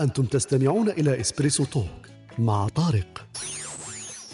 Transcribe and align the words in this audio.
أنتم 0.00 0.24
تستمعون 0.24 0.88
إلى 0.88 1.20
إسبريسو 1.20 1.64
توك 1.64 2.06
مع 2.38 2.68
طارق. 2.68 3.26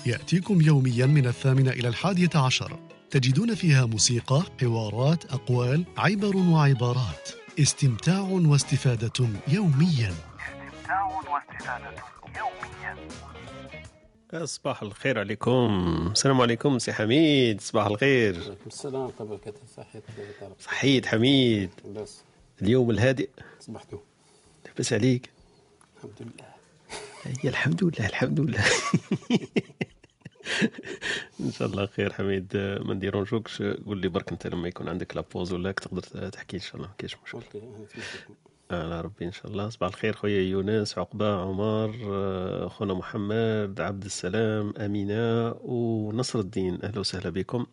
يأتيكم 0.06 0.60
يوميا 0.60 1.06
من 1.06 1.26
الثامنة 1.26 1.70
إلى 1.70 1.88
الحادية 1.88 2.30
عشر. 2.34 2.78
تجدون 3.10 3.54
فيها 3.54 3.86
موسيقى، 3.86 4.42
حوارات، 4.60 5.24
أقوال، 5.24 5.84
عبر 5.96 6.36
وعبارات. 6.36 7.28
استمتاع 7.60 8.20
واستفادة 8.20 9.28
يوميا. 9.48 10.14
استمتاع 10.14 11.04
واستفادة 11.04 11.94
يوميا 14.32 14.46
صباح 14.46 14.82
الخير 14.82 15.18
عليكم. 15.18 16.08
السلام 16.12 16.40
عليكم 16.40 16.78
سي 16.78 16.92
حميد. 16.92 17.60
صباح 17.60 17.86
الخير. 17.86 18.56
السلام 18.66 19.06
قبل 19.06 19.36
كتف 19.36 19.60
صحيت 19.76 20.02
طارق 20.40 20.56
صحيت 20.60 21.06
حميد. 21.06 21.70
بس. 21.94 22.20
اليوم 22.62 22.90
الهادئ. 22.90 23.28
صبحتوا 23.60 23.98
لاباس 24.66 24.92
عليك. 24.92 25.35
الحمد 25.96 26.20
لله. 26.20 26.54
هي 27.42 27.48
الحمد 27.50 27.84
لله 27.84 28.06
الحمد 28.06 28.40
لله. 28.40 28.64
إن 31.40 31.52
شاء 31.52 31.68
الله 31.68 31.86
خير 31.86 32.12
حميد. 32.12 32.56
ما 32.56 32.94
نديرونجوكش 32.94 33.62
قول 33.62 33.98
لي 34.00 34.08
برك 34.08 34.32
أنت 34.32 34.46
لما 34.46 34.68
يكون 34.68 34.88
عندك 34.88 35.16
لابوز 35.16 35.52
ولا 35.52 35.72
تقدر 35.72 36.28
تحكي 36.28 36.56
إن 36.56 36.62
شاء 36.62 36.76
الله 36.76 36.88
ما 36.88 36.94
كاينش 36.98 37.16
مشكل. 37.24 37.60
على 38.70 39.00
ربي 39.00 39.24
إن 39.24 39.32
شاء 39.32 39.46
الله. 39.46 39.68
صباح 39.68 39.88
الخير 39.88 40.12
خويا 40.16 40.40
يونس 40.42 40.98
عقبة 40.98 41.40
عمر 41.40 41.94
آه، 42.04 42.68
خونا 42.68 42.94
محمد 42.94 43.80
عبد 43.80 44.04
السلام 44.04 44.74
أمينة 44.78 45.54
ونصر 45.64 46.38
الدين. 46.38 46.78
أهلا 46.84 47.00
وسهلا 47.00 47.30
بكم 47.30 47.66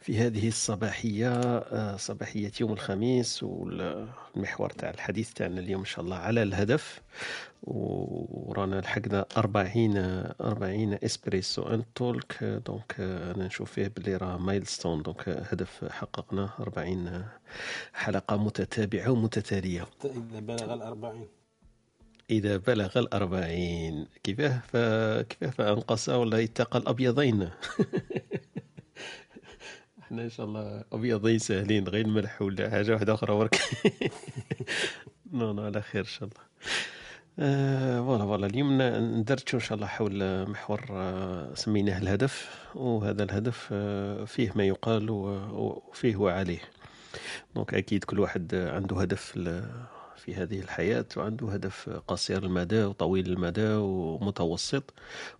في 0.00 0.18
هذه 0.18 0.48
الصباحية 0.48 1.28
آه، 1.32 1.96
صباحية 1.96 2.52
يوم 2.60 2.72
الخميس 2.72 3.42
والمحور 3.42 4.70
تاع 4.70 4.90
الحديث 4.90 5.32
تاعنا 5.32 5.60
اليوم 5.60 5.80
إن 5.80 5.86
شاء 5.86 6.04
الله 6.04 6.16
على 6.16 6.42
الهدف. 6.42 7.00
ورانا 7.62 8.80
لحقنا 8.80 9.26
40 9.36 9.96
40 10.40 10.98
espresso 11.04 11.62
and 11.62 11.84
talk. 11.94 12.44
donc 12.66 12.94
أنا 12.98 13.46
نشوف 13.46 13.72
فيه 13.72 13.88
باللي 13.88 14.16
راه 14.16 14.36
milestone. 14.36 15.02
donc 15.02 15.28
هدف 15.28 15.84
حققناه 15.84 16.50
40 16.60 17.24
حلقة 17.94 18.36
متتابعة 18.36 19.10
ومتتالية. 19.10 19.86
إذا 20.04 20.40
بلغ 20.40 20.74
الأربعين. 20.74 21.26
إذا 22.30 22.56
بلغ 22.56 22.98
الأربعين. 22.98 24.06
كيفاه؟ 24.22 24.58
ف... 24.58 24.76
كيفاه؟ 25.28 25.50
فأنقص 25.50 26.08
ولا 26.08 26.38
يتقى 26.38 26.78
الأبيضين؟ 26.78 27.42
إحنا 30.02 30.22
إن 30.22 30.30
شاء 30.30 30.46
الله 30.46 30.84
أبيضين 30.92 31.38
سهلين 31.38 31.88
غير 31.88 32.06
الملح 32.06 32.42
ولا 32.42 32.70
حاجة 32.70 32.92
واحدة 32.92 33.14
أخرى 33.14 33.32
ورك. 33.32 33.58
نو 35.32 35.52
نو 35.52 35.62
على 35.62 35.82
خير 35.82 36.00
إن 36.00 36.06
شاء 36.06 36.28
الله. 36.28 36.48
فوالا 37.38 38.24
فوالا. 38.24 38.46
اليوم 38.46 38.82
ندرتشو 39.18 39.56
إن 39.56 39.62
شاء 39.62 39.76
الله 39.76 39.86
حول 39.86 40.46
محور 40.50 40.80
آه، 40.90 41.54
سميناه 41.54 41.98
الهدف 41.98 42.66
وهذا 42.74 43.22
الهدف 43.24 43.68
آه، 43.72 44.24
فيه 44.24 44.52
ما 44.54 44.64
يقال 44.64 45.10
وفيه 45.10 46.16
وعليه. 46.16 46.60
دونك 47.54 47.74
أكيد 47.74 48.04
كل 48.04 48.20
واحد 48.20 48.54
عنده 48.54 49.00
هدف 49.00 49.38
في 50.16 50.34
هذه 50.34 50.60
الحياة 50.60 51.04
وعنده 51.16 51.48
هدف 51.52 51.90
قصير 52.08 52.44
المدى 52.44 52.84
وطويل 52.84 53.26
المدى 53.26 53.68
ومتوسط 53.74 54.94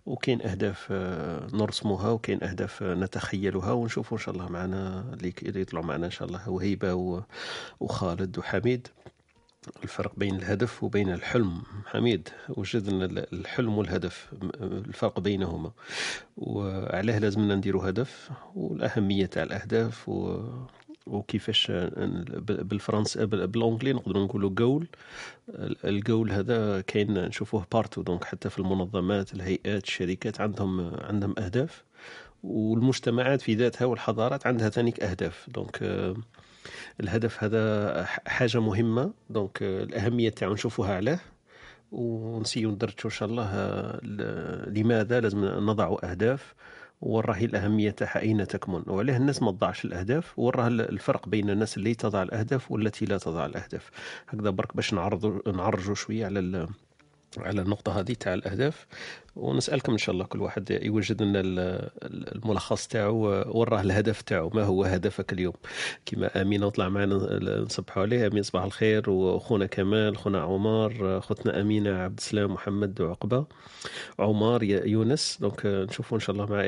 وكاين 0.05 0.41
أهداف 0.41 0.87
آه، 0.91 1.47
نرسمها 1.53 2.09
وكاين 2.09 2.43
أهداف 2.43 2.83
آه، 2.83 2.95
نتخيلها 2.95 3.71
ونشوفوا 3.71 4.17
إن 4.17 4.23
شاء 4.23 4.35
الله 4.35 4.49
معنا 4.49 5.05
اللي 5.13 5.33
يطلعوا 5.61 5.85
معنا 5.85 6.05
إن 6.05 6.11
شاء 6.11 6.27
الله 6.27 6.49
وهيبة 6.49 6.93
وخالد 7.79 8.37
وحميد. 8.37 8.87
الفرق 9.83 10.11
بين 10.17 10.35
الهدف 10.35 10.83
وبين 10.83 11.09
الحلم. 11.13 11.61
حميد 11.85 12.29
وجدنا 12.49 13.05
ال- 13.05 13.33
الحلم 13.33 13.77
والهدف؟ 13.77 14.27
الفرق 14.61 15.19
بينهما. 15.19 15.71
وعلاه 16.37 17.19
لازمنا 17.19 17.55
نديروا 17.55 17.89
هدف 17.89 18.29
والأهمية 18.55 19.25
تاع 19.25 19.43
الأهداف 19.43 20.09
و 20.09 20.43
وكيفاش 21.07 21.71
ن- 21.71 22.23
بال- 22.27 22.63
بالفرنسا 22.63 23.25
بال- 23.25 23.47
بالأنجلي 23.47 23.93
نقدروا 23.93 24.23
نقولوا 24.25 24.49
جول 24.49 24.87
الجول 25.85 26.31
هذا 26.31 26.81
كاين 26.81 27.13
نشوفوه 27.13 27.65
partout 27.71 28.01
donc 28.01 28.23
حتى 28.23 28.49
في 28.49 28.59
المنظمات 28.59 29.33
الهيئات 29.33 29.83
الشركات 29.83 30.41
عندهم 30.41 30.91
عندهم 31.01 31.35
أهداف. 31.39 31.83
والمجتمعات 32.43 33.41
في 33.41 33.53
ذاتها 33.55 33.85
والحضارات 33.85 34.47
عندها 34.47 34.69
ثانيك 34.69 34.99
أهداف. 35.03 35.47
donc 35.49 35.77
الهدف 36.99 37.43
هذا 37.43 38.05
حاجة 38.27 38.59
مهمة. 38.59 39.13
donc 39.29 39.63
آه، 39.63 39.83
الأهمية 39.83 40.29
تاعو 40.29 40.53
نشوفوها 40.53 40.95
علاه. 40.95 41.19
ونسيو 41.91 42.71
ندرجو 42.71 42.95
إن 43.05 43.09
شاء 43.09 43.29
الله 43.29 43.45
آه، 43.53 43.99
لماذا 44.69 45.19
لازم 45.19 45.45
نضع 45.45 45.97
أهداف. 46.03 46.53
وراهي 47.01 47.45
الأهمية 47.45 47.91
تاعها 47.91 48.19
أين 48.21 48.47
تكمن؟ 48.47 48.83
وعليه 48.87 49.17
الناس 49.17 49.41
ما 49.43 49.51
تضعش 49.51 49.85
الأهداف. 49.85 50.39
وراه 50.39 50.67
الفرق 50.67 51.29
بين 51.29 51.49
الناس 51.49 51.77
اللي 51.77 51.95
تضع 51.95 52.23
الأهداف 52.23 52.71
والتي 52.71 53.05
لا 53.05 53.17
تضع 53.17 53.45
الأهداف. 53.45 53.89
هكذا 54.29 54.49
برك 54.49 54.75
باش 54.75 54.93
نعرضوا 54.93 55.51
نعرجوا 55.51 55.95
شوية 55.95 56.25
على 56.25 56.67
على 57.37 57.61
النقطة 57.61 57.99
هذه 57.99 58.13
تاع 58.13 58.33
الأهداف. 58.33 58.87
ونسألكم 59.39 59.91
إن 59.91 59.97
شاء 59.97 60.13
الله 60.13 60.25
كل 60.25 60.41
واحد 60.41 60.79
يوجد 60.81 61.21
لنا 61.23 61.39
ال- 61.39 61.59
ال- 62.03 62.35
الملخص 62.35 62.87
تاعو 62.87 63.17
وراه 63.59 63.81
الهدف 63.81 64.21
تاعو. 64.21 64.49
ما 64.53 64.63
هو 64.63 64.83
هدفك 64.83 65.33
اليوم؟ 65.33 65.53
كما 66.05 66.41
أمين 66.41 66.69
طلع 66.69 66.89
معنا 66.89 67.15
نصبحوا 67.61 68.03
عليه. 68.03 68.27
أمين 68.27 68.43
صباح 68.43 68.63
الخير. 68.63 69.09
وأخونا 69.09 69.65
كمال 69.65 70.15
أخونا 70.15 70.41
عمر 70.41 71.17
أختنا 71.17 71.61
أمينة 71.61 71.89
عبد 71.89 72.17
السلام 72.17 72.53
محمد 72.53 73.01
وعقبة 73.01 73.45
عمر 74.19 74.63
يونس. 74.63 75.37
donc 75.41 75.65
آه، 75.65 75.83
نشوفوا 75.85 76.17
إن 76.17 76.21
شاء 76.21 76.35
الله 76.35 76.45
مع 76.45 76.61
أي- 76.61 76.65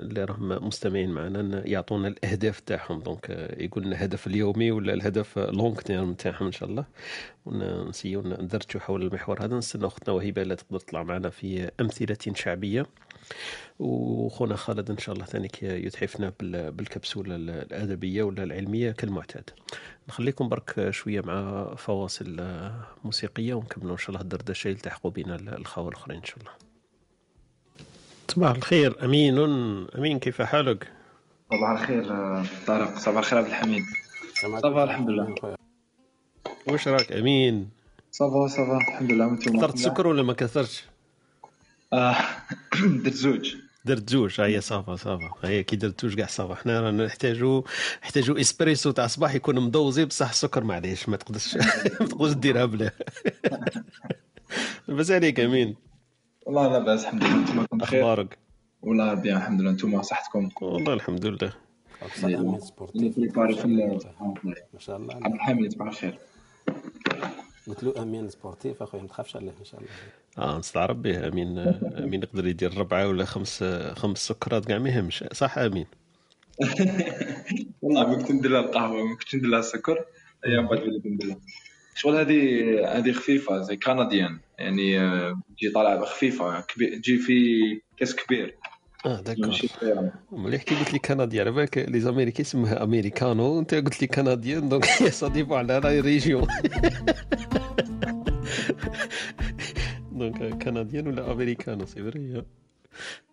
اللي 0.00 0.24
راهم 0.24 0.66
مستمعين 0.66 1.10
معنا 1.10 1.62
يعطونا 1.66 2.08
الأهداف 2.08 2.60
تاعهم. 2.60 3.00
donc 3.00 3.26
آه، 3.30 3.62
يقول 3.62 3.84
لنا 3.84 3.96
الهدف 3.96 4.26
اليومي 4.26 4.70
ولا 4.70 4.94
الهدف 4.94 5.38
long 5.38 5.76
term 5.76 6.14
تاعهم 6.14 6.46
إن 6.46 6.52
شاء 6.52 6.68
الله. 6.68 6.84
ونسيو 7.46 8.22
ندرجوا 8.22 8.80
حول 8.80 9.02
المحور 9.02 9.44
هذا. 9.44 9.56
نستنى 9.56 9.86
اختنا 9.86 10.14
وهبة 10.14 10.42
لا 10.42 10.54
تقدر 10.54 10.78
تطلع 10.78 11.02
معنا 11.02 11.30
في 11.30 11.70
أمثلة. 11.80 12.03
شعبية. 12.34 12.86
وخونا 13.78 14.56
خالد 14.56 14.90
إن 14.90 14.98
شاء 14.98 15.14
الله 15.14 15.26
ثانيك 15.26 15.62
يتحفنا 15.62 16.32
بال- 16.40 16.72
بالكبسولة 16.72 17.36
ال- 17.36 17.50
الأدبية 17.50 18.22
ولا 18.22 18.42
العلمية 18.42 18.90
كالمعتاد. 18.90 19.50
نخليكم 20.08 20.48
برك 20.48 20.90
شوية 20.90 21.20
مع 21.20 21.64
فواصل 21.74 22.40
موسيقية 23.04 23.54
ونكملوا 23.54 23.92
إن 23.92 23.98
شاء 23.98 24.08
الله 24.10 24.20
الدردشة 24.20 24.68
يلتحقوا 24.68 25.10
بنا 25.10 25.36
الخوة 25.36 25.88
الأخرين 25.88 26.18
إن 26.18 26.24
شاء 26.24 26.38
الله. 26.38 26.50
صباح 28.28 28.50
الخير 28.56 29.04
أمين 29.04 29.38
أمين 29.98 30.18
كيف 30.18 30.42
حالك؟ 30.42 30.92
صباح 31.50 31.70
الخير 31.70 32.04
طارق. 32.66 32.98
صباح 32.98 33.18
الخير 33.18 33.38
عبد 33.38 33.48
الحميد. 33.48 33.82
صافا 34.42 34.84
الحمد 34.84 35.10
لله. 35.10 35.34
واش 36.68 36.88
راك 36.88 37.12
أمين؟ 37.12 37.70
صافا 38.12 38.46
صافا 38.48 38.76
الحمد 38.76 39.12
لله. 39.12 39.26
وأنتم 39.26 39.56
كثرت 39.58 39.78
سكر 39.78 40.06
ولا 40.06 40.22
ما 40.22 40.32
كثرتش؟ 40.32 40.84
آه 41.94 42.16
درت 43.04 43.14
زوج 43.14 43.54
درت 43.84 44.10
زوج 44.10 44.40
هي 44.40 44.60
صافا 44.60 44.96
صافا. 44.96 45.30
هي 45.44 45.62
كي 45.62 45.76
درت 45.76 46.02
زوج 46.02 46.14
كاع 46.14 46.26
صافا. 46.26 46.54
حنا 46.54 46.80
رانا 46.80 47.06
نحتاجو 47.06 47.64
نحتاجو 48.02 48.36
إسبريسو 48.36 48.90
تاع 48.90 49.04
الصباح 49.04 49.34
يكون 49.34 49.60
مدوزي 49.60 50.04
بصح 50.04 50.30
السكر 50.30 50.64
معليش 50.64 51.08
ما 51.08 51.16
تقدرش 51.16 51.54
ما 52.00 52.06
تقدرش 52.06 52.32
ديرها 52.32 52.64
بلا. 52.64 52.90
لاباس 54.88 55.10
عليك 55.10 55.40
أمين. 55.40 55.76
والله 56.46 56.72
لا 56.72 56.78
بأس 56.78 57.04
الحمد 57.04 57.24
لله. 57.24 57.34
أنتم 57.34 57.78
بخير؟ 57.78 58.00
أخبارك؟ 58.00 58.38
والله 58.82 59.14
bien 59.14 59.36
الحمد 59.36 59.60
لله. 59.60 59.70
أنتم 59.70 60.02
صحتكم؟ 60.02 60.50
والله 60.60 60.94
الحمد 60.94 61.26
لله. 61.26 61.52
ما 64.74 64.78
شاء 64.78 64.96
الله. 64.96 65.14
عبد 65.14 65.34
الحميد 65.34 65.72
صباح 65.72 65.88
الخير. 65.88 66.18
قلت 67.66 67.84
له 67.84 68.02
أمين 68.02 68.30
sportif 68.30 68.82
أخويا 68.82 69.02
ما 69.02 69.08
تخافش 69.08 69.36
عليه 69.36 69.52
إن 69.60 69.64
شاء 69.64 69.80
الله. 69.80 69.90
آه 70.38 70.58
نستعرب 70.58 71.02
به 71.02 71.28
آمين. 71.28 71.58
آمين. 72.04 72.22
يقدر 72.22 72.46
يدير 72.46 72.78
ربعة 72.78 73.08
ولا 73.08 73.24
خمس 73.24 73.64
خمس 73.96 74.18
سكرات 74.28 74.64
كاع 74.64 74.78
ما 74.78 74.88
يهمش. 74.90 75.24
صح 75.32 75.58
آمين. 75.58 75.86
والله 77.82 78.06
ما 78.08 78.16
كنت 78.16 78.30
ندير 78.30 78.50
لها 78.50 78.60
القهوة 78.60 79.06
ما 79.06 79.16
كنت 79.16 79.34
ندير 79.34 79.50
لها 79.50 79.58
السكر. 79.58 80.04
أيام 80.46 80.66
بعد 80.66 80.78
وليت 80.82 81.06
ندير 81.06 81.28
لها 81.28 81.36
شغل 81.94 82.16
هذه 82.16 82.98
هذه 82.98 83.12
خفيفة 83.12 83.60
زي 83.60 83.76
canadien. 83.76 84.38
يعني 84.58 85.00
آه، 85.00 85.40
تجي 85.56 85.70
طالعة 85.70 86.04
خفيفه 86.04 86.60
كبير 86.60 86.98
تجي 86.98 87.18
في 87.18 87.60
كاس 87.96 88.16
كبير. 88.16 88.54
آه 89.06 89.20
d'accord. 89.20 89.58
مليح. 90.32 90.62
كي 90.62 90.74
قلت 90.74 90.92
لي 90.92 90.98
كندي 90.98 91.40
على 91.40 91.50
بالك 91.50 91.78
les 91.78 92.00
Américains 92.00 92.42
يسموها 92.42 92.84
americano 92.84 93.44
وانت 93.44 93.74
قلت 93.74 94.00
لي 94.00 94.06
canadien 94.06 94.68
donc 94.68 94.84
ça 94.84 95.28
dépend 95.28 95.58
على 95.58 95.80
la 95.84 96.00
région 96.00 96.46
donc 100.14 100.62
canadien 100.64 101.06
ولا 101.08 101.32
americano 101.32 101.86
c'est 101.86 102.02
vrai 102.02 102.44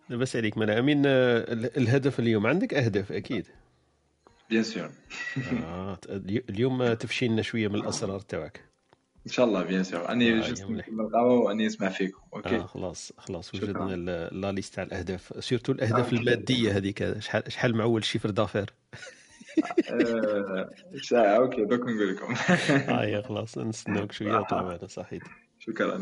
لاباس 0.08 0.36
عليك 0.36 0.58
من 0.58 0.70
أمين 0.70 1.02
آه، 1.06 1.44
الهدف 1.52 2.20
اليوم 2.20 2.46
عندك 2.46 2.74
أهداف 2.74 3.12
أكيد. 3.12 3.46
bien 4.50 4.62
sûr 4.62 4.90
آه 5.64 5.98
اليوم 6.50 6.92
تفشي 6.92 7.28
لنا 7.28 7.42
شوية 7.42 7.68
من 7.68 7.74
الأسرار 7.74 8.20
تاعك. 8.20 8.60
إن 9.26 9.32
شاء 9.32 9.46
الله 9.46 9.62
bien 9.62 9.84
sûr 9.84 10.12
اني 10.12 10.32
آه،. 10.32 10.50
نكمل 10.50 11.00
القهوه 11.00 11.40
واني 11.40 11.66
نسمع 11.66 11.88
فيكم 11.88 12.20
OK. 12.34 12.58
خلاص 12.62 13.12
خلاص 13.18 13.56
شكراً. 13.56 13.84
وجدنا 13.84 14.28
la 14.32 14.52
liste 14.52 14.74
تاع 14.74 14.84
الأهداف. 14.84 15.44
surtout 15.44 15.72
الأهداف 15.72 16.04
OK. 16.04 16.16
المادية 16.16 16.76
هذيك. 16.76 17.18
شحال 17.18 17.52
شحال 17.52 17.76
معول 17.76 18.04
chiffre 18.04 18.30
d'affaires 18.30 18.70
آه، 19.90 20.70
ساعه 21.02 21.36
OK 21.36 21.64
دوك 21.64 21.80
نقول 21.80 22.14
لكم. 22.14 22.34
آه 22.92 23.20
خلاص 23.20 23.58
نستناوك 23.58 24.12
شوية. 24.12 24.46
معنا 24.52 24.86
صحيت. 24.86 25.22
شكرا. 25.58 26.00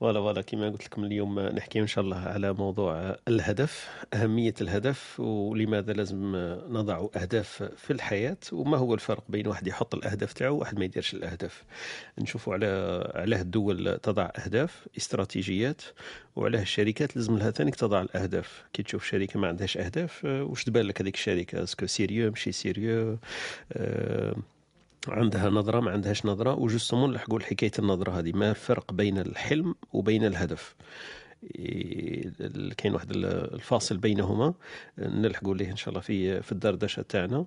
voilà 0.00 0.20
voilà 0.20 0.42
كما 0.42 0.68
قلت 0.68 0.84
لكم 0.84 1.04
اليوم 1.04 1.40
نحكي 1.40 1.80
إن 1.80 1.86
شاء 1.86 2.04
الله 2.04 2.16
على 2.16 2.52
موضوع 2.52 3.16
الهدف 3.28 3.88
أهمية 4.14 4.54
الهدف 4.60 5.20
ولماذا 5.20 5.92
لازم 5.92 6.36
نضع 6.68 7.06
أهداف 7.16 7.62
في 7.76 7.92
الحياة 7.92 8.36
وما 8.52 8.76
هو 8.76 8.94
الفرق 8.94 9.24
بين 9.28 9.46
واحد 9.46 9.66
يحط 9.66 9.94
الأهداف 9.94 10.32
تاعو 10.32 10.56
وواحد 10.56 10.78
ما 10.78 10.84
يديرش 10.84 11.14
الأهداف. 11.14 11.64
نشوفوا 12.18 12.54
على 12.54 12.66
علاه 13.14 13.40
الدول 13.40 13.98
تضع 13.98 14.30
أهداف 14.36 14.88
استراتيجيات 14.96 15.82
وعلاه 16.36 16.62
الشركات 16.62 17.16
لازم 17.16 17.38
لها 17.38 17.50
ثاني 17.50 17.70
تضع 17.70 18.02
الأهداف. 18.02 18.64
كي 18.72 18.82
تشوف 18.82 19.04
شركه 19.04 19.40
ما 19.40 19.48
عندهاش 19.48 19.76
أهداف 19.78 20.26
آه، 20.26 20.42
واش 20.44 20.64
تبان 20.64 20.86
لك 20.86 21.00
هذيك 21.02 21.14
الشركة؟ 21.14 21.62
est-ce 21.62 21.78
que 21.78 21.86
sérieux 21.86 22.30
ماشي 22.30 22.52
sérieux 22.52 23.18
آه، 23.72 24.34
عندها 25.08 25.50
نظرة 25.50 25.80
ما 25.80 25.90
عندهاش 25.90 26.26
نظرة 26.26 26.54
وجوستومون 26.54 27.10
نلحقوا 27.10 27.40
حكاية 27.40 27.70
النظرة 27.78 28.18
هذه. 28.18 28.32
ما 28.32 28.50
الفرق 28.50 28.92
بين 28.92 29.18
الحلم 29.18 29.74
وبين 29.92 30.24
الهدف؟ 30.24 30.74
إيه، 31.54 32.30
كاين 32.78 32.94
واحد 32.94 33.10
ال- 33.10 33.54
الفاصل 33.54 33.96
بينهما 33.96 34.54
نلحقوا 34.98 35.54
ليه 35.54 35.70
إن 35.70 35.76
شاء 35.76 35.88
الله 35.88 36.00
في 36.00 36.42
في 36.42 36.52
الدردشة 36.52 37.02
تاعنا. 37.02 37.46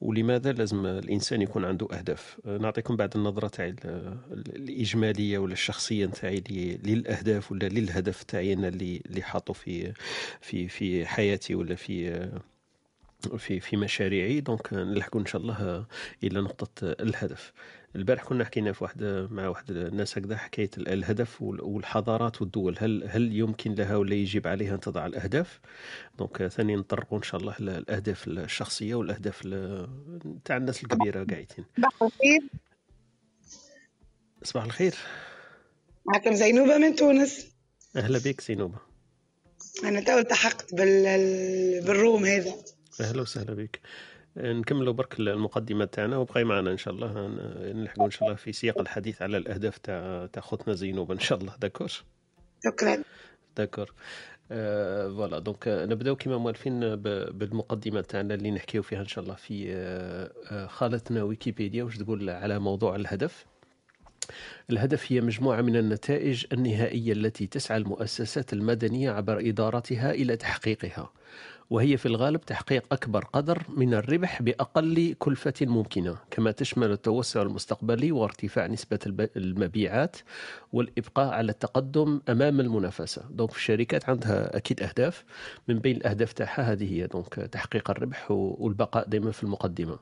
ولماذا 0.00 0.52
لازم 0.52 0.86
الإنسان 0.86 1.42
يكون 1.42 1.64
عنده 1.64 1.88
أهداف؟ 1.92 2.40
نعطيكم 2.46 2.96
بعد 2.96 3.16
النظرة 3.16 3.50
ال- 3.60 4.56
الإجمالية 4.56 5.38
ولا 5.38 5.52
الشخصية 5.52 6.06
تاعي 6.06 6.42
للأهداف 6.84 7.52
ولا 7.52 7.66
للهدف 7.68 8.22
تاعي 8.22 8.52
أنا 8.52 8.68
اللي 8.68 9.02
اللي 9.06 9.22
حاطه 9.22 9.52
في 9.52 9.92
في 10.40 10.68
في 10.68 11.06
حياتي 11.06 11.54
ولا 11.54 11.74
في 11.74 12.28
في 13.28 13.60
في 13.60 13.76
مشاريعي. 13.76 14.40
donc 14.40 14.72
نلحقوا 14.72 15.20
إن 15.20 15.26
شاء 15.26 15.40
الله 15.42 15.86
إلى 16.24 16.40
نقطة 16.40 16.68
الهدف. 17.00 17.52
البارح 17.96 18.24
كنا 18.24 18.44
حكينا 18.44 18.72
في 18.72 18.84
واحد 18.84 19.28
مع 19.30 19.48
واحد 19.48 19.70
الناس 19.70 20.18
هكذا 20.18 20.36
حكاية 20.36 20.70
ال- 20.78 20.88
الهدف 20.88 21.42
وال- 21.42 21.60
والحضارات 21.60 22.42
والدول. 22.42 22.76
هل 22.78 23.04
هل 23.08 23.32
يمكن 23.36 23.74
لها 23.74 23.96
ولا 23.96 24.14
يجب 24.14 24.46
عليها 24.46 24.74
ان 24.74 24.80
تضع 24.80 25.06
الأهداف؟ 25.06 25.60
donc 26.18 26.46
ثاني 26.46 26.76
نطرقوا 26.76 27.18
إن 27.18 27.22
شاء 27.22 27.40
الله 27.40 27.54
الأهداف 27.60 28.28
الشخصية 28.28 28.94
والأهداف 28.94 29.40
ال- 29.44 29.88
تاع 30.44 30.56
الناس 30.56 30.82
الكبيرة 30.82 31.24
قاعدين. 31.24 31.64
صباح 31.76 32.02
الخير. 32.02 32.40
صباح 34.42 34.64
الخير. 34.64 34.94
معكم 36.06 36.34
زينوبة 36.34 36.78
من 36.78 36.94
تونس. 36.96 37.46
أهلا 37.96 38.18
بك 38.18 38.40
سينوبه 38.40 38.78
أنا 39.84 40.00
تو 40.00 40.18
التحقت 40.18 40.74
بال... 40.74 41.02
بال 41.86 41.99
room 41.99 42.24
هذا. 42.24 42.54
أهلا 43.00 43.22
وسهلا 43.22 43.54
بك. 43.54 43.80
نكملوا 44.36 44.92
برك 44.92 45.20
المقدمة 45.20 45.84
تاعنا 45.84 46.16
وبقي 46.16 46.44
معنا 46.44 46.70
إن 46.72 46.76
شاء 46.76 46.94
الله 46.94 47.12
ن- 47.28 47.76
نلحقوا 47.76 48.06
إن 48.06 48.10
شاء 48.10 48.22
الله 48.24 48.34
في 48.36 48.52
سياق 48.52 48.80
الحديث 48.80 49.22
على 49.22 49.36
الأهداف 49.36 49.78
تاع 49.78 50.26
تاع 50.32 50.42
خوتنا 50.42 50.74
زينوب 50.74 51.12
إن 51.12 51.18
شاء 51.18 51.38
الله. 51.38 51.56
d'accord؟ 51.60 51.88
شكرا. 52.64 53.02
d'accord. 53.56 53.92
آه، 54.52 55.08
voilà. 55.08 55.38
donc 55.38 55.68
آه، 55.68 55.86
نبداو 55.86 56.16
كما 56.16 56.38
موالفين 56.38 56.96
بالمقدمة 57.30 58.00
تاعنا 58.00 58.34
اللي 58.34 58.50
نحكيو 58.50 58.82
فيها 58.82 59.00
إن 59.00 59.06
شاء 59.06 59.24
الله 59.24 59.34
في 59.34 59.64
آه، 59.72 60.30
آه، 60.50 60.66
خالتنا 60.66 61.22
ويكيبيديا. 61.22 61.84
واش 61.84 61.98
تقول 61.98 62.30
على 62.30 62.58
موضوع 62.58 62.96
الهدف؟ 62.96 63.46
الهدف 64.70 65.12
هي 65.12 65.20
مجموعة 65.20 65.60
من 65.60 65.76
النتائج 65.76 66.44
النهائية 66.52 67.12
التي 67.12 67.46
تسعى 67.46 67.76
المؤسسات 67.76 68.52
المدنية 68.52 69.10
عبر 69.10 69.38
إدارتها 69.40 70.10
إلى 70.10 70.36
تحقيقها. 70.36 71.12
وهي 71.70 71.96
في 71.96 72.06
الغالب 72.06 72.40
تحقيق 72.40 72.84
أكبر 72.92 73.24
قدر 73.24 73.62
من 73.68 73.94
الربح 73.94 74.42
بأقل 74.42 75.14
كلفة 75.18 75.54
ممكنة 75.62 76.16
كما 76.30 76.50
تشمل 76.50 76.90
التوسع 76.92 77.42
المستقبلي 77.42 78.12
وارتفاع 78.12 78.66
نسبة 78.66 78.98
المبيعات 79.36 80.16
والإبقاء 80.72 81.28
على 81.34 81.52
التقدم 81.52 82.20
أمام 82.28 82.60
المنافسة. 82.60 83.22
donc 83.30 83.50
الشركات 83.56 84.08
عندها 84.08 84.56
أكيد 84.56 84.82
أهداف. 84.82 85.24
من 85.68 85.78
بين 85.78 85.96
الأهداف 85.96 86.32
تاعها 86.32 86.72
هذه 86.72 86.92
هي 86.94 87.06
donc 87.06 87.34
تحقيق 87.34 87.90
الربح 87.90 88.30
والبقاء 88.30 89.08
دائما 89.08 89.30
في 89.30 89.42
المقدمة. 89.42 89.98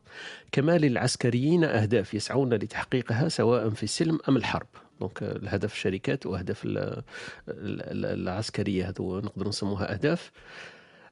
كما 0.53 0.79
للعسكريين 0.79 1.65
أهداف 1.65 2.15
يسعون 2.15 2.55
لتحقيقها 2.55 3.29
سواء 3.29 3.71
في 3.71 3.83
السلم 3.83 4.19
أم 4.29 4.37
الحرب. 4.37 4.67
donc 5.01 5.23
الهدف 5.23 5.73
الشركات 5.73 6.27
واهداف 6.27 6.65
ال- 6.65 6.79
ال- 6.79 7.03
ال- 7.49 8.21
العسكرية 8.21 8.89
هذو 8.89 9.19
نقدر 9.21 9.49
نسموها 9.49 9.93
أهداف. 9.93 10.31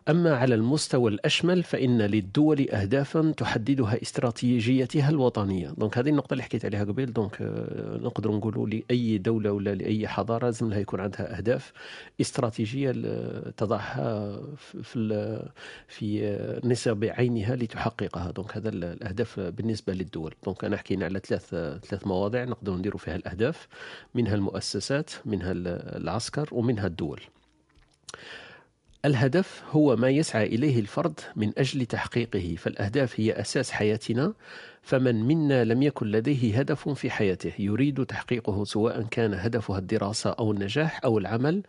أما 0.09 0.37
على 0.37 0.55
المستوى 0.55 1.11
الأشمل 1.11 1.63
فإن 1.63 2.03
للدول 2.03 2.71
أهدافا 2.71 3.33
تحددها 3.37 4.03
استراتيجيتها 4.03 5.09
الوطنية. 5.11 5.69
donc 5.79 5.99
هذه 5.99 6.09
النقطة 6.09 6.33
اللي 6.33 6.43
حكيت 6.45 6.65
عليها 6.65 6.85
قبل 6.85 7.13
donc 7.13 7.37
آه، 7.43 7.97
نقدر 7.97 8.31
نقولوا 8.33 8.67
لأي 8.69 9.19
دولة 9.19 9.53
ولا 9.53 9.75
لأي 9.75 10.09
حضارة 10.09 10.45
لازم 10.45 10.71
لها 10.71 10.79
يكون 10.79 11.01
عندها 11.01 11.37
أهداف 11.39 11.73
استراتيجية 12.21 12.91
تضعها 13.57 14.41
في- 14.83 15.43
في 15.89 16.61
نصب 16.65 17.05
عينها 17.05 17.57
لتحققها. 17.57 18.31
donc 18.31 18.57
هذا 18.57 18.69
ال- 18.69 18.85
الأهداف 18.85 19.41
بالنسبة 19.41 19.93
للدول. 19.93 20.35
donc 20.45 20.65
أنا 20.65 20.77
حكينا 20.77 21.05
على 21.05 21.19
ثلاث 21.25 21.49
ثلاث 21.87 22.07
مواضيع 22.07 22.45
نقدر 22.45 22.73
نديروا 22.77 22.99
فيها 22.99 23.17
الأهداف 23.17 23.69
منها 24.15 24.35
المؤسسات 24.35 25.11
منها 25.25 25.53
ال- 25.53 25.69
العسكر 26.03 26.49
ومنها 26.53 26.87
الدول. 26.87 27.21
الهدف 29.05 29.63
هو 29.71 29.97
ما 29.97 30.09
يسعى 30.11 30.47
إليه 30.47 30.81
الفرد 30.81 31.21
من 31.37 31.53
أجل 31.59 31.87
تحقيقه 31.87 32.55
فالأهداف 32.59 33.21
هي 33.21 33.33
أساس 33.33 33.71
حياتنا 33.71 34.33
فمن 34.83 35.25
منا 35.25 35.65
لم 35.65 35.83
يكن 35.83 36.07
لديه 36.07 36.59
هدف 36.59 36.89
في 36.89 37.11
حياته 37.11 37.53
يريد 37.59 38.07
تحقيقه 38.07 38.65
سواء 38.65 39.03
كان 39.03 39.35
هدفها 39.35 39.79
الدراسة 39.79 40.31
أو 40.31 40.53
النجاح 40.53 41.01
أو 41.05 41.19
العمل 41.19 41.63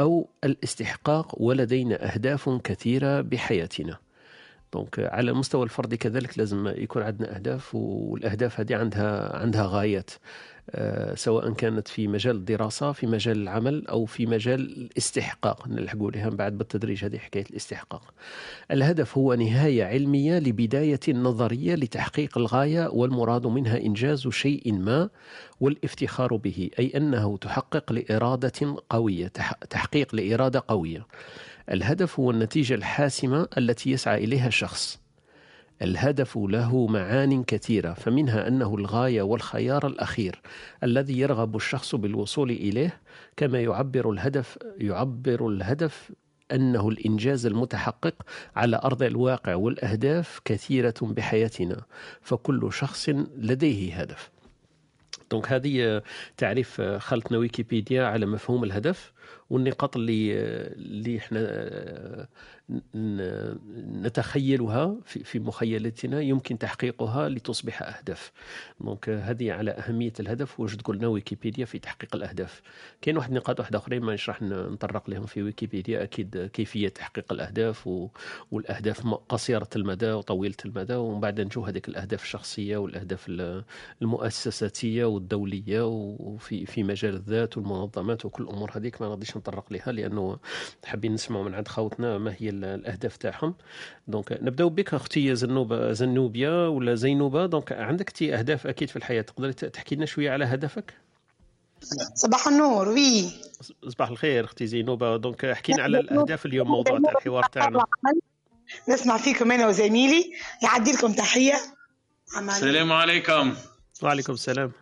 أو 0.00 0.28
الاستحقاق 0.44 1.42
ولدينا 1.42 2.14
أهداف 2.14 2.48
كثيرة 2.48 3.20
بحياتنا. 3.20 3.98
دونك 4.72 4.98
على 4.98 5.30
المستوى 5.30 5.64
الفردي 5.64 5.96
كذلك 5.96 6.38
لازم 6.38 6.66
يكون 6.66 7.02
عندنا 7.02 7.36
أهداف 7.36 7.74
والأهداف 7.74 8.60
هذه 8.60 8.76
عندها 8.76 9.36
عندها 9.36 9.66
غايات. 9.66 10.10
سواء 11.14 11.52
كانت 11.52 11.88
في 11.88 12.08
مجال 12.08 12.36
الدراسة 12.36 12.92
في 12.92 13.06
مجال 13.06 13.42
العمل 13.42 13.86
أو 13.86 14.04
في 14.04 14.26
مجال 14.26 14.60
الاستحقاق. 14.60 15.68
نلحقوا 15.68 16.10
لها 16.10 16.28
بعد 16.28 16.58
بالتدريج 16.58 17.04
هذه 17.04 17.18
حكاية 17.18 17.44
الاستحقاق. 17.50 18.14
الهدف 18.70 19.18
هو 19.18 19.34
نهاية 19.34 19.84
علمية 19.84 20.38
لبداية 20.38 21.00
نظرية 21.08 21.74
لتحقيق 21.74 22.38
الغاية 22.38 22.88
والمراد 22.92 23.46
منها 23.46 23.76
إنجاز 23.78 24.28
شيء 24.28 24.72
ما 24.72 25.08
والافتخار 25.60 26.36
به 26.36 26.70
أي 26.78 26.92
أنه 26.96 27.36
تحقق 27.36 27.92
لإرادة 27.92 28.76
قوية 28.90 29.28
تح- 29.28 29.52
تحقيق 29.70 30.14
لإرادة 30.14 30.64
قوية. 30.68 31.06
الهدف 31.72 32.20
هو 32.20 32.30
النتيجة 32.30 32.74
الحاسمة 32.74 33.48
التي 33.58 33.90
يسعى 33.90 34.24
إليها 34.24 34.48
الشخص. 34.48 34.99
الهدف 35.82 36.38
له 36.38 36.86
معان 36.86 37.44
كثيرة 37.44 37.92
فمنها 37.92 38.48
أنه 38.48 38.74
الغاية 38.74 39.22
والخيار 39.22 39.86
الأخير 39.86 40.40
الذي 40.82 41.18
يرغب 41.18 41.56
الشخص 41.56 41.94
بالوصول 41.94 42.50
إليه 42.50 43.00
كما 43.36 43.60
يعبر 43.60 44.10
الهدف 44.10 44.58
يعبر 44.78 45.48
الهدف 45.48 46.12
أنه 46.52 46.88
الإنجاز 46.88 47.46
المتحقق 47.46 48.14
على 48.56 48.80
أرض 48.84 49.02
الواقع 49.02 49.54
والأهداف 49.54 50.40
كثيرة 50.44 50.94
بحياتنا 51.02 51.82
فكل 52.20 52.72
شخص 52.72 53.08
لديه 53.38 54.00
هدف. 54.00 54.30
دونك 55.30 55.52
هذه 55.52 56.02
تعريف 56.36 56.80
خلطنا 56.80 57.38
ويكيبيديا 57.38 58.04
على 58.04 58.26
مفهوم 58.26 58.64
الهدف. 58.64 59.12
والنقاط 59.50 59.96
اللي 59.96 60.32
اللي 60.76 61.18
إحنا 61.18 61.40
نتخيلها 63.76 64.96
في 65.04 65.38
مخيلتنا 65.38 66.20
يمكن 66.20 66.58
تحقيقها 66.58 67.28
لتصبح 67.28 67.82
أهداف. 67.82 68.32
دونك 68.80 69.08
هذه 69.08 69.52
على 69.52 69.70
أهمية 69.70 70.12
الهدف 70.20 70.60
واش 70.60 70.76
تقول 70.76 70.96
لنا 70.96 71.08
ويكيبيديا 71.08 71.64
في 71.64 71.78
تحقيق 71.78 72.16
الأهداف. 72.16 72.62
كاين 73.02 73.16
واحد 73.16 73.28
النقاط 73.28 73.60
واحدة 73.60 73.78
آخرين 73.78 74.02
ما 74.02 74.16
راح 74.28 74.42
نطرق 74.42 75.10
لهم 75.10 75.26
في 75.26 75.42
ويكيبيديا. 75.42 76.02
أكيد 76.02 76.50
كيفية 76.52 76.88
تحقيق 76.88 77.32
الأهداف 77.32 77.86
و... 77.86 78.08
والأهداف 78.50 79.06
قصيرة 79.06 79.68
المدى 79.76 80.12
وطويلة 80.12 80.54
المدى 80.64 80.94
ومن 80.94 81.20
بعد 81.20 81.40
نشوف 81.40 81.68
هذيك 81.68 81.88
الأهداف 81.88 82.22
الشخصية 82.22 82.76
والأهداف 82.76 83.28
ال- 83.28 83.64
المؤسساتية 84.02 85.04
والدولية 85.04 85.86
وفي 85.86 86.66
في 86.66 86.82
مجال 86.82 87.14
الذات 87.14 87.56
والمنظمات 87.56 88.24
وكل 88.24 88.42
الأمور 88.44 88.70
هذيك. 88.76 89.02
ما 89.02 89.08
غاديش 89.20 89.36
نطرق 89.36 89.72
ليها 89.72 89.92
لأنه 89.92 90.38
حابين 90.84 91.14
نسمعوا 91.14 91.44
من 91.44 91.54
عند 91.54 91.68
خوتنا 91.68 92.18
ما 92.18 92.34
هي 92.38 92.48
ال- 92.48 92.64
الأهداف 92.64 93.16
تاعهم. 93.16 93.54
donc 94.08 94.38
نبداو 94.42 94.68
بك 94.68 94.94
أختي 94.94 95.34
زنوبه 95.34 95.92
زنوبيه 95.92 96.68
ولا 96.68 96.94
زينوبة. 96.94 97.46
donc 97.46 97.72
عندك 97.72 98.08
انت 98.08 98.22
أهداف 98.22 98.66
أكيد 98.66 98.88
في 98.90 98.96
الحياة 98.96 99.22
تقدري 99.22 99.52
تحكي 99.52 99.94
لنا 99.94 100.06
شوية 100.06 100.30
على 100.30 100.44
هدفك؟ 100.44 100.94
صباح 102.14 102.48
النور 102.48 102.88
oui. 102.88 103.30
صباح 103.88 104.08
الخير 104.08 104.44
أختي 104.44 104.66
زينوبة. 104.66 105.16
donc 105.16 105.44
احكي 105.44 105.72
لنا 105.72 105.82
على 105.82 106.00
الأهداف 106.00 106.46
اليوم 106.46 106.68
موضوع 106.68 106.98
تاع 106.98 107.10
الحوار 107.18 107.42
تاعنا. 107.44 107.84
نسمع 108.88 109.16
فيكم 109.16 109.52
أنا 109.52 109.68
وزميلي. 109.68 110.32
يعدي 110.62 110.92
لكم 110.92 111.12
تحية. 111.12 111.54
السلام 112.38 112.92
عليكم. 112.92 113.54
وعليكم 114.02 114.32
السلام. 114.32 114.72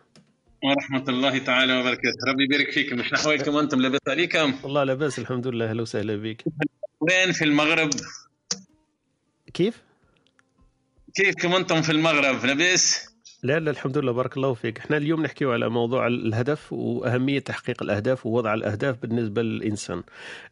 ورحمة 0.63 1.03
الله 1.09 1.37
تعالى 1.37 1.79
وبركاته. 1.79 2.17
ربي 2.27 2.43
يبارك 2.43 2.71
فيكم. 2.71 3.03
شنو 3.03 3.19
أحوالكم 3.19 3.57
أنتم 3.57 3.81
لاباس 3.81 3.99
عليكم؟ 4.07 4.53
والله 4.63 4.83
لاباس 4.83 5.19
الحمد 5.19 5.47
لله. 5.47 5.69
أهلا 5.69 5.81
وسهلا 5.81 6.15
بك. 6.15 6.43
وين 6.99 7.31
في 7.31 7.45
المغرب؟ 7.45 7.89
كيف؟ 9.53 9.81
كيفكم 11.15 11.55
أنتم 11.55 11.81
في 11.81 11.91
المغرب؟ 11.91 12.45
لاباس؟ 12.45 13.09
لا 13.43 13.59
لا 13.59 13.71
الحمد 13.71 13.97
لله. 13.97 14.11
بارك 14.11 14.37
الله 14.37 14.53
فيك. 14.53 14.79
إحنا 14.79 14.97
اليوم 14.97 15.23
نحكيو 15.23 15.51
على 15.51 15.69
موضوع 15.69 16.07
الهدف 16.07 16.73
وأهمية 16.73 17.39
تحقيق 17.39 17.83
الأهداف 17.83 18.25
ووضع 18.25 18.53
الأهداف 18.53 19.01
بالنسبة 19.01 19.41
للإنسان. 19.41 20.03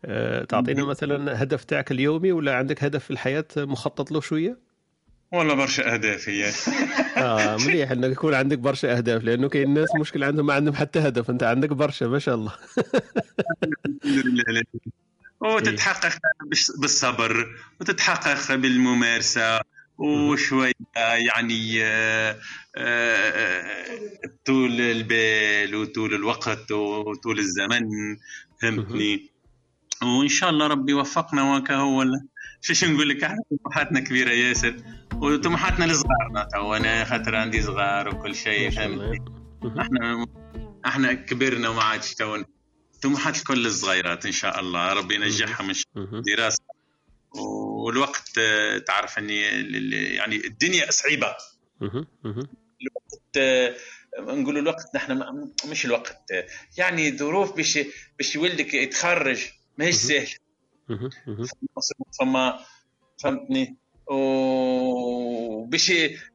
أه 0.05 0.43
تعطينا 0.43 0.85
مثلا 0.85 1.43
هدف 1.43 1.63
تاعك 1.63 1.91
اليومي 1.91 2.31
ولا 2.31 2.55
عندك 2.55 2.83
هدف 2.83 3.03
في 3.03 3.11
الحياة 3.11 3.45
مخطط 3.57 4.11
له 4.11 4.21
شوية؟ 4.21 4.66
والله 5.31 5.53
برشا 5.53 5.93
أهداف 5.93 6.29
هي. 6.29 6.51
آه 7.17 7.57
مليح 7.57 7.91
إنك 7.91 8.11
يكون 8.11 8.33
عندك 8.33 8.57
برشا 8.57 8.97
أهداف 8.97 9.23
لأنه 9.23 9.49
كاين 9.49 9.73
ناس 9.73 9.89
مشكل 9.99 10.23
عندهم 10.23 10.45
ما 10.45 10.53
عندهم 10.53 10.75
حتى 10.75 10.99
هدف 10.99 11.29
أنت 11.29 11.43
عندك 11.43 11.69
برشا 11.69 12.05
ما 12.05 12.19
شاء 12.19 12.35
الله. 12.35 12.53
وتتحقق 15.41 16.17
بالصبر 16.81 17.55
وتتحقق 17.81 18.55
بالممارسة 18.55 19.59
وشوية 19.97 20.71
يعني 20.95 21.83
آه، 21.83 22.39
آه، 22.77 23.75
طول 24.45 24.81
البال 24.81 25.75
وطول 25.75 26.13
الوقت 26.13 26.71
وطول 26.71 27.39
الزمن. 27.39 27.89
فهمتني؟ 28.61 29.36
وإن 30.03 30.27
شاء 30.27 30.49
الله 30.49 30.67
ربي 30.67 30.91
يوفقنا 30.91 31.55
وكا 31.57 31.75
هو 31.75 32.05
شو 32.61 32.85
نقول 32.85 33.09
لك؟ 33.09 33.23
أحنا 33.23 33.37
طموحاتنا 33.63 33.99
كبيرة 33.99 34.29
ياسر. 34.29 34.75
وطموحاتنا 35.13 35.85
لصغارنا 35.85 36.47
تو 36.53 36.73
أنا 36.75 37.05
خاطر 37.05 37.35
عندي 37.35 37.61
صغار 37.61 38.15
وكل 38.15 38.35
شيء 38.35 38.71
مهم. 38.71 39.79
أحنا 39.79 40.25
أحنا 40.85 41.13
كبرنا 41.13 41.69
وما 41.69 41.83
عادش 41.83 42.15
تو 42.15 42.43
طموحات 43.01 43.37
الكل 43.37 43.65
الصغيرات 43.65 44.25
إن 44.25 44.31
شاء 44.31 44.59
الله. 44.59 44.93
ربي 44.93 45.15
ينجحهم 45.15 45.67
إن 45.67 45.73
شاء. 45.73 45.85
الله. 45.95 46.21
دراسة. 46.21 46.63
والوقت 47.31 48.31
آه، 48.39 48.77
تعرف 48.77 49.17
إني 49.17 49.41
يعني 50.15 50.35
الدنيا 50.35 50.91
صعيبة. 50.91 51.35
الوقت 51.81 53.37
آه، 53.37 53.75
نقولوا 54.19 54.61
الوقت 54.61 54.95
نحن 54.95 55.23
مش 55.65 55.85
الوقت. 55.85 56.31
آه، 56.31 56.47
يعني 56.77 57.17
ظروف 57.17 57.55
باش 57.55 57.79
باش 58.17 58.35
ولدك 58.35 58.73
يتخرج. 58.73 59.47
ماهيش. 59.77 60.37
مهم. 60.89 61.09
فما 62.19 62.59
فهمتني؟ 63.23 63.77
وباش 64.07 65.91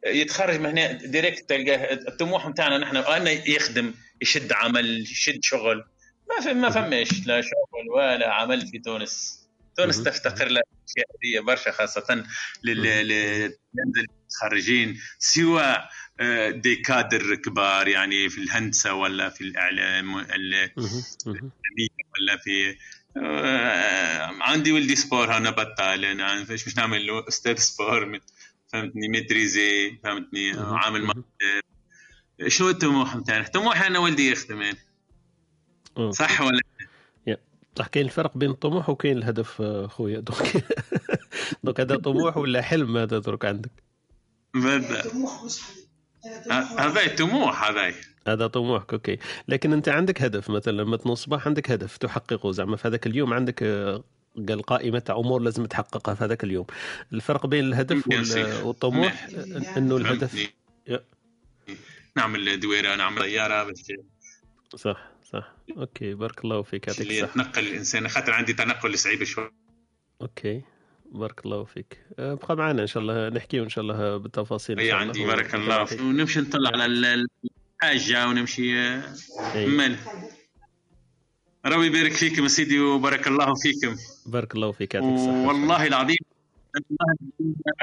يتخرج 0.07 0.61
من 0.61 0.67
هنا 0.67 0.93
ديريكت 0.93 1.49
تلقاه 1.49 1.93
الطموح 1.93 2.49
نتاعنا 2.49 2.79
نحن 2.79 2.97
انه 2.97 3.31
يخدم 3.31 3.95
يشد 4.23 4.53
عمل 4.53 5.03
يشد 5.03 5.39
شغل. 5.43 5.85
ما 6.29 6.41
في 6.43 6.53
ما 6.55 6.71
فماش 6.71 7.27
لا 7.27 7.41
شغل 7.41 7.89
ولا 7.97 8.33
عمل 8.35 8.67
في 8.67 8.79
تونس. 8.79 9.43
تونس. 9.77 10.03
تفتقر 10.03 10.49
لأشياء 10.49 11.07
هذه 11.25 11.41
برشا 11.47 11.71
خاصة 11.73 12.25
لل 12.65 12.83
لل- 12.83 13.53
المتخرجين 13.99 15.01
سواء 15.19 15.89
آه، 16.21 16.51
des 16.51 16.77
cadres 16.77 17.35
كبار 17.35 17.89
يعني 17.89 18.29
في 18.29 18.39
الهندسة 18.39 18.95
ولا 18.95 19.29
في 19.29 19.41
الإعلام. 19.41 20.15
ولا 20.15 20.69
في 22.45 22.71
آه، 22.71 22.77
عندي 24.40 24.73
ولدي 24.73 24.97
sport 24.97 25.37
أنا 25.37 25.50
بطال 25.50 26.04
أنا 26.04 26.45
فاش 26.45 26.66
مش 26.66 26.76
نعمل 26.76 27.07
له 27.07 27.28
أستاذ 27.28 27.57
sport 27.57 28.21
فهمتني 28.73 29.09
maîtrisé 29.09 29.99
فهمتني. 30.04 30.52
عامل 30.52 31.02
مهم. 31.02 31.25
شنو 32.47 32.69
الطموح 32.69 33.16
نتاعنا؟ 33.16 33.49
طموحي 33.49 33.87
أنا 33.87 33.99
ولدي 33.99 34.31
يخدم 34.31 34.62
يعني. 34.62 34.78
صح 36.11 36.40
ولا 36.40 36.61
صح 37.78 37.87
كاين 37.87 38.07
الفرق 38.07 38.38
بين 38.38 38.50
الطموح 38.50 38.88
وكاين 38.88 39.19
الهدف 39.19 39.61
آه، 39.61 39.87
خويا 39.87 40.21
donc 40.21 40.65
donc 41.65 41.81
هذا 41.81 41.97
طموح 41.97 42.37
ولا 42.37 42.62
حلم 42.62 42.97
هذا 42.97 43.19
درك 43.19 43.45
عندك 43.45 43.71
هذا 44.57 45.02
هذا 46.78 47.16
طموح 47.16 47.64
هذا 47.64 47.95
هذا 48.29 48.47
طموحك 48.47 48.93
OK. 48.93 49.19
لكن 49.49 49.73
أنت 49.73 49.88
عندك 49.88 50.23
هدف 50.23 50.50
مثلا 50.50 50.73
لما 50.83 50.97
تنوض 50.97 51.12
الصباح 51.12 51.47
عندك 51.47 51.71
هدف 51.71 51.97
تحققه. 51.97 52.52
زعما 52.52 52.76
في 52.76 52.88
هذاك 52.88 53.07
اليوم 53.07 53.33
عندك 53.33 53.62
آه، 53.62 54.05
قال 54.49 54.62
قائمة 54.62 54.99
تاع 54.99 55.17
أمور 55.17 55.43
لازم 55.43 55.67
تحققها 55.67 56.14
في 56.14 56.25
هذاك 56.25 56.45
اليوم. 56.45 56.67
الفرق 57.12 57.47
بين 57.47 57.64
الهدف. 57.64 58.09
والطموح 58.64 59.29
آه، 59.35 59.79
أنه 59.79 59.97
الهدف. 59.97 60.52
نعمل 62.17 62.61
دويرة 62.61 62.95
نعمل 62.97 63.19
طيارة 63.19 63.64
باش 63.64 63.76
صح 64.76 65.11
صح. 65.33 65.52
أوكي 65.76 66.14
بارك 66.14 66.45
الله 66.45 66.62
فيك 66.62 66.88
يعطيك 66.88 67.11
الصحة. 67.11 67.25
يتنقل 67.31 67.67
الإنسان. 67.67 68.09
خاطر 68.09 68.33
عندي 68.33 68.52
تنقل 68.52 68.99
صعيب 68.99 69.25
شوي. 69.25 69.50
أوكي 70.23 70.62
بارك 71.12 71.45
الله 71.47 71.64
فيك. 71.64 71.99
آه، 72.19 72.35
بقى 72.35 72.57
معنا 72.57 72.83
إن 72.83 72.87
شاء 72.87 73.02
الله 73.02 73.29
نحكي 73.29 73.61
إن 73.61 73.69
شاء 73.69 73.83
الله 73.83 74.17
بالتفاصيل 74.17 74.76
شاء 74.76 74.85
الله. 74.87 74.97
عندي 74.97 75.26
بارك 75.26 75.55
الله 75.55 75.75
يعطيك- 75.75 76.00
ونمشي 76.00 76.41
نطلع 76.41 76.71
على 76.71 77.25
الحاجة 77.83 78.29
ونمشي. 78.29 78.62
إيه. 79.55 79.67
مال. 79.67 79.97
ربي 81.67 81.87
يبارك 81.87 82.12
فيكم 82.12 82.49
سيدي 82.49 82.81
وبارك 82.81 83.27
الله 83.27 83.55
فيكم. 83.55 83.97
بارك 84.27 84.55
الله 84.55 84.73
فيك 84.73 84.95
يعطيك 84.95 85.11
الصحة 85.15 85.47
والله 85.47 85.87
العظيم 85.87 86.17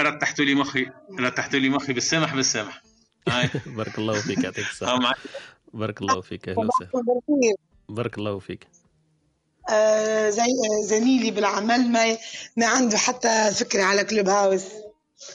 رتحتوا 0.02 0.46
لي 0.46 0.56
مخي 0.56 0.86
رتحتوا 1.20 1.60
لي 1.60 1.70
مخي 1.70 1.94
بالسمح 1.94 2.36
بالسمح. 2.36 2.82
هاي. 3.30 3.50
بارك 3.78 4.00
الله 4.00 4.22
فيك 4.22 4.44
يعطيك 4.44 4.66
الصحة 4.72 5.00
بارك 5.74 6.02
الله 6.02 6.22
فيك 6.22 6.50
أهلا 6.50 6.60
وسهلا. 6.60 6.92
بارك 7.90 8.18
الله 8.18 8.40
فيك. 8.40 8.68
آه، 9.70 10.30
زي 10.30 10.42
آه، 10.42 10.86
زميلي 10.88 11.32
بالعمل 11.32 11.92
ما 11.92 12.18
ما 12.58 12.66
عنده 12.68 12.98
حتى 12.98 13.52
فكرة 13.60 13.84
على 13.84 14.04
كلوب 14.04 14.30
هاوس 14.30 14.64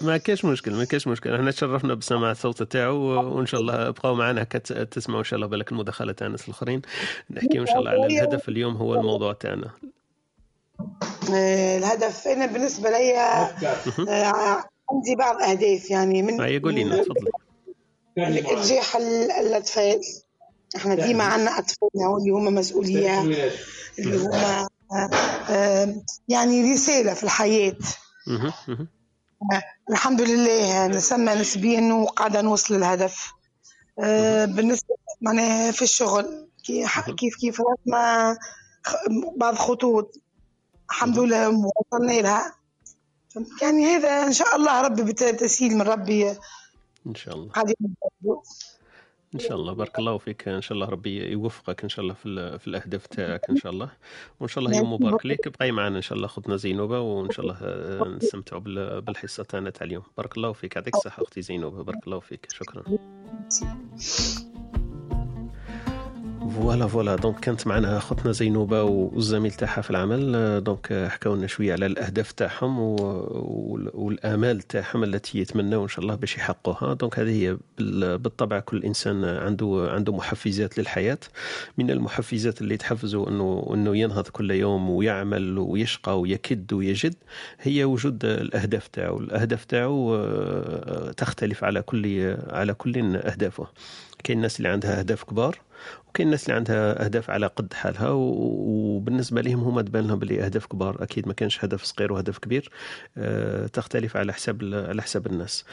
ما 0.00 0.16
كاش 0.16 0.44
مشكل 0.44 0.72
ما 0.74 0.84
كاش 0.84 1.06
مشكل. 1.06 1.34
إحنا 1.34 1.50
تشرفنا 1.50 1.94
بسماع 1.94 2.30
الصوت 2.30 2.62
تاعو 2.62 2.96
وان 3.36 3.46
شاء 3.46 3.60
الله 3.60 3.90
بقاو 3.90 4.14
معنا 4.14 4.42
هكا 4.42 4.58
تسمعوا 4.84 5.20
إن 5.20 5.24
شاء 5.24 5.36
الله 5.36 5.46
بالك 5.46 5.72
المداخله 5.72 6.12
تاع 6.12 6.26
الناس 6.26 6.44
الآخرين. 6.44 6.82
نحكيو 7.30 7.62
إن 7.62 7.66
شاء 7.66 7.78
الله 7.78 7.90
على 7.90 8.06
الهدف 8.06 8.48
اليوم 8.48 8.76
هو 8.76 8.94
الموضوع 8.94 9.32
تاعنا. 9.32 9.70
آه، 11.34 11.78
الهدف 11.78 12.26
أنا 12.28 12.46
بالنسبة 12.46 12.90
لي 12.90 13.18
آه، 13.18 14.64
عندي 14.90 15.14
بعض 15.18 15.42
أهداف 15.42 15.90
يعني 15.90 16.22
من 16.22 16.40
هيا 16.40 16.58
قولي 16.58 16.84
لنا 16.84 17.02
تفضلي 17.02 17.30
ارجاح 18.50 18.96
ال- 18.96 19.30
الأطفال. 19.32 20.00
إحنا 20.76 20.94
ديما 20.94 21.24
عندنا 21.24 21.58
أطفال 21.58 21.88
اللي 22.20 22.30
هما 22.30 22.50
مسؤولية. 22.50 23.20
اللي 23.98 24.16
هما 24.16 24.68
آه، 24.92 25.10
آه، 25.50 25.94
يعني 26.28 26.72
رسالة 26.72 27.14
في 27.14 27.24
الحياة. 27.24 27.76
الحمد 29.90 30.20
لله 30.22 30.86
نسمى 30.86 31.34
نسبيا 31.34 31.92
وقاعدة 31.94 32.40
نوصل 32.40 32.74
للهدف. 32.74 33.32
آه، 33.98 34.44
بالنسبة 34.44 34.94
معناها 35.20 35.70
في 35.70 35.82
الشغل 35.82 36.48
كي- 36.64 36.86
كيف 37.16 37.36
كيف 37.36 37.60
رسمة 37.60 38.34
خ- 38.84 39.06
بعض 39.36 39.54
خطوط 39.54 40.16
الحمد 40.90 41.18
لله 41.18 41.48
وصلنا 41.48 42.12
لها. 42.12 42.54
يعني 43.62 43.86
هذا 43.86 44.08
إن 44.26 44.32
شاء 44.32 44.56
الله 44.56 44.80
ربي 44.80 45.02
بتسهيل 45.02 45.74
من 45.76 45.82
ربي. 45.82 46.30
إن 47.06 47.14
شاء 47.14 47.34
الله. 47.34 47.52
إن 49.34 49.38
شاء 49.38 49.56
الله. 49.56 49.72
بارك 49.72 49.98
الله 49.98 50.18
فيك. 50.18 50.48
إن 50.48 50.62
شاء 50.62 50.72
الله 50.76 50.88
ربي 50.88 51.30
يوفقك 51.32 51.82
إن 51.82 51.88
شاء 51.88 52.02
الله 52.02 52.14
في, 52.14 52.58
في 52.58 52.66
الأهداف 52.68 53.06
تاعك 53.06 53.50
إن 53.50 53.56
شاء 53.56 53.72
الله. 53.72 53.88
وإن 54.40 54.48
شاء 54.48 54.64
الله 54.64 54.76
يوم 54.78 54.92
مبارك 54.92 55.26
ليك. 55.26 55.48
بقاي 55.48 55.72
معنا 55.72 55.96
إن 55.96 56.02
شاء 56.02 56.16
الله 56.16 56.26
اختنا 56.26 56.56
زينوبة 56.56 57.00
وإن 57.00 57.30
شاء 57.30 57.46
الله 57.46 57.56
نستمتعوا 58.16 58.60
بال- 58.60 59.00
بالحصة 59.00 59.42
تاعنا 59.42 59.70
تاع 59.70 59.86
اليوم. 59.86 60.02
بارك 60.16 60.36
الله 60.36 60.52
فيك. 60.52 60.76
يعطيك 60.76 60.94
الصحة 60.94 61.22
أختي 61.22 61.42
زينوبة. 61.42 61.82
بارك 61.84 62.06
الله 62.06 62.20
فيك. 62.20 62.46
شكرا. 62.52 62.84
voilà 66.50 66.86
voilà. 66.86 67.16
donc 67.16 67.40
كانت 67.40 67.66
معنا 67.66 67.96
أختنا 67.96 68.32
زينوبة 68.32 68.82
والزميل 68.82 69.50
تاعها 69.50 69.80
في 69.80 69.90
العمل. 69.90 70.64
donc 70.64 71.08
حكاو 71.08 71.34
لنا 71.34 71.46
شوية 71.46 71.72
على 71.72 71.86
الأهداف 71.86 72.32
تاعهم 72.32 72.78
والآمال 73.94 74.62
تاعهم 74.62 75.04
التي 75.04 75.38
يتمنوا 75.38 75.82
إن 75.82 75.88
شاء 75.88 76.00
الله 76.00 76.14
باش 76.14 76.36
يحققوها. 76.36 76.94
donc 76.94 77.18
هذه 77.18 77.42
هي 77.42 77.56
بالطبع 78.18 78.60
كل 78.60 78.82
إنسان 78.84 79.24
عنده 79.24 79.88
عنده 79.90 80.12
محفزات 80.12 80.78
للحياة. 80.78 81.18
من 81.78 81.90
المحفزات 81.90 82.60
اللي 82.60 82.76
تحفزه 82.76 83.28
انه 83.28 83.70
إنه 83.74 83.96
ينهض 83.96 84.28
كل 84.28 84.50
يوم 84.50 84.90
ويعمل 84.90 85.58
ويشقى 85.58 86.20
ويكد 86.20 86.72
ويجد 86.72 87.14
هي 87.60 87.84
وجود 87.84 88.24
الأهداف 88.24 88.88
تاعو. 88.88 89.18
الأهداف 89.18 89.64
تاعو 89.64 90.16
آه، 90.16 91.12
تختلف 91.12 91.64
على 91.64 91.82
كل 91.82 92.36
على 92.48 92.74
كل 92.74 93.16
أهدافه. 93.16 93.66
كاين 94.24 94.38
الناس 94.38 94.56
اللي 94.56 94.68
عندها 94.68 94.98
أهداف 94.98 95.24
كبار 95.24 95.58
وكاين 96.08 96.26
الناس 96.26 96.44
اللي 96.44 96.56
عندها 96.56 97.04
أهداف 97.04 97.30
على 97.30 97.46
قد 97.46 97.72
حالها 97.74 98.08
وبالنسبة 98.10 99.40
لهم 99.40 99.60
هما 99.60 99.82
تبان 99.82 100.06
لهم 100.08 100.18
بلي 100.18 100.44
أهداف 100.44 100.66
كبار. 100.66 101.02
أكيد 101.02 101.28
ما 101.28 101.32
كانش 101.32 101.64
هدف 101.64 101.84
صغير 101.84 102.12
وهدف 102.12 102.38
كبير 102.38 102.70
أه 103.18 103.66
تختلف 103.66 104.16
على 104.16 104.32
حساب 104.32 104.84
على 104.88 105.02
حساب 105.02 105.26
الناس. 105.26 105.64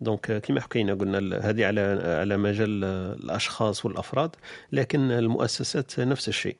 donc 0.00 0.32
كما 0.32 0.60
حكينا 0.60 0.94
قلنا 0.94 1.40
هذه 1.42 1.66
على 1.66 1.80
على 2.20 2.36
مجال 2.36 2.84
الأشخاص 3.24 3.84
والأفراد 3.86 4.30
لكن 4.72 5.10
المؤسسات 5.10 6.00
نفس 6.00 6.28
الشيء. 6.28 6.56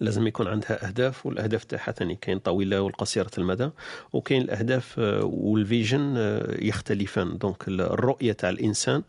لازم 0.00 0.26
يكون 0.26 0.48
عندها 0.48 0.86
أهداف 0.86 1.26
والأهداف 1.26 1.64
تاعها 1.64 1.92
ثاني. 1.92 2.16
كاين 2.16 2.38
طويلة 2.38 2.80
والقصيرة 2.80 3.30
المدى 3.38 3.70
وكاين 4.12 4.42
الأهداف 4.42 4.94
آه، 4.98 5.24
وال 5.24 5.47
vision 5.47 6.14
آه، 6.16 6.56
يختلفان. 6.64 7.38
donc 7.38 7.68
الرؤية 7.68 8.32
تاع 8.32 8.50
الإنسان 8.50 9.02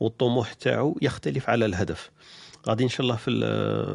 والطموح 0.00 0.52
تاعو 0.52 0.98
يختلف 1.02 1.50
على 1.50 1.64
الهدف. 1.66 2.10
غادي 2.68 2.84
إن 2.84 2.88
شاء 2.88 3.00
الله 3.00 3.16
في 3.16 3.30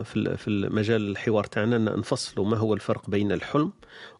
في 0.03 0.37
في 0.37 0.47
المجال 0.47 1.11
الحوار 1.11 1.43
تاعنا 1.43 1.77
نفصلوا 1.77 2.45
ما 2.45 2.57
هو 2.57 2.73
الفرق 2.73 3.09
بين 3.09 3.31
الحلم 3.31 3.71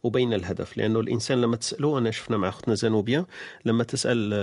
وبين 0.04 0.34
الهدف. 0.34 0.78
لأنه 0.78 1.00
الإنسان 1.00 1.42
لما 1.42 1.56
تسالوه 1.56 2.00
أنا 2.00 2.12
شفنا 2.12 2.38
مع 2.38 2.50
أختنا 2.50 2.76
زانوبيا 2.76 3.26
لما 3.66 3.84
تسأل 3.84 4.34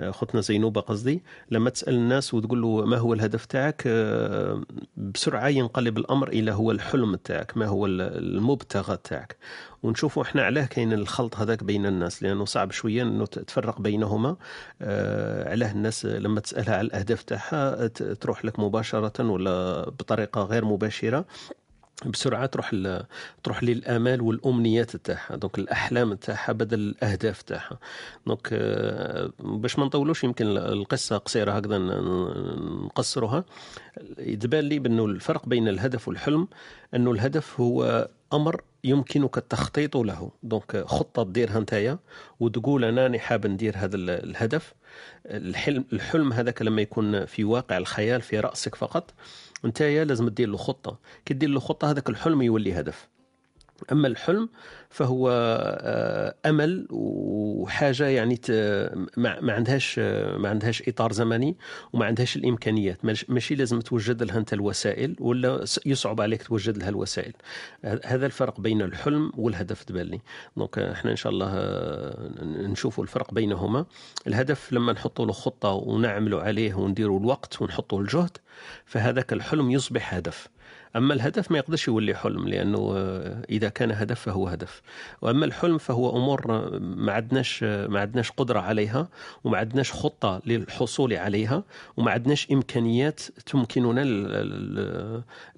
اختنا 0.00 0.40
زينوبة 0.40 0.80
قصدي 0.80 1.22
لما 1.50 1.70
تسأل 1.70 1.94
الناس 1.94 2.34
وتقول 2.34 2.62
له 2.62 2.84
ما 2.84 2.96
هو 2.96 3.14
الهدف 3.14 3.46
تاعك 3.46 3.82
آه، 3.86 4.62
بسرعة 4.96 5.48
ينقلب 5.48 5.98
الأمر 5.98 6.28
إلى 6.28 6.52
هو 6.52 6.70
الحلم 6.70 7.16
تاعك 7.16 7.56
ما 7.56 7.66
هو 7.66 7.86
المبتغى 7.86 8.98
تاعك. 9.04 9.36
ونشوفوا 9.82 10.22
إحنا 10.22 10.42
علاه 10.42 10.64
كاين 10.64 10.92
الخلط 10.92 11.36
هذاك 11.36 11.64
بين 11.64 11.86
الناس 11.86 12.22
لأنه 12.22 12.44
صعب 12.44 12.72
شوية 12.72 13.02
إنه 13.02 13.26
تفرق 13.26 13.80
بينهما. 13.80 14.36
آه 14.82 15.50
علاه 15.50 15.72
الناس 15.72 16.06
لما 16.06 16.40
تسألها 16.40 16.74
على 16.76 16.86
الأهداف 16.86 17.22
تاعها 17.22 17.86
تروح 17.86 18.44
لك 18.44 18.58
مباشرة 18.60 19.30
ولا 19.30 19.84
بطريقة 19.90 20.42
غير 20.42 20.64
مباشرة. 20.64 21.24
بسرعة 22.06 22.46
تروح 22.46 22.70
تروح 23.42 23.64
للآمال 23.64 24.20
والأمنيات 24.20 24.96
تاعها 24.96 25.36
donc 25.36 25.58
الأحلام 25.58 26.14
تاعها 26.14 26.52
بدل 26.52 26.78
الأهداف 26.80 27.42
تاعها. 27.42 27.78
donc 28.26 28.48
آه، 28.52 29.30
باش 29.40 29.78
ما 29.78 29.84
نطولوش 29.84 30.24
يمكن 30.24 30.46
القصة 30.46 31.16
قصيرة 31.18 31.52
هكذا 31.52 31.78
نقصرها 31.78 33.44
يتبان 34.18 34.64
لي 34.64 34.78
بأنه 34.78 35.04
الفرق 35.04 35.48
بين 35.48 35.68
الهدف 35.68 36.08
والحلم 36.08 36.48
أنه 36.94 37.10
الهدف 37.10 37.60
هو 37.60 38.08
أمر 38.32 38.62
يمكنك 38.84 39.38
التخطيط 39.38 39.96
له. 39.96 40.30
donc 40.42 40.84
خطة 40.86 41.24
ديرها 41.24 41.60
نتايا 41.60 41.98
وتقول 42.40 42.84
أنا 42.84 43.18
حاب 43.18 43.46
ندير 43.46 43.76
هذا 43.76 43.96
الهدف. 43.96 44.74
الحلم 45.26 45.84
الحلم 45.92 46.32
هذاك 46.32 46.62
لما 46.62 46.82
يكون 46.82 47.24
في 47.24 47.44
واقع 47.44 47.78
الخيال 47.78 48.20
في 48.20 48.40
رأسك 48.40 48.74
فقط 48.74 49.14
انت 49.64 49.82
لازم 49.82 50.28
تدير 50.28 50.48
له 50.48 50.56
خطة. 50.56 50.98
كي 51.24 51.34
دير 51.34 51.48
له 51.48 51.60
خطة 51.60 51.90
هذاك 51.90 52.08
الحلم 52.08 52.42
يولي 52.42 52.80
هدف. 52.80 53.08
أما 53.92 54.08
الحلم 54.08 54.48
فهو 54.90 55.28
آه، 55.30 56.34
أمل 56.46 56.86
وحاجة 56.90 58.06
يعني 58.06 58.40
ما 59.16 59.52
عندهاش 59.52 59.98
ما 60.38 60.48
عندهاش 60.48 60.88
إطار 60.88 61.12
زمني 61.12 61.56
وما 61.92 62.06
عندهاش 62.06 62.36
الإمكانيات. 62.36 62.98
ماشي 63.28 63.54
لازم 63.54 63.80
توجد 63.80 64.22
لها 64.22 64.38
أنت 64.38 64.52
الوسائل 64.52 65.16
ولا 65.20 65.64
يصعب 65.86 66.20
عليك 66.20 66.42
توجد 66.42 66.78
لها 66.78 66.88
الوسائل. 66.88 67.32
هذا 68.04 68.26
الفرق 68.26 68.60
بين 68.60 68.82
الحلم 68.82 69.32
والهدف 69.36 69.84
تبان 69.84 70.06
لي. 70.06 70.20
دونك 70.56 70.78
إحنا 70.78 71.10
إن 71.10 71.16
شاء 71.16 71.32
الله 71.32 71.50
آه، 71.54 72.30
نشوفوا 72.42 73.04
الفرق 73.04 73.34
بينهما. 73.34 73.86
الهدف 74.26 74.72
لما 74.72 74.92
نحطوا 74.92 75.26
له 75.26 75.32
خطة 75.32 75.70
ونعملوا 75.70 76.42
عليه 76.42 76.74
ونديروا 76.74 77.20
الوقت 77.20 77.62
ونحطوا 77.62 78.00
الجهد 78.00 78.36
فهذاك 78.86 79.32
الحلم 79.32 79.70
يصبح 79.70 80.14
هدف. 80.14 80.48
أما 80.96 81.14
الهدف 81.14 81.50
ما 81.50 81.58
يقدرش 81.58 81.88
يولي 81.88 82.14
حلم 82.14 82.48
لأنه 82.48 82.92
آه، 82.96 83.42
إذا 83.50 83.68
كان 83.68 83.90
هدف 83.92 84.20
فهو 84.20 84.48
هدف. 84.48 84.82
وأما 85.22 85.44
الحلم 85.44 85.78
فهو 85.78 86.16
أمور 86.16 86.54
آه، 86.54 86.78
ما 86.78 87.12
عندناش 87.12 87.60
آه، 87.62 87.86
ما 87.86 88.00
عندناش 88.00 88.30
قدرة 88.30 88.60
عليها 88.60 89.08
وما 89.44 89.58
عندناش 89.58 89.92
خطة 89.92 90.42
للحصول 90.46 91.14
عليها 91.14 91.64
وما 91.96 92.10
عندناش 92.10 92.50
إمكانيات 92.52 93.20
تمكننا 93.20 94.00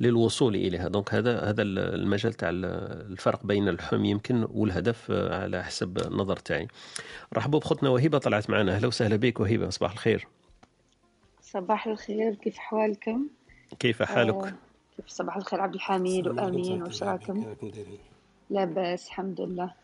للوصول 0.00 0.54
إليها. 0.54 0.88
دونك 0.88 1.14
هذا 1.14 1.40
هذا 1.40 1.62
المجال 1.62 2.32
تاع 2.32 2.50
الفرق 2.52 3.46
بين 3.46 3.68
الحلم 3.68 4.04
يمكن 4.04 4.46
والهدف 4.50 5.10
على 5.10 5.64
حسب 5.64 5.98
النظر 5.98 6.36
تاعي. 6.36 6.68
رحبوا 7.34 7.60
بخوتنا 7.60 7.88
وهبة 7.88 8.18
طلعت 8.18 8.50
معنا. 8.50 8.74
أهلا 8.74 8.86
وسهلا 8.86 9.16
بك 9.16 9.40
وهبة 9.40 9.70
صباح 9.70 9.92
الخير. 9.92 10.26
صباح 11.42 11.86
الخير 11.86 12.34
كيف 12.34 12.58
حوالكم؟ 12.58 13.26
كيف 13.78 14.02
حالك؟ 14.02 14.34
آه 14.34 14.54
كيف 14.96 15.08
صباح 15.08 15.36
الخير 15.36 15.60
عبد 15.60 15.74
الحميد 15.74 16.26
وأمين 16.26 16.82
وش 16.82 17.02
راكم؟ 17.02 17.54
لاباس 18.50 19.06
الحمد 19.06 19.40
لله. 19.40 19.74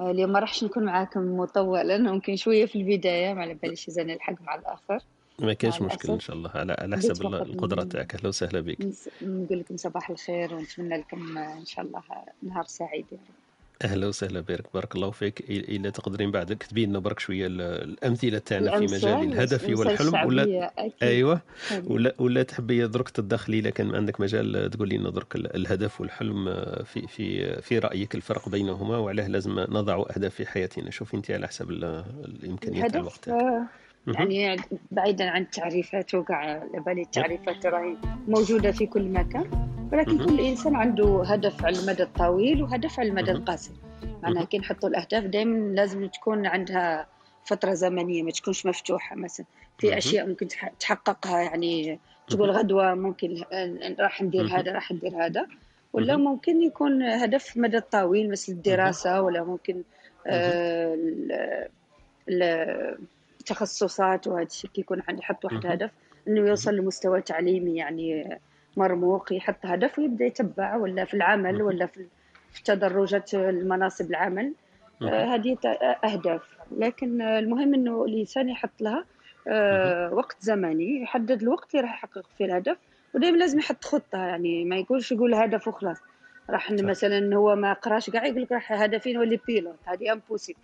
آه، 0.00 0.10
اليوم 0.10 0.32
ما 0.32 0.38
راحش 0.38 0.64
نكون 0.64 0.84
معاكم 0.84 1.36
مطولا 1.36 1.98
ممكن 1.98 2.36
شوية 2.36 2.66
في 2.66 2.78
البداية 2.78 3.34
ما 3.34 3.40
على 3.42 3.54
باليش 3.54 3.88
إذا 3.88 4.02
نلحق 4.02 4.42
مع 4.42 4.54
الآخر. 4.54 4.98
ما 5.38 5.52
كاينش 5.52 5.82
مشكل 5.82 6.12
إن 6.12 6.20
شاء 6.20 6.36
الله. 6.36 6.50
على 6.54 6.76
على 6.78 6.96
حسب 6.96 7.26
القدره 7.26 7.82
تاعك 7.84 8.14
أهلا 8.14 8.28
وسهلا 8.28 8.60
بك 8.60 8.78
نقول 9.22 9.58
لكم 9.58 9.76
صباح 9.76 10.10
الخير 10.10 10.54
ونتمنى 10.54 10.96
لكم 10.96 11.38
إن 11.38 11.64
شاء 11.64 11.84
الله 11.84 12.02
نهار 12.42 12.64
سعيد. 12.64 13.06
يا 13.12 13.18
رب 13.18 13.43
أهلا 13.82 14.06
وسهلا 14.06 14.40
بك 14.40 14.64
بارك 14.74 14.94
الله 14.94 15.10
فيك. 15.10 15.50
الا 15.50 15.90
تقدرين 15.90 16.30
بعد 16.30 16.46
تكتبي 16.56 16.86
لنا 16.86 16.98
برك 16.98 17.18
شوية 17.18 17.46
الأمثلة 17.46 18.38
تاعنا 18.38 18.78
في 18.78 18.84
مجال 18.84 19.22
الهدف 19.22 19.78
والحلم. 19.78 20.26
ولا 20.26 20.70
أيوه. 21.02 21.40
ولا 21.84 22.14
ولا 22.18 22.42
تحبي 22.42 22.86
درك 22.86 23.08
تدخلي 23.08 23.58
الا 23.58 23.70
كان 23.70 23.94
عندك 23.94 24.20
مجال 24.20 24.70
تقولي 24.70 24.96
لنا 24.96 25.10
درك 25.10 25.36
الهدف 25.36 26.00
والحلم 26.00 26.44
في 26.84 27.06
في 27.06 27.54
في 27.62 27.78
رأيك 27.78 28.14
الفرق 28.14 28.48
بينهما 28.48 28.96
وعلاه 28.96 29.26
لازم 29.28 29.60
نضع 29.60 30.04
أهداف 30.16 30.34
في 30.34 30.46
حياتنا. 30.46 30.90
شوفي 30.90 31.16
أنت 31.16 31.30
على 31.30 31.48
حسب 31.48 31.70
الإمكانيات 31.70 32.90
تاع 32.90 33.00
الوقت 33.00 33.28
يعني 34.06 34.56
بعيدا 34.90 35.30
عن 35.30 35.42
التعريفات 35.42 36.14
وقع 36.14 36.34
على 36.34 36.80
بالي 36.86 37.02
التعريفات 37.02 37.66
راهي 37.66 37.96
موجودة 38.28 38.72
في 38.72 38.86
كل 38.86 39.08
مكان 39.08 39.50
ولكن 39.92 40.26
كل 40.26 40.40
إنسان 40.40 40.76
عنده 40.76 41.22
هدف 41.26 41.64
على 41.64 41.78
المدى 41.78 42.02
الطويل 42.02 42.62
وهدف 42.62 43.00
على 43.00 43.08
المدى 43.08 43.30
القصير. 43.30 43.76
معناها 44.22 44.44
كي 44.44 44.58
نحطوا 44.58 44.88
الأهداف 44.88 45.24
دائما 45.24 45.74
لازم 45.74 46.06
تكون 46.06 46.46
عندها 46.46 47.06
فترة 47.44 47.74
زمنية 47.74 48.22
ما 48.22 48.30
تكونش 48.30 48.66
مفتوحة 48.66 49.16
مثلا. 49.16 49.46
في 49.78 49.98
أشياء 49.98 50.26
ممكن 50.26 50.48
تحققها 50.80 51.40
يعني 51.40 51.98
تقول 52.28 52.50
غدوة 52.50 52.94
ممكن 52.94 53.42
راح 54.00 54.22
ندير 54.22 54.46
هذا 54.46 54.72
راح 54.72 54.92
ندير 54.92 55.26
هذا. 55.26 55.46
ولا 55.92 56.16
ممكن 56.16 56.62
يكون 56.62 57.02
هدف 57.02 57.56
مدى 57.56 57.80
طويل 57.80 58.30
مثل 58.30 58.52
الدراسة 58.52 59.22
ولا 59.22 59.44
ممكن 59.44 59.82
آه 60.26 60.98
التخصصات 63.50 64.26
وهذا 64.26 64.46
الشيء 64.46 64.70
يكون 64.78 65.02
عندي 65.08 65.20
يحط 65.22 65.44
واحد 65.44 65.66
هدف 65.66 65.90
إنه 66.28 66.40
يوصل 66.48 66.74
لمستوى 66.74 67.20
تعليمي 67.20 67.76
يعني 67.76 68.38
مرموق 68.76 69.32
يحط 69.32 69.66
هدف 69.66 69.98
ويبدأ 69.98 70.24
يتبع 70.24 70.76
ولا 70.76 71.04
في 71.04 71.14
العمل 71.14 71.62
ولا 71.62 71.86
في 71.86 72.06
تدرجات 72.64 73.34
المناصب 73.34 74.10
العمل. 74.10 74.52
آه 75.02 75.24
هذه 75.34 75.56
أهداف. 76.04 76.42
لكن 76.78 77.22
المهم 77.22 77.74
إنه 77.74 78.04
الإنسان 78.04 78.48
يحط 78.48 78.80
لها 78.80 79.04
آه 79.48 80.14
وقت 80.14 80.36
زمني 80.40 81.02
يحدد 81.02 81.42
الوقت 81.42 81.74
اللي 81.74 81.86
راح 81.86 81.94
يحقق 81.94 82.26
فيه 82.38 82.44
الهدف 82.44 82.76
ودائما 83.14 83.36
لازم 83.36 83.58
يحط 83.58 83.84
خطة 83.84 84.18
يعني 84.18 84.64
ما 84.64 84.76
يقولش 84.76 85.12
يقول 85.12 85.34
هدف 85.34 85.68
وخلاص. 85.68 85.96
راح 86.50 86.70
مثلا 86.70 87.36
هو 87.36 87.56
ما 87.56 87.72
قراش 87.72 88.10
كاع 88.10 88.26
يقول 88.26 88.42
لك 88.42 88.52
راح 88.52 88.72
هدفي 88.72 89.12
نولي 89.12 89.40
pilote 89.46 89.76
هذه 89.84 90.12
impossible 90.12 90.58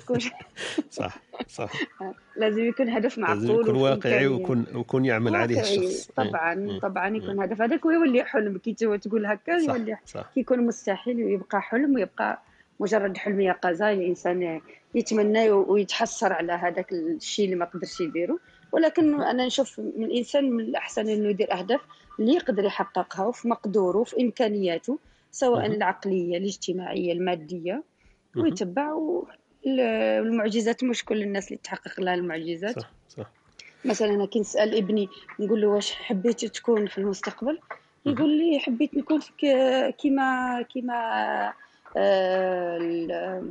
صح 0.90 1.18
صح. 1.48 1.72
لازم 2.40 2.64
يكون 2.64 2.88
هدف 2.88 3.18
معقول 3.18 3.40
لازم 3.40 3.60
يكون 3.60 3.76
واقعي 3.76 4.26
ويكون 4.26 4.66
ويكون 4.74 5.04
يعمل 5.04 5.36
عليه 5.36 5.60
الشخص. 5.60 6.10
طبعا 6.16 6.78
طبعا 6.82 7.16
يكون 7.16 7.40
هدف. 7.40 7.62
هذاك 7.62 7.84
ويولي 7.84 8.24
حلم 8.24 8.58
كي 8.58 8.72
تقول 8.74 9.26
هكا 9.26 9.52
يولي 9.52 9.96
كي 10.34 10.40
يكون 10.40 10.60
مستحيل 10.60 11.24
ويبقى 11.24 11.62
حلم 11.62 11.94
ويبقى 11.94 12.42
مجرد 12.80 13.16
حلم 13.16 13.40
يقظة 13.40 13.92
الإنسان 13.92 14.60
يتمنى 14.94 15.50
ويتحسر 15.50 16.32
على 16.32 16.52
هذاك 16.52 16.92
الشيء 16.92 17.44
اللي 17.44 17.56
ما 17.56 17.64
قدرش 17.64 18.00
يديره 18.00 18.38
ولكن 18.72 19.22
أنا 19.22 19.46
نشوف 19.46 19.78
من 19.78 20.04
الانسان 20.04 20.50
من 20.50 20.60
الأحسن 20.60 21.08
إنه 21.08 21.28
يدير 21.28 21.52
أهداف. 21.52 21.80
اللي 22.20 22.34
يقدر 22.34 22.64
يحققها 22.64 23.26
وفي 23.26 23.48
مقدوره 23.48 24.04
في 24.04 24.22
إمكانياته 24.22 24.98
سواء 25.30 25.66
العقلية 25.66 26.38
الاجتماعية 26.38 27.12
المادية 27.12 27.82
ويتبع 28.36 28.98
المعجزات. 29.66 30.84
مش 30.84 31.04
كل 31.04 31.22
الناس 31.22 31.48
اللي 31.48 31.60
تحقق 31.64 32.00
لها 32.00 32.14
المعجزات. 32.14 32.80
صح 32.80 32.90
صح. 33.08 33.30
مثلا 33.84 34.08
أنا 34.08 34.26
كي 34.26 34.40
نسأل 34.40 34.76
ابني 34.76 35.08
نقول 35.40 35.60
له 35.60 35.68
واش 35.68 35.92
حبيت 35.92 36.44
تكون 36.44 36.86
في 36.86 36.98
المستقبل؟ 36.98 37.58
يقول 38.06 38.38
لي 38.38 38.58
حبيت 38.58 38.94
نكون 38.94 39.20
كيما 39.98 40.62
كيما 40.62 41.52
آه، 41.96 43.44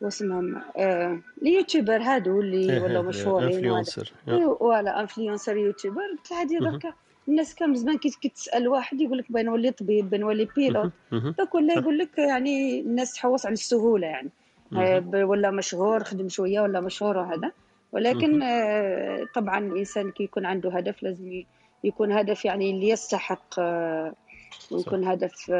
واسمهم 0.00 0.62
آه، 0.76 1.20
اليوتيوبر 1.42 2.02
هادو 2.02 2.40
اللي 2.40 2.80
ولاو 2.80 3.02
مشهورين 3.02 3.46
وهذا. 3.46 3.56
influenceur 3.56 4.12
voilà 4.26 5.00
influenceur 5.00 5.56
youtubeur. 5.56 6.00
قلت 6.00 6.30
له 6.30 6.40
هادي 6.40 6.58
دركا 6.58 6.92
الناس 7.28 7.54
كان 7.54 7.74
زمان 7.74 7.98
كي 7.98 8.10
كي 8.22 8.28
تسال 8.28 8.68
واحد 8.68 9.00
يقول 9.00 9.18
لك 9.18 9.32
بغا 9.32 9.42
نولي 9.42 9.70
طبيب 9.70 10.10
بغا 10.10 10.18
نولي 10.18 10.48
pilote. 10.56 10.92
دوك 11.12 11.54
ولا 11.54 11.74
يقول 11.74 11.98
لك 11.98 12.18
يعني 12.18 12.80
الناس 12.80 13.14
تحوس 13.14 13.46
على 13.46 13.52
السهولة 13.52 14.06
يعني. 14.06 14.30
آه، 14.76 15.04
ولا 15.14 15.50
مشهور 15.50 16.04
خدم 16.04 16.28
شوية 16.28 16.60
ولا 16.60 16.80
مشهور 16.80 17.16
وهذا. 17.16 17.52
ولكن 17.92 18.42
آه، 18.42 19.26
طبعا 19.34 19.58
الإنسان 19.58 20.10
كي 20.10 20.22
يكون 20.22 20.46
عنده 20.46 20.70
هدف 20.70 21.02
لازم 21.02 21.42
يكون 21.84 22.12
هدف 22.12 22.44
يعني 22.44 22.70
اللي 22.70 22.88
يستحق 22.88 23.54
آه، 23.58 24.14
ويكون 24.70 25.04
هدف 25.04 25.50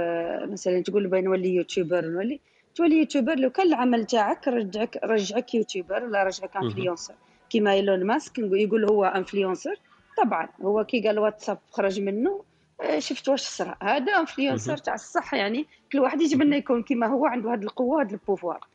مثلا 0.50 0.82
تقول 0.82 1.06
بغا 1.06 1.20
نولي 1.20 1.54
يوتيوبر 1.54 2.04
نولي. 2.04 2.40
تولي 2.74 2.98
يوتيوبر 2.98 3.34
لو 3.34 3.50
كان 3.50 3.66
العمل 3.66 4.04
تاعك 4.04 4.48
رجعك 4.48 5.00
رجعك 5.04 5.54
يوتيوبر 5.54 6.04
ولا 6.04 6.24
رجعك 6.24 6.56
influenceur 6.56 7.14
كيما 7.50 7.72
إيلون 7.72 8.04
ماسك 8.04 8.38
يقول 8.38 8.84
هو 8.84 9.04
influenceur 9.04 9.76
طبعا 10.16 10.48
هو 10.62 10.84
كي 10.84 11.06
قال 11.06 11.18
واتساب 11.18 11.58
خرج 11.70 12.00
منه 12.00 12.42
آه، 12.80 12.98
شفت 12.98 13.28
واش 13.28 13.42
صرا. 13.42 13.76
هذا 13.82 14.12
influenceur 14.12 14.76
تاع 14.76 14.94
الصح 14.94 15.34
يعني 15.34 15.66
كل 15.92 15.98
واحد 15.98 16.20
يتمنى 16.20 16.56
يكون 16.56 16.82
كيما 16.82 17.06
هو 17.06 17.26
عنده 17.26 17.54
هذه 17.54 17.62
القوة 17.62 18.02
هذا 18.02 18.12
ال 18.12 18.19
pouvoir 18.19 18.66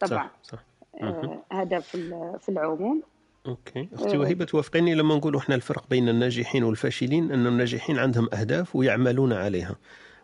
طبعا. 0.00 0.30
صح 0.42 0.52
صح. 0.52 0.58
آه، 1.02 1.42
هذا 1.52 1.78
في 1.78 1.98
في 2.40 2.48
العموم. 2.48 3.02
أوكي. 3.46 3.88
أختي 3.94 4.16
وهبه 4.18 4.44
توافقيني 4.44 4.94
لما 4.94 5.16
نقول 5.16 5.36
إحنا 5.36 5.54
الفرق 5.54 5.84
بين 5.90 6.08
الناجحين 6.08 6.64
والفاشلين 6.64 7.32
أن 7.32 7.46
الناجحين 7.46 7.98
عندهم 7.98 8.28
أهداف 8.34 8.76
ويعملون 8.76 9.32
عليها. 9.32 9.76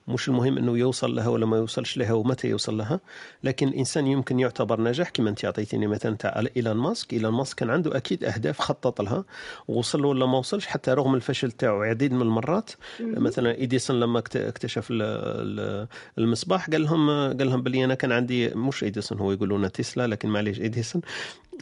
مش 0.09 0.29
المهم 0.29 0.59
إنه 0.59 0.79
يوصل 0.79 1.15
لها 1.15 1.29
ولا 1.29 1.47
ما 1.47 1.57
يوصلش 1.57 1.97
لها 1.97 2.13
ومتى 2.13 2.49
يوصل 2.49 2.77
لها 2.79 3.01
لكن 3.45 3.69
الانسان 3.69 4.07
يمكن 4.07 4.41
يعتبر 4.41 4.81
ناجح 4.81 5.09
كما 5.09 5.31
أنت 5.31 5.45
اعطيتيني 5.45 5.87
مثلا 5.87 6.17
تاع 6.17 6.43
ايلون 6.57 6.77
ماسك. 6.77 7.13
ايلون 7.13 7.33
ماسك 7.35 7.59
كان 7.59 7.71
عنده 7.71 7.97
أكيد 7.97 8.25
أهداف 8.25 8.61
خطط 8.61 9.01
لها 9.03 9.25
ووصل 9.69 10.03
له 10.03 10.09
ولا 10.09 10.27
ما 10.27 10.39
وصلش 10.39 10.67
حتى 10.67 10.91
رغم 10.91 11.15
الفشل 11.15 11.51
تاعو 11.53 11.83
عديد 11.83 12.13
من 12.13 12.23
المرات. 12.23 12.71
مثلا 13.01 13.55
إيديسون 13.55 14.01
لما 14.01 14.19
اكت- 14.19 14.37
اكتشف 14.37 14.91
ال- 14.91 15.03
ال- 15.03 15.87
المصباح 16.19 16.71
قال 16.71 16.83
لهم 16.83 17.11
قال 17.11 17.47
لهم 17.47 17.63
بلي 17.63 17.85
أنا 17.85 17.95
كان 17.95 18.13
عندي 18.13 18.49
مش 18.49 18.85
إيديسون 18.85 19.19
هو 19.19 19.33
يقولون 19.33 19.73
تسلا 19.73 20.07
لكن 20.07 20.29
معليش 20.29 20.61
إيديسون. 20.61 21.03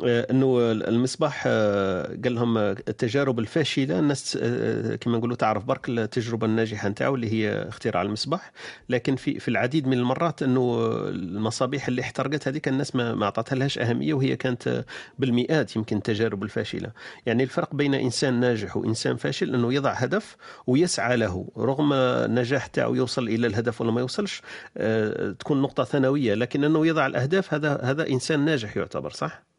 إنه 0.04 0.72
المصباح 0.72 1.44
آه، 1.46 2.06
قال 2.24 2.34
لهم 2.34 2.58
آه، 2.58 2.70
التجارب 2.70 3.38
الفاشلة 3.38 3.98
الناس 3.98 4.38
آه، 4.42 4.96
كما 4.96 5.18
نقولوا 5.18 5.36
تعرف 5.36 5.64
برك 5.64 5.88
التجربة 5.88 6.46
الناجحة 6.46 6.88
نتاعو 6.88 7.14
اللي 7.14 7.32
هي 7.32 7.68
اختراع 7.68 8.02
المصباح. 8.02 8.52
لكن 8.88 9.16
في 9.16 9.38
في 9.38 9.48
العديد 9.48 9.86
من 9.86 9.98
المرات 9.98 10.42
إنه 10.42 10.90
المصابيح 11.08 11.88
اللي 11.88 12.02
احترقت 12.02 12.48
هذيك 12.48 12.68
الناس 12.68 12.96
ما 12.96 13.14
ما 13.14 13.32
لهاش 13.52 13.78
أهمية 13.78 14.14
وهي 14.14 14.36
كانت 14.36 14.68
آه، 14.68 14.84
بالمئات 15.18 15.76
يمكن 15.76 15.96
التجارب 15.96 16.42
الفاشلة. 16.42 16.90
يعني 17.26 17.42
الفرق 17.42 17.74
بين 17.74 17.94
إنسان 17.94 18.40
ناجح 18.40 18.76
وإنسان 18.76 19.16
فاشل 19.16 19.54
إنه 19.54 19.74
يضع 19.74 19.92
هدف 19.92 20.36
ويسعى 20.66 21.16
له. 21.16 21.48
رغم 21.56 21.92
النجاح 21.92 22.66
تاعو 22.66 22.94
يوصل 22.94 23.28
إلى 23.28 23.46
الهدف 23.46 23.80
ولا 23.80 23.90
ما 23.90 24.00
يوصلش 24.00 24.42
آه، 24.76 25.32
تكون 25.32 25.62
نقطة 25.62 25.84
ثانوية 25.84 26.34
لكن 26.34 26.64
إنه 26.64 26.86
يضع 26.86 27.06
الأهداف 27.06 27.54
هذا 27.54 27.80
هذا 27.82 28.08
إنسان 28.08 28.44
ناجح 28.44 28.76
يعتبر 28.76 29.10
صح؟ 29.10 29.49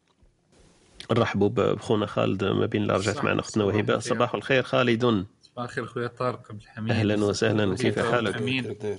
نرحبوا 1.11 1.49
بخونا 1.49 2.05
خالد 2.05 2.43
ما 2.43 2.65
بين 2.65 2.81
اللي 2.81 2.93
رجعت 2.93 3.23
معنا 3.23 3.39
أختنا 3.39 3.63
صباح 3.63 3.75
وهبة. 3.75 3.95
الخير. 3.95 4.15
صباح 4.15 4.33
الخير 4.35 4.63
خالد. 4.63 5.25
صباح 5.41 5.63
الخير 5.63 5.85
خويا 5.85 6.07
طارق 6.07 6.51
عبد 6.51 6.61
الحميد. 6.61 6.91
أهلا 6.91 7.25
وسهلا. 7.25 7.75
كيف 7.75 7.99
حالك؟ 7.99 8.37
امين 8.37 8.65
إن 8.65 8.97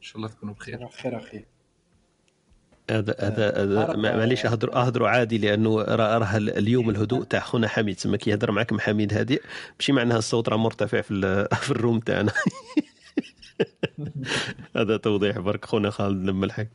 شاء 0.00 0.16
الله 0.16 0.28
تكونوا 0.28 0.54
بخير. 0.54 0.88
خير 1.02 1.16
أخي. 1.16 1.44
هذا 2.90 3.14
هذا 3.18 3.62
هذا 3.62 3.96
ما- 3.96 4.16
معليش 4.16 4.46
اهدروا 4.46 4.86
أهدروا 4.86 5.08
عادي 5.08 5.38
لأنه 5.38 5.82
راه 5.82 6.18
راه 6.18 6.36
اليوم 6.36 6.90
الهدوء 6.90 7.24
تاع 7.24 7.40
خونا 7.40 7.68
حميد. 7.68 7.96
تسمى 7.96 8.18
كي 8.18 8.30
يهدر 8.30 8.50
معك 8.50 8.72
مع 8.72 8.78
حميد 8.78 9.14
هادئ 9.14 9.42
ماشي 9.78 9.92
معناها 9.92 10.18
الصوت 10.18 10.48
راه 10.48 10.56
مرتفع 10.56 11.00
في 11.00 11.10
ال- 11.14 11.48
في 11.64 11.70
الروم 11.70 12.00
تاعنا. 12.00 12.32
هذا 14.76 14.96
توضيح 14.96 15.38
برك 15.38 15.64
خونا 15.64 15.90
خالد 15.90 16.28
لما 16.28 16.46
الحق 16.46 16.66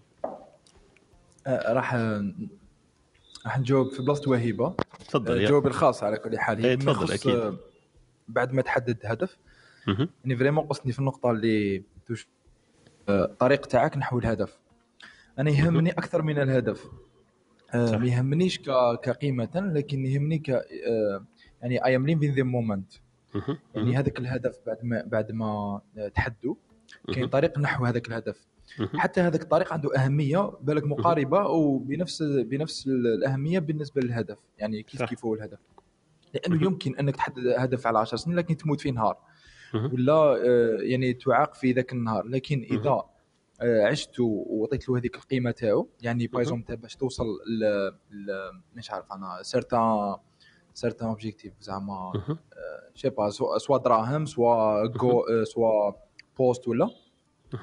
آه، 1.47 1.73
راح 1.73 1.93
راح 3.45 3.59
نجاوب 3.59 3.91
في 3.91 4.01
بلاصة 4.01 4.31
وهيبة 4.31 4.75
تفضل 4.99 5.43
آه، 5.43 5.47
جوابي 5.47 5.67
الخاص 5.67 6.03
على 6.03 6.17
كل 6.17 6.39
حال 6.39 6.65
إيه، 6.65 6.71
هي 6.71 6.75
بما 6.75 6.93
تفضل، 6.93 7.13
أكيد. 7.13 7.35
آه، 7.35 7.57
بعد 8.27 8.53
ما 8.53 8.61
تحدد 8.61 8.97
هدف. 9.05 9.37
يعني 10.23 10.37
فريمون 10.37 10.65
قصدني 10.65 10.91
في 10.91 10.99
النقطة 10.99 11.31
اللي 11.31 11.83
توش 12.07 12.27
آه، 13.09 13.25
الطريق 13.25 13.65
تاعك 13.65 13.97
نحو 13.97 14.19
الهدف 14.19 14.59
أنا 15.39 15.49
يهمني 15.49 15.91
أكثر 15.91 16.21
من 16.21 16.39
الهدف. 16.39 16.85
ما 17.73 18.07
يهمنيش 18.07 18.59
كقيمة 19.03 19.49
لكن 19.55 20.05
يهمني 20.05 20.39
ك 20.39 20.49
يعني 21.61 21.85
اي 21.85 21.95
ام 21.95 22.07
ليفين 22.07 22.35
ذا 22.35 22.43
مومنت. 22.43 22.93
يعني 23.75 23.97
هذاك 23.97 24.19
الهدف 24.19 24.59
بعد 24.65 24.77
ما 24.83 25.03
بعد 25.07 25.31
ما 25.31 25.81
تحدوا 26.13 26.55
كاين. 27.13 27.27
طريق 27.27 27.59
نحو 27.59 27.85
هذاك 27.85 28.07
الهدف. 28.07 28.47
حتى 28.95 29.21
هذاك 29.21 29.41
الطريق 29.41 29.73
عنده 29.73 29.95
أهمية 29.95 30.51
بالك 30.61 30.83
مقاربة 30.83 31.47
وبنفس 31.47 32.23
بنفس 32.23 32.87
الأهمية 32.87 33.59
بالنسبة 33.59 34.01
للهدف 34.01 34.37
يعني 34.57 34.83
كيف. 34.83 35.03
كيف 35.03 35.25
هو 35.25 35.33
الهدف. 35.33 35.59
لأنه 36.33 36.63
يمكن 36.63 36.95
أنك 36.95 37.15
تحدد 37.15 37.47
هدف 37.47 37.87
على 37.87 37.99
10 37.99 38.17
سنين 38.17 38.37
لكن 38.37 38.57
تموت 38.57 38.81
في 38.81 38.91
نهار. 38.91 39.17
ولا 39.73 40.13
آه، 40.13 40.77
يعني 40.81 41.13
تعاق 41.13 41.53
في 41.53 41.71
ذاك 41.71 41.93
النهار. 41.93 42.27
لكن 42.27 42.67
إذا 42.71 43.03
آه، 43.61 43.85
عشت 43.85 44.19
وعطيت 44.19 44.89
له 44.89 44.97
هذيك 44.97 45.15
القيمة 45.15 45.51
تاعو 45.51 45.89
يعني 46.01 46.27
باغ 46.27 46.41
اكزومبل 46.41 46.75
باش 46.75 46.95
توصل 46.95 47.25
ل 47.59 47.91
مش 48.75 48.91
عارف 48.91 49.05
أنا 49.11 49.39
سيرتان 49.41 50.15
سيرتان 50.73 51.07
اوبجيكتيف 51.07 51.53
زعما. 51.61 52.13
شي 52.93 53.09
با 53.09 53.29
سوا 53.29 53.57
سوا 53.57 53.77
دراهم 53.77 54.25
سوا 54.25 54.87
جو 54.87 55.19
آه، 55.19 55.43
سوا 55.43 55.91
بوست 56.37 56.67
ولا. 56.67 56.89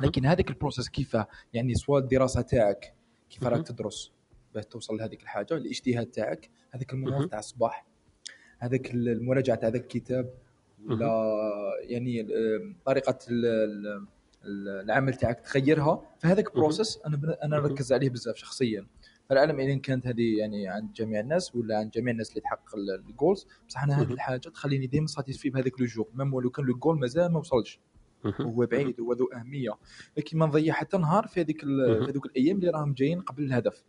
لكن 0.01 0.27
هذيك 0.27 0.51
البروسيس 0.51 0.89
كيف 0.89 1.17
يعني 1.53 1.75
سوا 1.75 1.99
الدراسة 1.99 2.41
تاعك 2.41 2.95
كيف 3.31 3.45
راك 3.45 3.67
تدرس 3.67 4.13
باش 4.55 4.65
توصل 4.67 4.97
لهذيك 4.97 5.23
الحاجة 5.23 5.55
الاجتهاد 5.57 6.07
تاعك 6.07 6.51
هذاك 6.71 6.95
مهم. 6.95 7.27
تاع 7.27 7.39
الصباح 7.39 7.87
هذاك 8.59 8.91
المراجعة 8.95 9.57
تاع 9.57 9.69
ذاك 9.69 9.83
الكتاب 9.83 10.35
ولا 10.87 11.11
يعني 11.81 12.27
طريقة 12.87 13.19
ال- 13.31 13.47
ال- 13.47 14.07
ال- 14.45 14.81
العمل 14.85 15.15
تاعك 15.15 15.41
تغيرها 15.41 16.03
فهذاك 16.19 16.55
بروسيس 16.55 16.99
أنا 17.07 17.37
أنا. 17.45 17.57
نركز 17.61 17.93
عليه 17.93 18.11
بزاف 18.11 18.37
شخصيا 18.37 18.87
فالعلم 19.29 19.61
ان 19.61 19.81
كانت 19.81 20.07
هذه 20.07 20.39
يعني 20.39 20.69
عند 20.69 20.93
جميع 20.93 21.21
الناس 21.21 21.55
ولا 21.55 21.79
عند 21.79 21.91
جميع 21.91 22.13
الناس 22.13 22.31
اللي 22.31 22.41
تحقق 22.41 22.77
ال- 22.77 23.05
الجولز 23.09 23.47
بصح 23.69 23.83
أنا 23.83 24.03
هذه. 24.03 24.13
الحاجة 24.13 24.39
تخليني 24.49 24.87
ديما 24.87 25.07
ساتيسفي 25.07 25.51
بهذاك 25.51 25.81
لو 25.81 25.87
جور 25.87 26.09
ميم 26.15 26.35
ولو 26.35 26.51
كان 26.51 26.65
لو 26.65 26.75
جول 26.77 26.99
مازال 26.99 27.33
ما 27.33 27.39
وصلش. 27.39 27.81
هو 28.41 28.67
بعيد 28.67 29.01
هو 29.01 29.13
ذو 29.13 29.27
أهمية. 29.27 29.75
لكن 30.17 30.39
ما 30.39 30.47
نضيع 30.47 30.75
حتى 30.75 30.99
نهار 30.99 31.27
في 31.27 31.41
هذيك. 31.41 31.61
في 31.61 32.07
هذوك 32.09 32.27
الأيام 32.27 32.57
اللي 32.57 32.71
راهم 32.71 32.93
جايين 32.93 33.21
قبل 33.21 33.43
الهدف. 33.43 33.85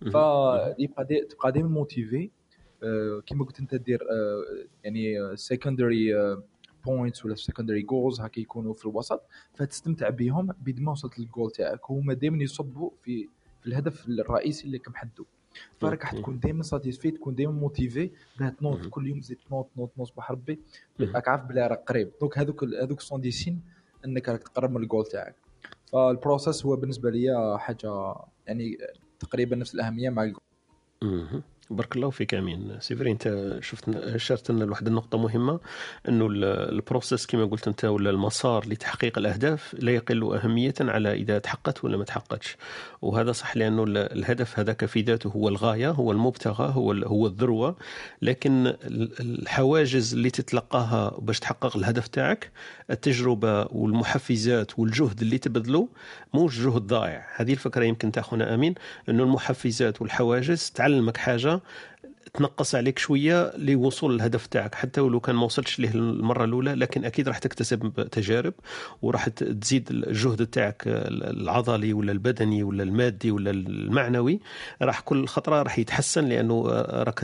فيبقى 0.00 1.04
تبقى 1.30 1.52
دائما 1.52 1.68
motivé 1.68 2.30
آه، 2.82 3.22
كيما 3.26 3.44
قلت 3.44 3.60
أنت 3.60 3.74
دير 3.74 4.02
آه، 4.02 4.66
يعني 4.84 5.36
secondary 5.36 6.14
points 6.86 7.24
ولا 7.24 7.34
secondary 7.34 7.82
goals 7.82 8.20
هكا 8.20 8.40
يكونوا 8.40 8.72
في 8.72 8.84
الوسط. 8.86 9.22
فتستمتع 9.54 10.08
بهم 10.08 10.52
بيد 10.62 10.80
ما 10.80 10.92
وصلت 10.92 11.18
للجول 11.18 11.50
تاعك. 11.50 11.80
هما 11.90 12.14
دائما 12.14 12.42
يصبوا 12.42 12.90
في 13.02 13.28
في 13.60 13.66
الهدف 13.66 14.08
الرئيسي 14.08 14.64
اللي 14.64 14.80
محدده 14.88 15.24
فراك 15.78 16.00
راح. 16.00 16.14
تكون 16.14 16.38
دائما 16.40 16.62
satisfait 16.62 17.10
تكون 17.10 17.34
دائما 17.34 17.52
motivé 17.52 18.10
باه 18.40 18.48
تنوض. 18.48 18.86
كل 18.86 19.06
يوم 19.06 19.20
تزيد 19.20 19.38
تنوض 19.48 19.66
تنوض 19.74 19.88
تنوض 19.88 20.08
صباح 20.08 20.30
ربي. 20.30 20.60
راك 21.00 21.28
عارف 21.28 21.44
بلي 21.44 21.66
راك 21.66 21.84
قريب. 21.88 22.10
donc 22.20 22.38
هذوك 22.38 22.64
هذوك 22.64 23.00
sont 23.00 23.20
des 23.20 23.30
signes 23.30 23.60
إنك 24.06 24.28
راك 24.28 24.42
تقرب 24.42 24.70
من 24.70 24.82
الجول 24.82 25.06
تاعك 25.06 25.34
فال 25.92 26.08
process 26.08 26.66
هو 26.66 26.76
بالنسبة 26.76 27.10
لي 27.10 27.56
حاجة 27.58 28.14
يعني 28.46 28.78
تقريبا 29.20 29.56
نفس 29.56 29.74
الأهمية 29.74 30.10
مع 30.10 30.22
الجول. 30.22 30.42
بارك 31.70 31.96
الله 31.96 32.10
فيك 32.10 32.34
أمين. 32.34 32.76
سيفري 32.80 33.10
أنت 33.10 33.56
شفت 33.62 33.88
اشرت 33.88 34.50
لنا 34.50 34.64
لواحد 34.64 34.86
النقطة 34.86 35.18
مهمة 35.18 35.60
أنه 36.08 36.26
ال- 36.26 36.44
ال 36.44 36.54
process 36.54 37.26
كما 37.26 37.44
قلت 37.44 37.68
أنت 37.68 37.84
ولا 37.84 38.10
المسار 38.10 38.68
لتحقيق 38.68 39.18
الأهداف 39.18 39.74
لا 39.78 39.92
يقل 39.92 40.34
أهمية 40.36 40.74
على 40.80 41.12
إذا 41.12 41.38
تحققت 41.38 41.84
ولا 41.84 41.96
ما 41.96 42.04
تحققتش. 42.04 42.56
وهذا 43.02 43.32
صح 43.32 43.56
لأنه 43.56 43.84
ال- 43.84 43.96
الهدف 44.18 44.58
هذاك 44.58 44.84
في 44.84 45.00
ذاته 45.00 45.28
هو 45.30 45.48
الغاية 45.48 45.90
هو 45.90 46.12
المبتغى 46.12 46.72
هو 46.74 46.92
هو 46.92 47.26
الذروة. 47.26 47.76
لكن 48.22 48.66
ال- 48.66 49.20
الحواجز 49.20 50.14
اللي 50.14 50.30
تتلقاها 50.30 51.16
باش 51.20 51.40
تحقق 51.40 51.76
الهدف 51.76 52.08
تاعك 52.08 52.50
التجربة 52.90 53.62
والمحفزات 53.72 54.78
والجهد 54.78 55.20
اللي 55.22 55.38
تبذله 55.38 55.88
موش 56.34 56.58
جهد 56.60 56.82
ضائع 56.82 57.26
هذه 57.36 57.52
الفكرة 57.52 57.84
يمكن 57.84 58.12
تاخونا 58.12 58.54
أمين 58.54 58.74
أنه 59.08 59.22
المحفزات 59.22 60.02
والحواجز 60.02 60.70
تعلمك 60.70 61.16
حاجة 61.16 61.55
تنقص 62.34 62.74
عليك 62.74 62.98
شوية 62.98 63.52
لوصول 63.56 64.14
الهدف 64.14 64.46
تاعك. 64.46 64.74
حتى 64.74 65.00
ولو 65.00 65.20
كان 65.20 65.36
ما 65.36 65.44
وصلتش 65.44 65.78
ليه 65.78 65.90
المرة 65.94 66.44
الأولى 66.44 66.74
لكن 66.74 67.04
أكيد 67.04 67.28
راح 67.28 67.38
تكتسب 67.38 68.08
تجارب 68.12 68.54
وراح 69.02 69.28
تزيد 69.28 69.88
الجهد 69.90 70.46
تاعك 70.46 70.82
العضلي 70.86 71.92
ولا 71.92 72.12
البدني 72.12 72.62
ولا 72.62 72.82
المادي 72.82 73.30
ولا 73.30 73.50
المعنوي. 73.50 74.40
راح 74.82 75.00
كل 75.00 75.26
خطرة 75.26 75.62
راح 75.62 75.78
يتحسن 75.78 76.28
لأنه 76.28 76.62
راك 76.90 77.20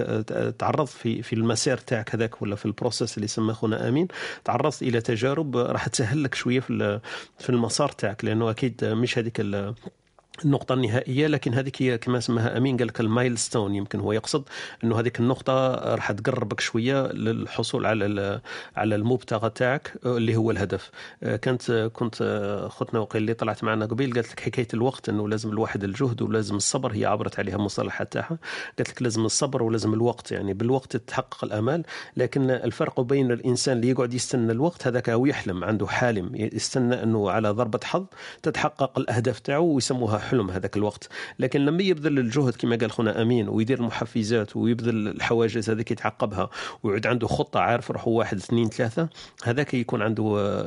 تعرضت 0.58 0.88
في 0.88 1.22
في 1.22 1.32
المسار 1.32 1.78
تاعك 1.78 2.14
هذاك 2.14 2.42
ولا 2.42 2.56
في 2.56 2.66
ال 2.66 2.73
process 2.73 3.16
اللي 3.16 3.28
سماه 3.28 3.54
خونا 3.54 3.88
آمين. 3.88 4.08
تعرضت 4.44 4.82
إلى 4.82 5.00
تجارب 5.00 5.56
راح 5.56 5.88
تسهل 5.88 6.22
لك 6.24 6.34
شوية 6.34 6.60
في 6.60 7.00
في 7.38 7.50
المسار 7.50 7.88
تاعك 7.88 8.24
لأنه 8.24 8.50
أكيد 8.50 8.84
مش 8.84 9.18
هذيك 9.18 9.40
النقطة 10.44 10.72
النهائية 10.72 11.26
لكن 11.26 11.54
هذيك 11.54 11.82
هي 11.82 11.98
كما 11.98 12.20
سماها 12.20 12.56
أمين 12.58 12.76
قال 12.76 12.86
لك 12.86 13.00
ال 13.00 13.38
milestone 13.38 13.74
يمكن 13.74 14.00
هو 14.00 14.12
يقصد 14.12 14.44
أنه 14.84 15.00
هذيك 15.00 15.20
النقطة 15.20 15.74
راح 15.94 16.12
تقربك 16.12 16.60
شوية 16.60 17.12
للحصول 17.12 17.86
على 17.86 18.40
على 18.76 18.94
المبتغى 18.94 19.50
تاعك 19.50 19.92
اللي 20.06 20.36
هو 20.36 20.50
الهدف. 20.50 20.90
آه، 21.22 21.36
كانت 21.36 21.90
كنت 21.92 22.22
آه، 22.22 22.66
أختنا 22.66 23.00
وقيل 23.00 23.22
اللي 23.22 23.34
طلعت 23.34 23.64
معنا 23.64 23.86
قبيل 23.86 24.14
قالت 24.14 24.32
لك 24.32 24.40
حكاية 24.40 24.68
الوقت 24.74 25.08
أنه 25.08 25.28
لازم 25.28 25.50
الواحد 25.50 25.84
الجهد 25.84 26.22
ولازم 26.22 26.56
الصبر 26.56 26.92
هي 26.92 27.04
عبرت 27.04 27.38
عليها 27.38 27.56
المصطلحات 27.56 28.12
تاعها. 28.12 28.38
قالت 28.78 28.90
لك 28.90 29.02
لازم 29.02 29.24
الصبر 29.24 29.62
ولازم 29.62 29.94
الوقت 29.94 30.32
يعني 30.32 30.54
بالوقت 30.54 30.96
تتحقق 30.96 31.44
الآمال 31.44 31.84
لكن 32.16 32.50
الفرق 32.50 33.00
بين 33.00 33.32
الإنسان 33.32 33.76
اللي 33.76 33.90
يقعد 33.90 34.14
يستنى 34.14 34.52
الوقت 34.52 34.86
هذاك 34.86 35.10
هو 35.10 35.26
يحلم 35.26 35.64
عنده 35.64 35.86
حالم 35.86 36.30
يستنى 36.34 37.02
أنه 37.02 37.30
على 37.30 37.50
ضربة 37.50 37.80
حظ 37.84 38.04
تتحقق 38.42 38.98
الأهداف 38.98 39.38
تاعه 39.38 39.60
ويسموها 39.60 40.21
حلم 40.22 40.50
هذاك 40.50 40.76
الوقت. 40.76 41.08
لكن 41.38 41.60
لما 41.60 41.82
يبذل 41.82 42.18
الجهد 42.18 42.56
كما 42.56 42.76
قال 42.76 42.90
خونا 42.90 43.22
أمين 43.22 43.48
ويدير 43.48 43.78
المحفزات 43.78 44.56
ويبذل 44.56 45.08
الحواجز 45.08 45.70
هذيك 45.70 45.90
يتعقبها 45.90 46.50
ويعود 46.82 47.06
عنده 47.06 47.26
خطة 47.26 47.60
عارف 47.60 47.90
روحه 47.90 48.08
واحد 48.08 48.36
اثنين 48.36 48.68
ثلاثة 48.68 49.08
هذاك 49.44 49.74
يكون 49.74 50.02
عنده 50.02 50.22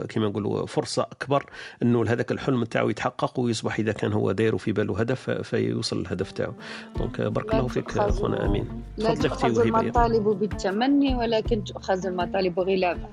كما 0.10 0.28
نقولوا 0.28 0.66
فرصة 0.66 1.04
أكبر 1.04 1.46
إنه 1.84 2.04
هذاك 2.08 2.32
الحلم 2.32 2.64
تاعو 2.64 2.90
يتحقق 2.90 3.40
ويصبح 3.40 3.80
إذا 3.80 3.92
كان 3.92 4.14
هو 4.14 4.32
داير 4.32 4.58
في 4.58 4.72
باله 4.72 5.00
هدف 5.00 5.30
فيوصل 5.30 6.00
للهدف 6.00 6.32
تاعو 6.32 6.54
donc 6.98 7.22
بارك 7.22 7.54
الله 7.54 7.68
فيك 7.68 7.92
خونا 7.92 8.46
أمين. 8.46 8.84
لا 8.98 9.16
تؤخذ 9.16 9.60
المطالب 9.60 10.24
بالتمني 10.24 11.16
ولكن 11.16 11.64
تؤخذ 11.64 12.06
المطالب 12.06 12.60
غلابا 12.60 13.08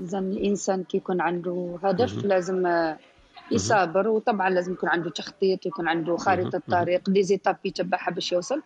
إذا 0.00 0.18
الإنسان 0.18 0.84
كي 0.84 0.96
يكون 0.96 1.20
عنده 1.20 1.78
هدف. 1.82 2.24
لازم 2.24 2.66
يصابر 3.50 4.08
وطبعا 4.08 4.50
لازم 4.50 4.72
يكون 4.72 4.88
عنده 4.88 5.10
تخطيط 5.10 5.66
يكون 5.66 5.88
عنده 5.88 6.16
خارطة 6.16 6.62
مهم. 6.68 6.80
طريق 6.82 7.10
des 7.10 7.22
étapes 7.22 7.56
يتبعها 7.64 8.10
باش 8.10 8.32
يوصل. 8.32 8.56
صح. 8.58 8.62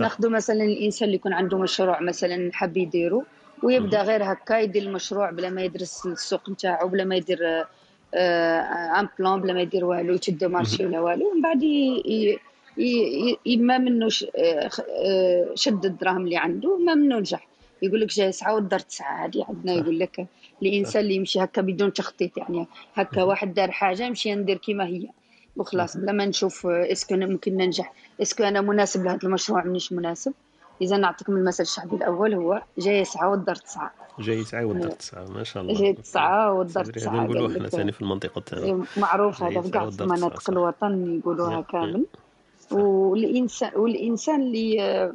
وناخذ 0.00 0.28
مثلا 0.28 0.64
الإنسان 0.64 1.04
اللي 1.06 1.16
يكون 1.16 1.32
عنده 1.32 1.58
مشروع 1.58 2.00
مثلا 2.00 2.50
حاب 2.52 2.76
يديره 2.76 3.22
ويبدأ 3.62 4.02
غير 4.02 4.32
هكا 4.32 4.58
يدير 4.58 4.82
المشروع 4.82 5.30
بلا 5.30 5.50
ما 5.50 5.62
يدرس 5.62 6.06
السوق 6.06 6.50
نتاعو 6.50 6.88
بلا 6.88 7.04
ما 7.04 7.16
يدير 7.16 7.38
آه، 7.46 7.66
آه، 8.14 9.00
un 9.00 9.08
plan 9.18 9.40
بلا 9.40 9.52
ما 9.52 9.60
يدير 9.60 9.84
والو 9.84 10.14
يشد 10.14 10.44
marché 10.44 10.86
ولا 10.86 11.00
والو. 11.00 11.30
ومن 11.32 11.42
بعد 11.42 11.62
ي- 11.62 12.02
ي- 12.06 12.38
ي- 12.78 13.38
ي- 13.46 13.56
ما 13.56 13.78
منه 13.78 14.08
آه، 14.38 14.70
آه، 15.06 15.48
شد 15.54 15.84
الدراهم 15.84 16.24
اللي 16.24 16.36
عنده 16.36 16.78
ما 16.78 16.94
منه 16.94 17.18
نجح. 17.18 17.48
يقول 17.82 18.00
لك 18.00 18.08
جاي 18.08 18.32
تسعة 18.32 18.54
ودار 18.54 18.78
تسعة 18.80 19.24
هذه 19.26 19.44
عندنا. 19.48 19.72
يقول 19.72 19.98
لك 19.98 20.26
الانسان 20.62 21.02
اللي 21.02 21.14
يمشي 21.14 21.44
هكا 21.44 21.62
بدون 21.62 21.92
تخطيط 21.92 22.38
يعني 22.38 22.66
هكا 22.94 23.22
واحد 23.22 23.54
دار 23.54 23.70
حاجة 23.70 24.08
نمشي 24.08 24.34
ندير 24.34 24.56
كيما 24.56 24.86
هي 24.86 25.08
وخلاص 25.56 25.96
بلا 25.96 26.12
ما 26.12 26.26
نشوف 26.26 26.66
est-ce 26.66 26.98
que 26.98 27.14
أنا 27.14 27.26
ممكن 27.26 27.56
ننجح. 27.56 27.92
est-ce 28.22 28.37
que 28.37 28.44
أنا 28.44 28.60
مناسب 28.60 29.04
لهذا 29.04 29.18
المشروع 29.24 29.64
مانيش 29.64 29.92
مناسب. 29.92 30.32
إذا 30.82 30.96
نعطيكم 30.96 31.36
المثل 31.36 31.62
الشعبي 31.62 31.96
الأول 31.96 32.34
هو 32.34 32.62
جاي 32.78 33.04
تسعة 33.04 33.30
ودار 33.30 33.54
تسعة. 33.54 33.92
جاي 34.18 34.44
تسعة 34.44 34.64
والدار 34.64 34.90
تسعة 34.90 35.24
ما 35.24 35.44
شاء 35.44 35.62
الله. 35.62 35.74
جاي 35.74 35.92
تسعة 35.92 36.52
والدار 36.52 36.84
تسعة 36.84 37.12
هذا 37.12 37.22
نقولوا 37.22 37.48
قال 37.48 37.56
إحنا. 37.56 37.68
ثاني 37.68 37.92
في 37.92 38.02
المنطقة 38.02 38.40
تاعنا. 38.40 38.84
معروف 38.96 39.42
هذا 39.42 39.52
جاي 39.52 39.62
في 39.62 39.70
كاع 39.70 39.82
والدار 39.82 40.08
مناطق. 40.08 40.50
الوطن 40.50 41.18
يقولوها 41.18 41.60
كامل. 41.60 42.06
والانسان 42.70 43.70
والإنسان 43.76 44.42
اللي 44.42 44.82
آه، 44.82 45.14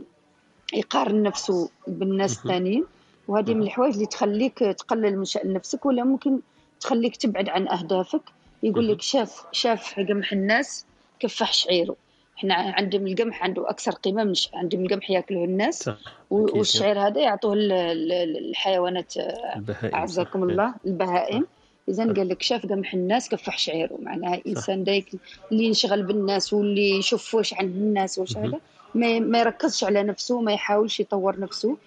يقارن 0.74 1.24
نفسه 1.24 1.70
بالناس. 1.88 2.38
الثانيين 2.38 2.86
وهذه 3.30 3.54
من 3.54 3.62
الحوايج 3.64 3.94
اللي 3.94 4.06
تخليك 4.06 4.58
تقلل 4.60 5.18
من 5.18 5.26
شأن 5.26 5.54
نفسك 5.54 5.86
ولا 5.86 6.04
ممكن 6.04 6.40
تخليك 6.80 7.16
تبعد 7.18 7.50
عن 7.50 7.68
أهدافك؟ 7.68 8.22
يقول 8.64 8.88
لك 8.88 9.02
شاف 9.02 9.44
شاف 9.52 10.00
قمح 10.00 10.32
الناس 10.34 10.86
كفح 11.20 11.54
شعيره. 11.54 11.96
إحنا 12.38 12.54
عندهم 12.56 13.08
القمح 13.08 13.44
عنده 13.44 13.70
أكثر 13.70 13.92
قيمة 13.92 14.24
من 14.24 14.34
عندهم 14.54 14.86
القمح 14.86 15.12
ياكله 15.12 15.44
الناس. 15.44 15.90
والشعير 16.30 17.00
هذا 17.08 17.22
يعطوه 17.22 17.54
ال- 17.54 17.72
ال- 17.72 18.50
الحيوانات 18.50 19.14
أعزكم 19.94 20.40
صح. 20.46 20.52
الله 20.52 20.74
البهائم. 20.86 21.46
اذا. 21.90 22.04
قال 22.14 22.30
لك 22.30 22.42
شاف 22.42 22.66
قمح 22.66 22.94
الناس 22.94 23.30
كفح 23.30 23.58
شعيره. 23.58 23.98
معناها 24.02 24.42
إنسان 24.48 24.84
دايك 24.84 25.10
اللي 25.52 25.64
ينشغل 25.64 26.04
بالناس 26.04 26.54
واللي 26.54 26.90
يشوف 26.98 27.36
واش 27.36 27.54
عند 27.54 27.76
الناس 27.76 28.20
واش. 28.20 28.38
هذا. 28.38 28.60
ما 28.96 29.20
ما 29.20 29.40
يركزش 29.40 29.84
على 29.84 30.04
نفسه 30.04 30.42
ما 30.42 30.54
يحاولش 30.54 31.00
يطور 31.00 31.40
نفسه. 31.40 31.78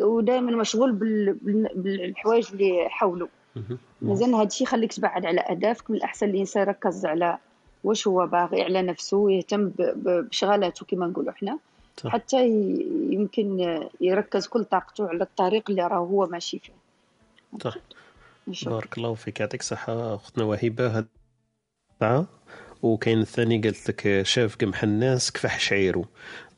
ودائما 0.00 0.56
مشغول 0.56 0.92
بال... 0.92 1.32
بال... 1.32 1.68
بالحوايج 1.74 2.48
اللي 2.52 2.86
حوله. 2.88 3.28
مازال 4.02 4.34
هذا 4.34 4.46
الشيء 4.46 4.66
يخليك 4.66 4.92
تبعد 4.92 5.26
على 5.26 5.40
أهدافك 5.40 5.90
من 5.90 5.96
الأحسن 5.96 6.28
الإنسان 6.30 6.62
يركز 6.62 7.06
على 7.06 7.38
واش 7.84 8.08
هو 8.08 8.26
باغي 8.26 8.62
على 8.62 8.82
نفسه 8.82 9.16
ويهتم 9.16 9.72
بشغلاته 9.78 10.86
كما 10.86 11.06
نقولوا 11.06 11.30
إحنا 11.30 11.58
صح. 11.96 12.10
حتى. 12.10 12.46
يمكن 13.10 13.78
يركز 14.00 14.46
كل 14.46 14.64
طاقته 14.64 15.08
على 15.08 15.22
الطريق 15.22 15.70
اللي 15.70 15.86
راه 15.86 15.98
هو 15.98 16.26
ماشي 16.26 16.58
فيه 16.58 16.72
صح. 17.60 17.76
بارك 18.66 18.98
الله 18.98 19.14
فيك 19.14 19.40
يعطيك 19.40 19.60
الصحة 19.60 20.14
أختنا 20.14 20.44
وهبة 20.44 21.04
وكاين 22.82 23.20
الثاني 23.20 23.58
قالت 23.58 23.88
لك 23.88 24.22
شاف 24.22 24.56
قمح 24.56 24.82
الناس 24.82 25.32
كفح 25.32 25.60
شعيره 25.60 26.04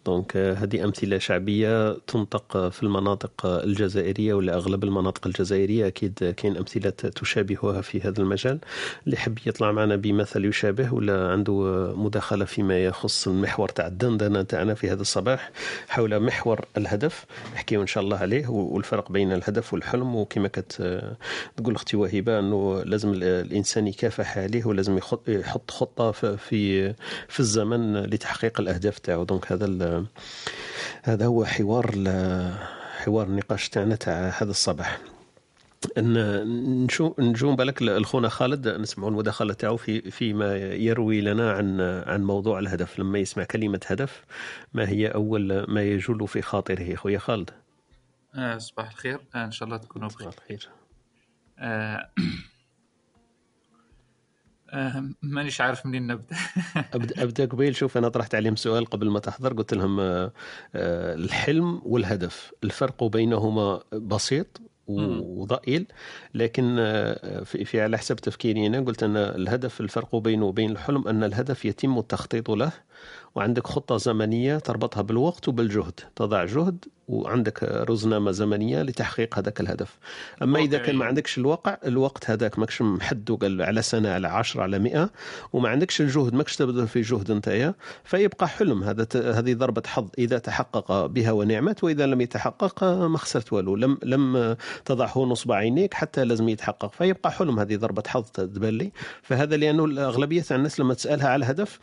دونك 0.07 0.37
هذه 0.37 0.85
أمثلة 0.85 1.19
شعبية 1.19 1.93
تنطق 2.07 2.69
في 2.69 2.83
المناطق 2.83 3.47
الجزائرية 3.47 4.35
ولا 4.35 4.55
أغلب 4.55 4.85
المناطق 4.85 5.27
الجزائرية. 5.27 5.87
أكيد 5.87 6.35
كاين 6.37 6.57
أمثلة 6.57 6.91
تشابهها 6.91 7.81
في 7.81 8.01
هذا 8.01 8.21
المجال. 8.21 8.59
اللي 9.07 9.17
حب 9.17 9.39
يطلع 9.47 9.73
معنا 9.73 9.97
بمثل 9.97 10.45
يشابه 10.45 10.95
ولا 10.95 11.29
عنده 11.33 11.53
مداخلة 11.97 12.45
فيما 12.45 12.85
يخص 12.85 13.29
المحور 13.29 13.69
تاع 13.69 13.87
الدندنة 13.87 14.43
تاعنا 14.43 14.75
في 14.75 14.91
هذا 14.91 15.01
الصباح 15.03 15.51
حول 15.89 16.21
محور 16.21 16.61
الهدف 16.77 17.25
نحكيو 17.55 17.83
إن 17.83 17.87
شاء 17.87 18.05
الله 18.05 18.17
عليه 18.17 18.49
والفرق 18.49 19.13
بين 19.13 19.33
الهدف 19.33 19.73
والحلم. 19.75 20.15
وكما 20.17 20.49
كت 20.49 20.73
تقول 21.57 21.75
أختي 21.75 21.97
وهبه 21.97 22.39
إنه 22.39 22.83
لازم 22.83 23.13
ال- 23.13 23.25
الإنسان 23.25 23.87
يكافح 23.87 24.39
عليه 24.39 24.65
ولازم 24.65 24.99
يحط 25.29 25.71
خطة 25.71 26.11
ف- 26.11 26.27
في 26.27 26.93
في 27.29 27.41
الزمن 27.41 27.97
لتحقيق 28.03 28.61
الأهداف 28.61 28.99
تاعو. 28.99 29.25
دونك 29.25 29.53
هذا 29.53 29.65
هذا 31.03 31.27
هو 31.27 31.45
حوار 31.45 31.93
حوار 32.99 33.27
النقاش 33.27 33.69
تاعنا 33.69 33.97
تاع 33.97 34.29
هذا 34.29 34.51
الصباح. 34.51 34.99
ان 35.99 36.15
نشوف 36.85 37.21
نجوم 37.21 37.57
بالك 37.57 37.83
الخونا 37.83 38.29
خالد 38.29 38.69
نسمعوا 38.69 39.11
المداخلة 39.11 39.55
تاعو 39.55 39.77
في 39.77 40.11
فيما 40.11 40.57
يروي 40.57 41.21
لنا 41.21 41.53
عن 41.53 41.81
عن 41.81 42.25
موضوع 42.25 42.59
الهدف. 42.59 42.99
لما 42.99 43.19
يسمع 43.19 43.45
كلمة 43.45 43.81
هدف 43.87 44.25
ما 44.75 44.89
هي 44.89 45.09
أول 45.09 45.65
ما 45.69 45.83
يجول 45.83 46.29
في 46.29 46.43
خاطره؟ 46.43 46.95
خويا 46.95 47.19
خالد. 47.19 47.51
آه 48.35 48.59
صباح 48.59 48.91
الخير. 48.91 49.21
آه 49.35 49.45
إن 49.45 49.51
شاء 49.51 49.67
الله 49.67 49.77
تكونوا 49.77 50.09
بخير. 50.09 50.31
صباح 50.31 50.43
الخير. 50.43 50.69
آه 51.59 52.11
مانيش 55.23 55.61
عارف 55.61 55.87
منين 55.87 56.07
نبدأ. 56.07 56.37
ابدا 56.95 57.23
أبدأ 57.23 57.45
قبيل. 57.45 57.77
شوف 57.77 57.99
أنا 57.99 58.09
طرحت 58.09 58.35
عليهم 58.35 58.57
سؤال 58.57 58.87
قبل 58.87 59.11
ما 59.11 59.19
تحضر. 59.19 59.53
قلت 59.53 59.75
لهم 59.75 60.01
آه، 60.01 60.33
آه، 60.75 61.15
الحلم 61.15 61.83
والهدف. 61.85 62.53
الفرق 62.65 63.05
بينهما 63.05 63.81
بسيط. 63.93 64.61
وضئيل 64.87 65.87
لكن 66.35 66.77
آه، 66.79 67.43
في 67.43 67.65
في 67.65 67.81
على 67.81 67.99
حسب 67.99 68.17
تفكيري 68.17 68.67
أنا 68.67 68.81
قلت 68.81 69.03
أن 69.03 69.17
الهدف 69.17 69.81
الفرق 69.81 70.17
بينه 70.17 70.45
وبين 70.45 70.71
الحلم 70.71 71.09
أن 71.09 71.25
الهدف 71.25 71.65
يتم 71.65 71.99
التخطيط 71.99 72.51
له 72.51 72.73
وعندك 73.35 73.67
خطة 73.67 73.97
زمنية 73.97 74.59
تربطها 74.59 75.03
بالوقت 75.03 75.49
وبالجهد. 75.49 76.01
تضع 76.17 76.45
جهد 76.45 76.85
وعندك 77.09 77.63
رزنامة 77.63 78.31
زمنية 78.31 78.83
لتحقيق 78.83 79.39
هذاك 79.39 79.61
الهدف. 79.61 79.99
أما 80.43 80.59
إذا 80.59 80.79
كان 80.79 80.97
ما 80.97 81.05
عندكش 81.05 81.39
الوقع 81.39 81.77
الوقت 81.87 82.31
هذاك 82.31 82.59
ماكش 82.59 82.83
محدو 82.83 83.37
قال 83.37 83.63
على 83.63 83.83
سنة 83.83 84.11
على 84.11 84.29
10 84.29 84.63
على 84.63 84.79
100 84.79 85.11
وما 85.53 85.69
عندكش 85.69 86.01
الجهد 86.01 86.35
ماكش 86.35 86.57
تبذل 86.57 86.89
في 86.89 87.01
جهد 87.01 87.33
نتايا 87.33 87.75
فيبقى 88.05 88.49
حلم 88.49 88.85
هذا 88.85 89.07
هذه 89.15 89.55
ضربة 89.55 89.83
حظ. 89.87 90.09
إذا 90.19 90.39
تحقق 90.39 91.07
بها 91.07 91.33
ونعمت 91.33 91.85
وإذا 91.85 92.07
لم 92.07 92.21
يتحقق 92.21 92.85
ما 92.85 93.19
خسرت 93.19 93.53
والو. 93.53 93.77
لم 93.77 93.99
لم 94.03 94.57
تضعه 94.85 95.19
نصب 95.19 95.53
عينيك 95.53 95.95
حتى 95.95 96.25
لازم 96.25 96.49
يتحقق. 96.49 96.93
فيبقى 96.93 97.33
حلم 97.33 97.59
هذه 97.61 97.77
ضربة 97.77 98.03
حظ 98.07 98.25
تبان 98.25 98.79
لي 98.79 98.93
فهذا 99.23 99.57
لأنه 99.57 99.85
اغلبيه 100.03 100.45
الناس 100.51 100.81
لما 100.81 100.95
تسألها 100.95 101.29
على 101.29 101.45
الهدف 101.45 101.79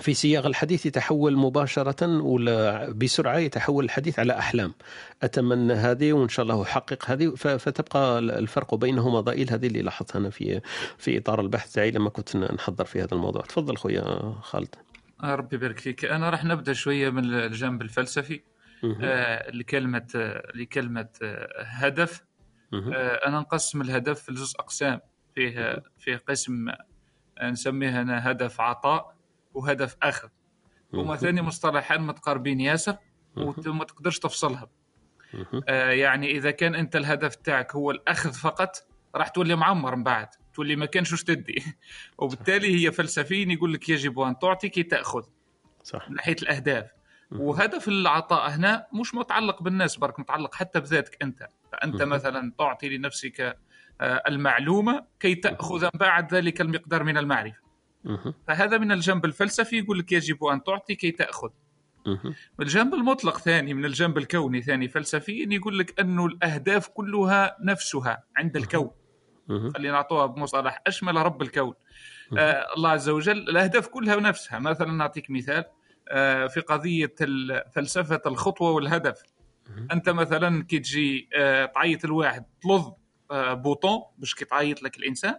في 0.00 0.14
سياق 0.14 0.46
الحديث 0.46 0.86
يتحول 0.86 1.36
مباشرة 1.36 2.22
ولا 2.22 2.90
بسرعة 2.92 3.38
يتحول 3.38 3.84
الحديث 3.84 4.18
على 4.18 4.38
أحلام. 4.38 4.74
أتمنى 5.22 5.72
هذه 5.72 6.12
وإن 6.12 6.28
شاء 6.28 6.42
الله 6.42 6.62
أحقق 6.62 7.10
هذه. 7.10 7.34
فتبقى 7.34 8.18
الفرق 8.18 8.74
بينهما 8.74 9.20
ضئيل. 9.20 9.50
هذه 9.50 9.66
اللي 9.66 9.82
لاحظتها 9.82 10.18
أنا 10.18 10.30
في 10.30 10.60
في 10.98 11.18
إطار 11.18 11.40
البحث 11.40 11.72
تاعي 11.72 11.90
لما 11.90 12.10
كنت 12.10 12.36
نحضر 12.36 12.84
في 12.84 13.02
هذا 13.02 13.12
الموضوع. 13.12 13.42
تفضل 13.42 13.76
خويا 13.76 14.34
خالد. 14.42 14.74
ربي 15.24 15.56
يبارك 15.56 15.78
فيك. 15.78 16.04
أنا 16.04 16.30
راح 16.30 16.44
نبدأ 16.44 16.72
شوية 16.72 17.10
من 17.10 17.34
الجانب 17.34 17.82
الفلسفي. 17.82 18.40
آه 19.02 19.50
لكلمة 19.50 20.06
آه 20.16 20.52
لكلمة 20.54 21.08
آه 21.22 21.62
هدف. 21.62 22.24
آه 22.74 23.26
أنا 23.26 23.40
نقسم 23.40 23.80
الهدف 23.80 24.30
لجزء 24.30 24.60
أقسام. 24.60 25.00
فيه 25.34 25.82
فيه 25.98 26.22
قسم 26.28 26.66
نسميه 27.42 28.02
أنا 28.02 28.30
هدف 28.30 28.60
عطاء. 28.60 29.14
وهدف 29.54 29.96
آخر. 30.02 30.30
هما 30.94 31.16
ثاني 31.16 31.42
مصطلحين 31.42 32.00
متقاربين 32.00 32.60
ياسر 32.60 32.96
وما 33.36 33.84
تقدرش 33.84 34.18
تفصلها 34.18 34.68
آه 35.68 35.90
يعني 35.90 36.30
إذا 36.30 36.50
كان 36.50 36.74
أنت 36.74 36.96
الهدف 36.96 37.34
تاعك 37.34 37.74
هو 37.74 37.90
الأخذ 37.90 38.32
فقط 38.32 38.86
راح 39.14 39.28
تولي 39.28 39.56
معمر 39.56 39.96
من 39.96 40.02
بعد. 40.04 40.28
تولي 40.54 40.76
ما 40.76 40.86
كانش 40.86 41.12
وش 41.12 41.22
تدي. 41.22 41.64
وبالتالي 42.18 42.86
هي 42.86 42.92
فلسفيا 42.92 43.52
يقول 43.52 43.72
لك 43.72 43.88
يجب 43.88 44.20
أن 44.20 44.38
تعطي 44.38 44.68
كي 44.68 44.82
تأخذ. 44.82 45.22
صح. 45.82 46.08
من 46.08 46.16
ناحية 46.16 46.36
الأهداف. 46.42 46.90
وهدف 47.32 47.88
العطاء 47.88 48.50
هنا 48.50 48.86
مش 48.92 49.14
متعلق 49.14 49.62
بالناس 49.62 49.96
برك 49.96 50.20
متعلق 50.20 50.54
حتى 50.54 50.80
بذاتك 50.80 51.22
أنت. 51.22 51.48
فأنت 51.72 52.02
مثلا 52.02 52.52
تعطي 52.58 52.96
لنفسك 52.96 53.58
المعلومة 54.00 55.04
كي 55.20 55.34
تأخذ 55.34 55.88
بعد 55.94 56.34
ذلك 56.34 56.60
المقدار 56.60 57.04
من 57.04 57.18
المعرفة. 57.18 57.63
فهذا 58.46 58.78
من 58.78 58.92
الجنب 58.92 59.24
الفلسفي 59.24 59.78
يقول 59.78 59.98
لك 59.98 60.12
يجب 60.12 60.44
أن 60.44 60.62
تعطي 60.62 60.94
كي 60.94 61.10
تأخذ. 61.10 61.50
من 62.06 62.34
الجنب 62.60 62.94
المطلق 62.94 63.38
ثاني 63.38 63.74
من 63.74 63.84
الجنب 63.84 64.18
الكوني 64.18 64.62
ثاني 64.62 64.88
فلسفيا 64.88 65.48
يقول 65.50 65.78
لك 65.78 66.00
انه 66.00 66.26
الأهداف 66.26 66.88
كلها 66.88 67.56
نفسها 67.60 68.24
عند 68.36 68.56
الكون. 68.56 68.90
خلينا 69.48 69.92
نعطوها 69.92 70.26
بمصطلح 70.26 70.82
أشمل 70.86 71.16
رب 71.16 71.42
الكون. 71.42 71.74
آه 72.38 72.66
الله 72.76 72.90
عز 72.90 73.08
وجل 73.08 73.38
الأهداف 73.38 73.88
كلها 73.88 74.16
نفسها. 74.16 74.58
مثلا 74.58 74.92
نعطيك 74.92 75.30
مثال 75.30 75.64
آه 76.08 76.46
في 76.46 76.60
قضية 76.60 77.14
فلسفة 77.74 78.20
الخطوة 78.26 78.70
والهدف. 78.70 79.22
أنت 79.92 80.08
مثلا 80.08 80.64
كي 80.64 80.78
تجي 80.78 81.28
آه 81.36 81.64
تعيط 81.64 82.04
الواحد 82.04 82.44
تلظ 82.62 82.92
آه 83.30 83.54
بوطون 83.54 84.00
باش 84.18 84.34
كي 84.34 84.44
تعيط 84.44 84.82
لك 84.82 84.96
الإنسان. 84.96 85.34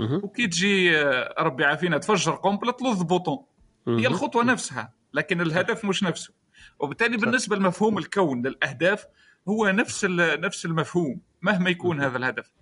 وكي 0.00 0.46
تجي 0.46 1.02
ربي 1.38 1.62
يعافينا 1.62 1.98
تفجر 1.98 2.32
قنبلة 2.32 2.72
تلظ 2.72 3.02
بوطون. 3.02 3.44
هي 3.88 4.06
الخطوة 4.06 4.44
نفسها 4.44 4.92
لكن 5.14 5.40
الهدف 5.40 5.84
مش 5.84 6.02
نفسه. 6.02 6.34
وبالتالي 6.78 7.16
بالنسبة 7.16 7.56
لمفهوم 7.56 7.98
الكون 7.98 8.46
للأهداف 8.46 9.06
هو 9.48 9.68
نفس 9.68 10.04
نفس 10.14 10.64
المفهوم 10.64 11.20
مهما 11.42 11.70
يكون 11.70 12.00
هذا 12.00 12.16
الهدف. 12.16 12.52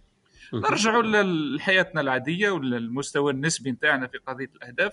نرجع 0.53 1.01
لحياتنا 1.01 2.01
العادية 2.01 2.51
وللمستوى 2.51 3.33
النسبي 3.33 3.71
نتاعنا 3.71 4.07
في 4.07 4.19
قضية 4.19 4.51
الأهداف. 4.55 4.93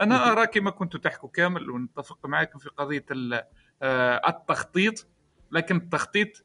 أنا 0.00 0.32
ارى 0.32 0.46
كما 0.46 0.70
كنت 0.70 0.96
تحكوا 0.96 1.28
كامل 1.28 1.70
ونتفق 1.70 2.26
معكم 2.26 2.58
في 2.58 2.68
قضية 2.68 3.04
التخطيط. 4.28 5.06
لكن 5.50 5.76
التخطيط 5.76 6.44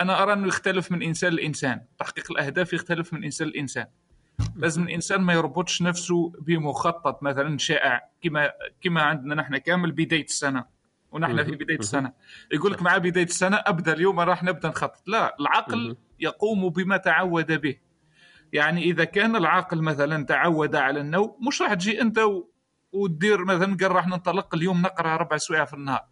أنا 0.00 0.22
أرى 0.22 0.32
أنه 0.32 0.46
يختلف 0.46 0.92
من 0.92 1.02
إنسان 1.02 1.32
لإنسان. 1.32 1.80
تحقيق 1.98 2.30
الأهداف 2.30 2.72
يختلف 2.72 3.12
من 3.12 3.24
إنسان 3.24 3.48
لإنسان. 3.48 3.86
لازم 4.56 4.82
الإنسان 4.82 5.20
ما 5.20 5.32
يربطش 5.32 5.82
نفسه 5.82 6.32
بمخطط 6.40 7.22
مثلا 7.22 7.58
شائع 7.58 8.08
كما 8.22 8.52
كما 8.80 9.02
عندنا 9.02 9.34
نحن 9.34 9.56
كامل 9.56 9.92
بداية 9.92 10.24
السنة 10.24 10.64
ونحن 11.12 11.44
في 11.44 11.50
بداية 11.50 11.78
السنة. 11.78 12.12
يقول 12.52 12.72
لك 12.72 12.82
مع 12.82 12.98
بداية 12.98 13.24
السنة 13.24 13.56
أبدأ 13.56 13.92
اليوم 13.92 14.20
راح 14.20 14.42
نبدأ 14.42 14.68
نخطط. 14.68 15.08
لا 15.08 15.36
العقل 15.40 15.96
يقوم 16.20 16.68
بما 16.68 16.96
تعود 16.96 17.52
به. 17.52 17.76
يعني 18.52 18.82
إذا 18.82 19.04
كان 19.04 19.36
العقل 19.36 19.82
مثلا 19.82 20.24
تعود 20.26 20.76
على 20.76 21.00
النوم 21.00 21.36
مش 21.48 21.62
راح 21.62 21.74
تجي 21.74 22.00
أنت 22.00 22.18
و... 22.18 22.48
وتدير 22.92 23.44
مثلا 23.44 23.76
قال 23.80 23.92
راح 23.92 24.06
ننطلق 24.06 24.54
اليوم 24.54 24.82
نقرأ 24.82 25.16
ربع 25.16 25.36
ساعة 25.36 25.64
في 25.64 25.74
النهار. 25.74 26.04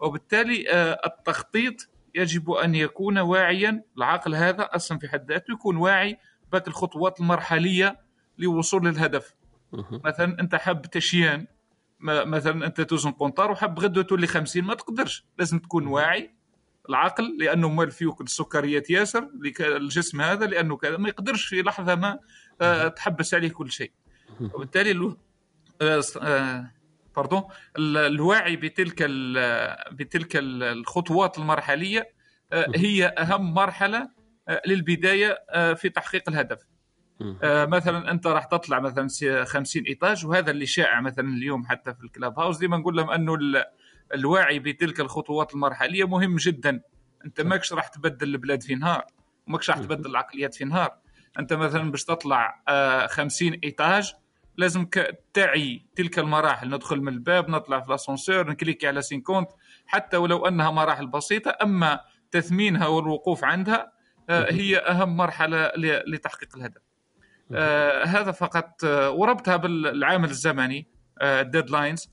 وبالتالي 0.00 0.64
التخطيط 1.06 1.74
يجب 2.14 2.50
أن 2.50 2.74
يكون 2.74 3.18
واعيا. 3.18 3.82
العقل 3.96 4.34
هذا 4.34 4.62
أصلا 4.62 4.98
في 4.98 5.08
حد 5.08 5.32
ذاته 5.32 5.52
يكون 5.52 5.76
واعي 5.76 6.18
باك 6.54 6.68
الخطوات 6.68 7.20
المرحلية 7.20 8.00
للوصول 8.38 8.86
للهدف. 8.86 9.34
مثلا 9.90 10.40
أنت 10.40 10.54
حاب 10.54 10.82
تشيان 10.82 11.46
مثلا 12.00 12.66
أنت 12.66 12.80
توزن 12.80 13.10
قنطار 13.10 13.50
وحاب 13.50 13.78
غدوة 13.78 14.04
تولي 14.04 14.26
50 14.26 14.64
ما 14.64 14.74
تقدرش. 14.74 15.24
لازم 15.38 15.58
تكون 15.58 15.86
واعي 15.86 16.34
العقل 16.88 17.38
لأنه 17.38 17.68
مال 17.68 17.90
فيه 17.90 18.16
السكريات 18.20 18.90
ياسر 18.90 19.30
الجسم 19.60 20.20
هذا 20.20 20.46
لأنه 20.46 20.76
كذا. 20.76 20.96
ما 20.96 21.08
يقدرش 21.08 21.44
في 21.44 21.62
لحظة 21.62 21.94
ما 21.94 22.18
تحبس 22.88 23.34
عليه 23.34 23.50
كل 23.50 23.70
شيء. 23.70 23.92
وبالتالي 24.40 24.92
له 24.92 25.16
باردون 27.16 27.42
الوعي 27.78 28.56
بتلك 28.56 29.02
بتلك 29.92 30.30
الخطوات 30.36 31.38
المرحلية 31.38 32.10
هي 32.52 33.06
أهم 33.06 33.54
مرحلة 33.54 34.08
للبداية 34.66 35.44
في 35.74 35.88
تحقيق 35.88 36.28
الهدف. 36.28 36.66
مثلا 37.44 38.10
أنت 38.10 38.26
راح 38.26 38.44
تطلع 38.44 38.80
مثلا 38.80 39.08
50 39.44 39.82
إيطاج 39.82 40.26
وهذا 40.26 40.50
اللي 40.50 40.66
شائع 40.66 41.00
مثلا 41.00 41.28
اليوم 41.28 41.66
حتى 41.66 41.94
في 41.94 42.04
الكلاب 42.04 42.38
هاوس. 42.38 42.58
ديما 42.58 42.76
نقول 42.76 42.96
لهم 42.96 43.10
أنه 43.10 43.38
الوعي 44.14 44.58
بتلك 44.58 45.00
الخطوات 45.00 45.54
المرحلية 45.54 46.08
مهم 46.08 46.36
جدا. 46.36 46.80
أنت 47.24 47.40
ماكش 47.40 47.72
راح 47.72 47.88
تبدل 47.88 48.28
البلاد 48.28 48.62
في 48.62 48.74
نهار 48.74 49.04
وماكش 49.46 49.70
راح 49.70 49.78
تبدل 49.78 50.10
العقليات 50.10 50.54
في 50.54 50.64
نهار. 50.64 50.98
أنت 51.38 51.52
مثلا 51.52 51.90
باش 51.90 52.04
تطلع 52.04 52.62
50 53.08 53.52
إيطاج 53.64 54.14
لازم 54.56 54.86
تعي 55.34 55.86
تلك 55.96 56.18
المراحل. 56.18 56.68
ندخل 56.68 57.00
من 57.00 57.12
الباب 57.12 57.50
نطلع 57.50 57.80
في 57.80 57.88
الأسانسير 57.88 58.50
نكليكي 58.50 58.86
على 58.86 59.02
50 59.02 59.22
حتى 59.86 60.16
ولو 60.16 60.46
أنها 60.46 60.70
مراحل 60.70 61.06
بسيطة 61.06 61.56
أما 61.62 62.00
تثمينها 62.30 62.86
والوقوف 62.86 63.44
عندها 63.44 63.92
هي 64.30 64.78
أهم 64.78 65.16
مرحلة 65.16 65.72
لتحقيق 66.06 66.56
الهدف. 66.56 66.82
آه 67.52 68.04
هذا 68.04 68.30
فقط 68.32 68.84
آه 68.84 69.10
وربطها 69.10 69.56
بالعامل 69.56 70.30
الزمني 70.30 70.86
الديدلاينز 71.22 72.10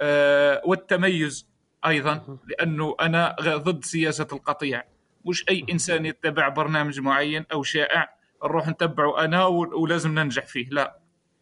آه 0.00 0.62
والتميز 0.64 1.48
أيضا 1.86 2.38
لأنه 2.46 2.96
أنا 3.00 3.36
ضد 3.40 3.84
سياسة 3.84 4.26
القطيع. 4.32 4.84
مش 5.24 5.44
أي 5.48 5.66
إنسان 5.70 6.06
يتبع 6.06 6.48
برنامج 6.48 7.00
معين 7.00 7.44
أو 7.52 7.62
شائع 7.62 8.14
نروح 8.44 8.68
نتبعه 8.68 9.24
أنا 9.24 9.44
ولازم 9.46 10.18
ننجح 10.18 10.46
فيه. 10.46 10.68
لا. 10.70 10.98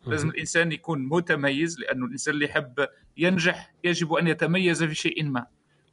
لازم 0.07 0.29
الإنسان 0.29 0.73
يكون 0.73 1.09
متميز 1.09 1.81
لأنه 1.81 2.07
الإنسان 2.07 2.35
اللي 2.35 2.45
يحب 2.45 2.89
ينجح 3.17 3.73
يجب 3.85 4.13
أن 4.13 4.27
يتميز 4.27 4.85
في 4.85 4.95
شيء 4.95 5.25
ما. 5.25 5.47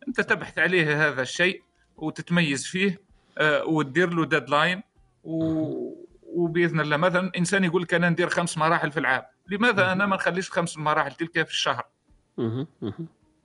أنت 0.08 0.22
تبحث 0.22 0.60
عليه 0.60 1.08
هذا 1.08 1.22
الشيء 1.22 1.64
وتتميز 1.98 2.66
فيه 2.68 3.07
وتدير 3.42 4.14
له 4.14 4.26
ديدلاين. 4.26 4.84
وبإذن 6.24 6.80
الله. 6.80 6.98
مثلا 6.98 7.32
إنسان 7.38 7.64
يقول 7.64 7.82
لك 7.82 7.94
أنا 7.94 8.10
ندير 8.10 8.30
خمس 8.30 8.58
مراحل 8.58 8.92
في 8.92 9.00
العام. 9.00 9.24
لماذا 9.48 9.92
أنا 9.92 10.06
ما 10.06 10.16
نخليش 10.16 10.52
خمس 10.52 10.78
مراحل 10.78 11.12
تلك 11.12 11.44
في 11.44 11.52
الشهر؟ 11.52 11.86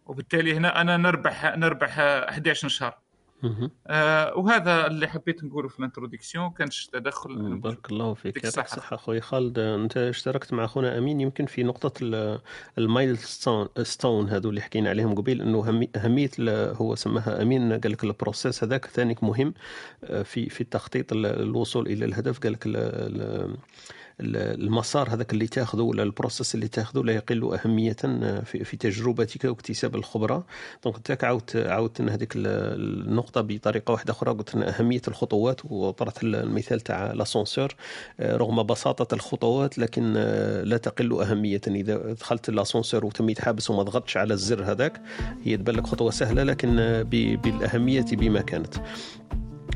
وبالتالي 0.07 0.57
هنا 0.57 0.81
أنا 0.81 0.97
نربح 0.97 1.57
نربح 1.57 1.99
11 1.99 2.69
شهر. 2.69 2.99
آه 3.87 4.35
وهذا 4.37 4.87
اللي 4.87 5.09
حبيت 5.09 5.45
نقوله 5.45 5.69
في 5.69 5.79
ال 5.79 5.84
introduction 5.84 6.51
كانش 6.51 6.87
تدخل 6.87 7.57
بارك 7.59 7.93
الله 7.93 8.15
فيك. 8.15 8.45
يعطيك 8.45 8.65
الصحة. 8.65 8.95
أخوي 8.95 9.21
خالد. 9.21 9.59
أنت 9.59 9.97
اشتركت 9.97 10.53
مع 10.53 10.65
أخونا 10.65 10.99
أمين 10.99 11.21
يمكن 11.21 11.47
في 11.47 11.63
نقطة 11.63 11.93
ال 12.79 13.19
milestone, 13.83 14.29
هذو 14.29 14.51
اللي 14.51 14.61
حكينا 14.61 14.91
عليهم 14.91 15.15
قبيل 15.15 15.43
أنه 15.43 15.89
أهمية 15.97 16.31
هو 16.73 16.95
سماها 16.95 17.43
أمين. 17.43 17.73
قال 17.73 17.93
لك 17.93 18.05
ال 18.05 18.12
process 18.12 18.65
هذاك 18.65 18.87
ثاني 18.87 19.17
مهم 19.23 19.55
في 20.25 20.49
في 20.49 20.61
التخطيط 20.61 21.13
الوصول 21.13 21.87
إلى 21.87 22.05
الهدف. 22.05 22.39
قال 22.39 22.53
لك 22.53 22.67
المسار 24.21 25.11
هذاك 25.15 25.33
اللي 25.33 25.47
تاخذه 25.47 25.83
ولا 25.83 26.03
ال 26.03 26.09
process 26.09 26.55
اللي 26.55 26.69
تاخذه 26.69 27.01
لا 27.03 27.13
يقل 27.13 27.55
أهمية 27.55 27.97
في, 28.45 28.65
في 28.65 28.77
تجربتك 28.77 29.45
واكتساب 29.45 29.95
الخبرة. 29.95 30.47
donc 30.85 30.97
أنت 31.11 31.25
عاودت 31.25 31.57
عاودت 31.57 32.01
هذيك 32.01 32.37
ال- 32.37 32.47
النقطة 33.09 33.41
بطريقة 33.41 33.93
واحدة 33.93 34.13
أخرى. 34.13 34.31
قلت 34.33 34.57
أهمية 34.57 35.03
الخطوات 35.09 35.61
وطرحت 35.65 36.23
المثال 36.25 36.81
تاع 36.81 37.13
l'ascenseur 37.13 37.75
آه، 38.21 38.37
رغم 38.37 38.63
بساطة 38.63 39.15
الخطوات 39.15 39.79
لكن 39.79 40.15
آه، 40.17 40.63
لا 40.63 40.77
تقل 40.77 41.13
أهمية. 41.23 41.61
إذا 41.67 42.13
دخلت 42.13 42.51
l'ascenseur 42.51 43.05
وتميت 43.07 43.41
حابس 43.41 43.71
وما 43.71 43.83
ضغطتش 43.83 44.17
على 44.17 44.35
الزر 44.35 44.65
هذاك 44.65 45.01
هي 45.45 45.57
تبان 45.57 45.75
لك 45.77 45.87
خطوة 45.87 46.11
سهلة 46.11 46.43
لكن 46.43 46.79
آه، 46.79 47.03
بالأهمية 47.03 48.05
بما 48.13 48.41
كانت. 48.41 48.75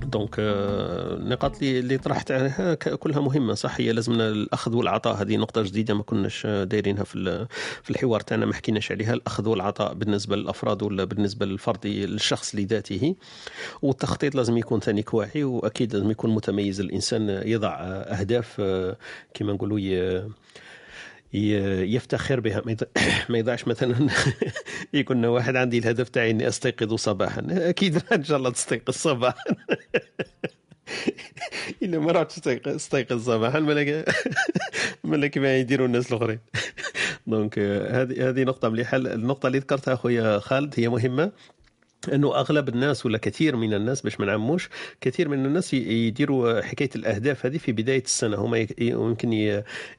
donc 0.07 0.35
النقاط 0.39 1.63
اللي 1.63 1.79
اللي 1.79 1.99
طرحت 1.99 2.31
عليها 2.31 2.75
كلها 2.75 3.21
مهمة 3.21 3.55
صح؟ 3.55 3.81
هي 3.81 3.93
لازمنا 3.93 4.29
الأخذ 4.29 4.77
والعطاء. 4.77 5.15
هذه 5.23 5.37
نقطة 5.37 5.63
جديدة 5.63 5.95
ما 5.95 6.03
كناش 6.03 6.47
دايرينها 6.47 7.05
في 7.05 7.47
في 7.83 7.91
الحوار 7.91 8.21
تاعنا 8.21 8.47
ما 8.47 8.55
حكيناش 8.55 8.93
عليها. 8.93 9.15
الأخذ 9.15 9.49
والعطاء 9.49 9.95
بالنسبة 9.95 10.37
للأفراد 10.37 10.83
ولا 10.83 11.05
بالنسبة 11.05 11.47
للفرد 11.47 11.87
للشخص 11.87 12.55
لذاته 12.55 13.15
والتخطيط 13.83 14.35
لازم 14.35 14.59
يكون 14.59 14.81
ثاني 14.81 15.05
واعي 15.13 15.45
وأكيد 15.45 15.95
لازم 15.95 16.11
يكون 16.11 16.35
متميز. 16.35 16.81
الإنسان 16.81 17.43
يضع 17.45 17.75
أهداف 17.81 18.57
آه، 18.61 18.97
كما 19.35 19.53
نقولوا 19.53 19.79
يفتخر 21.33 22.41
بها. 22.41 22.63
ما 22.67 22.73
يض- 22.73 23.03
ما 23.31 23.39
يضيعش 23.39 23.69
مثلا 23.69 24.09
يكون 24.95 25.25
واحد 25.25 25.57
عندي 25.57 25.79
الهدف 25.79 26.09
تاعي 26.09 26.31
إني 26.31 26.49
أستيقظ 26.49 26.95
صباحا. 26.95 27.43
أكيد 27.51 28.03
إن 28.13 28.25
شاء 28.25 28.37
الله 28.39 28.51
تستيقظ 28.51 28.95
صباحا. 28.95 29.45
إلا 31.83 31.99
ما 31.99 32.13
رحتش 32.13 32.35
تستيقظ 32.65 33.25
صباحا 33.27 33.61
مالك 33.61 34.05
مالك 35.05 35.31
كيما 35.31 35.57
يديروا 35.57 35.87
الناس 35.87 36.13
الآخرين. 36.13 36.39
donc 37.27 37.59
آه، 37.59 38.03
هذه 38.03 38.29
هذه 38.29 38.43
نقطة 38.45 38.69
مليحة. 38.69 38.97
النقطة 38.97 39.47
اللي 39.47 39.59
ذكرتها 39.59 39.95
خويا 39.97 40.39
خالد 40.39 40.75
هي 40.77 40.89
مهمة. 40.89 41.33
إنه 42.13 42.35
أغلب 42.35 42.69
الناس 42.69 43.07
ولا 43.07 43.19
كثير 43.19 43.57
من 43.57 43.75
الناس 43.75 44.01
باش 44.01 44.21
ما 44.21 44.27
نعموش 44.27 44.69
كثير 45.01 45.29
من 45.29 45.47
الناس 45.47 45.75
يديروا 45.75 46.61
حكاية 46.61 46.91
الأهداف 46.97 47.47
هذه 47.47 47.57
في 47.59 47.73
بداية 47.73 48.03
السنة. 48.05 48.37
هما 48.37 48.67
يمكن 48.79 49.33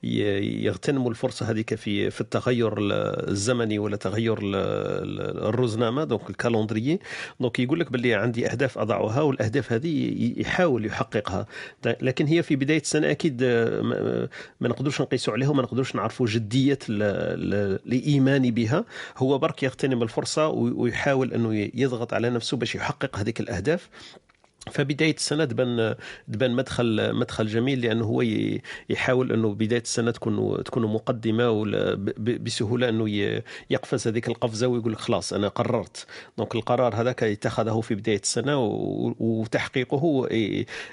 يغتنموا 0.03 1.09
الفرصة 1.09 1.49
هذيك 1.51 1.75
في 1.75 2.09
في 2.09 2.21
التغير 2.21 2.77
ال- 2.77 2.91
الزمني 3.29 3.79
ولا 3.79 3.95
تغير 3.95 4.37
ال- 4.37 4.55
ال- 4.55 5.43
الرزنامة 5.47 6.03
donc 6.03 6.29
ال 6.29 6.36
calendrier 6.36 6.99
donc 7.39 7.59
يقول 7.59 7.79
لك 7.79 7.91
باللي 7.91 8.13
عندي 8.13 8.51
أهداف 8.51 8.77
أضعها 8.77 9.21
والأهداف 9.21 9.73
هذه 9.73 10.15
يحاول 10.37 10.85
يحققها. 10.85 11.45
لكن 12.01 12.25
هي 12.25 12.43
في 12.43 12.55
بداية 12.55 12.81
السنة 12.81 13.11
أكيد 13.11 13.43
ما- 13.43 14.27
نقدروش 14.61 15.01
نقيسوا 15.01 15.33
عليها 15.33 15.49
وما 15.49 15.61
نقدروش 15.61 15.95
نعرفوا 15.95 16.27
جدية 16.27 16.79
ال- 16.89 17.03
ال- 17.03 17.79
الإيمان 17.85 18.51
بها. 18.51 18.85
هو 19.17 19.37
برك 19.37 19.63
يغتنم 19.63 20.03
الفرصة 20.03 20.47
وي- 20.47 20.71
ويحاول 20.71 21.33
إنه 21.33 21.69
يضغط 21.87 22.13
على 22.13 22.29
نفسه 22.29 22.57
باش 22.57 22.75
يحقق 22.75 23.17
هذيك 23.17 23.39
الأهداف. 23.39 23.89
فبداية 24.71 25.15
السنة 25.15 25.45
تبان 25.45 25.95
تبان 26.33 26.51
مدخل 26.51 27.13
مدخل 27.15 27.47
جميل 27.47 27.81
لأنه 27.81 28.05
هو 28.05 28.21
يحاول 28.89 29.31
أنه 29.31 29.53
بداية 29.53 29.81
السنة 29.81 30.11
تكون 30.11 30.63
تكون 30.63 30.83
مقدمة 30.83 31.65
بسهولة 32.17 32.89
أنه 32.89 33.09
يقفز 33.69 34.07
هذيك 34.07 34.27
القفزة 34.27 34.67
ويقول 34.67 34.91
لك 34.91 34.99
خلاص 34.99 35.33
أنا 35.33 35.47
قررت. 35.47 36.05
donc 36.37 36.55
القرار 36.55 36.95
هذاك 36.95 37.23
اتخذه 37.23 37.81
في 37.81 37.95
بداية 37.95 38.19
السنة 38.23 38.57
وتحقيقه 39.19 40.27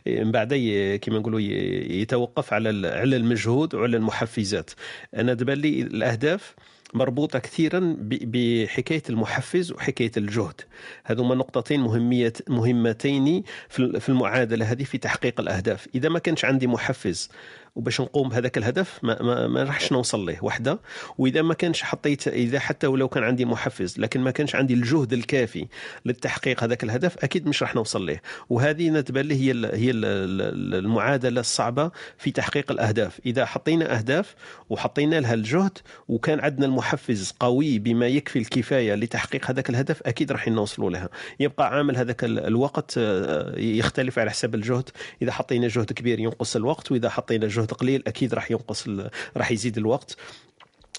من 0.07 0.33
بعد 0.33 0.55
كما 1.03 1.19
نقولوا 1.19 1.41
يتوقف 1.41 2.53
على 2.53 2.89
على 2.89 3.17
المجهود 3.17 3.75
وعلى 3.75 3.97
المحفزات. 3.97 4.71
أنا 5.15 5.35
تبان 5.35 5.59
لي 5.59 5.83
الأهداف 5.83 6.55
مربوطة 6.95 7.39
كثيرا 7.39 7.97
بحكاية 8.01 9.03
المحفز 9.11 9.73
وحكاية 9.73 10.13
الجهد. 10.17 10.61
هذوما 11.05 11.35
نقطتين 11.35 11.81
مهمية 11.81 12.33
مهمتين 12.49 13.43
في 13.69 14.09
المعادلة 14.09 14.73
هذه 14.73 14.85
في 14.85 14.99
تحقيق 14.99 15.41
الأهداف. 15.41 15.89
إذا 15.95 16.09
ما 16.09 16.19
كانش 16.19 16.45
عندي 16.45 16.67
محفز 16.67 17.31
وباش 17.77 18.01
نقوم 18.01 18.29
بهذاك 18.29 18.59
الهدف 18.59 18.99
ما, 19.03 19.23
ما, 19.23 19.47
ما 19.47 19.63
راحش 19.63 19.93
نوصل 19.93 20.27
له 20.27 20.39
وحده. 20.45 20.79
وإذا 21.19 21.43
ما 21.43 21.55
كانش 21.55 21.83
حطيت 21.83 22.29
إذا 22.29 22.59
حتى 22.59 22.87
ولو 22.87 23.09
كان 23.09 23.25
عندي 23.25 23.45
محفز 23.45 23.99
لكن 23.99 24.21
ما 24.21 24.31
كانش 24.31 24.55
عندي 24.57 24.75
الجهد 24.75 25.13
الكافي 25.13 25.67
للتحقيق 26.07 26.63
هذاك 26.65 26.85
الهدف 26.85 27.25
أكيد 27.25 27.47
مش 27.49 27.63
راح 27.63 27.75
نوصل 27.75 28.07
له 28.07 28.21
وهذه 28.51 28.91
نتبان 28.91 29.25
لي 29.27 29.35
هي 29.35 29.51
هي 29.51 29.91
ال 29.91 30.75
المعادلة 30.75 31.41
الصعبة 31.41 31.91
في 32.19 32.31
تحقيق 32.31 32.73
الأهداف. 32.73 33.21
إذا 33.27 33.45
حطينا 33.45 33.99
أهداف 33.99 34.35
وحطينا 34.71 35.21
لها 35.21 35.35
الجهد 35.35 35.79
وكان 36.09 36.41
عندنا 36.41 36.67
المحفز 36.67 37.35
قوي 37.41 37.79
بما 37.79 38.07
يكفي 38.07 38.39
الكفاية 38.39 38.95
لتحقيق 38.95 39.51
هذاك 39.51 39.71
الهدف 39.71 40.03
أكيد 40.03 40.33
راح 40.33 40.49
نوصلوا 40.49 40.91
لها. 40.91 41.09
يبقى 41.41 41.69
عامل 41.77 41.97
هذاك 41.97 42.25
ال- 42.25 42.39
الوقت 42.47 42.95
آه، 42.99 43.59
يختلف 43.59 44.19
على 44.19 44.31
حسب 44.31 44.55
الجهد. 44.55 44.89
إذا 45.23 45.33
حطينا 45.33 45.69
جهد 45.69 45.93
كبير 45.93 46.21
ينقص 46.21 46.57
الوقت 46.57 46.93
وإذا 46.93 47.09
حطينا 47.09 47.47
جهد 47.49 47.64
قليل 47.73 48.03
أكيد 48.07 48.35
راح 48.35 48.51
ينقص 48.51 48.89
راح 49.37 49.51
يزيد 49.51 49.79
الوقت. 49.79 50.17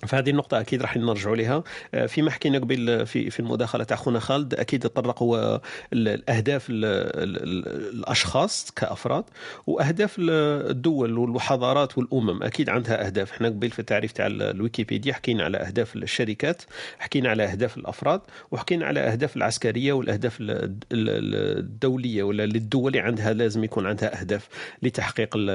فهذه 0.04 0.30
النقطة 0.30 0.60
أكيد 0.60 0.82
راح 0.82 0.98
نرجعوا 0.98 1.36
لها. 1.36 1.64
آه، 1.94 2.06
فيما 2.06 2.32
حكينا 2.32 2.60
قبل 2.60 3.06
في 3.06 3.30
في 3.30 3.40
المداخلة 3.40 3.84
تاع 3.84 3.98
خونا 3.98 4.20
خالد 4.20 4.54
أكيد 4.54 4.80
تطرق 4.80 5.24
هو 5.24 5.62
ال- 5.94 6.08
الأهداف 6.08 6.70
ال- 6.70 6.86
ال- 6.86 7.44
ال- 7.44 7.90
الأشخاص 8.00 8.72
كأفراد 8.76 9.24
وأهداف 9.68 10.16
ال- 10.20 10.30
الدول 10.72 11.18
والحضارات 11.18 11.98
والأمم. 11.98 12.44
أكيد 12.44 12.70
عندها 12.70 13.06
أهداف. 13.06 13.32
إحنا 13.32 13.48
قبل 13.48 13.70
في 13.72 13.80
التعريف 13.80 14.12
تاع 14.12 14.28
ال- 14.28 14.42
الويكيبيديا 14.42 15.14
حكينا 15.14 15.44
على 15.44 15.58
أهداف 15.58 15.96
الشركات 15.96 16.62
حكينا 17.00 17.30
على 17.30 17.44
أهداف 17.44 17.78
الأفراد 17.78 18.22
وحكينا 18.52 18.86
على 18.86 19.00
أهداف 19.00 19.36
العسكرية 19.38 19.94
والأهداف 19.94 20.42
ال- 20.42 20.52
ال- 20.52 20.80
ال- 20.92 21.60
الدولية 21.60 22.24
ولا 22.24 22.46
للدول 22.46 22.98
عندها 22.98 23.34
لازم 23.34 23.64
يكون 23.64 23.86
عندها 23.88 24.20
أهداف 24.22 24.48
لتحقيق 24.84 25.36
ال- 25.36 25.50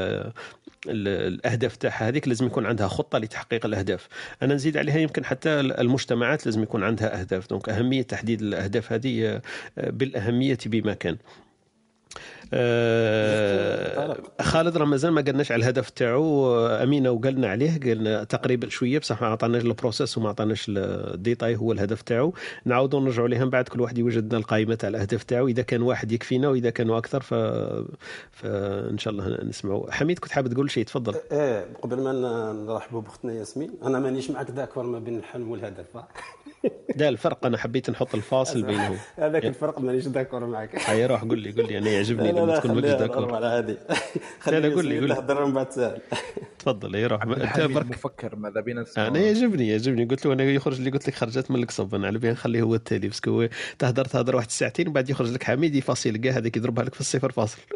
ال- 0.89 1.09
الأهداف 1.35 1.77
تاعها. 1.77 2.09
هذيك 2.09 2.29
لازم 2.29 2.47
يكون 2.47 2.67
عندها 2.67 2.89
خطة 2.89 3.19
لتحقيق 3.19 3.67
الأهداف. 3.67 4.09
أنا 4.43 4.55
نزيد 4.55 4.77
عليها 4.77 4.99
يمكن 4.99 5.25
حتى 5.25 5.61
المجتمعات 5.61 6.47
لازم 6.47 6.63
يكون 6.63 6.85
عندها 6.85 7.21
أهداف. 7.21 7.49
donc 7.51 7.69
أهمية 7.69 8.03
تحديد 8.03 8.43
الأهداف 8.43 8.93
هذه 8.93 9.41
آه، 9.79 9.91
بالأهمية 9.91 10.59
بما 10.67 10.95
كان. 10.95 11.17
خالد 14.41 14.77
راه 14.77 14.85
مازال 14.85 15.13
ما 15.13 15.21
قلناش 15.21 15.53
على 15.53 15.61
الهدف 15.61 15.91
تاعو. 15.91 16.57
آه، 16.57 16.83
أمين 16.83 17.11
وقالنا 17.11 17.49
عليه 17.49 17.81
قلنا 17.81 18.25
تقريبا 18.25 18.69
شوية 18.69 18.99
بصح 18.99 19.23
ما 19.23 19.29
عطاناش 19.29 19.63
ال 19.63 19.70
process 19.70 20.19
وما 20.19 20.29
عطاناش 20.29 20.67
les 20.69 20.95
détails 20.95 21.57
هو 21.57 21.73
الهدف 21.73 22.03
تاعو. 22.03 22.35
نعاودوا 22.65 23.01
نرجعوا 23.01 23.29
لها 23.29 23.45
من 23.45 23.51
بعد 23.51 23.69
كل 23.69 23.81
واحد 23.81 23.99
يوجد 23.99 24.27
لنا 24.27 24.39
القائمة 24.39 24.75
تاع 24.75 24.89
الاهداف 24.89 25.23
تاعو. 25.23 25.49
إذا 25.49 25.63
كان 25.63 25.83
واحد 25.83 26.13
يكفينا 26.13 26.49
وإذا 26.49 26.71
كانوا 26.71 26.99
أكثر 26.99 27.21
ف... 27.21 27.35
فان 28.31 28.99
شاء 28.99 29.13
الله 29.13 29.45
نسمعوا 29.45 29.91
حميد 29.91 30.19
كنت 30.19 30.33
حابب 30.33 30.53
تقول 30.53 30.71
شيء 30.71 30.85
تفضل. 30.85 31.15
إيه 31.33 31.67
قبل 31.83 32.01
ما 32.01 32.13
نرحبوا 32.53 33.01
باختنا 33.01 33.33
ياسمين 33.33 33.71
أنا 33.83 33.99
مانيش 33.99 34.31
معك 34.31 34.51
داكور 34.51 34.85
ما 34.85 34.99
بين 34.99 35.19
الحلم 35.19 35.51
والهدف. 35.51 35.87
لا 36.97 37.09
الفرق 37.09 37.47
أنا 37.47 37.59
حبيت 37.59 37.91
نحط 37.91 38.15
الفاصل 38.15 38.63
بينهم 38.63 38.97
هذاك 39.17 39.47
الفرق 39.47 39.81
مانيش 39.81 40.09
داكور 40.09 40.47
معك 40.47 40.91
هيا 40.91 41.07
روح 41.07 41.25
قول 41.25 41.39
لي 41.39 41.53
قول 41.53 41.67
لي 41.67 41.79
أنا 41.79 41.91
يعجبني 41.91 42.33
لما 42.45 42.53
لا 42.53 42.59
تكون 42.61 42.75
ماكش 42.75 42.89
داكور 42.89 43.35
على 43.35 43.47
هذه. 43.47 43.77
لا 44.53 44.61
لا 44.61 44.75
قول 44.75 44.87
لي 44.87 45.09
تهضر 45.09 45.47
من 45.47 45.53
بعد 45.55 45.71
سهل 45.73 46.01
تفضل 46.59 46.97
اي 46.97 47.07
روح. 47.07 47.23
أنت 47.23 47.61
برك. 47.61 47.87
مفكر 47.87 48.37
ماذا 48.37 48.61
بينا 48.61 48.85
أنا 48.99 49.19
يعجبني 49.19 49.69
يعجبني. 49.69 50.05
قلت 50.05 50.27
له 50.27 50.33
أنا 50.33 50.43
يخرج 50.43 50.81
لي 50.81 50.91
قلت 50.91 51.09
لك 51.09 51.15
خرجت 51.15 51.51
من 51.51 51.63
القصب 51.63 51.95
أنا 51.95 52.07
على 52.07 52.19
بالي 52.19 52.33
نخليه 52.33 52.63
هو 52.63 52.75
التالي 52.75 53.09
باسكو 53.09 53.31
هو 53.31 53.49
تهدر 53.79 54.05
تهدر 54.05 54.37
واحد 54.37 54.47
الساعتين 54.47 54.89
وبعد 54.89 55.11
يخرج 55.11 55.31
لك 55.33 55.45
حميد 55.45 55.75
يفاصل 55.75 56.17
كاع 56.17 56.33
هذاك 56.33 56.57
يضربها 56.57 56.85
لك 56.85 56.95
في 56.95 57.01
الصفر 57.01 57.33
فاصل. 57.33 57.59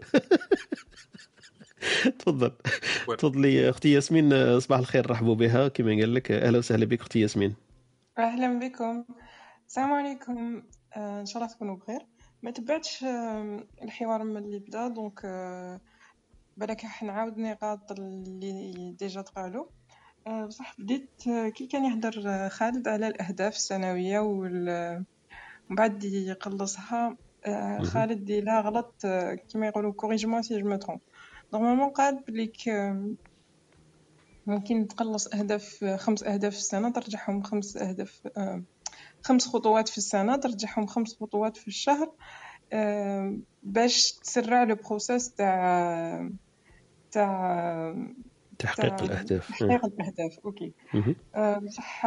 تفضل. 2.19 2.53
تفضلي 3.19 3.71
أختي 3.71 3.93
ياسمين 3.93 4.61
صباح 4.61 4.79
الخير 4.79 5.11
رحبوا 5.11 5.35
بها. 5.35 5.69
كما 5.69 5.91
قال 5.91 6.15
لك 6.15 6.33
أهلا 6.33 6.59
وسهلا 6.59 6.85
بك 6.85 7.01
أختي 7.01 7.21
ياسمين. 7.21 7.55
أهلا 8.19 8.59
بكم. 8.59 9.05
السلام 9.69 9.93
عليكم. 9.93 10.63
آه، 10.97 11.21
إن 11.21 11.27
شاء 11.27 11.43
الله 11.43 11.55
تكونوا 11.55 11.77
بخير. 11.77 12.01
ما 12.45 12.51
تبعتش 12.51 13.05
الحوار 13.83 14.25
من 14.25 14.37
اللي 14.37 14.59
بدا 14.59 14.89
donc 14.89 15.21
آه، 15.25 15.81
بالك 16.57 16.85
راح 16.85 17.03
نعاود 17.03 17.39
نقاط 17.39 17.93
اللي 17.93 18.93
déjà 18.99 19.23
تقالوا 19.23 19.67
آه، 20.27 20.47
بصح 20.47 20.75
بديت 20.79 21.11
آه، 21.29 21.49
كي 21.49 21.67
كان 21.67 21.85
يهدر 21.85 22.49
خالد 22.49 22.89
على 22.89 23.09
الأهداف 23.09 23.55
السنوية 23.55 24.19
وال 24.19 25.05
بعد 25.71 26.05
يقلصها. 26.05 27.17
خالد 27.83 28.25
ديلا 28.25 28.61
غلط 28.61 28.95
كيما 29.49 29.67
يقولوا 29.67 29.93
corrigez-moi 29.93 30.43
si 30.43 30.61
je 30.61 30.69
me 30.69 30.77
trompe 30.77 31.01
normalement 31.53 31.91
قال 31.91 32.25
بلي 32.29 32.57
ممكن 34.47 34.89
تقلص 34.89 35.35
أهداف 35.35 35.85
خمس 35.85 36.23
أهداف 36.23 36.53
في 36.53 36.59
السنة 36.59 36.93
ترجعهم 36.93 37.43
خمس 37.43 37.77
أهداف 37.77 38.21
آه، 38.37 38.65
خمس 39.25 39.49
خطوات 39.49 39.89
في 39.89 39.99
السنة 39.99 40.37
ترجعهم 40.37 40.87
خمس 40.87 41.17
خطوات 41.21 41.57
في 41.57 41.69
الشهر 41.69 42.15
باش 43.63 44.13
تسرع 44.13 44.63
le 44.65 44.75
process 44.75 45.35
تاع 45.35 46.31
تاع 47.13 47.95
تحقيق 48.59 49.03
الأهداف. 49.03 49.49
تحقيق 49.49 49.85
الأهداف 49.85 50.39
okay. 50.45 50.75
بصح 51.67 52.07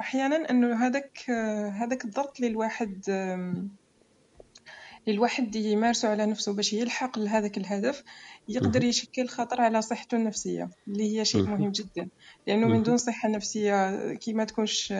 أحيانا 0.00 0.50
أنه 0.50 0.86
هذاك 0.86 1.30
آه، 1.30 1.68
هذاك 1.68 2.04
الضغط 2.04 2.36
اللي 2.36 2.50
الواحد 2.50 3.02
الواحد 5.08 5.56
يمارسه 5.56 6.08
على 6.08 6.26
نفسه 6.26 6.52
باش 6.52 6.72
يلحق 6.72 7.18
لهذاك 7.18 7.58
الهدف 7.58 8.04
يقدر. 8.48 8.84
يشكل 8.84 9.28
خطر 9.28 9.60
على 9.60 9.82
صحته 9.82 10.16
النفسية 10.16 10.70
اللي 10.88 11.18
هي 11.18 11.24
شيء 11.24 11.42
مهم. 11.42 11.70
جدا 11.72 12.08
لأنه 12.46 12.66
من. 12.66 12.82
دون 12.82 12.96
صحة 12.96 13.28
نفسية 13.28 14.14
كي 14.14 14.32
ما 14.32 14.44
تكونش 14.44 14.94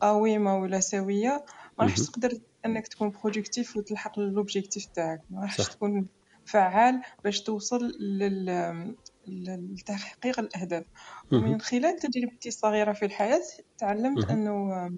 قويمة 0.00 0.58
ولا 0.58 0.80
سوية 0.80 1.44
ما 1.78 1.84
راحش. 1.84 2.00
تقدر 2.00 2.38
أنك 2.66 2.88
تكون 2.88 3.10
productif 3.10 3.76
وتلحق 3.76 4.18
ل 4.18 4.24
l'objectif 4.24 4.86
تاعك 4.86 5.20
ما 5.30 5.40
راحش. 5.40 5.68
تكون 5.68 6.08
فعال 6.44 7.02
باش 7.24 7.40
توصل 7.42 7.92
لل 8.00 8.94
لتحقيق 9.26 10.40
الأهداف. 10.40 10.84
ومن 11.32 11.60
خلال 11.60 11.96
تجربتي 11.96 12.48
الصغيرة 12.48 12.92
في 12.92 13.04
الحياة 13.04 13.42
تعلمت. 13.78 14.30
أنه 14.30 14.90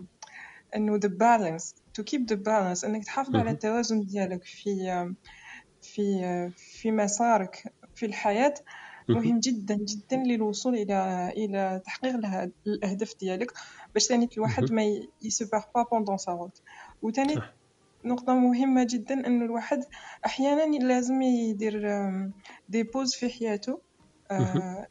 أنه 0.76 1.01
the 1.01 1.09
balance 1.09 1.74
to 2.01 2.05
keep 2.05 2.26
the 2.26 2.36
balance 2.36 2.84
أنك 2.84 3.05
تحافظ 3.05 3.36
على. 3.36 3.51
التوازن 3.51 4.01
ديالك 4.01 4.44
في 4.44 4.64
في 5.82 6.03
في 6.57 6.90
مسارك 6.92 7.74
في 7.94 8.07
الحياة 8.07 8.55
مهم. 9.09 9.40
جدا 9.40 9.74
جدا 9.74 10.16
للوصول 10.26 10.74
إلى 10.74 11.28
إلى 11.36 11.80
تحقيق 11.86 12.14
الأهداف 12.66 13.12
ديالك 13.20 13.53
باش 13.94 14.07
تاني 14.07 14.28
الواحد. 14.36 14.72
ما 14.72 14.82
il 15.22 15.32
se 15.32 15.42
perd 15.42 15.62
pas 15.74 15.82
pendant 15.92 16.16
sa 16.18 16.32
route 16.32 16.62
وتاني 17.03 17.34
صح. 17.34 17.55
نقطة 18.05 18.34
مهمة 18.34 18.86
جدا 18.90 19.26
أنه 19.26 19.44
الواحد 19.44 19.80
أحيانا 20.26 20.76
لازم 20.78 21.22
يدير 21.22 21.82
des 22.68 22.82
pauses 22.82 23.14
في 23.14 23.28
حياته 23.30 23.82
آه، 24.30 24.86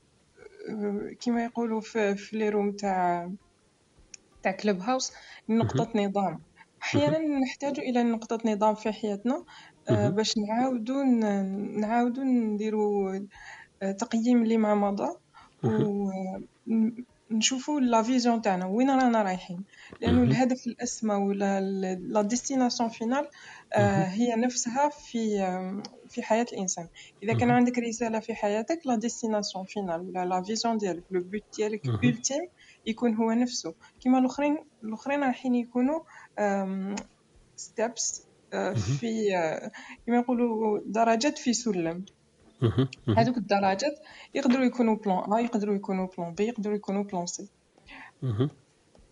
كما 1.21 1.43
يقولوا 1.43 1.81
في, 1.81 2.15
في 2.15 2.37
les 2.37 2.49
rooms 2.49 2.71
تاع 2.71 3.29
تاع 4.43 4.51
Clubhouse 4.51 5.11
نقطة 5.49 5.91
نظام 5.95 6.43
أحيانا 6.83 7.17
نحتاج 7.39 7.79
إلى 7.79 8.03
نقطة 8.03 8.39
نظام 8.45 8.75
في 8.75 8.91
حياتنا 8.91 9.45
آه،. 9.89 10.09
باش 10.09 10.33
نعاودو 10.37 10.93
ن- 11.03 11.79
نعاودو 11.81 12.21
نديرو 12.23 13.09
آه، 13.81 13.91
تقييم 13.91 14.45
لما 14.45 14.75
مضى 14.75 15.09
مهم. 15.63 15.87
ونشوفوا 17.31 17.79
la 17.79 18.01
vision 18.03 18.41
تاعنا 18.41 18.65
وين 18.65 18.89
رانا 18.91 19.21
رايحين 19.23 19.65
لأنه 20.01 20.23
مهم. 20.23 20.31
الهدف 20.31 20.67
الأسمى 20.67 21.15
ولا 21.15 21.61
la 21.95 22.21
destination 22.21 22.89
finale 22.89 23.27
مهم. 23.77 24.05
هي 24.07 24.35
نفسها 24.35 24.89
في 24.89 25.41
آه، 25.41 25.83
في 26.09 26.23
حياة 26.23 26.45
الإنسان 26.53 26.87
إذا 27.23 27.33
كان. 27.33 27.51
عندك 27.51 27.77
رسالة 27.79 28.19
في 28.19 28.35
حياتك 28.35 28.79
la 28.85 28.95
destination 28.95 29.65
finale 29.65 30.01
ولا 30.01 30.25
la 30.25 30.43
vision 30.43 30.77
ديالك 30.77 31.03
le 31.11 31.21
but 31.23 31.41
ديالك 31.57 31.81
ultime 32.05 32.49
يكون 32.85 33.15
هو 33.15 33.31
نفسه 33.31 33.75
كما 34.03 34.19
الأخرين 34.19 34.57
الأخرين 34.83 35.23
رايحين 35.23 35.55
يكونوا 35.55 35.99
steps 37.55 38.27
مهم. 38.53 38.73
في 38.73 39.37
آه، 39.37 39.71
كما 40.07 40.17
يقولوا 40.17 40.79
درجات 40.85 41.37
في 41.37 41.53
سلم. 41.53 42.05
هذوك 43.17 43.37
الدرجات 43.37 43.95
يقدروا 44.33 44.65
يكونوا 44.65 44.95
plan 44.95 45.23
A 45.23 45.43
يقدروا 45.43 45.75
يكونوا 45.75 46.07
plan 46.17 46.35
B 46.35 46.39
يقدروا 46.41 46.75
يكونوا 46.75 47.03
plan 47.03 47.25
مهم. 48.21 48.49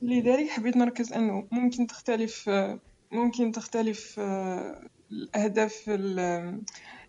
لذلك 0.02 0.50
حبيت 0.50 0.78
نركز 0.78 1.14
أنه 1.14 1.48
ممكن 1.52 1.88
تختلف 1.88 2.50
ممكن 3.12 3.52
تختلف 3.52 4.20
آه، 4.20 4.88
الأهداف 5.12 5.84
ال- 5.88 6.62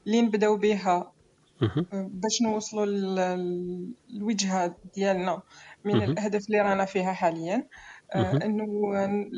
اللي 0.06 0.22
نبداو 0.22 0.56
بها. 0.56 1.12
باش 1.92 2.42
نوصلوا 2.42 2.86
لل- 2.86 3.94
للوجهة 4.08 4.76
ديالنا 4.94 5.42
من 5.84 5.96
مهم. 5.96 6.10
الأهداف 6.10 6.46
اللي 6.46 6.60
رانا 6.60 6.84
فيها 6.84 7.12
حاليا 7.12 7.66
آه،. 8.14 8.36
إنه 8.44 8.64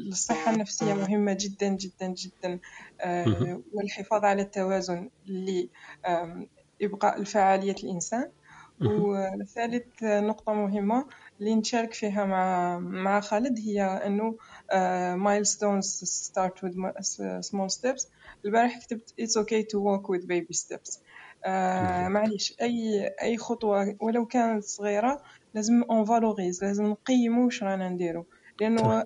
الصحة 0.09 0.53
النفسية 0.53 0.95
مهمة 0.95 1.37
جدا 1.41 1.69
جدا 1.69 2.07
جدا 2.07 2.59
آه،. 3.01 3.63
والحفاظ 3.73 4.25
على 4.25 4.43
التوازن 4.43 5.11
لإبقاء 5.27 7.21
الفعالية 7.21 7.77
الإنسان. 7.85 8.31
وثالث 8.81 10.03
نقطة 10.03 10.53
مهمة 10.53 11.07
اللي 11.41 11.55
نشارك 11.55 11.95
فيها 11.95 12.25
مع 12.25 12.79
مع 12.79 13.21
خالد 13.21 13.59
هي 13.59 13.83
إنه 13.83 14.37
milestones 15.17 16.05
start 16.29 16.63
with 16.63 16.75
small 17.41 17.69
steps 17.69 18.07
البارح 18.45 18.79
كتبت 18.79 19.15
it's 19.21 19.43
okay 19.43 19.63
to 19.63 19.79
walk 19.79 20.09
with 20.09 20.27
baby 20.27 20.57
steps 20.57 20.99
آه 21.45 22.09
معليش 22.09 22.55
أي 22.61 23.07
أي 23.23 23.37
خطوة 23.37 23.97
ولو 24.01 24.27
كانت 24.27 24.65
صغيرة 24.65 25.23
لازم 25.55 25.83
on 25.83 26.05
valorise 26.05 26.65
لازم 26.65 26.87
نقيمو 26.87 27.45
واش 27.45 27.63
رانا 27.63 27.89
نديرو. 27.89 28.27
لأنه 28.61 29.05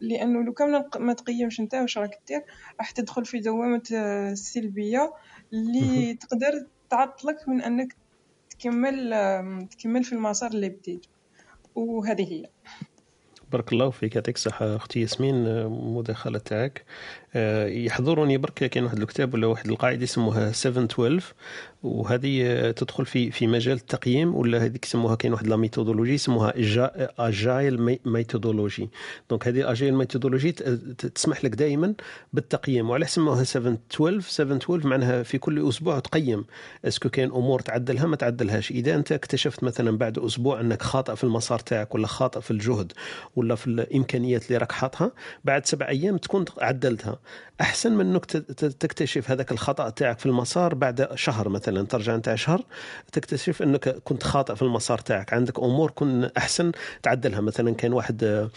لأنه 0.00 0.44
لو 0.44 0.52
كان 0.52 0.84
ما 0.98 1.12
تقيمش 1.12 1.60
انت 1.60 1.74
واش 1.74 1.98
راك 1.98 2.20
دير؟ 2.28 2.42
راح 2.78 2.90
تدخل 2.90 3.24
في 3.24 3.40
دوامة 3.40 3.82
آه، 3.94 4.32
السلبية 4.32 5.12
اللي 5.52 6.14
تقدر 6.14 6.66
تعطلك 6.90 7.48
من 7.48 7.62
أنك 7.62 7.96
تكمل 8.50 9.10
تكمل 9.70 10.04
في 10.04 10.12
المسار 10.12 10.50
اللي 10.50 10.68
بديت. 10.68 11.06
وهذه 11.74 12.32
هي. 12.32 12.46
بارك 13.52 13.72
الله 13.72 13.90
فيك 13.90 14.14
يعطيك 14.16 14.36
الصحة 14.36 14.76
أختي 14.76 15.00
ياسمين 15.00 15.46
آه، 15.46 15.68
مداخلة 15.68 16.38
تاعك. 16.38 16.84
يحضرني 17.34 18.36
برك 18.36 18.54
كاين 18.54 18.84
واحد 18.84 18.98
الكتاب 18.98 19.34
ولا 19.34 19.46
واحد 19.46 19.68
القاعدة 19.68 20.02
يسموها 20.02 20.52
712 20.52 21.34
وهذه 21.82 22.42
آه، 22.46 22.70
تدخل 22.70 23.06
في 23.06 23.30
في 23.30 23.46
مجال 23.46 23.76
التقييم 23.76 24.34
ولا 24.34 24.64
هذيك 24.64 24.86
يسموها 24.86 25.14
كاين 25.14 25.32
واحد 25.32 25.46
la 25.46 25.56
méthodologie 25.56 26.14
يسموها 26.14 26.52
agile 27.18 27.98
methodology. 28.04 28.88
donc 29.30 29.48
هذه 29.48 29.72
agile 29.72 29.94
methodology 29.94 30.52
تسمح 31.14 31.44
لك 31.44 31.54
دائما 31.54 31.94
بالتقييم 32.32 32.90
وعلى 32.90 33.06
سموها 33.06 33.44
712 33.44 34.20
712 34.20 34.88
معناها 34.88 35.22
في 35.22 35.38
كل 35.38 35.68
أسبوع 35.68 35.98
تقيم. 35.98 36.44
اسكو 36.84 37.08
كاين 37.08 37.30
أمور 37.30 37.60
تعدلها 37.60 38.06
ما 38.06 38.16
تعدلهاش. 38.16 38.70
إذا 38.70 38.94
أنت 38.94 39.12
اكتشفت 39.12 39.64
مثلا 39.64 39.98
بعد 39.98 40.18
أسبوع 40.18 40.60
أنك 40.60 40.82
خاطئ 40.82 41.16
في 41.16 41.24
المسار 41.24 41.58
تاعك 41.58 41.94
ولا 41.94 42.06
خاطئ 42.06 42.40
في 42.40 42.50
الجهد 42.50 42.92
ولا 43.36 43.54
في 43.54 43.66
الإمكانيات 43.66 44.46
اللي 44.46 44.56
راك 44.56 44.72
حاطها 44.72 45.12
بعد 45.44 45.66
سبع 45.66 45.88
أيام 45.88 46.16
تكون 46.16 46.44
عدلتها. 46.60 47.18
أحسن 47.60 47.92
من 47.92 48.06
إنك 48.06 48.24
تكتشف 48.24 49.30
هذاك 49.30 49.52
الخطأ 49.52 49.90
تاعك 49.90 50.18
في 50.18 50.26
المسار 50.26 50.74
بعد 50.74 51.08
شهر 51.14 51.48
مثلا 51.48 51.86
ترجع 51.86 52.14
أنت 52.14 52.34
شهر 52.34 52.64
تكتشف 53.12 53.62
إنك 53.62 53.88
كنت 53.88 54.22
خاطئ 54.22 54.54
في 54.54 54.62
المسار 54.62 54.98
تاعك. 54.98 55.32
عندك 55.34 55.58
أمور 55.58 55.90
كن 55.90 56.30
أحسن 56.36 56.72
تعدلها. 57.02 57.40
مثلا 57.40 57.74
كان 57.74 57.92
واحد 57.92 58.48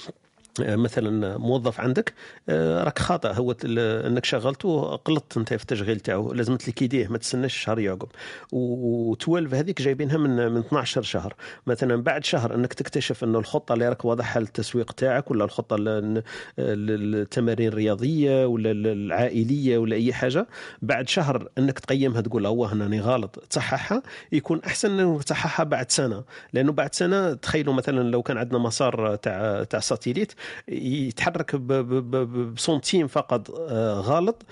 مثلا 0.59 1.37
موظف 1.37 1.79
عندك 1.79 2.13
آه، 2.49 2.83
راك 2.83 2.99
خاطئ 2.99 3.29
هو 3.33 3.55
انك 3.65 4.25
شغلته 4.25 4.69
غلطت 5.09 5.37
انت 5.37 5.53
في 5.53 5.61
التشغيل 5.61 5.99
تاعو 5.99 6.33
لازم 6.33 6.55
تليكيديه 6.55 7.07
ما 7.07 7.17
تستناش 7.17 7.57
شهر 7.57 7.79
يعقب 7.79 8.07
و12 8.55 9.53
هذيك 9.53 9.81
جايبينها 9.81 10.17
من 10.17 10.51
من 10.51 10.57
12 10.57 11.01
شهر. 11.01 11.33
مثلا 11.67 11.95
بعد 12.03 12.25
شهر 12.25 12.55
انك 12.55 12.73
تكتشف 12.73 13.23
إنه 13.23 13.39
الخطة 13.39 13.73
اللي 13.73 13.89
راك 13.89 14.05
واضحها 14.05 14.39
للتسويق 14.39 14.91
تاعك 14.91 15.31
ولا 15.31 15.45
الخطة 15.45 15.75
ل- 15.75 16.13
ل- 16.13 16.21
التمارين 16.57 17.67
الرياضية 17.67 18.45
ولا 18.45 18.71
ال- 18.71 18.87
العائلية 18.87 19.77
ولا 19.77 19.95
أي 19.95 20.13
حاجة 20.13 20.47
بعد 20.81 21.09
شهر 21.09 21.49
انك 21.57 21.79
تقيمها 21.79 22.21
تقول 22.21 22.45
هو 22.45 22.65
هنا 22.65 23.01
غلط 23.01 23.43
تصححها 23.49 24.03
يكون 24.31 24.61
أحسن 24.65 24.99
انك 24.99 25.23
تصححها 25.23 25.63
بعد 25.63 25.91
سنة. 25.91 26.23
لأنه 26.53 26.71
بعد 26.71 26.95
سنة 26.95 27.33
تخيلوا 27.33 27.73
مثلا 27.73 28.09
لو 28.11 28.21
كان 28.23 28.37
عندنا 28.37 28.59
مسار 28.59 29.15
تاع 29.15 29.63
تاع 29.63 29.79
satellite 29.79 30.33
يتحرك 30.67 31.55
بسنتيم 31.55 33.07
فقط 33.07 33.51
آه، 33.51 33.93
غلط 33.99 34.45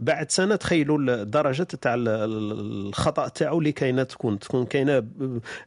بعد 0.00 0.30
سنة 0.30 0.56
تخيلوا 0.56 0.98
الدرجة 0.98 1.62
تاع 1.62 1.94
ال- 1.94 2.08
ال- 2.08 2.86
الخطأ 2.88 3.28
تاعو 3.28 3.58
اللي 3.58 3.72
كاينة 3.72 4.02
تكون. 4.02 4.38
تكون 4.38 4.66
كاينة 4.66 4.92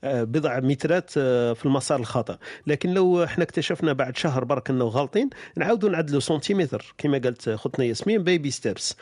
آه، 0.03 0.23
بضع 0.23 0.59
مترات 0.59 1.11
آه، 1.17 1.53
في 1.53 1.65
المسار 1.65 1.99
الخطا 1.99 2.37
لكن 2.67 2.93
لو 2.93 3.23
إحنا 3.23 3.43
اكتشفنا 3.43 3.93
بعد 3.93 4.17
شهر 4.17 4.43
برك 4.43 4.69
إنه 4.69 4.85
غالطين 4.85 5.29
نعاودوا 5.57 5.89
نعدلوا 5.89 6.19
سنتيمتر. 6.19 6.93
كما 6.97 7.17
قالت 7.17 7.49
ختنا 7.49 7.85
ياسمين 7.85 8.23
baby 8.23 8.51
steps 8.51 8.95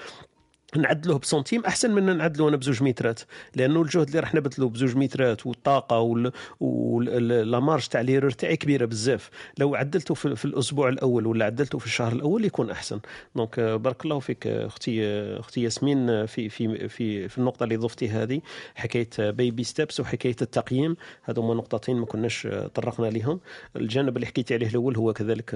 نعدلوه 0.77 1.19
بسنتيم 1.19 1.65
أحسن 1.65 1.91
من 1.91 2.17
نعدلوه 2.17 2.49
أنا 2.49 2.57
بزوج 2.57 2.83
مترات 2.83 3.19
لأنه 3.55 3.81
الجهد 3.81 4.07
اللي 4.07 4.19
راح 4.19 4.35
نبذلو 4.35 4.69
بزوج 4.69 4.95
مترات 4.95 5.47
والطاقة 5.47 5.99
و 6.59 6.93
la 6.93 7.59
marge 7.59 7.87
تاع 7.87 8.01
l'erreur 8.01 8.31
تاعي 8.31 8.57
كبيرة 8.57 8.85
بزاف. 8.85 9.29
لو 9.57 9.75
عدلته 9.75 10.13
في, 10.13 10.35
في 10.35 10.45
الأسبوع 10.45 10.89
الأول 10.89 11.27
ولا 11.27 11.45
عدلته 11.45 11.77
في 11.79 11.85
الشهر 11.85 12.13
الأول 12.13 12.45
يكون 12.45 12.71
أحسن. 12.71 12.99
donc 13.35 13.59
آه، 13.59 13.75
بارك 13.75 14.05
الله 14.05 14.19
فيك 14.19 14.47
آه، 14.47 14.65
أختي 14.65 15.05
آه، 15.05 15.39
أختي 15.39 15.63
ياسمين 15.63 16.25
في 16.25 16.49
في 16.49 16.87
في 16.89 17.29
في 17.29 17.37
النقطة 17.37 17.63
اللي 17.63 17.75
ضفتي 17.75 18.09
هذه 18.09 18.41
حكاية 18.75 19.09
baby 19.19 19.63
steps 19.63 19.99
وحكاية 19.99 20.35
التقييم. 20.41 20.95
هذو 21.23 21.41
هما 21.41 21.53
نقطتين 21.53 21.95
ما 21.97 22.05
كناش 22.05 22.47
طرقنا 22.73 23.07
لهم 23.07 23.39
الجانب 23.75 24.15
اللي 24.15 24.27
حكيت 24.27 24.51
عليه 24.51 24.67
الأول 24.67 24.97
هو 24.97 25.13
كذلك 25.13 25.55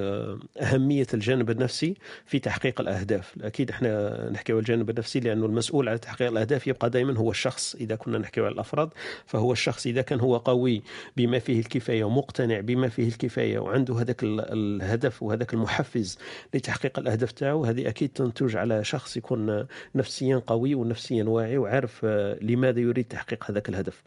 أهمية 0.61 1.07
الجانب 1.13 1.49
النفسي 1.49 1.95
في 2.25 2.39
تحقيق 2.39 2.81
الأهداف. 2.81 3.35
أكيد 3.41 3.69
إحنا 3.69 4.29
نحكيو 4.29 4.59
الجانب 4.59 4.89
النفسي 4.89 5.08
النفسي 5.15 5.29
لأنه 5.29 5.45
المسؤول 5.45 5.89
على 5.89 5.97
تحقيق 5.97 6.27
الأهداف 6.27 6.67
يبقى 6.67 6.89
دائما 6.89 7.17
هو 7.17 7.31
الشخص. 7.31 7.75
إذا 7.75 7.95
كنا 7.95 8.17
نحكي 8.17 8.41
على 8.41 8.49
الأفراد 8.53 8.89
فهو 9.25 9.51
الشخص 9.51 9.85
إذا 9.87 10.01
كان 10.01 10.19
هو 10.19 10.37
قوي 10.37 10.81
بما 11.17 11.39
فيه 11.39 11.59
الكفاية 11.59 12.03
ومقتنع 12.03 12.59
بما 12.59 12.89
فيه 12.89 13.07
الكفاية 13.07 13.59
وعنده 13.59 13.99
هذاك 14.01 14.23
ال- 14.23 14.41
الهدف 14.81 15.23
وهذاك 15.23 15.53
المحفز 15.53 16.17
لتحقيق 16.53 16.99
الأهداف 16.99 17.31
تاعو 17.31 17.65
هذه 17.65 17.87
أكيد 17.89 18.09
تنتج 18.09 18.55
على 18.55 18.83
شخص 18.83 19.17
يكون 19.17 19.65
نفسيا 19.95 20.41
قوي 20.47 20.75
ونفسيا 20.75 21.23
واعي 21.23 21.57
وعارف 21.57 22.01
آه، 22.03 22.37
لماذا 22.41 22.79
يريد 22.79 23.05
تحقيق 23.05 23.51
هذاك 23.51 23.69
الهدف. 23.69 24.03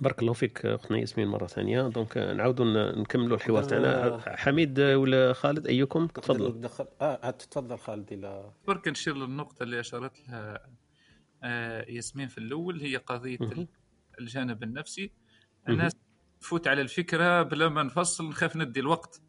بارك 0.00 0.22
الله 0.22 0.32
فيك 0.32 0.66
اختنا 0.66 0.98
ياسمين 0.98 1.28
مرة 1.28 1.46
ثانية. 1.46 1.88
دونك 1.88 2.16
نعاودوا 2.18 2.92
نكملوا 2.92 3.36
الحوار 3.36 3.62
تاعنا. 3.62 4.22
حميد 4.36 4.80
ولا 4.80 5.32
خالد 5.32 5.66
أيكم؟ 5.66 6.06
تفضل. 6.06 6.56
ندخل 6.58 6.86
آه 7.00 7.30
تفضل 7.30 7.78
خالد. 7.78 8.12
إلى 8.12 8.50
برك 8.66 8.88
نشير 8.88 9.16
للنقطة 9.16 9.62
اللي 9.62 9.80
أشارت 9.80 10.28
لها 10.28 10.66
آه، 11.42 11.90
ياسمين 11.90 12.28
في 12.28 12.38
الأول 12.38 12.80
هي 12.80 12.96
قضية 12.96 13.38
مهم. 13.40 13.68
الجانب 14.20 14.62
النفسي. 14.62 15.10
الناس 15.68 15.92
تفوت 16.40 16.68
على 16.68 16.80
الفكرة 16.80 17.42
بلا 17.42 17.68
ما 17.68 17.82
نفصل 17.82 18.28
نخاف 18.28 18.56
ندي 18.56 18.80
الوقت. 18.80 19.20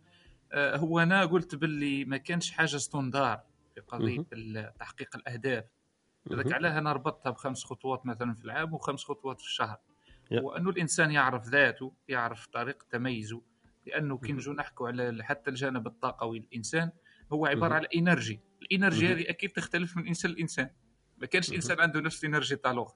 آه، 0.51 0.77
هو 0.77 0.99
أنا 0.99 1.25
قلت 1.25 1.55
باللي 1.55 2.05
ما 2.05 2.17
كانش 2.17 2.51
حاجة 2.51 2.77
ستوندار 2.77 3.41
في. 3.77 4.25
ال- 4.33 4.73
تحقيق 4.79 5.15
الأهداف. 5.15 5.63
مهم. 6.25 6.39
لذلك 6.39 6.53
علاه 6.53 6.77
أنا 6.79 6.93
ربطتها 6.93 7.29
بخمس 7.29 7.63
خطوات 7.63 8.05
مثلا 8.05 8.33
في 8.33 8.45
العام 8.45 8.73
وخمس 8.73 9.03
خطوات 9.03 9.41
في 9.41 9.47
الشهر. 9.47 9.77
يا. 10.31 10.41
وأنه 10.41 10.69
الإنسان 10.69 11.11
يعرف 11.11 11.47
ذاته 11.47 11.93
يعرف 12.07 12.47
طريقة 12.47 12.85
تميزه 12.89 13.41
لأنه 13.85 14.17
كي 14.17 14.33
نجو 14.33 14.53
نحكوا 14.53 14.87
على 14.87 15.23
حتى 15.23 15.49
الجانب 15.49 15.87
الطاقوي 15.87 16.39
للإنسان 16.39 16.91
هو 17.33 17.45
عبارة 17.45 17.69
مهم. 17.69 17.73
على 17.73 17.87
energy 17.95 18.39
ال 18.61 18.68
energy 18.68 19.05
مهم. 19.07 19.17
هذه 19.17 19.29
أكيد 19.29 19.49
تختلف 19.49 19.97
من 19.97 20.07
إنسان 20.07 20.31
لإنسان 20.31 20.69
ما 21.17 21.27
كانش 21.27 21.49
مهم. 21.49 21.55
إنسان 21.55 21.79
عنده 21.79 21.99
نفس 21.99 22.23
ال 22.23 22.28
energy 22.28 22.55
تاع 22.55 22.71
الآخر 22.71 22.95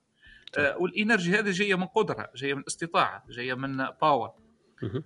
آه، 0.58 0.78
وال 0.78 0.93
energy 0.93 1.40
هذه 1.40 1.52
جاية 1.52 1.76
من 1.76 1.86
قدرة 1.86 2.32
جاية 2.36 2.54
من 2.54 2.64
استطاعة 2.68 3.24
جاية 3.30 3.54
من 3.54 3.86
power. 4.02 4.32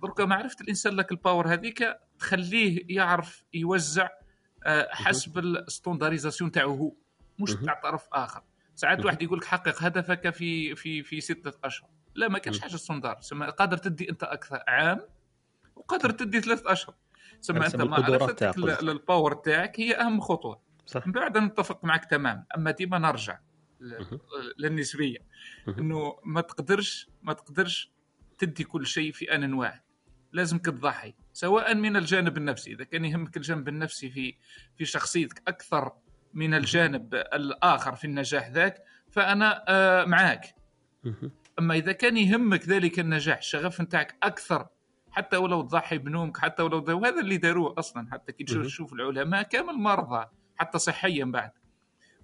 درك 0.02 0.20
معرفة 0.20 0.56
الإنسان 0.60 0.92
لك 0.96 1.12
ال 1.12 1.18
power 1.18 1.48
هذيك 1.48 1.96
تخليه 2.18 2.84
يعرف 2.88 3.44
يوزع 3.54 4.08
آه، 4.66 4.88
حسب 4.92 5.38
ال 5.38 5.45
standardisation 5.45 6.50
تاعو 6.50 6.74
هو 6.74 6.92
مش. 7.38 7.54
تاع 7.54 7.80
طرف 7.82 8.06
آخر 8.12 8.42
ساعات. 8.74 9.04
واحد 9.04 9.22
يقول 9.22 9.38
لك 9.38 9.44
حقق 9.44 9.82
هدفك 9.82 10.30
في 10.30 10.74
في 10.74 11.02
في 11.02 11.20
ستة 11.20 11.52
أشهر 11.64 11.90
لا 12.16 12.28
ما 12.28 12.38
كانش 12.38 12.56
مهم. 12.56 12.68
حاجة 12.68 12.76
standard 12.76 13.18
سما 13.20 13.50
قادر 13.50 13.76
تدي 13.76 14.10
أنت 14.10 14.22
أكثر 14.22 14.62
عام 14.68 15.00
وقادر 15.76 16.10
تدي 16.10 16.40
ثلاث 16.40 16.66
أشهر. 16.66 16.94
سما 17.40 17.70
معرفتك 17.84 18.38
تاعك 18.38 18.54
قصدك. 18.54 18.82
لل- 18.82 18.86
لل 18.90 19.03
power 19.03 19.34
تاعك 19.34 19.80
هي 19.80 19.94
أهم 19.94 20.20
خطوة. 20.20 20.60
صح. 20.86 21.06
من 21.06 21.12
بعد 21.12 21.38
نتفق 21.38 21.84
معك 21.84 22.04
تمام. 22.04 22.44
أما 22.56 22.70
ديما 22.70 22.98
نرجع. 22.98 23.38
للنسبية. 24.58 25.18
إنه 25.68 26.16
ما 26.24 26.40
تقدرش 26.40 27.08
ما 27.22 27.32
تقدرش 27.32 27.90
تدي 28.38 28.64
كل 28.64 28.86
شيء 28.86 29.12
في 29.12 29.34
أن 29.34 29.52
واحد. 29.54 29.80
لازمك 30.32 30.64
تضحي 30.64 31.14
سواء 31.32 31.74
من 31.74 31.96
الجانب 31.96 32.36
النفسي. 32.36 32.72
إذا 32.72 32.84
كان 32.84 33.04
يهمك 33.04 33.36
الجانب 33.36 33.68
النفسي 33.68 34.10
في 34.10 34.34
في 34.76 34.84
شخصيتك 34.84 35.42
أكثر 35.48 35.92
من 36.34 36.54
الجانب 36.54 37.14
الآخر 37.14 37.94
في 37.94 38.04
النجاح 38.04 38.48
ذاك 38.48 38.82
فأنا 39.10 39.64
آه، 39.68 40.04
معاك. 40.04 40.54
أما 41.58 41.74
إذا 41.74 41.92
كان 41.92 42.16
يهمك 42.16 42.68
ذلك 42.68 42.98
النجاح 43.00 43.38
الشغف 43.38 43.80
نتاعك 43.80 44.16
أكثر 44.22 44.66
حتى 45.10 45.36
ولو 45.36 45.62
تضحي 45.62 45.98
بنومك 45.98 46.38
حتى 46.38 46.62
ولو 46.62 46.78
ده 46.78 46.94
وهذا 46.94 47.20
اللي 47.20 47.36
داروه 47.36 47.74
أصلا 47.78 48.08
حتى 48.12 48.32
كي 48.32 48.44
تشوف 48.44 48.92
العلماء 48.92 49.42
كامل 49.42 49.74
مرضى 49.74 50.26
حتى 50.56 50.78
صحيا 50.78 51.24
بعد. 51.24 51.50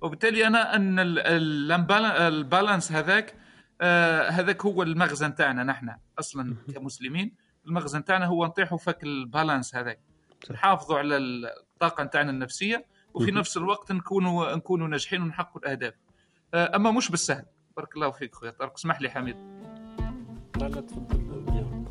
وبالتالي 0.00 0.46
أنا 0.46 0.76
أن 0.76 0.98
ال- 0.98 1.18
ال- 1.18 1.72
البال- 1.72 2.04
البالانس 2.04 2.92
هذاك 2.92 3.34
آه 3.80 4.28
هذاك 4.28 4.64
هو 4.66 4.82
المخزن 4.82 5.34
تاعنا 5.34 5.64
نحن 5.64 5.94
أصلا 6.18 6.56
كمسلمين. 6.74 7.34
المخزن 7.66 8.04
تاعنا 8.04 8.26
هو 8.26 8.46
نطيحوا 8.46 8.78
فك 8.78 9.02
البالانس 9.02 9.74
هذاك. 9.76 10.00
نحافظوا 10.50 10.98
على 10.98 11.16
الطاقة 11.16 12.04
تاعنا 12.04 12.30
النفسية 12.30 12.86
وفي. 13.14 13.30
نفس 13.30 13.56
الوقت 13.56 13.92
نكونوا 13.92 14.54
نكونوا 14.56 14.88
ناجحين 14.88 15.22
ونحققوا 15.22 15.60
الأهداف. 15.60 15.94
آه 16.54 16.76
أما 16.76 16.90
مش 16.90 17.10
بالسهل. 17.10 17.44
بارك 17.76 17.94
الله 17.96 18.10
فيك 18.10 18.34
خويا 18.34 18.50
طارق 18.50 18.72
اسمح 18.78 19.00
لي 19.00 19.10
حميد. 19.10 19.36
لا 20.56 20.68
لا 20.68 20.80
تفضل. 20.80 21.18
bien 21.50 21.84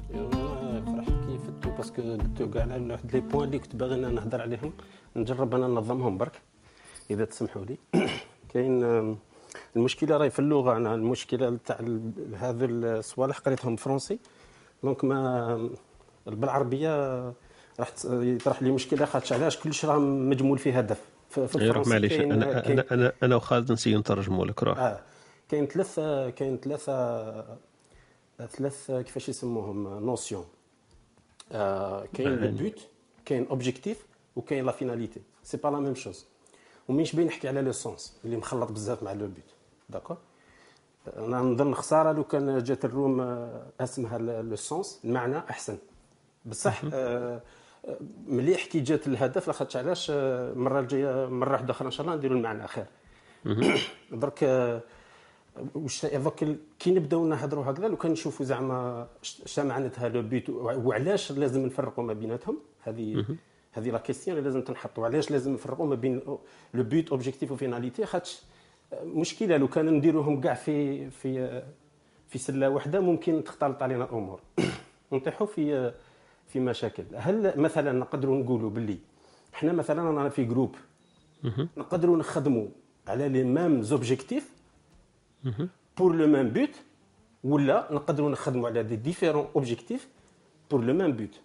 فرحت 0.86 1.12
كيف 1.28 1.42
فتو 1.42 1.70
parce 1.78 1.93
que 1.93 2.02
قلتو 2.02 2.50
كاع 2.52 2.62
على 2.64 2.92
واحد 2.94 3.16
les 3.16 3.20
points 3.22 3.48
اللي 3.48 3.60
كنت 3.60 3.76
باغي 3.76 3.96
نهضر 3.96 4.42
عليهم. 4.42 4.74
نجرب 5.16 5.56
أنا 5.56 5.68
ننظمهم 5.68 6.18
برك 6.18 6.42
إذا 7.12 7.26
تسمحوا 7.26 7.66
لي. 7.66 7.78
كاين 8.54 8.84
المشكلة 9.76 10.18
راهي 10.18 10.30
في 10.30 10.40
اللغة 10.40 10.78
أنا 10.78 10.96
المشكلة 10.96 11.58
تاع 11.66 11.78
ال- 11.80 12.36
هذو 12.36 12.66
الصوالح 12.66 13.40
قريتهم 13.40 13.76
français 13.76 14.20
donc 14.84 15.04
ما 15.04 15.70
بالعربية 16.26 17.20
راح 17.80 17.90
يطرح 18.06 18.64
لي 18.64 18.72
مشكلة 18.72 19.06
خاطش 19.06 19.34
علاش 19.34 19.58
كلش 19.58 19.86
راه 19.86 20.00
مجمول 20.00 20.58
فيه 20.58 20.78
هدف. 20.78 21.02
في 21.30 21.56
الفرنسي 21.56 21.90
معليش 21.90 22.14
أنا 22.20 22.68
أنا 22.92 23.12
أنا 23.24 23.36
وخالد 23.36 23.72
نسيو 23.72 24.00
نترجموا 24.00 24.46
لك 24.46 24.64
روح. 24.64 24.80
آه. 24.80 25.00
كاين 25.52 25.68
ثلاثة 25.68 26.30
كاين 26.30 26.58
ثلاثة 26.58 27.58
ثلاث 28.38 28.92
كيفاش 28.92 29.30
يسموهم 29.30 30.06
notions 30.06 30.46
آه 31.52 32.06
كاين 32.14 32.36
le. 32.36 32.52
but 32.52 32.88
كاين 33.26 33.48
objectif 33.48 34.06
وكاين 34.36 34.66
la 34.66 34.72
finalité 34.72 35.22
c'est 35.44 35.58
pas 35.58 35.70
la 35.70 35.80
même 35.80 35.96
chose 35.96 36.26
ومنش 36.88 37.16
بين 37.16 37.28
نحكي 37.28 37.48
على 37.48 37.62
le 37.62 37.72
sens 37.72 38.18
اللي 38.26 38.38
مخلط 38.38 38.72
بزاف 38.72 39.04
مع 39.04 39.14
le 39.14 39.28
but 39.28 39.54
d'accord 39.90 40.18
أنا 41.18 41.42
نظن 41.42 41.74
خسارة 41.74 42.12
لو 42.12 42.24
كان 42.24 42.64
جات 42.64 42.86
الروم 42.86 43.22
آه، 43.22 43.66
اسمها 43.80 44.18
le 44.18 44.56
sens 44.56 45.00
المعنى 45.06 45.38
أحسن. 45.38 45.78
بصح 46.46 46.82
آه، 46.94 47.42
مليح 48.28 48.66
كي 48.66 48.80
جات 48.80 49.08
الهدف 49.08 49.48
لاخاطش 49.48 49.76
علاش 49.78 50.12
المره 50.12 50.80
الجاية 50.80 51.30
مرة 51.30 51.52
واحدة 51.52 51.72
أخرى 51.72 51.86
إن 51.86 51.92
شاء 51.92 52.06
الله 52.06 52.18
نديروا 52.18 52.38
المعنى 52.38 52.68
خير 52.68 52.86
درك 54.12 54.44
واش 55.76 56.06
دوك 56.06 56.44
كي 56.80 56.92
نبداو 56.92 57.28
نهضروا 57.28 57.66
هكذا 57.66 57.88
لو 57.88 57.98
كان 57.98 58.12
نشوفوا 58.12 58.46
زعما 58.46 59.08
ش- 59.22 59.42
ش 59.46 59.60
معناتها 59.60 60.10
le 60.10 60.22
but 60.22 60.50
وعلاش 60.50 61.32
لازم 61.32 61.66
نفرقوا 61.66 62.04
ما 62.04 62.14
بيناتهم؟ 62.14 62.58
هذه 62.82 63.26
هذه 63.72 63.90
la 63.92 63.98
question 63.98 64.38
اللي 64.38 64.50
لازم 64.50 64.62
تنحطوا 64.62 65.06
علاش 65.06 65.32
لازم 65.32 65.54
نفرقوا 65.54 65.86
ما 65.86 65.96
بين 65.96 66.22
le 66.74 66.84
but 66.84 67.10
objectif 67.10 67.52
و 67.52 67.58
finalité 67.58 68.06
خاطش 68.06 68.42
مشكلة 69.04 69.58
لو 69.58 69.68
كان 69.68 69.86
نديروهم 69.94 70.42
كاع 70.42 70.54
في 70.54 71.10
في 71.10 71.62
في 72.28 72.38
سلة 72.38 72.70
واحدة 72.70 73.00
ممكن 73.00 73.44
تختلط 73.44 73.84
علينا 73.84 74.04
الأمور. 74.04 74.40
نطيحوا 75.14 75.48
في 75.48 75.94
في 76.48 76.60
مشاكل. 76.60 77.04
هل 77.16 77.54
مثلا 77.60 77.92
نقدروا 77.92 78.38
نقولوا 78.44 78.70
باللي 78.70 78.98
إحنا 79.54 79.72
مثلا 79.74 80.10
أنا 80.10 80.30
في 80.30 80.44
groupe 80.44 80.76
نقدروا 81.78 82.18
نخدموا 82.18 82.68
على 83.08 83.30
les 83.30 83.44
mêmes 83.44 83.82
objectifs 83.82 84.50
pour 85.98 86.16
le 86.16 86.28
même 86.28 86.50
but 86.50 86.70
ولا 87.44 87.88
نقدروا 87.92 88.30
نخدموا 88.30 88.70
على 88.70 88.84
des 88.84 88.96
différents 88.96 89.48
objectifs 89.56 90.08
pour 90.72 90.82
le 90.84 90.94
même 90.94 91.12
but 91.12 91.40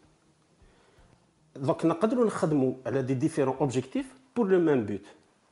donc 1.56 1.86
نقدروا 1.86 2.26
نخدموا 2.26 2.74
على 2.86 3.02
des 3.02 3.14
différents 3.14 3.56
objectifs 3.56 4.14
pour 4.36 4.48
le 4.48 4.60
même 4.60 4.84
but 4.86 5.06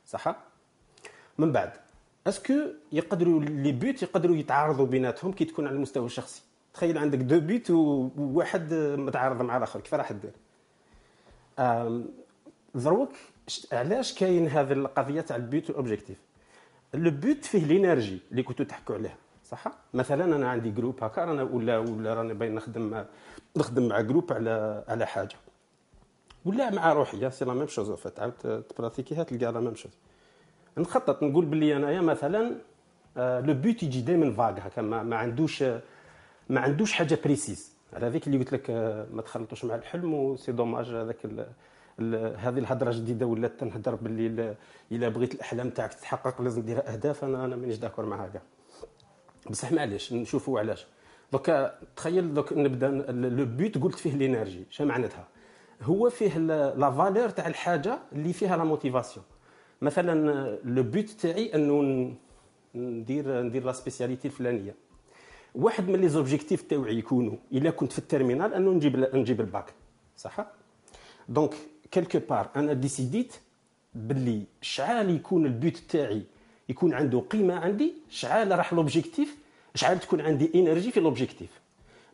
صح 0.07 0.35
من 1.37 1.51
بعد 1.51 1.71
est-ce 2.27 2.44
que 2.44 2.53
يقدروا 2.91 3.41
les 3.41 3.71
buts 3.71 4.03
يقدروا 4.03 4.35
يتعارضوا 4.35 4.85
بيناتهم 4.85 5.31
كي 5.31 5.45
تكون 5.45 5.67
على 5.67 5.75
المستوى 5.75 6.05
الشخصي 6.05 6.41
تخيل 6.73 6.97
عندك 6.97 7.17
deux 7.17 7.39
buts 7.39 7.69
وواحد 7.69 8.73
متعارض 8.73 9.41
مع 9.41 9.57
الآخر 9.57 9.79
كيف 9.79 9.93
راح 9.93 10.11
دير 10.11 10.31
دروك 12.75 13.11
علاش 13.71 14.13
كاين 14.13 14.47
هذه 14.47 14.73
القضية 14.73 15.21
تاع 15.21 15.35
ال 15.35 15.43
but 15.43 15.69
وال 15.69 15.79
objectif 15.79 16.17
le 16.95 17.11
but 17.11 17.45
فيه 17.45 17.65
l'énergie 17.65 18.19
اللي 18.31 18.43
كنتوا 18.43 18.65
تحكوا 18.65 18.95
عليها 18.95 19.17
صح؟ 19.45 19.67
مثلا 19.93 20.35
أنا 20.35 20.49
عندي 20.49 20.71
groupe 20.71 21.03
هكا 21.03 21.23
أنا 21.23 21.43
ولا 21.43 21.77
ولا 21.77 22.13
راني 22.13 22.33
باين 22.33 22.55
نخدم 22.55 23.05
نخدم 23.57 23.87
مع 23.87 24.01
groupe 24.01 24.33
على 24.33 24.83
على 24.87 25.05
حاجة. 25.05 25.35
ولا 26.45 26.69
مع 26.69 26.93
روحي 26.93 27.31
c'est 27.31 27.45
la 27.45 27.53
même 27.53 27.67
chose 27.67 27.91
تعاود 27.91 28.63
تبراتيكيها 28.69 29.23
تلقى 29.23 29.51
la 29.51 29.59
même 29.59 29.75
chose. 29.75 29.91
نخطط 30.77 31.23
نقول 31.23 31.45
باللي 31.45 31.75
انايا 31.75 32.01
مثلا 32.01 32.55
آه، 33.17 33.39
le 33.39 33.53
but 33.53 33.83
يجي 33.83 34.01
دائما 34.01 34.31
vague 34.31 34.59
هكا 34.59 34.81
ما, 34.81 35.03
ما 35.03 35.15
عندوش 35.15 35.63
ما 36.49 36.59
عندوش 36.59 36.93
حاجة 36.93 37.19
précise 37.23 37.75
على 37.93 38.05
هذيك 38.05 38.27
اللي 38.27 38.37
قلت 38.37 38.53
لك 38.53 38.69
آه، 38.69 39.07
ما 39.13 39.21
تخلطوش 39.21 39.65
مع 39.65 39.75
الحلم 39.75 40.13
و 40.13 40.19
c'est 40.19 40.51
dommage 40.51 40.85
هذاك 40.85 41.17
هذه 42.37 42.59
الهضرة 42.59 42.91
جديدة 42.91 43.25
ولات 43.25 43.59
تنهضر 43.59 43.95
باللي 43.95 44.27
ال- 44.27 44.55
إلا 44.91 45.09
بغيت 45.09 45.33
الأحلام 45.35 45.69
تاعك 45.69 45.93
تتحقق 45.93 46.41
لازم 46.41 46.61
دير 46.61 46.87
أهداف 46.87 47.23
أنا 47.23 47.45
أنا 47.45 47.55
مانيش 47.55 47.77
d'accord 47.77 48.05
مع 48.05 48.25
هذا. 48.25 48.41
بصح 49.49 49.71
معليش 49.71 50.13
نشوفوا 50.13 50.59
علاش. 50.59 50.87
دوكا 51.31 51.79
تخيل 51.95 52.33
دوك 52.33 52.53
نبدا 52.53 52.87
le 53.11 53.45
but 53.45 53.77
قلت 53.77 53.95
فيه 53.99 54.13
l'énergie 54.13 54.65
شنو 54.69 54.87
معناتها؟ 54.87 55.27
هو 55.81 56.09
فيه 56.09 56.37
la 56.37 56.91
valeur 56.91 57.29
تاع 57.29 57.47
الحاجة 57.47 57.99
اللي 58.11 58.33
فيها 58.33 58.57
la 58.57 58.63
motivation 58.63 59.25
مثلا 59.81 60.57
le 60.63 60.83
but 60.83 61.09
تاعي 61.09 61.55
انه 61.55 62.13
ندير 62.75 63.41
ندير 63.41 63.63
la 63.65 63.71
spécialité 63.71 64.27
الفلانية. 64.27 64.75
واحد 65.55 65.89
من 65.89 65.95
les 66.01 66.09
objectifs 66.09 66.61
تاوعي 66.61 66.97
يكونوا 66.97 67.37
إلا 67.51 67.69
كنت 67.69 67.91
في 67.91 67.99
ال 67.99 68.04
terminale 68.04 68.53
انه 68.53 68.71
نجيب 68.71 69.15
نجيب 69.15 69.41
الباك. 69.41 69.73
صح؟ 70.17 70.45
donc 71.29 71.53
quelque 71.91 72.19
part 72.29 72.49
أنا 72.55 72.73
ديسيديت 72.73 73.33
باللي 73.95 74.41
شحال 74.61 75.09
يكون 75.09 75.45
ال 75.45 75.53
but 75.53 75.77
تاعي 75.77 76.21
يكون 76.69 76.93
عنده 76.93 77.19
قيمة 77.19 77.55
عندي 77.55 77.93
شحال 78.09 78.51
راح 78.57 78.73
l'objectif 78.73 79.37
شحال 79.75 79.99
تكون 79.99 80.21
عندي 80.21 80.51
énergie 80.55 80.91
في 80.91 80.99
l'objectif 80.99 81.49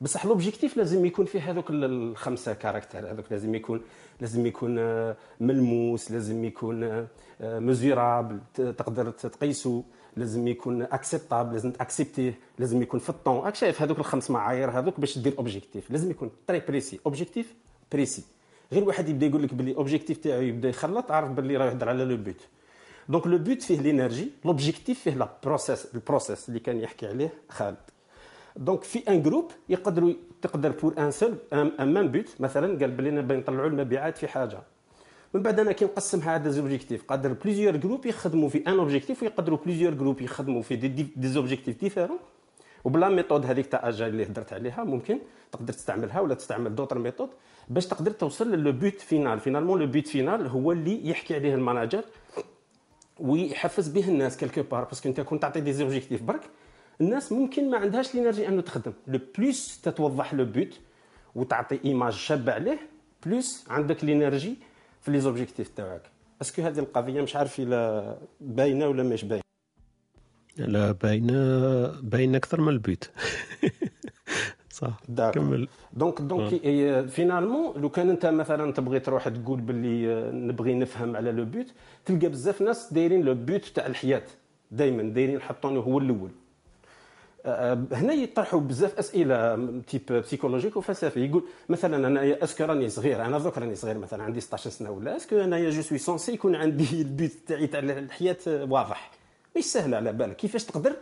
بصح 0.01 0.25
l'objectif 0.25 0.77
لازم 0.77 1.05
يكون 1.05 1.25
فيه 1.25 1.51
هذوك 1.51 1.69
ال- 1.69 1.83
الخمسة 1.83 2.53
caractères 2.53 3.11
هذوك 3.11 3.25
لازم 3.31 3.55
يكون 3.55 3.81
لازم 4.21 4.45
يكون 4.45 4.79
آه، 4.79 5.15
ملموس 5.39 6.11
لازم 6.11 6.45
يكون 6.45 7.07
mesurable 7.41 8.39
تقدر 8.55 9.09
تقيسو 9.11 9.83
لازم 10.17 10.47
يكون 10.47 10.81
acceptable 10.81 11.53
لازم 11.53 11.71
تاكسبتيه 11.71 12.39
لازم 12.59 12.81
يكون 12.81 12.99
في 12.99 13.09
الطون. 13.09 13.45
راك 13.45 13.55
شايف 13.55 13.81
هذوك 13.81 13.99
الخمس 13.99 14.31
معايير 14.31 14.69
هذوك 14.71 14.99
باش 14.99 15.17
دير 15.17 15.33
objectif 15.37 15.91
لازم 15.91 16.11
يكون 16.11 16.31
très 16.47 16.59
précis 16.59 16.99
objectif 17.05 17.53
précis 17.91 18.23
غير 18.73 18.83
واحد 18.83 19.09
يبدا 19.09 19.25
يقول 19.25 19.43
لك 19.43 19.53
باللي 19.53 19.75
objectif 19.75 20.17
تاعو 20.17 20.41
يبدا 20.41 20.69
يخلط 20.69 21.11
عارف 21.11 21.29
باللي 21.29 21.57
راه 21.57 21.65
يهضر 21.65 21.89
على 21.89 22.05
le 22.05 22.17
but 22.17 22.47
donc 23.09 23.27
le 23.27 23.37
but 23.37 23.61
فيه 23.61 23.81
l'énergie 23.81 24.31
l'objectif 24.45 24.99
فيه 24.99 25.11
la 25.11 25.29
process 25.43 25.95
ال 25.95 26.02
process 26.02 26.49
اللي 26.49 26.59
كان 26.59 26.79
يحكي 26.79 27.07
عليه 27.07 27.33
خالد. 27.49 27.77
donc 28.55 28.83
في 28.83 28.99
un 29.09 29.23
groupe 29.23 29.51
يقدروا 29.69 30.13
تقدر 30.41 30.69
pour 30.71 30.93
un 30.97 31.11
seul 31.11 31.35
un 31.53 31.93
même 31.93 32.07
but 32.07 32.35
مثلا 32.39 32.79
قال 32.79 32.91
بلي 32.91 33.11
نبغي 33.11 33.37
نطلعوا 33.37 33.67
المبيعات 33.67 34.17
في 34.17 34.27
حاجة. 34.27 34.59
من 35.33 35.41
بعد 35.41 35.59
أنا 35.59 35.71
كي 35.71 35.85
نقسمها 35.85 36.31
على 36.31 36.51
objectifs 36.51 37.03
قادر 37.03 37.33
plusieurs 37.33 37.75
groupes 37.77 38.05
يخدموا 38.05 38.49
في 38.49 38.57
un 38.67 38.79
objectif 38.79 39.23
ويقدروا 39.23 39.57
plusieurs 39.65 39.93
groupes 39.93 40.21
يخدموا 40.21 40.61
في 40.61 40.75
des, 40.75 40.87
des, 40.87 41.27
des 41.27 41.40
objectifs 41.40 41.79
différents 41.79 42.17
و 42.83 42.90
ب 42.90 42.96
la 42.96 43.09
méthode 43.09 43.45
هذيك 43.45 43.65
تاع 43.65 43.89
agile 43.89 44.11
اللي 44.11 44.25
هضرت 44.25 44.53
عليها 44.53 44.83
ممكن 44.83 45.19
تقدر 45.51 45.73
تستعملها 45.73 46.19
ولا 46.19 46.35
تستعمل 46.35 46.75
d'autres 46.75 46.99
méthodes 46.99 47.29
باش 47.69 47.87
تقدر 47.87 48.11
توصل 48.11 48.51
ل 48.51 48.58
le 48.58 48.71
but 48.71 49.01
final. 49.01 49.39
finalement 49.39 49.79
le 49.79 49.87
but 49.87 50.07
final 50.07 50.47
هو 50.47 50.71
اللي 50.71 51.09
يحكي 51.09 51.35
عليه 51.35 51.55
ال 51.55 51.61
manager 51.61 52.03
ويحفز 53.19 53.87
به 53.87 54.07
الناس 54.07 54.37
quelque 54.37 54.63
part 54.63 54.83
parce 54.83 54.99
que 54.99 55.09
انت 55.09 55.21
كنت 55.21 55.41
تعطي 55.41 55.61
des 55.61 55.73
objectifs 55.73 56.23
برك 56.23 56.41
الناس 57.01 57.31
ممكن 57.31 57.69
ما 57.69 57.77
عندهاش 57.77 58.15
l'énergie 58.15 58.47
انه 58.47 58.61
تخدم. 58.61 58.93
le 59.07 59.19
plus 59.37 59.81
تتوضح 59.81 60.33
le 60.33 60.45
but 60.45 60.79
وتعطي 61.35 61.79
image 61.85 62.13
شابة 62.13 62.53
عليه 62.53 62.79
plus 63.25 63.65
عندك 63.69 64.03
l'énergie 64.03 64.55
في 65.01 65.11
les 65.11 65.19
objectifs 65.19 65.69
تاعك. 65.69 66.01
est-ce 66.41 66.54
que 66.54 66.61
هذه 66.61 66.79
القضية 66.79 67.21
مش 67.21 67.35
عارف 67.35 67.59
إلا 67.59 68.17
باينة 68.41 68.87
ولا 68.87 69.03
مش 69.03 69.25
باينة؟ 69.25 69.43
لا 70.57 70.91
باينه 70.91 71.85
باينه 72.01 72.37
أكثر 72.37 72.61
من 72.61 72.69
ال 72.69 72.76
but. 72.76 73.05
صح 74.69 74.99
كمل. 75.31 75.67
donc 75.93 76.21
donc 76.21 76.51
إي- 76.51 77.09
finalement 77.09 77.81
لو 77.81 77.89
كان 77.89 78.09
أنت 78.09 78.25
مثلا 78.25 78.73
تبغي 78.73 78.99
تروح 78.99 79.27
تقول 79.29 79.61
باللي 79.61 80.13
آه، 80.13 80.31
نبغي 80.31 80.73
نفهم 80.73 81.15
على 81.15 81.31
le 81.31 81.45
but 81.45 81.65
تلقى 82.05 82.27
بزاف 82.27 82.61
ناس 82.61 82.93
دايرين 82.93 83.21
le 83.21 83.33
but 83.35 83.65
تاع 83.65 83.85
الحياة 83.85 84.23
دائما 84.71 85.03
دايرين 85.03 85.35
يحطونه 85.35 85.79
هو 85.79 85.99
الأول. 85.99 86.29
آه، 87.45 87.83
هنا 87.91 88.13
يطرحوا 88.13 88.59
بزاف 88.59 88.99
أسئلة 88.99 89.55
type 89.87 90.01
psychologique 90.11 90.77
وفلسفي 90.77 91.25
يقول 91.25 91.43
مثلا 91.69 92.07
أنا 92.07 92.43
est-ce 92.43 92.56
que 92.56 92.63
راني 92.63 92.89
صغير 92.89 93.25
أنا 93.25 93.37
دوك 93.39 93.57
راني 93.57 93.75
صغير 93.75 93.97
مثلا 93.97 94.23
عندي 94.23 94.41
16 94.41 94.69
سنة 94.69 94.91
ولا 94.91 95.15
est-ce 95.15 95.31
que 95.31 95.39
أنا 95.39 95.69
je 95.69 95.81
suis 95.81 95.97
censé 95.97 96.33
يكون 96.33 96.55
عندي 96.55 96.87
ال 97.01 97.09
but 97.09 97.33
تاعي 97.47 97.67
تاع 97.67 97.79
الحياة 97.79 98.37
آه، 98.47 98.63
واضح. 98.63 99.11
مش 99.57 99.63
سهله 99.65 99.97
على 99.97 100.13
بالك. 100.13 100.35
كيفاش 100.35 100.65
تقدر 100.65 100.95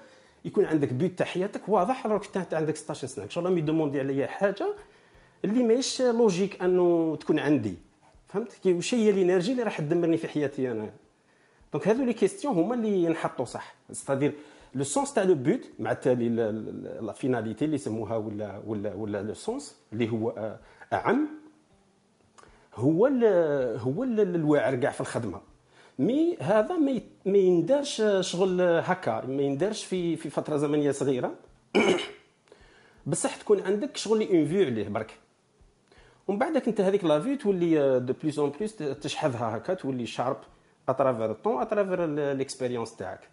يكون 0.45 0.65
عندك 0.65 0.93
but 0.93 1.17
تاع 1.17 1.25
حياتك 1.25 1.69
واضح 1.69 2.07
راك 2.07 2.37
انت 2.37 2.53
عندك 2.53 2.75
16 2.75 3.07
سنه 3.07 3.25
إن 3.25 3.29
شاء 3.29 3.45
الله 3.45 3.57
يدوموندي 3.57 3.99
عليا 3.99 4.27
حاجة 4.27 4.75
اللي 5.45 5.63
ماهيش 5.63 6.01
logique 6.01 6.61
أنه 6.63 7.15
تكون 7.15 7.39
عندي. 7.39 7.75
فهمت؟ 8.27 8.53
كي 8.53 8.73
واش 8.73 8.93
هي 8.93 9.09
ال 9.09 9.14
énergie 9.14 9.51
اللي 9.51 9.63
راح 9.63 9.77
تدمرني 9.77 10.17
في 10.17 10.27
حياتي 10.27 10.71
أنا. 10.71 10.89
donc 11.73 11.87
هذو 11.87 12.03
les 12.03 12.13
questions 12.13 12.55
هما 12.55 12.75
اللي 12.75 13.03
ينحطوا 13.03 13.45
صح. 13.45 13.75
c'est-à-dire 13.91 14.33
le 14.75 14.83
sens 14.83 15.13
تاع 15.13 15.23
le 15.23 15.35
but 15.35 15.69
مع 15.79 15.91
التالي 15.91 16.29
la 17.01 17.13
finalité 17.13 17.65
اللي 17.65 17.75
يسموها 17.75 18.17
ولا 18.17 18.61
ولا 18.65 18.93
ولا 18.93 19.21
le 19.21 19.33
sens 19.33 19.75
اللي 19.93 20.09
هو 20.09 20.57
أعم 20.93 21.27
هو 22.75 23.07
ال 23.07 23.23
هو 23.79 24.03
ال 24.03 24.19
الواعر 24.19 24.75
كاع 24.75 24.91
في 24.91 25.01
الخدمة. 25.01 25.41
mais 25.99 26.37
هذا 26.39 26.77
ما 27.25 27.37
يندارش 27.37 28.03
شغل 28.19 28.61
هكا 28.61 29.25
ما 29.25 29.41
يندارش 29.41 29.85
في 29.85 30.15
في 30.15 30.29
فترة 30.29 30.57
زمنية 30.57 30.91
صغيرة. 30.91 31.35
بصح 33.07 33.35
تكون 33.35 33.59
عندك 33.61 33.97
شغل 33.97 34.21
une 34.21 34.45
vue 34.45 34.65
عليه 34.65 34.89
برك. 34.89 35.17
ومن 36.27 36.39
بعدك 36.39 36.67
انت 36.67 36.81
هذيك 36.81 37.03
la 37.03 37.19
vue 37.19 37.35
تولي 37.37 37.99
de 37.99 38.13
plus 38.13 38.39
en 38.39 38.49
plus 38.49 38.75
تشحذها 38.75 39.57
هكا 39.57 39.73
تولي 39.73 40.05
sharp 40.05 40.37
à 40.89 40.94
travers 40.94 41.31
ال 41.31 41.36
temps 41.36 41.61
à 41.61 41.67
travers 41.67 42.05
l'expérience 42.33 42.95
تاعك. 42.95 43.29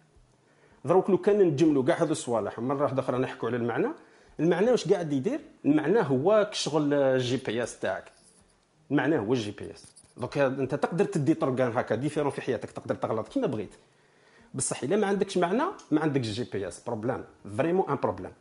دروك 0.85 1.09
لو 1.09 1.17
كان 1.17 1.39
نجملوا 1.39 1.83
كاع 1.83 2.03
هذو 2.03 2.11
الصوالح 2.11 2.59
مره 2.59 2.83
واحدة 2.83 3.01
أخرى 3.01 3.17
نحكوا 3.17 3.49
على 3.49 3.57
المعنى. 3.57 3.87
المعنى 4.39 4.71
واش 4.71 4.87
قاعد 4.87 5.13
يدير؟ 5.13 5.39
المعنى 5.65 5.99
هو 5.99 6.49
شغل 6.51 6.93
ال 6.93 7.37
GPS 7.37 7.79
تاعك. 7.79 8.11
المعنى 8.91 9.19
هو 9.19 9.33
ال 9.33 9.51
GPS 9.51 9.96
donc 10.17 10.37
انت 10.37 10.75
تقدر 10.75 11.05
تدي 11.05 11.33
طرقان 11.33 11.77
هكا 11.77 11.95
différents 11.95 12.31
في 12.31 12.41
حياتك 12.41 12.71
تقدر 12.71 12.95
تغلط 12.95 13.27
كيما 13.27 13.47
بغيت. 13.47 13.75
بصح 14.53 14.83
إلا 14.83 14.95
ما 14.95 15.07
عندكش 15.07 15.37
معنى 15.37 15.63
ما 15.91 16.01
عندكش 16.01 16.27
GPS 16.27 16.79
problème 16.87 17.23
vraiment 17.57 17.89
un 17.89 17.95
problème 17.95 18.31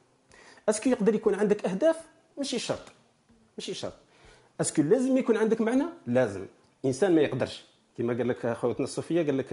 est-ce 0.69 0.83
que 0.83 0.91
يقدر 0.91 1.15
يكون 1.15 1.35
عندك 1.35 1.65
أهداف؟ 1.67 1.97
ماشي 2.39 2.59
شرط. 2.59 2.83
ماشي 3.59 3.75
شرط. 3.75 3.93
est-ce 4.61 4.75
que 4.75 4.83
لازم 4.83 5.17
يكون 5.17 5.37
عندك 5.37 5.61
معنى؟ 5.61 5.85
لازم. 6.07 6.47
إنسان 6.85 7.15
ما 7.15 7.21
يقدرش. 7.21 7.65
كما 7.99 8.13
قال 8.15 8.29
لك 8.29 8.53
خوتنا 8.53 8.85
الصوفية 8.85 9.23
قال 9.27 9.39
لك 9.39 9.53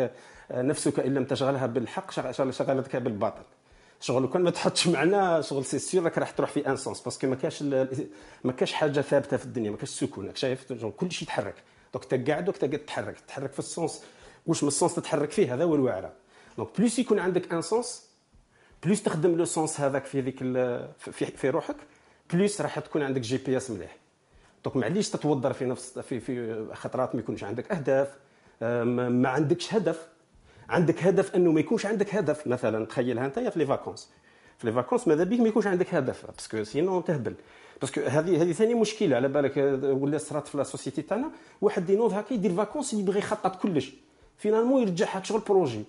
آه، 0.51 0.61
نفسك 0.61 0.99
إن 0.99 1.13
لم 1.13 1.25
تشغلها 1.25 1.65
بالحق 1.67 2.11
شغ- 2.11 2.31
شغل- 2.31 2.53
شغلتك 2.53 2.95
بالباطل. 2.95 3.43
شغل 3.99 4.27
كان 4.27 4.41
ما 4.43 4.49
تحطش 4.51 4.87
معنى 4.87 5.43
شغل 5.43 5.65
c'est 5.65 5.79
sûr 5.79 6.03
راك 6.03 6.17
راح 6.17 6.31
تروح 6.31 6.49
في 6.49 6.67
un 6.67 6.77
sens 6.77 7.01
parce 7.01 7.18
que 7.18 7.27
ما 7.27 7.35
كاش 7.35 7.63
ما 8.43 8.51
كاش 8.57 8.73
حاجة 8.73 9.01
ثابتة 9.01 9.37
في 9.37 9.45
الدنيا 9.45 9.71
ما 9.71 9.77
كاش 9.77 9.89
سكون 9.89 10.35
شايف؟ 10.35 10.73
كل 10.73 11.11
شيء 11.11 11.23
يتحرك. 11.27 11.55
donc 11.93 12.13
انت 12.13 12.29
قاعد 12.29 12.49
وقت 12.49 12.65
تتحرك 12.65 13.19
تتحرك 13.19 13.51
في 13.53 13.59
ال 13.59 13.67
sens. 13.67 14.03
واش 14.45 14.63
من 14.63 14.67
ال 14.67 14.73
sens 14.73 14.95
تتحرك 14.95 15.31
فيه؟ 15.31 15.53
هذا 15.53 15.63
هو 15.63 15.75
الواعره 15.75 16.13
donc 16.57 16.69
plus 16.77 16.99
يكون 16.99 17.19
عندك 17.19 17.53
un 17.53 17.61
sens 17.61 18.09
plus 18.83 19.03
تخدم 19.03 19.35
le 19.37 19.45
sens 19.45 19.79
هذاك 19.81 20.05
في 20.05 20.21
ذيك 20.21 20.39
في, 20.99 21.25
في 21.37 21.49
روحك 21.49 21.75
plus 22.33 22.61
راح 22.61 22.79
تكون 22.79 23.01
عندك 23.01 23.21
GPS 23.21 23.71
مليح. 23.71 23.95
donc 24.63 24.77
معليش 24.77 25.09
تتوضر 25.09 25.53
في 25.53 25.65
نفس 25.65 25.99
في 25.99 26.19
في 26.19 26.65
خطرات 26.73 27.15
ما 27.15 27.21
يكونش 27.21 27.43
عندك 27.43 27.71
اهداف 27.71 28.17
ما 28.61 29.29
عندكش 29.29 29.73
هدف. 29.73 30.07
عندك 30.69 31.03
هدف 31.03 31.35
انه 31.35 31.51
ما 31.51 31.59
يكونش 31.59 31.85
عندك 31.85 32.15
هدف. 32.15 32.47
مثلا 32.47 32.85
تخيلها 32.85 33.25
انت 33.25 33.39
في 33.39 33.59
les 33.59 33.65
vacances. 33.65 34.09
في 34.63 34.69
les 34.69 34.75
vacances 34.75 35.07
ماذا 35.07 35.23
بيك 35.23 35.39
ما 35.39 35.47
يكونش 35.47 35.67
عندك 35.67 35.93
هدف 35.93 36.25
parce 36.31 36.51
que 36.51 36.63
sinon 36.63 37.01
تهبل 37.01 37.33
parce 37.81 37.94
que 37.94 38.01
هذه 38.01 38.41
هذه 38.41 38.51
ثاني 38.51 38.73
مشكلة 38.73 39.15
على 39.15 39.27
بالك 39.27 39.57
ولا 39.83 40.17
صرات 40.17 40.47
في 40.47 40.57
la 40.57 40.63
société 40.63 41.01
تاعنا 41.01 41.31
واحد 41.61 41.89
ينوض 41.89 42.13
هكا 42.13 42.33
يدير 42.33 42.53
vacances 42.53 42.93
يبغي 42.93 43.19
يخطط 43.19 43.55
كلش. 43.55 43.93
finalement 44.37 44.81
يرجعها 44.81 45.23
شغل 45.23 45.39
projet 45.39 45.83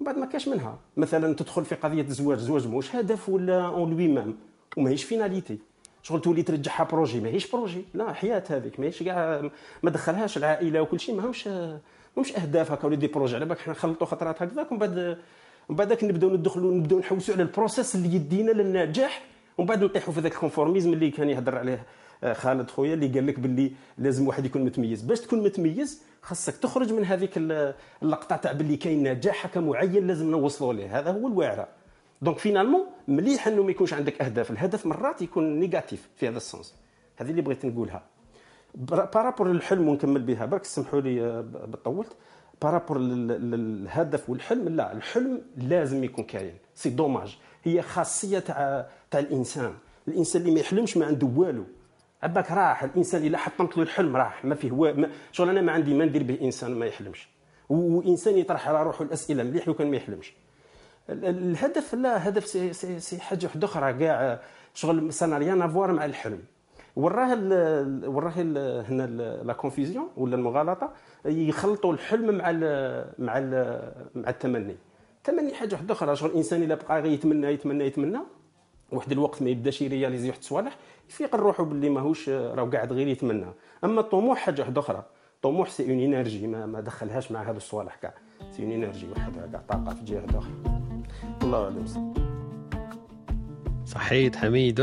من 0.00 0.06
بعد 0.06 0.18
ما 0.18 0.26
كاش 0.26 0.48
منها. 0.48 0.78
مثلا 0.96 1.34
تدخل 1.34 1.64
في 1.64 1.74
قضية 1.74 2.02
الزواج 2.02 2.38
زواج 2.38 2.66
ماهوش 2.66 2.96
هدف 2.96 3.28
ولا 3.28 3.66
en 3.66 3.90
lui-même 3.90 4.36
وماهيش 4.76 5.04
finalité 5.04 5.58
شغل 6.02 6.20
تولي 6.20 6.42
ترجعها 6.42 6.84
projet 6.84 7.20
ماهيش 7.20 7.50
projet 7.50 7.84
لا 7.94 8.12
حياة 8.12 8.44
هذيك. 8.50 8.80
ماهيش 8.80 9.02
كاع 9.02 9.50
ما 9.82 9.90
دخلهاش 9.90 10.36
العائلة 10.36 10.82
وكل 10.82 11.00
شيء. 11.00 11.14
ماهمش 11.14 11.46
ماهمش 12.16 12.36
أهداف 12.36 12.72
هكا 12.72 12.86
ولا 12.86 12.96
des 12.96 13.06
projets 13.06 13.36
على 13.36 13.44
بالك 13.44 13.58
حنا 13.58 13.72
نخلطوا 13.72 14.06
خطرات 14.06 14.42
هكذاك 14.42 14.72
ومن 14.72 14.78
بعد 14.80 15.18
ومن 15.68 15.76
بعدك 15.76 16.04
نبداو 16.04 16.30
ندخلوا 16.30 16.74
نبداو 16.74 16.98
نحوسوا 16.98 17.34
على 17.34 17.42
ال 17.42 17.49
process 17.49 17.94
اللي 17.94 18.14
يدينا 18.14 18.50
للنجاح. 18.50 19.22
ومن 19.58 19.66
بعد 19.68 19.84
نطيحوا 19.84 20.14
في 20.14 20.20
ذاك 20.20 20.32
ال 20.32 20.37
conformisme 20.37 20.92
اللي 20.92 21.10
كان 21.10 21.28
يهضر 21.30 21.58
عليه 21.58 21.82
آه، 22.24 22.32
خالد 22.32 22.70
خويا 22.70 22.94
اللي 22.94 23.08
قال 23.08 23.26
لك 23.26 23.38
باللي 23.40 23.72
لازم 23.98 24.26
واحد 24.26 24.44
يكون 24.44 24.64
متميز. 24.64 25.02
باش 25.02 25.20
تكون 25.20 25.42
متميز 25.42 26.02
خاصك 26.22 26.56
تخرج 26.56 26.92
من 26.92 27.04
هذيك 27.04 27.30
ال- 27.36 27.74
اللقطة 28.02 28.36
تاع 28.36 28.52
باللي 28.52 28.76
كاين 28.76 29.08
نجاح 29.12 29.46
هكا 29.46 29.60
معين 29.60 30.06
لازم 30.06 30.30
نوصلوا 30.30 30.72
ليه. 30.72 30.98
هذا 30.98 31.10
هو 31.12 31.26
الواعره 31.28 31.68
donc 32.22 32.38
finalement 32.38 32.86
مليح 33.08 33.46
انه 33.48 33.62
ما 33.62 33.70
يكونش 33.70 33.94
عندك 33.94 34.22
أهداف. 34.22 34.50
الهدف 34.50 34.86
مرات 34.86 35.22
يكون 35.22 35.60
négatif 35.60 36.08
في 36.16 36.28
هذا 36.28 36.36
ال 36.36 36.42
sens. 36.42 36.74
هذه 37.16 37.30
اللي 37.30 37.42
بغيت 37.42 37.64
نقولها. 37.66 38.02
par 38.74 38.96
rapport 38.96 39.48
للحلم 39.52 39.88
ونكمل 39.88 40.22
بها. 40.22 40.46
برك 40.46 40.64
سمحوا 40.64 41.00
لي 41.00 41.22
آه، 41.22 41.44
طولت 41.84 42.12
par 42.62 42.73
rapport 42.73 42.98
لل- 42.98 43.50
للهدف 43.50 44.30
والحلم 44.30 44.68
لا 44.68 44.92
الحلم 44.92 45.42
لازم 45.56 46.04
يكون 46.04 46.24
كاين. 46.24 46.54
c'est 46.74 46.90
dommage 46.90 47.38
هي 47.64 47.82
خاصية 47.82 48.38
تاع 48.38 48.86
تاع 49.10 49.20
الإنسان. 49.20 49.74
الإنسان 50.08 50.42
اللي 50.42 50.54
ما 50.54 50.60
يحلمش 50.60 50.96
ما 50.96 51.06
عنده 51.06 51.26
والو. 51.36 51.64
عباك 52.22 52.50
راح 52.50 52.82
الإنسان 52.82 53.26
إلا 53.26 53.38
حطمت 53.38 53.76
له 53.76 53.82
الحلم 53.82 54.16
راح. 54.16 54.44
ما 54.44 54.54
فيه. 54.54 54.70
ما... 54.72 55.10
شغل 55.32 55.48
أنا 55.48 55.60
ما 55.60 55.72
عندي 55.72 55.94
ما 55.94 56.04
ندير 56.04 56.22
به 56.22 56.38
إنسان 56.42 56.74
ما 56.74 56.86
يحلمش. 56.86 57.28
وإنسان 57.68 58.38
يطرح 58.38 58.68
على 58.68 58.82
روحه 58.82 59.04
الأسئلة 59.04 59.42
مليح 59.42 59.68
لو 59.68 59.74
كان 59.74 59.90
ما 59.90 59.96
يحلمش. 59.96 60.32
ال- 61.10 61.24
ال- 61.24 61.50
الهدف 61.50 61.94
لا 61.94 62.28
هدف 62.28 62.46
سي, 62.46 62.72
سي, 62.72 63.00
سي 63.00 63.20
حاجة 63.20 63.46
واحدة 63.46 63.66
أخرى. 63.66 63.92
كاع 63.92 64.40
شغل 64.74 65.12
ça 65.12 65.22
n'a 65.22 65.38
rien 65.38 65.62
à 65.62 65.68
voir 65.68 65.92
مع 65.92 66.04
الحلم. 66.04 66.42
وراه 66.96 67.32
ال- 67.32 68.08
وراه 68.08 68.32
ال- 68.36 68.84
هنا 68.86 69.06
la 69.42 69.52
confusion 69.52 70.08
ولا 70.16 70.36
المغالطة 70.36 70.92
يخلطوا 71.24 71.92
الحلم 71.92 72.34
مع 72.38 72.50
ال 72.50 72.58
مع 73.18 73.38
ال 73.38 73.52
مع 74.14 74.28
التمني. 74.28 74.76
التمني 75.16 75.54
حاجة 75.54 75.74
واحدة 75.74 75.94
أخرى 75.94 76.16
شغل 76.16 76.30
الإنسان 76.30 76.62
إلا 76.62 76.74
بقى 76.74 77.00
غير 77.02 77.12
يتمنى 77.12 77.46
يتمنى 77.46 77.84
يتمنى 77.84 78.18
واحد 78.92 79.12
الوقت 79.12 79.42
ما 79.42 79.50
يبداش 79.50 79.82
ي 79.82 79.87
réaliser 79.87 80.28
واحد 80.28 80.38
الصوالح 80.38 80.76
يفيق 81.08 81.36
روحه 81.36 81.64
باللي 81.64 81.90
ماهوش 81.90 82.28
راه 82.28 82.64
قاعد 82.64 82.92
غير 82.92 83.08
يتمنى. 83.08 83.46
أما 83.84 84.00
الطموح 84.00 84.38
حاجة 84.38 84.60
واحدة 84.62 84.80
أخرى 84.80 85.04
الطموح 85.36 85.70
c'est 85.70 85.92
une 85.92 86.00
énergie 86.14 86.46
ما, 86.46 86.66
ما 86.66 86.80
دخلهاش 86.80 87.32
مع 87.32 87.42
هذا 87.42 87.56
الصوالح 87.56 87.94
كاع. 87.94 88.14
c'est 88.50 88.62
une 88.62 88.72
énergie 88.72 89.06
وحدها 89.10 89.46
كاع 89.46 89.60
طاقة 89.68 89.94
في 89.94 90.04
جهة 90.04 90.24
أخرى. 90.38 90.52
الله 91.42 91.64
أعلم. 91.64 92.25
صحيت 93.86 94.36
حميد 94.36 94.80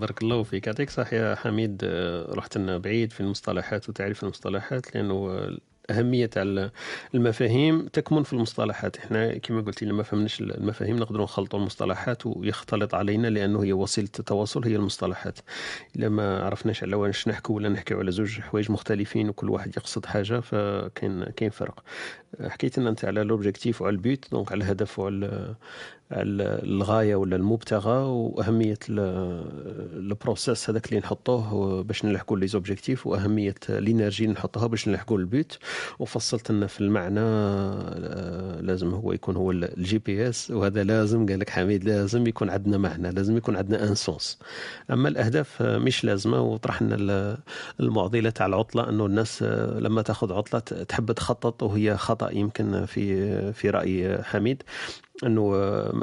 بارك 0.00 0.22
الله 0.22 0.42
فيك. 0.42 0.66
يعطيك 0.66 0.90
صح 0.90 1.12
يا 1.12 1.34
حميد. 1.34 1.80
آه، 1.84 2.32
رحت 2.34 2.58
لنا 2.58 2.78
بعيد 2.78 3.12
في 3.12 3.20
المصطلحات 3.20 3.88
وتعريف 3.88 4.22
المصطلحات 4.24 4.94
لأنه 4.96 5.48
أهمية 5.90 6.26
تاع 6.26 6.70
المفاهيم 7.14 7.86
تكمن 7.86 8.22
في 8.22 8.32
المصطلحات. 8.32 8.96
إحنا 8.96 9.38
كما 9.38 9.60
قلت 9.60 9.82
لما 9.84 10.02
فهمناش 10.02 10.40
المفاهيم 10.40 10.96
نقدروا 10.96 11.24
نخلطوا 11.24 11.58
المصطلحات 11.58 12.26
ويختلط 12.26 12.94
علينا 12.94 13.28
لأنه 13.28 13.64
هي 13.64 13.72
وسيلة 13.72 14.08
التواصل 14.18 14.64
هي 14.64 14.76
المصطلحات. 14.76 15.38
إلا 15.96 16.08
ما 16.08 16.44
عرفناش 16.44 16.82
على 16.82 16.96
واش 16.96 17.28
نحكوا 17.28 17.56
ولا 17.56 17.68
نحكيو 17.68 17.98
على 17.98 18.10
زوج 18.12 18.40
حوايج 18.40 18.70
مختلفين 18.70 19.28
وكل 19.28 19.50
واحد 19.50 19.76
يقصد 19.76 20.06
حاجة 20.06 20.40
فكاين 20.40 21.24
كاين 21.24 21.50
فرق. 21.50 21.82
حكيت 22.48 22.78
لنا 22.78 22.90
انت 22.90 23.04
على 23.04 23.22
l'objectif 23.22 23.82
وعلى 23.82 23.92
ال 23.96 24.05
but 24.05 24.30
donc 24.32 24.52
على 24.52 24.64
الهدف 24.64 24.98
وعلى 24.98 25.26
على 25.26 25.54
الغاية 26.12 27.14
ولا 27.16 27.36
المبتغى 27.36 27.96
وأهمية 28.04 28.78
ال 28.90 29.12
process 29.12 30.70
هذاك 30.70 30.88
اللي 30.88 31.00
نحطوه 31.00 31.82
باش 31.82 32.04
نلحقوا 32.04 32.38
les 32.38 32.46
objectifs 32.46 33.06
وأهمية 33.06 33.54
ال 33.68 33.75
énergie 33.75 34.24
اللي 34.24 34.34
نحطوها 34.34 34.66
باش 34.66 34.88
نلحقوا 34.88 35.18
ال 35.18 35.28
but 35.28 35.58
وفصلت 35.98 36.50
لنا 36.50 36.66
في 36.66 36.80
المعنى 36.80 37.20
آه، 37.20 38.60
لازم 38.60 38.94
هو 38.94 39.12
يكون 39.12 39.36
هو 39.36 39.50
ال 39.50 39.98
GPS. 39.98 40.50
وهذا 40.50 40.84
لازم 40.84 41.26
قال 41.26 41.40
لك 41.40 41.50
حميد 41.50 41.84
لازم 41.84 42.26
يكون 42.26 42.50
عندنا 42.50 42.78
معنى 42.78 43.10
لازم 43.10 43.36
يكون 43.36 43.56
عندنا 43.56 43.88
un 43.88 43.94
sens. 43.94 44.38
أما 44.90 45.08
الأهداف 45.08 45.62
آه، 45.62 45.78
مش 45.78 46.04
لازمة. 46.04 46.40
وطرحنا 46.40 46.94
ال- 47.00 47.38
المعضلة 47.80 48.30
تاع 48.30 48.46
العطلة 48.46 48.88
إنه 48.88 49.06
الناس 49.06 49.42
آه، 49.42 49.78
لما 49.80 50.02
تاخذ 50.02 50.32
عطلة 50.32 50.60
تحب 50.60 51.12
تخطط 51.12 51.62
وهي 51.62 51.96
خطأ 51.96 52.30
يمكن 52.30 52.84
في 52.86 53.52
في 53.52 53.70
رأي 53.70 54.22
حميد. 54.22 54.62
أنه 55.26 55.50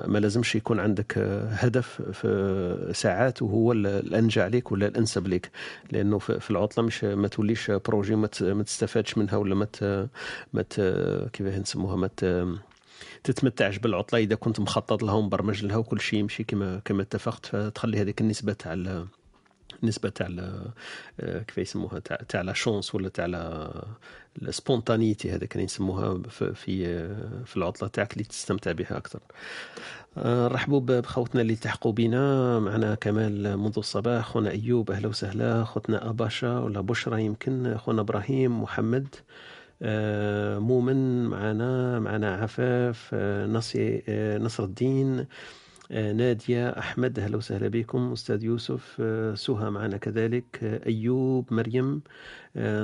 ما 0.08 0.20
لازمش 0.20 0.56
يكون 0.56 0.80
عندك 0.80 1.18
آه، 1.18 1.48
هدف 1.50 2.02
في 2.02 2.92
ساعات 2.94 3.42
وهو 3.42 3.72
ال- 3.72 3.88
الانجع 3.88 4.48
لك 4.48 4.72
ولا 4.72 4.88
الأنسب 4.88 5.28
لك 5.28 5.52
لأنه 5.92 6.18
في 6.20 6.52
العطلة 6.52 6.84
مش 6.84 7.04
ما 7.04 7.28
توليش 7.28 7.72
projet 7.72 8.16
ما 8.16 8.28
تستفادش 8.64 9.18
منها 9.18 9.38
ولا 9.38 9.56
ما 9.56 9.68
ما 10.54 10.62
كيفاه 11.34 11.60
نسموها 11.60 11.96
ما 11.96 12.10
تتمتعش 13.24 13.78
بالعطلة. 13.78 14.20
إذا 14.20 14.36
كنت 14.36 14.60
مخطط 14.60 15.04
لها 15.04 15.14
ومبرمج 15.14 15.66
لها 15.66 15.78
وكل 15.78 16.00
شيء 16.02 16.20
يمشي 16.20 16.44
كما 16.44 16.82
كما 16.86 17.02
اتفقت 17.02 17.46
فتخلي 17.46 18.02
هذيك 18.02 18.22
النسبة 18.22 18.54
تاع 18.54 18.74
النسبة 19.84 20.10
تاع 20.10 20.28
آه، 21.20 21.40
كيف 21.40 21.58
يسموها 21.58 22.00
تاع 22.00 22.16
تاع 22.30 22.42
la 22.42 22.54
chance 22.54 22.96
ولا 22.96 23.10
تاع 23.10 23.26
ال 24.42 24.49
spontanéité 24.49 25.32
هذا 25.32 25.46
كان 25.46 25.64
يسموها 25.64 26.22
في 26.30 26.54
في 26.56 26.88
آه، 26.88 27.44
في 27.46 27.58
العطلة 27.58 27.90
تاعك 27.90 28.14
اللي 28.14 28.24
تستمتع 28.24 28.72
بها 28.72 28.98
أكثر. 28.98 29.20
آه، 30.18 30.48
نرحبوا 30.48 30.80
بخوتنا 30.80 31.42
اللي 31.42 31.54
التحقوا 31.54 31.92
بنا 31.92 32.60
معنا 32.60 32.96
كمال 32.96 33.58
منذ 33.58 33.74
الصباح 33.78 34.26
خونا 34.26 34.50
أيوب 34.52 34.92
أهلا 34.92 35.08
وسهلا. 35.08 35.64
خوتنا 35.64 36.10
أباشا 36.10 36.60
ولا 36.60 36.82
بشرى 36.82 37.24
يمكن. 37.26 37.78
خونا 37.78 38.02
إبراهيم 38.02 38.62
محمد 38.64 39.08
آه، 39.84 40.60
مؤمن 40.60 41.26
معنا 41.26 42.00
معنا 42.00 42.36
عفاف 42.36 43.10
آه، 43.14 43.46
آه، 44.10 44.38
نصر 44.38 44.64
الدين 44.64 45.20
آه، 45.20 45.28
نادية 45.92 46.70
أحمد 46.70 47.20
أهلا 47.20 47.38
وسهلا 47.38 47.68
بكم. 47.68 48.12
أستاذ 48.12 48.44
يوسف 48.44 48.98
آه، 49.00 49.34
سهى 49.36 49.70
معنا 49.70 49.98
كذلك. 49.98 50.64
آه، 50.64 50.86
أيوب 50.88 51.54
مريم 51.54 51.96
آه، 51.96 52.02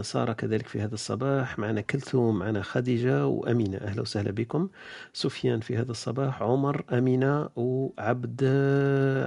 سارة 0.02 0.34
كذلك 0.34 0.68
في 0.68 0.82
هذا 0.82 0.94
الصباح. 0.94 1.60
معنا 1.60 1.82
كلثوم 1.82 2.40
معنا 2.40 2.62
خديجة 2.62 3.28
وأمينة. 3.28 3.78
أهلا 3.78 4.02
وسهلا 4.02 4.32
بكم. 4.32 4.70
سفيان 5.14 5.60
في 5.60 5.78
هذا 5.78 5.92
الصباح 5.92 6.44
عمر 6.44 6.84
أمينة 6.94 7.50
وعبد 7.56 8.44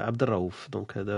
عبد 0.01 0.23
الرؤوف. 0.23 0.69
دونك 0.73 0.99
هذا 0.99 1.13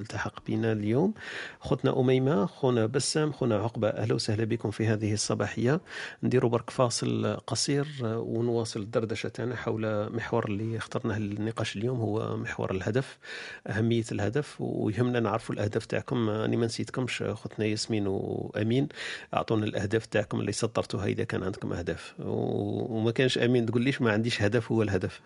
التحق 0.00 0.46
بنا 0.46 0.72
اليوم. 0.72 1.14
خوتنا 1.60 2.00
أميمة 2.00 2.46
خونا 2.46 2.86
بسام 2.86 3.32
خونا 3.32 3.56
عقبة. 3.56 3.88
أهلا 3.88 4.14
وسهلا 4.14 4.44
بكم 4.44 4.70
في 4.70 4.86
هذه 4.86 5.12
الصباحية. 5.12 5.80
نديروا 6.22 6.50
برك 6.50 6.70
فاصل 6.70 7.36
قصير 7.46 7.86
آه، 8.04 8.18
ونواصل 8.18 8.80
الدردشة 8.80 9.28
تاعنا 9.28 9.56
حول 9.56 10.12
محور 10.12 10.46
اللي 10.46 10.76
اخترناه 10.76 11.18
للنقاش 11.18 11.76
اليوم. 11.76 12.00
هو 12.00 12.36
محور 12.36 12.70
الهدف 12.70 13.18
أهمية 13.66 14.04
الهدف 14.12 14.60
ويهمنا 14.60 15.20
نعرفوا 15.20 15.54
الأهداف 15.54 15.86
تاعكم. 15.86 16.28
أنا 16.28 16.56
ما 16.56 16.66
نسيتكمش 16.66 17.22
خوتنا 17.22 17.66
ياسمين 17.66 18.06
وأمين 18.54 18.88
أعطونا 19.34 19.64
الأهداف 19.66 20.06
تاعكم 20.06 20.40
اللي 20.40 20.52
سطرتوها 20.52 21.06
إذا 21.06 21.24
كان 21.24 21.42
عندكم 21.42 21.72
أهداف. 21.72 22.14
و- 22.20 22.96
وما 22.96 23.10
كانش 23.10 23.38
أمين. 23.38 23.66
تقول 23.66 23.82
ليش 23.82 24.00
ما 24.02 24.12
عنديش 24.12 24.42
هدف؟ 24.42 24.72
هو 24.72 24.82
الهدف. 24.82 25.20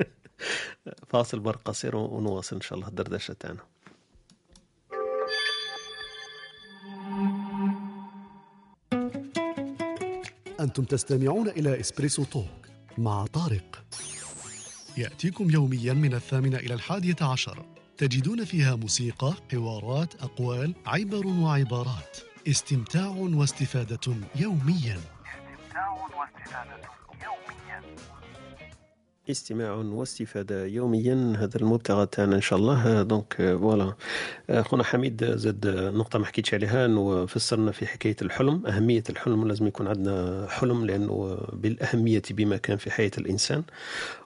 فاصل 1.10 1.38
برك 1.40 1.58
قصير 1.64 1.96
ونواصل 1.96 2.56
إن 2.56 2.62
شاء 2.62 2.78
الله 2.78 2.88
الدردشة 2.88 3.32
تاعنا. 3.40 3.60
أنتم 10.60 10.84
تستمعون 10.84 11.48
إلى 11.48 11.80
Espresso 11.80 12.24
Talk 12.24 12.46
مع 12.98 13.26
طارق. 13.26 13.84
يأتيكم 14.98 15.50
يوميا 15.50 15.92
من 15.92 16.14
الثامنة 16.14 16.56
إلى 16.58 16.74
الحادية 16.74 17.16
عشر. 17.20 17.64
تجدون 18.00 18.44
فيها 18.44 18.76
موسيقى، 18.76 19.34
حوارات، 19.52 20.14
أقوال، 20.22 20.74
عبر 20.86 21.26
وعبارات. 21.26 22.18
استمتاع 22.48 23.06
واستفادة 23.06 24.14
يوميا. 24.36 25.00
استمتاع 25.00 25.90
واستفادة 25.90 26.80
يوميا. 27.24 27.82
استماع 29.30 29.72
واستفادة 29.72 30.66
يوميا. 30.66 31.34
هذا 31.38 31.56
المبتغى 31.56 32.06
تاعنا 32.06 32.36
إن 32.36 32.40
شاء 32.40 32.58
الله. 32.58 33.02
donc 33.02 33.34
voilà 33.36 33.94
آه، 34.50 34.62
خونا 34.62 34.84
حميد 34.84 35.24
زاد 35.24 35.66
نقطة 35.94 36.18
ما 36.18 36.26
حكيتش 36.26 36.54
عليها. 36.54 36.86
أنه 36.86 37.26
فسرنا 37.26 37.72
في 37.72 37.86
حكاية 37.86 38.16
الحلم. 38.22 38.66
أهمية 38.66 39.02
الحلم 39.10 39.48
لازم 39.48 39.66
يكون 39.66 39.86
عندنا 39.88 40.46
حلم 40.50 40.86
لأنه 40.86 41.38
بالأهمية 41.52 42.22
بمكان 42.30 42.76
في 42.76 42.90
حياة 42.90 43.10
الإنسان. 43.18 43.62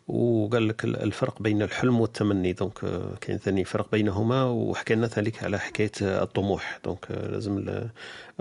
وقال 0.08 0.68
لك 0.68 0.84
الفرق 0.84 1.42
بين 1.42 1.62
الحلم 1.62 2.00
والتمني. 2.00 2.52
donc 2.52 2.84
آه، 2.84 3.14
كاين 3.20 3.38
ثاني 3.38 3.64
فرق 3.64 3.90
بينهما. 3.92 4.44
وحكى 4.44 4.94
لنا 4.94 5.10
ذلك 5.18 5.44
على 5.44 5.58
حكاية 5.58 5.90
آه، 6.02 6.22
الطموح 6.22 6.80
donc 6.84 7.06
لازم 7.10 7.58
ال- 7.58 7.88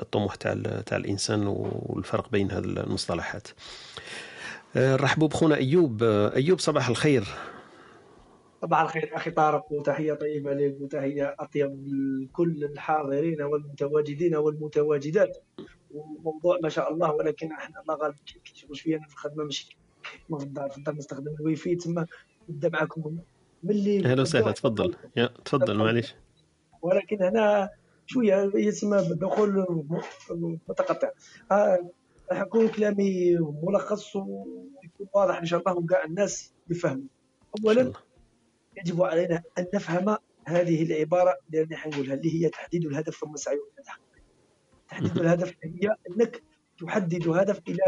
الطموح 0.02 0.36
تاع 0.36 0.54
تاع 0.86 0.98
الإنسان 0.98 1.48
والفرق 1.48 2.30
بين 2.32 2.52
هذه 2.52 2.64
المصطلحات. 2.64 3.48
آه، 4.76 4.96
رحبوا 4.96 5.28
بخونا 5.28 5.56
أيوب. 5.56 6.04
آه، 6.04 6.36
أيوب 6.36 6.60
صباح 6.60 6.90
الخير. 6.90 7.28
صباح 8.62 8.82
الخير 8.82 9.16
أخي 9.16 9.32
طارق 9.32 9.72
وتحية 9.72 10.14
طيبة 10.14 10.54
لك 10.54 10.78
وتحية 10.82 11.36
أطيب 11.40 11.88
لكل 11.88 12.64
الحاضرين 12.64 13.42
والمتواجدين 13.42 14.36
والمتواجدات. 14.36 15.38
وموضوع 15.92 16.60
ما 16.64 16.70
شاء 16.70 16.94
الله 16.94 17.12
ولكن 17.12 17.52
إحنا 17.52 17.82
الله 17.82 17.96
غالب 17.96 18.16
كيشغل 18.46 18.78
شوية 18.78 18.98
في 19.00 19.14
الخدمة 19.14 19.44
ماشي 19.44 19.78
كيما 20.28 20.40
في 20.40 20.46
الدار 20.46 20.70
في 20.70 20.78
الدار 20.78 20.96
نستخدم 20.96 21.36
الواي 21.40 21.56
فاي 21.56 21.76
تما 21.76 22.08
نبدأ 22.50 22.70
معكم 22.70 23.18
ملي 23.64 24.06
أهلا 24.06 24.22
وسهلا 24.22 24.52
تفضل. 24.52 24.96
يا 25.18 25.30
تفضل 25.46 25.78
معليش. 25.78 26.16
ولكن 26.82 27.24
هنا 27.24 27.70
شوية 28.06 28.52
يسمى 28.56 28.98
بالدخول 29.10 29.66
متقطع. 30.70 31.10
آه، 31.52 31.90
راح 32.32 32.42
يكون 32.42 32.68
كلامي 32.68 33.38
ملخص 33.64 34.16
ويكون 34.16 35.08
واضح 35.14 35.38
إن 35.38 35.46
شاء 35.46 35.60
الله 35.60 35.78
وكاع 35.78 36.04
الناس 36.04 36.54
يفهموا 36.70 37.04
اولا 37.66 37.94
يجب 38.78 39.02
علينا 39.02 39.44
أن 39.58 39.66
نفهم 39.74 40.18
هذه 40.46 40.84
العبارة 40.84 41.36
اللي 41.54 41.76
حنقولها 41.76 42.14
اللي 42.14 42.44
هي 42.46 42.50
تحديد 42.50 42.86
الهدف 42.86 43.16
ثم 43.16 43.34
السعي 43.34 43.56
إلى 43.56 43.84
تحقيقه 43.86 44.04
تحديد 44.90 45.18
الهدف 45.18 45.54
هي 45.64 45.96
أنك 46.10 46.44
تحدد 46.80 47.28
هدف 47.28 47.62
إلى 47.68 47.80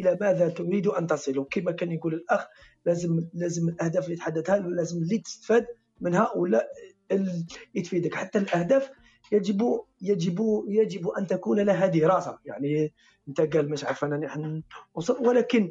إلى 0.00 0.18
ماذا 0.20 0.48
تريد 0.48 0.86
أن 0.86 1.06
تصل. 1.06 1.38
وكما 1.38 1.72
كان 1.72 1.92
يقول 1.92 2.14
الأخ 2.14 2.46
لازم 2.86 3.26
لازم 3.34 3.68
الأهداف 3.68 4.04
اللي 4.04 4.16
تحددها 4.16 4.58
لازم 4.58 5.02
اللي 5.02 5.18
تستفاد 5.18 5.66
منها 6.00 6.32
ولا 6.36 6.68
ال- 7.12 7.44
اللي 7.74 7.82
تفيدك. 7.84 8.14
حتى 8.14 8.38
الأهداف 8.38 8.90
يجب 9.32 9.80
يجب 10.02 10.64
يجب 10.68 11.08
أن 11.08 11.26
تكون 11.26 11.60
لها 11.60 11.86
دراسة. 11.86 12.38
يعني 12.44 12.92
أنت 13.28 13.40
قال 13.40 13.70
مش 13.70 13.84
عارف 13.84 14.04
أنا 14.04 14.16
نحن 14.16 14.62
ولكن 15.20 15.70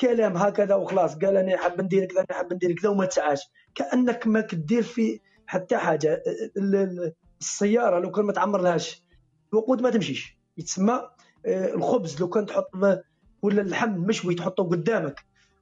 كلام 0.00 0.36
هكذا 0.36 0.74
وخلاص. 0.74 1.14
قال 1.18 1.36
أنا 1.36 1.56
حاب 1.56 1.80
ندير 1.80 2.04
كذا 2.04 2.20
أنا 2.20 2.38
حاب 2.38 2.52
ندير 2.54 2.72
كذا 2.72 2.88
وما 2.90 3.04
تسعاش. 3.06 3.40
كأنك 3.74 4.26
ما 4.26 4.40
كدير 4.40 4.82
في 4.82 5.20
حتى 5.46 5.76
حاجة. 5.76 6.22
ال- 6.56 6.76
ال- 6.76 7.12
السيارة 7.40 7.98
لو 8.00 8.10
كان 8.10 8.24
ما 8.24 8.32
تعمر 8.32 8.60
لهاش 8.60 9.02
الوقود 9.52 9.82
ما 9.82 9.90
تمشيش. 9.90 10.38
يتسمى 10.58 11.08
آه، 11.46 11.74
الخبز 11.74 12.20
لو 12.20 12.28
كان 12.28 12.46
تحط 12.46 12.70
ولا 13.42 13.62
اللحم 13.62 13.90
مشوي 13.90 14.34
تحطه 14.34 14.62
قدامك. 14.64 15.20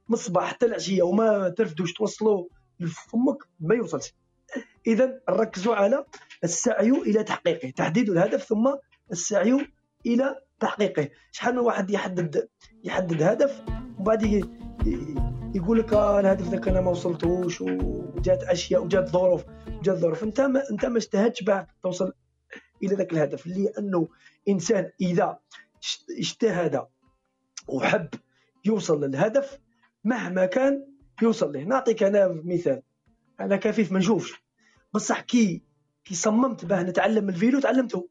من 0.09 0.13
الصباح 0.13 0.43
حتى 0.49 0.65
العشية 0.65 1.03
وما 1.03 1.49
ترفدوش 1.49 1.93
توصلوا 1.93 2.47
لفمك 2.79 3.37
ما 3.59 3.75
يوصلش. 3.75 4.13
اذا 4.87 5.19
ركزوا 5.29 5.75
على 5.75 6.05
السعي 6.43 6.89
إلى 6.89 7.23
تحقيقه. 7.23 7.69
تحديد 7.69 8.09
الهدف 8.09 8.43
ثم 8.43 8.75
السعي 9.11 9.67
إلى 10.05 10.35
تحقيقه. 10.59 11.09
شحال 11.31 11.53
من 11.53 11.59
واحد 11.59 11.89
يحدد 11.89 12.47
يحدد 12.83 13.21
هدف 13.23 13.61
وبعد 13.99 14.23
يقول 15.55 15.79
لك 15.79 15.93
آه 15.93 16.19
الهدف 16.19 16.47
ذاك 16.49 16.67
أنا 16.67 16.81
ما 16.81 16.91
وصلتوش 16.91 17.61
وجات 17.61 18.43
أشياء 18.43 18.83
وجات 18.83 19.09
ظروف. 19.09 19.43
وجات 19.79 19.97
ظروف. 19.97 20.23
أنت 20.23 20.41
ما 20.41 20.63
أنت 20.71 20.85
ما 20.85 20.97
اجتهدتش 20.97 21.43
بعد 21.43 21.67
توصل 21.83 22.13
إلى 22.83 22.95
ذاك 22.95 23.13
الهدف 23.13 23.47
لأنه 23.47 24.07
إنسان 24.49 24.91
إذا 25.01 25.37
اجت- 25.75 26.19
اجتهد 26.19 26.85
وحب 27.67 28.07
يوصل 28.65 29.03
للهدف 29.03 29.59
مهما 30.03 30.45
كان 30.45 30.85
يوصل 31.21 31.53
له. 31.53 31.63
نعطيك 31.63 32.03
أنا 32.03 32.41
مثال. 32.45 32.81
أنا 33.39 33.55
كفيف 33.55 33.91
ما 33.91 33.99
نشوفش. 33.99 34.33
بصح 34.97 35.21
كي 35.21 35.61
كي 36.05 36.15
صممت 36.15 36.65
باه 36.65 36.83
نتعلم 36.83 37.29
ال 37.29 37.35
vélo 37.35 37.59
تعلمته 37.59 38.09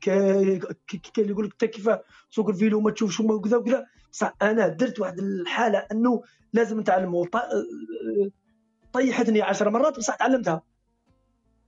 ك- 0.00 0.10
ك- 0.10 0.76
ك- 0.96 1.10
كان 1.14 1.28
يقول 1.28 1.44
لك 1.46 1.52
أنت 1.52 1.64
كيف 1.64 1.90
سوق 2.30 2.48
ال 2.48 2.54
vélo 2.54 2.78
وما 2.78 2.90
تشوفش 2.90 3.20
وما 3.20 3.34
وكذا 3.34 3.56
وكذا. 3.56 3.86
بصح 4.12 4.34
أنا 4.42 4.68
درت 4.68 5.00
واحد 5.00 5.18
الحالة 5.18 5.78
إنه 5.92 6.22
لازم 6.52 6.80
نتعلمه 6.80 7.26
طيحتني 8.92 9.42
عشر 9.42 9.70
مرات 9.70 9.98
بصح 9.98 10.14
تعلمتها 10.16 10.62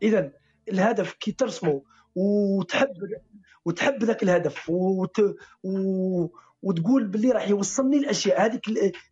اذا 0.03 0.33
الهدف 0.69 1.13
كي 1.13 1.33
ترسمه 1.33 1.83
وتحب 2.15 2.89
وتحب 3.65 4.05
ذاك 4.05 4.23
الهدف 4.23 4.71
وت... 4.71 5.21
و... 5.65 6.27
وتقول 6.63 7.07
باللي 7.07 7.31
راح 7.31 7.49
يوصلني 7.49 7.97
الأشياء 7.99 8.45
هذيك 8.45 8.63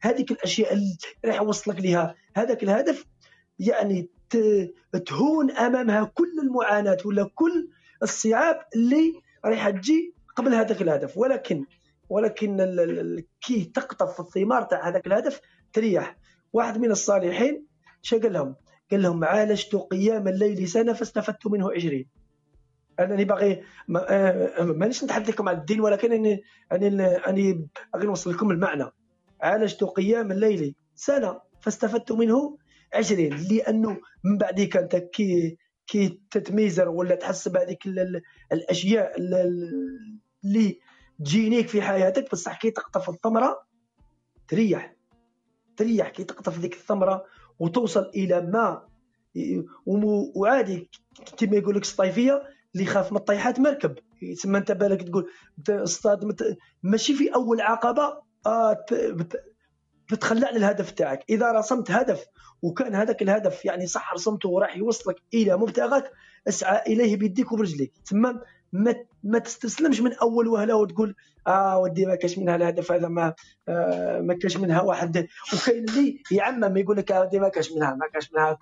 هذيك 0.01 0.31
الأشياء 0.31 0.73
اللي 0.73 0.97
راح 1.25 1.37
يوصلك 1.37 1.81
لها 1.81 2.15
هذاك 2.37 2.63
الهدف 2.63 3.07
يعني. 3.59 4.09
تهون 5.07 5.51
أمامها 5.51 6.05
كل 6.15 6.33
المعاناة 6.43 6.99
ولا 7.05 7.31
كل 7.35 7.69
الصعاب 8.03 8.61
اللي 8.77 9.13
راح 9.45 9.71
تجي 9.71 10.15
قبل 10.37 10.55
هذاك 10.55 10.83
الهدف. 10.83 11.19
ولكن 11.19 11.65
ولكن 12.09 12.57
كي 13.41 13.65
تقطف 13.65 14.21
الثمار 14.21 14.63
تاع 14.63 14.89
هذاك 14.89 15.07
الهدف 15.07 15.41
تريح. 15.73 16.17
واحد 16.53 16.79
من 16.79 16.91
الصالحين 16.91 17.67
شا 18.03 18.19
قال 18.19 18.33
لهم. 18.33 18.55
قال 18.91 19.03
لهم 19.03 19.25
عالجت 19.25 19.75
قيام 19.77 20.29
الليل 20.29 20.69
سنة 20.69 20.93
فاستفدت 20.93 21.47
منه 21.47 21.73
عشرين. 21.73 22.07
أنني 23.01 23.25
باغي 23.25 23.63
ما- 23.89 24.07
آه، 24.09 24.65
مانيش 24.65 25.05
نتحدث 25.05 25.29
لكم 25.31 25.49
عن 25.49 25.57
الدين 25.57 25.81
ولكن 25.81 26.13
اني 26.13 26.43
أني 26.73 27.05
أني 27.17 27.69
باغي 27.95 28.07
نوصل 28.07 28.31
لكم 28.33 28.51
المعنى. 28.51 28.85
عالجت 29.41 29.85
قيام 29.85 30.33
الليل 30.33 30.75
سنة 30.95 31.41
فاستفدت 31.61 32.13
منه 32.13 32.59
عشرين 32.95 33.37
لأنه 33.51 34.01
من 34.25 34.39
بعد 34.39 34.61
كانت 34.61 34.97
كي 34.97 35.59
كي 35.87 36.21
تتميزر 36.31 36.89
ولا 36.89 37.15
تحس 37.15 37.49
بهذيك 37.49 37.87
ال- 37.87 37.99
ال- 37.99 38.23
الأشياء 38.53 39.21
ال- 39.21 39.35
ال- 39.35 40.21
اللي 40.45 40.79
تجينيك 41.25 41.69
في 41.69 41.83
حياتك 41.83 42.31
بصح 42.33 42.59
كي 42.61 42.71
تقطف 42.71 43.11
الثمرة 43.11 43.63
تريح. 44.49 44.95
تريح 45.77 46.09
كي 46.09 46.25
تقطف 46.25 46.59
ذيك 46.59 46.75
الثمرة 46.75 47.25
وتوصل 47.59 48.11
إلى 48.15 48.41
ما 48.41 48.87
وعادي 50.37 50.91
كما 51.37 51.57
يقول 51.57 51.75
لك 51.77 51.83
الصيفية 51.83 52.43
اللي 52.75 52.85
يخاف 52.85 53.13
من 53.13 53.19
الطيحات 53.19 53.61
مركب. 53.61 53.95
تسمى 54.37 54.59
أنت 54.59 54.73
بالك 54.73 55.03
تقول 55.03 55.31
اصطاد 55.71 56.25
ماشي 56.83 57.15
في 57.15 57.35
أول 57.35 57.61
عقبة 57.61 58.23
آه 58.47 58.85
ت- 60.11 60.15
بت- 60.15 60.19
بتخلى 60.19 60.47
على 60.47 60.57
الهدف 60.57 60.91
تاعك 60.91 61.25
إذا 61.31 61.53
رسمت 61.53 61.91
هدف 61.91 62.25
وكان 62.63 62.95
هذاك 62.95 63.23
الهدف 63.23 63.65
يعني 63.65 63.87
صح 63.87 64.13
رسمته 64.15 64.49
وراح 64.49 64.77
يوصلك 64.77 65.17
إلى 65.35 65.57
مبتغاك 65.57 66.11
اسعى 66.49 66.83
إليه 66.93 67.17
بيديك 67.17 67.53
وبرجليك. 67.53 67.93
تسمى 68.05 68.35
ما 68.73 68.95
ما 69.25 69.39
تستسلمش 69.39 70.01
من 70.01 70.15
أول 70.15 70.49
وهلة 70.49 70.75
وتقول 70.77 71.15
آه 71.47 71.79
ودي 71.79 72.07
ما 72.07 72.15
كاش 72.15 72.39
منها 72.39 72.57
الهدف 72.57 72.93
هذا 72.93 73.09
ما 73.09 73.35
آه 73.69 74.21
ما 74.21 74.35
كاش 74.35 74.57
منها 74.57 74.83
واحد. 74.83 75.27
وكاين 75.55 75.85
اللي 75.85 76.23
يعمم 76.31 76.77
يقول 76.77 76.97
لك 76.97 77.13
آه 77.13 77.21
ودي 77.21 77.39
ما 77.39 77.49
كاش 77.49 77.73
منها 77.73 77.95
ما 77.95 78.07
كاش 78.15 78.33
منها. 78.33 78.59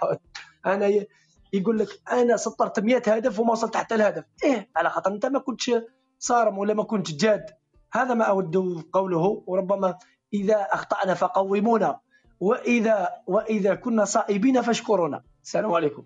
أنا 0.67 1.07
يقول 1.53 1.79
لك 1.79 1.89
أنا 2.13 2.37
سطرت 2.37 2.81
100 2.81 2.97
هدف 3.07 3.39
وما 3.41 3.53
وصلت 3.53 3.77
حتى 3.77 3.95
الهدف. 3.95 4.25
إيه 4.45 4.69
على 4.77 4.91
خاطر 4.91 5.11
أنت 5.13 5.27
ما 5.27 5.39
كنتش 5.39 5.71
صارم 6.19 6.59
ولا 6.59 6.75
ما 6.75 6.83
كنتش 6.83 7.15
جاد. 7.15 7.45
هذا 7.93 8.15
ما 8.15 8.25
أود 8.25 8.57
قوله 8.93 9.43
وربما 9.47 9.99
إذا 10.35 10.68
أخطأنا 10.72 11.14
فقومونا. 11.14 12.01
واذا 12.41 13.09
وإذا 13.26 13.74
كنا 13.74 14.05
صائبين 14.05 14.62
فاشكرونا. 14.62 15.22
السلام 15.43 15.72
عليكم. 15.72 16.05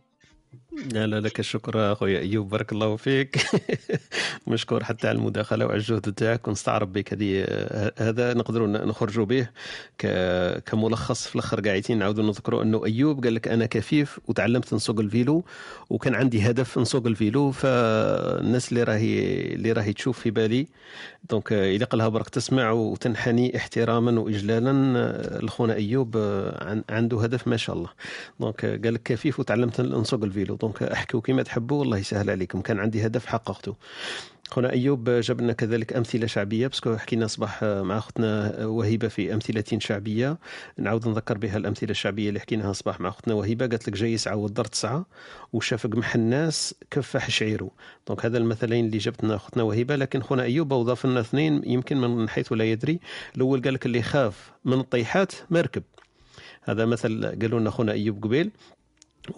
لا 0.72 1.06
لا 1.06 1.20
لك 1.20 1.40
الشكر 1.40 1.92
اخويا 1.92 2.20
أيوب 2.20 2.48
بارك 2.48 2.72
الله 2.72 2.96
فيك. 2.96 3.36
مشكور 4.46 4.84
حتى 4.84 5.08
على 5.08 5.18
المداخلة 5.18 5.64
وعلى 5.66 5.76
الجهد 5.78 6.12
تاعك 6.12 6.48
ونستعرب 6.48 6.92
بك. 6.92 7.12
هذه 7.12 7.44
هذا 7.98 8.34
نقدروا 8.34 8.66
نخرجوا 8.66 9.24
به 9.24 9.48
كملخص 10.66 11.26
في 11.26 11.34
الأخر. 11.34 11.60
قاعدين 11.60 11.98
نعاودوا 11.98 12.24
نذكروا 12.24 12.62
أنه 12.62 12.84
أيوب 12.86 13.24
قال 13.24 13.34
لك 13.34 13.48
أنا 13.48 13.66
كفيف 13.66 14.20
وتعلمت 14.28 14.74
نسوق 14.74 15.00
ال 15.00 15.09
vélo 15.09 15.44
وكان 15.90 16.14
عندي 16.14 16.50
هدف 16.50 16.78
نسوق 16.78 17.06
ال 17.06 17.14
vélo. 17.14 17.50
فالناس 17.50 18.68
اللي 18.72 18.82
راهي 18.82 19.40
اللي 19.54 19.72
راهي 19.72 19.92
تشوف 19.92 20.18
في 20.20 20.30
بالي 20.30 20.66
donc 21.30 21.52
إلى 21.52 21.84
قالها 21.84 22.08
برك 22.08 22.28
تسمع 22.28 22.70
وتنحني 22.70 23.56
احتراما 23.56 24.20
وإجلالا. 24.20 24.72
لخونا 25.42 25.74
أيوب 25.74 26.16
عن- 26.60 26.84
عنده 26.90 27.22
هدف 27.22 27.48
ما 27.48 27.56
شاء 27.56 27.76
الله. 27.76 27.88
donc 28.40 28.64
قال 28.66 28.94
لك 28.94 29.02
كفيف 29.02 29.40
وتعلمت 29.40 29.80
نسوق 29.80 30.24
ال 30.24 30.30
vélo. 30.30 30.56
donc 30.62 30.82
أحكوا 30.82 31.20
كما 31.20 31.42
تحبوا 31.42 31.80
والله 31.80 31.98
يسهل 31.98 32.30
عليكم. 32.30 32.60
كان 32.60 32.80
عندي 32.80 33.06
هدف 33.06 33.26
حققته. 33.26 33.76
خونا 34.48 34.72
أيوب 34.72 35.10
جاب 35.10 35.40
لنا 35.40 35.52
كذلك 35.52 35.92
أمثلة 35.92 36.26
شعبية. 36.26 36.66
parce 36.66 36.85
que 36.85 36.96
حكينا 36.96 37.26
صباح 37.26 37.64
مع 37.64 37.98
أختنا 37.98 38.56
وهبه 38.66 39.08
في 39.08 39.34
أمثلة 39.34 39.64
شعبية. 39.78 40.38
نعاود 40.78 41.08
نذكر 41.08 41.38
بها 41.38 41.56
الأمثلة 41.56 41.90
الشعبية 41.90 42.28
اللي 42.28 42.40
حكيناها 42.40 42.72
صباح 42.72 43.00
مع 43.00 43.08
أختنا 43.08 43.34
وهبه 43.34 43.66
قالت 43.66 43.88
لك 43.88 43.94
جاي 43.94 44.12
يسعى 44.12 44.36
والدار 44.36 44.64
تسعى 44.64 45.02
وشاف 45.52 45.86
قمح 45.86 46.14
الناس 46.14 46.74
كفح 46.90 47.30
شعيره. 47.30 47.70
دونك 48.08 48.24
هذا 48.24 48.38
المثلين 48.38 48.86
اللي 48.86 48.98
جبتنا 48.98 49.34
أختنا 49.34 49.62
وهبه 49.62 49.96
لكن 49.96 50.22
خونا 50.22 50.42
أيوب 50.42 50.72
اضاف 50.72 51.06
لنا 51.06 51.20
اثنين 51.20 51.62
يمكن 51.66 51.96
من 52.00 52.28
حيث 52.28 52.52
لا 52.52 52.64
يدري. 52.64 53.00
الأول 53.36 53.62
قال 53.62 53.74
لك 53.74 53.86
اللي 53.86 54.02
خاف 54.02 54.52
من 54.64 54.80
الطيحات 54.80 55.32
مركب 55.50 55.82
هذا 56.62 56.84
مثل 56.84 57.26
قالوا 57.42 57.60
لنا 57.60 57.70
خونا 57.70 57.92
أيوب 57.92 58.24
قبيل. 58.24 58.50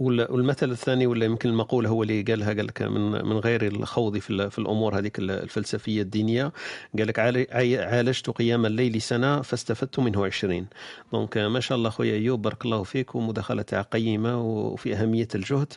والمثل 0.00 0.70
الثاني 0.70 1.06
ولا 1.06 1.24
يمكن 1.24 1.48
المقولة 1.48 1.88
هو 1.88 2.02
اللي 2.02 2.22
قالها 2.22 2.48
قال 2.48 2.66
لك 2.66 2.82
من 2.82 3.10
من 3.26 3.38
غير 3.38 3.66
الخوض 3.66 4.18
في 4.18 4.50
في 4.50 4.58
الأمور 4.58 4.98
هذيك 4.98 5.18
ال- 5.18 5.30
الفلسفية 5.30 6.02
الدينية. 6.02 6.52
قال 6.98 7.06
لك 7.06 7.18
عالجت 7.18 8.30
قيام 8.30 8.66
الليل 8.66 9.02
سنة 9.02 9.42
فاستفدت 9.42 9.98
منه 9.98 10.26
عشرين. 10.26 10.66
donc 11.12 11.38
ما 11.38 11.60
شاء 11.60 11.78
الله 11.78 11.90
خويا 11.90 12.14
أيوب 12.14 12.42
بارك 12.42 12.64
الله 12.64 12.82
فيك 12.82 13.14
ومداخلة 13.14 13.62
قيمة 13.92 14.40
وفي 14.42 14.94
أهمية 14.94 15.28
الجهد 15.34 15.72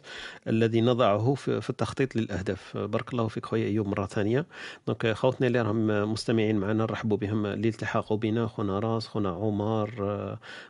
الذي 0.47 0.82
نضعه 0.82 1.34
في 1.34 1.70
التخطيط 1.70 2.16
للأهداف. 2.16 2.78
بارك 2.78 3.14
الله 3.14 3.28
فيك 3.28 3.45
خويا 3.45 3.66
أيوب 3.68 3.88
مرة 3.88 4.05
ثانية. 4.05 4.45
donc 4.88 5.12
خوتنا 5.14 5.47
اللي 5.47 5.62
راهم 5.62 6.12
مستمعين 6.12 6.55
معنا 6.58 6.74
نرحبوا 6.74 7.18
بهم 7.18 7.45
اللي 7.45 7.68
التحقوا 7.70 8.18
بنا 8.18 8.47
خونا 8.47 8.80
راس 8.80 9.08
خونا 9.08 9.30
عمر 9.30 9.89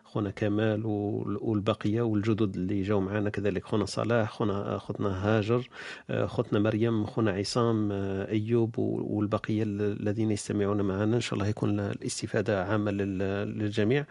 خونا 0.08 0.32
كمال 0.32 0.86
وال- 0.86 1.38
والبقية 1.41 2.01
والجدد 2.01 2.55
اللي 2.55 2.82
جاوا 2.82 3.01
معنا 3.01 3.30
كذلك 3.30 3.66
خونا 3.66 3.86
صلاح 3.86 4.32
خونا 4.32 4.78
خوتنا 4.78 5.10
هاجر 5.38 5.70
آه، 6.10 6.26
خوتنا 6.26 6.60
مريم 6.60 7.05
خونا 7.05 7.32
عصام 7.32 7.89
آه، 7.91 8.30
أيوب 8.32 8.78
والبقية 8.80 9.64
ال- 9.64 10.01
الذين 10.01 10.32
يستمعون 10.32 10.82
معنا 10.82 11.16
إن 11.16 11.22
شاء 11.22 11.34
الله 11.34 11.47
يكون 11.47 11.80
الاستفادة 11.80 12.64
عامة 12.66 12.91
لل- 12.91 13.60
للجميع. 13.60 14.05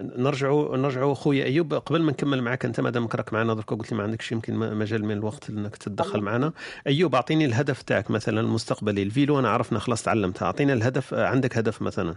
نرجعوا 0.00 0.76
نرجعوا 0.76 1.14
خويا 1.14 1.44
أيوب. 1.44 1.74
قبل 1.74 2.02
ما 2.02 2.12
نكمل 2.12 2.42
معك 2.42 2.64
أنت 2.64 2.80
مادام 2.80 3.08
راك 3.14 3.32
معنا 3.32 3.54
درك 3.54 3.70
قلت 3.74 3.92
لي 3.92 3.96
ما 3.98 4.02
عندكش 4.04 4.32
يمكن 4.32 4.54
مجال 4.78 5.04
من 5.04 5.10
الوقت 5.12 5.50
إنك 5.50 5.76
تتدخل 5.76 6.20
معنا 6.20 6.52
أيوب 6.86 7.14
أعطيني 7.14 7.44
الهدف 7.44 7.82
تاعك 7.82 8.10
مثلا 8.10 8.40
المستقبلي 8.40 9.02
الفيلو 9.02 9.38
أنا 9.38 9.48
عرفنا 9.50 9.78
خلاص 9.78 10.02
تعلمتها 10.02 10.46
أعطينا 10.46 10.72
الهدف 10.72 11.14
عندك 11.14 11.58
هدف 11.58 11.82
مثلا؟ 11.82 12.14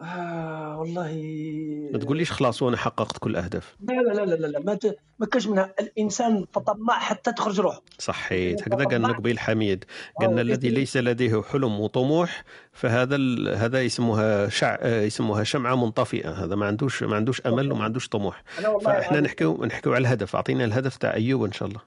آه 0.00 0.78
والله. 0.78 1.14
ما 1.92 1.98
تقوليش 1.98 2.32
خلاص 2.32 2.62
وأنا 2.62 2.76
حققت 2.76 3.18
كل 3.18 3.30
الاهداف 3.30 3.76
لا 3.80 3.92
لا 3.92 4.24
لا 4.24 4.34
لا 4.34 4.46
لا 4.46 4.60
ما 4.60 4.74
ت... 4.74 4.96
ما 5.18 5.26
كاش 5.26 5.46
منها. 5.46 5.74
الإنسان 5.80 6.46
تطمع 6.54 6.98
حتى 6.98 7.32
تخرج 7.32 7.60
روحه. 7.60 7.82
صحيت. 7.98 8.62
هكذا 8.62 8.84
قالنا 8.84 9.12
قبيل 9.12 9.38
حميد. 9.38 9.84
قالنا 10.20 10.40
الذي 10.40 10.68
ليس 10.68 10.96
لديه 10.96 11.42
حلم 11.42 11.80
وطموح 11.80 12.44
فهذا 12.72 13.16
ال... 13.16 13.54
هذا 13.56 13.82
يسموها 13.82 14.48
شع... 14.48 14.78
آه، 14.80 15.02
يسموها 15.02 15.44
شمعة 15.44 15.74
منطفئة. 15.74 16.30
هذا 16.44 16.54
ما 16.56 16.66
عندوش 16.66 17.02
ما 17.02 17.16
عندوش 17.16 17.46
أمل 17.46 17.72
وما 17.72 17.84
عندوش 17.84 18.08
طموح. 18.08 18.42
فإحنا 18.84 19.20
نحكيو 19.20 19.64
نحكيو 19.64 19.94
على 19.94 20.02
الهدف. 20.02 20.36
أعطينا 20.36 20.64
الهدف 20.64 20.96
تاع 20.96 21.14
أيوب 21.14 21.44
إن 21.44 21.52
شاء 21.52 21.68
الله. 21.68 21.80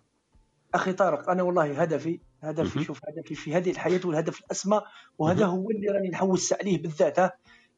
أخي 0.74 0.94
طارق 0.94 1.30
أنا 1.30 1.44
والله 1.44 1.82
هدفي 1.82 2.20
هدفي 2.42 2.84
شوف 2.84 3.00
هدفي 3.08 3.36
في 3.36 3.56
هذه 3.56 3.72
الحياة 3.72 4.00
والهدف 4.06 4.40
الأسمى 4.40 4.82
وهذا 5.18 5.46
هو 5.46 5.70
اللي 5.70 5.88
راني 5.88 6.10
نحوس 6.10 6.54
عليه 6.54 6.82
بالذات 6.82 7.20
ها. 7.20 7.32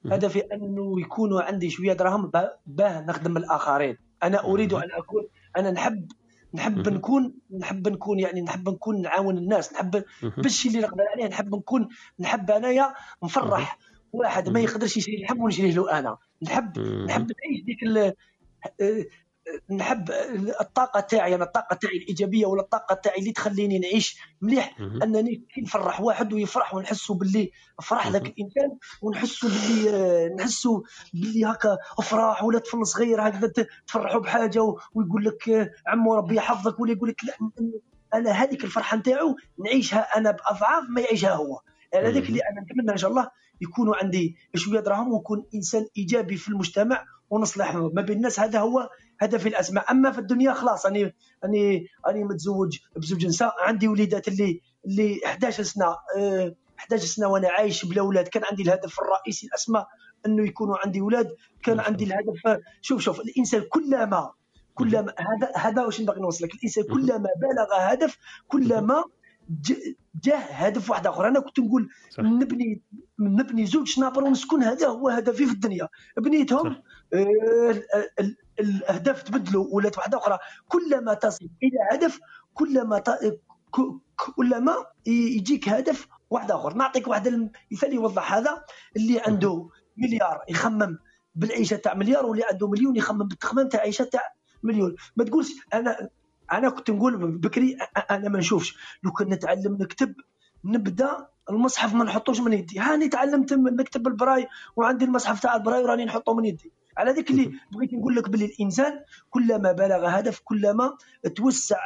هدفي 0.06 0.40
أنه 0.40 1.02
يكونوا 1.02 1.42
عندي 1.42 1.70
شوية 1.70 1.94
دراهم 1.94 2.32
باه 2.66 3.02
نخدم 3.02 3.38
الآخرين. 3.38 3.98
أنا 4.24 4.44
أريد 4.44 4.74
أن 4.74 4.92
اكون 4.92 5.28
أنا 5.58 5.72
نحب 5.72 6.12
نحب 6.54 6.90
نكون 6.90 7.34
نحب 7.60 7.88
نكون 7.88 8.20
يعني 8.20 8.42
نحب 8.42 8.70
نكون 8.70 9.02
نعاون 9.02 9.38
الناس. 9.38 9.74
نحب 9.74 10.04
بالشيء 10.38 10.72
اللي 10.72 10.84
نقدر 10.84 11.04
عليه 11.14 11.28
نحب 11.28 11.56
نكون 11.56 11.88
نحب 12.20 12.52
أنايا 12.52 12.94
نفرح. 13.24 13.78
واحد 14.14 14.50
ما 14.50 14.60
يقدرش 14.60 14.98
يشري 14.98 15.22
لحم 15.24 15.42
ونشريه 15.42 15.72
له 15.72 16.00
أنا. 16.00 16.18
نحب 16.42 16.80
نحب 16.80 17.32
نعيش 17.44 17.64
ديك 17.64 17.84
نحب 19.72 20.12
الطاقة 20.62 21.00
تاعي 21.00 21.36
أنا 21.36 21.44
الطاقة 21.44 21.76
تاعي 21.76 21.98
الإيجابية 21.98 22.46
ولا 22.46 22.62
الطاقة 22.62 22.96
تاعي 22.96 23.20
اللي 23.20 23.32
تخليني 23.32 23.80
نعيش 23.80 24.18
مليح 24.42 24.76
أنني 24.80 25.44
كي 25.54 25.62
نفرح 25.62 26.02
واحد 26.02 26.34
ويفرح 26.34 26.76
ونحسوا 26.76 27.16
باللي 27.16 27.52
فرح 27.84 28.08
ذاك 28.08 28.22
الإنسان 28.28 28.78
ونحسوا 29.02 29.50
باللي 29.50 30.36
نحسوا 30.36 30.82
باللي 31.14 31.46
هكا 31.46 31.78
أفراح 32.00 32.44
ولا 32.44 32.60
طفل 32.60 32.88
صغير 32.88 33.28
هكذا 33.28 33.54
تفرحوا 33.88 34.20
بحاجة 34.22 34.62
ويقول 34.94 35.26
لك 35.26 35.72
عمو 35.88 36.16
ربي 36.16 36.36
يحفظك 36.36 36.80
ولا 36.80 36.92
يقول 36.92 37.10
لك 37.10 37.24
لا 37.24 37.34
أنا 38.14 38.32
هذيك 38.32 38.64
الفرحة 38.64 38.98
نتاعو 38.98 39.36
نعيشها 39.66 40.18
أنا 40.18 40.32
بأضعاف 40.32 40.84
ما 40.90 41.02
يعيشها 41.02 41.34
هو. 41.36 41.62
هذاك 41.94 42.30
اللي 42.30 42.40
أنا 42.52 42.62
نتمنى 42.62 42.92
إن 42.92 42.98
شاء 42.98 43.10
الله 43.10 43.30
يكونوا 43.62 43.96
عندي 43.96 44.38
شوية 44.56 44.80
دراهم 44.80 45.14
ونكون 45.14 45.46
إنسان 45.56 45.86
إيجابي 45.98 46.38
في 46.38 46.50
المجتمع 46.50 47.06
ونصلح 47.30 47.76
ما 47.76 48.02
بين 48.02 48.18
الناس 48.18 48.40
هذا 48.40 48.60
هو 48.60 48.90
هدفي 49.24 49.50
الاسمى 49.50 49.80
أما 49.92 50.12
في 50.12 50.20
الدنيا 50.20 50.54
خلاص 50.54 50.86
أني 50.86 51.16
أني 51.46 51.88
أني 52.10 52.24
متزوج 52.24 52.78
بزوج 52.96 53.26
نساء. 53.26 53.54
عندي 53.62 53.88
وليدات 53.88 54.28
اللي 54.28 54.62
اللي 54.86 55.20
11 55.26 55.64
سنة 55.64 55.86
آه 56.18 56.56
11 56.80 57.06
سنة 57.06 57.28
وأنا 57.28 57.50
عايش 57.50 57.86
بلا 57.86 58.02
أولاد 58.02 58.28
كان 58.28 58.44
عندي 58.52 58.64
الهدف 58.64 59.00
الرئيسي 59.00 59.48
الاسمى 59.48 59.86
أنه 60.26 60.48
يكونوا 60.48 60.78
عندي 60.86 61.00
أولاد 61.02 61.36
كان 61.64 61.80
عندي 61.80 62.04
الهدف 62.04 62.62
شوف 62.82 63.02
شوف 63.02 63.20
الإنسان 63.20 63.62
كلما 63.62 64.32
كلما 64.76 65.14
هذا 65.20 65.52
هذا 65.58 65.86
واش 65.86 66.02
نبغي 66.02 66.22
نوصل 66.22 66.46
لك 66.46 66.54
الانسان 66.56 66.84
كلما 66.84 67.30
بلغ 67.42 67.68
هدف 67.80 68.18
كلما 68.48 69.04
جاه 70.24 70.38
هدف 70.38 70.90
واحد 70.90 71.08
آخر. 71.08 71.28
أنا 71.28 71.40
كنت 71.40 71.60
نقول 71.60 71.90
صح. 72.10 72.24
نبني 72.24 72.82
نبني 73.20 73.66
زوج 73.66 73.88
شنابر 73.88 74.24
ونسكن 74.24 74.64
هذا 74.64 74.88
هو 74.88 75.10
هدفي 75.10 75.46
في 75.46 75.52
الدنيا. 75.54 75.88
بنيتهم 76.18 76.76
آه 77.14 77.84
الأهداف 78.60 79.24
تبدلوا 79.24 79.68
ولات 79.72 79.98
واحدة 79.98 80.18
أخرى. 80.18 80.38
كلما 80.68 81.14
تصل 81.14 81.50
إلى 81.64 81.78
هدف 81.92 82.20
كلما 82.54 83.00
ت... 83.00 83.10
كلما 84.36 84.76
يجيك 85.06 85.70
هدف 85.70 86.08
واحد 86.30 86.52
اخر 86.52 86.74
نعطيك 86.74 87.08
واحد 87.08 87.28
المثال 87.28 87.94
يوضح 87.94 88.34
هذا. 88.34 88.64
اللي 88.98 89.20
عنده 89.20 89.70
مليار 89.98 90.42
يخمم 90.50 90.98
بالعيشة 91.36 91.76
تاع 91.76 91.94
مليار 91.94 92.26
واللي 92.26 92.44
عنده 92.52 92.68
مليون 92.68 92.96
يخمم 92.96 93.28
بالتخمام 93.28 93.70
تاع 93.70 93.80
عيشة 93.80 94.04
تاع 94.04 94.22
مليون. 94.64 94.96
ما 95.16 95.24
تقولش 95.24 95.48
أنا 95.74 96.10
أنا 96.52 96.70
كنت 96.70 96.92
نقول 96.92 97.38
بكري 97.38 97.78
أنا 98.12 98.30
ما 98.30 98.40
نشوفش. 98.40 98.78
لو 99.04 99.12
كان 99.12 99.30
نتعلم 99.30 99.78
نكتب 99.82 100.16
نبدأ 100.66 101.28
المصحف 101.50 101.94
ما 101.94 102.04
نحطوش 102.04 102.40
من 102.40 102.54
يدي. 102.54 102.80
هاني 102.80 103.10
تعلمت 103.10 103.54
نكتب 103.54 104.08
البراي 104.08 104.48
وعندي 104.76 105.06
المصحف 105.06 105.40
تاع 105.40 105.56
البراي 105.56 105.84
وراني 105.84 106.06
نحطه 106.06 106.34
من 106.34 106.46
يدي. 106.46 106.72
على 106.98 107.12
ذيك 107.12 107.32
اللي 107.32 107.52
بغيت 107.72 107.94
نقول 107.94 108.16
لك 108.16 108.30
باللي 108.30 108.46
الإنسان 108.46 109.00
كلما 109.30 109.72
بلغ 109.72 110.08
هدف 110.08 110.40
كلما 110.44 110.98
توسع 111.36 111.78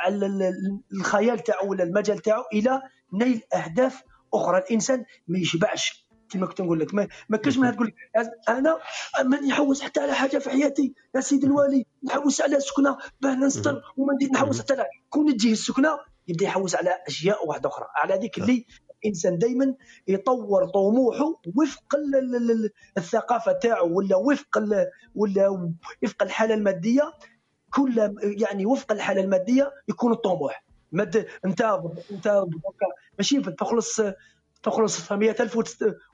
الخيال 0.93 1.39
تاعو 1.39 1.71
ولا 1.71 1.83
المجال 1.83 2.19
تاعو 2.19 2.43
إلى 2.53 2.81
نيل 3.13 3.41
أهداف 3.53 4.03
أخرى. 4.33 4.57
الإنسان 4.57 5.05
ما 5.27 5.39
يشبعش 5.39 6.07
كما 6.29 6.45
كنت 6.45 6.61
نقول 6.61 6.79
لك. 6.79 6.93
ما, 6.93 7.07
ما 7.29 7.37
كاش 7.37 7.57
من 7.57 7.75
تقول 7.75 7.93
أنا 8.49 8.79
ماني 9.25 9.47
نحوس 9.47 9.81
حتى 9.81 9.99
على 9.99 10.13
حاجة 10.13 10.37
في 10.37 10.49
حياتي 10.49 10.93
يا 11.15 11.21
سيدي 11.21 11.47
الوالي 11.47 11.85
نحوس 12.03 12.41
على 12.41 12.59
سكنة 12.59 12.97
باه 13.21 13.35
نستر 13.35 13.81
وما 13.97 14.13
نحوس 14.33 14.61
حتى 14.61 14.73
على 14.73 14.85
كون 15.09 15.37
تجيه 15.37 15.51
السكنة 15.51 15.89
يبدا 16.27 16.45
يحوس 16.45 16.75
على 16.75 16.95
أشياء 17.07 17.47
واحدة 17.47 17.69
أخرى. 17.69 17.87
على 17.95 18.15
ذيك 18.15 18.37
اللي 18.37 18.65
الإنسان 19.03 19.37
دائما 19.37 19.75
يطور 20.07 20.65
طموحه 20.65 21.41
وفق 21.55 21.95
الثقافة 22.97 23.51
تاعو 23.51 23.97
ولا 23.97 24.15
وفق 24.15 24.63
ولا 25.15 25.69
وفق 26.03 26.23
الحالة 26.23 26.53
المادية 26.53 27.13
كل 27.73 28.15
يعني 28.21 28.65
وفق 28.65 28.91
الحالة 28.91 29.21
المادية 29.21 29.71
يكون 29.89 30.11
الطموح. 30.11 30.63
مد 30.91 31.27
انت 31.45 31.79
انت 32.11 32.43
ماشي 33.17 33.41
تخلص 33.41 34.01
تخلص 34.63 35.11
100000 35.11 35.57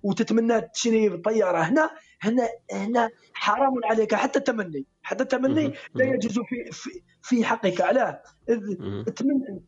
وتتمنى 0.03 0.61
تشري 0.61 1.17
طياره 1.17 1.57
هنا 1.57 1.89
هنا 2.21 2.49
هنا 2.71 3.09
حرام 3.33 3.73
عليك 3.85 4.15
حتى 4.15 4.39
التمني. 4.39 4.85
حتى 5.03 5.23
التمني 5.23 5.73
لا 5.93 6.05
يجوز 6.05 6.33
في 6.39 6.71
في, 6.71 6.89
في 7.21 7.45
حقك. 7.45 7.81
علاه. 7.81 8.21
تمنى 9.15 9.61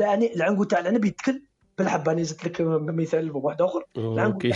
يعني 0.00 0.34
العنقود 0.34 0.66
تاع 0.66 0.78
العنب 0.78 1.04
يتكل. 1.04 1.42
بالحبه 1.78 2.12
أنا 2.12 2.22
زدت 2.22 2.44
لك 2.44 2.60
مثال 2.60 3.36
واحد 3.36 3.62
آخر. 3.62 3.84
أوكي. 3.96 4.52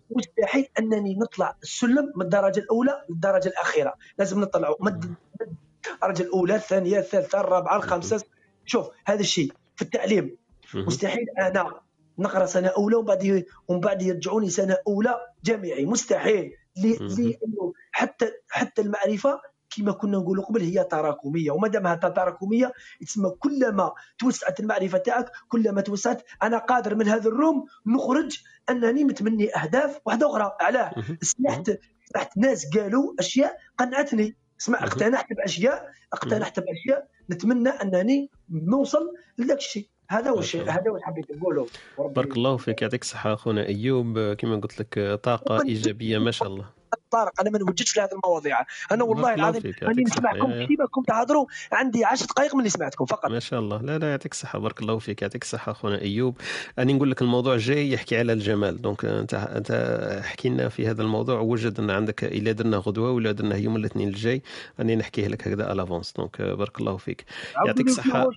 مستحيل 0.10 0.66
أنني 0.78 1.14
نطلع 1.14 1.56
السلم 1.62 2.12
من 2.16 2.22
الدرجة 2.22 2.60
الأولى 2.60 3.04
للدرجة 3.10 3.48
الأخيرة. 3.48 3.94
لازم 4.18 4.40
نطلعوا 4.40 4.76
من 4.80 4.92
الدرجة 4.92 6.22
الأولى 6.22 6.54
الثانية 6.54 6.98
الثالثة 6.98 7.40
الرابعة 7.40 7.76
الخامسة. 7.76 8.24
شوف 8.66 8.88
هذا 9.06 9.20
الشيء 9.20 9.52
في 9.76 9.82
التعليم. 9.82 10.36
مستحيل 10.74 11.26
أنا 11.38 11.80
نقرأ 12.18 12.46
سنة 12.46 12.68
أولى 12.68 12.96
ومن 12.96 13.06
بعد 13.06 13.44
ومن 13.68 13.80
بعد 13.80 14.02
يرجعوني 14.02 14.50
سنة 14.50 14.76
أولى 14.86 15.20
جامعي. 15.44 15.84
مستحيل. 15.84 16.52
لأنه 16.76 17.72
حتى 17.92 18.30
حتى 18.50 18.82
المعرفة 18.82 19.40
كما 19.76 19.92
كنا 19.92 20.18
نقولوا 20.18 20.44
قبل 20.44 20.62
هي 20.62 20.84
تراكمية. 20.84 21.50
وما 21.50 21.68
دامها 21.68 21.94
تراكمية 21.94 22.72
تسمى 23.00 23.30
كلما 23.30 23.92
توسعت 24.18 24.60
المعرفة 24.60 24.98
تاعك 24.98 25.30
كلما 25.48 25.80
توسعت 25.80 26.22
أنا 26.42 26.58
قادر 26.58 26.94
من 26.94 27.08
هذا 27.08 27.28
الروم 27.28 27.64
نخرج 27.86 28.38
أنني 28.70 29.04
متمني 29.04 29.56
أهداف 29.56 30.00
واحدة 30.04 30.30
أخرى. 30.30 30.56
علاه. 30.60 30.92
سمعت 31.22 31.66
سمعت 32.12 32.36
ناس 32.36 32.76
قالوا 32.76 33.14
أشياء 33.18 33.56
قنعتني. 33.78 34.36
اسمع 34.60 34.84
اقتنعت 34.84 35.26
باشياء 35.32 35.90
اقتنعت 36.12 36.60
بأشياء 36.60 37.08
نتمنى 37.30 37.68
أنني 37.68 38.30
نوصل 38.50 39.14
لذاك 39.38 39.58
الشيء. 39.58 39.88
هذا 40.10 40.30
هو 40.30 40.38
الشيء. 40.38 40.62
هذا 40.62 40.90
هو 40.90 40.98
حبيت 41.02 41.36
نقوله. 41.36 41.66
بارك 41.98 42.36
الله 42.36 42.56
فيك. 42.56 42.82
يعطيك 42.82 43.02
الصحة 43.02 43.34
أخونا 43.34 43.66
أيوب. 43.66 44.32
كما 44.32 44.56
قلت 44.56 44.80
لك 44.80 45.20
طاقة 45.22 45.62
إيجابية. 45.62 46.18
ما 46.18 46.30
شاء 46.30 46.48
الله. 46.48 46.66
طارق 47.10 47.40
أنا 47.40 47.50
ما 47.50 47.58
نوجدش 47.58 47.90
في 47.90 48.00
هذه 48.00 48.10
المواضيع. 48.24 48.58
أنا 48.92 49.04
والله 49.04 49.34
العظيم 49.34 49.72
اني 49.82 50.02
نسمعكم 50.02 50.66
كيما 50.66 50.86
كنت 50.90 51.08
تهضروا. 51.08 51.46
عندي 51.72 52.04
10 52.04 52.26
دقائق 52.26 52.54
من 52.54 52.60
اللي 52.60 52.70
سمعتكم 52.70 53.04
فقط. 53.04 53.30
ما 53.30 53.38
شاء 53.38 53.60
الله. 53.60 53.82
لا 53.82 53.98
لا 53.98 54.10
يعطيك 54.10 54.32
الصحة. 54.32 54.58
بارك 54.58 54.80
الله 54.80 54.98
فيك 54.98 55.22
يعطيك 55.22 55.42
الصحة 55.42 55.72
أخونا 55.72 56.00
أيوب. 56.00 56.36
اني 56.78 56.92
نقول 56.92 57.10
لك 57.10 57.22
الموضوع 57.22 57.54
الجاي 57.54 57.92
يحكي 57.92 58.18
على 58.18 58.32
الجمال. 58.32 58.82
donc 58.82 59.04
أنت 59.04 59.34
أنت 59.34 60.22
حكي 60.24 60.48
لنا 60.48 60.68
في 60.68 60.88
هذا 60.88 61.02
الموضوع. 61.02 61.40
وجد 61.40 61.80
أن 61.80 61.90
عندك 61.90 62.24
الا 62.24 62.52
درنا 62.52 62.76
غدوة 62.76 63.10
ولا 63.10 63.32
درنا 63.32 63.56
يوم 63.56 63.76
الاثنين 63.76 64.08
الجاي 64.08 64.42
اني 64.80 64.96
نحكيه 64.96 65.28
لك 65.28 65.48
هكذا 65.48 65.72
à 65.72 65.76
l'avance 65.76 66.12
donc 66.12 66.42
بارك 66.42 66.80
الله 66.80 66.96
فيك. 66.96 67.24
يعطيك 67.66 67.86
الصحة. 67.86 68.30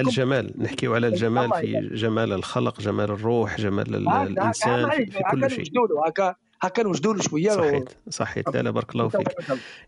الجمال. 0.00 0.54
نحكيو 0.58 0.94
على 0.94 1.06
الجمال. 1.06 1.50
في 1.60 1.88
جمال 1.92 2.32
الخلق 2.32 2.80
جمال 2.80 3.10
الروح 3.10 3.56
جمال 3.56 3.94
الإنسان 3.96 4.90
في, 4.90 5.06
في 5.06 5.22
كل 5.30 5.50
شيء. 5.50 5.64
هكا. 6.06 6.34
نوجدوا 6.78 7.14
له 7.14 7.22
شوية 7.22 7.50
صحيت 7.50 7.88
صحيت. 8.10 8.48
لا 8.48 8.62
لا 8.62 8.70
بارك 8.70 8.92
الله 8.92 9.08
فيك. 9.08 9.28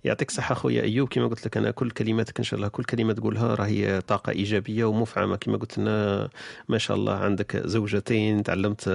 يعطيك 0.04 0.28
الصحة 0.28 0.54
خويا 0.54 0.82
أيوب. 0.82 1.08
كما 1.08 1.26
قلت 1.26 1.46
لك 1.46 1.56
أنا 1.56 1.70
كل 1.70 1.90
كلماتك 1.90 2.38
إن 2.38 2.44
شاء 2.44 2.56
الله 2.58 2.68
كل 2.68 2.84
كلمة 2.84 3.12
تقولها 3.12 3.54
راهي 3.54 4.00
طاقة 4.00 4.30
إيجابية 4.30 4.84
ومفعمة. 4.84 5.36
كما 5.36 5.56
قلت 5.56 5.78
لنا 5.78 6.28
ما 6.68 6.78
شاء 6.78 6.96
الله 6.96 7.12
عندك 7.14 7.66
زوجتين 7.66 8.42
تعلمت 8.42 8.88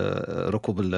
ركوب 0.49 0.80
ال- 0.80 0.95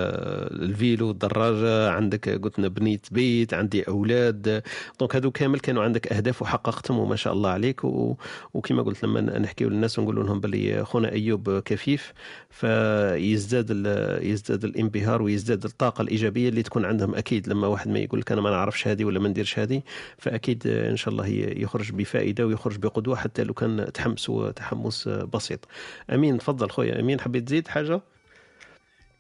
ال 0.64 0.74
vélo 0.74 1.12
الدراجة 1.12 1.90
عندك 1.90 2.30
قلت 2.30 2.60
لنا 2.60 2.68
بنيت 2.68 3.08
بيت 3.12 3.54
عندي 3.54 3.84
أولاد. 3.84 4.64
donc 5.00 5.16
هادو 5.16 5.32
كامل 5.32 5.60
كانوا 5.60 5.84
عندك 5.84 6.14
أهداف 6.14 6.42
وحققتهم 6.42 7.00
وما 7.00 7.16
شاء 7.16 7.34
الله 7.34 7.50
عليك. 7.50 7.84
و... 7.84 8.16
وكما 8.54 8.82
قلت 8.84 9.04
لما 9.04 9.22
نحكيو 9.22 9.70
للناس 9.70 10.00
ونقول 10.00 10.16
لهم 10.16 10.40
باللي 10.40 10.86
خونا 10.86 11.12
أيوب 11.12 11.60
كفيف 11.60 12.14
فيزداد 12.50 13.68
ال... 13.70 13.88
يزداد 14.28 14.64
الانبهار 14.64 15.22
ويزداد 15.22 15.64
الطاقة 15.64 16.02
الإيجابية 16.02 16.50
اللي 16.50 16.67
تكون 16.68 16.86
عندهم 16.86 17.16
أكيد 17.16 17.50
لما 17.50 17.68
واحد 17.68 17.88
ما 17.88 18.00
يقول 18.00 18.20
لك 18.20 18.32
أنا 18.32 18.42
ما 18.42 18.50
نعرفش 18.50 18.88
هذه 18.88 19.06
ولا 19.06 19.20
ما 19.20 19.30
نديرش 19.30 19.60
هذه 19.60 19.82
فأكيد 20.18 20.68
إن 20.68 20.96
شاء 20.96 21.12
الله 21.12 21.28
يخرج 21.28 21.92
بفائدة 21.92 22.48
ويخرج 22.48 22.78
بقدوة 22.78 23.16
حتى 23.16 23.44
لو 23.44 23.54
كان 23.54 23.92
تحمس 23.94 24.30
وتحمس 24.30 25.08
بسيط. 25.08 25.68
أمين 26.14 26.38
تفضل 26.38 26.70
خويا. 26.70 27.00
أمين 27.00 27.20
حبيت 27.20 27.44
تزيد 27.44 27.68
حاجة؟ 27.68 28.02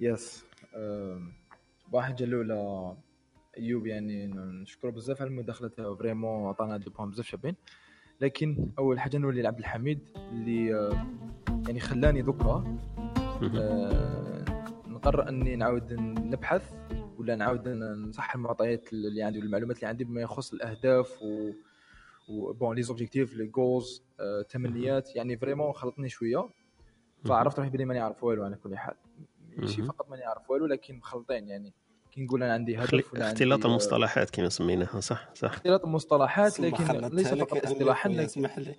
يس 0.01 0.45
واحد 1.91 2.15
جلولة 2.15 2.95
أيوب 3.57 3.87
يعني 3.87 4.27
نشكره 4.35 4.89
بزاف 4.89 5.21
على 5.21 5.29
المداخلة 5.29 5.67
تاعو. 5.67 5.95
ف 5.95 6.01
vraiment 6.01 6.47
عطانا 6.47 6.77
des 6.77 6.89
points 6.89 7.09
بزاف 7.09 7.25
شابين. 7.25 7.55
لكن 8.21 8.69
أول 8.79 8.99
حاجة 8.99 9.17
نولي 9.17 9.41
لعبد 9.41 9.59
الحميد 9.59 9.99
اللي 10.31 10.67
يعني 11.67 11.79
خلاني 11.79 12.21
ذكرى 12.21 12.77
آه، 13.55 14.45
نقرر 14.87 15.29
أني 15.29 15.55
نعاود 15.55 15.93
نبحث 15.99 16.73
ولا 17.17 17.35
نعاود 17.35 17.67
نصحح 17.67 18.35
المعطيات 18.35 18.93
اللي 18.93 19.23
عندي 19.23 19.39
والمعلومات 19.39 19.75
اللي 19.77 19.87
عندي 19.87 20.03
بما 20.03 20.21
يخص 20.21 20.53
الأهداف 20.53 21.21
و 21.21 21.51
bon 22.53 22.75
les 22.75 22.81
objectifs 22.83 23.33
les 23.33 23.45
goals 23.45 24.03
تمنيات. 24.49 25.15
يعني 25.15 25.37
vraiment 25.37 25.73
خلطني 25.73 26.09
شوية. 26.09 26.49
فعرفت 27.25 27.59
روحي 27.59 27.69
بلي 27.69 27.85
ماني 27.85 27.99
عارف 27.99 28.23
والو 28.23 28.43
على 28.43 28.55
كل 28.55 28.77
حال. 28.77 28.95
ماشي. 29.57 29.83
فقط 29.83 30.09
ماني 30.09 30.23
عارف 30.23 30.49
والو 30.51 30.65
لكن 30.65 30.95
مخلطين 30.95 31.47
يعني. 31.47 31.73
كي 32.11 32.21
نقول 32.21 32.43
أنا 32.43 32.53
عندي 32.53 32.77
هدف 32.77 32.93
ولا 32.93 33.29
اختلاط 33.29 33.51
عندي، 33.53 33.65
آه، 33.65 33.69
المصطلحات 33.69 34.29
كما 34.29 34.49
سميناها 34.49 34.99
صح 34.99 35.29
صح. 35.35 35.47
اختلاط 35.53 35.83
المصطلحات 35.85 36.59
لكن 36.59 36.83
ليس 37.15 37.27
فقط 37.27 37.65
اصطلاحا 37.65 38.25
اسمح 38.25 38.59
لي. 38.59 38.75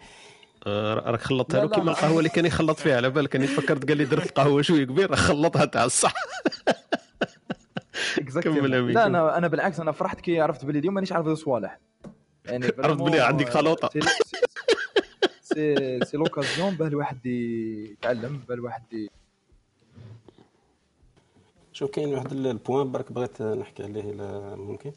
آه، 0.66 0.94
راك 0.94 1.20
خلطتها 1.20 1.64
له 1.64 1.68
كيما 1.70 1.84
ما- 1.84 1.90
القهوة 1.92 2.18
اللي 2.18 2.28
كان 2.28 2.46
يخلط 2.46 2.78
فيها 2.78 2.96
على 2.96 3.10
بالك. 3.10 3.28
كان 3.28 3.42
يتفكرت 3.42 3.88
قال 3.88 3.96
لي 3.96 4.04
درت 4.04 4.26
القهوه 4.26 4.62
شوية 4.62 4.84
كبيرة 4.84 5.14
خلطها 5.14 5.64
تاع 5.64 5.84
الصح. 5.84 6.14
كمل 8.42 8.94
لا. 8.94 9.06
أنا 9.06 9.38
أنا 9.38 9.48
بالعكس 9.48 9.80
أنا 9.80 9.92
فرحت 9.92 10.20
كي 10.20 10.40
عرفت 10.40 10.64
بلي 10.64 10.78
اليوم 10.78 10.94
مانيش 10.94 11.12
عارف 11.12 11.28
صوالح. 11.28 11.78
يعني 12.46 12.66
عرفت 12.78 13.02
بلي 13.02 13.20
عندك 13.20 13.48
خلوطة. 13.48 13.90
سي 14.00 14.00
سي 15.42 16.00
سي 16.04 16.16
لوكازيون 16.16 16.74
باه 16.74 16.86
الواحد 16.86 17.26
يتعلم 17.26 18.40
باه 18.48 18.54
الواحد 18.54 18.82
شوف 21.72 21.90
كاين 21.90 22.14
واحد 22.14 22.32
ال 22.32 22.42
point 22.42 22.92
برك 22.92 23.12
بغيت 23.12 23.42
نحكي 23.42 23.82
عليه 23.82 24.00
إلا 24.00 24.56
ممكن؟ 24.56 24.92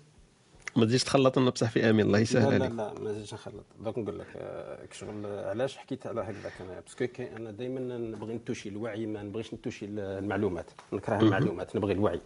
ما 0.75 0.85
تجيش 0.85 1.03
تخلط 1.03 1.39
لنا 1.39 1.49
بصح 1.49 1.69
في 1.69 1.89
آمين 1.89 2.05
الله 2.05 2.17
لا 2.17 2.21
يسهل 2.23 2.41
لا 2.59 2.65
عليك. 2.65 2.71
لا 2.71 2.93
ما 2.99 3.11
نجيش 3.11 3.33
نخلط. 3.33 3.65
دوك 3.79 3.97
نقول 3.97 4.19
لك 4.19 4.27
آه، 4.35 4.87
شغل 4.91 5.25
علاش 5.25 5.77
حكيت 5.77 6.07
على 6.07 6.21
هكذاك 6.21 6.53
أنا 6.61 6.79
parce 6.79 6.97
que 6.97 7.07
كاين- 7.07 7.35
أنا 7.35 7.51
دائما 7.51 7.97
نبغي 7.97 8.35
ن 8.35 8.40
toucher 8.40 8.69
الوعي 8.69 9.05
ما 9.05 9.23
نبغيش 9.23 9.53
ن 9.53 9.57
toucher 9.57 9.85
المعلومات. 9.85 10.71
نكره. 10.93 11.19
المعلومات 11.19 11.75
نبغي 11.75 11.93
الوعي. 11.93 12.21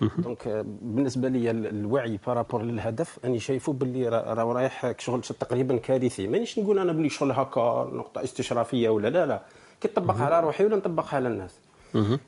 donc 0.00 0.48
بالنسبة 0.82 1.28
لي 1.28 1.50
ال- 1.50 1.66
الوعي 1.66 2.18
par 2.26 2.37
rapport 2.37 2.62
للهدف 2.62 3.18
أني 3.24 3.38
شايفه 3.40 3.72
باللي 3.72 4.08
راه 4.08 4.34
رايح 4.52 4.94
شغل 4.98 5.20
تقريبا 5.22 5.76
كارثي. 5.76 6.26
مانيش 6.28 6.58
نقول 6.58 6.78
أنا 6.78 6.92
بلي 6.92 7.08
شغل 7.08 7.30
هكا 7.32 7.90
نقطة 7.92 8.24
استشرافية 8.24 8.88
ولا 8.88 9.08
لا 9.08 9.26
لا. 9.26 9.42
كي 9.80 9.88
نطبقها 9.88 10.24
على 10.24 10.40
روحي 10.40 10.64
ولا 10.64 10.76
نطبقها 10.76 11.16
على 11.16 11.28
الناس. 11.28 11.54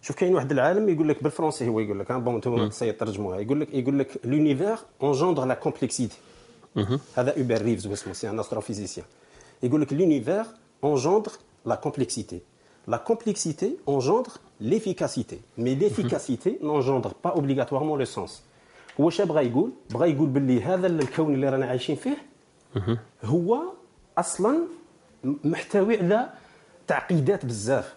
شوف 0.03 0.17
كاين 0.17 0.35
واحد 0.35 0.53
العالم 0.53 0.89
يقول 0.89 1.09
لك 1.09 1.23
بالفرنسي 1.23 1.69
هو 1.69 1.81
يقول 1.81 1.99
لك 2.01 2.13
bon 2.13 2.35
أنتم 2.35 2.69
ترجموها. 2.93 3.39
يقول 3.41 3.61
لك 3.61 3.75
يقول 3.75 3.99
لك 3.99 4.21
l'univers 4.25 4.77
engendre 5.03 5.45
la 5.45 5.55
complexité 5.55 6.17
هذا 7.17 7.39
Hubert 7.39 7.63
Reeves 7.63 7.87
واسمه 7.87 8.13
c'est 8.13 8.31
un 8.31 8.41
astrophysicien 8.41 9.07
يقول 9.63 9.81
لك 9.81 9.89
l'univers 9.95 10.49
engendre 10.87 11.33
la 11.71 11.77
complexité 11.87 12.37
la 12.89 12.99
complexité 13.11 13.67
engendre 13.87 14.33
l'efficacité. 14.61 15.41
Mais 15.57 15.75
l'efficacité 15.75 16.59
n'engendre 16.63 17.15
pas 17.15 17.37
obligatoirement 17.37 17.97
le 17.97 18.05
sens. 18.05 18.43
هو 19.01 19.05
واش 19.05 19.21
بغى 19.21 19.47
يقول 19.47 19.73
بغى 19.91 20.11
يقول 20.11 20.29
باللي 20.29 20.63
هذا 20.63 20.87
الكون 20.87 21.35
اللي 21.35 21.49
رانا 21.49 21.67
عايشين 21.67 21.97
فيه 21.97 22.17
هو 23.25 23.63
أصلا 24.19 24.59
محتوي 25.25 25.99
على 25.99 26.31
تعقيدات 26.87 27.47
بزاف 27.47 27.95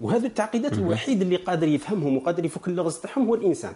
وهذه 0.00 0.26
التعقيدات 0.26 0.72
الوحيد 0.72 1.22
اللي 1.22 1.36
قادر 1.36 1.68
يفهمهم 1.68 2.16
وقادر 2.16 2.44
يفك 2.44 2.68
اللغز 2.68 2.98
تاعهم 2.98 3.26
هو 3.26 3.34
الانسان 3.34 3.72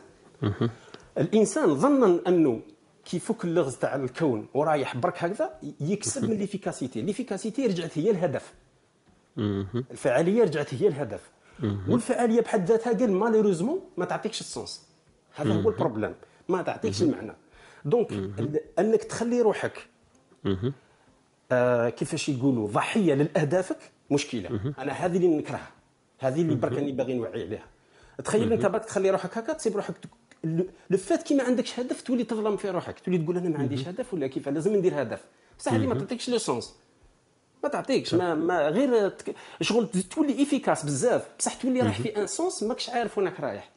الانسان 1.18 1.74
ظنا 1.74 2.20
انه 2.28 2.60
كي 3.04 3.16
يفك 3.16 3.44
اللغز 3.44 3.76
تاع 3.76 3.94
الكون 3.94 4.46
ورايح 4.54 4.96
برك 4.96 5.24
هكذا 5.24 5.50
يكسب 5.80 6.30
من 6.30 6.36
l'efficacité 6.36 7.02
l'efficacité 7.02 7.66
رجعت 7.66 7.98
هي 7.98 8.10
الهدف 8.10 8.54
الفعاليه 9.90 10.42
رجعت 10.42 10.74
هي 10.74 10.88
الهدف 10.88 11.30
والفعالية 11.62 12.40
بحد 12.40 12.68
ذاتها 12.68 12.92
قال 12.92 13.12
malheureusement 13.12 13.80
ما 13.96 14.04
تعطيكش 14.04 14.40
ال 14.40 14.48
sens. 14.48 14.86
هذا 15.34 15.54
هو 15.54 15.68
ال 15.70 15.75
problème 15.75 16.14
ما 16.48 16.62
تعطيكش 16.62 17.02
المعنى. 17.02 17.32
donc 17.84 18.12
أنك 18.78 19.04
تخلي 19.04 19.40
روحك 19.40 19.86
آه 21.52 21.88
كيفاش 21.88 22.28
يقولوا 22.28 22.68
ضحية 22.68 23.14
لاهدافك 23.14 23.78
مشكلة. 24.10 24.74
أنا 24.78 24.92
هذه 24.92 25.16
اللي 25.16 25.36
نكرهها. 25.36 25.70
هذه 26.18 26.42
اللي 26.42 26.54
برك 26.54 26.72
راني 26.72 26.92
باغي 26.92 27.14
نوعي 27.14 27.42
عليها. 27.42 27.66
تخيل 28.24 28.52
أنت 28.52 28.66
برك 28.66 28.84
تخلي 28.84 29.10
روحك 29.10 29.38
هكا 29.38 29.52
تسيب 29.52 29.76
روحك 29.76 29.94
le 30.90 30.98
fait 30.98 31.22
que 31.22 31.34
ما 31.34 31.42
عندكش 31.42 31.80
هدف 31.80 32.02
تولي 32.02 32.24
تظلم 32.24 32.56
في 32.56 32.70
روحك. 32.70 33.00
تولي 33.00 33.18
تقول 33.18 33.36
أنا 33.36 33.48
ما 33.48 33.58
عنديش 33.58 33.88
هدف 33.88 34.14
ولا 34.14 34.26
كيف 34.26 34.48
لازم 34.48 34.76
ندير 34.76 35.02
هدف. 35.02 35.24
بصح 35.58 35.72
هذه 35.72 35.86
ما 35.86 35.94
تعطيكش 35.94 36.30
le 36.30 36.38
sens 36.38 36.74
ما 37.66 37.72
تعطيكش 37.72 38.14
ما, 38.14 38.34
ما 38.34 38.68
غير 38.68 39.08
تك... 39.08 39.34
شغل 39.60 39.88
تولي 39.88 40.42
efficace 40.42 40.84
بزاف. 40.84 41.28
بصح 41.38 41.54
تولي 41.54 41.80
رايح 41.80 42.00
في 42.00 42.16
un 42.16 42.26
sens 42.26 42.62
ماكش 42.62 42.90
عارف 42.90 43.18
وينك 43.18 43.40
رايح. 43.40 43.70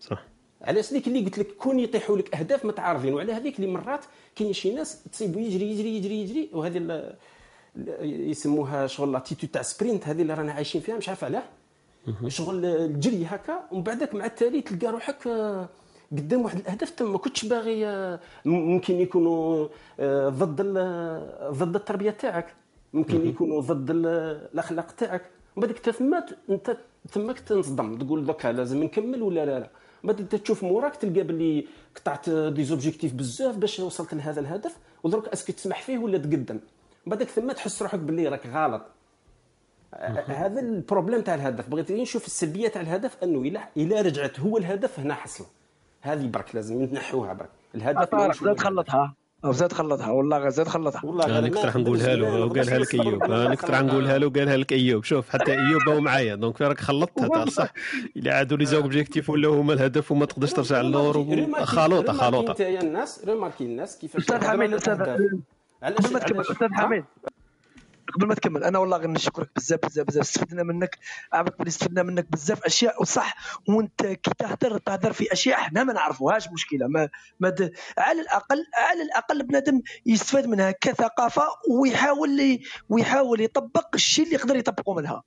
صح. 0.00 0.22
علاش؟ 0.62 0.92
ديك 0.92 1.06
اللي 1.06 1.20
قلت 1.20 1.38
لك 1.38 1.46
كون 1.46 1.80
يطيحوا 1.80 2.16
لك 2.16 2.34
أهداف 2.34 2.64
متعارضين 2.64 3.14
وعلى 3.14 3.32
هذيك 3.32 3.56
اللي 3.56 3.70
مرات 3.70 4.04
كاين 4.36 4.52
شي 4.52 4.74
ناس 4.74 5.02
تصيبوا 5.12 5.40
يجري 5.40 5.70
يجري 5.70 5.96
يجري 5.96 6.20
يجري 6.20 6.50
وهذه 6.52 7.14
يسموها 8.02 8.86
شغل 8.86 9.12
l'attitude 9.12 9.50
تاع 9.50 9.62
sprint 9.62 10.08
هذه 10.08 10.22
اللي 10.22 10.34
رانا 10.34 10.52
عايشين 10.52 10.80
فيها 10.80 10.96
مش 10.96 11.08
عارف 11.08 11.24
علاه. 11.24 11.42
شغل 12.28 12.64
الجري 12.64 13.26
هكا 13.26 13.68
ومن 13.72 13.82
بعدك 13.82 14.14
مع 14.14 14.24
التالي 14.24 14.60
تلقى 14.60 14.86
روحك 14.92 15.26
آه، 15.26 15.68
قدام 16.12 16.42
واحد 16.42 16.58
الأهداف 16.58 16.90
تم 16.90 17.12
ما 17.12 17.18
كنتش 17.18 17.44
باغي 17.44 17.86
آه، 17.86 18.20
ممكن 18.44 18.94
يكونوا 19.00 19.68
آه، 20.00 20.28
ضد 20.28 20.62
ضد 21.50 21.74
التربية 21.76 22.10
تاعك. 22.10 22.54
ممكن 22.92 23.26
يكونوا 23.26 23.60
ضد 23.60 23.90
ال- 23.90 24.06
الأخلاق 24.54 24.90
تاعك. 24.92 25.22
ومن 25.56 25.66
بعدك 25.66 25.76
انت 25.88 25.90
ثم 25.96 26.14
انت 26.50 26.76
تماك 27.12 27.38
تنصدم 27.40 27.98
تقول 27.98 28.26
دوكا 28.26 28.48
لازم 28.48 28.82
نكمل 28.82 29.22
ولا 29.22 29.46
لا 29.46 29.58
لا. 29.58 29.70
من 30.02 30.12
بعد 30.12 30.20
انت 30.20 30.34
تشوف 30.34 30.62
موراك 30.64 30.96
تلقى 30.96 31.22
باللي 31.22 31.66
قطعت 31.96 32.30
des 32.30 32.64
objectifs 32.64 33.12
بزاف 33.14 33.56
باش 33.56 33.80
وصلت 33.80 34.14
لهذا 34.14 34.40
الهدف 34.40 34.76
ودروك 35.02 35.28
est-ce 35.28 35.44
que 35.44 35.52
تسمح 35.52 35.82
فيه 35.82 35.98
ولا 35.98 36.18
تقدم. 36.18 36.54
من 36.54 36.60
بعدك 37.06 37.28
ثم 37.28 37.52
تحس 37.52 37.82
روحك 37.82 37.98
باللي 37.98 38.28
راك 38.28 38.46
غلط. 38.46 38.82
هذا 40.26 40.60
ال 40.60 40.67
problème 40.67 41.20
تاع 41.20 41.34
الهدف. 41.34 41.68
بغيت 41.68 41.92
نشوف 41.92 42.26
السلبية 42.26 42.68
تاع 42.68 42.82
الهدف 42.82 43.22
أنه 43.22 43.38
إلى 43.40 43.60
إلى 43.76 44.00
رجعت 44.00 44.40
هو 44.40 44.56
الهدف 44.58 45.00
هنا 45.00 45.14
حصله 45.14 45.46
هذه 46.00 46.26
برك 46.26 46.54
لازم 46.54 46.82
نحوها 46.82 47.32
برك. 47.32 47.50
الهدف 47.74 47.98
ماهوش 48.14 48.42
هو 48.42 48.54
زاد 49.44 49.72
الهدف. 49.72 49.72
خلطها 49.72 49.72
أو 49.72 49.72
زاد 49.72 49.72
خلطها 49.72 50.10
والله 50.10 50.36
غير 50.36 50.50
زاد 50.50 50.68
خلطها. 50.68 51.00
والله 51.04 51.38
أنا 51.38 51.48
كنت 51.48 51.64
راح 51.64 51.76
نقولها 51.76 52.16
له 52.16 52.44
وقالها 52.44 52.78
لك 52.78 52.94
إيوب. 52.94 53.22
أنا 53.22 53.54
كنت 53.54 53.70
راح 53.70 53.82
نقولها 53.82 54.18
له 54.18 54.26
وقالها 54.26 54.56
لك 54.56 54.72
إيوب. 54.72 55.04
شوف 55.04 55.28
حتى 55.30 55.52
إيوب 55.52 55.88
هو 55.88 56.00
معايا 56.00 56.34
donc 56.34 56.62
راك 56.62 56.80
خلطتها؟ 56.80 57.28
تاع 57.28 57.44
صح. 57.44 57.72
إلا 58.16 58.34
عادوا 58.34 58.58
les 58.58 58.64
objectifs 58.64 59.30
ولا 59.30 59.48
هما 59.48 59.72
الهدف 59.72 60.12
وما 60.12 60.26
تقدرش 60.26 60.52
ترجع 60.52 60.80
للور 60.80 61.46
خلوطة 61.64 62.12
خلوطة. 62.12 62.50
أنت 62.50 62.60
يا 62.60 62.80
الناس 62.80 63.24
remarquer 63.26 63.64
الناس 63.64 63.98
كيفاش 63.98 64.22
أستاذ 64.22 64.44
حميد 64.44 64.74
أستاذ 64.74 65.00
علاش 65.82 66.04
أستاذ؟ 66.50 66.68
حميد. 66.72 67.04
قبل 68.10 68.26
ما 68.26 68.34
تكمل 68.34 68.64
أنا 68.64 68.78
والله 68.78 69.06
نشكرك 69.06 69.50
بزاف 69.56 69.80
بزاف 69.86 70.06
بزاف. 70.06 70.22
استفدنا 70.22 70.62
منك 70.62 70.98
عرفت 71.32 71.58
بلي 71.58 71.68
استفدنا 71.68 72.02
منك 72.02 72.26
بزاف 72.32 72.64
أشياء 72.64 73.02
وصح 73.02 73.36
وأنت 73.68 74.06
كي 74.06 74.30
تهدر 74.38 74.78
تهدر 74.78 75.12
في 75.12 75.32
أشياء 75.32 75.58
إحنا 75.58 75.84
ما 75.84 75.92
نعرفوهاش 75.92 76.48
مشكلة. 76.52 76.86
ما, 76.86 77.08
ما 77.40 77.48
د... 77.48 77.72
على 77.98 78.20
الأقل 78.20 78.64
على 78.74 79.02
الأقل 79.02 79.42
بنادم 79.42 79.82
يستفاد 80.06 80.46
منها 80.46 80.70
كثقافة 80.70 81.42
ويحاول. 81.70 82.58
ويحاول 82.88 83.40
يطبق 83.40 83.88
الشيء 83.94 84.24
اللي 84.24 84.36
يقدر 84.36 84.56
يطبقه 84.56 84.94
منها. 84.94 85.22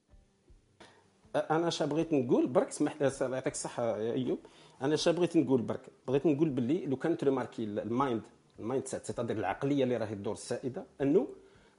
أنا 1.36 1.68
اش 1.68 1.84
بغيت 1.84 2.14
نقول 2.14 2.48
برك 2.48 2.72
سمح 2.72 3.02
يعطيك 3.02 3.54
الصحة 3.54 3.98
يا 3.98 4.14
إيوب. 4.14 4.40
أنا 4.82 4.94
اش 4.94 5.10
بغيت 5.10 5.38
نقول 5.38 5.62
برك 5.62 5.90
بغيت 6.08 6.26
نقول 6.26 6.50
باللي 6.50 6.86
لو 6.86 6.96
كان 6.96 7.15
ت 7.15 7.24
remarquer 7.24 7.64
ال 7.64 7.76
mind 7.76 8.22
ال 8.60 8.88
mindset 8.88 9.20
العقلية 9.20 9.84
اللي 9.84 9.98
راهي 9.98 10.16
تدور 10.16 10.34
السائدة 10.34 10.86
أنه 11.02 11.28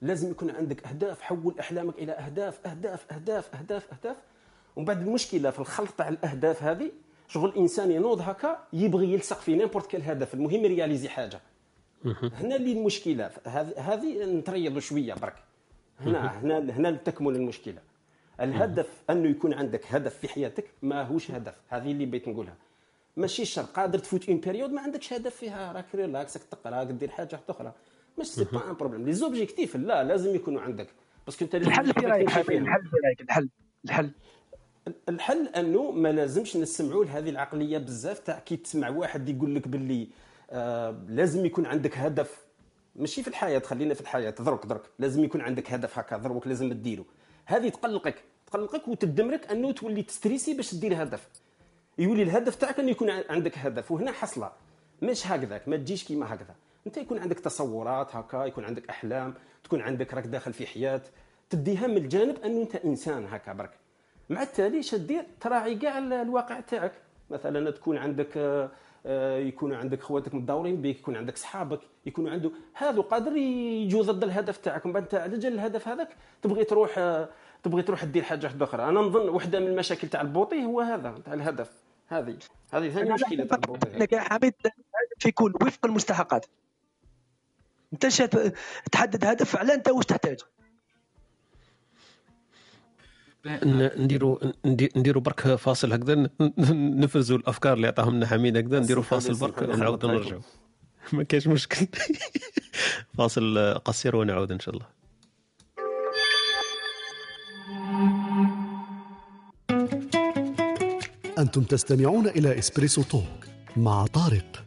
لازم 0.01 0.31
يكون 0.31 0.49
عندك 0.49 0.87
أهداف 0.87 1.21
حول 1.21 1.55
أحلامك 1.59 1.95
إلى 1.97 2.11
أهداف 2.11 2.67
أهداف 2.67 3.05
أهداف 3.11 3.55
أهداف 3.55 3.93
أهداف. 3.93 4.17
ومن 4.75 4.85
بعد 4.85 5.01
المشكلة 5.01 5.49
في 5.49 5.59
الخلط 5.59 5.89
تاع 5.89 6.09
الأهداف 6.09 6.63
هذه 6.63 6.91
شغل 7.27 7.49
الإنسان 7.49 7.91
ينوض 7.91 8.21
هكا 8.21 8.67
يبغي 8.73 9.13
يلصق 9.13 9.39
في 9.39 9.55
n'importe 9.55 9.91
quel 9.91 10.03
هدف 10.03 10.33
المهم 10.33 10.65
ي 10.65 10.70
réaliser 10.70 11.09
حاجة. 11.09 11.39
هنا 12.21 12.55
اللي 12.55 12.71
المشكلة 12.71 13.31
هذه 13.77 14.25
نتريضوا 14.25 14.79
شوية 14.79 15.13
برك. 15.13 15.35
هنا 15.99 16.39
هنا 16.39 16.59
هنا 16.59 16.91
تكمن 16.91 17.35
المشكلة. 17.35 17.81
الهدف 18.41 19.03
أنه 19.09 19.29
يكون 19.29 19.53
عندك 19.53 19.85
هدف 19.87 20.17
في 20.17 20.27
حياتك 20.27 20.65
ما 20.81 21.03
هوش 21.03 21.31
هدف. 21.31 21.55
هذه 21.69 21.91
اللي 21.91 22.05
بغيت 22.05 22.27
نقولها. 22.27 22.55
ماشي 23.17 23.45
شرط. 23.45 23.69
قادر 23.69 23.99
تفوت 23.99 24.29
une 24.29 24.37
période 24.37 24.71
ما 24.71 24.81
عندكش 24.81 25.13
هدف 25.13 25.35
فيها. 25.35 25.71
راك 25.71 25.95
relax 25.95 26.33
تقرأ 26.33 26.83
دير 26.83 27.09
حاجة 27.09 27.39
أخرى. 27.49 27.73
mais 28.19 28.27
c'est 28.27 28.43
pas 28.43 28.69
un 28.69 28.73
problème 28.73 29.05
les 29.05 29.13
objectifs 29.13 29.75
لا 29.75 30.03
لازم 30.03 30.35
يكونوا 30.35 30.61
عندك. 30.61 30.87
parce 31.25 31.38
que 31.38 31.45
انت 31.45 31.55
الحل 31.55 31.93
في 31.93 32.05
رأيك 32.05 32.27
الحل 32.27 32.43
في 32.43 32.57
رأيك 33.05 33.21
الحل 33.21 33.49
الحل. 33.85 34.11
الحل 35.09 35.47
أنه 35.47 35.91
ما 35.91 36.11
لازمش 36.11 36.57
نسمعوا 36.57 37.05
لهذه 37.05 37.29
العقلية 37.29 37.77
بزاف 37.77 38.19
تاع 38.19 38.39
كي 38.39 38.57
تسمع 38.57 38.89
واحد 38.89 39.29
يقول 39.29 39.55
لك 39.55 39.67
باللي 39.67 40.07
آه 40.51 41.03
لازم 41.07 41.45
يكون 41.45 41.65
عندك 41.65 41.97
هدف. 41.97 42.45
ماشي 42.95 43.21
في 43.21 43.27
الحياة 43.27 43.59
خلينا 43.59 43.93
في 43.93 44.01
الحياة. 44.01 44.29
درك 44.39 44.65
درك 44.65 44.81
لازم 44.99 45.23
يكون 45.23 45.41
عندك 45.41 45.71
هدف 45.71 45.99
هكا 45.99 46.17
دروك 46.17 46.47
لازم 46.47 46.73
تديرو 46.73 47.05
هذه 47.45 47.69
تقلقك. 47.69 48.23
تقلقك 48.47 48.87
وتدمرك 48.87 49.51
أنه 49.51 49.71
تولي 49.71 50.03
ت 50.03 50.09
stresser 50.09 50.53
باش 50.53 50.75
دير 50.75 51.03
هدف. 51.03 51.29
يولي 51.97 52.23
الهدف 52.23 52.55
تاعك 52.55 52.79
انه 52.79 52.91
يكون 52.91 53.09
عندك 53.09 53.57
هدف. 53.57 53.91
وهنا 53.91 54.11
حصلة. 54.11 54.51
مش 55.01 55.27
هكذاك. 55.27 55.67
ما 55.67 55.77
تجيش 55.77 56.03
كيما 56.03 56.33
هكذا. 56.33 56.55
انت 56.87 56.97
يكون 56.97 57.19
عندك 57.19 57.39
تصورات 57.39 58.15
هكا 58.15 58.45
يكون 58.45 58.65
عندك 58.65 58.89
أحلام 58.89 59.33
تكون 59.63 59.81
عندك 59.81 60.13
راك 60.13 60.27
داخل 60.27 60.53
في 60.53 60.67
حياة 60.67 61.01
تديها 61.49 61.87
من 61.87 61.97
الجانب 61.97 62.39
أنه 62.45 62.61
أنت 62.61 62.75
إنسان 62.75 63.25
هكا 63.25 63.53
برك. 63.53 63.71
مع 64.29 64.41
التالي 64.43 64.81
دير 64.93 65.25
تراعي 65.41 65.75
كاع 65.75 65.97
الواقع 65.97 66.59
تاعك. 66.59 66.91
مثلا 67.29 67.71
تكون 67.71 67.97
عندك 67.97 68.37
آه، 68.37 68.69
آه، 69.05 69.37
يكون 69.37 69.73
عندك 69.73 70.01
خواتك 70.01 70.35
متداورين 70.35 70.81
بك 70.81 70.99
يكون 70.99 71.15
عندك 71.15 71.37
صحابك 71.37 71.79
يكون 72.05 72.27
عنده 72.27 72.51
هذا 72.73 73.01
قادر 73.01 73.37
يجوا 73.37 74.03
ضد 74.03 74.23
الهدف 74.23 74.57
تاعك. 74.57 74.85
من 74.85 74.93
بعد 74.93 75.03
انت 75.03 75.15
على 75.15 75.37
جال 75.37 75.53
الهدف 75.53 75.87
هذاك 75.87 76.09
تبغي 76.41 76.63
تروح 76.63 76.97
آه، 76.97 77.29
تبغي 77.63 77.81
تروح 77.81 78.03
دير 78.03 78.23
حاجة 78.23 78.45
واحدة 78.45 78.65
أخرى. 78.65 78.83
أنا 78.83 78.99
نظن 79.01 79.29
واحدة 79.29 79.59
من 79.59 79.67
المشاكل 79.67 80.07
تاع 80.07 80.21
البوطي 80.21 80.65
هو 80.65 80.81
هذا 80.81 81.15
تاع 81.25 81.33
الهدف. 81.33 81.71
هذه. 82.07 82.37
هذه 82.73 82.89
ثاني 82.89 83.13
مشكلة 83.13 83.45
تاع 83.45 83.57
البوطي. 83.57 83.89
لك 83.89 84.13
يا 84.13 84.19
حميد 84.19 84.53
في 85.19 85.29
يكون 85.29 85.53
وفق 85.61 85.85
المستحقات. 85.85 86.45
انت 88.03 88.29
تحدد 88.91 89.25
هدف 89.25 89.55
على 89.55 89.73
انت 89.73 89.87
واش 89.87 90.05
تحتاج 90.05 90.37
نديروا 93.97 94.37
نديروا 94.65 95.21
برك 95.21 95.55
فاصل 95.55 95.93
هكذا 95.93 96.29
نفرزوا 96.69 97.37
الأفكار 97.37 97.73
اللي 97.73 97.87
عطاهم 97.87 98.15
لنا 98.15 98.27
حميد 98.27 98.57
هكذا 98.57 98.79
نديروا 98.79 99.03
فاصل 99.03 99.33
برك 99.33 99.63
نعاودوا 99.63 100.11
نرجعوا 100.11 100.41
ما 101.13 101.23
كاينش 101.23 101.47
مشكل. 101.47 101.87
فاصل 103.17 103.73
قصير 103.85 104.15
ونعود 104.15 104.51
إن 104.51 104.59
شاء 104.59 104.75
الله. 104.75 104.85
أنتم 111.37 111.63
تستمعون 111.63 112.27
إلى 112.27 112.59
إسبريسو 112.59 113.03
توك 113.03 113.45
مع 113.77 114.05
طارق. 114.05 114.65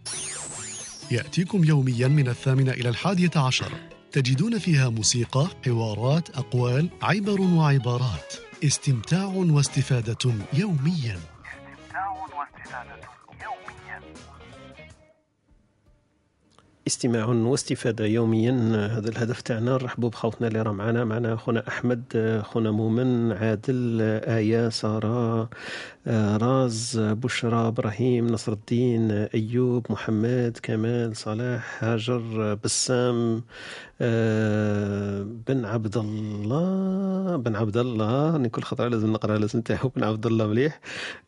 يأتيكم 1.11 1.65
يوميا 1.65 2.09
من 2.09 2.29
الثامنة 2.29 2.73
إلى 2.73 2.89
الحادية 2.89 3.31
عشر. 3.37 3.73
تجدون 4.13 4.59
فيها 4.59 4.89
موسيقى، 4.89 5.49
حوارات، 5.65 6.31
أقوال، 6.31 6.89
عبر 7.03 7.41
وعبارات. 7.41 8.35
استمتاع 8.65 9.25
واستفادة 9.25 10.35
يوميا. 10.53 11.19
استمتاع 11.65 12.09
واستفادة. 12.11 13.09
استماع 16.89 17.27
واستفادة 17.27 18.07
يوميا. 18.07 18.53
هذا 18.99 19.09
الهدف 19.09 19.41
تاعنا. 19.41 19.73
نرحبوا 19.73 20.09
بخوتنا 20.09 20.49
اللي 20.49 20.63
راه 20.63 20.73
معنا. 20.73 21.05
معنا 21.05 21.37
خونا 21.37 21.69
أحمد 21.69 22.03
خونا 22.45 22.71
مؤمن 22.71 23.33
عادل 23.33 24.01
آية 24.25 24.69
سارة 24.69 25.51
راز 26.43 26.99
بشرى 26.99 27.69
إبراهيم 27.69 28.27
نصر 28.27 28.53
الدين 28.53 29.11
أيوب 29.11 29.87
محمد 29.91 30.59
كمال 30.63 31.17
صلاح 31.17 31.85
هاجر 31.85 32.55
بسام 32.65 33.43
بن 34.01 35.65
عبد 35.65 35.97
الله 35.97 37.37
بن 37.37 37.57
عبد 37.57 37.77
الله 37.77 38.31
راني 38.33 38.49
كل 38.49 38.63
خطره 38.63 38.89
لازم 38.89 39.13
نقرأ 39.13 39.37
الاسم 39.37 39.61
تاعو 39.61 39.89
بن 39.97 40.05
عبد 40.05 40.27
الله 40.27 40.47
مليح. 40.47 40.81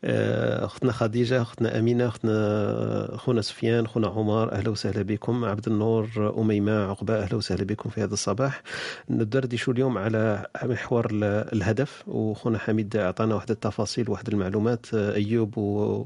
آه، 0.03 0.65
أختنا 0.65 0.91
خديجة 0.91 1.41
أختنا 1.41 1.79
أمينة 1.79 2.07
أختنا 2.07 3.17
خونا 3.17 3.41
سفيان 3.41 3.87
خونا 3.87 4.07
عمر 4.07 4.51
أهلا 4.51 4.69
وسهلا 4.69 5.01
بكم. 5.01 5.45
عبد 5.45 5.67
النور 5.67 6.33
أميمة 6.37 6.71
عقبة 6.89 7.15
أهلا 7.23 7.35
وسهلا 7.35 7.63
بكم 7.63 7.89
في 7.89 8.03
هذا 8.03 8.13
الصباح. 8.13 8.63
ندردشوا 9.09 9.73
اليوم 9.73 9.97
على 9.97 10.45
محور 10.63 11.07
الهدف 11.53 12.03
وخونا 12.07 12.57
حميد 12.57 12.95
أعطانا 12.95 13.35
واحد 13.35 13.51
التفاصيل 13.51 14.09
واحد 14.09 14.27
المعلومات. 14.27 14.93
أيوب 14.93 15.57
و... 15.57 16.03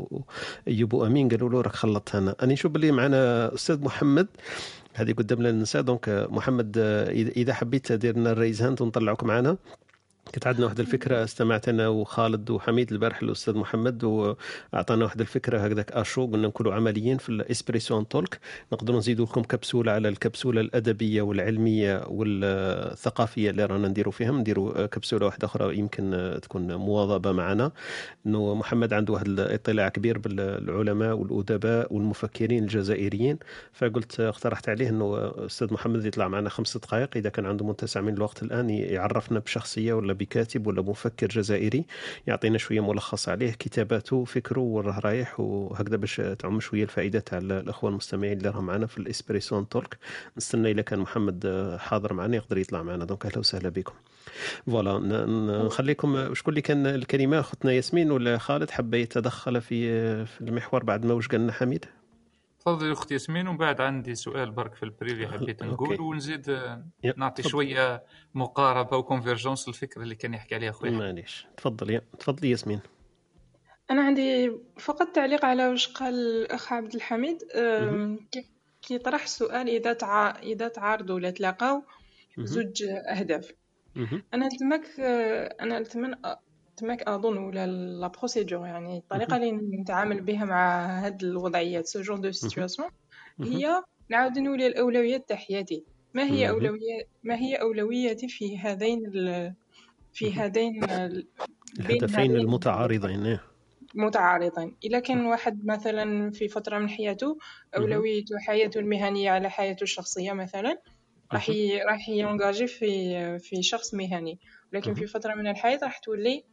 أيوب 0.68 0.94
وأمين 0.94 1.30
قالوا 1.30 1.50
له 1.50 1.62
راك 1.62 1.76
خلطتها 1.76 2.20
أنا 2.20 2.36
أنا 2.44 2.54
نشوف 2.54 2.72
باللي 2.72 2.92
معنا 2.92 3.54
أستاذ 3.54 3.82
محمد. 3.84 4.28
هذه 4.96 5.14
قدام 5.14 5.40
لنا 5.40 5.50
النساء. 5.50 5.82
donc 5.82 6.28
محمد 6.30 6.78
اذا 7.38 7.54
حبيت 7.54 7.92
دير 7.92 8.18
لنا 8.18 8.32
ال 8.32 8.37
raise 8.37 8.62
hand 8.62 8.82
ونطلعوك 8.82 9.24
معنا 9.24 9.58
كانت 10.36 10.48
عندنا 10.48 10.66
واحد 10.66 10.80
الفكرة 10.80 11.24
استمعت 11.24 11.70
أنا 11.70 11.88
وخالد 11.88 12.50
وحميد 12.50 12.92
البارح 12.92 13.22
الأستاذ 13.22 13.56
محمد 13.58 14.04
وأعطانا 14.04 15.06
واحد 15.06 15.20
الفكرة 15.22 15.60
هكذاك 15.60 15.92
أشو 15.92 16.26
قلنا 16.26 16.48
نكونوا 16.48 16.74
عمليين 16.74 17.18
في 17.18 17.30
ال 17.30 17.38
Espresso 17.38 18.02
Talk. 18.02 18.40
نقدروا 18.74 18.98
نزيدوا 18.98 19.26
لكم 19.26 19.42
كبسولة 19.42 19.92
على 19.92 20.10
الكبسولة 20.10 20.62
الأدبية 20.62 21.22
والعلمية 21.22 22.04
والثقافية 22.08 23.50
اللي 23.50 23.66
رانا 23.66 23.88
نديروا 23.88 24.12
فيها. 24.12 24.32
نديروا 24.32 24.86
كبسولة 24.86 25.26
واحدة 25.26 25.46
أخرى 25.46 25.78
يمكن 25.78 26.38
تكون 26.42 26.76
مواظبة 26.76 27.32
معنا. 27.32 27.72
انه 28.26 28.56
محمد 28.56 28.94
عنده 28.94 29.14
واحد 29.14 29.28
الاطلاع 29.28 29.90
كبير 29.90 30.18
بالعلماء 30.18 31.18
والأدباء 31.18 31.94
والمفكرين 31.94 32.64
الجزائريين. 32.64 33.38
فقلت 33.74 34.20
اقترحت 34.20 34.70
عليه 34.70 34.90
إنه 34.90 35.32
أستاذ 35.46 35.74
محمد 35.74 36.06
يطلع 36.06 36.28
معنا 36.28 36.50
خمس 36.50 36.78
دقائق. 36.78 37.10
إذا 37.16 37.30
كان 37.30 37.46
عنده 37.46 37.66
متسع 37.66 38.02
من 38.02 38.14
الوقت 38.14 38.44
الآن 38.44 38.70
يعرفنا 38.70 39.40
بشخصية 39.40 39.94
ولا 39.94 40.14
بكاتب 40.26 40.68
ولا 40.68 40.82
مفكر 40.82 41.28
جزائري 41.28 41.86
يعطينا 42.28 42.58
شوية 42.58 42.80
ملخص 42.80 43.30
عليه 43.30 43.52
كتاباته 43.52 44.24
فكره 44.24 44.60
وراه 44.60 45.00
رايح 45.00 45.40
وهكذا 45.40 45.98
باش 45.98 46.22
تعم 46.40 46.60
شوية 46.60 46.84
الفائدة 46.84 47.20
تاع 47.20 47.38
الإخوة 47.38 47.90
المستمعين 47.90 48.38
اللي 48.38 48.50
راهم 48.50 48.66
معنا 48.66 48.86
في 48.86 48.98
الاسبريسو 48.98 49.64
تولك. 49.64 49.98
نستنى 50.38 50.72
اذا 50.72 50.82
كان 50.82 51.00
محمد 51.00 51.76
حاضر 51.80 52.14
معنا 52.14 52.36
يقدر 52.36 52.58
يطلع 52.58 52.84
معنا. 52.84 53.06
donc 53.06 53.26
أهلا 53.26 53.40
وسهلا 53.40 53.70
بكم. 53.70 53.94
voilà 54.66 55.00
نخليكم 55.66 56.34
شكون 56.34 56.52
اللي 56.52 56.62
كان 56.62 56.88
الكلمة؟ 56.88 57.40
أختنا 57.40 57.72
ياسمين 57.72 58.12
ولا 58.12 58.38
خالد 58.38 58.70
حب 58.70 58.94
يتدخل 58.94 59.62
في 59.62 60.26
في 60.26 60.42
المحور 60.42 60.84
بعد 60.84 61.06
ما 61.06 61.14
واش 61.14 61.28
قالنا 61.28 61.52
حميد؟ 61.52 61.86
تفضلي 62.66 62.92
أختي 62.92 63.14
ياسمين 63.14 63.48
ومن 63.48 63.58
بعد 63.58 63.82
عندي 63.82 64.16
سؤال 64.16 64.52
برك 64.52 64.76
في 64.76 64.84
ال 64.84 64.91
privé 64.91 65.28
حبيت 65.28 65.64
نقول 65.64 66.02
ونزيد 66.02 66.60
نعطي 67.18 67.44
شوية 67.44 68.04
مقاربة 68.34 68.98
و 68.98 69.04
convergence 69.04 69.68
للفكرة 69.68 70.04
اللي 70.04 70.16
كان 70.16 70.34
يحكي 70.34 70.56
عليها 70.56 70.72
خويا 70.72 70.92
معليش. 70.92 71.48
تفضلي 71.58 72.02
تفضلي 72.20 72.50
ياسمين. 72.50 72.80
أنا 73.92 74.02
عندي 74.02 74.52
فقط 74.80 75.08
تعليق 75.08 75.46
على 75.46 75.68
واش 75.68 75.88
قال 75.88 76.14
الأخ 76.14 76.74
عبد 76.74 76.96
الحميد. 76.96 77.38
كي 78.82 78.98
طرح 78.98 79.24
السؤال 79.24 79.70
إذا 79.70 79.94
تع... 79.94 80.40
إذا 80.40 80.68
تعارضوا 80.68 81.16
ولا 81.16 81.30
تلاقاو 81.30 81.84
زوج 82.40 82.84
أهداف. 82.84 83.52
أنا 84.34 84.48
نتمك 84.48 85.00
أنا 85.60 85.80
تماك 86.78 87.02
أظن 87.02 87.38
ولا 87.38 87.68
la 87.68 88.08
procédure 88.08 88.66
يعني 88.66 88.98
الطريقة 88.98 89.36
اللي 89.36 89.52
نتعامل 89.52 90.22
بها 90.22 90.46
مع 90.46 90.86
هاد 91.06 91.24
الوضعيات 91.24 91.88
ce 91.88 92.02
genre 92.02 92.18
de 92.18 92.32
situation 92.32 92.90
هي 93.42 93.84
نعاود 94.10 94.40
نولي 94.40 94.68
الأولويات 94.68 95.30
تاع 95.30 95.38
حياتي 95.38 95.84
ما 96.14 96.24
هي 96.24 96.50
اولويات 96.50 97.08
ما 97.24 97.36
هي 97.36 97.56
أولوياتي 97.56 98.28
في 98.28 98.58
هذين 98.58 99.06
ال... 99.06 99.54
في 100.14 100.34
هذين 100.34 100.84
الهدفين 101.80 102.36
المتعارضين 102.36 103.40
متعارضين. 103.96 104.76
اذا 104.84 105.00
كان 105.00 105.26
واحد 105.26 105.66
مثلا 105.66 106.32
في 106.32 106.48
فترة 106.48 106.80
من 106.80 106.90
حياته 106.90 107.38
اولويته 107.78 108.40
حياته 108.40 108.80
المهنية 108.80 109.32
على 109.32 109.50
حياته 109.50 109.84
الشخصية 109.84 110.34
مثلا 110.34 110.82
راح 111.34 111.52
راح 111.90 112.10
ينجاجي 112.10 112.68
في 112.68 113.40
في 113.40 113.64
شخص 113.64 113.94
مهني. 113.94 114.40
ولكن 114.74 114.94
في 114.94 115.08
فترة 115.08 115.36
من 115.36 115.48
الحياة 115.48 115.80
راح 115.84 115.98
تولي 115.98 116.44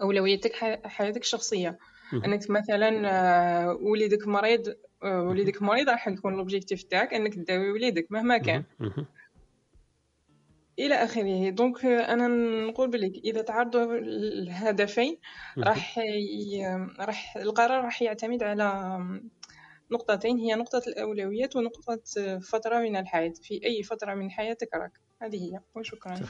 أولويتك 0.00 0.52
حياتك 0.86 1.20
الشخصية. 1.20 1.78
أنك 2.12 2.50
مثلا 2.50 3.10
آه، 3.10 3.72
وليدك 3.72 4.28
مريض 4.28 4.74
آه، 5.04 5.22
وليدك 5.22 5.62
مريض 5.62 5.88
راح 5.88 6.08
يكون 6.08 6.34
l'objectif 6.36 6.82
تاعك 6.82 7.14
أنك 7.14 7.34
تداوي 7.34 7.70
وليدك 7.70 8.06
مهما 8.10 8.38
كان. 8.38 8.64
إلى 10.78 10.94
آخره. 10.94 11.50
donc 11.50 11.84
آه، 11.84 12.12
أنا 12.12 12.28
نقول 12.66 12.90
بلك 12.90 13.12
إذا 13.24 13.42
تعرضوا 13.42 13.98
الهدفين. 13.98 15.18
راح 15.58 15.98
ي... 15.98 16.66
راح 17.00 17.36
القرار 17.36 17.84
راح 17.84 18.02
يعتمد 18.02 18.42
على 18.42 18.98
نقطتين. 19.90 20.38
هي 20.38 20.54
نقطة 20.54 20.82
الأولويات 20.86 21.56
ونقطة 21.56 22.00
فترة 22.38 22.78
من 22.78 22.96
الحياة. 22.96 23.32
في 23.42 23.60
أي 23.64 23.82
فترة 23.82 24.14
من 24.14 24.30
حياتك 24.30 24.68
راك. 24.74 24.92
هذه 25.22 25.36
هي. 25.36 25.60
وشكرا. 25.74 26.20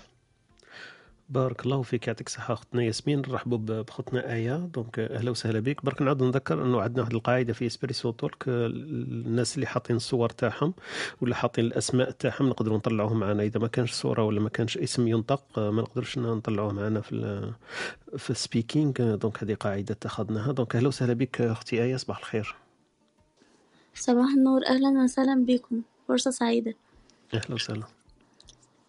بارك 1.33 1.65
الله 1.65 1.83
فيك 1.83 2.07
يعطيك 2.07 2.27
الصحة 2.27 2.55
أختنا 2.55 2.83
ياسمين 2.83 3.19
نرحبوا 3.19 3.59
ب- 3.59 3.67
بأختنا 3.67 4.33
آية. 4.33 4.57
donc 4.57 4.99
أهلا 4.99 5.31
وسهلا 5.31 5.61
بك. 5.61 5.85
برك 5.85 6.03
نعاود 6.03 6.23
نذكر 6.23 6.63
أنه 6.63 6.81
عندنا 6.83 7.01
واحد 7.03 7.15
القاعدة 7.15 7.53
في 7.53 7.67
Espresso 7.67 8.11
Talk 8.11 8.49
آه، 8.49 8.67
الناس 8.67 9.55
اللي 9.55 9.67
حاطين 9.67 9.97
الصور 9.97 10.29
تاعهم 10.29 10.75
ولا 11.21 11.35
حاطين 11.35 11.65
الأسماء 11.65 12.11
تاعهم 12.11 12.49
نقدروا 12.49 12.77
نطلعوهم 12.77 13.21
معنا. 13.21 13.43
إذا 13.43 13.61
ما 13.61 13.69
كانش 13.69 13.93
صورة 13.93 14.23
ولا 14.25 14.41
ما 14.41 14.49
كانش 14.49 14.79
اسم 14.79 15.09
ينطق 15.09 15.59
آه، 15.59 15.71
ما 15.71 15.83
نقدرش 15.83 16.19
نطلعوه 16.19 16.73
معنا 16.73 17.01
في 17.01 17.53
في 18.17 18.31
ال 18.31 18.38
speaking 18.38 19.01
آه، 19.01 19.15
donc 19.15 19.43
هذه 19.43 19.55
قاعدة 19.55 19.93
اتخذناها 19.95 20.53
donc 20.53 20.77
أهلا 20.77 20.89
وسهلا 20.89 21.13
بك 21.13 21.41
أختي 21.41 21.83
آية 21.83 21.97
صباح 21.97 22.19
الخير. 22.19 22.55
صباح 23.95 24.27
النور 24.37 24.61
أهلا 24.67 25.03
وسهلا 25.05 25.45
بكم. 25.47 25.83
فرصة 26.09 26.31
سعيدة. 26.31 26.75
أهلا 27.35 27.55
وسهلا. 27.55 27.83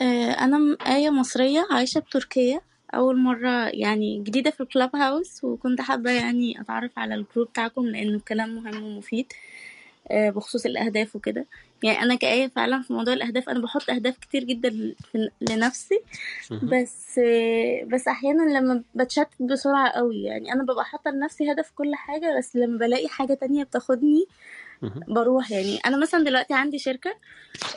آه، 0.03 0.31
أنا 0.31 0.57
م- 0.57 0.77
آية 0.87 1.09
مصرية 1.09 1.67
عايشة 1.71 1.99
بتركيا 1.99 2.61
أول 2.95 3.17
مرة 3.17 3.67
يعني 3.67 4.23
جديدة 4.23 4.51
في 4.51 4.61
ال 4.61 4.95
Clubhouse 4.95 5.43
وكنت 5.43 5.81
حابة 5.81 6.11
يعني 6.11 6.61
أتعرف 6.61 6.91
على 6.99 7.15
ال 7.15 7.21
group 7.21 7.47
بتاعكم 7.47 7.85
لأنه 7.85 8.15
الكلام 8.15 8.55
مهم 8.55 8.83
ومفيد 8.83 9.25
آه، 10.11 10.29
بخصوص 10.29 10.65
الأهداف 10.65 11.15
وكده. 11.15 11.45
يعني 11.83 12.01
أنا 12.01 12.15
كآية 12.15 12.47
فعلا 12.47 12.81
في 12.81 12.93
موضوع 12.93 13.13
الأهداف 13.13 13.49
أنا 13.49 13.59
بحط 13.59 13.89
أهداف 13.89 14.17
كتير 14.17 14.43
جدا 14.43 14.69
في- 15.11 15.29
لنفسي. 15.41 15.99
بس 16.63 17.19
آه، 17.19 17.83
بس 17.83 18.07
أحيانا 18.07 18.57
لما 18.59 18.83
بتشتت 18.95 19.27
بسرعة 19.39 19.89
قوي 19.89 20.23
يعني 20.23 20.53
أنا 20.53 20.63
ببقى 20.63 20.85
حاطة 20.85 21.11
لنفسي 21.11 21.51
هدف 21.51 21.71
كل 21.75 21.95
حاجة 21.95 22.37
بس 22.37 22.55
لما 22.55 22.77
بلاقي 22.77 23.07
حاجة 23.07 23.33
تانية 23.33 23.63
بتاخدني 23.63 24.25
بروح 25.07 25.51
يعني. 25.51 25.77
أنا 25.85 25.97
مثلا 25.97 26.23
دلوقتي 26.23 26.53
عندي 26.53 26.79
شركة 26.79 27.15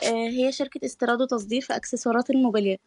آه، 0.03 0.27
هي 0.29 0.51
شركة 0.51 0.85
استيراد 0.85 1.21
وتصدير 1.21 1.61
في 1.61 1.75
أكسسوارات 1.75 2.29
الموبيليا 2.29 2.77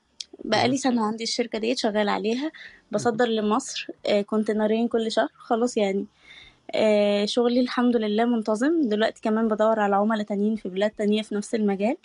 بقالي 0.45 0.77
سنة 0.77 1.07
عندي 1.07 1.25
الشركة 1.25 1.59
ديت 1.59 1.79
شغاله 1.79 2.13
عليها. 2.13 2.51
بصدر 2.93 3.27
لمصر 3.27 3.89
آه، 4.07 4.21
كونتينرين 4.23 4.89
كل 4.89 5.13
شهر 5.13 5.29
خلاص 5.35 5.77
يعني. 5.77 6.07
آه، 6.75 7.25
شغلي 7.25 7.61
الحمد 7.61 7.97
لله 7.97 8.25
منتظم. 8.25 8.89
دلوقتي 8.89 9.21
كمان 9.23 9.49
بدور 9.49 9.81
على 9.81 9.97
عملاء 9.97 10.27
تانيين 10.27 10.57
في 10.57 10.69
بلاد 10.69 10.91
تانية 10.91 11.23
في 11.23 11.35
نفس 11.35 11.55
المجال. 11.55 11.97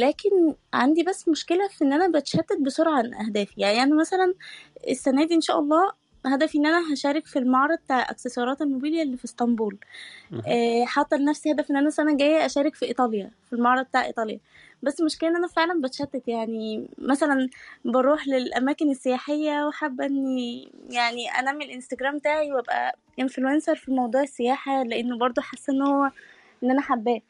لكن 0.00 0.54
عندي 0.74 1.02
بس 1.02 1.28
مشكلة 1.28 1.68
في 1.68 1.84
إن 1.84 1.92
أنا 1.92 2.18
بتشتت 2.18 2.58
بسرعة 2.60 2.98
عن 2.98 3.14
أهدافي. 3.14 3.54
يعني 3.56 3.82
أنا 3.82 4.00
مثلا 4.00 4.34
السنة 4.88 5.26
دي 5.26 5.34
إن 5.34 5.40
شاء 5.40 5.58
الله 5.58 5.92
هدفي 6.26 6.58
إن 6.58 6.66
أنا 6.66 6.92
هشارك 6.94 7.26
في 7.26 7.38
المعرض 7.38 7.78
بتاع 7.78 8.10
إكسسوارات 8.10 8.62
الموبيليا 8.62 9.02
اللي 9.02 9.16
في 9.16 9.24
إسطنبول. 9.24 9.76
آه، 10.46 10.84
حاطة 10.84 11.16
لنفسي 11.16 11.52
هدف 11.52 11.70
إن 11.70 11.76
أنا 11.76 11.88
السنة 11.88 12.12
الجاية 12.12 12.46
أشارك 12.46 12.74
في 12.74 12.84
إيطاليا 12.86 13.30
في 13.46 13.52
المعرض 13.52 13.84
بتاع 13.86 14.04
إيطاليا. 14.04 14.40
بس 14.82 15.00
المشكلة 15.00 15.28
إن 15.30 15.36
أنا 15.36 15.46
فعلا 15.46 15.80
بتشتت 15.80 16.28
يعني 16.28 16.88
مثلا 16.98 17.48
بروح 17.84 18.28
للأماكن 18.28 18.90
السياحية 18.90 19.66
وحابة 19.66 20.06
إني 20.06 20.68
يعني 20.90 21.30
أنمي 21.30 21.64
الإنستجرام 21.64 22.18
بتاعي 22.18 22.52
وأبقى 22.52 22.96
انفلونسر 23.20 23.76
في 23.76 23.90
موضوع 23.90 24.22
السياحة 24.22 24.82
لأنه 24.82 25.18
برضو 25.18 25.40
حاسة 25.40 25.72
إن 25.72 25.82
هو 25.82 26.10
إن 26.64 26.70
أنا 26.70 26.80
حباه. 26.80 27.20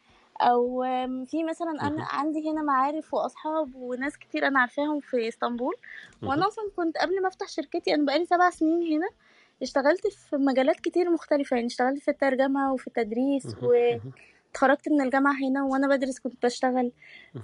أو 0.40 0.82
في 1.26 1.44
مثلا 1.44 1.70
أنا 1.70 2.04
عندي 2.04 2.50
هنا 2.50 2.62
معارف 2.62 3.14
وأصحاب 3.14 3.74
وناس 3.74 4.16
كتير 4.18 4.46
أنا 4.46 4.60
عارفاهم 4.60 5.00
في 5.00 5.28
إسطنبول. 5.28 5.74
وأنا 6.22 6.48
أصلا 6.48 6.64
كنت 6.76 6.98
قبل 6.98 7.22
ما 7.22 7.28
أفتح 7.28 7.48
شركتي 7.48 7.94
أنا 7.94 8.06
بقالي 8.06 8.26
سبع 8.26 8.50
سنين 8.50 8.92
هنا 8.96 9.08
اشتغلت 9.62 10.06
في 10.06 10.36
مجالات 10.36 10.80
كتير 10.80 11.10
مختلفة. 11.10 11.54
يعني 11.54 11.66
اشتغلت 11.66 11.98
في 11.98 12.10
الترجمة 12.10 12.72
وفي 12.72 12.86
التدريس 12.86 13.46
واتخرجت 13.62 14.88
من 14.88 15.00
الجامعة 15.00 15.34
هنا 15.48 15.64
وأنا 15.64 15.88
بدرس 15.96 16.18
كنت 16.18 16.46
بشتغل. 16.46 16.92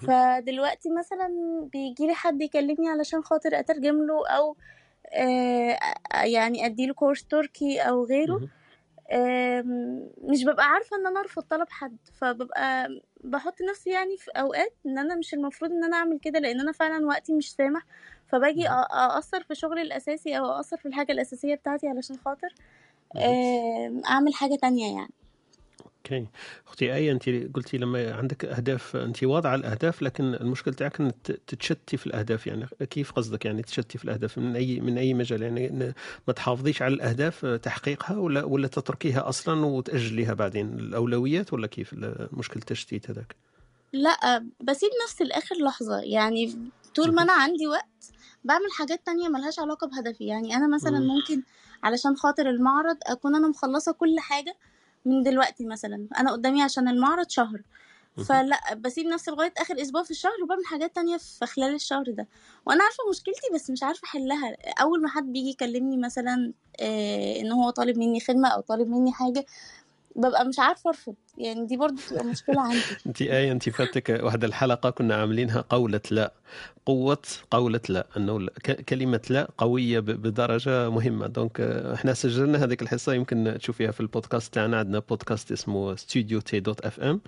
فدلوقتي 0.06 0.90
مثلا 0.90 1.28
بيجيلي 1.72 2.14
حد 2.14 2.42
يكلمني 2.42 2.88
علشان 2.88 3.22
خاطر 3.22 3.58
أترجم 3.58 4.06
له 4.06 4.28
أو 4.28 4.56
آه 5.12 5.78
يعني 6.24 6.66
أديله 6.66 6.94
كورس 6.94 7.24
تركي 7.24 7.80
أو 7.80 8.04
غيره. 8.04 8.40
مش 10.18 10.44
ببقى 10.44 10.66
عارفة 10.66 10.96
إن 10.96 11.06
أنا 11.06 11.20
أرفض 11.20 11.42
طلب 11.42 11.68
حد 11.70 11.96
فببقى 12.20 12.88
بحط 13.24 13.54
نفسي 13.70 13.90
يعني 13.90 14.16
في 14.16 14.30
أوقات 14.30 14.72
إن 14.86 14.98
أنا 14.98 15.14
مش 15.14 15.34
المفروض 15.34 15.70
إن 15.70 15.84
أنا 15.84 15.96
أعمل 15.96 16.18
كده 16.18 16.38
لأن 16.38 16.60
أنا 16.60 16.72
فعلا 16.72 17.06
وقتي 17.06 17.32
مش 17.32 17.52
سامح 17.52 17.82
فباجي 18.26 18.68
اقصر 18.68 19.42
في 19.42 19.54
شغلي 19.54 19.82
الأساسي 19.82 20.38
أو 20.38 20.44
اقصر 20.50 20.76
في 20.76 20.86
الحاجة 20.88 21.12
الأساسية 21.12 21.54
بتاعتي 21.54 21.88
علشان 21.88 22.16
خاطر 22.24 22.48
أعمل 24.10 24.34
حاجة 24.34 24.54
تانية 24.62 24.94
يعني. 24.96 25.12
أوكي. 26.04 26.26
أختي 26.66 26.94
إيه 26.94 27.12
انت 27.12 27.28
قلتي 27.54 27.78
لما 27.78 28.14
عندك 28.14 28.44
أهداف 28.44 28.96
انت 28.96 29.24
واضعة 29.24 29.54
الأهداف 29.54 30.02
لكن 30.02 30.34
المشكلة 30.34 30.74
تاعك 30.74 31.00
ان 31.00 31.12
تتشتي 31.22 31.96
في 31.96 32.06
الأهداف. 32.06 32.46
يعني 32.46 32.66
كيف 32.90 33.12
قصدك 33.12 33.44
يعني 33.44 33.62
تشتي 33.62 33.98
في 33.98 34.04
الأهداف؟ 34.04 34.38
من 34.38 34.56
أي 34.56 34.80
من 34.80 34.98
أي 34.98 35.14
مجال؟ 35.14 35.42
يعني 35.42 35.94
ما 36.28 36.32
تحافظيش 36.32 36.82
على 36.82 36.94
الأهداف 36.94 37.46
تحقيقها 37.46 38.16
ولا 38.16 38.44
ولا 38.44 38.68
تتركيها 38.68 39.28
أصلا 39.28 39.66
وتأجليها 39.66 40.34
بعدين؟ 40.34 40.78
الأولويات 40.78 41.52
ولا 41.52 41.66
كيف 41.66 41.94
مشكلة 42.32 42.62
التشتيت 42.62 43.10
هذاك؟ 43.10 43.36
لا 43.92 44.44
بسيب 44.60 44.90
نفسي 45.04 45.24
لآخر 45.24 45.56
لحظة. 45.56 46.00
يعني 46.00 46.54
طول 46.94 47.14
ما 47.14 47.22
أنا 47.22 47.32
عندي 47.32 47.66
وقت 47.66 48.12
بعمل 48.44 48.72
حاجات 48.78 49.06
تانية 49.06 49.28
ملهاش 49.28 49.58
علاقة 49.58 49.86
بهدفي. 49.86 50.26
يعني 50.26 50.56
أنا 50.56 50.74
مثلا 50.74 50.98
مم. 50.98 51.06
ممكن 51.06 51.42
علشان 51.82 52.16
خاطر 52.16 52.50
المعرض 52.50 52.96
أكون 53.06 53.34
أنا 53.34 53.48
مخلصة 53.48 53.92
كل 53.92 54.16
حاجة 54.18 54.56
من 55.04 55.22
دلوقتي 55.22 55.66
مثلا. 55.66 56.06
أنا 56.18 56.32
قدامي 56.32 56.62
عشان 56.62 56.88
المعرض 56.88 57.28
شهر. 57.28 57.60
فلا 58.28 58.74
بسيب 58.74 59.06
نفسي 59.06 59.30
لغاية 59.30 59.52
آخر 59.58 59.82
أسبوع 59.82 60.02
في 60.02 60.10
الشهر 60.10 60.32
وبعمل 60.42 60.66
حاجات 60.66 60.94
تانية 60.94 61.16
في 61.16 61.46
خلال 61.46 61.74
الشهر 61.74 62.04
ده. 62.08 62.26
وأنا 62.66 62.84
عارفة 62.84 62.98
مشكلتي 63.10 63.54
بس 63.54 63.70
مش 63.70 63.82
عارفة 63.82 64.04
أحلها. 64.04 64.56
أول 64.80 65.02
ما 65.02 65.08
حد 65.08 65.32
بيجي 65.32 65.50
يكلمني 65.50 65.96
مثلا 65.96 66.52
آه 66.80 67.40
إن 67.40 67.52
هو 67.52 67.70
طالب 67.70 67.98
مني 67.98 68.20
خدمة 68.20 68.48
أو 68.48 68.60
طالب 68.60 68.88
مني 68.88 69.12
حاجة 69.12 69.46
ببقى 70.16 70.44
مش 70.44 70.58
عارفة 70.58 70.90
أرفض. 70.90 71.14
يعني 71.38 71.66
دي 71.66 71.76
برضو 71.76 71.94
بتبقى 72.06 72.24
مشكلة 72.24 72.60
عندي. 72.60 72.82
انت 73.06 73.22
آية 73.22 73.52
انت 73.52 73.68
فاتك 73.68 74.20
واحد 74.22 74.44
الحلقة 74.44 74.90
كنا 74.90 75.14
عاملينها 75.14 75.60
قولة 75.60 76.00
لا. 76.10 76.32
قوة 76.86 77.22
قولة 77.50 77.80
لا 77.88 78.06
أنه 78.16 78.46
كلمة 78.88 79.20
لا 79.30 79.48
قوية 79.58 80.00
بدرجة 80.00 80.90
مهمة. 80.90 81.26
donc 81.26 81.60
آه، 81.60 81.94
إحنا 81.94 82.14
سجلنا 82.14 82.64
هذيك 82.64 82.82
الحصة 82.82 83.12
يمكن 83.14 83.56
تشوفيها 83.60 83.90
في 83.90 84.00
البودكاست 84.00 84.54
تاعنا. 84.54 84.78
عندنا 84.78 84.98
بودكاست 84.98 85.52
اسمه 85.52 85.94
Studio 85.96 86.40
T 86.40 86.60
dot 86.60 86.80
FM 86.80 87.20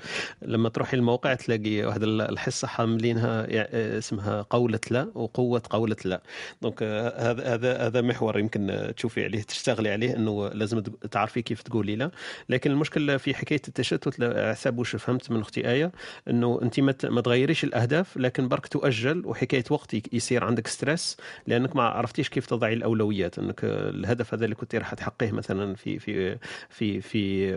لما 0.43 0.68
تروحي 0.68 0.97
الموقع 0.97 1.34
تلاقي 1.34 1.82
واحد 1.84 2.02
ال- 2.02 2.20
الحصة 2.20 2.68
حاملينها 2.68 3.47
آه، 3.51 3.98
اسمها 3.98 4.43
قولة 4.43 4.80
لا 4.90 5.09
وقوة 5.14 5.62
قولة 5.70 5.97
لا. 6.05 6.22
donc 6.62 6.78
آه، 6.82 7.30
هذا 7.30 7.55
هذا 7.55 7.86
هذا 7.86 8.01
محور 8.01 8.38
يمكن 8.38 8.93
تشوفي 8.97 9.24
عليه 9.24 9.43
تشتغلي 9.43 9.90
عليه 9.93 10.16
إنه 10.16 10.48
لازم 10.48 10.80
تعرفي 11.10 11.43
كيف 11.43 11.62
تقولي 11.62 11.97
لا. 11.97 12.10
لكن 12.48 12.70
المشكلة 12.70 13.16
في 13.16 13.34
حكاية 13.34 13.62
التشتت 13.68 14.22
على 14.22 14.55
حسب 14.55 14.78
واش 14.78 14.97
فهمت 14.97 15.30
من 15.30 15.40
أختي 15.40 15.70
آية 15.70 15.93
إنه 16.30 16.60
انت 16.62 16.80
ما 17.05 17.20
تغيريش 17.20 17.64
الأهداف 17.64 18.16
لكن 18.16 18.48
برك 18.48 18.66
تؤجل 18.66 19.06
وحكاية 19.15 19.65
وقت 19.70 20.15
يصير 20.15 20.45
عندك 20.45 20.66
stress 20.66 21.16
لأنك 21.47 21.77
ما 21.77 21.83
عرفتيش 21.83 22.28
كيف 22.28 22.47
تضعي 22.47 22.73
الأولويات 22.73 23.39
أنك 23.39 23.61
الهدف 23.65 24.35
هذا 24.35 24.45
اللي 24.45 24.55
كنت 24.55 24.74
راح 24.74 24.95
تحققه 24.95 25.33
مثلا 25.33 25.74
في 25.74 25.99
في 25.99 26.39
في 26.70 27.01
في 27.01 27.53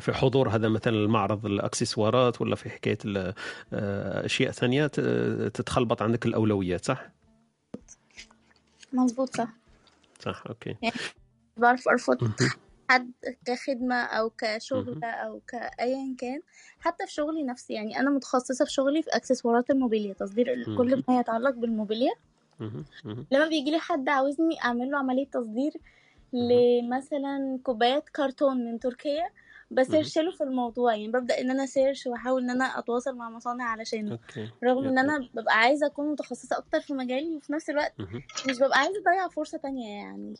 في 0.00 0.12
حضور 0.12 0.48
هذا 0.48 0.68
مثلا 0.68 0.96
المعرض 0.96 1.46
الأكسسوارات 1.46 2.40
ولا 2.40 2.56
في 2.56 2.70
حكاية 2.70 2.98
آه، 3.06 3.34
أشياء 4.26 4.50
ثانية 4.52 4.86
تتخلبط 4.86 6.02
عندك 6.02 6.26
الأولويات 6.26 6.84
صح؟ 6.84 7.08
مظبوط 8.92 9.36
صح. 9.36 9.48
صح 10.20 10.42
أوكي. 10.48 10.76
يعني 10.82 10.96
بعرف 11.56 11.88
أرفض. 11.88 12.32
حد 12.90 13.12
كخدمة 13.46 13.94
أو 13.94 14.30
كشغل 14.38 15.04
أو 15.04 15.40
كأيا 15.48 16.14
كان 16.18 16.40
حتى 16.80 17.06
في 17.06 17.12
شغلي 17.12 17.42
نفسي. 17.42 17.74
يعني 17.74 18.00
أنا 18.00 18.10
متخصصة 18.10 18.64
في 18.64 18.72
شغلي 18.72 19.02
في 19.02 19.10
أكسسوارات 19.10 19.70
الموبيليا 19.70 20.14
تصدير 20.14 20.76
كل 20.76 21.02
ما 21.08 21.20
يتعلق 21.20 21.50
بالموبيليا. 21.54 22.12
مهم. 22.60 22.84
لما 23.30 23.48
بيجي 23.48 23.70
لي 23.70 23.78
حد 23.78 24.08
عاوزني 24.08 24.62
أعمل 24.64 24.90
له 24.90 24.98
عملية 24.98 25.26
تصدير 25.26 25.72
لمثلا 26.32 27.58
كوبايات 27.62 28.08
كرتون 28.08 28.56
من 28.64 28.80
تركيا 28.80 29.30
ب 29.70 29.77
search 29.77 30.18
له 30.18 30.30
في 30.30 30.44
الموضوع. 30.44 30.94
يعني 30.94 31.08
ببدأ 31.08 31.40
إن 31.40 31.50
أنا 31.50 31.66
search 31.66 32.06
وأحاول 32.06 32.42
إن 32.42 32.50
أنا 32.50 32.78
أتواصل 32.78 33.16
مع 33.16 33.30
مصانع 33.30 33.64
علشانه. 33.64 34.18
رغم 34.64 34.88
إن 34.88 34.98
أنا 34.98 35.28
ببقى 35.34 35.58
عايزة 35.58 35.86
أكون 35.86 36.12
متخصصة 36.12 36.58
أكتر 36.58 36.80
في 36.80 36.94
مجالي 36.94 37.36
وفي 37.36 37.52
نفس 37.52 37.70
الوقت. 37.70 37.94
مش 38.48 38.58
ببقى 38.58 38.78
عايزة 38.78 39.00
أضيع 39.00 39.28
فرصة 39.28 39.58
تانية 39.58 39.98
يعني. 39.98 40.34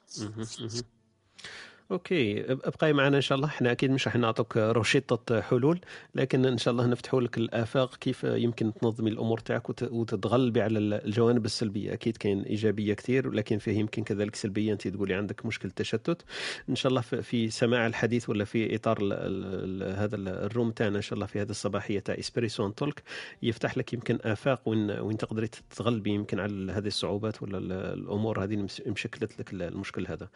OK 1.92 2.52
ابقاي 2.52 2.92
معنا 2.92 3.16
إن 3.16 3.22
شاء 3.22 3.36
الله. 3.36 3.48
إحنا 3.48 3.72
أكيد 3.72 3.90
مش 3.90 4.06
راح 4.06 4.16
نعطوك 4.16 4.56
روشيطه 4.56 5.40
حلول 5.40 5.80
لكن 6.14 6.44
إن 6.46 6.58
شاء 6.58 6.72
الله 6.72 6.86
نفتحوا 6.86 7.20
لك 7.20 7.38
الآفاق 7.38 7.96
كيف 7.96 8.24
يمكن 8.24 8.74
تنظمي 8.74 9.10
الأمور 9.10 9.38
تاعك 9.38 9.68
وت- 9.70 9.82
وتتغلبي 9.92 10.62
على 10.62 10.78
الجوانب 10.78 11.44
السلبية. 11.44 11.92
أكيد 11.92 12.16
كاين 12.16 12.42
إيجابية 12.42 12.94
كثير 12.94 13.28
ولكن 13.28 13.58
فيه 13.58 13.78
يمكن 13.78 14.04
كذلك 14.04 14.34
سلبية. 14.36 14.72
أنت 14.72 14.88
تقولي 14.88 15.14
عندك 15.14 15.46
مشكلة 15.46 15.72
تشتت. 15.76 16.22
إن 16.68 16.74
شاء 16.76 16.90
الله 16.90 17.00
في- 17.00 17.50
سماع 17.50 17.86
الحديث 17.86 18.28
ولا 18.28 18.44
في 18.44 18.74
إطار 18.74 18.98
ال 19.00 19.12
ال 19.12 19.96
هذا 19.98 20.16
ال- 20.16 20.28
الروم 20.28 20.70
تاعنا 20.70 20.96
إن 20.96 21.02
شاء 21.02 21.14
الله 21.14 21.26
في 21.26 21.40
هذه 21.40 21.50
الصباحية 21.50 21.98
تاع 22.00 22.18
إسبريسو 22.18 22.68
تولك 22.68 23.02
يفتح 23.42 23.78
لك 23.78 23.92
يمكن 23.92 24.18
آفاق 24.24 24.68
وين 24.68 24.90
وين 24.90 25.16
تقدري 25.16 25.46
تتغلبي 25.48 26.10
يمكن 26.10 26.40
على 26.40 26.72
هذه 26.72 26.86
الصعوبات 26.86 27.42
ولا 27.42 27.58
ال- 27.58 27.72
الأمور 27.72 28.44
هذه 28.44 28.54
اللي 28.54 28.66
مشكلت 28.86 29.40
لك 29.40 29.52
المشكل 29.52 30.06
هذا. 30.06 30.28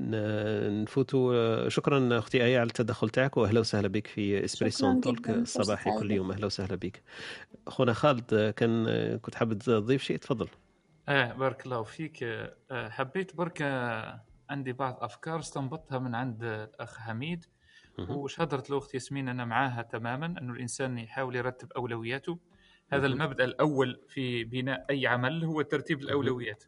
ن- 0.00 0.82
نفوتوا 1.00 1.68
شكرا 1.68 2.18
أختي 2.18 2.44
آية 2.44 2.58
على 2.58 2.66
التدخل 2.66 3.08
تاعك 3.10 3.36
واهلا 3.36 3.60
وسهلا 3.60 3.88
بك 3.88 4.06
في 4.06 4.44
إسبريسو 4.44 5.00
تولك 5.00 5.30
الصباحي 5.30 5.90
كل. 5.98 6.10
يوم. 6.10 6.30
أهلا 6.30 6.46
وسهلا 6.46 6.76
بك. 6.76 7.02
اخونا 7.66 7.92
خالد 7.92 8.54
كان 8.56 8.86
كنت 9.18 9.34
حابب 9.34 9.58
تضيف 9.58 10.02
شيء؟ 10.02 10.16
تفضل. 10.16 10.48
آه 11.08 11.32
بارك 11.32 11.66
الله 11.66 11.82
فيك. 11.82 12.22
آه، 12.22 12.88
حبيت 12.88 13.36
برك 13.36 13.62
آه، 13.62 14.24
عندي 14.50 14.72
بعض 14.72 14.98
أفكار 15.00 15.38
استنبطتها 15.38 15.98
من 15.98 16.14
عند 16.14 16.44
الأخ 16.44 16.98
حميد. 16.98 17.44
وش 18.08 18.40
هدرت 18.40 18.70
له 18.70 18.78
أختي 18.78 18.96
ياسمين؟ 18.96 19.28
أنا 19.28 19.44
معاها 19.44 19.82
تماما 19.82 20.26
انه 20.26 20.52
الإنسان 20.52 20.98
يحاول 20.98 21.36
يرتب 21.36 21.72
أولوياته. 21.72 22.38
هذا. 22.92 23.06
المبدأ 23.06 23.44
الأول 23.44 24.00
في 24.08 24.44
بناء 24.44 24.86
أي 24.90 25.06
عمل 25.06 25.44
هو 25.44 25.62
ترتيب 25.62 26.00
الأولويات 26.00 26.64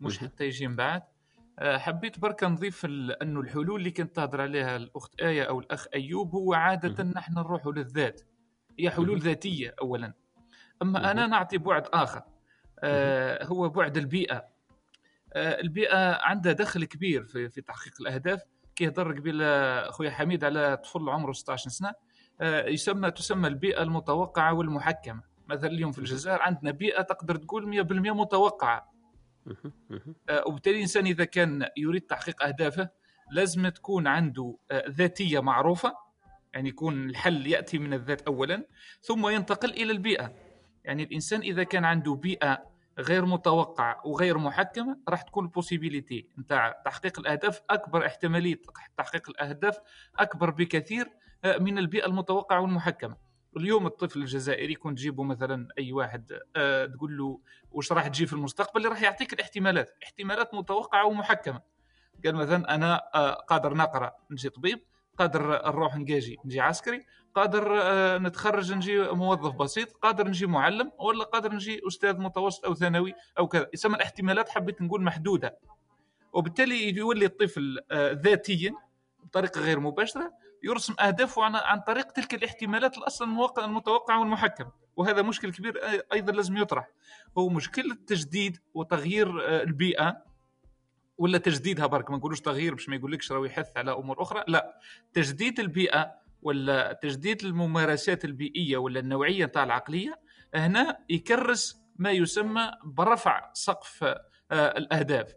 مش. 0.00 0.18
حتى 0.18 0.44
يجي 0.44 0.68
من 0.68 0.76
بعد. 0.76 1.02
آه، 1.02 1.15
حبيت 1.60 2.18
برك 2.18 2.44
نضيف 2.44 2.84
أنه 3.22 3.40
الحلول 3.40 3.76
اللي 3.80 3.90
كنت 3.90 4.16
تهضر 4.16 4.40
عليها 4.40 4.76
الأخت 4.76 5.20
آية 5.20 5.42
أو 5.42 5.60
الأخ 5.60 5.86
أيوب 5.94 6.34
هو 6.34 6.54
عادة 6.54 7.04
نحن 7.04 7.34
نروحوا 7.34 7.72
للذات. 7.72 8.20
هي 8.78 8.90
حلول. 8.90 9.20
ذاتية 9.20 9.74
اولا. 9.80 10.12
أما. 10.82 11.10
أنا 11.10 11.26
نعطي 11.26 11.58
بعد 11.58 11.86
آخر. 11.92 12.22
آه، 12.80 13.44
هو 13.44 13.68
بعد 13.68 13.96
البيئة. 13.96 14.44
آه، 15.32 15.60
البيئة 15.60 16.22
عندها 16.22 16.52
دخل 16.52 16.84
كبير 16.84 17.24
في 17.24 17.48
في 17.48 17.60
تحقيق 17.60 17.92
الأهداف. 18.00 18.42
كي 18.76 18.88
هضر 18.88 19.12
قبيل 19.18 19.38
آه، 19.42 19.90
خويا 19.90 20.10
حميد 20.10 20.44
على 20.44 20.76
طفل 20.76 21.08
عمره 21.08 21.32
16 21.32 21.70
سنة 21.70 21.92
آه، 22.40 22.66
يسمى 22.66 23.10
تسمى 23.10 23.48
البيئة 23.48 23.82
المتوقعة 23.82 24.54
والمحكمة. 24.54 25.22
مثلا 25.48 25.70
اليوم 25.70 25.92
في 25.92 25.98
الجزائر 25.98 26.42
عندنا 26.42 26.70
بيئة 26.70 27.02
تقدر 27.02 27.36
تقول 27.36 27.68
100% 27.68 28.14
متوقعة. 28.14 28.76
آه، 28.78 28.95
وبالتالي 30.46 30.76
الإنسان 30.76 31.06
إذا 31.06 31.24
كان 31.24 31.68
يريد 31.76 32.02
تحقيق 32.02 32.42
أهدافه 32.42 32.88
لازم 33.30 33.68
تكون 33.68 34.06
عنده 34.06 34.58
آه، 34.70 34.84
ذاتية 34.88 35.40
معروفة 35.40 35.94
يعني 36.54 36.68
يكون 36.68 37.10
الحل 37.10 37.46
يأتي 37.46 37.78
من 37.78 37.94
الذات 37.94 38.22
اولا 38.22 38.66
ثم 39.00 39.28
ينتقل 39.28 39.70
إلى 39.70 39.92
البيئة. 39.92 40.32
يعني 40.84 41.02
الإنسان 41.02 41.40
إذا 41.40 41.62
كان 41.62 41.84
عنده 41.84 42.14
بيئة 42.14 42.62
غير 42.98 43.26
متوقعة 43.26 44.06
وغير 44.06 44.38
محكمة 44.38 44.98
راح 45.08 45.22
تكون 45.22 45.44
البوسيبيليتي 45.44 46.28
نتاع 46.38 46.82
تحقيق 46.84 47.18
الأهداف 47.20 47.62
أكبر 47.70 48.06
احتمالية 48.06 48.60
تحقيق 48.96 49.30
الأهداف 49.30 49.78
أكبر 50.18 50.50
بكثير 50.50 51.10
آه، 51.44 51.58
من 51.58 51.78
البيئة 51.78 52.06
المتوقعة 52.06 52.60
والمحكمة. 52.60 53.16
اليوم 53.56 53.86
الطفل 53.86 54.20
الجزائري 54.20 54.74
كون 54.74 54.94
تجيبه 54.94 55.22
مثلا 55.24 55.68
أي 55.78 55.92
واحد 55.92 56.38
آه، 56.56 56.86
تقول 56.86 57.18
له 57.18 57.40
واش 57.70 57.92
راح 57.92 58.08
تجي 58.08 58.26
في 58.26 58.32
المستقبل 58.32 58.88
راح 58.88 59.02
يعطيك 59.02 59.32
الاحتمالات 59.32 59.90
احتمالات 60.02 60.54
متوقعة 60.54 61.06
ومحكمة. 61.06 61.60
قال 62.24 62.34
مثلا 62.34 62.74
أنا 62.74 63.02
آه، 63.14 63.32
قادر 63.34 63.74
نقرأ 63.74 64.12
نجي 64.30 64.48
طبيب 64.48 64.80
قادر 65.18 65.70
نروح 65.72 65.96
نجاجي 65.96 66.36
نجي 66.44 66.60
عسكري 66.60 67.06
قادر 67.34 67.78
آه، 67.82 68.18
نتخرج 68.18 68.72
نجي 68.72 69.02
موظف 69.02 69.54
بسيط 69.54 69.92
قادر 69.92 70.28
نجي 70.28 70.46
معلم 70.46 70.92
ولا 70.98 71.24
قادر 71.24 71.54
نجي 71.54 71.80
أستاذ 71.88 72.18
متوسط 72.18 72.64
أو 72.64 72.74
ثانوي 72.74 73.14
أو 73.38 73.48
كذا. 73.48 73.68
يسمى 73.74 73.96
الاحتمالات 73.96 74.48
حبيت 74.48 74.82
نقول 74.82 75.02
محدودة. 75.02 75.58
وبالتالي 76.32 76.96
يولي 76.96 77.26
الطفل 77.26 77.78
آه، 77.90 78.12
ذاتيا 78.12 78.74
بطريقة 79.24 79.60
غير 79.60 79.80
مباشرة 79.80 80.32
يرسم 80.66 80.94
اهدافه 81.00 81.44
عن, 81.44 81.54
عن 81.56 81.80
طريق 81.80 82.12
تلك 82.12 82.34
الاحتمالات 82.34 82.98
الاصلا 82.98 83.28
الموقع- 83.28 83.64
المتوقعه 83.64 84.20
والمحكمه 84.20 84.72
وهذا 84.96 85.22
مشكل 85.22 85.52
كبير 85.52 85.74
أيضا 86.12 86.32
لازم 86.32 86.56
يطرح. 86.56 86.88
هو 87.38 87.48
مشكله 87.48 87.94
تجديد 88.06 88.58
وتغيير 88.74 89.48
آه، 89.48 89.62
البيئة. 89.62 90.26
ولا 91.18 91.38
تجديدها 91.38 91.86
برك 91.86 92.10
ما 92.10 92.16
نقولوش 92.16 92.40
تغيير 92.40 92.74
باش 92.74 92.88
ما 92.88 92.96
يقولكش 92.96 93.32
راهو 93.32 93.44
يحث 93.44 93.68
على 93.76 93.92
أمور 93.92 94.22
أخرى. 94.22 94.44
لا 94.48 94.80
تجديد 95.12 95.60
البيئة 95.60 96.12
ولا 96.42 96.92
تجديد 97.02 97.44
الممارسات 97.44 98.24
البيئية 98.24 98.76
ولا 98.76 99.00
النوعية 99.00 99.46
تاع 99.46 99.64
العقلية 99.64 100.20
هنا 100.54 100.98
يكرس 101.08 101.80
ما 101.96 102.10
يسمى 102.10 102.70
برفع 102.84 103.50
سقف 103.52 104.04
آه، 104.04 104.18
الأهداف. 104.52 105.34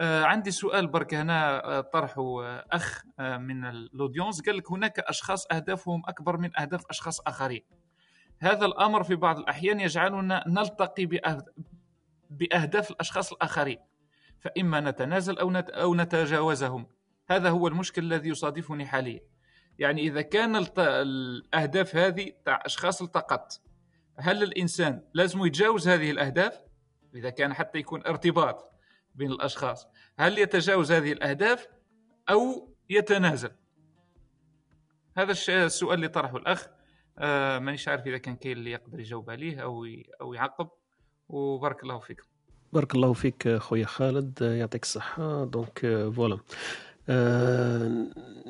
آه، 0.00 0.24
عندي 0.24 0.50
سؤال 0.50 0.86
برك 0.86 1.14
هنا 1.14 1.64
آه، 1.64 1.80
طرحه 1.80 2.42
أخ 2.72 3.04
آه، 3.18 3.36
من 3.36 3.64
الأودينس. 3.64 4.40
قال 4.42 4.56
لك 4.56 4.70
هناك 4.70 4.98
أشخاص 4.98 5.46
أهدافهم 5.52 6.02
أكبر 6.06 6.36
من 6.36 6.60
أهداف 6.60 6.84
أشخاص 6.90 7.20
آخرين. 7.20 7.62
هذا 8.38 8.66
الأمر 8.66 9.02
في 9.02 9.14
بعض 9.14 9.38
الأحيان 9.38 9.80
يجعلنا 9.80 10.44
نلتقي 10.46 11.06
بأهداف 12.30 12.90
الأشخاص 12.90 13.32
الآخرين. 13.32 13.78
فإما 14.40 14.80
نتنازل 14.80 15.38
أو 15.38 15.52
أو 15.56 15.94
نتجاوزهم. 15.94 16.86
هذا 17.28 17.50
هو 17.50 17.68
المشكل 17.68 18.02
الذي 18.02 18.28
يصادفني 18.28 18.86
حاليا. 18.86 19.20
يعني 19.78 20.02
إذا 20.02 20.22
كان. 20.22 20.66
الأهداف 20.78 21.96
هذه 21.96 22.32
تاع 22.44 22.62
أشخاص 22.66 23.02
التقط 23.02 23.60
هل 24.18 24.42
الإنسان 24.42 25.02
لازم 25.14 25.46
يتجاوز 25.46 25.88
هذه 25.88 26.10
الأهداف؟ 26.10 26.60
إذا 27.14 27.30
كان 27.30 27.54
حتى 27.54 27.78
يكون 27.78 28.06
ارتباط. 28.06 28.77
بين 29.18 29.30
الأشخاص. 29.32 29.86
هل 30.18 30.38
يتجاوز 30.38 30.92
هذه 30.92 31.12
الأهداف 31.12 31.68
أو 32.30 32.74
يتنازل؟ 32.90 33.50
هذا 35.16 35.32
السؤال 35.48 35.94
اللي 35.94 36.08
طرحه 36.08 36.36
الأخ. 36.36 36.66
آه 37.18 37.58
مانيش 37.58 37.88
عارف 37.88 38.06
إذا 38.06 38.18
كان 38.18 38.36
كاين 38.36 38.56
اللي 38.56 38.70
يقدر 38.70 39.00
يجاوب 39.00 39.30
عليه 39.30 39.62
ي... 39.86 40.10
أو 40.20 40.34
يعقب. 40.34 40.68
وبارك 41.28 41.82
الله 41.82 41.98
فيكم. 41.98 42.24
بارك 42.72 42.94
الله 42.94 43.12
فيك 43.12 43.56
خويا 43.56 43.86
خالد. 43.86 44.42
يعطيك 44.42 44.82
الصحة. 44.82 45.44
donc 45.44 45.78
voilà 46.16 46.34
آه، 46.34 46.40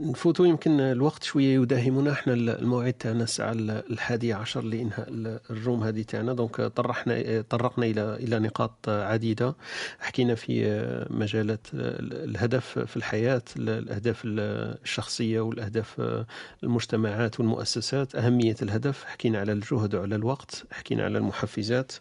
نفوتوا 0.01 0.47
يمكن 0.47 0.81
الوقت 0.81 1.23
شوية 1.23 1.61
يداهمنا. 1.63 2.13
إحنا 2.13 2.33
الموعد 2.33 2.93
تاعنا 2.93 3.25
الساعة 3.25 3.53
الحادية 3.53 4.35
عشر 4.35 4.65
لإنهاء 4.65 5.09
ال 5.51 5.57
room 5.57 5.85
هذه 5.85 6.03
تاعنا. 6.03 6.33
donc 6.33 6.57
طرحنا 6.61 7.45
طرقنا 7.51 7.87
إلى 7.87 8.15
إلى 8.15 8.39
نقاط 8.39 8.89
عديدة. 8.89 9.55
حكينا 9.99 10.35
في 10.35 11.07
مجالات 11.11 11.67
الهدف 11.75 12.79
في 12.79 12.97
الحياة 12.97 13.43
الأهداف 13.57 14.23
الشخصية 14.25 15.41
والأهداف 15.41 16.25
المجتمعات 16.63 17.41
والمؤسسات. 17.41 18.15
أهمية 18.15 18.57
الهدف 18.63 19.05
حكينا 19.05 19.39
على 19.39 19.53
الجهد 19.53 19.95
وعلى 19.95 20.15
الوقت 20.15 20.65
حكينا 20.71 21.05
على 21.05 21.19
المحفزات. 21.19 21.93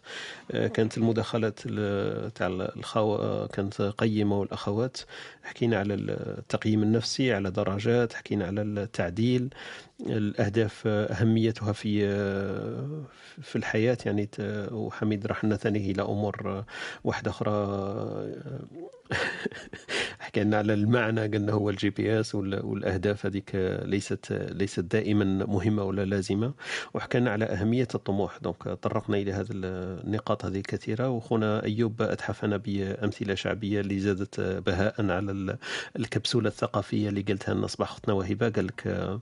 كانت 0.50 0.98
المداخلات 0.98 1.60
تاع 2.34 2.46
الخو 2.76 3.46
كانت 3.46 3.82
قيمة 3.82 4.38
والأخوات. 4.38 4.96
حكينا 5.42 5.78
على 5.78 6.16
التقييم 6.52 6.82
النفسي 6.82 7.32
على 7.32 7.50
درجات 7.50 8.12
حكينا 8.12 8.46
على 8.46 8.62
التعديل 8.62 9.48
الأهداف 10.00 10.86
أهميتها 10.86 11.72
في 11.72 12.08
في 13.42 13.56
الحياة. 13.56 13.98
يعني 14.06 14.28
وحميد 14.72 15.26
راح 15.26 15.44
نثنيه 15.44 15.90
إلى 15.92 16.02
أمور 16.02 16.64
واحدة 17.04 17.30
أخرى. 17.30 17.50
حكى 20.18 20.44
لنا 20.44 20.56
على 20.56 20.74
المعنى 20.74 21.20
قلنا 21.20 21.52
هو 21.52 21.70
ال 21.70 21.90
GPS 21.90 22.34
والأهداف 22.34 23.26
هذيك 23.26 23.50
ليست 23.84 24.32
ليست 24.32 24.80
دائما 24.80 25.24
مهمة 25.24 25.84
ولا 25.84 26.04
لازمة. 26.04 26.52
وحكينا 26.94 27.30
على 27.30 27.44
أهمية 27.44 27.88
الطموح. 27.94 28.38
دونك 28.38 28.62
طرقنا 28.68 29.16
إلى 29.16 29.32
هذه 29.32 29.48
النقاط 29.50 30.44
هذه 30.44 30.60
كثيره 30.60 31.08
وخونا 31.08 31.64
أيوب 31.64 32.02
أتحفنا 32.02 32.56
بأمثلة 32.56 33.34
شعبية 33.34 33.80
اللي 33.80 33.98
زادت 34.00 34.40
بهاء 34.40 35.10
على 35.10 35.58
الكبسولة 35.96 36.48
الثقافية 36.48 37.08
اللي 37.08 37.20
قلتها 37.22 37.54
لنا 37.54 37.66
صباح 37.66 37.90
أختنا 37.90 38.14
وهبة 38.14 38.48
قال 38.48 38.66
لك 38.66 39.18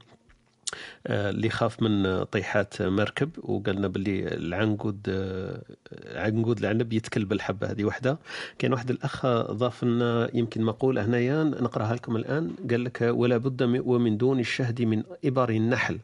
اللي 1.07 1.51
خاف 1.51 1.83
من 1.83 2.25
طيحات 2.25 2.83
مركب 2.83 3.31
وقالنا 3.39 3.89
باللي 3.89 4.35
العنقود 4.35 4.99
عنقود 6.15 6.59
العنب 6.59 6.93
يتكل 6.93 7.25
بالحبة 7.25 7.71
هذه 7.71 7.85
وحدة. 7.85 8.19
كان 8.59 8.73
واحد 8.73 8.91
الأخ 8.91 9.27
ضاف 9.51 9.85
لنا 9.85 10.31
يمكن 10.35 10.63
مقولة 10.63 11.05
هنايا 11.05 11.45
نقراها 11.45 11.95
لكم 11.95 12.17
الآن. 12.17 12.51
قال 12.71 12.85
لك 12.85 12.99
ولا 13.01 13.37
بد 13.37 13.63
ومن 13.63 14.17
دون 14.17 14.41
الشهد 14.41 14.83
من 14.83 15.03
إبر 15.25 15.51
النحل. 15.51 15.99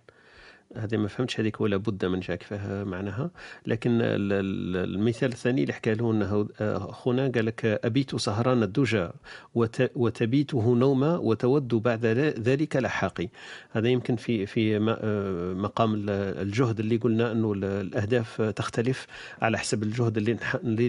هذه 0.76 0.96
ما 0.96 1.08
فهمتش 1.08 1.40
هذيك 1.40 1.60
ولا 1.60 1.76
بد 1.76 2.04
من 2.04 2.20
جاك 2.20 2.42
فيها 2.42 2.84
معناها. 2.84 3.30
لكن 3.66 3.90
ال- 4.00 4.32
ال- 4.32 4.94
المثال 4.94 5.32
الثاني 5.32 5.62
اللي 5.62 5.72
حكى 5.72 5.94
له 5.94 6.10
إنه 6.12 6.48
آه، 6.60 6.78
خونا 6.78 7.28
قال 7.34 7.46
لك 7.46 7.64
أبيت 7.84 8.16
سهران 8.16 8.62
الدجى 8.62 9.08
وت- 9.54 9.90
وتبيته 9.94 10.74
نوما 10.74 11.16
وتود 11.16 11.68
بعد 11.68 12.06
ذلك 12.38 12.76
لحاقي 12.76 13.28
هذا 13.70 13.88
يمكن 13.88 14.16
في 14.16 14.46
في 14.46 14.76
آه، 14.76 15.54
مقام 15.54 15.94
ال- 15.94 16.10
الجهد 16.42 16.80
اللي 16.80 16.96
قلنا 16.96 17.32
إنه 17.32 17.52
ال- 17.52 17.64
الأهداف 17.64 18.42
تختلف 18.42 19.06
على 19.42 19.58
حسب 19.58 19.82
الجهد 19.82 20.16
اللي 20.16 20.36
اللي 20.64 20.88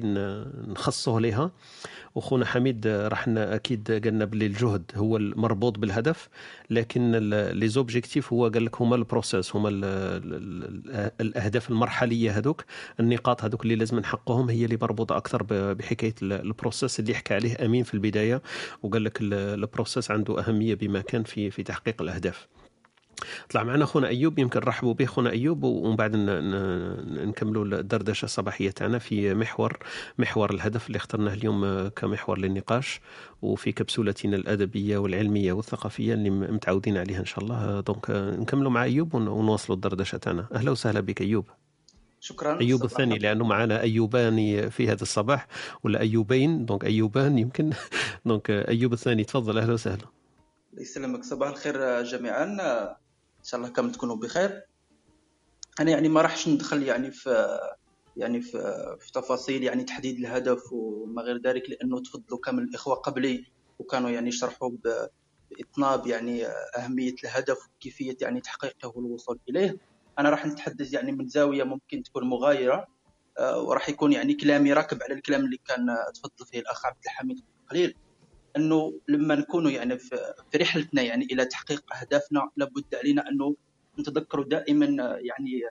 نخصه 0.67 1.19
لها. 1.19 1.51
وخونا 2.15 2.45
حميد 2.45 2.87
آه، 2.87 3.07
راح 3.07 3.25
أكيد 3.27 3.91
قالنا 4.05 4.25
باللي 4.25 4.45
الجهد 4.45 4.91
هو 4.95 5.17
المربوط 5.17 5.79
بالهدف 5.79 6.29
لكن 6.69 7.11
les 7.51 7.67
objectifs 7.67 8.33
هو 8.33 8.47
قال 8.47 8.65
لك 8.65 8.81
هما 8.81 8.95
ال 8.95 9.03
process 9.03 9.55
هما 9.55 9.69
ال 9.69 9.85
ال 9.85 11.11
الأهداف 11.21 11.69
المرحلية 11.69 12.31
هذوك 12.37 12.65
النقاط 12.99 13.43
هذوك 13.43 13.63
اللي 13.63 13.75
لازم 13.75 13.99
نحققهم 13.99 14.49
هي 14.49 14.65
اللي 14.65 14.77
مربوطة 14.81 15.17
أكثر 15.17 15.43
بحكاية 15.73 16.15
ال- 16.21 16.33
ال 16.33 16.42
process 16.42 16.99
اللي 16.99 17.13
حكى 17.15 17.33
عليه 17.33 17.65
أمين 17.65 17.83
في 17.83 17.93
البداية 17.93 18.41
وقال 18.83 19.03
لك 19.03 19.21
ال- 19.21 19.33
ال 19.33 19.43
process 19.43 20.11
عنده 20.11 20.39
أهمية 20.39 20.75
بما 20.75 21.01
كان 21.01 21.23
في 21.23 21.51
في 21.51 21.63
تحقيق 21.63 22.01
الأهداف. 22.01 22.47
طلع 23.49 23.63
معنا. 23.63 23.85
خونا 23.85 24.07
أيوب 24.07 24.39
يمكن 24.39 24.59
نرحبوا 24.59 24.93
به. 24.93 25.05
خونا 25.05 25.29
أيوب 25.29 25.63
ومن 25.63 25.95
بعد 25.95 26.15
نكملوا 26.15 27.65
الدردشة 27.65 28.25
الصباحيه 28.25 28.69
تاعنا 28.71 28.99
في 28.99 29.33
محور 29.33 29.77
محور 30.17 30.53
الهدف 30.53 30.87
اللي 30.87 30.95
اخترناه 30.97 31.33
اليوم 31.33 31.63
آه، 31.63 31.87
كمحور 31.87 32.39
للنقاش 32.39 33.01
وفي 33.41 33.71
كبسولتنا 33.71 34.35
الأدبية 34.35 34.97
والعلمية 34.97 35.53
والثقافية 35.53 36.13
اللي 36.13 36.29
متعودين 36.29 36.97
عليها 36.97 37.19
إن 37.19 37.25
شاء 37.25 37.43
الله. 37.43 37.79
donc 37.79 38.09
آه، 38.09 38.31
نكملوا 38.35 38.71
مع 38.71 38.83
أيوب 38.83 39.15
ون- 39.15 39.27
ونواصلوا 39.27 39.75
الدردشه 39.75 40.17
تاعنا 40.17 40.47
أهلا 40.53 40.71
وسهلا 40.71 40.99
بك 40.99 41.21
أيوب. 41.21 41.45
شكرا. 42.19 42.59
أيوب 42.61 42.83
الثاني 42.83 43.17
لأنه 43.17 43.45
معنا 43.45 43.81
أيوبان 43.81 44.69
في 44.69 44.87
هذا 44.87 45.01
الصباح 45.01 45.47
ولا 45.83 45.99
أيوبين. 45.99 46.65
donc 46.65 46.85
أيوبان 46.85 47.37
يمكن. 47.37 47.69
donc 48.25 48.51
آه، 48.51 48.67
أيوب 48.67 48.93
الثاني 48.93 49.23
تفضل. 49.23 49.57
أهلا 49.57 49.73
وسهلا. 49.73 50.05
يسلمك. 50.77 51.23
صباح 51.23 51.49
الخير 51.49 52.03
جميعا. 52.03 52.45
إن 53.43 53.47
شاء 53.47 53.59
الله 53.59 53.71
كامل 53.73 53.91
تكونوا 53.91 54.15
بخير. 54.15 54.61
أنا 55.79 55.91
يعني 55.91 56.09
ما 56.09 56.21
راحش 56.21 56.47
ندخل 56.47 56.83
يعني 56.83 57.11
في 57.11 57.59
يعني 58.15 58.41
في, 58.41 58.51
في 58.99 59.11
تفاصيل 59.11 59.63
يعني 59.63 59.83
تحديد 59.83 60.17
الهدف 60.19 60.73
وما 60.73 61.21
غير 61.21 61.41
ذلك 61.41 61.69
لأنه 61.69 62.01
تفضلوا 62.01 62.39
كامل 62.39 62.63
الإخوة 62.63 62.95
قبلي 62.95 63.45
وكانوا 63.79 64.09
يعني 64.09 64.27
يشرحوا 64.29 64.69
ب- 64.69 65.07
بإطناب 65.51 66.07
يعني 66.07 66.45
أهمية 66.77 67.15
الهدف 67.23 67.57
وكيفية 67.75 68.17
يعني 68.21 68.41
تحقيقه 68.41 68.93
والوصول 68.95 69.39
إليه. 69.49 69.77
أنا 70.19 70.29
راح 70.29 70.45
نتحدث 70.45 70.93
يعني 70.93 71.11
من 71.11 71.27
زاوية 71.27 71.63
ممكن 71.63 72.03
تكون 72.03 72.23
مغايرة 72.29 72.87
آه، 73.39 73.61
وراح 73.61 73.89
يكون 73.89 74.13
يعني 74.13 74.33
كلامي 74.33 74.73
راكب 74.73 75.03
على 75.03 75.13
الكلام 75.13 75.45
اللي 75.45 75.57
كان 75.65 75.85
تفضل 76.13 76.45
فيه 76.51 76.59
الأخ 76.59 76.85
عبد 76.85 76.97
الحميد 77.05 77.37
قليل. 77.71 77.95
أنه 78.57 78.99
لما 79.07 79.35
نكونوا 79.35 79.71
يعني 79.71 79.99
في 79.99 80.33
رحلتنا 80.55 81.01
يعني 81.01 81.25
إلى 81.25 81.45
تحقيق 81.45 81.83
أهدافنا 81.95 82.49
لابد 82.57 82.95
علينا 82.95 83.29
أنه 83.29 83.55
نتذكروا 83.99 84.45
دائما 84.45 84.85
يعني 85.21 85.61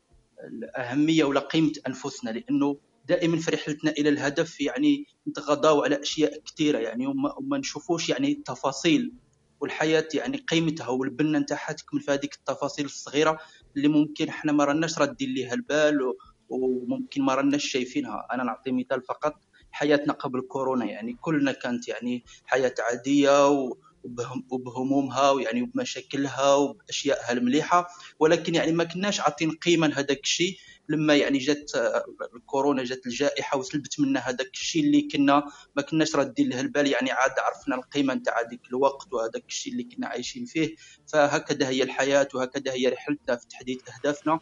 الأهمية 0.44 1.24
ولا 1.24 1.40
قيمة 1.40 1.72
أنفسنا 1.86 2.30
لأنه 2.30 2.76
دائما 3.09 3.36
في 3.36 3.50
رحلتنا 3.50 3.90
إلى 3.90 4.09
الهدف 4.09 4.60
يعني 4.60 5.06
نتغاضاو 5.28 5.82
على 5.82 6.02
أشياء 6.02 6.40
كثيرة 6.40 6.78
يعني 6.78 7.06
وما, 7.06 7.59
نشوفوش 7.59 8.09
يعني 8.09 8.32
التفاصيل 8.32 9.12
والحياة 9.60 10.09
يعني 10.14 10.36
قيمتها 10.36 10.88
والبنه 10.88 11.38
نتاعها 11.38 11.72
تكمن 11.72 12.00
في 12.00 12.10
هذيك 12.10 12.34
التفاصيل 12.34 12.84
الصغيرة 12.84 13.38
اللي 13.76 13.88
ممكن 13.88 14.28
إحنا 14.28 14.52
ما 14.52 14.64
رناش 14.64 14.98
رادين 14.98 15.30
ليها 15.30 15.54
البال 15.54 16.12
وممكن 16.48 17.22
ما 17.22 17.34
رناش 17.34 17.64
شايفينها. 17.64 18.26
أنا 18.32 18.42
نعطي 18.44 18.72
مثال 18.72 19.02
فقط. 19.02 19.34
حياتنا 19.73 20.12
قبل 20.12 20.40
كورونا 20.40 20.85
يعني 20.85 21.16
كلنا 21.20 21.53
كانت 21.53 21.89
يعني 21.89 22.24
حياة 22.47 22.74
عادية 22.90 23.49
و- 23.49 23.77
وبهم- 24.05 24.47
وبهمومها 24.51 25.31
ويعني 25.31 25.62
وبمشاكلها 25.62 26.55
وبأشيائها 26.55 27.32
المليحة 27.32 27.89
ولكن 28.19 28.55
يعني 28.55 28.73
ما 28.73 28.85
كناش 28.85 29.20
عاطين 29.20 29.51
قيمة 29.51 29.86
لهذاك 29.86 30.20
الشيء. 30.20 30.57
لما 30.89 31.15
يعني 31.16 31.39
جات 31.39 31.74
آه، 31.74 32.05
الكورونا 32.36 32.85
جات 32.85 33.07
الجائحة 33.07 33.59
وسلبت 33.59 34.01
منا 34.01 34.20
هذاك 34.20 34.51
الشيء 34.53 34.82
اللي 34.85 35.09
كنا 35.12 35.43
ما 35.77 35.82
كناش 35.82 36.16
رادين 36.16 36.49
له 36.49 36.61
البال 36.61 36.86
يعني 36.86 37.11
عاد 37.11 37.31
عرفنا 37.39 37.74
القيمة 37.77 38.15
نتاع 38.15 38.40
هذاك 38.40 38.61
الوقت 38.70 39.12
وهذاك 39.12 39.44
الشيء 39.49 39.73
اللي 39.73 39.85
كنا 39.85 40.07
عايشين 40.07 40.44
فيه. 40.44 40.74
فهكذا 41.12 41.69
هي 41.69 41.82
الحياة 41.82 42.28
وهكذا 42.35 42.73
هي 42.73 42.89
رحلتنا 42.89 43.36
في 43.36 43.47
تحديد 43.49 43.81
أهدافنا. 43.97 44.39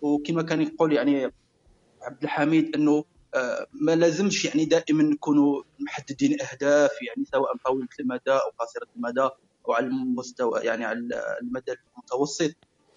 وكما 0.00 0.42
كان 0.42 0.62
يقول 0.62 0.92
يعني 0.92 1.24
عبد 2.02 2.22
الحميد 2.22 2.74
إنه 2.74 3.04
ما 3.72 3.96
لازمش 3.96 4.44
يعني 4.44 4.64
دائما 4.64 5.02
نكونوا 5.02 5.62
محددين 5.78 6.36
أهداف 6.40 6.90
يعني 7.02 7.24
سواء 7.32 7.56
طويله 7.64 7.88
المدى 8.00 8.30
أو 8.30 8.50
قصيرة 8.58 8.86
المدى 8.96 9.20
أو 9.68 9.72
على 9.72 9.86
المستوى 9.86 10.60
يعني 10.60 10.84
على 10.84 10.98
المدى 11.42 11.72
المتوسط. 11.96 12.50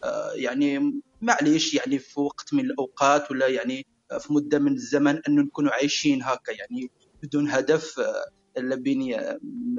آه، 0.04 0.32
يعني 0.34 1.02
معليش 1.22 1.74
يعني 1.74 2.00
في 2.00 2.20
وقت 2.20 2.54
من 2.54 2.60
الأوقات 2.66 3.32
ولا 3.32 3.48
يعني 3.48 3.86
في 4.20 4.34
مدة 4.34 4.60
من 4.60 4.74
الزمن 4.74 5.22
انه 5.28 5.42
نكونوا 5.42 5.72
عايشين 5.72 6.24
هكا 6.24 6.52
يعني 6.52 6.92
بدون 7.24 7.50
هدف 7.50 8.00
آه، 8.00 8.60
لا 8.62 8.76
بين 8.76 9.02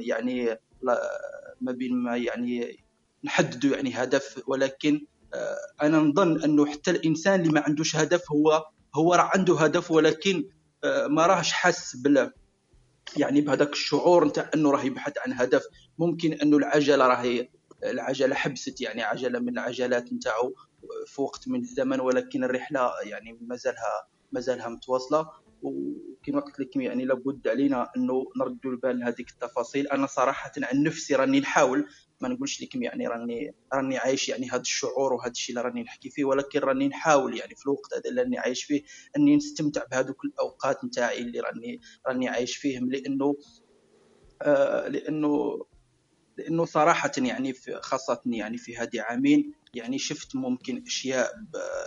يعني 0.00 0.56
لا- 0.82 1.10
ما 1.60 1.72
بين 1.72 1.96
ما 1.96 2.16
يعني 2.16 2.78
نحددوا 3.24 3.76
يعني 3.76 3.90
هدف. 3.94 4.42
ولكن 4.46 5.06
آه، 5.34 5.56
أنا 5.82 5.98
نظن 5.98 6.42
أنه 6.44 6.66
حتى 6.66 6.90
الإنسان 6.90 7.40
اللي 7.40 7.52
ما 7.52 7.60
عندوش 7.60 7.96
هدف 7.96 8.32
هو 8.32 8.64
هو 8.94 9.14
راه 9.14 9.30
عنده 9.34 9.58
هدف 9.58 9.90
ولكن 9.90 10.48
آه، 10.84 11.06
ما 11.06 11.26
راهش 11.26 11.52
حاس 11.52 11.96
بال 11.96 12.32
يعني 13.16 13.40
بهذاك 13.40 13.72
الشعور 13.72 14.24
نتاع 14.24 14.50
أنه 14.54 14.70
راه 14.70 14.82
يبحث 14.82 15.12
عن 15.26 15.32
هدف. 15.32 15.62
ممكن 15.98 16.32
أنه 16.32 16.56
العجلة 16.56 17.06
راهي 17.06 17.48
العجلة 17.84 18.34
حبست 18.34 18.80
يعني 18.80 19.02
عجلة 19.02 19.38
من 19.38 19.48
العجلات 19.48 20.12
نتاعو 20.12 20.54
في 21.06 21.22
وقت 21.22 21.48
من 21.48 21.60
الزمن 21.60 22.00
ولكن 22.00 22.44
الرحلة 22.44 22.90
يعني 23.04 23.38
مازالها 23.40 24.08
مازالها 24.32 24.68
متواصلة. 24.68 25.30
وكما 25.62 26.40
قلت 26.40 26.60
لكم 26.60 26.80
يعني 26.80 27.04
لابد 27.04 27.48
علينا 27.48 27.90
أنه 27.96 28.24
نردوا 28.40 28.70
البال 28.70 28.98
لهذيك 28.98 29.30
التفاصيل. 29.30 29.88
أنا 29.88 30.06
صراحة 30.06 30.52
عن 30.62 30.82
نفسي 30.82 31.14
راني 31.14 31.40
نحاول 31.40 31.86
ما 32.20 32.28
نقولش 32.28 32.62
لكم 32.62 32.82
يعني 32.82 33.06
راني 33.06 33.54
راني 33.74 33.98
عايش 33.98 34.28
يعني 34.28 34.50
هذا 34.50 34.60
الشعور 34.60 35.12
وهذا 35.12 35.30
الشيء 35.30 35.56
اللي 35.56 35.68
راني 35.68 35.82
نحكي 35.82 36.10
فيه 36.10 36.24
ولكن 36.24 36.58
راني 36.58 36.88
نحاول 36.88 37.38
يعني 37.38 37.54
في 37.54 37.66
الوقت 37.66 37.94
هذا 37.94 38.10
اللي 38.10 38.22
راني 38.22 38.38
عايش 38.38 38.64
فيه 38.64 38.82
أني 39.16 39.36
نستمتع 39.36 39.84
بهذوك 39.90 40.24
الأوقات 40.24 40.84
نتاعي 40.84 41.18
اللي 41.18 41.40
راني 41.40 41.80
راني 42.06 42.28
عايش 42.28 42.56
فيهم. 42.56 42.90
لأنه 42.90 43.36
آه 44.42 44.88
لأنه 44.88 45.64
لأنه 46.38 46.64
صراحة 46.64 47.12
يعني 47.18 47.54
خاصة 47.80 48.20
يعني 48.26 48.58
في 48.58 48.76
هذه 48.76 49.00
عامين 49.00 49.52
يعني 49.74 49.98
شفت 49.98 50.36
ممكن 50.36 50.82
أشياء 50.86 51.32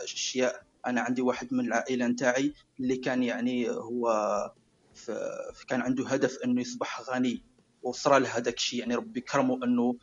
أشياء 0.04 0.64
أنا 0.86 1.02
عندي 1.02 1.22
واحد 1.22 1.54
من 1.54 1.66
العائلة 1.66 2.08
نتاعي 2.08 2.54
اللي 2.80 2.98
كان 2.98 3.24
يعني 3.24 3.70
هو 3.70 4.08
كان 5.68 5.82
عنده 5.82 6.08
هدف 6.08 6.38
أنه 6.46 6.62
يصبح 6.62 7.02
غني 7.02 7.44
وصرا 7.84 8.20
له 8.20 8.38
هذاك 8.38 8.58
الشيء 8.58 8.80
يعني 8.80 8.96
ربي 8.96 9.22
كرمه 9.22 9.60
أنه 9.64 9.96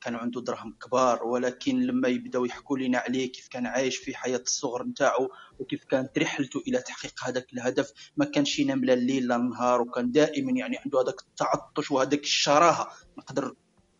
كان 0.00 0.14
عنده 0.14 0.40
دراهم 0.40 0.72
كبار 0.72 1.24
ولكن 1.24 1.80
لما 1.80 2.08
يبداو 2.08 2.44
يحكوا 2.44 2.78
لنا 2.78 2.98
عليه 2.98 3.32
كيف 3.32 3.48
كان 3.48 3.66
عايش 3.66 3.96
في 3.96 4.16
حياة 4.16 4.38
الصغر 4.38 4.82
نتاعو 4.82 5.30
وكيف 5.58 5.84
كانت 5.84 6.18
رحلته 6.18 6.62
إلى 6.68 6.78
تحقيق 6.78 7.14
هذاك 7.24 7.52
الهدف 7.52 7.92
ما 8.16 8.24
كانش 8.24 8.58
ينام 8.58 8.84
لا 8.84 8.92
الليل 8.92 9.28
لا 9.28 9.36
النهار 9.36 9.80
وكان 9.80 10.10
دائما 10.10 10.52
يعني 10.52 10.78
عنده 10.84 11.00
هذاك 11.00 11.20
التعطش 11.20 11.90
وهذاك 11.90 12.22
الشراهة 12.22 12.88
نقدر 13.18 13.54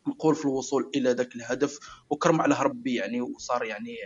نقول 0.09 0.35
في 0.35 0.45
الوصول 0.45 0.91
إلى 0.95 1.11
ذاك 1.11 1.37
الهدف 1.37 1.79
وكرم 2.11 2.41
عليه 2.41 2.63
ربي 2.63 2.95
يعني 2.95 3.21
وصار 3.21 3.65
يعني 3.65 3.97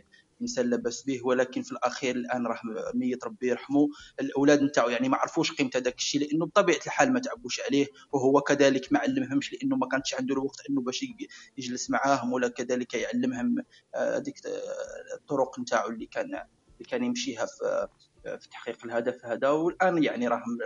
انسان 0.43 0.71
لا 0.71 0.77
باس 0.77 1.03
به 1.03 1.21
ولكن 1.27 1.63
في 1.63 1.73
الأخير 1.73 2.17
الآن 2.17 2.47
راه 2.47 2.59
ميت 2.95 3.25
ربي 3.25 3.49
يرحمه. 3.49 3.89
الأولاد 4.21 4.63
نتاعو 4.63 4.89
يعني 4.89 5.09
ما 5.09 5.17
عرفوش 5.17 5.53
قيمة 5.53 5.71
هذاك 5.75 5.95
الشيء 5.99 6.21
لأنه 6.21 6.47
بطبيعة 6.47 6.79
الحال 6.87 7.13
ما 7.13 7.21
تعبوش 7.21 7.61
عليه 7.61 7.87
وهو 8.13 8.41
كذلك 8.41 8.93
ما 8.93 8.99
علمهمش 8.99 9.53
لأنه 9.53 9.77
ما 9.77 9.89
كانش 9.89 10.15
عنده 10.15 10.35
الوقت 10.35 10.57
إنه 10.71 10.81
باش 10.81 11.03
يج- 11.03 11.27
يجلس 11.59 11.91
معاهم 11.91 12.33
ولا 12.33 12.49
كذلك 12.49 12.95
يعلمهم 12.95 13.55
آه، 13.95 14.17
هذيك 14.19 14.47
آه، 14.47 15.17
الطرق 15.17 15.59
نتاعو 15.61 15.89
اللي 15.91 16.07
كان 16.07 16.25
اللي 16.25 16.85
كان 16.91 17.05
يمشيها 17.05 17.47
في 17.47 17.89
في 18.25 18.49
تحقيق 18.49 18.85
الهدف 18.85 19.25
هذا. 19.27 19.49
والآن 19.49 20.03
يعني 20.03 20.29
راهم 20.29 20.59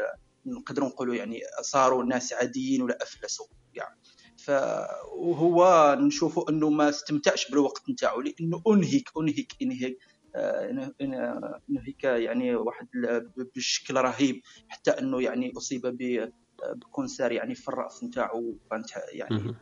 نقدروا 0.47 0.89
نقولوا 0.89 1.15
يعني 1.15 1.41
صاروا 1.63 2.05
ناس 2.05 2.33
عاديين 2.33 2.83
ولا 2.83 2.99
أفلسوا 3.03 3.47
كاع 3.75 3.95
ف 4.03 4.08
وهو 5.17 5.97
نشوفوا 6.01 6.51
أنه 6.51 6.71
ما 6.71 6.89
استمتعش 6.89 7.51
بالوقت 7.51 7.91
نتاعو 7.91 8.21
لأنه 8.21 8.63
أنهك 8.69 9.11
أنهك 9.21 9.53
أنهك 9.63 9.97
آه، 10.37 10.93
انهك 11.71 12.05
يعني 12.05 12.55
واحد 12.55 12.89
بشكل 13.57 13.97
رهيب 13.97 14.43
حتى 14.69 14.91
أنه 14.91 15.23
يعني 15.23 15.53
أصيب 15.57 15.87
ب 15.87 16.31
بكونسير 16.67 17.33
يعني 17.33 17.55
في 17.55 17.69
الرأس 17.69 18.05
نتاعو 18.05 18.59
كانت 18.71 18.87
يعني. 19.13 19.55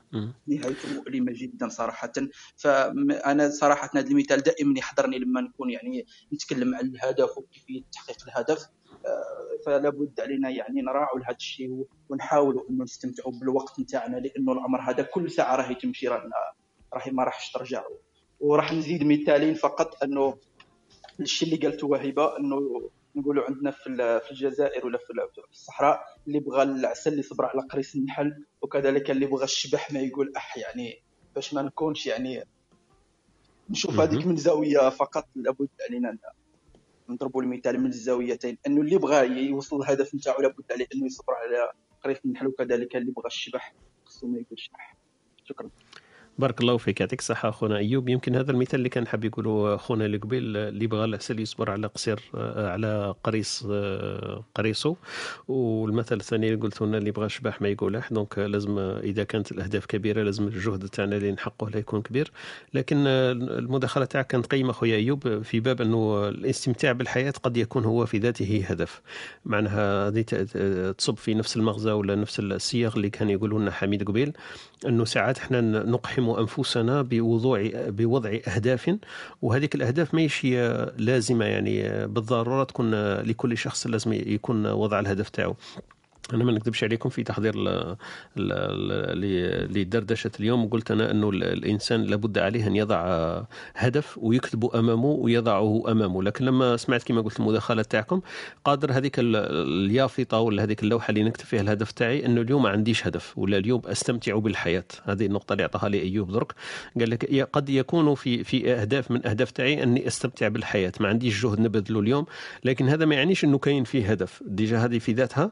نهايته 0.46 0.94
مؤلمة 0.94 1.32
جدا 1.34 1.68
صراحة 1.68 2.12
فانا 2.56 3.50
صراحة 3.50 3.90
هذا 3.94 4.08
المثال 4.08 4.40
دائما 4.40 4.78
يحضرني 4.78 5.18
لما 5.18 5.40
نكون 5.40 5.70
يعني 5.70 6.06
نتكلم 6.32 6.74
عن 6.74 6.86
الهدف 6.86 7.38
وكيفية 7.38 7.82
تحقيق 7.92 8.16
الهدف 8.28 8.66
فلا 9.66 9.88
بد 9.90 10.20
علينا 10.20 10.50
يعني 10.50 10.82
نراعوا 10.82 11.18
لهذا 11.18 11.36
الشيء 11.36 11.86
ونحاولوا 12.08 12.62
انه 12.70 12.84
نستمتعوا 12.84 13.32
بالوقت 13.40 13.80
نتاعنا 13.80 14.16
لأنه 14.16 14.52
العمر 14.52 14.80
هذا 14.80 15.02
كل 15.02 15.30
ساعة 15.30 15.56
راهي 15.56 15.74
تمشي 15.74 16.08
راهي 16.08 16.30
راهي 16.94 17.10
ما 17.10 17.24
راحش 17.24 17.52
ترجع 17.52 17.84
وراح 18.40 18.72
نزيد 18.72 19.04
مثالين 19.04 19.54
فقط 19.54 20.02
أنه 20.02 20.36
الشيء 21.20 21.54
اللي 21.54 21.66
قالته 21.68 21.86
وهبه 21.86 22.38
أنه 22.38 22.90
نقولوا 23.16 23.44
عندنا 23.44 23.70
في 23.70 23.86
ال- 23.86 24.20
في 24.20 24.30
الجزائر 24.30 24.86
ولا 24.86 24.98
في 24.98 25.10
ال- 25.10 25.28
في 25.44 25.50
الصحراء 25.50 26.00
اللي 26.26 26.40
بغى 26.40 26.62
العسل 26.62 27.12
اللي 27.12 27.22
صبر 27.22 27.44
على 27.44 27.62
قريص 27.70 27.94
النحل 27.94 28.44
وكذلك 28.62 29.10
اللي 29.10 29.26
بغى 29.26 29.44
الشبح 29.44 29.92
ما 29.92 30.00
يقول 30.00 30.32
أح 30.36 30.56
يعني 30.58 31.02
باش 31.34 31.54
ما 31.54 31.62
نكونش 31.62 32.06
يعني 32.06 32.44
نشوف 33.70 34.00
هذيك. 34.00 34.26
من 34.26 34.36
زاوية 34.36 34.88
فقط 34.88 35.28
لابد 35.34 35.68
علينا 35.88 36.18
نضربوا 37.08 37.42
المثال 37.42 37.80
من 37.80 37.86
الزاويتين. 37.86 38.58
أنه 38.66 38.80
اللي 38.80 38.98
بغى 38.98 39.48
يوصل 39.48 39.76
الهدف 39.82 40.14
نتاعو 40.14 40.42
لابد 40.42 40.72
عليه 40.72 40.86
أنه 40.94 41.06
يصبر 41.06 41.34
على 41.34 41.72
قريص 42.04 42.18
النحل 42.24 42.46
وكذلك 42.46 42.96
اللي 42.96 43.12
بغى 43.12 43.26
الشبح 43.26 43.74
خصو 44.04 44.26
ما 44.26 44.38
يقولش 44.38 44.70
اح 44.74 44.96
شكرا. 45.44 45.70
بارك 46.38 46.60
الله 46.60 46.76
فيك. 46.76 47.00
يعطيك 47.00 47.20
الصحة 47.20 47.48
أخونا 47.48 47.76
أيوب. 47.76 48.08
يمكن 48.08 48.36
هذا 48.36 48.50
المثال 48.50 48.78
اللي 48.78 48.88
كان 48.88 49.06
حاب 49.06 49.24
يقوله 49.24 49.74
أخونا 49.74 50.06
اللي 50.06 50.16
قبيل 50.16 50.56
اللي 50.56 50.86
بغى 50.86 51.04
العسل 51.04 51.40
يصبر 51.40 51.70
على 51.70 51.86
قصير 51.86 52.20
على 52.56 53.14
قريص 53.24 53.66
قريصه 54.54 54.96
والمثل 55.48 56.16
الثاني 56.16 56.48
اللي 56.48 56.60
قلته 56.60 56.86
لنا 56.86 56.98
اللي 56.98 57.10
بغى 57.10 57.28
شباح 57.28 57.62
ما 57.62 57.68
يقولح 57.68 58.12
دونك 58.12 58.38
لازم 58.38 58.78
إذا 58.78 59.24
كانت 59.24 59.52
الأهداف 59.52 59.86
كبيرة 59.86 60.22
لازم 60.22 60.46
الجهد 60.46 60.88
تاعنا 60.88 61.16
اللي 61.16 61.32
نحققه 61.32 61.70
لا 61.70 61.78
يكون 61.78 62.02
كبير. 62.02 62.32
لكن 62.74 62.96
المداخلة 63.06 64.04
تاعك 64.04 64.26
كانت 64.26 64.46
قيمة 64.46 64.70
أخويا 64.70 64.96
أيوب 64.96 65.42
في 65.42 65.60
باب 65.60 65.80
أنه 65.80 66.28
الاستمتاع 66.28 66.92
بالحياة 66.92 67.34
قد 67.42 67.56
يكون 67.56 67.84
هو 67.84 68.06
في 68.06 68.18
ذاته 68.18 68.64
هدف. 68.68 69.02
معناها 69.44 70.08
هذه 70.08 70.22
تصب 70.98 71.16
في 71.16 71.34
نفس 71.34 71.56
المغزى 71.56 71.90
ولا 71.90 72.14
نفس 72.14 72.40
الصيغ 72.40 72.96
اللي 72.96 73.10
كان 73.10 73.30
يقولوا 73.30 73.58
لنا 73.58 73.70
حميد 73.70 74.04
قبيل. 74.04 74.32
أنه 74.86 75.04
ساعات 75.04 75.38
إحنا 75.38 75.60
نقحم 75.60 76.30
أنفسنا 76.30 77.02
بوضوع 77.02 77.70
بوضع 77.74 78.38
أهداف 78.48 78.96
وهذيك 79.42 79.74
الأهداف 79.74 80.14
ماهيش 80.14 80.46
هي 80.46 80.90
لازمة 80.98 81.44
يعني 81.44 82.06
بالضرورة 82.06 82.64
تكون 82.64 82.94
لكل 83.14 83.58
شخص 83.58 83.86
لازم 83.86 84.12
يكون 84.12 84.66
وضع 84.66 85.00
الهدف 85.00 85.28
تاعو. 85.28 85.56
أنا 86.34 86.44
ما 86.44 86.52
نكذبش 86.52 86.84
عليكم 86.84 87.08
في 87.08 87.22
تحضير 87.22 87.54
لدردشة 89.70 90.30
اليوم. 90.40 90.68
قلت 90.68 90.90
أنا 90.90 91.10
أنه 91.10 91.30
ال- 91.30 91.44
الإنسان 91.44 92.02
لابد 92.02 92.38
عليه 92.38 92.66
أن 92.66 92.76
يضع 92.76 93.40
هدف 93.76 94.18
ويكتبه 94.18 94.78
أمامه 94.78 95.06
ويضعه 95.06 95.82
أمامه. 95.88 96.22
لكن 96.22 96.44
لما 96.44 96.76
سمعت 96.76 97.02
كما 97.02 97.20
قلت 97.20 97.40
المداخلة 97.40 97.82
تاعكم 97.82 98.20
قادر 98.64 98.92
هذيك 98.92 99.18
ال- 99.18 99.36
اليافطة 99.86 100.38
ولا 100.40 100.62
هذيك 100.62 100.82
اللوحة 100.82 101.10
اللي 101.10 101.22
نكتب 101.22 101.44
فيها 101.44 101.60
الهدف 101.60 101.92
تاعي 101.92 102.26
أنه 102.26 102.40
اليوم 102.40 102.62
ما 102.62 102.68
عنديش 102.68 103.06
هدف 103.06 103.38
ولا 103.38 103.56
اليوم 103.56 103.82
أستمتع 103.84 104.38
بالحياة. 104.38 104.84
هذه 105.04 105.26
النقطة 105.26 105.52
اللي 105.52 105.62
أعطاها 105.62 105.88
لي 105.88 106.02
أيوب 106.02 106.32
درك. 106.32 106.52
قال 107.00 107.10
لك 107.10 107.48
قد 107.52 107.68
يكون 107.68 108.14
في 108.14 108.44
في 108.44 108.72
أهداف 108.72 109.10
من 109.10 109.26
أهداف 109.26 109.50
تاعي 109.50 109.82
أني 109.82 110.06
أستمتع 110.06 110.48
بالحياة. 110.48 110.92
ما 111.00 111.08
عنديش 111.08 111.42
جهد 111.42 111.60
نبذله 111.60 112.00
اليوم. 112.00 112.26
لكن 112.64 112.88
هذا 112.88 113.04
ما 113.04 113.14
يعنيش 113.14 113.44
أنه 113.44 113.58
كاين 113.58 113.84
فيه 113.84 114.10
هدف. 114.10 114.42
ديجا 114.46 114.78
هذه 114.78 114.98
في 114.98 115.12
ذاتها 115.12 115.50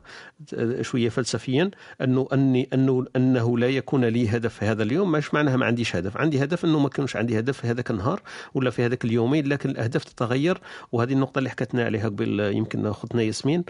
شوية 0.82 1.08
فلسفيا 1.08 1.70
أنه 2.02 2.28
أني 2.32 2.68
أنه 2.72 3.06
أنه 3.16 3.58
لا 3.58 3.68
يكون 3.68 4.04
لي 4.04 4.28
هدف 4.28 4.54
في 4.54 4.64
هذا 4.64 4.82
اليوم. 4.82 5.12
مش 5.12 5.34
معناها 5.34 5.56
ما 5.56 5.66
عنديش 5.66 5.96
هدف. 5.96 6.16
عندي 6.16 6.44
هدف 6.44 6.64
أنه 6.64 6.78
ما 6.78 6.88
كانش 6.88 7.16
عندي 7.16 7.38
هدف 7.38 7.60
في 7.60 7.66
هذاك 7.66 7.90
النهار 7.90 8.22
ولا 8.54 8.70
في 8.70 8.84
هذاك 8.84 9.04
اليومين 9.04 9.46
لكن 9.46 9.70
الأهداف 9.70 10.04
تتغير. 10.04 10.60
وهذه 10.92 11.12
النقطة 11.12 11.38
اللي 11.38 11.50
حكتنا 11.50 11.84
عليها 11.84 12.08
قبل 12.08 12.40
يمكن 12.40 12.86
اختنا 12.86 13.22
ياسمين. 13.22 13.64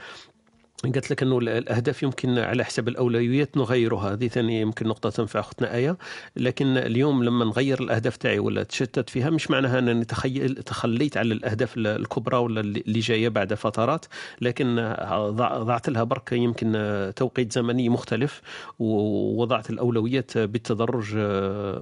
قالت 0.93 1.11
لك 1.11 1.23
إنه 1.23 1.39
الأهداف 1.39 2.03
يمكن 2.03 2.39
على 2.39 2.65
حسب 2.65 2.89
الأولويات 2.89 3.57
نغيرها. 3.57 4.13
هذه 4.13 4.29
ثاني 4.29 4.61
يمكن 4.61 4.89
نقطة 4.89 5.11
تنفع 5.11 5.41
أختنا 5.41 5.75
آية. 5.75 5.97
لكن 6.37 6.77
اليوم 6.77 7.25
لما 7.25 7.45
نغير 7.45 7.81
الأهداف 7.83 8.17
تاعي 8.17 8.39
ولا 8.39 8.63
تشتت 8.63 9.11
فيها 9.11 9.31
مش 9.31 9.51
معناها 9.51 9.79
أنني 9.79 10.05
تخيل 10.05 10.55
تخليت 10.55 11.17
على 11.17 11.35
الأهداف 11.35 11.75
الكبرى 11.77 12.37
ولا 12.37 12.61
اللي 12.61 13.01
جاية 13.01 13.29
بعد 13.29 13.55
فترات. 13.55 14.07
لكن 14.41 14.95
ضع- 15.11 15.59
ضعت 15.59 15.89
لها 15.89 16.05
برك 16.05 16.33
يمكن 16.33 16.73
توقيت 17.17 17.53
زمني 17.53 17.89
مختلف 17.89 18.43
ووضعت 18.79 19.71
الأولويات 19.71 20.39
بالتدرج 20.39 21.17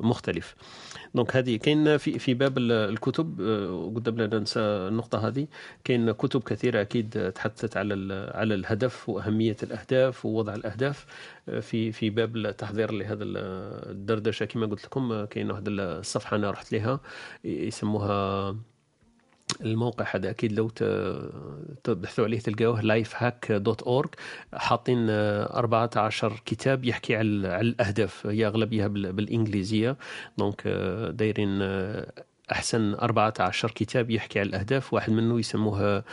مختلف. 0.05 0.55
دونك 1.15 1.37
هذه 1.37 1.57
كاين 1.57 1.97
في 1.97 2.19
في 2.19 2.35
باب 2.35 2.59
ال- 2.59 2.73
الكتب 2.73 3.41
آه، 3.41 3.93
قدام 3.97 4.17
لا 4.17 4.39
ننسى 4.39 4.61
النقطة 4.61 5.29
هذه. 5.29 5.47
كاين 5.85 6.13
كتب 6.13 6.43
كثيرة 6.43 6.81
أكيد 6.81 7.33
تحدثت 7.33 7.77
على 7.77 7.95
على 8.35 8.55
الهدف 8.55 9.09
وأهمية 9.09 9.57
الأهداف 9.63 10.27
ووضع 10.27 10.55
الأهداف 10.55 11.07
آه، 11.49 11.61
في 11.61 11.93
في 11.93 12.11
باب 12.11 12.37
التحضير 12.37 12.93
لهذا 12.93 13.25
ال- 13.25 13.37
الدردشة. 13.91 14.45
كما 14.47 14.67
قلت 14.67 14.85
لكم 14.85 15.13
آه، 15.13 15.25
كاين 15.25 15.51
واحد 15.51 15.69
الصفحة 15.69 16.37
أنا 16.37 16.51
رحت 16.51 16.73
لها 16.73 17.01
يسموها 17.45 18.57
الموقع 19.61 20.07
هذا 20.17 20.31
أكيد 20.31 20.53
لو 20.53 20.69
تبحثوا 21.85 22.25
عليه 22.25 22.39
تلقاوه 22.39 22.81
lifehack.org 23.05 24.09
حاطين 24.55 25.07
آه، 25.11 25.59
14 25.59 26.43
كتاب 26.45 26.85
يحكي 26.85 27.17
على 27.17 27.29
الأهداف. 27.61 28.27
هي 28.27 28.47
اغلبيه 28.47 28.87
بال- 28.87 29.13
بالإنجليزية. 29.13 29.97
دونك 30.39 30.63
آه، 30.67 31.11
دايرين 31.11 31.59
آه، 31.63 32.13
أحسن 32.51 32.95
14 32.95 33.71
كتاب 33.71 34.11
يحكي 34.11 34.41
على 34.41 34.49
الأهداف. 34.49 34.95
واحد 34.95 35.13
منه 35.13 35.39
يسموه 35.41 36.05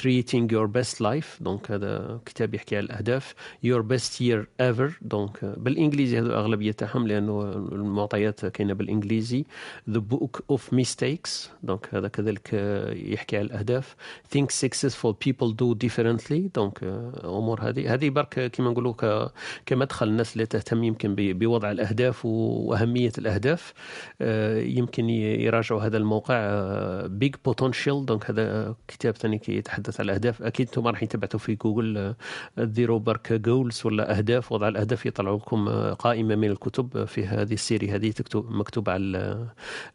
creating 0.00 0.46
your 0.52 0.66
best 0.76 0.96
life. 1.00 1.42
donc 1.42 1.70
هذا 1.70 2.20
كتاب 2.26 2.54
يحكي 2.54 2.76
على 2.76 2.84
الأهداف. 2.86 3.34
Your 3.66 3.82
best 3.82 4.12
year 4.20 4.44
ever. 4.62 4.90
donc 5.02 5.44
بالإنجليزي 5.44 6.18
هذو 6.18 6.32
أغلبية 6.32 6.72
تاعهم 6.72 7.06
لأنه 7.06 7.42
المعطيات 7.72 8.46
كاينة 8.46 8.72
بالإنجليزي. 8.74 9.44
The 9.90 10.00
book 10.14 10.56
of 10.56 10.60
mistakes. 10.76 11.48
donc 11.62 11.94
هذا 11.94 12.08
كذلك 12.08 12.52
يحكي 12.92 13.36
على 13.36 13.46
الأهداف. 13.46 13.96
Things 14.36 14.46
successful 14.66 15.12
people 15.28 15.50
do 15.52 15.74
differently. 15.86 16.50
donc 16.54 16.78
أمور 17.24 17.60
هذه. 17.62 17.94
هذه 17.94 18.10
برك 18.10 18.50
كما 18.50 18.70
نقولوا 18.70 19.28
كمدخل 19.66 20.08
الناس 20.08 20.32
اللي 20.32 20.46
تهتم 20.46 20.84
يمكن 20.84 21.14
بوضع 21.18 21.70
الأهداف 21.70 22.26
وأهمية 22.26 23.12
الأهداف. 23.18 23.72
آه، 24.20 24.60
يمكن 24.60 25.10
ي- 25.10 25.46
يراجعوا 25.76 25.82
هذا 25.82 25.96
الموقع 25.96 27.06
Big 27.06 27.34
Potential 27.44 28.06
donc 28.06 28.30
هذا 28.30 28.74
كتاب 28.88 29.14
ثاني 29.16 29.40
يتحدث 29.48 30.00
على 30.00 30.06
الأهداف. 30.06 30.42
أكيد 30.42 30.66
أنتم 30.66 30.86
راح 30.86 31.04
تبعثوا 31.04 31.40
في 31.40 31.54
جوجل 31.54 32.14
ديروا 32.58 32.98
برك 32.98 33.32
goals 33.32 33.82
ولا 33.86 34.18
أهداف. 34.18 34.52
وضع 34.52 34.68
الأهداف 34.68 35.06
يطلعوا 35.06 35.38
لكم 35.38 35.68
آه، 35.68 35.92
قائمة 35.92 36.34
من 36.34 36.50
الكتب 36.50 37.04
في 37.04 37.26
هذه 37.26 37.54
ال 37.54 37.59
série. 37.59 37.90
هذه 37.90 38.10
تكتب 38.10 38.50
مكتوب 38.50 38.90
على 38.90 39.46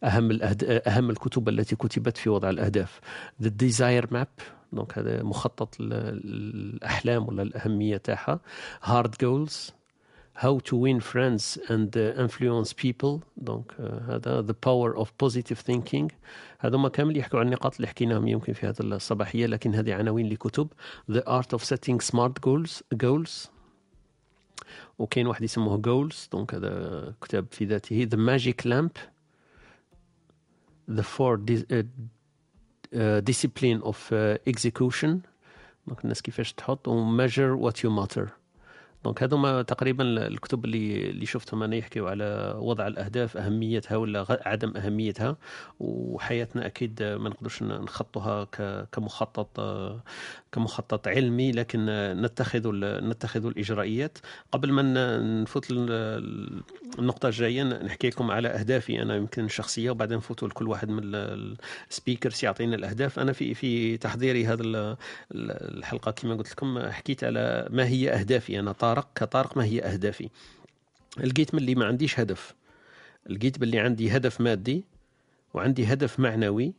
أهم 0.04 0.32
الأهد... 0.32 0.82
أهم 0.88 1.10
الكتب 1.10 1.50
التي 1.50 1.76
كتبت 1.76 2.18
في 2.18 2.30
وضع 2.30 2.50
الأهداف. 2.50 3.00
The 3.44 3.50
Desire 3.64 4.08
Map. 4.14 4.44
donc 4.74 4.98
هذا 4.98 5.24
مخطط 5.24 5.76
ال- 5.80 5.94
الاحلام 6.74 7.28
ولا 7.28 7.42
الأهمية 7.42 7.98
تاعها. 7.98 8.40
Hard 8.84 9.12
Goals. 9.24 9.81
How 10.45 10.59
to 10.59 10.77
win 10.77 11.01
friends 11.01 11.57
and 11.69 11.97
uh, 11.97 12.13
influence 12.25 12.73
people 12.73 13.21
دونك 13.37 13.73
uh, 13.73 14.11
هذا 14.11 14.47
the 14.47 14.55
power 14.55 14.99
of 14.99 15.09
positive 15.25 15.59
thinking 15.59 16.13
هذوما 16.59 16.89
كامل 16.89 17.17
يحكوا 17.17 17.41
عن 17.41 17.47
النقاط 17.47 17.75
اللي 17.75 17.87
حكيناهم 17.87 18.29
يمكن 18.29 18.53
في 18.53 18.67
هذه 18.67 18.81
الصباحيه 18.81 19.47
لكن 19.47 19.75
هذه 19.75 19.95
عناوين 19.95 20.29
لكتب 20.29 20.69
The 21.11 21.23
art 21.27 21.59
of 21.59 21.63
setting 21.65 22.01
smart 22.13 22.41
goals 22.47 22.83
goals 23.05 23.49
وكاين 24.99 25.27
واحد 25.27 25.43
يسموه 25.43 25.83
goals 25.83 26.31
دونك 26.33 26.55
هذا 26.55 27.15
كتاب 27.23 27.47
في 27.51 27.65
ذاته 27.65 28.05
The 28.05 28.19
Magic 28.19 28.67
Lamp 28.67 28.99
The 30.97 31.03
Four 31.03 31.37
Dis- 31.37 31.67
uh, 31.71 31.83
uh, 32.95 33.21
Discipline 33.21 33.83
of 33.83 34.13
uh, 34.13 34.39
Execution 34.47 35.19
دونك 35.87 36.05
الناس 36.05 36.23
كيفاش 36.23 36.53
تحط 36.53 36.89
و 36.89 37.17
Measure 37.17 37.57
what 37.57 37.75
you 37.77 37.91
matter 37.91 38.29
donc 39.04 39.24
هذوما 39.24 39.62
تقريبا 39.62 40.04
الكتب 40.28 40.66
اللي 40.66 41.10
اللي 41.10 41.26
شفتهم 41.26 41.64
أنا 41.64 41.76
يحكيوا 41.76 42.10
على 42.10 42.56
وضع 42.58 42.88
الأهداف 42.88 43.38
أهميتها 43.38 43.98
ولا 43.98 44.26
عدم 44.46 44.78
أهميتها 44.78 45.38
وحياتنا 45.80 46.66
أكيد 46.66 47.04
ما 47.04 47.30
نقدرش 47.30 47.64
نخطوها 47.64 48.44
كمخطط 48.92 49.60
كمخطط 50.52 51.08
علمي 51.08 51.52
لكن 51.52 51.86
نتخذ 52.22 52.70
نتخذ 52.84 53.46
الاجراءات 53.46 54.18
قبل 54.52 54.72
ما 54.72 55.18
نفوت 55.42 55.68
النقطة 57.00 57.28
الجاية 57.28 57.64
نحكي 57.64 58.10
لكم 58.10 58.32
على 58.32 58.48
أهدافي 58.48 59.02
أنا 59.02 59.16
يمكن 59.16 59.46
الشخصيه 59.46 59.90
وبعدين 59.92 60.18
نفوتوا 60.18 60.48
لكل 60.48 60.68
واحد 60.68 60.90
من 60.90 61.04
ال- 61.04 61.58
السبيكرز 61.90 62.46
يعطينا 62.46 62.76
الأهداف. 62.76 63.20
أنا 63.20 63.34
في 63.34 63.54
في 63.54 63.98
تحضيري 63.98 64.46
هذا 64.46 64.64
ال- 64.64 64.76
ال- 64.76 64.98
الحلقة 65.78 66.12
كما 66.12 66.36
قلت 66.36 66.52
لكم 66.52 66.80
حكيت 66.90 67.24
على 67.24 67.68
ما 67.70 67.88
هي 67.88 68.10
أهدافي 68.14 68.60
أنا 68.60 68.72
طارق 68.72 69.08
كطارق 69.16 69.58
ما 69.58 69.64
هي 69.66 69.82
أهدافي. 69.82 70.30
لقيت 71.18 71.54
من 71.56 71.60
اللي 71.62 71.76
ما 71.76 71.86
عنديش 71.86 72.20
هدف. 72.20 72.56
لقيت 73.30 73.58
باللي 73.60 73.80
عندي 73.80 74.12
هدف 74.18 74.42
مادي 74.42 74.84
وعندي 75.54 75.86
هدف 75.86 76.20
معنوي 76.20 76.74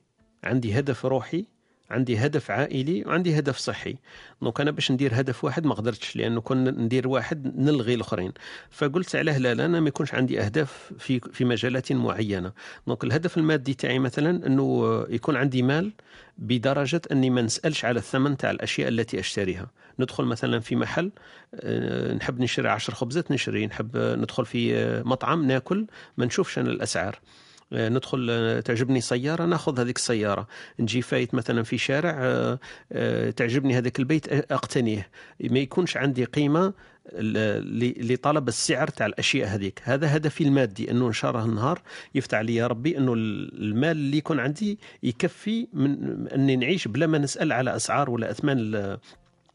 عندي 0.45 0.79
هدف 0.79 1.07
روحي 1.07 1.45
عندي 1.93 2.19
هدف 2.19 2.51
عائلي 2.51 3.05
وعندي 3.07 3.39
هدف 3.39 3.57
صحي. 3.57 3.97
donc 4.43 4.61
أنا 4.61 4.71
باش 4.71 4.93
ندير 4.93 5.21
هدف 5.21 5.45
واحد 5.45 5.67
ما 5.67 5.75
قدرتش 5.75 6.17
لأنه 6.17 6.41
كنا 6.41 6.71
ندير 6.71 7.09
واحد 7.09 7.57
نلغي 7.57 7.95
الأخرين. 7.95 8.33
فقلت 8.71 9.17
علاه 9.17 9.39
لا 9.39 9.55
لا 9.55 9.65
أنا 9.65 9.81
ما 9.81 9.89
يكونش 9.89 10.15
عندي 10.15 10.41
أهداف 10.41 10.93
في 10.99 11.21
في 11.21 11.45
مجالات 11.45 11.93
معينة. 11.93 12.53
donc 12.87 13.05
الهدف 13.05 13.39
المادي 13.39 13.75
تاعي 13.75 13.99
مثلا 13.99 14.47
أنه 14.47 15.07
يكون 15.09 15.37
عندي 15.37 15.63
مال 15.63 15.93
بدرجة 16.39 17.01
أني 17.13 17.31
ما 17.31 17.43
نسألش 17.43 17.85
على 17.85 17.99
الثمن 17.99 18.37
تاع 18.37 18.51
الأشياء 18.51 18.89
التي 18.89 19.21
أشتريها. 19.21 19.71
ندخل 19.99 20.25
مثلا 20.25 20.61
في 20.61 20.77
محل 20.77 21.11
آه، 21.55 22.15
نحب 22.15 22.41
نشري 22.41 22.69
عشر 22.69 22.95
خبزات 22.95 23.33
نشري. 23.33 23.67
نحب 23.67 23.97
ندخل 23.97 24.47
في 24.47 24.77
آه، 24.77 25.03
مطعم 25.03 25.47
ناكل 25.47 25.87
ما 26.17 26.27
نشوفش 26.27 26.59
أنا 26.59 26.71
الأسعار. 26.71 27.15
آه، 27.15 27.52
ندخل 27.73 28.27
آه، 28.31 28.61
تعجبني 28.61 29.01
سيارة 29.01 29.45
ناخذ 29.45 29.81
هذيك 29.81 29.97
السيارة. 29.97 30.47
نجي 30.81 31.03
فايت 31.03 31.35
مثلا 31.35 31.63
في 31.63 31.79
شارع 31.79 32.19
آه، 32.21 32.59
آه، 32.93 33.31
تعجبني 33.31 33.79
هذاك 33.79 33.99
البيت 33.99 34.53
أقتنيه. 34.53 35.09
ما 35.41 35.59
يكونش 35.59 35.97
عندي 35.97 36.25
قيمة 36.25 36.73
لطلب 37.13 38.49
السعر 38.49 38.89
تاع 38.89 39.07
الأشياء 39.07 39.49
هذيك. 39.49 39.81
هذا 39.85 40.17
هدفي 40.17 40.45
المادي 40.45 40.91
إنه 40.91 41.07
إن 41.07 41.13
شاء 41.13 41.31
الله 41.31 41.45
النهار 41.45 41.83
يفتح 42.15 42.39
لي 42.39 42.55
يا 42.55 42.67
ربي 42.67 42.99
إنه 42.99 43.13
المال 43.15 43.91
اللي 43.91 44.17
يكون 44.17 44.41
عندي 44.41 44.79
يكفي 45.03 45.69
من 45.73 46.29
إني 46.29 46.57
نعيش 46.57 46.89
بلا 46.89 47.07
ما 47.07 47.19
نسأل 47.19 47.53
على 47.53 47.77
أسعار 47.77 48.11
ولا 48.11 48.31
أثمان 48.31 48.99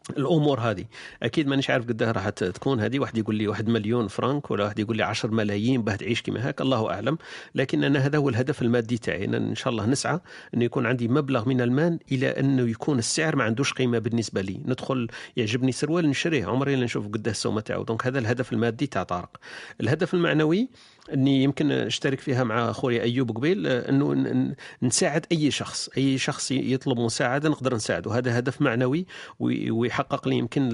الأمور 0.10 0.60
هذه. 0.60 0.86
أكيد 1.24 1.48
مانيش 1.48 1.70
عارف 1.70 1.88
قدها 1.88 2.12
راح 2.12 2.30
تكون 2.30 2.80
هذه. 2.80 3.00
واحد 3.00 3.18
يقول 3.18 3.36
لي 3.36 3.48
واحد 3.48 3.70
مليون 3.70 4.08
فرنك 4.08 4.52
ولا 4.52 4.64
واحد 4.64 4.80
يقول 4.80 4.98
لي 4.98 5.04
10 5.04 5.32
ملايين 5.32 5.82
باه 5.82 5.96
تعيش 5.96 6.22
كما 6.22 6.48
هاك. 6.48 6.62
الله 6.62 6.92
أعلم. 6.92 7.18
لكن 7.56 7.84
أنا 7.84 8.00
هذا 8.00 8.18
هو 8.18 8.30
الهدف 8.30 8.62
المادي 8.62 8.98
تاعي. 8.98 9.26
أنا 9.26 9.38
إن 9.38 9.56
شاء 9.56 9.72
الله 9.72 9.86
نسعى 9.86 10.20
انه 10.54 10.66
يكون 10.66 10.86
عندي 10.86 11.08
مبلغ 11.08 11.50
من 11.50 11.62
المال 11.62 12.00
إلى 12.12 12.28
أنه 12.28 12.70
يكون 12.70 13.00
السعر 13.00 13.36
ما 13.36 13.44
عندوش 13.44 13.74
قيمة 13.74 14.00
بالنسبة 14.00 14.42
لي. 14.42 14.62
ندخل 14.66 15.08
يعجبني 15.38 15.72
سروال 15.72 16.10
نشريه. 16.10 16.46
عمري 16.46 16.76
لا 16.76 16.84
نشوف 16.86 17.08
قداه 17.08 17.32
السومة 17.32 17.62
تاعو. 17.62 17.84
donc 17.84 18.08
هذا 18.08 18.20
الهدف 18.20 18.54
المادي 18.54 18.88
تاع 18.88 19.04
طارق. 19.04 19.38
الهدف 19.82 20.14
المعنوي 20.14 20.70
إني 21.14 21.44
يمكن 21.44 21.72
أشترك 21.72 22.20
فيها 22.20 22.44
مع 22.44 22.72
خويا 22.72 23.04
أيوب 23.04 23.38
قبيل 23.38 23.68
آه، 23.68 23.90
إنه 23.90 24.54
نساعد 24.84 25.26
أي 25.32 25.52
شخص 25.52 25.90
أي 25.98 26.18
شخص 26.18 26.52
يطلب 26.52 27.00
مساعدة 27.00 27.50
نقدر 27.50 27.76
نساعده. 27.76 28.12
هذا 28.18 28.40
هدف 28.40 28.62
معنوي 28.62 29.06
وي- 29.40 29.72
ويحقق 29.72 30.28
لي 30.28 30.36
يمكن 30.38 30.70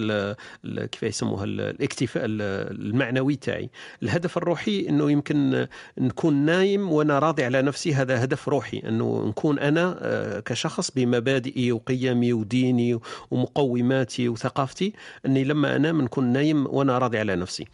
كيف 0.91 1.03
يسموها 1.03 1.43
ال- 1.43 1.61
الاكتفاء 1.61 2.26
ال- 2.26 2.41
المعنوي 2.85 3.35
تاعي. 3.35 3.69
الهدف 4.03 4.38
الروحي 4.38 4.89
إنه 4.89 5.11
يمكن 5.11 5.68
نكون 5.97 6.34
نايم 6.34 6.91
وأنا 6.91 7.19
راضي 7.19 7.43
على 7.43 7.61
نفسي 7.61 7.93
هذا 7.93 8.23
هدف 8.23 8.49
روحي. 8.49 8.80
إنه 8.85 9.26
نكون 9.27 9.60
أنا 9.60 9.97
آه، 10.01 10.39
كشخص 10.39 10.91
بمبادئي 10.91 11.72
وقيمي 11.72 12.34
وديني 12.34 12.99
ومقوماتي 13.31 14.30
وثقافتي 14.30 14.93
إني 15.26 15.43
لما 15.43 15.76
أنام 15.76 16.01
نكون 16.01 16.26
نايم 16.34 16.65
وأنا 16.68 16.97
راضي 16.97 17.18
على 17.19 17.35
نفسي. 17.35 17.65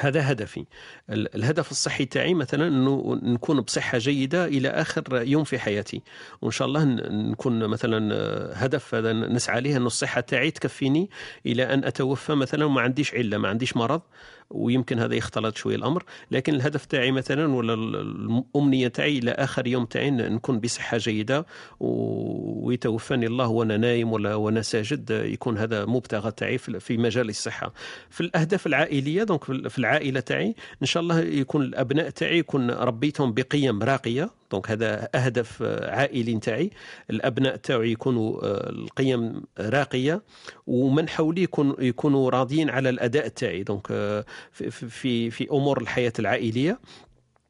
هذا 0.00 0.32
هدفي. 0.32 0.64
ال- 1.10 1.34
الهدف 1.34 1.70
الصحي 1.70 2.04
تاعي 2.04 2.34
مثلا 2.34 2.68
إنه 2.68 3.20
نكون 3.22 3.60
بصحة 3.60 3.98
جيدة 3.98 4.44
إلى 4.44 4.68
آخر 4.68 5.02
يوم 5.12 5.44
في 5.44 5.58
حياتي. 5.58 6.02
وإن 6.42 6.50
شاء 6.50 6.68
الله 6.68 6.84
نكون 7.10 7.66
مثلا 7.66 8.14
هدف 8.64 8.94
هذا 8.94 9.12
نسعى 9.12 9.60
ليه 9.60 9.76
إنه 9.76 9.86
الصحة 9.86 10.20
تاعي 10.20 10.50
تكفيني 10.50 11.10
إلى 11.46 11.74
أن 11.74 11.84
أتوفى 11.84 12.34
مثلا 12.34 12.64
وما 12.64 12.80
عنديش 12.80 13.14
علة 13.14 13.38
ما 13.38 13.48
عنديش 13.48 13.76
مرض. 13.76 14.00
ويمكن 14.50 14.98
هذا 14.98 15.14
يختلط 15.14 15.56
شوي 15.56 15.74
الأمر. 15.74 16.04
لكن 16.30 16.54
الهدف 16.54 16.84
تاعي 16.84 17.12
مثلا 17.12 17.54
ولا 17.54 17.74
ال- 17.74 17.96
الأمنية 18.56 18.88
تاعي 18.88 19.18
إلى 19.18 19.30
آخر 19.30 19.66
يوم 19.66 19.84
تاعي 19.84 20.10
نكون 20.10 20.60
بصحة 20.60 20.98
جيدة 20.98 21.46
ويتوفاني 21.80 23.26
الله 23.26 23.48
وأنا 23.48 23.76
نايم 23.76 24.12
ولا 24.12 24.34
وأنا 24.34 24.62
ساجد 24.62 25.10
يكون 25.10 25.58
هذا 25.58 25.84
مبتغى 25.84 26.30
تاعي 26.30 26.58
في 26.58 26.96
مجال 26.96 27.28
الصحة. 27.28 27.72
في 28.10 28.20
الأهداف 28.20 28.66
العائلية 28.66 29.22
donc 29.22 29.44
في 29.44 29.78
العائلة 29.78 30.20
تاعي 30.20 30.54
إن 30.82 30.86
شاء 30.86 31.02
الله 31.02 31.20
يكون 31.20 31.62
الأبناء 31.62 32.10
تاعي 32.10 32.38
يكون 32.38 32.70
ربيتهم 32.70 33.32
بقيم 33.32 33.82
راقية. 33.82 34.30
donc 34.50 34.70
هذا 34.70 35.08
أهدف 35.14 35.62
آه، 35.62 35.90
عائلي 35.90 36.38
تاعي 36.38 36.70
الأبناء 37.10 37.56
تاعي 37.56 37.92
يكونوا 37.92 38.44
آه، 38.44 38.70
القيم 38.70 39.42
راقية 39.58 40.22
ومن 40.66 41.08
حولي 41.08 41.42
يكون 41.42 41.76
يكونوا 41.78 42.30
راضيين 42.30 42.70
على 42.70 42.88
الأداء 42.88 43.28
تاعي. 43.28 43.62
donc 43.62 43.86
آه، 43.90 44.24
في 44.52 45.30
في 45.30 45.50
أمور 45.50 45.80
الحياة 45.80 46.12
العائلية. 46.18 46.78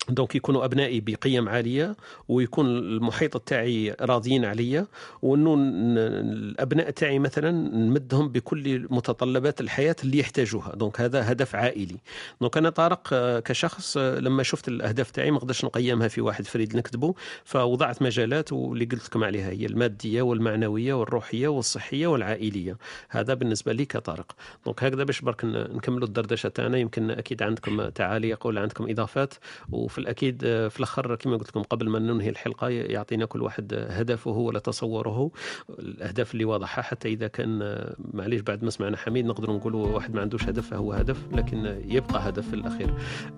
donc 0.08 0.34
يكونوا 0.34 0.64
أبنائي 0.64 1.00
بقيم 1.00 1.48
عالية 1.48 1.96
ويكون 2.28 2.66
المحيط 2.66 3.36
تاعي 3.36 3.96
راضيين 4.00 4.44
عليا 4.44 4.86
وإنه 5.22 5.54
الأبناء 5.58 6.90
تاعي 6.90 7.18
مثلا 7.18 7.50
نمدهم 7.76 8.28
بكل 8.28 8.86
متطلبات 8.90 9.60
الحياة 9.60 9.96
اللي 10.04 10.18
يحتاجوها. 10.18 10.74
donc 10.76 11.00
هذا 11.00 11.32
هدف 11.32 11.54
عائلي. 11.54 11.96
donc 12.40 12.56
أنا 12.56 12.70
طارق 12.70 13.08
آه، 13.12 13.40
كشخص 13.40 13.96
آه، 13.96 14.18
لما 14.18 14.42
شفت 14.42 14.68
الأهداف 14.68 15.10
تاعي 15.10 15.30
ما 15.30 15.38
قدرتش 15.38 15.64
نقيمها 15.64 16.08
في 16.08 16.20
واحد 16.20 16.44
فريد 16.44 16.76
نكتبه 16.76 17.14
فوضعت 17.44 18.02
مجالات 18.02 18.52
واللي 18.52 18.84
قلت 18.84 19.06
لكم 19.06 19.24
عليها 19.24 19.50
هي 19.50 19.66
المادية 19.66 20.22
والمعنوية 20.22 20.94
والروحية 20.94 21.48
والصحية 21.48 22.06
والعائلية. 22.06 22.76
هذا 23.08 23.34
بالنسبة 23.34 23.72
لي 23.72 23.84
كطارق. 23.84 24.36
دونك 24.64 24.84
هكذا 24.84 25.04
باش 25.04 25.20
برك 25.20 25.44
نكملوا 25.44 26.06
الدردشة 26.08 26.48
تاعنا. 26.48 26.78
يمكن 26.78 27.10
أكيد 27.10 27.42
عندكم 27.42 27.88
تعاليق 27.88 28.46
ولا 28.46 28.60
عندكم 28.60 28.90
إضافات 28.90 29.34
وفي 29.72 29.95
الأكيد 29.98 30.42
آه، 30.44 30.68
في 30.68 30.78
الأخر 30.78 31.14
كما 31.14 31.36
قلت 31.36 31.48
لكم 31.48 31.62
قبل 31.62 31.88
ما 31.88 31.98
ننهي 31.98 32.28
الحلقة 32.28 32.68
يعطينا 32.68 33.26
كل 33.26 33.42
واحد 33.42 33.74
هدفه 33.74 34.30
ولا 34.30 34.58
تصوره. 34.58 35.30
الأهداف 35.78 36.32
اللي 36.32 36.44
واضحة 36.44 36.82
حتى 36.82 37.08
إذا 37.08 37.26
كان 37.28 37.62
آه، 37.62 37.96
معليش 37.98 38.40
بعد 38.40 38.64
ما 38.64 38.70
سمعنا 38.70 38.96
حميد 38.96 39.26
نقدر 39.26 39.52
نقولوا 39.52 39.86
واحد 39.86 40.14
ما 40.14 40.20
عندوش 40.20 40.44
هدف 40.44 40.70
فهو 40.70 40.92
هدف 40.92 41.32
لكن 41.32 41.66
آه، 41.66 41.78
يبقى 41.86 42.28
هدف 42.28 42.48
في 42.48 42.54
الأخير. 42.54 42.94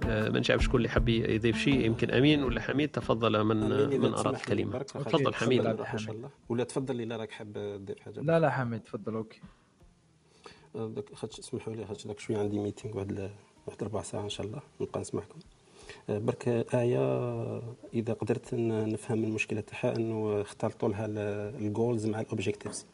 آه، 0.07 0.29
ما 0.29 0.43
نعرف 0.49 0.65
شكون 0.65 0.77
اللي 0.77 0.89
حب 0.89 1.09
يضيف 1.09 1.59
شيء 1.59 1.81
يمكن 1.87 2.11
أمين 2.11 2.43
ولا 2.43 2.61
حميد 2.61 2.89
تفضل 2.89 3.45
من 3.45 3.57
من 4.01 4.15
أراد 4.15 4.35
الكلمة. 4.35 4.79
تفضل 4.79 5.35
حميد. 5.35 5.67
إن 5.67 5.99
شاء 5.99 6.15
الله. 6.15 6.31
ولا 6.49 6.65
تفضل 6.65 7.01
إلا 7.01 7.17
راك 7.17 7.31
حاب 7.31 7.53
تضيف 7.53 8.01
حاجة؟ 8.01 8.21
لا 8.21 8.41
لا 8.41 8.51
حميد 8.51 8.81
تفضل 8.81 9.15
okay. 9.15 9.41
آه، 10.77 10.89
داك 10.89 11.15
خاطش 11.15 11.39
اسمحوا 11.39 11.75
لي 11.75 11.87
خاطش 11.87 12.07
داك 12.07 12.19
شوية 12.19 12.39
عندي 12.39 12.59
meeting 12.59 12.97
واحد 12.97 13.31
واحد 13.67 13.83
ربع 13.85 14.03
ساعة 14.03 14.23
إن 14.23 14.29
شاء 14.29 14.47
الله 14.47 14.61
نبقى 14.81 15.01
نسمعكم. 15.01 15.39
آه، 15.39 15.58
برك 16.09 16.49
آية 16.75 17.63
إذا 17.95 18.13
قدرت 18.13 18.55
نفهم 18.55 19.25
المشكلة 19.25 19.61
تاعها 19.61 19.97
أنه 19.97 20.41
اختلطوا 20.41 20.89
لها 20.89 21.07
ال 21.59 21.67
goals 21.67 22.07
مع 22.07 22.21
ال 22.21 22.27
objectives 22.27 22.87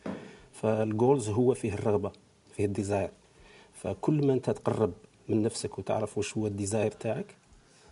فال 0.53 0.74
goals 0.74 1.29
هو 1.29 1.55
فيه 1.55 1.75
الرغبة 1.75 2.13
فيه 2.57 2.65
ال 2.65 2.70
desire. 2.71 3.11
فكل 3.75 4.27
ما 4.27 4.33
أنت 4.33 4.51
تقرب 4.51 4.93
من 5.29 5.43
نفسك 5.43 5.79
وتعرف 5.79 6.19
وش 6.19 6.37
هو 6.37 6.47
ال 6.47 6.53
desire 6.53 6.91
تاعك 6.91 7.35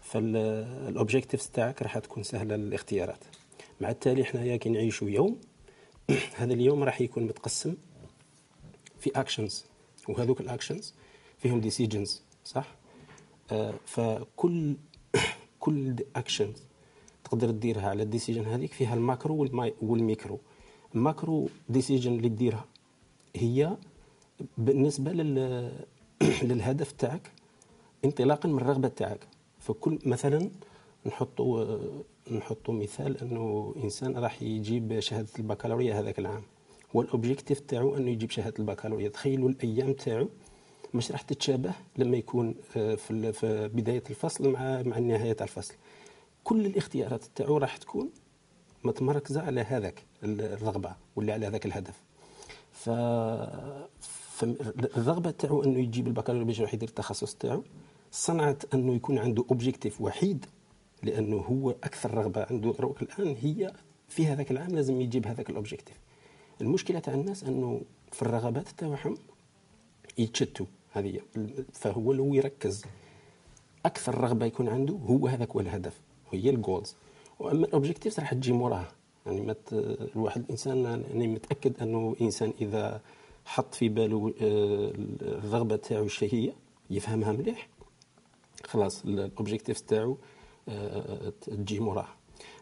فال 0.02 0.26
objectives 0.26 1.48
تاعك 1.48 1.82
راح 1.82 1.98
تكون 1.98 2.22
سهلة 2.22 2.54
الاختيارات 2.54 3.24
مع 3.80 3.90
التالي 3.90 4.24
حنايا 4.24 4.56
كي 4.56 4.68
نعيشوا 4.68 5.10
يوم. 5.10 5.40
هذا 6.36 6.52
اليوم 6.52 6.82
راح 6.84 7.00
يكون 7.00 7.22
متقسم 7.22 7.74
في 9.00 9.10
actions 9.16 9.64
وهذوك 10.08 10.40
ال 10.40 10.47
actions 10.47 10.94
فيهم 11.38 11.60
decisions 11.60 12.22
صح؟ 12.44 12.74
آه 13.52 13.74
فكل 13.86 14.76
كل 15.60 15.94
اكشن 16.16 16.52
تقدر 17.24 17.50
تديرها 17.50 17.88
على 17.88 18.02
ال 18.02 18.07
decision 18.07 18.44
هذيك 18.44 18.72
فيها 18.72 18.94
ال 18.94 19.06
macro 19.06 19.66
وال 19.82 19.96
micro. 19.96 20.38
ال 20.94 21.03
macro 21.03 21.48
decision 21.68 22.12
اللي 22.12 22.28
تديرها 22.28 22.64
هي 23.36 23.76
بالنسبة 24.58 25.12
لل 25.12 25.72
للهدف 26.48 26.92
تاعك 26.92 27.30
انطلاقا 28.04 28.48
من 28.48 28.58
الرغبة 28.58 28.88
تاعك. 28.88 29.26
فكل 29.58 29.98
مثلا 30.06 30.50
نحطوا 31.06 31.78
نحطوا 32.30 32.74
مثال 32.74 33.20
أنه 33.20 33.74
إنسان 33.84 34.16
راح 34.18 34.42
يجيب 34.42 35.00
شهادة 35.00 35.28
البكالوريا 35.38 36.00
هذاك 36.00 36.18
العام. 36.18 36.42
وال 36.94 37.06
objective 37.06 37.60
تاعو 37.60 37.96
أنه 37.96 38.10
يجيب 38.10 38.30
شهادة 38.30 38.54
البكالوريا. 38.58 39.08
تخيلوا 39.08 39.48
الأيام 39.48 39.92
تاعو 39.92 40.28
مش 40.94 41.10
راح 41.12 41.22
تتشابه 41.22 41.72
لما 41.96 42.16
يكون 42.16 42.54
آه، 42.76 42.94
في 42.94 43.70
بداية 43.74 44.02
الفصل 44.10 44.48
مع 44.48 44.82
مع 44.82 44.98
نهاية 44.98 45.36
الفصل. 45.40 45.74
كل 46.44 46.66
الاختيارات 46.66 47.24
تاعو 47.34 47.58
راح 47.58 47.76
تكون 47.76 48.10
متمركزة 48.84 49.42
على 49.42 49.60
هذاك 49.60 50.02
الرغبة 50.24 50.94
ولا 51.16 51.32
على 51.32 51.46
هذاك 51.46 51.66
الهدف. 51.66 52.02
ف 52.72 52.90
فالرغبه 54.42 55.30
تاعو 55.30 55.62
أنه 55.64 55.78
يجيب 55.78 56.06
البكالوريا 56.06 56.46
باش 56.46 56.58
يدير 56.74 56.88
التخصص 56.88 57.34
تاعو 57.34 57.64
صنعت 58.12 58.74
أنه 58.74 58.94
يكون 58.94 59.18
عنده 59.18 59.44
objective 59.50 60.00
وحيد 60.00 60.46
لأنه 61.02 61.36
هو 61.36 61.70
أكثر 61.70 62.14
رغبة 62.14 62.46
عنده 62.50 62.94
الآن 63.02 63.36
هي 63.40 63.72
في 64.08 64.26
هذاك 64.26 64.50
العام 64.50 64.70
لازم 64.70 65.00
يجيب 65.00 65.26
هذاك 65.26 65.50
ال 65.50 65.55
objective 65.55 65.96
المشكلة 66.60 66.98
تاع 66.98 67.14
الناس 67.14 67.44
أنه 67.44 67.80
في 68.12 68.22
الرغبات 68.22 68.68
تاعهم 68.68 69.16
يتشتوا. 70.18 70.66
هذه. 70.92 71.20
فهو 71.72 72.12
لو 72.12 72.34
يركز 72.34 72.84
أكثر 73.86 74.18
رغبة 74.20 74.46
يكون 74.46 74.68
عنده 74.68 74.94
هو 74.94 75.26
هذاك 75.26 75.50
هو 75.50 75.60
الهدف 75.60 76.00
هي 76.32 76.50
ال 76.50 76.58
goals 76.58 76.96
وأما 77.38 77.66
ال 77.66 77.71
objectives 77.71 78.20
راح 78.20 78.34
تجي 78.34 78.52
موراها 78.52 78.92
يعني 79.26 79.40
ما 79.40 79.52
ت- 79.52 79.72
الواحد 80.16 80.40
الانسان 80.44 80.86
أنا 80.86 81.26
متأكد 81.26 81.82
أنه 81.82 82.16
إنسان 82.20 82.52
إذا 82.60 83.00
حط 83.44 83.74
في 83.74 83.88
باله 83.88 84.34
آه، 84.42 84.92
الرغبة 85.22 85.76
تاعو 85.76 86.04
الشهيه 86.04 86.52
يفهمها 86.90 87.32
مليح 87.32 87.68
خلاص 88.64 89.04
ال 89.04 89.12
objective 89.12 89.80
تاعو 89.80 90.16
آه، 90.68 91.32
تجي 91.40 91.80
موراها 91.80 92.14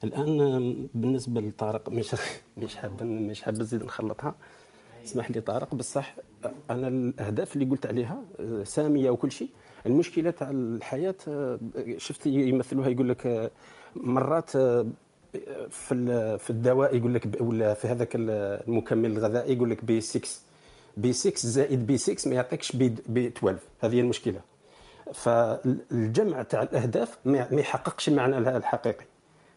الآن 0.04 0.88
بالنسبة 0.94 1.40
لطارق 1.40 1.88
مش 1.88 2.16
مش 2.58 2.76
حاب 2.76 3.02
مش 3.02 3.42
حاب 3.42 3.58
نزيد 3.60 3.84
نخلطها. 3.84 4.34
اسمح 5.04 5.30
لي 5.30 5.40
طارق 5.40 5.74
بصح 5.74 6.16
أنا 6.70 6.88
الأهداف 6.88 7.54
اللي 7.56 7.64
قلت 7.70 7.86
عليها 7.86 8.22
آه، 8.40 8.64
سامية 8.64 9.10
وكل 9.10 9.32
شيء. 9.32 9.48
المشكلة 9.86 10.30
تاع 10.30 10.50
الحياة 10.50 11.14
آه، 11.28 11.58
شفت 11.96 12.26
يمثلوها 12.26 12.88
يقول 12.88 13.08
لك 13.08 13.26
آه، 13.26 13.50
مرات 13.96 14.50
في 15.70 16.38
في 16.38 16.50
الدواء 16.50 16.96
يقول 16.96 17.14
لك 17.14 17.36
ولا 17.40 17.74
في 17.74 17.88
هذاك 17.88 18.16
ال- 18.16 18.30
المكمل 18.68 19.10
الغذائي 19.10 19.52
يقول 19.56 19.70
لك 19.70 19.84
B 19.84 20.00
6 20.00 20.28
B 20.96 21.12
6 21.12 21.48
زائد 21.48 21.86
B 21.86 21.96
6 21.98 22.28
ما 22.28 22.34
يعطيكش 22.34 22.76
B 22.76 22.94
B 23.08 23.26
12 23.26 23.58
هذه 23.80 23.94
هي 23.94 24.00
المشكلة. 24.00 24.40
فالجمع 25.14 26.42
تاع 26.42 26.62
الأهداف 26.62 27.18
ما 27.24 27.46
يحققش 27.52 28.08
المعنى 28.08 28.38
الحقيقي. 28.38 29.04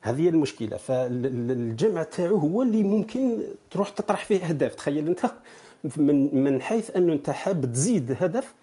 هذه 0.01 0.29
المشكلة. 0.29 0.77
فالجمع 0.77 2.03
تاعو 2.03 2.37
هو 2.37 2.61
اللي 2.61 2.83
ممكن 2.83 3.37
تروح 3.71 3.89
تطرح 3.89 4.25
فيه 4.25 4.45
أهداف. 4.45 4.75
تخيل 4.75 5.07
أنت 5.07 5.19
من 5.97 6.43
من 6.43 6.61
حيث 6.61 6.95
انه 6.97 7.13
أنت 7.13 7.29
حاب 7.29 7.65
تزيد 7.65 8.15
هدف 8.19 8.53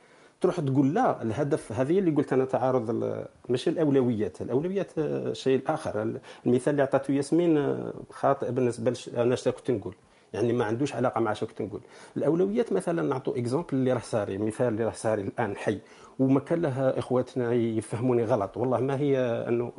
تروح 0.41 0.61
تقول 0.61 0.95
لا 0.95 1.23
الهدف 1.23 1.73
هذه 1.73 1.99
اللي 1.99 2.11
قلت 2.11 2.33
أنا 2.33 2.45
تعارض 2.45 3.15
ماشي 3.49 3.71
الأولويات 3.71 4.41
الأولويات 4.43 4.91
شيء 5.33 5.63
آخر. 5.67 6.21
المثال 6.47 6.71
اللي 6.71 6.83
عطاته 6.83 7.13
ياسمين 7.13 7.59
آه، 7.59 7.93
خاطئ 8.11 8.51
بالنسبة 8.51 8.99
أنا 9.17 9.35
اش 9.35 9.49
كنت 9.49 9.71
نقول؟ 9.71 9.95
يعني 10.33 10.53
ما 10.53 10.65
عندوش 10.65 10.95
علاقة 10.95 11.21
مع 11.21 11.33
اش 11.33 11.45
كنت 11.45 11.63
نقول. 11.63 11.81
الأولويات 12.17 12.73
مثلا 12.73 13.03
نعطوا 13.03 13.39
اكزومبل 13.39 13.69
اللي 13.73 13.93
راه 13.93 14.01
صاري 14.01 14.39
مثال 14.39 14.69
اللي 14.69 14.85
راه 14.85 14.93
صاري 14.93 15.23
الآن 15.23 15.57
حي. 15.57 15.79
وما 16.19 16.41
كان 16.41 16.63
له 16.63 16.89
إخواتنا 16.89 17.53
يفهموني 17.53 18.25
غلط. 18.25 18.57
والله 18.57 18.81
ما 18.81 18.99
هي 18.99 19.19
أنه 19.49 19.73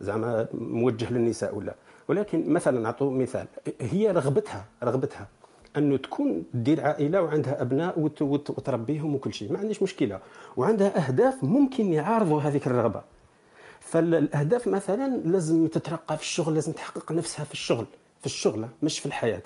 زعما 0.00 0.46
موجه 0.54 1.12
للنساء 1.12 1.54
ولا. 1.56 1.74
ولكن 2.08 2.52
مثلا 2.52 2.80
نعطوا 2.80 3.10
مثال 3.10 3.46
هي 3.80 4.10
رغبتها 4.10 4.64
رغبتها. 4.82 5.28
أنه 5.76 5.96
تكون 5.96 6.44
دير 6.54 6.80
عائلة 6.86 7.22
وعندها 7.22 7.62
أبناء 7.62 8.00
وت- 8.00 8.22
وت- 8.22 8.50
وتربيهم 8.50 9.14
وكل 9.14 9.34
شيء. 9.34 9.52
ما 9.52 9.58
عنديش 9.58 9.82
مشكلة. 9.82 10.20
وعندها 10.56 11.08
أهداف 11.08 11.44
ممكن 11.44 11.92
يعارضوا 11.92 12.40
هذيك 12.40 12.66
الرغبة. 12.66 13.02
فالأهداف 13.80 14.66
مثلا 14.68 15.16
لازم 15.24 15.66
تترقى 15.66 16.16
في 16.16 16.22
الشغل 16.22 16.54
لازم 16.54 16.72
تحقق 16.72 17.12
نفسها 17.12 17.44
في 17.44 17.52
الشغل 17.52 17.86
في 18.20 18.26
الشغل 18.26 18.68
مش 18.82 18.98
في 18.98 19.06
الحياة. 19.06 19.42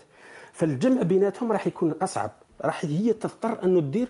فالجمع 0.53 1.03
بيناتهم 1.03 1.53
راح 1.53 1.67
يكون 1.67 1.95
أصعب. 2.03 2.31
راح 2.65 2.85
هي 2.85 3.13
تضطر 3.13 3.65
أنه 3.65 3.81
تدير 3.81 4.09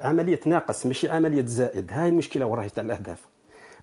عملية 0.00 0.40
ناقص 0.46 0.86
ماشي 0.86 1.08
عملية 1.08 1.44
زائد. 1.46 1.90
هاي 1.92 2.08
المشكلة 2.08 2.46
وراها 2.46 2.68
تاع 2.68 2.82
الأهداف. 2.84 3.20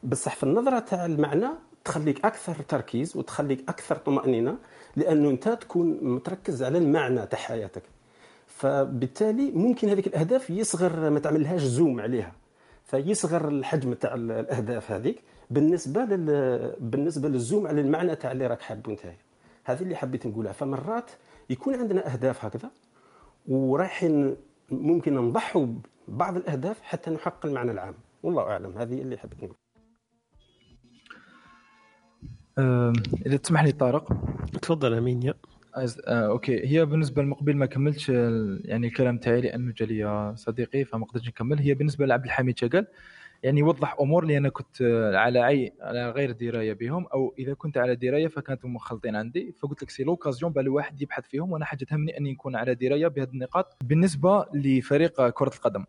بصح 0.03 0.35
في 0.35 0.43
النظرة 0.43 0.79
تاع 0.79 1.05
المعنى 1.05 1.47
تخليك 1.85 2.25
أكثر 2.25 2.55
تركيز 2.67 3.17
وتخليك 3.17 3.63
أكثر 3.69 3.95
طمأنينة. 3.95 4.55
لأنه 4.95 5.29
أنت 5.29 5.49
تكون 5.49 5.99
متركز 6.01 6.63
على 6.63 6.77
المعنى 6.77 7.27
تاع 7.27 7.39
حياتك. 7.39 7.83
فبالتالي 8.47 9.51
ممكن 9.51 9.89
هذيك 9.89 10.07
الأهداف 10.07 10.49
يصغر 10.49 11.09
ما 11.09 11.19
تعملهاش 11.19 11.61
زوم 11.61 12.01
عليها. 12.01 12.31
فيصغر 12.85 13.47
الحجم 13.47 13.93
تاع 13.93 14.13
ال- 14.13 14.31
الأهداف 14.31 14.91
هذيك 14.91 15.21
بالنسبة 15.49 16.01
لل 16.05 16.75
بالنسبة 16.79 17.29
للزوم 17.29 17.67
على 17.67 17.81
المعنى 17.81 18.15
تاع 18.15 18.31
اللي 18.31 18.47
راك 18.47 18.61
حابه 18.61 18.91
أنت. 18.91 19.01
هذه 19.63 19.81
اللي 19.81 19.95
حبيت 19.95 20.27
نقولها. 20.27 20.51
فمرات 20.51 21.11
يكون 21.49 21.75
عندنا 21.75 22.13
أهداف 22.13 22.45
هكذا 22.45 22.69
ورايحين 23.47 24.35
ممكن 24.71 25.15
نضحوا 25.15 25.67
ببعض 26.07 26.35
الأهداف 26.37 26.81
حتى 26.81 27.11
نحقق 27.11 27.45
المعنى 27.45 27.71
العام. 27.71 27.93
والله 28.23 28.41
أعلم. 28.43 28.77
هذه 28.77 29.01
اللي 29.01 29.17
حبيت 29.17 29.43
نقول. 29.43 29.55
إذا 33.25 33.37
تسمح 33.37 33.63
لي 33.63 33.71
طارق. 33.71 34.13
تفضل 34.61 34.93
أمين 34.93 35.23
يا. 35.23 35.33
أز... 35.75 36.01
آه، 36.07 36.27
okay. 36.27 36.67
هي 36.67 36.85
بالنسبة 36.85 37.21
للمقبل 37.21 37.55
ما 37.55 37.65
كملتش 37.65 38.09
يعني 38.09 38.87
الكلام 38.87 39.17
تاعي 39.17 39.41
لأنه 39.41 39.73
جا 39.77 39.85
لي 39.85 40.33
صديقي 40.37 40.83
فما 40.83 41.05
قدرتش 41.05 41.27
نكمل. 41.27 41.59
هي 41.59 41.73
بالنسبة 41.73 42.05
لعبد 42.05 42.25
الحميد 42.25 42.57
شقال 42.57 42.87
يعني 43.43 43.63
وضح 43.63 43.95
أمور 44.01 44.23
اللي 44.23 44.37
أنا 44.37 44.49
كنت 44.49 44.81
آه، 44.81 45.17
على 45.17 45.39
عي 45.39 45.73
على 45.81 46.09
غير 46.11 46.31
دراية 46.31 46.73
بهم 46.73 47.05
أو 47.13 47.33
إذا 47.39 47.53
كنت 47.53 47.77
على 47.77 47.95
دراية 47.95 48.27
فكانت 48.27 48.65
مخلطين 48.65 49.15
عندي. 49.15 49.55
فقلت 49.59 49.83
لك 49.83 49.89
c'est 49.89 50.03
l'occasion 50.03 50.51
بقى 50.51 50.63
الواحد 50.63 51.01
يبحث 51.01 51.23
فيهم 51.27 51.51
وأنا 51.51 51.65
حاجة 51.65 51.83
تهمني 51.83 52.17
أني 52.17 52.31
نكون 52.31 52.55
على 52.55 52.75
دراية 52.75 53.07
بهذه 53.07 53.29
النقاط. 53.29 53.77
بالنسبة 53.83 54.45
لفريق 54.53 55.29
كرة 55.29 55.51
القدم 55.55 55.85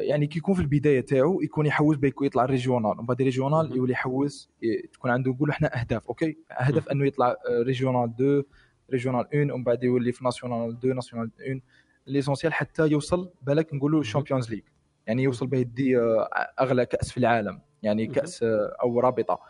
يعني 0.00 0.26
كي 0.26 0.38
يكون 0.38 0.54
في 0.54 0.60
البداية 0.60 1.00
تاعو 1.00 1.40
يكون 1.40 1.66
يحوس 1.66 1.96
بيكو 1.96 2.24
يطلع 2.24 2.44
régional. 2.44 2.90
ومن 2.98 3.06
بعد 3.06 3.22
régional 3.22 3.76
يولي 3.76 3.92
يحوس 3.92 4.50
تكون 4.92 5.10
عنده 5.10 5.30
نقولوا 5.30 5.54
إحنا 5.54 5.80
أهداف 5.80 6.08
okay؟ 6.08 6.36
هدف 6.50 6.88
أنه 6.88 7.06
يطلع 7.06 7.28
آه، 7.28 7.62
régional 7.62 8.10
2 8.14 8.42
régional 8.90 9.26
1 9.34 9.50
ومن 9.50 9.64
بعد 9.64 9.84
يولي 9.84 10.12
في 10.12 10.24
national 10.24 10.76
2 10.78 10.94
national 10.94 11.30
1 11.40 11.60
l'essentiel 12.06 12.52
حتى 12.52 12.88
يوصل 12.88 13.30
بالك 13.42 13.74
نقولوا 13.74 14.00
ال 14.00 14.05
Champions 14.05 14.50
League 14.50 14.62
يعني 15.06 15.22
يوصل 15.22 15.46
به 15.46 15.58
يدي 15.58 15.98
آه، 15.98 16.28
أغلى 16.60 16.86
كأس 16.86 17.10
في 17.10 17.16
العالم. 17.16 17.60
يعني 17.82 18.06
كأس 18.06 18.42
آه، 18.42 18.76
أو 18.82 19.00
رابطة. 19.00 19.40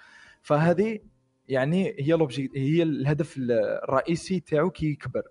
فهذه 0.43 0.99
يعني 1.49 1.95
هي 1.99 2.13
l'objec- 2.13 2.51
هي 2.57 2.83
الهدف 2.83 3.35
الرئيسي 3.39 4.41
تاعو 4.41 4.71
كي 4.71 4.87
يكبر. 4.87 5.23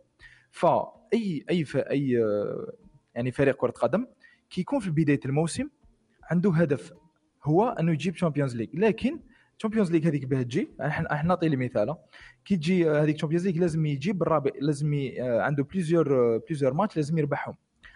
فاي 0.51 1.45
أي 1.49 1.65
أي 1.75 2.23
آه، 2.23 2.73
يعني 3.15 3.31
فريق 3.31 3.55
كرة 3.55 3.71
قدم 3.71 4.07
كي 4.55 4.61
يكون 4.61 4.79
في 4.79 4.89
بداية 4.91 5.19
الموسم 5.25 5.69
عنده 6.23 6.51
هدف 6.51 6.93
هو 7.43 7.69
أنه 7.69 7.91
يجيب 7.91 8.13
Champions 8.13 8.55
League 8.55 8.69
لكن 8.75 9.19
Champions 9.59 9.91
League 9.91 10.07
هذيك 10.07 10.25
باه 10.25 10.41
تجي 10.41 10.69
إحنا 10.81 11.23
نعطي 11.23 11.49
لي 11.49 11.55
مثال 11.57 11.95
كي 12.45 12.55
تجي 12.57 12.89
هذيك 12.89 13.15
Champions 13.15 13.45
League 13.47 13.57
لازم 13.57 13.85
يجيب 13.85 14.21
الرابع 14.21 14.51
لازم 14.61 14.93
ي- 14.93 15.21
آه، 15.21 15.41
عنده 15.41 15.63
plusieurs 15.63 16.37
plusieurs 16.37 16.73
matchs 16.73 16.95
لازم 16.95 17.17
يربحهم. 17.17 17.55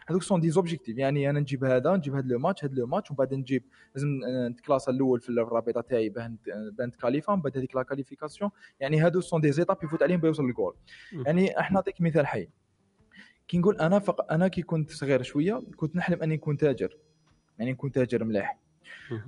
هذوك 0.09 0.23
sont 0.23 0.39
des 0.39 0.49
objectifs 0.49 0.97
يعني 0.97 1.29
أنا 1.29 1.39
نجيب 1.39 1.63
هذا 1.63 1.95
نجيب 1.95 2.15
هذا 2.15 2.27
le 2.27 2.39
match 2.39 2.65
هذا 2.65 2.73
le 2.75 2.87
match 2.87 3.11
ومن 3.11 3.17
بعد 3.17 3.33
نجيب 3.33 3.63
لازم 3.95 4.07
آه، 4.27 4.47
نتكلاس 4.47 4.89
الأول 4.89 5.19
في 5.21 5.29
الرابطة 5.29 5.81
تاعي 5.81 6.09
باه 6.09 6.27
نت- 6.27 6.49
باه 6.77 6.85
نتكاليفا 6.85 7.35
من 7.35 7.41
بعد 7.41 7.57
هذيك 7.57 7.75
la 7.75 7.83
qualification 7.83 8.51
يعني 8.79 8.99
هادو 9.01 9.21
sont 9.21 9.41
des 9.41 9.51
étapes 9.51 9.77
يفوت 9.83 10.03
عليهم 10.03 10.19
بيوصل 10.19 10.45
للجول 10.45 10.75
يعني 11.25 11.59
إحنا 11.59 11.75
نعطيك 11.75 12.01
مثال 12.01 12.27
حي. 12.27 12.49
كي 13.49 13.57
نقول 13.57 13.75
أنا 13.77 13.99
فق... 13.99 14.31
أنا 14.33 14.47
كي 14.47 14.61
كنت 14.61 14.91
صغير 14.91 15.21
شوية 15.21 15.61
كنت 15.75 15.95
نحلم 15.95 16.23
أني 16.23 16.35
نكون 16.35 16.57
تاجر 16.57 16.97
يعني 17.59 17.71
نكون 17.71 17.91
تاجر 17.91 18.23
مليح 18.23 18.57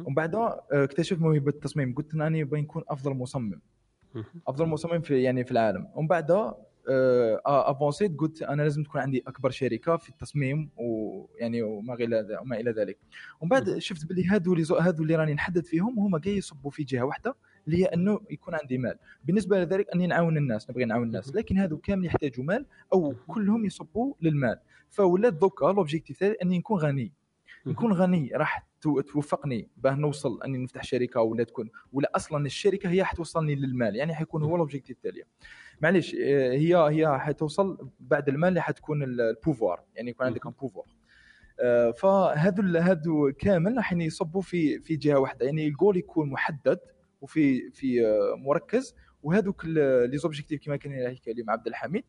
ومن 0.05 0.15
بعد 0.15 0.35
آه، 0.35 0.61
اكتشفت 0.71 1.21
موهبة 1.21 1.49
التصميم 1.51 1.93
قلت 1.95 2.13
ان 2.13 2.21
أنا 2.21 2.43
بغي 2.43 2.61
نكون 2.61 2.83
أفضل 2.89 3.11
مصمم. 3.13 3.61
أفضل 4.47 4.65
مصمم 4.65 5.01
في 5.01 5.21
يعني 5.23 5.43
في 5.43 5.51
العالم. 5.51 5.87
ومن 5.95 6.07
بعد 6.07 6.53
افونسيت 7.45 8.17
قلت 8.17 8.41
أنا 8.41 8.61
لازم 8.61 8.83
تكون 8.83 9.01
عندي 9.01 9.23
أكبر 9.27 9.49
شركة 9.49 9.97
في 9.97 10.09
التصميم 10.09 10.69
ويعني 10.77 11.61
وما 11.61 11.93
إلى 11.93 12.21
ذ- 12.21 12.41
وما 12.41 12.59
إلى 12.59 12.71
ذلك. 12.71 12.97
ومن 13.41 13.49
بعد 13.49 13.77
شفت 13.77 14.05
باللي 14.05 14.27
هادو 14.27 14.53
اللي 14.53 14.65
هادو 14.79 15.03
اللي 15.03 15.15
راني 15.15 15.33
نحدد 15.33 15.65
فيهم 15.65 15.99
هما 15.99 16.19
كاع 16.19 16.33
يصبوا 16.33 16.71
في 16.71 16.83
جهة 16.83 17.01
واحدة. 17.03 17.35
اللي 17.67 17.77
هي 17.77 17.85
انه 17.85 18.19
يكون 18.29 18.55
عندي 18.55 18.77
مال. 18.77 18.97
بالنسبة 19.25 19.59
لذلك 19.63 19.87
أني 19.95 20.07
نعاون 20.07 20.37
الناس 20.37 20.69
نبغي 20.69 20.85
نعاون 20.85 21.03
الناس. 21.07 21.35
لكن 21.35 21.57
هادو 21.57 21.77
كامل 21.77 22.05
يحتاجوا 22.05 22.43
مال 22.45 22.65
أو 22.93 23.15
كلهم 23.27 23.65
يصبوا 23.65 24.13
للمال. 24.21 24.59
فولات 24.89 25.33
دوكا 25.33 25.65
l'objectif 25.65 26.19
تاعي 26.19 26.37
أني 26.43 26.57
نكون 26.57 26.79
غني. 26.79 27.11
نكون 27.65 27.93
غني 27.93 28.29
راح 28.33 28.67
تو- 28.81 29.01
توفقني 29.01 29.67
باه 29.77 29.95
نوصل 29.95 30.43
أني 30.43 30.57
نفتح 30.57 30.83
شركة 30.83 31.21
ولا 31.21 31.43
تكون. 31.43 31.69
ولا 31.93 32.11
أصلا 32.15 32.45
الشركة 32.45 32.89
هي 32.89 33.03
حتوصلني 33.03 33.55
للمال 33.55 33.95
يعني 33.95 34.15
حيكون 34.15 34.43
هو 34.43 34.57
l'objectif 34.57 34.97
تاعي 34.99 35.23
معليش 35.81 36.15
آه، 36.15 36.51
هي 36.51 36.75
هي 36.75 37.19
حتوصل 37.19 37.89
بعد 37.99 38.29
المال 38.29 38.49
اللي 38.49 38.61
حتكون 38.61 39.03
ال- 39.03 39.21
ال 39.21 39.29
pouvoir 39.29 39.81
يعني 39.95 40.09
يكون 40.09 40.25
عندك 40.25 40.45
un 40.45 40.51
pouvoir 40.61 40.85
آه، 41.59 41.91
فهذو 41.91 42.77
هذو 42.77 43.31
كامل 43.39 43.77
راح 43.77 43.93
يصبوا 43.93 44.41
في 44.41 44.79
في 44.79 44.95
جهة 44.95 45.19
واحدة. 45.19 45.45
يعني 45.45 45.67
الجول 45.67 45.97
يكون 45.97 46.29
محدد 46.29 46.79
وفي 47.21 47.71
في 47.71 48.05
آه، 48.05 48.35
مركز. 48.37 48.95
وهذوك 49.23 49.65
les 49.65 50.17
objectifs 50.17 50.65
كما 50.65 50.75
كان 50.75 50.91
يحكي 50.91 51.31
اليوم 51.31 51.49
عبد 51.49 51.67
الحميد 51.67 52.03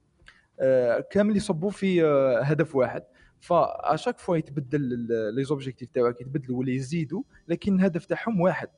آه، 0.60 1.00
كامل 1.10 1.36
يصبوا 1.36 1.70
في 1.70 2.04
آه، 2.04 2.40
هدف 2.42 2.76
واحد. 2.76 3.02
ف 3.40 3.50
à 3.50 3.60
chaque 3.60 4.18
fois 4.18 4.36
يتبدل 4.36 4.80
les 5.34 5.44
objectifs 5.44 5.88
تاعك 5.90 6.20
يتبدلوا 6.20 6.58
ولا 6.58 6.70
يزيدوا 6.72 7.22
لكن 7.48 7.74
الهدف 7.74 8.06
تاعهم 8.06 8.40
واحد. 8.40 8.68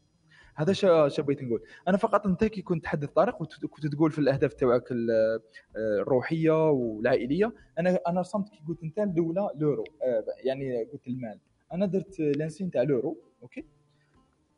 هذا 0.56 0.72
شا 0.72 1.08
بغيت 1.22 1.42
نقول. 1.42 1.62
أنا 1.88 1.96
فقط 1.96 2.26
أنت 2.26 2.44
كي 2.44 2.62
كنت 2.62 2.84
تحدث 2.84 3.08
طارق 3.08 3.42
وت- 3.42 3.66
كنت 3.66 3.86
تقول 3.86 4.10
في 4.12 4.18
الأهداف 4.18 4.52
تاعك 4.54 4.92
ال- 4.92 5.40
الروحية 5.76 6.70
والعائلية 6.70 7.52
أنا 7.78 7.98
أنا 8.08 8.20
رسمت 8.20 8.48
كي 8.48 8.60
قلت 8.68 8.82
أنت 8.82 8.98
الأولى 8.98 9.48
l'euro 9.56 9.84
يعني 10.44 10.84
قلت 10.84 11.06
المال. 11.08 11.40
أنا 11.72 11.86
درت 11.86 12.20
l'insigne 12.20 12.70
تاع 12.70 12.82
l'euro 12.82 13.18
okay؟ 13.42 13.64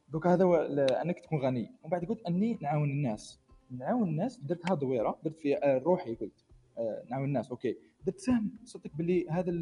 دوك 0.08 0.26
هذا 0.26 0.44
هو 0.44 0.56
أنك 1.04 1.20
تكون 1.20 1.38
غني. 1.38 1.70
ومن 1.82 1.90
بعد 1.90 2.04
قلت 2.04 2.26
أني 2.26 2.58
نعاون 2.62 2.90
الناس. 2.90 3.40
نعاون 3.70 4.08
الناس 4.08 4.40
درتها 4.40 4.74
دويرة 4.74 5.18
درت 5.24 5.38
في 5.38 5.56
آه، 5.56 5.78
روحي 5.78 6.14
قلت. 6.14 6.44
آه، 6.78 7.04
نعاون 7.10 7.24
الناس 7.24 7.50
okay. 7.50 7.76
درت 8.06 8.18
سهم 8.18 8.50
صدق 8.64 8.90
باللي 8.94 9.28
هذا 9.30 9.52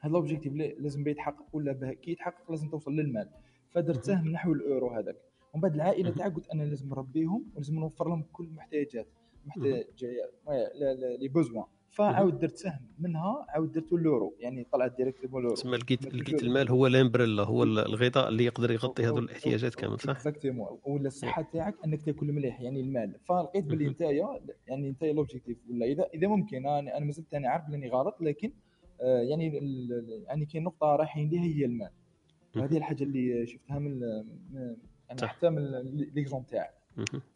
هذا 0.00 0.10
ال 0.10 0.15
objectif 0.15 0.52
اللي 0.52 0.76
لازم 0.78 1.08
يتحقق 1.08 1.46
ولا 1.52 1.94
كي 1.94 2.10
يتحقق 2.10 2.50
لازم 2.50 2.68
توصل 2.68 2.92
للمال. 2.92 3.30
فدرت 3.70 4.04
سهم 4.04 4.28
نحو 4.28 4.52
الاورو 4.52 4.90
هذاك. 4.90 5.16
ومن 5.54 5.62
بعد 5.62 5.74
العائلة 5.74 6.10
تاعك 6.10 6.34
قلت 6.34 6.48
أنا 6.50 6.62
لازم 6.62 6.88
نربيهم 6.88 7.44
ولازم 7.54 7.74
نوفر 7.74 8.08
لهم 8.08 8.22
كل 8.32 8.44
المحتاجات 8.44 9.06
محتاجات 9.46 9.94
les 11.20 11.28
besoins 11.28 11.64
فعاود 11.90 12.38
درت 12.38 12.56
سهم 12.56 12.80
منها 12.98 13.46
عاود 13.48 13.72
درت 13.72 13.92
l'euro 13.92 14.34
يعني 14.40 14.64
طلعت 14.72 14.96
directement 14.96 15.42
l'euro. 15.42 15.54
تسمى 15.54 15.76
لقيت 15.76 16.14
لقيت 16.14 16.42
المال 16.42 16.68
هو 16.70 16.86
ال 16.86 16.92
umbrella 16.92 17.42
هو 17.42 17.62
الغطاء 17.62 18.28
اللي 18.28 18.44
يقدر 18.44 18.70
يغطي 18.70 19.06
هذو 19.06 19.18
الاحتياجات 19.18 19.74
كامل 19.74 20.00
صح؟ 20.00 20.10
exactement 20.10 20.78
ولا 20.84 21.06
الصحة 21.06 21.42
تاعك 21.42 21.74
إنك 21.86 22.02
تاكل 22.02 22.32
مليح 22.32 22.60
يعني 22.60 22.80
المال. 22.80 23.14
فلقيت 23.28 23.64
باللي 23.64 23.88
نتايا 23.88 24.40
يعني 24.66 24.90
نتايا 24.90 25.12
l'objectif 25.12 25.58
ولا 25.70 25.86
اذا 25.86 26.06
إذا 26.14 26.28
ممكن 26.28 26.56
أنا 26.66 26.96
أنا 26.96 27.04
مازلت 27.04 27.34
أنا 27.34 27.48
عارف 27.48 27.64
أني 27.74 27.88
غلط 27.88 28.16
لكن 28.20 28.52
آه، 29.00 29.20
يعني 29.20 29.46
يعني 30.26 30.46
كاين 30.46 30.64
نقطة 30.64 30.86
رايحين 30.96 31.28
ليها 31.28 31.42
هي 31.42 31.64
المال. 31.64 31.90
وهذه 32.56 32.76
الحاجة 32.76 33.02
اللي 33.04 33.46
شفتها 33.46 33.78
من 33.78 33.98
من- 34.52 34.76
يعني. 35.08 35.26
حتى 35.28 35.50
من 35.50 35.62
ليكزوم 36.14 36.42
تاعك. 36.42 36.79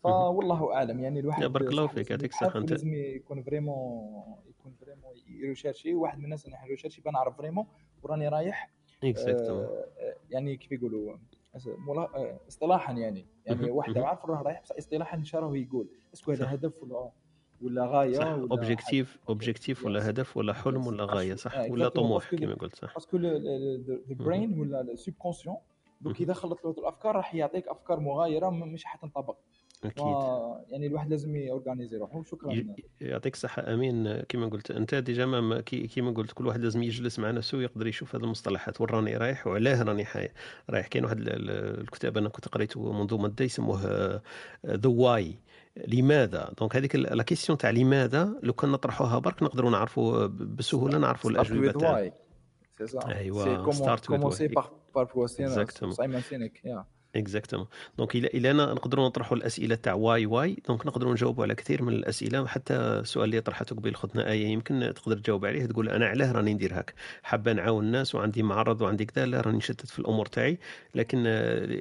فوالله 0.02 0.74
أعلم. 0.74 1.00
يعني 1.00 1.20
الواحد 1.20 1.44
بارك 1.44 1.70
الله 1.70 1.86
فيك، 1.86 1.96
لازم 1.96 2.10
يعطيك 2.10 2.24
يبحث 2.24 2.42
الصحة 2.42 2.58
أنت. 2.58 2.70
ولازم 2.70 2.94
يكون 2.94 3.42
vraiment 3.42 4.22
يكون 4.48 4.72
vraiment 4.80 5.12
ي 5.26 5.33
rechercher 5.33 5.94
واحد 5.94 6.18
من 6.18 6.24
الناس 6.24 6.46
اللي 6.46 6.56
ي 6.66 6.70
rechercher 6.70 7.02
بنعرف 7.02 7.36
vraiment 7.36 7.66
وراني 8.02 8.28
رايح. 8.28 8.70
exactement 9.04 9.64
آه، 9.64 9.86
آه، 9.98 10.16
يعني 10.30 10.56
كيف 10.56 10.72
يقولوا؟ 10.72 11.16
آه، 11.54 12.40
اصطلاحا 12.48 12.92
يعني. 12.92 13.26
يعني. 13.46 13.70
واحد. 13.70 13.98
عارف 13.98 14.26
راه 14.26 14.42
رايح 14.42 14.62
بصح 14.62 14.76
اصطلاحا 14.76 15.18
إيش 15.18 15.34
راه 15.34 15.56
يقول 15.56 15.88
est-ce 16.14 16.26
que 16.26 16.32
هذا 16.32 16.54
هدف 16.54 16.82
ولا 16.82 17.10
ولا 17.62 17.86
غاية 17.86 18.12
صح. 18.12 18.32
ولا 18.32 18.50
اوبجيكتيف 18.50 19.18
اوبجيكتيف 19.28 19.84
ولا 19.84 20.10
هدف 20.10 20.36
ولا 20.36 20.52
حلم 20.52 20.86
ولا 20.86 21.04
غاية 21.04 21.34
صح. 21.34 21.70
ولا 21.70 21.88
طموح 21.88 22.34
كما 22.34 22.54
قلت 22.54 22.76
صح. 22.76 22.94
parce 22.94 23.08
que 23.08 23.16
the 23.16 23.98
brain 24.10 24.60
ولا 24.60 24.80
ال 24.80 24.86
subconscient 24.86 25.56
دوك 26.04 26.20
إذا 26.20 26.32
خلط 26.34 26.64
له 26.64 26.70
الأفكار 26.78 27.16
راح 27.16 27.34
يعطيك 27.34 27.68
أفكار 27.68 28.00
مغايرة 28.00 28.50
مش 28.50 28.84
حتنطبق 28.84 29.36
أكيد. 29.84 30.04
و- 30.04 30.56
يعني 30.68 30.86
الواحد 30.86 31.10
لازم 31.10 31.36
ي 31.36 31.42
organiser 31.42 31.96
روحه 31.96 32.18
وشكرا. 32.18 32.52
ي- 32.52 32.66
يعطيك 33.00 33.34
الصحة. 33.34 33.74
أمين 33.74 34.20
كما 34.20 34.46
قلت 34.48 34.70
أنت 34.70 34.94
déjà 34.94 35.26
ما 35.26 35.60
كيما 35.60 36.10
قلت 36.10 36.32
كل 36.32 36.46
واحد 36.46 36.60
لازم 36.60 36.82
يجلس 36.82 37.18
مع 37.18 37.30
نفسه 37.30 37.58
ويقدر 37.58 37.86
يشوف 37.86 38.14
هذه 38.16 38.24
المصطلحات. 38.24 38.80
وين 38.80 38.90
راني 38.90 39.16
رايح 39.16 39.46
وعلاه 39.46 39.82
راني 39.82 40.04
حي- 40.04 40.28
رايح. 40.70 40.86
كاين 40.86 41.04
واحد 41.04 41.18
ال- 41.18 41.28
ال- 41.28 41.80
الكتاب 41.80 42.18
أنا 42.18 42.28
كنت 42.28 42.48
قريته 42.48 42.92
منذ 42.92 43.18
مدة 43.20 43.44
يسموه 43.44 43.80
the 44.66 44.88
why 44.88 45.38
لماذا؟ 45.88 46.52
donc 46.58 46.76
هذيك 46.76 46.96
la 46.96 47.22
question 47.22 47.58
تاع 47.58 47.70
لماذا 47.70 48.38
لو 48.42 48.52
كان 48.52 48.72
نطرحوها 48.72 49.18
برك 49.18 49.42
نقدروا 49.42 49.70
نعرفوا 49.70 50.26
ب- 50.26 50.56
بسهولة 50.56 50.98
نعرفوا 50.98 51.30
Start 51.30 51.34
الأجوبة 51.34 51.72
with 51.72 51.76
تاع 51.80 52.08
why. 52.08 52.12
C'est 54.48 54.83
ça. 55.48 55.54
أيوة 55.54 55.70
C'est 55.70 55.78
comment- 55.80 55.94
start 56.74 56.93
exactement 57.16 57.66
donc 57.98 58.16
إلى 58.16 58.28
إلى 58.34 58.52
نقدروا 58.52 59.06
نطرحوا 59.06 59.36
الأسئلة 59.36 59.74
تاع 59.74 59.94
why 59.94 60.26
why. 60.26 60.56
donc 60.68 60.86
نقدروا 60.86 61.12
نجاوبوا 61.12 61.44
على 61.44 61.54
كثير 61.54 61.82
من 61.82 61.92
الأسئلة. 61.92 62.46
حتى 62.46 62.74
السؤال 62.74 63.24
اللي 63.24 63.40
طرحته 63.40 63.76
قبيل 63.76 63.96
ختنا 63.96 64.30
آية 64.30 64.46
يمكن 64.46 64.92
تقدر 64.96 65.18
تجاوب 65.18 65.44
عليه. 65.46 65.66
تقول 65.66 65.88
أنا 65.88 66.06
علاه 66.06 66.32
راني 66.32 66.54
ندير 66.54 66.74
هاك. 66.74 66.94
حابة 67.22 67.52
نعاون 67.52 67.84
الناس 67.84 68.14
وعندي 68.14 68.42
معرض 68.42 68.80
وعندي 68.80 69.04
كذا. 69.04 69.26
لا 69.26 69.40
راني 69.40 69.56
نشتت 69.56 69.86
في 69.86 69.98
الأمور 69.98 70.26
تاعي. 70.26 70.58
لكن 70.94 71.24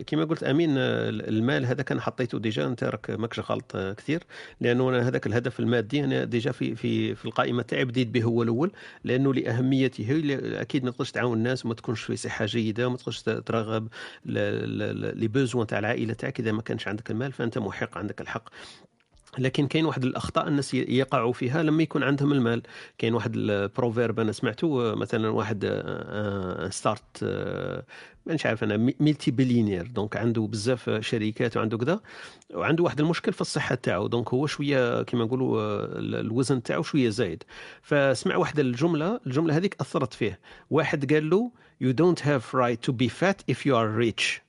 كما 0.08 0.24
قلت 0.24 0.44
أمين 0.44 0.70
المال 0.78 1.66
هذا 1.66 1.84
كان 1.84 2.02
حطيته 2.02 2.40
déjà. 2.40 2.68
أنت 2.68 2.84
راك 2.84 3.10
ماكش 3.10 3.40
غلط 3.40 3.78
كثير. 3.78 4.24
لأنه 4.62 4.90
أنا 4.90 5.08
هذاك 5.08 5.28
الهدف 5.28 5.60
المادي 5.60 6.04
أنا 6.04 6.24
déjà 6.24 6.52
في 6.52 6.76
في 6.76 7.16
في 7.16 7.26
القائمة 7.26 7.62
تاعي 7.62 7.86
بديت 7.86 8.08
به 8.08 8.24
هو 8.24 8.44
الأول. 8.44 8.72
لأنه 9.04 9.34
لاهميته 9.34 10.22
أكيد 10.62 10.84
ما 10.84 10.92
تقدرش 10.92 11.12
تعاون 11.12 11.38
الناس 11.38 11.66
وما 11.66 11.74
تكونش 11.74 12.02
في 12.02 12.16
صحه 12.16 12.46
جيدة 12.46 12.88
وما 12.88 12.98
تقدرش 12.98 13.22
ترغب 13.22 13.88
les 15.24 15.28
besoins 15.28 15.68
تاع 15.68 15.80
العائله 15.80 16.14
تاعك 16.14 16.40
إذا 16.40 16.52
ما 16.52 16.62
كانش 16.62 16.88
عندك 16.88 17.12
المال 17.12 17.32
فأنت 17.32 17.58
محق 17.58 17.98
عندك 17.98 18.22
الحق. 18.22 18.50
لكن 19.40 19.68
كاين 19.68 19.86
واحد 19.86 20.04
الأخطاء 20.04 20.48
الناس 20.48 20.74
يقعوا 20.74 21.34
فيها 21.34 21.64
لما 21.64 21.84
يكون 21.84 22.04
عندهم 22.04 22.34
المال. 22.34 22.62
كاين 22.98 23.14
واحد 23.14 23.36
ال 23.36 23.45
proverbe 23.45 24.20
أنا 24.20 24.32
سمعته 24.32 24.92
آه، 24.92 24.96
مثلا 24.96 25.30
واحد 25.30 25.66
آه، 25.66 26.70
start 26.70 27.24
آه، 27.24 27.84
مانيش 28.26 28.46
عارف 28.46 28.64
أنا 28.64 28.94
multi 29.00 29.32
billionaire 29.32 29.88
donc 29.88 30.18
عنده 30.18 30.42
بزاف 30.42 30.90
شركات 30.90 31.58
وعنده 31.58 31.78
كذا 31.78 32.00
وعنده 32.54 32.84
واحد 32.84 33.00
المشكل 33.00 33.34
في 33.34 33.42
الصحة 33.42 33.76
تاعو. 33.76 34.08
donc 34.08 34.30
هو 34.30 34.48
شوية 34.48 35.04
كما 35.04 35.26
نقولوا 35.26 35.62
آه، 35.62 35.88
الوزن 36.00 36.64
تاعو 36.64 36.84
شوية 36.84 37.10
زايد. 37.10 37.44
فسمع 37.82 38.36
واحد 38.36 38.60
الجملة 38.60 39.20
الجملة 39.28 39.58
هذيك 39.58 39.76
أثرت 39.82 40.14
فيه. 40.14 40.40
واحد 40.70 41.14
قال 41.14 41.30
له 41.30 41.52
you 41.84 41.94
don't 41.94 42.20
have 42.20 42.54
right 42.54 42.82
to 42.88 42.92
be 42.94 43.10
fat 43.10 43.44
if 43.48 43.66
you 43.66 43.76
are 43.76 43.90
rich. 43.90 44.44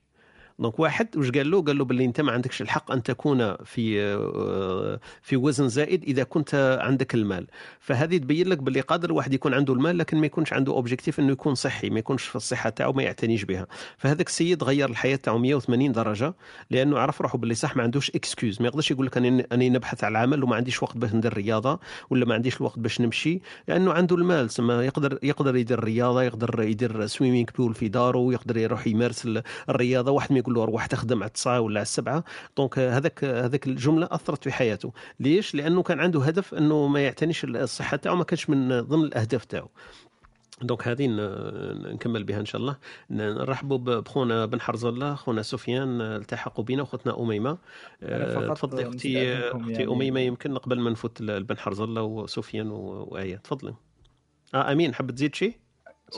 donc 0.59 0.79
واحد 0.81 1.17
واش 1.17 1.31
قال 1.31 1.51
له؟ 1.51 1.63
قال 1.63 1.79
له 1.79 1.85
باللي 1.85 2.05
انت 2.05 2.21
ما 2.21 2.33
عندكش 2.33 2.63
الحق 2.63 2.91
أن 2.93 3.03
تكون 3.03 3.57
في 3.65 4.03
آه، 4.03 5.01
في 5.23 5.37
وزن 5.37 5.69
زائد 5.69 6.03
إذا 6.05 6.23
كنت 6.25 6.79
عندك 6.83 7.15
المال. 7.15 7.47
فهذه 7.81 8.17
تبين 8.17 8.49
لك 8.49 8.59
باللي 8.59 8.81
قادر 8.81 9.11
الواحد 9.11 9.35
يكون 9.35 9.55
عنده 9.55 9.73
المال 9.75 9.99
لكن 9.99 10.17
ما 10.19 10.27
يكونش 10.27 10.53
عنده 10.53 10.73
objectif 10.73 11.21
إنه 11.21 11.33
يكون 11.33 11.55
صحي 11.55 11.91
ما 11.91 11.99
يكونش 11.99 12.23
في 12.23 12.37
الصحة 12.37 12.71
تاعو 12.71 12.93
ما 12.93 13.03
يعتنيش 13.03 13.45
بها. 13.45 13.67
فهذاك 13.99 14.27
السيد 14.29 14.65
غير 14.65 14.89
الحياة 14.91 15.17
تاعو 15.17 15.39
180 15.39 15.93
درجة 15.93 16.35
لأنه 16.71 16.99
عرف 16.99 17.21
روحه 17.21 17.39
باللي 17.39 17.55
صح 17.55 17.77
ما 17.77 17.83
عندوش 17.83 18.11
excuse 18.11 18.61
ما 18.63 18.67
يقدرش 18.69 18.91
يقول 18.91 19.07
لك 19.07 19.17
أني 19.53 19.71
نبحث 19.71 20.05
على 20.05 20.19
عمل 20.19 20.45
وما 20.45 20.57
عنديش 20.57 20.83
وقت 20.83 20.97
باش 20.97 21.15
ندير 21.15 21.35
رياضة 21.35 21.81
ولا 22.11 22.25
ما 22.27 22.35
عنديش 22.35 22.57
الوقت 22.57 22.79
باش 22.79 23.01
نمشي 23.01 23.41
لأنه 23.69 23.93
عنده 23.93 24.17
المال. 24.17 24.51
سما 24.51 24.85
يقدر 24.85 25.19
يقدر 25.23 25.57
يدير 25.57 25.85
رياضة 25.85 26.23
يقدر 26.23 26.63
يدير 26.63 27.07
swimming 27.07 27.47
pool 27.59 27.75
في 27.75 27.89
داره 27.89 28.33
يقدر 28.33 28.57
يروح 28.57 28.87
يمارس 28.87 29.25
ال- 29.27 29.43
الرياضة. 29.69 30.11
واحد 30.13 30.33
ما 30.33 30.39
يقول 30.45 30.55
له 30.55 30.65
روح 30.65 30.87
تخدم 30.87 31.17
على 31.23 31.29
التسعة 31.29 31.61
ولا 31.61 31.81
على 31.81 31.83
السبعة. 31.83 32.25
donc 32.57 32.79
هذاك 32.79 33.25
هذاك 33.25 33.67
الجملة 33.67 34.09
أثرت 34.11 34.45
في 34.45 34.53
حياته. 34.53 34.93
ليش؟ 35.21 35.55
لأنه 35.55 35.83
كان 35.83 36.01
عنده 36.01 36.21
هدف 36.23 36.55
أنه 36.55 36.87
ما 36.87 37.01
يعتنيش 37.01 37.45
الصحة 37.45 37.97
تاعو 37.97 38.17
ما 38.17 38.25
كانش 38.25 38.51
من 38.51 38.81
ضمن 38.81 39.05
الأهداف 39.05 39.45
تاعو. 39.45 39.69
donc 40.63 40.89
هذه 40.89 41.07
نكمل 41.93 42.25
بها 42.25 42.41
إن 42.41 42.45
شاء 42.45 42.61
الله. 42.61 42.77
نرحبوا 43.11 43.79
بخونا 43.79 44.47
بن 44.47 44.61
حرز 44.61 44.85
الله 44.85 45.15
خونا 45.15 45.43
سفيان 45.43 46.01
التحقوا 46.01 46.65
بنا 46.65 46.83
وخوتنا 46.83 47.21
أميمة. 47.21 47.59
آه، 48.03 48.55
تفضلي 48.55 48.89
أختي 48.89 49.35
أختي 49.39 49.73
يعني- 49.73 49.93
أميمة 49.93 50.21
يمكن 50.21 50.59
قبل 50.59 50.81
ما 50.81 50.91
نفوت 50.91 51.23
بن 51.23 51.59
حرز 51.59 51.81
الله 51.81 52.03
وسفيان 52.03 52.71
وايه 52.71 53.37
تفضلي. 53.37 53.75
آه 54.55 54.73
أمين 54.73 54.95
حاب 54.95 55.11
تزيد 55.11 55.35
شيء 55.35 55.57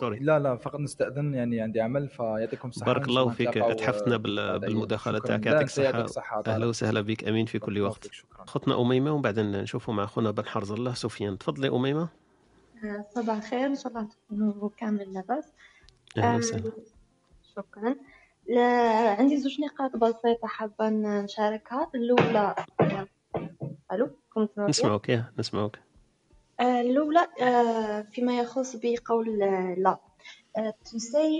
سوري 0.00 0.18
لا 0.18 0.38
لا 0.38 0.56
فقط 0.56 0.80
نستأذن 0.80 1.34
يعني 1.34 1.60
عندي 1.60 1.80
عمل 1.80 2.08
فيعطيكم 2.08 2.68
الصحة 2.68 2.86
بارك 2.86 3.08
الله 3.08 3.28
فيك. 3.30 3.56
اتحفتنا 3.56 4.16
بال- 4.16 4.50
بعد 4.50 4.60
بالمداخله. 4.60 5.18
تاعك 5.18 5.46
يعطيك 5.46 5.62
الصحه 6.04 6.42
أهلا. 6.46 6.66
وسهلا 6.66 7.00
بك. 7.00 7.24
أمين 7.28 7.46
في 7.46 7.58
كل 7.58 7.80
وقت. 7.80 8.08
خطنا 8.46 8.80
أميمة 8.80 9.12
وبعدين 9.12 9.52
نشوفوا 9.52 9.94
مع 9.94 10.06
خونا 10.06 10.30
بن 10.30 10.46
حرز. 10.46 10.72
الله 10.72 10.94
سفيان 10.94 11.38
تفضلي 11.38 11.68
أميمة. 11.68 12.08
صباح 13.14 13.36
الخير. 13.36 13.66
إن 13.66 13.74
شاء 13.76 13.88
الله 13.88 14.08
تكونوا 14.08 14.70
كامل 14.76 15.14
لاباس. 15.14 15.44
أهلا 16.18 16.36
وسهلا. 16.36 16.72
شكرا. 17.56 17.96
لا 18.48 19.10
عندي 19.18 19.36
زوج 19.36 19.56
نقاط 19.60 19.96
بسيطة 19.96 20.48
حابة 20.48 20.88
نشاركها. 20.88 21.90
الأولى 21.94 22.54
ألو 23.92 24.10
كنت؟ 24.34 24.58
نسمعوك 24.60 25.08
يا 25.08 25.32
نسمعوك 25.38 25.76
آه، 26.60 26.80
الأولى 26.80 27.26
آه، 27.42 28.00
فيما 28.02 28.38
يخص 28.38 28.76
بقول 28.76 29.42
آه، 29.42 29.74
لا. 29.78 29.98
to 30.88 30.98
say 31.12 31.30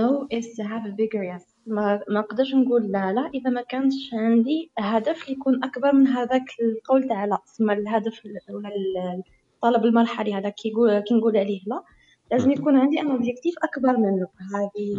no 0.00 0.26
is 0.38 0.46
to 0.56 0.62
have 0.64 0.84
a 0.86 0.92
bigger 1.00 1.22
yes. 1.32 1.44
ما 1.66 2.00
ما 2.08 2.20
نقدرش 2.20 2.54
نقول 2.54 2.82
لا 2.92 3.12
لا 3.12 3.30
إذا 3.34 3.50
ما 3.50 3.62
كانش 3.62 3.94
عندي 4.14 4.70
هدف 4.78 5.28
يكون 5.28 5.64
أكبر 5.64 5.92
من 5.92 6.06
هذاك 6.06 6.44
القول 6.62 7.08
تاع 7.08 7.24
لا. 7.24 7.38
تسمى 7.46 7.72
الهدف 7.72 8.26
ال- 8.26 8.54
ولا 8.56 8.68
ال- 8.68 9.22
الطلب 9.54 9.84
المرحلي 9.84 10.34
هذا 10.34 10.48
كي 10.48 10.68
يقول 10.68 11.00
كي 11.00 11.14
نقول 11.14 11.36
عليه 11.36 11.60
لا 11.66 11.82
لازم 12.30 12.50
يكون 12.50 12.76
عندي 12.76 13.00
أنا 13.00 13.12
objectif 13.12 13.54
أكبر 13.62 13.96
منه. 13.96 14.28
هذه 14.54 14.94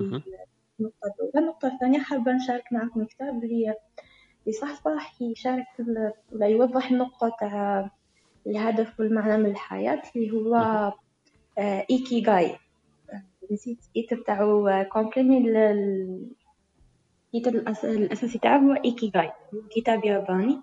النقطة 0.79 1.05
الأولى. 1.15 1.31
النقطة 1.39 1.67
الثانية 1.67 1.99
حابة 1.99 2.31
نشارك 2.31 2.63
معكم 2.71 3.03
كتاب 3.05 3.43
اللي 3.43 3.73
يصحصح 4.47 5.21
يشارك 5.21 5.65
ولا 6.31 6.47
يوضح 6.47 6.91
النقطة 6.91 7.35
تاع 7.39 7.91
الهدف 8.47 8.99
والمعنى 8.99 9.37
من 9.43 9.49
الحياة 9.49 10.01
اللي 10.15 10.31
هو 10.31 10.55
آه، 11.57 11.85
إيكي 11.91 12.21
جاي 12.21 12.55
نسيت 13.51 13.77
الإيت 13.95 14.13
بتاعو 14.13 14.83
complètement 14.91 15.37
ال 15.37 15.72
titre 15.72 17.47
الأس- 17.49 17.85
الأساسي 17.85 18.39
تاعو 18.39 18.59
هو 18.59 18.73
Ikigai 18.85 19.31
كتاب 19.75 20.05
ياباني. 20.05 20.61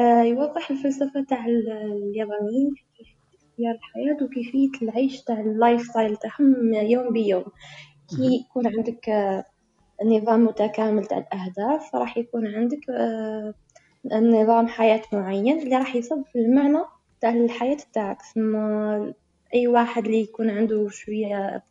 آه، 0.00 0.22
يوضح 0.22 0.70
الفلسفة 0.70 1.24
تاع 1.28 1.46
ال- 1.46 1.70
اليابانيين 2.12 2.74
في 2.96 3.02
اختيار 3.36 3.74
الحياة 3.74 4.24
وكيفية 4.24 4.70
العيش 4.82 5.22
تاع 5.22 5.40
ال 5.40 5.82
lifestyle 5.82 6.16
تاعهم 6.16 6.74
يوم 6.74 7.12
بيوم. 7.12 7.44
كي 8.10 8.36
يكون 8.40 8.66
عندك 8.66 9.08
آه، 9.08 9.44
نظام 10.04 10.44
متكامل 10.44 11.04
تاع 11.06 11.18
الأهداف 11.18 11.94
راح 11.94 12.18
يكون 12.18 12.46
عندك 12.54 12.90
آه، 12.90 13.54
نظام 14.12 14.68
حياة 14.68 15.02
معين 15.12 15.58
اللي 15.58 15.76
راح 15.76 15.96
يصب 15.96 16.22
في 16.32 16.38
المعنى 16.38 16.84
تاع 17.20 17.30
الحياة 17.30 17.78
تاعك 17.92 18.22
ثم 18.22 18.56
أي 19.54 19.66
واحد 19.66 20.04
اللي 20.04 20.20
يكون 20.20 20.50
عنده 20.50 20.88
شوية 20.88 21.64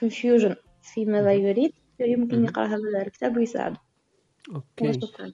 confusion 0.00 0.54
في 0.82 1.04
ماذا 1.04 1.32
يريد 1.32 1.72
يمكن 2.00 2.44
يقرأ 2.44 2.66
هذا 2.66 3.02
الكتاب 3.06 3.36
ويساعده. 3.36 3.80
أوكي. 4.54 4.88
وشكرا 4.88 5.32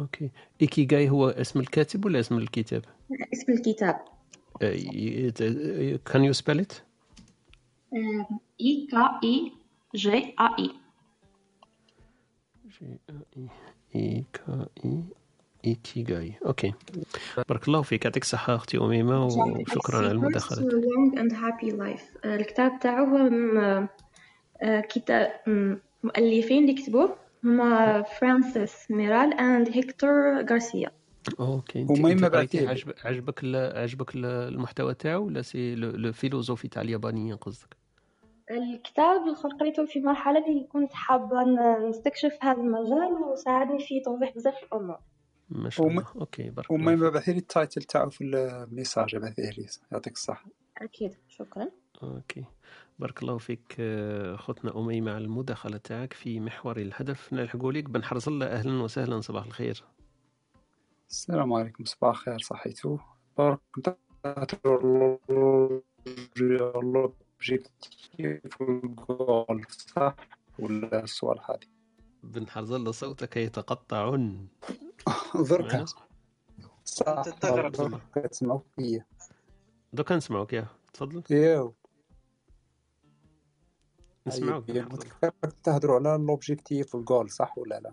أوكي. 0.00 0.30
إيكيغاي 0.62 1.10
هو 1.10 1.28
اسم 1.28 1.60
الكاتب 1.60 2.04
ولا 2.04 2.20
اسم 2.20 2.38
الكتاب؟ 2.38 2.84
اسم 3.32 3.52
الكتاب. 3.52 4.00
can 6.04 6.24
you 6.24 6.32
spell 6.32 6.60
it 6.60 6.72
I 8.60 8.86
K 8.90 9.20
I. 9.24 9.52
G 9.94 10.34
A 10.38 10.56
I. 10.58 10.70
I 13.94 14.30
K 14.30 14.66
I 14.84 15.02
ايكيغاي 15.66 16.34
OK 16.46 16.72
بارك 17.48 17.68
الله 17.68 17.82
فيك. 17.82 18.04
يعطيك 18.04 18.22
الصحة 18.22 18.54
أختي 18.54 18.78
أميمة 18.78 19.24
وشكرا 19.26 19.98
على 19.98 20.10
المداخلة. 20.10 20.58
Secrets 20.58 20.72
to 20.72 20.76
a 20.76 20.80
Long 20.80 21.18
and 21.18 21.32
Happy 21.32 21.72
Life. 21.80 22.26
الكتاب 22.26 22.78
تاعو 22.80 23.04
هو 23.06 23.88
آه، 24.62 24.80
كتاب 24.80 25.30
مؤلفين 26.04 26.62
اللي 26.62 26.74
كتبوه 26.82 27.16
هما 27.44 28.02
فرانسيس 28.02 28.90
ميرال 28.90 29.34
and 29.34 29.68
هيكتور 29.68 30.10
غارسيا. 30.50 30.90
OK. 31.40 31.84
قريتيه 31.84 32.28
بعثيه. 32.28 32.68
عجبك 32.68 33.06
عجبك 33.06 33.44
ال- 33.44 33.78
عجبك 33.78 34.14
ال- 34.14 34.24
المحتوى 34.26 34.94
تاعو 34.94 35.26
ولا 35.26 35.42
c'est 35.42 35.74
le 35.74 35.90
le 35.90 36.12
philosophie 36.12 36.68
تاع 36.68 36.82
اليابانيين 36.82 37.36
قصدك؟ 37.36 37.76
الكتاب 38.50 39.22
اللي 39.22 39.36
قريته 39.60 39.86
في 39.86 40.00
مرحلة 40.00 40.46
اللي 40.46 40.66
كنت 40.72 40.92
حابة 40.92 41.36
نستكشف 41.88 42.38
هذا 42.42 42.60
المجال 42.60 43.12
وساعدني 43.32 43.78
في 43.78 44.00
توضيح 44.00 44.34
بزاف 44.34 44.54
الأمور. 44.62 44.98
ما 45.50 45.70
شاء 45.70 45.86
الله 45.86 46.06
OK 46.16 46.50
بارك 46.50 46.70
الله 46.70 46.82
وما 46.82 46.96
فيك 46.96 47.06
يبعث 47.06 47.28
لي 47.28 47.38
ال 47.38 47.45
title 47.45 47.82
تاعو 47.82 48.10
في 48.10 48.24
ال 48.24 48.36
message 48.36 49.16
بعثيه 49.16 49.50
لي 49.50 49.66
يعطيك 49.92 50.12
الصحة 50.12 50.46
أكيد 50.78 51.16
شكرا 51.28 51.68
OK 52.02 52.44
بارك 52.98 53.22
الله 53.22 53.38
فيك 53.38 53.76
آه، 53.80 54.34
اختنا 54.34 54.78
أميمة 54.78 55.12
على 55.12 55.24
المداخلة 55.24 55.76
تاعك 55.76 56.12
في 56.12 56.40
محور 56.40 56.76
الهدف 56.76 57.32
نلحقوا 57.32 57.72
لك 57.72 57.84
بن 57.84 58.04
حرز 58.04 58.28
الله 58.28 58.46
أهلا 58.46 58.82
وسهلا 58.82 59.20
صباح 59.20 59.44
الخير 59.44 59.84
السلام 61.10 61.52
عليكم 61.52 61.84
صباح 61.84 62.10
الخير 62.10 62.38
صحيتو 62.38 62.98
بارك 63.38 63.60
l'objectif 66.82 68.60
وال 68.60 68.95
goal 68.95 69.64
صح 69.68 70.16
ولا 70.58 71.04
السؤال 71.04 71.38
هذه 71.48 71.79
بن 72.22 72.48
حرز 72.48 72.72
الله 72.72 72.92
صوتك 72.92 73.36
يتقطع 73.36 74.16
دركا 75.34 75.84
صح 76.84 77.22
تستغرب. 77.22 77.72
دركا 77.72 78.26
تسمعوا 78.26 78.60
فيا. 78.76 79.04
دوكا 79.92 80.16
نسمعوك 80.16 80.52
يا. 80.52 80.66
تفضل. 80.92 81.22
ياو. 81.30 81.74
نسمعوك. 84.26 84.70
متذكر 84.70 85.30
تهضروا 85.64 85.96
على 85.96 86.24
l'objectif 86.24 86.94
وال 86.94 87.06
goal 87.06 87.30
صح 87.30 87.58
ولا 87.58 87.80
لا؟ 87.80 87.92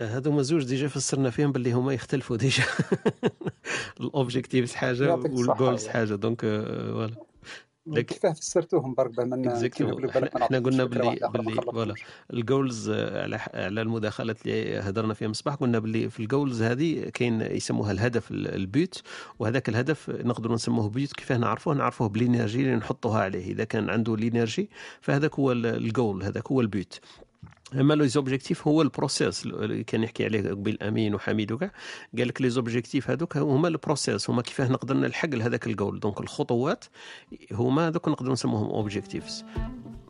هذوما 0.00 0.42
زوج 0.42 0.64
déjà 0.64 0.88
فسرنا 0.88 1.30
فيهم 1.30 1.52
باللي 1.52 1.72
هما 1.72 1.92
يختلفوا 1.92 2.36
déjà. 2.36 2.64
ال 4.00 4.07
objectives 4.07 4.74
حاجة 4.74 5.14
وال 5.14 5.32
goals. 5.32 5.86
حاجة 5.86 6.14
donc 6.14 6.44
آه، 6.44 6.92
voilà 6.92 7.16
لكن 7.86 8.02
كيفاه 8.14 8.32
فسرتوهم 8.32 8.94
برك 8.94 9.10
بما 9.20 9.36
لك 9.36 10.42
إحنا 10.42 10.58
قلنا 10.58 10.84
باللي 10.84 11.18
باللي 11.32 11.62
voilà. 11.62 11.94
ال 12.32 12.41
goals 12.41 12.88
آه، 12.90 13.22
على 13.22 13.36
على 13.54 13.82
المداخلات 13.82 14.46
اللي 14.46 14.78
هدرنا 14.78 15.14
فيها 15.14 15.28
مصباح 15.28 15.54
قلنا 15.54 15.78
باللي 15.78 16.10
في 16.10 16.20
ال 16.20 16.27
goals 16.27 16.62
هذه 16.62 17.08
كاين 17.14 17.40
يسموها 17.40 17.92
الهدف 17.92 18.30
ال- 18.30 18.54
ال 18.54 18.66
but 18.66 19.02
وهذاك 19.38 19.68
الهدف 19.68 20.10
نقدروا 20.10 20.54
نسموه 20.54 20.88
but 20.88 21.12
كيفاه 21.12 21.36
نعرفوه؟ 21.36 21.74
نعرفوه 21.74 22.08
بال 22.08 22.21
energy 22.21 22.60
اللي 22.60 22.76
نحطوها 22.76 23.20
عليه. 23.22 23.52
إذا 23.52 23.64
كان 23.64 23.90
عنده 23.90 24.14
ال 24.14 24.22
energy 24.22 24.70
فهذاك 25.00 25.34
هو 25.38 25.52
ال- 25.52 25.66
الجول 25.66 26.22
هذاك 26.22 26.46
هو 26.52 26.60
ال 26.60 26.68
but. 26.68 27.00
أما 27.74 27.94
les 27.94 28.08
objectifs 28.08 28.68
هو 28.68 28.82
ال 28.82 28.90
process 28.90 29.46
اللي 29.46 29.84
كان 29.84 30.02
يحكي 30.02 30.24
عليه 30.24 30.50
قبيل 30.50 30.82
أمين 30.82 31.14
وحميد 31.14 31.52
وكاع 31.52 31.70
قال 32.18 32.28
لك 32.28 32.42
les 32.42 32.50
objectifs 32.50 33.10
هذوك 33.10 33.36
هما 33.36 33.68
ال 33.68 33.76
process 33.76 34.30
هما 34.30 34.42
كيفاه 34.42 34.68
نقدر 34.68 34.96
نلحق 34.96 35.28
لهذاك 35.28 35.66
ال 35.66 35.73
goal 35.73 36.00
donc 36.00 36.20
الخطوات 36.20 36.84
هما 37.52 37.88
هذوك 37.88 38.08
نقدروا 38.08 38.32
نسموهم 38.32 38.70
objectives 38.70 39.44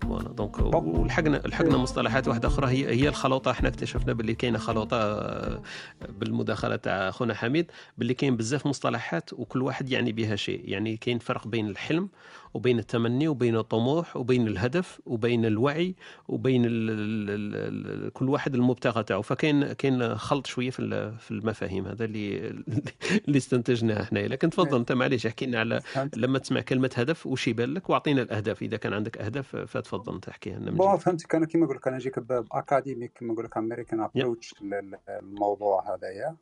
voilà 0.07 0.29
donc 0.29 0.59
ولحقنا 0.59 1.37
لحقنا 1.37 1.77
مصطلحات 1.77 2.29
واحدة 2.29 2.49
أخرى 2.49 2.67
هي 2.67 3.03
هي 3.03 3.09
الخلوطة. 3.09 3.51
إحنا 3.51 3.69
اكتشفنا 3.69 4.13
باللي 4.13 4.35
كاينة 4.35 4.59
خلوطة 4.59 4.97
آه، 4.97 5.63
بالمداخلة 6.09 6.77
تاع 6.77 7.11
خونا 7.11 7.35
حميد 7.35 7.71
باللي 7.99 8.15
كاين 8.15 8.37
بزاف 8.37 8.67
مصطلحات 8.67 9.33
وكل 9.33 9.63
واحد 9.63 9.91
يعني 9.91 10.13
بها 10.13 10.37
شيء. 10.37 10.63
يعني 10.65 10.97
كاين 10.97 11.19
فرق 11.19 11.49
بين 11.49 11.69
الحلم 11.69 12.09
وبين 12.55 12.79
التمني 12.79 13.29
وبين 13.29 13.57
الطموح 13.57 14.17
وبين 14.17 14.47
الهدف 14.47 15.01
وبين 15.07 15.45
الوعي 15.47 15.95
وبين 16.29 16.65
ال 16.65 16.91
ال 16.91 17.31
ال 17.31 18.07
ال 18.07 18.13
كل 18.13 18.29
واحد 18.29 18.55
المبتغى 18.55 19.03
تاعو. 19.03 19.23
فكاين 19.23 19.73
كاين 19.73 20.19
خلط 20.19 20.47
شوية 20.47 20.71
في 20.71 21.13
في 21.19 21.31
المفاهيم 21.31 21.87
هذا 21.87 22.05
اللي 22.05 22.49
اللي 23.29 23.39
استنتجناه 23.39 24.03
إحنا 24.03 24.19
لكن 24.19 24.51
تفضل 24.51 24.79
أنت 24.79 24.93
معليش 24.93 25.27
احكي 25.27 25.47
لنا 25.47 25.61
على 25.61 25.81
لما 26.17 26.39
تسمع 26.39 26.61
كلمة 26.61 26.91
هدف 26.95 27.27
وش 27.27 27.49
يبان 27.49 27.75
لك؟ 27.75 27.91
واعطينا 27.91 28.23
الأهداف. 28.23 28.63
إذا 28.63 28.77
كان 28.77 28.93
عندك 28.93 29.19
أهداف 29.19 29.57
فتفضل 29.57 29.96
انت 30.09 30.29
احكيها 30.29 30.59
لنا 30.59 30.71
bon. 30.71 30.97
فهمتك. 30.97 31.35
أنا 31.35 31.47
كيما 31.47 31.65
نقول 31.65 31.77
لك 31.77 31.87
أنا 31.89 31.97
نجيك 31.97 32.19
ب 32.19 32.29
academic 32.29 33.13
كيما 33.13 33.33
نقول 33.33 33.45
لك 33.45 33.57
American 33.57 34.01
approach 34.01 34.55
للموضوع 34.63 35.95
هذايا. 35.95 36.37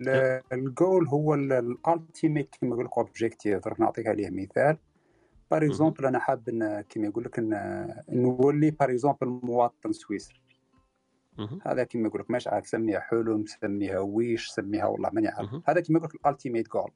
ال- 0.00 0.42
الجول 0.52 1.08
هو 1.08 1.34
ال 1.34 1.47
ultimate 1.47 2.54
كيما 2.56 2.72
نقول 2.74 2.84
لك 2.84 2.98
objective 2.98 3.64
درك 3.64 3.80
نعطيك 3.80 4.06
عليه 4.06 4.30
مثال. 4.30 4.76
par 5.50 5.64
exemple 5.66 6.06
أنا 6.06 6.18
حاب 6.18 6.48
إن 6.48 6.80
كيما 6.80 7.06
يقول 7.06 7.24
لك 7.24 7.38
نولي 8.08 8.70
par 8.70 8.90
exemple 8.90 9.26
مواطن 9.42 9.92
سويسري 9.92 10.40
هذا 11.66 11.84
كيما 11.84 12.08
يقول 12.08 12.20
لك 12.20 12.30
مش 12.30 12.48
عارف 12.48 12.66
سميها 12.66 13.00
حلم 13.00 13.44
سميها 13.46 13.98
ويش 13.98 14.48
سميها 14.48 14.86
والله 14.86 15.10
ماني 15.12 15.28
عارف. 15.28 15.48
هذا 15.66 15.80
كيما 15.80 15.98
يقول 15.98 16.10
لك 16.14 16.26
ال 16.26 16.31
ultimate 16.31 16.68
goal 16.68 16.90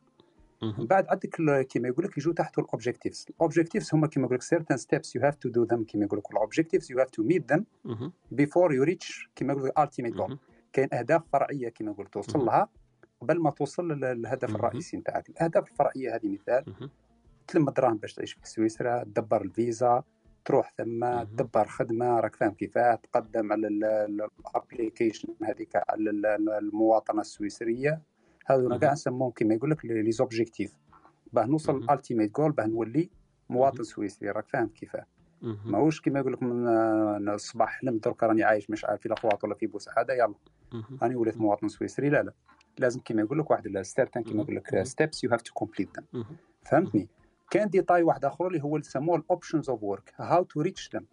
من 0.62 0.86
بعد 0.86 1.06
عندك 1.08 1.66
كيما 1.66 1.88
يقول 1.88 2.04
لك 2.04 2.18
يجوا 2.18 2.32
تحته 2.32 2.60
ال 2.60 2.66
objectives 2.66 3.26
ال 3.30 3.36
objectives 3.36 3.90
هما 3.94 4.06
كيما 4.06 4.26
يقول 4.26 4.36
لك 4.38 4.42
certain 4.42 4.76
steps 4.80 5.08
you 5.18 5.22
have 5.24 5.34
to 5.34 5.50
do 5.52 5.66
them. 5.74 5.84
كيما 5.84 6.04
يقول 6.04 6.18
لك 6.18 6.30
ال 6.30 6.36
objectives 6.36 6.92
you 6.92 6.96
have 6.96 7.08
to 7.20 7.24
meet 7.28 7.54
them 7.56 7.62
مهم. 7.84 8.12
before 8.34 8.70
you 8.72 8.88
reach 8.90 9.28
كيما 9.36 9.52
يقول 9.52 9.64
لك 9.68 9.78
ultimate 9.78 10.14
goal. 10.14 10.36
كاين 10.72 10.88
أهداف 10.94 11.22
فرعية 11.32 11.68
كيما 11.68 11.90
يقول 11.90 12.06
توصل 12.06 12.38
لها. 12.46 12.68
قبل 13.20 13.38
ما 13.40 13.50
توصل 13.50 13.88
لل- 13.92 14.00
للهدف 14.00 14.54
الرئيسي 14.54 14.96
نتاعك. 14.96 15.28
الأهداف 15.28 15.68
الفرعية 15.70 16.14
هذه 16.14 16.28
مثال. 16.28 16.64
تلم 17.48 17.68
الدراهم 17.68 17.96
باش 17.96 18.14
تعيش 18.14 18.32
في 18.32 18.48
سويسرا 18.48 19.04
تدبر 19.04 19.42
الفيزا 19.42 20.02
تروح 20.44 20.72
ثم 20.78 21.22
تدبر 21.22 21.64
خدمة. 21.68 22.20
راك 22.20 22.36
فاهم 22.36 22.52
كيفاه 22.52 22.94
تقدم 22.94 23.52
على 23.52 23.68
ال 23.68 23.82
application 23.82 25.28
هذيك 25.42 25.76
على 25.76 26.10
ال- 26.10 26.26
ال- 26.26 26.50
المواطنة 26.50 27.20
السويسرية. 27.20 28.02
هذونا 28.50 28.78
كاع 28.78 28.92
نسموهم 28.92 29.30
كيما 29.30 29.54
يقول 29.54 29.70
لك 29.70 29.84
les 29.84 30.12
objectifs 30.12 30.74
باه 31.32 31.44
نوصل 31.46 31.80
لل 31.80 31.91
ultimate 31.91 32.36
goal 32.36 32.52
باه 32.52 32.66
نولي 32.66 33.10
مواطن 33.48 33.82
سويسري 33.82 34.30
راك 34.30 34.48
فاهم 34.48 34.68
كيفاه 34.68 35.06
ماهوش 35.42 36.00
كيما 36.00 36.18
يقول 36.20 36.32
لك 36.32 36.42
من 36.42 36.68
الصباح 37.28 37.68
حلمت 37.68 38.04
درك 38.04 38.22
راني 38.22 38.42
عايش 38.42 38.70
مش 38.70 38.84
عارف 38.84 39.00
في 39.00 39.06
الأغواط 39.06 39.44
ولا 39.44 39.54
في 39.54 39.66
بوسعادة 39.66 40.14
يلا. 40.14 40.34
راني 41.02 41.16
وليت 41.16 41.36
مواطن 41.36 41.68
سويسري 41.68 42.08
لا 42.08 42.22
لا. 42.22 42.32
لازم 42.78 43.00
كيما 43.00 43.22
يقول 43.22 43.38
لك 43.38 43.50
واحد 43.50 43.66
ال 43.66 43.73
certain 43.73 44.22
كيما 44.22 44.42
يقول 44.42 44.56
لك 44.56 44.82
steps 44.82 45.24
you 45.24 45.30
have 45.30 45.42
to 45.42 45.52
complete 45.52 45.88
them 45.98 46.24
فهمتني؟ 46.64 47.08
كان 47.50 47.68
détail 47.68 48.02
واحد 48.02 48.24
آخر 48.24 48.46
اللي 48.46 48.62
هو 48.62 48.76
اللي 48.76 48.86
يسموه 48.86 49.16
ال 49.16 49.23
options 49.23 49.70
of 49.70 49.82
work 49.82 50.14
how 50.16 50.42
to 50.44 50.60
reach 50.60 50.90
them 50.94 51.06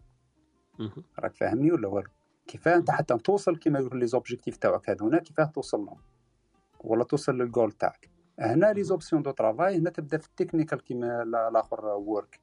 راك 1.20 1.36
فاهمني 1.36 1.72
ولا 1.72 1.88
والو؟ 1.88 2.10
كيفاه 2.48 2.76
أنت 2.76 2.91
حتى 2.91 3.18
توصل 3.18 3.57
كيما 3.57 3.80
يقول 3.80 3.99
les 3.99 4.07
objectifs 4.07 4.57
تاعك 4.57 4.90
هذونا 4.90 5.20
كيفاه 5.20 5.45
توصل 5.45 5.80
لهم؟ 5.86 5.98
ولا 6.86 7.03
توصل 7.03 7.38
للجول 7.38 7.72
تاعك. 7.72 8.10
هنا 8.40 8.74
les 8.73 8.84
options 8.84 9.22
de 9.22 9.32
travail 9.32 9.77
هنا 9.78 9.90
تبدا 9.90 10.18
في 10.18 10.28
ال 10.27 10.33
technical 10.33 10.84
كيما 10.84 11.24
لا- 11.24 11.48
الآخر 11.49 11.86
ورك 11.86 12.40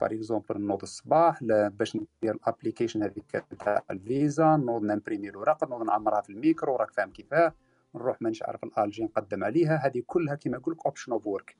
par 0.00 0.12
exemple 0.12 0.60
نوض 0.60 0.82
الصباح 0.82 1.44
باش 1.44 1.96
ندير 1.96 2.34
ال 2.34 2.40
application 2.40 3.02
هذيك 3.02 3.44
تاع 3.64 3.82
الفيزا 3.90 4.56
نوض 4.56 4.82
نimprimer 4.82 5.28
الورق 5.28 5.64
نوض 5.70 5.82
نعمرها 5.82 6.20
في 6.20 6.30
الميكرو 6.30 6.76
راك 6.76 6.90
فاهم 6.90 7.10
كيفاه 7.10 7.52
نروح 7.94 8.22
مانيش 8.22 8.42
عارف 8.42 8.64
لالجي 8.64 9.04
نقدم 9.04 9.44
عليها 9.44 9.76
هذه 9.86 10.02
كلها 10.06 10.34
كيما 10.34 10.56
يقول 10.56 10.74
لك 10.74 10.86
option 10.86 11.12
of 11.12 11.26
work 11.26 11.56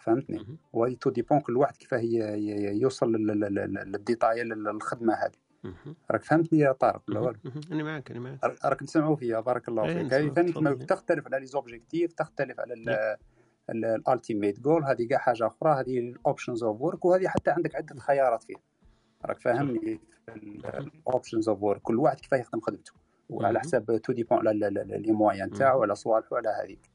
فهمتني؟ 0.00 0.38
وهذه 0.72 0.94
tout 0.94 1.10
dépend 1.10 1.40
كل 1.40 1.56
واحد 1.56 1.76
كيفاه 1.76 1.98
يوصل 2.72 3.12
لل- 3.12 3.26
لل- 3.26 3.54
لل- 3.54 3.92
لل 3.92 4.05
détail 4.05 4.44
للخدمة 4.44 5.14
هذه. 5.14 5.32
راك 6.10 6.24
فهمتني 6.24 6.58
يا 6.58 6.72
طارق 6.72 7.02
ولا 7.08 7.20
والو؟ 7.20 7.38
أنا 7.72 7.82
معك 7.84 8.10
أنا 8.10 8.20
معك 8.20 8.64
راك 8.64 8.80
تسمعوا 8.80 9.16
فيا 9.16 9.40
بارك 9.40 9.68
الله 9.68 9.84
إيه، 9.84 10.02
فيك. 10.02 10.14
هذه 10.14 10.28
ثاني 10.28 10.52
تختلف 10.86 11.26
على 11.26 11.40
les 11.40 11.46
objectifs 11.46 12.12
تختلف 12.12 12.60
على 12.60 12.74
ال- 12.74 13.16
ال 13.70 13.80
ultimate 13.80 14.60
goal 14.60 14.84
هذه 14.84 15.06
كاع 15.06 15.18
حاجة 15.18 15.46
أخرى 15.46 15.80
هذه 15.80 15.98
ال 15.98 16.06
options 16.06 16.62
of 16.64 16.80
work 16.80 17.04
وهذه 17.04 17.28
حتى 17.28 17.50
عندك 17.50 17.74
عدة 17.76 18.00
خيارات 18.00 18.42
فيه 18.44 18.54
راك 19.24 19.40
فاهمني 19.40 20.00
ال 20.28 20.43
options 20.43 21.48
of 21.48 21.62
work 21.62 21.82
كل 21.82 21.98
واحد 21.98 22.20
كيفاه 22.20 22.38
يخدم 22.38 22.60
خدمته؟ 22.60 22.92
وعلى 23.28 23.60
حساب 23.60 23.96
tout 24.02 24.12
dépend 24.12 24.48
على 24.48 24.70
les 24.86 25.12
moyens 25.12 25.50
تاعو 25.50 25.82
على 25.82 25.94
صوالحو 25.94 26.36
على 26.36 26.48
هذيك. 26.48 26.90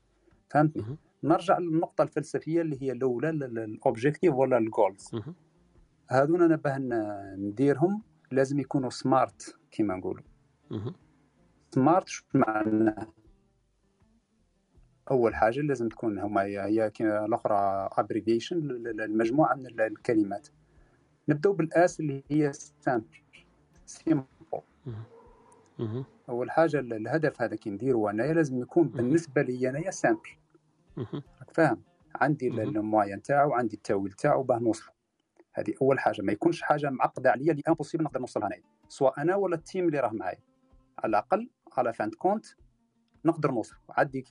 فهمتني؟ 0.49 0.97
نرجع 1.23 1.57
للنقطة 1.57 2.01
الفلسفية 2.01 2.61
اللي 2.61 2.81
هي 2.81 2.91
الأولى 2.91 3.29
ال 3.29 3.40
objective 3.40 4.33
ولا 4.33 4.57
ال 4.57 4.66
goals 4.66 5.11
هذونا 6.09 6.47
نبه 6.47 6.77
نديرهم 7.35 8.01
لازم 8.31 8.59
يكونوا 8.59 8.89
SMART 8.89 9.55
كيما 9.71 9.95
نقولوا. 9.95 10.23
SMART 11.75 12.07
شو 12.07 12.23
معناه؟ 12.33 13.07
أول 15.11 15.35
حاجة 15.35 15.59
لازم 15.59 15.89
تكون 15.89 16.19
هما 16.19 16.41
هي 16.43 16.91
الأخرى 17.01 17.89
abbreviation 17.91 18.57
المجموعة 18.99 19.55
من 19.55 19.65
ال- 19.67 19.81
الكلمات. 19.81 20.47
نبداو 21.29 21.53
بال 21.53 21.84
S 21.84 21.99
اللي 21.99 22.23
هي 22.31 22.53
simple 22.53 23.17
simple 23.85 24.25
أول 26.29 26.51
حاجة 26.51 26.79
ال- 26.79 26.93
الهدف 26.93 27.41
هذا 27.41 27.55
كي 27.55 27.69
نديرو 27.69 28.09
انايا 28.09 28.33
لازم 28.33 28.61
يكون 28.61 28.87
بالنسبة 28.87 29.41
لي 29.41 29.69
انايا 29.69 29.91
simple 29.91 30.29
راك 31.39 31.51
فاهم؟ 31.53 31.81
عندي 32.15 32.47
ال- 32.47 32.59
ال 32.59 32.68
moyens 32.68 33.21
تاعو 33.21 33.53
عندي 33.53 33.75
التاويل 33.75 34.11
تاعو 34.11 34.43
باه 34.43 34.59
نوصل 34.59 34.91
هذه 35.53 35.73
أول 35.81 35.99
حاجة. 35.99 36.21
ما 36.21 36.31
يكونش 36.31 36.61
حاجة 36.61 36.89
معقدة 36.89 37.31
عليا 37.31 37.51
اللي 37.51 37.63
impossible 37.67 38.03
نقدر 38.03 38.19
نوصلها 38.19 38.47
انايا 38.47 38.63
سواء 38.87 39.21
أنا 39.21 39.35
ولا 39.35 39.55
ال 39.55 39.62
team 39.62 39.87
اللي 39.87 39.99
راه 39.99 40.11
معايا. 40.13 40.39
على 40.99 41.09
الأقل 41.09 41.49
على 41.77 41.93
fin 41.93 42.09
de 42.09 42.18
compte 42.18 42.45
نقدر 43.25 43.51
نوصل. 43.51 43.75
عندي 43.89 44.25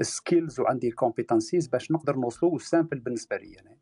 ال 0.00 0.09
skills 0.09 0.60
وعندي 0.60 0.88
ال 0.88 0.94
competencies 0.94 1.66
باش 1.66 1.92
نقدر 1.92 2.16
نوصلوا 2.16 2.52
وال 2.52 2.64
simple 2.64 2.98
بالنسبة 2.98 3.36
لي 3.36 3.60
أنا 3.60 3.76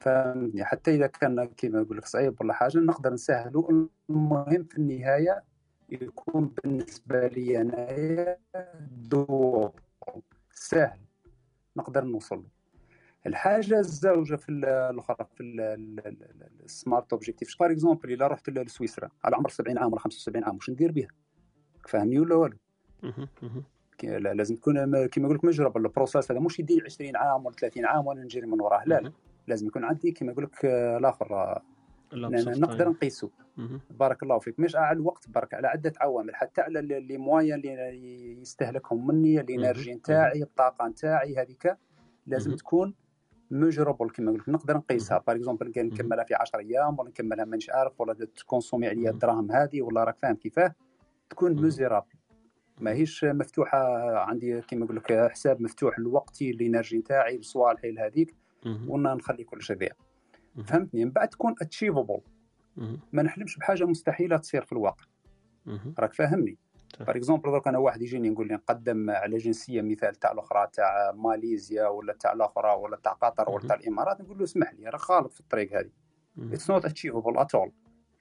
فهمتني 0.00 0.64
حتى 0.64 0.94
إذا 0.94 1.06
كان 1.06 1.44
كيما 1.44 1.80
نقول 1.80 1.96
لك 1.96 2.06
صعيب 2.06 2.40
ولا 2.40 2.52
حاجة 2.52 2.78
نقدر 2.78 3.12
نسهلوا 3.12 3.86
المهم 4.10 4.64
في 4.64 4.78
النهاية 4.78 5.44
يكون 5.88 6.46
بالنسبة 6.46 7.26
لي 7.26 7.60
انايا 7.60 8.38
دو 8.90 9.70
سهل. 10.54 11.00
نقدر 11.76 12.04
نوصل 12.04 12.36
له. 12.36 12.57
الحاجة 13.28 13.78
الزوجة 13.78 14.36
في 14.36 14.48
ال- 14.48 14.64
الأخرى 14.64 15.16
في 15.36 15.42
ال 16.64 16.72
smart 16.72 17.12
objective 17.12 17.56
par 17.60 17.70
exemple 17.70 18.12
إلا 18.12 18.26
رحت 18.26 18.50
لسويسرا 18.50 19.08
على 19.24 19.36
عمر 19.36 19.48
70 19.48 19.78
عام 19.78 19.92
ولا 19.92 20.00
75 20.00 20.44
عام 20.44 20.54
واش 20.54 20.70
ندير 20.70 20.92
بها 20.92 21.08
فاهمني 21.88 22.18
ولا 22.20 22.34
والو؟ 22.34 22.56
لازم 24.34 24.56
تكون 24.56 25.06
كيما 25.06 25.26
يقول 25.26 25.36
لك 25.36 25.44
measurable 25.44 25.76
ال 25.76 25.83
process 25.83 26.30
هذا 26.32 26.40
مش 26.40 26.58
يدي 26.60 26.82
20 26.84 27.16
عام 27.16 27.46
ولا 27.46 27.54
30 27.56 27.84
عام 27.86 28.06
وأنا 28.06 28.22
نجري 28.24 28.46
من 28.46 28.60
وراه. 28.60 28.82
لا 28.86 29.00
لا. 29.00 29.12
لازم 29.46 29.66
يكون 29.66 29.84
عندي 29.84 30.10
كيما 30.12 30.32
يقول 30.32 30.44
لك 30.44 30.64
آه، 30.64 30.98
الآخر 30.98 31.34
آه، 31.34 31.62
اوف 32.12 32.58
نقدر. 32.58 32.88
نقيسه. 32.88 33.30
بارك 33.90 34.22
الله 34.22 34.38
فيك. 34.38 34.60
مش 34.60 34.76
على 34.76 34.96
الوقت 34.96 35.28
برك 35.30 35.54
على 35.54 35.68
عدة 35.68 35.92
عوامل 36.00 36.34
حتى 36.36 36.60
على 36.60 36.80
les 36.82 37.18
moyens 37.18 37.52
اللي 37.54 38.38
يستهلكهم 38.40 39.06
مني 39.06 39.40
ال 39.40 39.48
energy 39.48 39.94
نتاعي 39.94 40.42
الطاقة 40.42 40.88
نتاعي 40.88 41.36
هذيك 41.36 41.76
لازم 42.26 42.54
تكون 42.56 42.94
measurable 43.50 44.10
كما 44.10 44.32
قلت 44.32 44.48
نقدر 44.48 44.76
نقيسها 44.76 45.18
par 45.26 45.36
exemple 45.36 45.72
نكملها 45.76 46.24
في 46.24 46.34
10 46.34 46.58
أيام 46.58 46.98
ولا 46.98 47.08
نكملها 47.08 47.44
مانيش 47.44 47.70
عارف 47.70 48.00
ولا 48.00 48.14
ت 48.14 48.21
consommer 48.21 48.88
عليا 48.88 49.10
الدراهم 49.10 49.52
هذه 49.52 49.82
ولا 49.82 50.04
راك 50.04 50.18
فاهم 50.18 50.34
كيفاه 50.34 50.74
تكون 51.30 51.62
measurable 51.62 52.06
ماهيش 52.80 53.24
مفتوحه 53.24 53.78
عندي 54.18 54.60
كما 54.60 54.84
نقول 54.84 54.96
لك 54.96 55.30
حساب 55.30 55.62
مفتوح 55.62 55.98
لوقتي 55.98 56.50
ال 56.50 56.57
energy 56.57 56.98
نتاعي 56.98 57.38
لصوالحي 57.38 57.90
لهذيك 57.90 58.34
وأنا 58.86 59.14
نخلي 59.14 59.44
كل 59.44 59.62
شيء 59.62 59.76
ذا 59.76 59.88
فهمتني 60.64 61.04
من 61.04 61.10
بعد 61.10 61.28
تكون 61.28 61.54
achievable 61.60 62.20
ما 63.12 63.22
نحلمش 63.22 63.58
بحاجه 63.58 63.84
مستحيله 63.84 64.36
تصير 64.36 64.62
في 64.64 64.72
الواقع 64.72 65.04
راك 65.98 66.14
فاهمني 66.14 66.58
par 67.00 67.16
exemple 67.16 67.50
درك 67.52 67.68
أنا 67.68 67.78
واحد 67.78 68.02
يجيني 68.02 68.28
يقول 68.28 68.48
لي 68.48 68.54
نقدم 68.54 69.10
على 69.10 69.36
جنسية 69.36 69.82
مثال 69.82 70.14
تاع 70.14 70.32
الأخرى 70.32 70.68
تاع 70.72 71.12
ماليزيا 71.12 71.86
ولا 71.88 72.12
تاع 72.12 72.32
الأخرى 72.32 72.70
ولا 72.74 72.96
تاع 72.96 73.12
قطر 73.12 73.50
ولا 73.50 73.68
تاع 73.68 73.76
الإمارات 73.76 74.20
نقول 74.20 74.38
له 74.38 74.44
اسمح 74.44 74.72
لي 74.74 74.88
راه 74.88 74.98
غلط 75.10 75.32
في 75.32 75.40
الطريق 75.40 75.78
هذه. 75.78 75.90
it's 76.52 76.70
not 76.70 76.84
achievable 76.84 77.38
at 77.38 77.54
all 77.54 77.72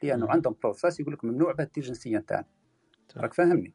لأنه 0.03 0.29
عندهم 0.29 0.55
process 0.63 0.99
يقول 0.99 1.13
لك 1.13 1.25
ممنوع 1.25 1.51
بهذه 1.51 1.69
الجنسيه 1.77 2.17
نتاعنا 2.17 2.45
راك 3.17 3.33
فاهمني؟ 3.33 3.73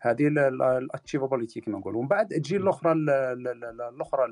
هذه 0.00 0.28
ال 0.28 0.37
achievability 0.37 1.60
كما 1.60 1.78
نقول 1.78 1.96
ومن 1.96 2.08
بعد 2.08 2.28
تجي 2.28 2.56
الأخرى 2.56 2.92
ال- 2.92 3.10
ال- 3.10 3.48
ال- 3.64 3.80
الأخرى 3.80 4.26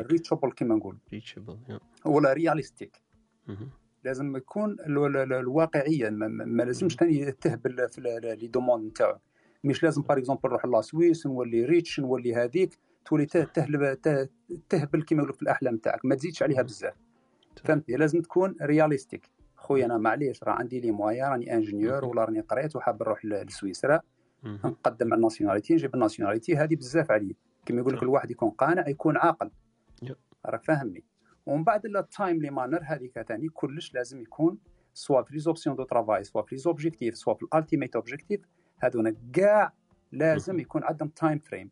ال 0.00 0.05
reachable 0.05 0.52
كما 0.52 0.74
نقول. 0.74 0.98
reachable 1.12 1.58
ولا 2.04 2.32
realistic 2.32 3.02
لازم 4.04 4.36
يكون 4.36 4.70
ال- 4.72 4.98
ال- 4.98 5.16
ال- 5.16 5.32
الواقعية 5.32 6.10
ما, 6.10 6.28
لازمش 6.62 6.96
ثاني 6.96 7.32
تهبل 7.32 7.88
في 7.88 8.00
les 8.40 8.46
demandes 8.46 8.86
نتاعو. 8.90 9.18
مش 9.64 9.82
لازم 9.82 10.02
par 10.02 10.18
exemple 10.18 10.40
نروح 10.48 10.64
la 10.66 10.80
Suisse 10.80 11.26
نولي 11.26 11.64
riche 11.64 12.00
نولي 12.00 12.34
هذيك 12.34 12.78
تولي 13.04 13.26
ته- 13.26 13.44
تهلب 13.44 13.94
ته- 14.00 14.28
تهبل 14.68 15.02
كما 15.02 15.18
يقولوا 15.18 15.34
في 15.36 15.42
الأحلام 15.42 15.76
تاعك 15.76 16.04
ما 16.04 16.14
تزيدش 16.14 16.42
عليها 16.42 16.62
بزاف. 16.62 16.94
فهمتني؟ 17.64 17.96
لازم 17.96 18.20
تكون 18.20 18.56
realistic 18.62 19.30
خويا 19.56 19.86
أنا 19.86 19.98
معليش 19.98 20.44
راه 20.44 20.52
عندي 20.52 20.80
les 20.80 20.90
moyens 20.90 21.28
راني 21.28 21.54
ingénieur 21.54 22.04
ولا 22.04 22.24
راني 22.24 22.40
قريت 22.40 22.76
وحاب 22.76 23.02
نروح 23.02 23.24
لسويسرا 23.24 24.00
نقدم 24.44 25.06
على 25.06 25.14
ال 25.18 25.23
nationalité 25.23 25.74
نجيب 25.74 25.94
ال 25.94 25.99
nationalité 25.99 26.56
هذه 26.56 26.76
بزاف 26.76 27.10
علي 27.10 27.36
كما 27.66 27.80
يقول 27.80 27.94
لك 27.94 28.02
الواحد 28.02 28.30
يكون 28.30 28.50
قانع 28.50 28.88
يكون 28.88 29.16
عاقل. 29.16 29.50
راك 30.46 30.64
فاهمني 30.64 31.04
ومن 31.46 31.64
بعد 31.64 31.86
ال 31.86 31.95
timely 31.95 32.50
manner 32.50 32.80
هذيك 32.84 33.22
ثاني 33.22 33.48
كلش 33.48 33.94
لازم 33.94 34.20
يكون 34.20 34.58
soit 34.94 35.22
في 35.22 35.34
les 35.34 35.40
options 35.40 35.76
de 35.76 35.82
travail 35.82 36.24
soit 36.24 36.42
في 36.42 36.54
les 36.54 36.60
objectifs 36.60 37.16
soit 37.16 37.34
في 37.34 37.42
ال 37.42 37.48
ultimate 37.48 37.96
objective 37.96 38.40
هذونا 38.78 39.14
كاع 39.32 39.72
لازم 40.12 40.60
يكون 40.60 40.84
عندهم 40.84 41.08
time 41.08 41.38
frame. 41.38 41.70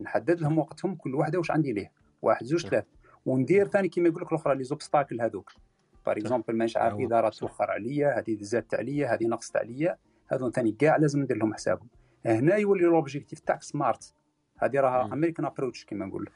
نحدد 0.00 0.40
لهم 0.40 0.58
وقتهم 0.58 0.94
كل 0.94 1.14
واحدة 1.14 1.38
واش 1.38 1.50
عندي 1.50 1.72
ليه 1.72 1.92
واحد 2.22 2.46
زوج 2.46 2.66
ثلاث. 2.66 2.84
وندير 3.26 3.68
ثاني 3.68 3.88
كيما 3.88 4.08
يقول 4.08 4.22
لك 4.22 4.32
الأخرى 4.32 4.54
les 4.54 4.64
obstacles 4.64 5.20
هذوك 5.20 5.52
par 6.06 6.16
exemple 6.16 6.56
مانيش 6.56 6.76
عارف 6.76 6.98
إذا 6.98 7.20
راه 7.20 7.30
توخر 7.30 7.70
عليا 7.70 8.18
هذه 8.18 8.36
زادت 8.40 8.74
عليا 8.74 9.14
هذه 9.14 9.26
نقصت 9.26 9.56
عليا 9.56 9.98
هذو 10.28 10.50
ثاني 10.50 10.72
كاع 10.72 10.96
لازم 10.96 11.22
ندير 11.22 11.36
لهم 11.36 11.54
حسابهم. 11.54 11.88
هنا 12.26 12.56
يولي 12.56 12.84
l'objectif 12.84 13.40
تاعك 13.40 13.62
smart 13.62 14.14
هذه 14.58 14.80
راها 14.80 15.12
American 15.12 15.46
approach 15.46 15.84
كيما 15.84 16.06
نقول. 16.06 16.30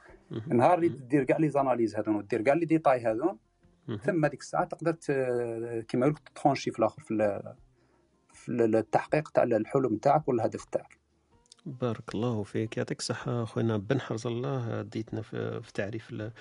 نهار 0.49 0.75
اللي 0.79 0.89
دير 0.89 1.25
كاع 1.25 1.37
les 1.39 1.49
analyses 1.49 1.97
هذون 1.97 2.17
ودير 2.17 2.43
كاع 2.43 2.55
les 2.55 2.65
détails 2.67 3.01
هذون 3.07 3.39
ثم 4.03 4.25
هذيك 4.25 4.41
الساعة 4.41 4.65
تقدر 4.65 4.93
كيما 5.81 6.07
يقول 6.07 6.17
لك 6.17 6.29
trancher 6.43 6.71
في 6.71 6.79
الآخر 6.79 7.03
في 7.03 7.43
في 8.33 8.49
ال- 8.49 8.77
التحقيق 8.77 9.29
تاع 9.29 9.43
الحلم 9.43 9.97
تاعك 9.97 10.29
ولا 10.29 10.43
الهدف 10.43 10.65
تاعك. 10.65 10.99
بارك 11.67 12.15
الله 12.15 12.43
فيك. 12.43 12.77
يعطيك 12.77 12.99
الصحة 12.99 13.45
خوينا 13.45 13.77
بن 13.77 14.01
حرز 14.01 14.27
الله. 14.27 14.83
ديتنا 14.83 15.23
في, 15.23 15.61
تعريف 15.75 16.11
ال 16.11 16.33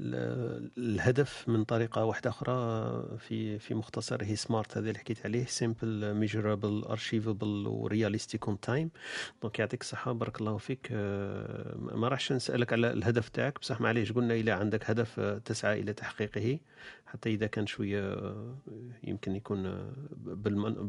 ال 0.00 0.70
الهدف 0.78 1.48
من 1.48 1.64
طريقة 1.64 2.04
واحدة 2.04 2.30
أخرى 2.30 3.18
في 3.18 3.58
في 3.58 3.74
مختصر. 3.74 4.24
هي 4.24 4.36
smart 4.36 4.76
هذا 4.76 4.88
اللي 4.88 4.98
حكيت 4.98 5.26
عليه. 5.26 5.44
simple 5.44 6.14
measurable 6.14 6.84
achievable 6.84 7.66
و 7.66 7.74
realistic 7.74 8.48
on 8.48 8.60
time 8.60 8.90
donc 9.42 9.58
يعطيك 9.58 9.80
الصحة. 9.80 10.12
بارك 10.12 10.40
الله 10.40 10.56
فيك. 10.56 10.92
ما 11.92 12.08
راحش 12.08 12.32
نسألك 12.32 12.72
على 12.72 12.92
الهدف 12.92 13.28
تاعك. 13.28 13.58
بصح 13.60 13.80
معليش 13.80 14.12
قلنا 14.12 14.34
إلى 14.34 14.50
عندك 14.50 14.90
هدف 14.90 15.20
تسعى 15.20 15.80
إلى 15.80 15.92
تحقيقه. 15.92 16.58
حتى 17.06 17.28
إذا 17.34 17.46
كان 17.46 17.66
شوية 17.66 18.34
يمكن 19.04 19.36
يكون 19.36 19.92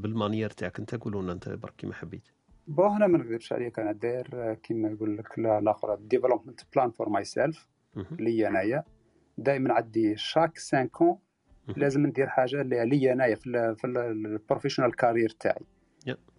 بال 0.02 0.12
manière 0.12 0.50
تاعك. 0.50 0.80
أنت 0.80 0.96
قولوا 0.96 1.32
أنت 1.34 1.50
برك 1.50 1.74
كيما 1.78 1.94
حبيت. 1.94 2.24
bon 2.68 2.84
هنا 2.88 3.08
ما 3.08 3.18
نكذبش 3.18 3.54
عليك 3.54 3.80
أنا 3.80 3.92
داير 3.92 4.54
كيما 4.54 4.90
يقول 4.90 5.18
لك 5.18 5.40
لا- 5.40 5.60
الآخر 5.60 5.96
development 5.96 6.60
plan 6.76 6.92
for 6.92 7.10
myself 7.10 7.68
لي 8.20 8.48
أنايا. 8.48 8.84
دائما 9.38 9.74
عندي 9.74 10.16
chaque 10.18 10.58
5 10.58 10.86
ans 10.86 11.18
لازم 11.78 12.06
ندير 12.08 12.28
حاجة 12.28 12.62
اللي 12.62 12.86
لي 12.86 13.12
أنايا 13.14 13.36
في 13.36 13.86
ال 13.86 13.94
professional 13.94 14.96
career 14.96 15.30
تاعي. 15.30 15.66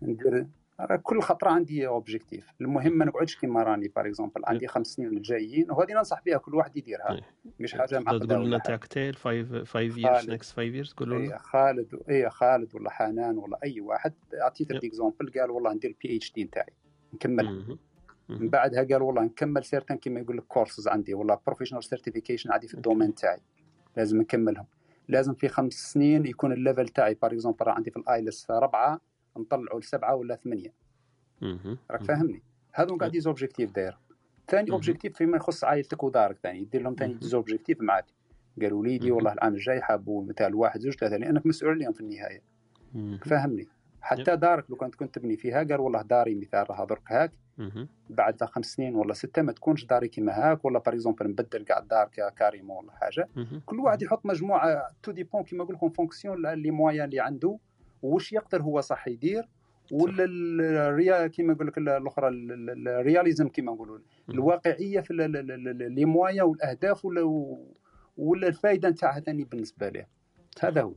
ندير 0.03 0.47
راه 0.83 0.97
كل 0.97 1.21
خطرة 1.21 1.51
عندي 1.51 1.87
objective 1.87 2.53
المهم 2.61 2.99
ما 2.99 3.05
نقعدش 3.05 3.37
كيما 3.37 3.63
راني 3.63 3.89
par 3.89 4.07
exemple 4.07 4.43
عندي 4.45 4.67
خمس 4.67 4.87
سنين 4.87 5.09
الجايين 5.09 5.71
وهذه 5.71 5.93
ننصح 5.93 6.23
بها 6.27 6.39
كل 6.39 6.55
واحد 6.55 6.77
يديرها. 6.77 7.21
مش 7.61 7.75
حاجة 7.75 7.99
معقده 8.01 8.27
تقول 8.27 8.47
لنا 8.47 8.59
حاجة. 8.59 8.77
تاكتيل 8.77 9.15
5 9.15 9.65
5 9.65 9.97
years 9.97 10.07
خالد. 10.07 10.43
next 10.43 10.47
5 10.47 10.83
years 10.83 10.95
تقولوا 10.95 11.19
اي 11.19 11.27
لنا. 11.27 11.39
خالد 11.39 12.03
اي 12.11 12.31
خالد 12.31 12.75
ولا 12.75 12.91
حنان 12.91 13.39
ولا 13.39 13.59
أي 13.65 13.81
واحد. 13.81 14.15
اعطيته 14.43 14.77
exemple 14.77 15.33
قال 15.41 15.51
والله 15.51 15.73
ندير 15.73 15.91
ال 15.91 16.17
PhD 16.17 16.45
نتاعي 16.45 16.73
نكمل. 17.15 17.79
من 18.29 18.49
بعدها 18.49 18.83
قال 18.83 19.03
والله 19.03 19.23
نكمل 19.23 19.65
certain 19.65 19.97
كيما 19.97 20.21
يقول 20.21 20.37
لك 20.37 20.45
كورسز 20.45 20.89
عندي 20.89 21.15
ولا 21.15 21.41
professional 21.47 21.85
certification 21.85 22.53
عندي 22.53 22.69
في 22.69 22.75
ال 22.75 22.80
domaine 22.80 23.15
تاعي 23.15 23.41
لازم 23.97 24.21
نكملهم. 24.21 24.67
لازم 25.09 25.35
في 25.35 25.49
خمس 25.49 25.73
سنين 25.73 26.27
يكون 26.27 26.53
ال 26.53 26.59
level 26.59 26.89
تاعي 26.89 27.15
par 27.15 27.33
exemple 27.33 27.69
عندي 27.69 27.91
في 27.91 27.97
ال 27.97 28.06
IELTS 28.06 28.51
ربعة 28.51 29.01
نطلعوا 29.37 29.81
لسبعة 29.81 30.15
ولا 30.15 30.37
ثمانية. 30.37 30.73
راك 31.91 32.03
فاهمني؟ 32.03 32.43
هذو 32.73 32.97
قاعد 32.97 33.11
des 33.11 33.27
objectifs 33.27 33.71
داير. 33.71 33.99
ثاني 34.49 34.71
objectif 34.71 35.17
فيما 35.17 35.37
يخص 35.37 35.65
عائلتك 35.65 36.03
ودارك 36.03 36.39
ثاني. 36.43 36.65
دير 36.65 36.83
لهم 36.83 36.95
ثاني 36.95 37.17
objectifs 37.21 37.81
معك 37.81 38.07
قال 38.63 38.73
وليدي 38.73 39.11
والله 39.11 39.33
العام 39.33 39.55
الجاي 39.55 39.83
حابوا 39.83 40.25
مثال 40.25 40.55
واحد 40.55 40.81
زوج 40.81 40.95
ثلاثة 40.95 41.17
لأنك 41.17 41.47
مسؤول 41.47 41.73
عليهم 41.73 41.93
في 41.93 42.01
النهاية. 42.01 42.43
فهمني 43.25 43.69
حتى 44.01 44.37
دارك 44.37 44.71
لو 44.71 44.77
كنت 44.77 44.95
كنت 44.95 45.15
تبني 45.15 45.37
فيها 45.37 45.59
قال 45.59 45.81
والله 45.81 46.03
داري 46.03 46.35
مثال 46.35 46.71
راها 46.71 46.85
درك 46.85 47.13
هاك. 47.13 47.33
بعد 48.11 48.45
خمس 48.45 48.67
سنين 48.67 48.95
ولا 48.97 49.15
ستة 49.15 49.43
ما 49.43 49.53
تكونش 49.53 49.85
داري 49.85 50.09
كيما 50.09 50.33
هاك 50.33 50.65
ولا 50.65 50.79
par 50.79 50.95
exemple 50.95 51.27
نبدل 51.27 51.65
كاع 51.65 51.79
الدار 51.79 52.09
carrément 52.37 52.85
ولا 52.85 52.93
حاجة. 52.93 53.29
كل 53.67 53.81
واحد 53.81 54.03
يحط 54.03 54.27
مجموعة 54.27 54.89
tout 55.03 55.13
dépend 55.13 55.43
كيما 55.43 55.65
نقول 55.65 55.77
لكم 55.77 55.89
fonction 55.89 56.47
les 56.47 56.71
moyens 56.71 57.05
اللي 57.05 57.21
عنده. 57.21 57.59
وش 58.03 58.33
يقدر 58.33 58.63
هو 58.63 58.81
صح 58.81 59.09
يدير؟ 59.09 59.49
ولا 59.93 60.25
ال 60.25 60.50
réa 60.50 61.27
كيما 61.27 61.55
نقول 61.55 61.67
لك 61.67 61.79
الأخرى 61.79 62.29
ال 62.29 62.42
réalisme 62.42 63.49
كيما 63.49 63.73
نقولوا 63.73 63.99
الواقعية 64.29 65.01
في 65.01 65.15
les 65.91 66.05
moyens 66.05 66.43
والأهداف 66.43 67.05
ولا 67.05 67.23
ولا 68.17 68.49
الفائده 68.49 68.89
نتاعها 68.89 69.21
ثاني 69.21 69.45
بالنسبة 69.45 69.89
له 69.89 70.07
هذا 70.61 70.83
هو. 70.83 70.93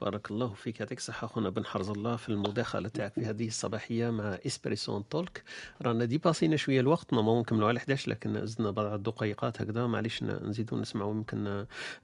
بارك 0.00 0.30
الله 0.30 0.48
فيك. 0.54 0.80
يعطيك 0.80 0.98
الصحة 0.98 1.24
أخونا 1.24 1.48
بن 1.50 1.64
حرز 1.64 1.90
الله 1.90 2.16
في 2.16 2.28
المداخلة 2.28 2.88
تاعك 2.88 3.12
في 3.12 3.24
هذه 3.26 3.46
الصباحية 3.46 4.10
مع 4.10 4.38
Espresso 4.46 5.08
Talk. 5.08 5.42
رانا 5.82 6.04
ديباسينا 6.04 6.56
شوية 6.56 6.80
الوقت 6.80 7.14
ما 7.14 7.40
نكملوا 7.40 7.68
على 7.68 7.76
11 7.78 8.10
لكن 8.10 8.46
زدنا 8.46 8.70
بعض 8.70 8.86
الدقيقات 8.92 9.62
هكذا. 9.62 9.86
معليش 9.86 10.22
نزيدوا 10.22 10.78
نسمعوا 10.78 11.14
يمكن 11.14 11.46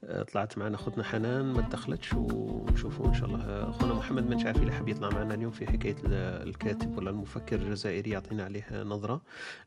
آه، 0.03 0.23
طلعت 0.23 0.57
معنا 0.57 0.75
أختنا 0.75 1.03
حنان 1.03 1.53
ما 1.53 1.61
دخلتش 1.61 2.13
ونشوفوا 2.13 3.07
إن 3.07 3.13
شاء 3.13 3.25
الله. 3.25 3.69
أخونا 3.69 3.93
محمد 3.93 4.29
من 4.29 4.47
عارف 4.47 4.61
إذا 4.61 4.71
حاب 4.71 4.87
يطلع 4.89 5.09
معنا 5.09 5.33
اليوم 5.33 5.51
في 5.51 5.67
حكاية 5.67 5.95
الكاتب 6.05 6.97
ولا 6.97 7.09
المفكر 7.09 7.55
الجزائري 7.55 8.09
يعطينا 8.09 8.43
عليه 8.43 8.83
نظرة. 8.83 9.21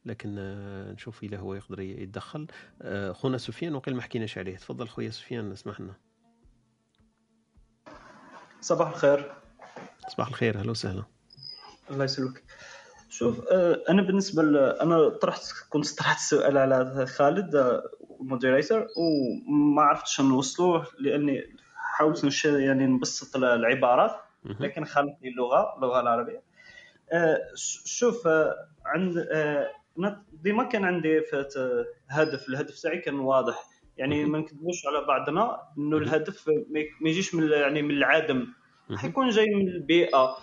لكن 0.07 0.35
آه، 0.39 0.93
نشوف 0.93 1.23
إذا 1.23 1.39
هو 1.39 1.55
يقدر 1.55 1.81
يتدخل 1.81 2.47
آه، 2.83 3.11
أخونا 3.11 3.39
سفيان 3.39 3.75
وقيل 3.75 3.97
ما 3.97 4.03
حكيناش 4.03 4.39
عليه. 4.39 4.57
تفضل 4.57 4.89
خويا 4.89 5.11
سفيان 5.11 5.53
اسمح 5.53 5.81
لنا 5.81 5.95
صباح 8.65 8.89
الخير. 8.89 9.33
صباح 10.09 10.29
الخير 10.29 10.59
أهلا 10.59 10.71
وسهلا. 10.71 11.03
الله 11.91 12.05
يسلمك. 12.05 12.43
شوف 13.11 13.49
آه، 13.49 13.83
أنا 13.89 14.03
بالنسبة 14.03 14.43
ل... 14.43 14.57
أنا 14.57 15.09
طرحت 15.09 15.43
كنت 15.71 15.99
طرحت 15.99 16.17
السؤال 16.17 16.59
على 16.59 17.07
خالد 17.07 17.81
المودريتور 18.21 18.81
آه، 18.81 18.87
وما 19.49 19.83
عرفتش 19.83 20.21
نوصلوه 20.21 20.87
لأني 20.99 21.57
حاولت 21.77 22.25
نش... 22.25 22.45
يعني 22.45 22.87
نبسط 22.87 23.37
العبارات 23.37 24.17
لكن 24.45 24.85
خالتني 24.85 25.29
اللغة 25.29 25.77
اللغة 25.77 26.01
العربية. 26.01 26.43
آه، 27.13 27.39
شوف 27.85 28.29
عند 28.87 29.29
ديما 30.33 30.65
كان 30.65 30.85
عندي 30.85 31.23
هدف 32.09 32.49
الهدف 32.49 32.81
تاعي 32.83 32.99
كان 32.99 33.15
واضح. 33.15 33.74
يعني 33.99 34.25
ما 34.25 34.39
نكذبوش 34.39 34.87
على 34.87 35.07
بعضنا 35.07 35.61
إنه 35.79 35.97
الهدف 35.97 36.49
ما 37.01 37.09
يجيش 37.09 37.35
من 37.35 37.51
يعني 37.51 37.83
من 37.83 37.91
العدم. 37.91 38.47
حيكون 38.97 39.29
جاي 39.29 39.55
من 39.55 39.69
البيئة 39.69 40.37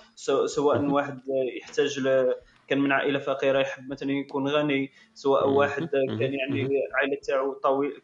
سواء 0.45 0.81
واحد 0.81 1.19
يحتاج 1.61 1.99
ل... 1.99 2.33
كان 2.67 2.79
من 2.79 2.91
عائلة 2.91 3.19
فقيرة 3.19 3.59
يحب 3.59 3.89
مثلا 3.89 4.11
يكون 4.11 4.47
غني 4.47 4.91
سواء 5.13 5.49
واحد 5.49 5.89
كان 6.19 6.33
يعني 6.33 6.69
العائله 6.89 7.17
تاعو 7.23 7.53
طويل 7.53 8.01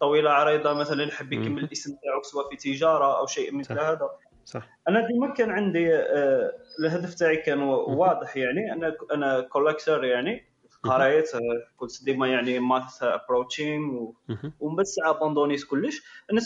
طويلة 0.00 0.30
عريضة 0.30 0.72
مثلا 0.72 1.02
يحب 1.02 1.32
يكمل 1.32 1.64
الاسم 1.64 1.96
تاعو 2.02 2.22
سواء 2.22 2.48
في 2.50 2.56
تجارة 2.56 3.18
أو 3.18 3.26
شيء 3.26 3.54
مثل 3.54 3.78
هذا. 3.80 4.10
صح. 4.44 4.68
أنا 4.88 5.06
ديما 5.06 5.34
كان 5.34 5.50
عندي 5.50 5.94
آه، 5.94 6.52
الهدف 6.80 7.14
تاعي 7.14 7.36
كان 7.36 7.62
واضح 7.62 8.36
يعني 8.36 8.72
أنا 8.72 8.96
أنا 9.12 9.40
كولكتر 9.40 10.04
يعني. 10.04 10.51
قريت 10.82 11.30
كنت 11.76 12.04
ديما 12.04 12.28
يعني 12.28 12.58
ماث 12.58 13.02
ابروتشين 13.02 14.12
ومن 14.60 14.76
بعد 14.76 14.86
ساعه 14.86 15.10
abandonné 15.10 15.59
ت 15.59 15.64
كلش. 15.64 16.02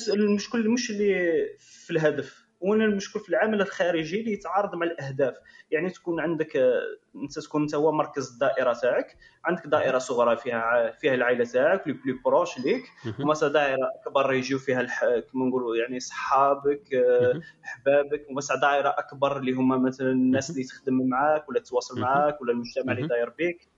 المشكل 0.09 0.71
مش 0.71 0.91
اللي 0.91 1.47
في 1.59 1.91
الهدف 1.91 2.47
وين 2.61 2.83
المشكل 2.83 3.21
في 3.21 3.29
العمل 3.29 3.61
الخارجي 3.61 4.21
اللي 4.21 4.33
يتعارض 4.33 4.75
مع 4.75 4.87
الأهداف. 4.87 5.35
يعني 5.71 5.91
تكون 5.91 6.21
عندك 6.21 6.57
أنت 7.23 7.39
تكون 7.39 7.63
أنت 7.63 7.75
هو 7.75 7.93
مركز 7.93 8.33
الدائرة 8.33 8.73
تاعك 8.73 9.17
عندك 9.45 9.67
دائرة 9.67 9.99
صغرى 9.99 10.37
فيها 10.37 10.91
فيها 10.91 11.15
العائلة 11.15 11.45
تاعك 11.45 11.87
les 11.87 11.93
plus 11.93 12.12
proches 12.24 12.59
ليك 12.59 12.83
ومثلا 13.21 13.53
دائرة 13.53 13.91
اكبر 14.01 14.33
يجيو 14.33 14.59
فيها 14.59 14.81
الح... 14.81 15.05
كما 15.05 15.47
نقولوا 15.47 15.77
يعني 15.77 16.01
صحابك 16.01 16.95
احبابك 17.65 18.27
ومثلا 18.31 18.61
دائرة 18.61 18.89
أكبر 18.89 19.37
اللي 19.37 19.53
هما 19.53 19.79
مثلا 19.79 20.11
الناس 20.11 20.51
اللي 20.51 20.65
تخدم 20.65 21.09
معاك 21.09 21.49
ولا 21.49 21.61
تتواصل 21.61 22.01
معاك 22.01 22.41
ولا 22.41 22.53
المجتمع 22.53 22.93
اللي 22.93 23.07
داير 23.07 23.29
بك 23.29 23.39
آه، 23.39 23.65
آه، 23.65 23.76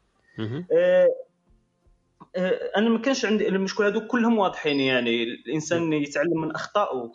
أنا 2.76 2.88
ما 2.88 2.98
كانش 2.98 3.24
عندي 3.24 3.48
المشكل 3.48 3.84
هذو 3.84 4.06
كلهم 4.06 4.38
واضحين 4.38 4.80
يعني 4.80 5.22
الإنسان 5.22 5.92
يتعلم 5.92 6.40
من 6.40 6.50
اخطائه 6.50 6.96
و... 6.96 7.12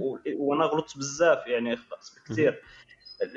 و... 0.00 0.18
وأنا 0.36 0.64
غلطت 0.64 0.98
بزاف 0.98 1.46
يعني 1.46 1.74
اخطات 1.74 1.98
كثير 2.26 2.62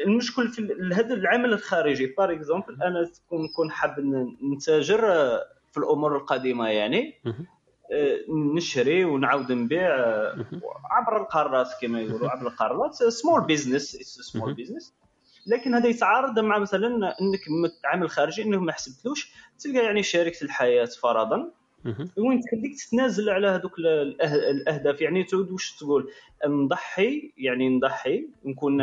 المشكل 0.06 0.48
في 0.48 0.78
هذا 0.94 1.14
العمل 1.14 1.54
الخارجي 1.54 2.06
par 2.18 2.32
exemple 2.32 2.84
أنا 2.84 3.06
تكون 3.06 3.44
نكون 3.44 3.72
حاب 3.72 3.96
نتاجر 4.54 5.02
في 5.72 5.78
الأمور 5.78 6.18
القديمة 6.18 6.68
يعني. 6.70 7.22
آه، 7.94 8.20
نشري 8.56 9.06
ونعاود 9.06 9.52
نبيع 9.52 9.96
عبر 10.92 11.22
القارات 11.22 11.68
كما 11.82 12.02
يقولوا 12.02 12.30
عبر 12.30 12.48
القارات 12.48 12.94
small 12.94 13.42
business 13.42 13.92
small 14.32 14.54
business 14.54 14.94
لكن 15.48 15.74
هذا 15.74 15.88
يتعارض 15.88 16.40
مع 16.40 16.60
مثلا 16.60 16.88
إنك 17.22 17.40
عامل 17.86 18.10
خارجي 18.10 18.44
إنه 18.44 18.60
ما 18.60 18.72
حسبتلوش 18.72 19.34
تلقى 19.60 19.86
يعني 19.86 20.04
شركه 20.04 20.44
الحياة 20.44 20.86
فرضا. 20.86 21.52
وين 22.18 22.42
تخليك 22.42 22.80
تتنازل 22.88 23.30
على 23.30 23.48
هذوك 23.48 23.80
الأهداف؟ 23.80 25.02
يعني 25.02 25.24
تعود 25.24 25.52
واش 25.52 25.76
تقول؟ 25.76 26.12
نضحي 26.48 27.34
يعني 27.38 27.70
نضحي 27.70 28.28
نكون 28.46 28.82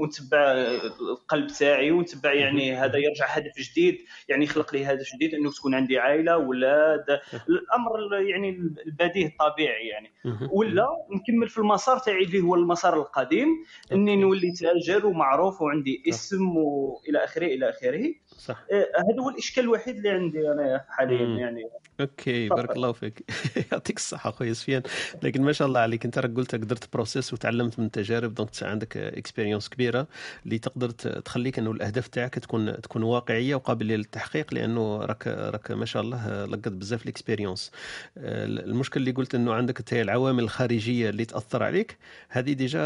ونتبع 0.00 0.52
القلب 1.00 1.46
تاعي 1.46 1.90
ونتبع 1.90 2.32
يعني 2.32 2.76
هذا 2.76 2.96
يرجع 2.96 3.26
هدف 3.26 3.52
جديد 3.58 3.98
يعني 4.28 4.44
يخلق 4.44 4.74
لي 4.74 4.84
هدف 4.84 5.06
جديد 5.14 5.34
إنه 5.34 5.50
تكون 5.50 5.74
عندي 5.74 5.98
عائلة 5.98 6.36
ولاد. 6.36 7.20
الأمر 7.48 8.20
يعني 8.20 8.48
البديهي 8.86 9.26
الطبيعي 9.26 9.88
يعني. 9.88 10.10
ولا 10.52 10.86
نكمل 11.10 11.48
في 11.48 11.58
المسار 11.58 11.98
تاعي 11.98 12.24
اللي 12.24 12.40
هو 12.40 12.54
المسار 12.54 12.96
القديم 12.96 13.48
إني 13.92 14.16
نولي 14.16 14.52
تاجر 14.52 15.06
ومعروف 15.06 15.62
وعندي 15.62 16.02
اسم 16.08 16.56
وإلى 16.56 17.24
آخره 17.24 17.46
إلى 17.46 17.68
آخره. 17.68 18.14
صح. 18.26 18.64
آه، 18.72 18.88
هذا 18.96 19.22
هو 19.22 19.30
الإشكال 19.30 19.64
الوحيد 19.64 19.96
اللي 19.96 20.08
عندي 20.08 20.38
أنا 20.38 20.84
حاليا 20.88 21.26
يعني. 21.26 21.62
okay 22.00 22.48
بارك 22.48 22.76
الله 22.76 22.92
فيك. 22.92 23.24
يعطيك 23.72 23.96
الصحة 23.96 24.30
خويا 24.30 24.52
سفيان 24.52 24.82
لكن 25.22 25.42
ما 25.42 25.52
شاء 25.52 25.68
الله 25.68 25.80
عليك. 25.80 26.04
أنت 26.04 26.18
راك 26.18 26.34
قلت 26.34 26.54
درت 26.54 26.92
process 26.92 27.32
وتعلمت 27.32 27.78
من 27.78 27.86
التجارب 27.86 28.34
donc 28.34 28.50
عندك 28.62 28.96
expérience 28.96 29.68
كبيرة 29.68 30.08
اللي 30.44 30.58
تقدر 30.58 30.90
تخليك 30.90 31.58
إنه 31.58 31.70
الأهداف 31.70 32.08
تاعك 32.08 32.34
تكون 32.34 32.80
تكون 32.80 33.02
واقعية 33.02 33.54
وقابلة 33.54 33.96
للتحقيق 33.96 34.54
لأنه 34.54 34.96
راك 34.98 35.26
راك 35.28 35.70
ما 35.70 35.84
شاء 35.84 36.02
الله 36.02 36.44
لقيت 36.44 36.68
بزاف 36.68 37.02
ال 37.02 37.08
expérience 37.08 37.70
المشكل 38.18 39.00
اللي 39.00 39.10
قلت 39.10 39.34
إنه 39.34 39.54
عندك 39.54 39.78
انت 39.78 39.92
العوامل 39.92 40.44
الخارجية 40.44 41.10
اللي 41.10 41.24
تأثر 41.24 41.62
عليك 41.62 41.98
هذه 42.28 42.52
déjà 42.52 42.78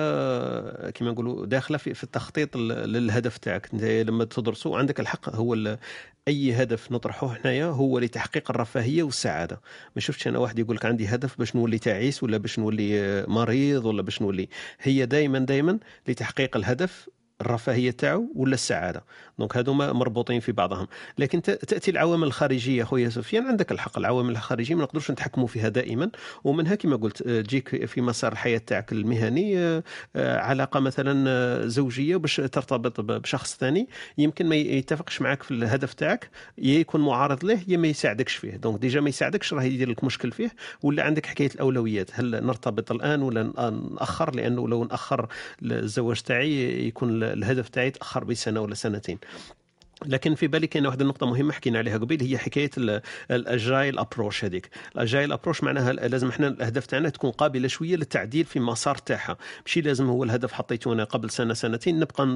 كما 0.95 1.11
نقولوا 1.11 1.47
داخلة 1.47 1.79
في, 1.79 1.95
في 1.95 2.05
التخطيط 2.05 2.57
للهدف 2.57 3.39
تاعك. 3.39 3.69
أنت 3.75 3.85
لما 3.85 4.25
تدرسه 4.25 4.79
عندك 4.79 5.01
الحق 5.01 5.35
هو 5.37 5.79
أي 6.29 6.53
هدف 6.63 6.93
نطرحه 6.93 7.27
هنايا 7.27 7.65
هو 7.67 7.99
لتحقيق 7.99 8.51
الرفاهية 8.51 9.03
والسعادة. 9.03 9.61
ما 9.97 10.01
شفتش 10.01 10.29
أنا 10.29 10.39
واحد 10.39 10.59
يقول 10.59 10.77
لك 10.77 10.85
عندي 10.85 11.07
هدف 11.07 11.39
باش 11.39 11.57
نولي 11.57 11.79
تعيس 11.79 12.23
ولا 12.23 12.37
باش 12.37 12.59
نولي 12.59 13.25
مريض 13.29 13.85
ولا 13.85 14.03
باش 14.03 14.23
نولي. 14.23 14.49
هي 14.81 15.07
دائما 15.07 15.39
دائما 15.39 15.79
لتحقيق 16.09 16.57
الهدف 16.57 17.09
الرفاهية 17.43 17.91
تاعو 17.91 18.33
ولا 18.35 18.55
السعادة. 18.55 19.05
donc 19.39 19.57
هذوما 19.57 19.93
مربوطين 19.93 20.41
في 20.41 20.53
بعضهم. 20.53 20.87
لكن 21.19 21.43
تأتي 21.43 21.91
العوامل 21.91 22.27
الخارجية 22.27 22.85
خويا 22.85 23.09
سفيان 23.09 23.47
عندك 23.47 23.73
الحق 23.73 23.99
العوامل 23.99 24.31
الخارجية 24.31 24.75
ما 24.75 24.83
نقدرش 24.83 25.11
نتحكموا 25.11 25.47
فيها 25.47 25.69
دائما. 25.69 26.11
ومنها 26.45 26.75
كما 26.75 26.97
قلت 26.97 27.23
آه، 27.27 27.41
تجيك 27.41 27.85
في 27.85 28.01
مسار 28.01 28.33
الحياة 28.33 28.59
تاعك 28.59 28.93
المهني 28.93 29.59
آه، 29.59 29.83
آه، 30.17 30.39
علاقة 30.39 30.81
مثلا 30.81 31.69
زوجية 31.69 32.17
باش 32.17 32.37
ترتبط 32.37 33.01
بشخص 33.01 33.57
ثاني. 33.57 33.89
يمكن 34.19 34.47
ما 34.47 34.57
يتفقش 34.57 35.21
معك 35.21 35.43
في 35.43 35.51
الهدف 35.51 35.95
تاعك. 35.95 36.31
يا 36.59 36.79
يكون 36.79 37.01
معارض 37.01 37.45
له 37.45 37.61
يا 37.69 37.77
ما 37.77 37.89
يساعدكش 37.89 38.37
فيه. 38.37 38.57
donc 38.57 38.81
déjà 38.81 39.01
ما 39.01 39.09
يساعدكش 39.09 39.55
راه 39.55 39.63
يدير 39.63 39.91
لك 39.91 40.05
مشكل 40.05 40.33
فيه. 40.33 40.51
ولا 40.83 41.03
عندك 41.03 41.27
حكاية 41.27 41.51
الأولويات. 41.55 42.11
هل 42.15 42.45
نرتبط 42.47 42.93
الآن 42.93 43.23
ولا 43.23 43.43
نأخر؟ 43.91 44.35
لأنه 44.35 44.69
لو 44.69 44.85
نأخر 44.85 45.29
الزواج 45.63 46.21
تاعي 46.21 46.87
يكون 46.87 47.32
الهدف 47.33 47.69
تاعي 47.69 47.91
تاخر 47.91 48.25
بسنة 48.25 48.61
ولا 48.61 48.75
سنتين. 48.75 49.19
لكن 50.07 50.35
في 50.35 50.47
بالي 50.47 50.67
كاينة 50.67 50.89
واحد 50.89 51.01
النقطة 51.01 51.27
مهمة 51.27 51.53
حكينا 51.53 51.79
عليها 51.79 51.99
قبيل 51.99 52.23
هي 52.23 52.39
حكاية 52.39 52.71
ال 53.31 53.42
agile 53.42 53.99
approach 53.99 54.45
هذيك. 54.45 54.71
ال 54.95 55.01
agile 55.01 55.33
approach 55.33 55.63
معناها 55.65 55.93
لازم 55.93 56.29
إحنا 56.29 56.49
الاهداف 56.49 56.87
تاعنا 56.87 57.09
تكون 57.09 57.31
قابلة 57.31 57.69
شوية 57.69 57.97
للتعديل 57.97 58.45
في 58.45 58.61
مسار 58.61 58.97
تاعها. 58.97 59.37
ماشي 59.67 59.81
لازم 59.81 60.07
هو 60.07 60.25
الهدف 60.25 60.53
حطيته 60.53 60.93
أنا 60.93 61.05
قبل 61.05 61.31
سنة 61.31 61.55
سنتين 61.55 62.01
نبقى 62.01 62.27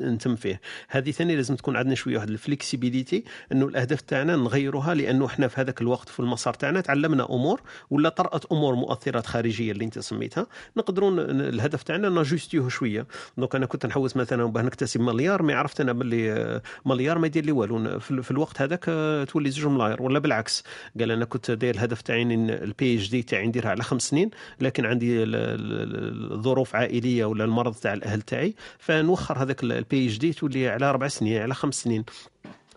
نتم 0.00 0.36
فيه. 0.36 0.60
هذه 0.88 1.10
ثاني 1.10 1.36
لازم 1.36 1.56
تكون 1.56 1.76
عندنا 1.76 1.94
شوية 1.94 2.16
واحد 2.16 2.30
ال 2.30 2.38
flexibility 2.38 3.24
إنه 3.52 3.66
الأهداف 3.66 4.00
تاعنا 4.00 4.36
نغيروها 4.36 4.94
لأنه 4.94 5.26
إحنا 5.26 5.48
في 5.48 5.60
هذاك 5.60 5.80
الوقت 5.80 6.08
في 6.08 6.20
المسار 6.20 6.54
تاعنا 6.54 6.80
تعلمنا 6.80 7.24
أمور 7.30 7.60
ولا 7.90 8.08
طرأت 8.08 8.44
أمور 8.44 8.74
مؤثرات 8.74 9.26
خارجية 9.26 9.72
اللي 9.72 9.84
أنت 9.84 9.98
سميتها. 9.98 10.46
نقدروا 10.76 11.10
الهدف 11.30 11.82
تاعنا 11.82 12.08
ن 12.08 12.14
ajuster 12.14 12.56
وه 12.56 12.68
شوية. 12.68 13.06
donc 13.38 13.54
أنا 13.54 13.66
كنت 13.66 13.86
نحوس 13.86 14.16
مثلا 14.16 14.44
باه 14.44 14.62
نكتسب 14.62 15.00
مليار 15.00 15.42
mais 15.42 15.52
عرفت 15.52 15.80
أنا 15.80 15.92
باللي 15.92 16.60
مليار 16.84 17.05
مليار 17.06 17.18
ما 17.18 17.26
يدير 17.26 17.44
لي 17.44 17.52
والو. 17.52 17.98
في 17.98 18.30
الوقت 18.30 18.62
هذاك 18.62 18.84
آه، 18.88 19.24
تولي 19.24 19.50
زوج 19.50 19.66
ملاير 19.66 20.02
ولا 20.02 20.18
بالعكس. 20.18 20.64
قال 21.00 21.10
أنا 21.10 21.24
كنت 21.24 21.50
داير 21.50 21.74
الهدف 21.74 22.02
تاعي 22.02 22.22
ال 22.22 22.94
PhD 22.96 23.22
تاعي 23.22 23.46
نديرها 23.46 23.70
على 23.70 23.82
خمس 23.82 24.02
سنين 24.02 24.30
لكن 24.60 24.86
عندي 24.86 25.24
الظروف 25.24 26.76
عائلية 26.76 27.24
ولا 27.24 27.44
المرض 27.44 27.74
تاع 27.74 27.92
الأهل 27.92 28.22
تاعي 28.22 28.54
فنوخر 28.78 29.42
هذاك 29.42 29.62
ال 29.62 30.06
PhD 30.06 30.32
تولي 30.32 30.68
على 30.68 30.86
أربع 30.86 31.08
سنين 31.08 31.42
على 31.42 31.54
خمس 31.54 31.74
سنين. 31.82 32.04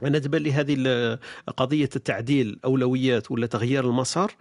أنا 0.03 0.19
تبان 0.19 0.41
لي 0.41 0.51
هذه 0.53 1.17
قضية 1.57 1.89
التعديل 1.95 2.59
أولويات 2.65 3.31
ولا 3.31 3.47
تغيير 3.47 3.85
المسار 3.85 4.31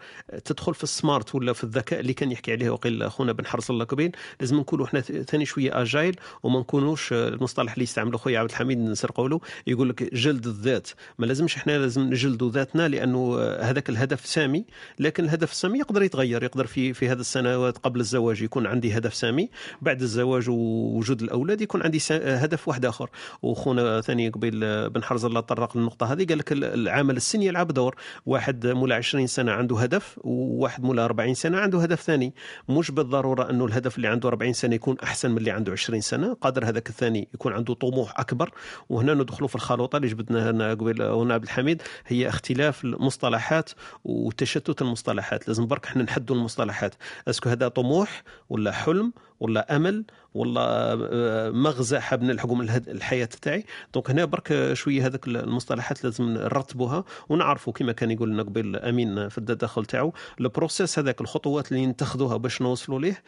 تدخل 0.44 0.74
في 0.74 0.84
ال 0.84 0.92
SMART 0.92 1.34
ولا 1.34 1.52
في 1.52 1.64
الذكاء 1.64 2.00
اللي 2.00 2.12
كان 2.12 2.32
يحكي 2.32 2.52
عليه 2.52 2.70
وقيل 2.70 3.02
أخونا 3.02 3.32
بن 3.32 3.46
حرص 3.46 3.70
الله 3.70 3.84
كبين 3.84 4.12
لازم 4.40 4.56
نكونوا 4.60 4.86
إحنا 4.86 5.00
ثاني 5.00 5.44
شوية 5.44 5.82
agile 5.82 6.16
وما 6.42 6.60
نكونوش 6.60 7.12
المصطلح 7.12 7.72
اللي 7.72 7.82
يستعمله 7.82 8.18
خويا 8.18 8.38
عبد 8.38 8.50
الحميد 8.50 8.78
نسر 8.78 9.10
قوله 9.10 9.40
يقول 9.66 9.88
لك 9.88 10.14
جلد 10.14 10.46
الذات. 10.46 10.88
ما 11.18 11.26
لازمش 11.26 11.56
إحنا 11.56 11.78
لازم 11.78 12.02
نجلدوا 12.02 12.50
ذاتنا 12.50 12.88
لأنه 12.88 13.40
هذاك 13.42 13.88
الهدف 13.88 14.26
سامي 14.26 14.64
لكن 14.98 15.24
الهدف 15.24 15.50
السامي 15.52 15.78
يقدر 15.78 16.02
يتغير 16.02 16.42
يقدر 16.42 16.66
في 16.66 16.92
في 16.92 17.08
هذه 17.08 17.20
السنوات 17.20 17.78
قبل 17.78 18.00
الزواج 18.00 18.42
يكون 18.42 18.66
عندي 18.66 18.96
هدف 18.98 19.14
سامي 19.14 19.48
بعد 19.82 20.02
الزواج 20.02 20.48
ووجود 20.48 21.22
الأولاد 21.22 21.60
يكون 21.60 21.82
عندي 21.82 21.98
هدف 22.12 22.68
واحد 22.68 22.84
آخر. 22.84 23.10
وخونا 23.42 24.00
ثاني 24.00 24.28
قبيل 24.28 24.90
بن 24.90 25.02
حرز 25.02 25.24
الله 25.24 25.40
تطرق 25.48 25.76
للنقطة 25.76 26.12
هذه. 26.12 26.26
قال 26.26 26.38
لك 26.38 26.52
العامل 26.52 27.16
السن 27.16 27.42
يلعب 27.42 27.68
دور. 27.68 27.96
واحد 28.26 28.66
مولا 28.66 28.94
20 28.94 29.26
سنة 29.26 29.52
عنده 29.52 29.78
هدف 29.78 30.18
وواحد 30.24 30.82
مولا 30.84 31.04
40 31.04 31.34
سنة 31.34 31.58
عنده 31.58 31.78
هدف 31.80 32.00
ثاني. 32.00 32.34
مش 32.68 32.90
بالضرورة 32.90 33.50
أنه 33.50 33.64
الهدف 33.64 33.96
اللي 33.96 34.08
عنده 34.08 34.28
40 34.28 34.52
سنة 34.52 34.74
يكون 34.74 34.96
أحسن 35.02 35.30
من 35.30 35.38
اللي 35.38 35.50
عنده 35.50 35.72
20 35.72 36.00
سنة. 36.00 36.34
قادر 36.34 36.64
هذاك 36.68 36.88
الثاني 36.88 37.28
يكون 37.34 37.52
عنده 37.52 37.74
طموح 37.74 38.20
أكبر. 38.20 38.50
وهنا 38.88 39.14
ندخلوا 39.14 39.48
في 39.48 39.54
الخلوطة 39.54 39.96
اللي 39.96 40.08
جبدناها 40.08 40.50
هنا 40.50 40.70
قبل 40.70 41.02
هنا 41.02 41.34
عبد 41.34 41.44
الحميد. 41.44 41.82
هي 42.06 42.28
اختلاف 42.28 42.84
المصطلحات 42.84 43.70
وتشتت 44.04 44.82
المصطلحات. 44.82 45.48
لازم 45.48 45.66
برك 45.66 45.86
إحنا 45.86 46.02
نحدوا 46.02 46.36
المصطلحات. 46.36 46.94
est-ce 47.28 47.41
que 47.41 47.48
هذا 47.48 47.68
طموح 47.68 48.22
ولا 48.48 48.72
حلم؟ 48.72 49.12
ولا 49.40 49.76
أمل 49.76 50.04
ولا 50.34 50.92
آه، 51.12 51.50
مغزى 51.50 52.00
حاب 52.00 52.22
نلحقوا 52.22 52.56
من 52.56 52.70
الحياة 52.70 53.28
تاعي 53.42 53.64
donc 53.94 54.10
هنا 54.10 54.24
برك 54.24 54.72
شوية 54.72 55.06
هذاك 55.06 55.26
المصطلحات 55.28 56.04
لازم 56.04 56.24
نرتبوها 56.24 57.04
ونعرفوا 57.28 57.72
كما 57.72 57.92
كان 57.92 58.10
يقول 58.10 58.30
لنا 58.30 58.42
قبل 58.42 58.76
أمين 58.76 59.28
في 59.28 59.38
التدخل 59.38 59.86
تاعو 59.86 60.12
ال 60.40 60.47
process 60.47 60.98
هذاك 60.98 61.20
الخطوات 61.20 61.72
اللي 61.72 61.86
نتخذوها 61.86 62.36
باش 62.36 62.62
نوصلوا 62.62 63.00
ليه. 63.00 63.22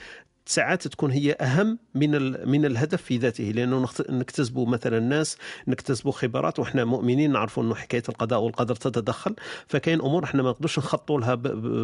ساعات 0.47 0.89
تكون 0.89 1.11
هي 1.11 1.33
أهم 1.33 1.79
من 1.95 2.11
من 2.49 2.65
الهدف 2.65 3.03
في 3.03 3.17
ذاته 3.17 3.45
لأنه 3.45 3.89
نكتسبوا 4.09 4.67
مثلا 4.67 5.01
ناس 5.01 5.37
نكتسبوا 5.69 6.12
خبرات 6.12 6.59
وحنا 6.59 6.85
مؤمنين 6.85 7.33
نعرفوا 7.33 7.62
إنه 7.62 7.75
حكاية 7.75 8.03
القضاء 8.09 8.41
والقدر 8.41 8.75
تتدخل. 8.77 9.37
فكاين 9.67 10.01
أمور 10.01 10.25
إحنا 10.25 10.43
ما 10.43 10.51
نقدرش 10.51 10.79
نخطوا 10.79 11.21
لها 11.21 11.35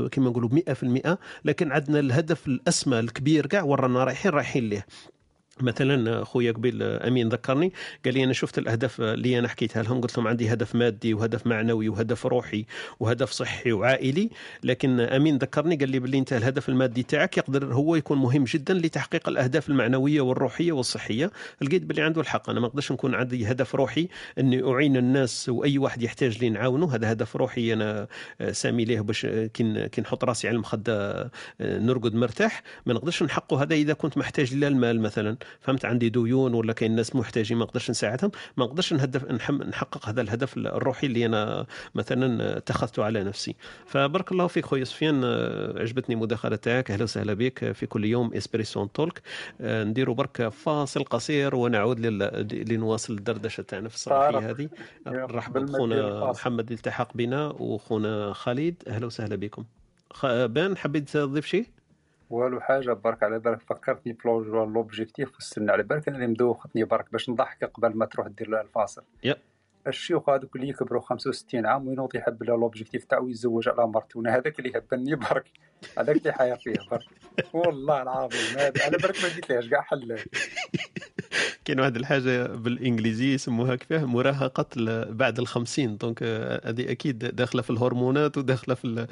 كما 0.08 0.30
نقولوا 0.30 0.50
100% 1.14 1.16
لكن 1.44 1.72
عندنا 1.72 2.00
الهدف 2.00 2.46
الأسمى 2.46 2.98
الكبير 2.98 3.46
كاع 3.46 3.62
ورانا 3.62 4.04
رايحين 4.04 4.30
رايحين 4.32 4.68
ليه. 4.68 4.86
مثلا 5.60 6.24
خويا 6.24 6.52
قبيل 6.52 6.82
أمين 6.82 7.28
ذكرني 7.28 7.72
قال 8.04 8.14
لي 8.14 8.24
أنا 8.24 8.32
شفت 8.32 8.58
الأهداف 8.58 9.00
اللي 9.00 9.38
أنا 9.38 9.48
حكيتها 9.48 9.82
لهم. 9.82 10.00
قلت 10.00 10.18
لهم 10.18 10.28
عندي 10.28 10.52
هدف 10.52 10.74
مادي 10.74 11.14
وهدف 11.14 11.46
معنوي 11.46 11.88
وهدف 11.88 12.26
روحي 12.26 12.64
وهدف 13.00 13.30
صحي 13.30 13.72
وعائلي. 13.72 14.30
لكن 14.64 15.00
أمين 15.00 15.38
ذكرني 15.38 15.76
قال 15.76 15.90
لي 15.90 15.98
باللي 15.98 16.18
أنت 16.18 16.32
الهدف 16.32 16.68
المادي 16.68 17.02
تاعك 17.02 17.38
يقدر 17.38 17.74
هو 17.74 17.96
يكون 17.96 18.18
مهم 18.18 18.44
جدا 18.44 18.74
لتحقيق 18.74 19.28
الأهداف 19.28 19.68
المعنوية 19.68 20.20
والروحية 20.20 20.72
والصحية. 20.72 21.30
لقيت 21.60 21.82
باللي 21.82 22.02
عنده 22.02 22.20
الحق. 22.20 22.50
أنا 22.50 22.60
ما 22.60 22.66
نقدرش 22.66 22.92
نكون 22.92 23.14
عندي 23.14 23.50
هدف 23.50 23.74
روحي 23.74 24.08
أني 24.38 24.62
أعين 24.72 24.96
الناس 24.96 25.48
وأي 25.48 25.78
واحد 25.78 26.02
يحتاج 26.02 26.38
لي 26.38 26.50
نعاونه. 26.50 26.94
هذا 26.94 27.12
هدف 27.12 27.36
روحي 27.36 27.72
أنا 27.72 28.06
سامي 28.52 28.84
ليه 28.84 29.00
باش 29.00 29.26
كي 29.26 30.00
نحط 30.00 30.24
راسي 30.24 30.48
على 30.48 30.54
المخدة 30.54 31.30
نرقد 31.60 32.14
مرتاح. 32.14 32.62
ما 32.86 32.94
نقدرش 32.94 33.22
نحقه. 33.22 33.62
هذا 33.62 33.74
إذا 33.74 33.92
كنت 33.92 34.18
محتاج 34.18 34.54
للمال 34.54 35.00
مثلا. 35.00 35.36
فهمت 35.60 35.84
عندي 35.84 36.08
ديون 36.08 36.54
ولا 36.54 36.72
كاين 36.72 36.94
ناس 36.96 37.16
محتاجين 37.16 37.58
ما 37.58 37.64
نقدرش 37.64 37.90
نساعدهم 37.90 38.30
ما 38.56 38.64
نقدرش 38.64 38.92
نهدف 38.92 39.24
نحقق 39.50 40.08
هذا 40.08 40.20
الهدف 40.20 40.56
الروحي 40.56 41.06
اللي 41.06 41.26
أنا 41.26 41.66
مثلا 41.94 42.56
اتخذته 42.56 43.04
على 43.04 43.24
نفسي. 43.24 43.54
فبارك 43.86 44.32
الله 44.32 44.46
فيك 44.46 44.66
خويا 44.66 44.84
سفيان 44.84 45.24
عجبتني 45.76 46.14
المداخله 46.14 46.56
تاعك 46.56 46.90
أهلا 46.90 47.02
وسهلا 47.02 47.34
بك 47.34 47.72
في 47.72 47.86
كل 47.86 48.04
يوم 48.04 48.34
اسبريسون 48.34 48.92
تولك 48.92 49.22
نديروا 49.60 50.14
برك 50.14 50.48
فاصل 50.48 51.04
قصير 51.04 51.54
ونعود 51.54 52.00
لنواصل 52.52 53.12
الدردشة 53.12 53.62
تاعنا 53.62 53.88
في 53.88 53.94
الصباحية 53.94 54.50
هذه. 54.50 54.68
نرحب 55.06 55.52
بخونا 55.58 56.30
محمد 56.30 56.72
التحق 56.72 57.16
بنا 57.16 57.46
وخونا 57.46 58.32
خالد 58.32 58.74
أهلا 58.88 59.06
وسهلا 59.06 59.36
بكم. 59.36 59.64
بان 60.24 60.76
حبيت 60.76 61.10
تضيف 61.10 61.46
شيء؟ 61.46 61.66
والو 62.30 62.60
حاجة 62.60 62.92
برك 62.92 63.22
على 63.22 63.38
بالك 63.38 63.60
فكرتني 63.60 64.12
بلوجو 64.12 64.64
l'objectif 64.64 65.36
وستنى 65.36 65.72
على 65.72 65.82
بالك 65.82 66.08
أنا 66.08 66.16
اللي 66.16 66.26
مدوختني 66.26 66.84
برك 66.84 67.12
باش 67.12 67.30
نضحك 67.30 67.64
قبل 67.64 67.96
ما 67.96 68.06
تروح 68.06 68.26
دير 68.26 68.60
الفاصل. 68.60 69.02
yep. 69.24 69.36
الشيوخ 69.86 70.28
هذوك 70.28 70.56
اللي 70.56 70.68
يكبروا 70.68 71.00
65 71.00 71.66
عام 71.66 71.88
وينوض 71.88 72.16
يحب 72.16 72.42
l'objectif 72.42 73.04
تاعو 73.04 73.28
يتزوج 73.28 73.68
على 73.68 73.86
مرته 73.86 74.18
وأنا 74.18 74.36
هذاك 74.36 74.58
اللي 74.58 74.72
يهبني 74.74 75.14
برك. 75.14 75.44
هذاك 75.98 76.16
اللي 76.16 76.32
حاير 76.32 76.56
فيه 76.56 76.74
برك. 76.90 77.04
والله 77.52 78.02
العظيم 78.02 78.58
على 78.58 78.96
بالك 78.96 79.16
ما 79.22 79.28
قلتلهاش 79.34 79.68
كاع 79.68 79.80
حل. 79.80 80.18
كاين 81.64 81.80
واحد 81.80 81.96
الحاجة 81.96 82.46
بالإنجليزي 82.46 83.34
يسموها 83.34 83.76
كيفاه؟ 83.76 84.04
مراهقة 84.04 84.66
بعد 85.10 85.38
الخمسين. 85.38 85.96
donc 85.96 86.22
هذه 86.22 86.90
أكيد 86.90 87.18
داخلة 87.18 87.62
في 87.62 87.70
الهرمونات 87.70 88.38
وداخلة 88.38 88.74
في 88.74 89.06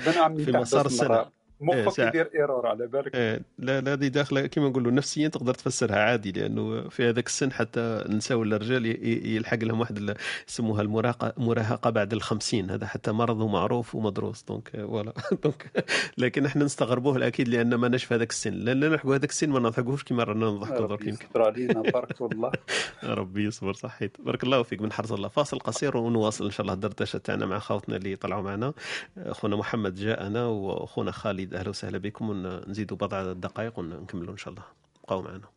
في 0.45 0.53
مسار 0.53 0.87
السنة. 0.87 1.27
مخك 1.65 2.01
إيه 2.01 2.07
يدير 2.07 2.31
error 2.35 2.67
على 2.67 2.87
بالك. 2.87 3.15
إيه 3.15 3.41
لا 3.59 3.81
لا 3.81 3.93
هذه 3.93 4.09
داخلة 4.09 4.47
كما 4.47 4.69
نقولوا 4.69 4.93
نفسيا 4.93 5.29
تقدر 5.29 5.55
تفسرها 5.55 5.97
عادي 5.97 6.33
لأنه 6.33 6.89
في 6.89 7.09
هذاك 7.09 7.27
السن 7.27 7.53
حتى 7.53 7.81
النساء 7.81 8.39
ولا 8.39 8.57
الرجال 8.57 8.87
يلحق 9.27 9.59
لهم 9.65 9.81
واحد 9.81 10.17
يسموها 10.49 10.83
المراهقه 10.83 11.33
مراهقة 11.37 11.91
بعد 11.91 12.13
الخمسين. 12.13 12.71
هذا 12.71 12.87
حتى 12.87 13.13
مرض 13.13 13.43
معروف 13.43 13.95
ومدروس. 13.95 14.43
donc 14.43 14.69
voilà. 14.69 15.13
donc 15.45 15.85
لكن 16.19 16.47
إحنا 16.47 16.65
نستغربوه 16.65 17.27
أكيد 17.27 17.49
لأن 17.49 17.75
ما 17.75 17.97
في 17.99 18.15
هذاك 18.15 18.31
السن. 18.31 18.53
لأن 18.53 18.81
نلحقوا 18.81 19.17
هذاك 19.17 19.31
السن 19.31 19.51
ما 19.51 19.61
نضحكوش 19.61 20.05
كما 20.05 20.25
رانا 20.25 20.47
نضحكوا 20.47 20.87
درك 20.87 21.07
يمكن. 21.07 21.27
علينا 21.37 21.81
بارك 21.83 22.23
الله. 22.23 22.53
ربي 23.05 23.45
يصبر 23.45 23.73
صحيت. 23.73 24.17
بارك 24.21 24.45
الله 24.45 24.63
فيك 24.63 24.83
من 24.83 24.93
حرص 24.93 25.13
الله. 25.13 25.29
فاصل 25.29 25.59
قصير 25.59 25.97
ونواصل 25.97 26.45
إن 26.45 26.51
شاء 26.51 26.63
الله 26.63 26.75
الدردشة 26.75 27.19
تاعنا 27.19 27.47
مع 27.47 27.59
خوتنا 27.59 27.97
اللي 27.97 28.17
طلعوا 28.17 28.43
معنا. 28.43 28.73
اخونا 29.19 29.57
محمد 29.57 29.95
جاءنا 29.95 30.47
واخونا 30.47 31.11
خالد 31.11 31.54
أهلا 31.55 31.69
وسهلا 31.69 31.99
بكم 31.99 32.31
ونزيدوا 32.31 32.97
بضع 32.97 33.33
دقائق 33.33 33.79
ونكملوا 33.79 34.33
إن 34.33 34.39
شاء 34.39 34.55
الله. 34.55 34.65
بقوا 35.05 35.23
معنا. 35.23 35.49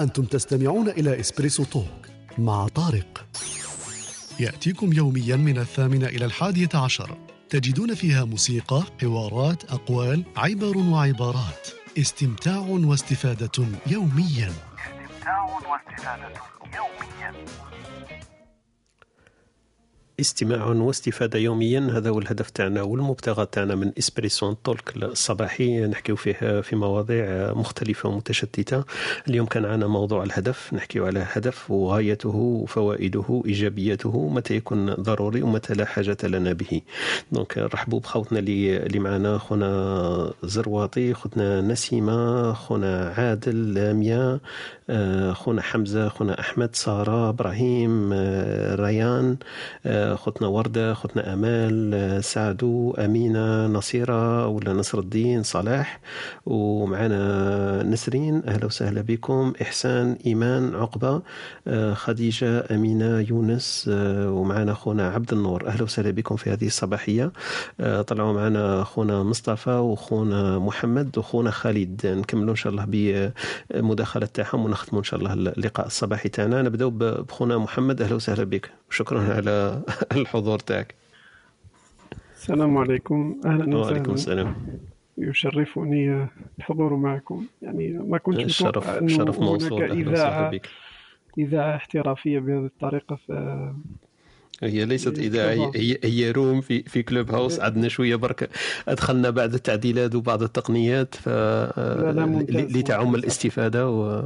أنتم 0.00 0.24
تستمعون 0.24 0.88
إلى 0.88 1.20
إسبريسو 1.20 1.64
توك 1.64 2.06
مع 2.38 2.68
طارق. 2.68 3.26
يأتيكم 4.40 4.92
يوميا 4.92 5.36
من 5.36 5.58
الثامنة 5.58 6.06
إلى 6.06 6.24
الحادية 6.24 6.68
عشر. 6.74 7.18
تجدون 7.50 7.94
فيها 7.94 8.24
موسيقى، 8.24 8.82
حوارات، 9.00 9.64
أقوال، 9.64 10.24
عبر 10.36 10.78
وعبارات. 10.78 11.68
استمتاع 11.98 12.58
واستفادة 12.58 13.66
يوميا. 13.86 14.52
استمتاع 15.56 15.72
واستفادة 15.72 16.32
يوميا 16.76 17.34
استماع 20.20 20.66
واستفادة 20.66 21.38
يوميا. 21.38 21.80
هذا 21.80 22.10
هو 22.10 22.18
الهدف 22.18 22.50
تاعنا 22.50 22.82
والمبتغى 22.82 23.46
تاعنا 23.52 23.74
من 23.74 23.92
اسبريسون 23.98 24.56
تولك 24.64 24.96
الصباحي. 24.96 25.86
نحكيو 25.86 26.16
فيه 26.16 26.60
في 26.60 26.76
مواضيع 26.76 27.52
مختلفة 27.52 28.08
ومتشتتة. 28.08 28.84
اليوم 29.28 29.46
كان 29.46 29.64
عنا 29.64 29.86
موضوع 29.86 30.22
الهدف. 30.24 30.74
نحكيو 30.74 31.06
على 31.06 31.26
هدف 31.32 31.70
وغايته 31.70 32.36
وفوائده 32.36 33.42
إيجابيته. 33.46 34.28
متى 34.28 34.56
يكون 34.56 34.94
ضروري 34.94 35.42
ومتى 35.42 35.74
لا 35.74 35.84
حاجة 35.84 36.16
لنا 36.24 36.52
به. 36.52 36.80
دونك 37.32 37.58
رحبوا 37.58 38.00
بخوتنا 38.00 38.38
اللي 38.38 38.76
اللي 38.76 38.98
معنا. 38.98 39.38
خونا 39.38 40.32
زرواطي 40.42 41.14
خوتنا 41.14 41.60
نسيمة 41.60 42.52
خونا 42.52 43.14
عادل 43.18 43.74
لاميا 43.74 44.40
آه، 44.90 45.32
خونا 45.32 45.62
حمزة 45.62 46.08
خونا 46.08 46.40
أحمد 46.40 46.76
سارة 46.76 47.28
إبراهيم 47.28 48.10
آه، 48.12 48.74
ريان 48.74 49.36
آه، 49.86 50.05
خوتنا 50.14 50.48
وردة 50.48 50.94
خوتنا 50.94 51.32
أمال 51.32 52.24
سعدو 52.24 52.94
أمينة 52.94 53.66
نصيرة 53.66 54.46
ولا 54.46 54.72
نصر 54.72 54.98
الدين 54.98 55.42
صلاح 55.42 56.00
ومعنا 56.46 57.82
نسرين 57.82 58.42
أهلا 58.48 58.66
وسهلا 58.66 59.00
بكم. 59.00 59.52
إحسان 59.62 60.16
إيمان 60.26 60.74
عقبة 60.74 61.22
آه، 61.68 61.94
خديجة 61.94 62.64
أمينة 62.70 63.20
يونس 63.20 63.90
آه، 63.92 64.30
ومعنا 64.30 64.74
خونا 64.74 65.10
عبد 65.10 65.32
النور. 65.32 65.66
أهلا 65.66 65.82
وسهلا 65.82 66.10
بكم 66.10 66.36
في 66.36 66.50
هذه 66.52 66.66
الصباحية. 66.66 67.32
آه، 67.80 68.02
طلعوا 68.02 68.32
معنا 68.32 68.84
خونا 68.84 69.22
مصطفى 69.22 69.70
وخونا 69.70 70.58
محمد 70.58 71.18
وخونا 71.18 71.50
خالد. 71.50 72.06
نكملوا 72.06 72.50
إن 72.50 72.56
شاء 72.56 72.72
الله 72.72 72.84
بمداخلة 73.74 74.26
تاعهم 74.26 74.64
ونختموا 74.64 75.00
إن 75.00 75.04
شاء 75.04 75.20
الله 75.20 75.32
اللقاء 75.32 75.86
الصباحي 75.86 76.28
تاعنا. 76.28 76.62
نبداو 76.62 76.90
بخونا 76.90 77.58
محمد. 77.58 78.02
أهلا 78.02 78.14
وسهلا 78.14 78.44
بك. 78.44 78.70
شكرا 78.90 79.34
على 79.34 79.82
الحضور 80.16 80.58
تاعك. 80.58 80.94
السلام 82.34 82.78
عليكم. 82.78 83.40
أهلا 83.44 83.76
وعليكم 83.76 84.12
وسهلا 84.12 84.42
السلام. 84.42 84.78
يشرفني 85.18 86.28
الحضور 86.58 86.96
معكم. 86.96 87.46
يعني 87.62 87.88
ما 87.92 88.18
كنتش 88.18 88.44
الشرف 88.44 88.68
متوقع 88.78 88.98
إنه 88.98 89.08
شرف 89.08 89.36
هناك 89.36 89.40
موصول 89.40 89.82
وسهلا 89.82 89.94
اذاعه 89.94 90.60
إذاعة 91.38 91.76
احترافية 91.76 92.38
بهذه 92.38 92.64
الطريقة 92.66 93.18
هي 94.62 94.84
ليست 94.84 95.18
إذاعة 95.18 95.70
هي, 95.74 95.98
هي- 96.04 96.30
روم 96.30 96.60
في 96.60 96.82
في 96.82 97.02
كلوب 97.02 97.30
هاوس 97.30 97.60
عندنا 97.60 97.88
شوية 97.88 98.16
برك 98.16 98.50
أدخلنا 98.88 99.30
بعض 99.30 99.54
التعديلات 99.54 100.14
وبعض 100.14 100.42
التقنيات 100.42 101.14
ف 101.14 101.28
ل- 101.28 102.78
لتعم 102.78 103.14
الاستفادة 103.14 103.90
و... 103.90 104.18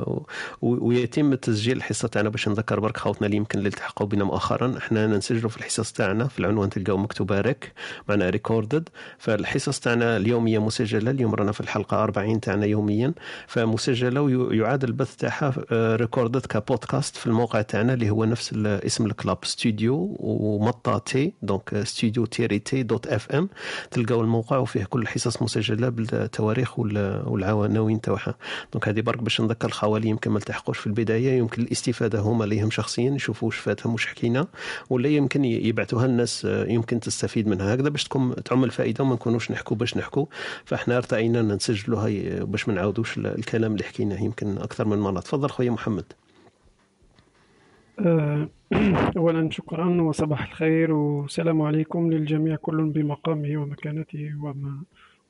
و... 0.62 0.89
ويتم 0.89 1.35
تسجيل 1.35 1.77
الحصة 1.77 2.09
تاعنا 2.09 2.28
باش 2.28 2.48
نذكر 2.48 2.81
برك 2.81 2.97
خوتنا 2.97 3.27
اللي 3.27 3.36
يمكن 3.36 3.59
اللي 3.59 3.69
التحقوا 3.69 4.07
بنا 4.07 4.24
مؤخرا. 4.24 4.78
إحنا 4.78 5.07
نسجلوا 5.07 5.51
في 5.51 5.57
الحصص 5.57 5.93
تاعنا 5.93 6.28
في 6.28 6.39
العنوان 6.39 6.70
تلقاو 6.70 6.97
مكتوبة 6.97 7.40
ريك 7.40 7.73
معنا 8.09 8.31
recorded 8.31 8.89
فالحصص 9.19 9.81
تاعنا 9.81 10.16
اليومية 10.16 10.59
مسجلة 10.59 11.11
اليوم 11.11 11.35
رانا 11.35 11.52
في 11.52 11.61
الحلقة 11.61 12.02
40 12.02 12.40
تاعنا 12.40 12.66
يوميا. 12.66 13.12
فمسجلة 13.47 14.20
ويعاد 14.23 14.85
البث 14.85 15.16
تاعها 15.16 15.55
recorded 15.73 16.47
ك 16.47 16.55
podcast 16.55 17.16
في 17.16 17.27
الموقع 17.27 17.62
تاعنا 17.62 17.94
اللي 17.94 18.11
هو 18.11 18.24
نفس 18.24 18.55
اسم 18.57 19.07
ال 19.07 19.13
club 19.13 19.39
studio. 19.44 20.16
ومطا 20.22 20.98
تي 20.98 21.32
donc 21.43 21.82
studio 21.85 22.24
تيري 22.26 22.59
تي 22.59 22.82
dot 22.82 23.07
FM 23.07 23.48
تلقاو 23.90 24.20
الموقع 24.20 24.56
وفيه 24.59 24.84
كل 24.84 25.02
الحصص 25.02 25.42
مسجلة 25.42 25.88
بالتواريخ 25.88 26.78
وال- 26.78 27.22
والعناوين 27.28 28.01
تاعها. 28.01 28.34
donc 28.73 28.89
هذه 28.88 29.01
برك 29.01 29.22
باش 29.22 29.40
نذكر 29.40 29.68
الخوالي 29.68 30.09
يمكن 30.09 30.30
ما 30.30 30.38
التحقوش 30.38 30.78
في 30.78 30.86
البداية. 30.86 31.38
يمكن 31.38 31.62
الاستفادة 31.62 32.20
هما 32.20 32.44
ليهم 32.44 32.70
شخصيا 32.70 33.10
يشوفوا 33.10 33.48
واش 33.48 33.56
فاتهم 33.56 33.92
واش 33.92 34.06
حكينا 34.06 34.47
ولا 34.90 35.09
يمكن 35.09 35.44
يبعثوها 35.44 36.06
للناس 36.06 36.44
آه، 36.44 36.66
يمكن 36.66 37.01
تستفيد 37.01 37.48
منها. 37.48 37.74
هكذا 37.74 37.88
باش 37.88 38.05
تكون 38.05 38.34
تعم 38.44 38.64
الفائدة 38.64 39.05
وما 39.05 39.14
نكونوش 39.14 39.51
نحكوا 39.51 39.76
باش 39.76 39.97
نحكوا 39.97 40.26
فاحنا 40.64 40.97
ارتئينا 40.97 41.59
هاي 41.88 42.40
باش 42.44 42.68
ما 42.68 42.74
نعاودوش 42.74 43.18
ال- 43.18 43.26
الكلام 43.38 43.72
اللي 43.72 43.84
حكيناه 43.84 44.22
يمكن 44.22 44.59
أكثر 44.59 44.84
من 44.88 44.98
مرة. 44.98 45.20
تفضل 45.20 45.51
خويا 45.51 45.70
محمد. 45.70 46.05
آه، 48.06 48.48
اولا 49.16 49.51
شكرا 49.51 50.02
وصباح 50.02 50.43
الخير 50.47 50.93
والسلام 50.93 51.62
عليكم 51.62 52.12
للجميع 52.12 52.56
كل 52.56 52.85
بمقامه 52.85 53.56
ومكانته 53.62 54.32
وم- 54.43 54.85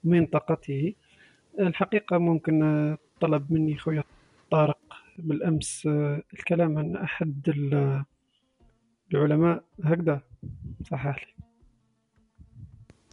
ومنطقته. 0.04 0.94
الحقيقة 1.60 2.18
ممكن 2.18 2.96
طلب 3.20 3.52
مني 3.52 3.76
خويا 3.78 4.04
طارق 4.50 4.78
بالأمس 5.18 5.86
آه، 5.86 6.22
الكلام 6.34 6.78
عن 6.78 6.96
ال- 7.48 8.04
العلماء. 9.14 9.62
هكذا 9.84 10.20
صحح 10.84 11.16
لي 11.26 11.44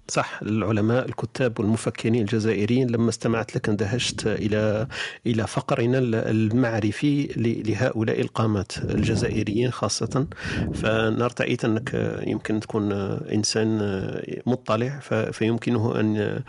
صح 0.10 0.40
العلماء 0.42 1.06
الكتاب 1.06 1.60
والمفكرين 1.60 2.16
الجزائريين 2.16 2.88
لما 2.90 3.10
استمعت 3.10 3.56
لك 3.56 3.70
اندهشت 3.70 4.28
إلى 4.28 4.88
إلى 5.26 5.48
فقرنا 5.48 5.98
المعرفي 6.30 7.24
لهؤلاء 7.68 8.22
القامات 8.22 8.72
الجزائريين 8.78 9.72
خاصة. 9.72 10.28
فانا 10.74 11.26
ارتأيت 11.26 11.66
أنك 11.66 12.20
يمكن 12.28 12.60
تكون 12.60 12.92
إنسان 13.34 13.78
مطلع 14.46 15.00
فيمكنه 15.32 16.00
أن 16.00 16.40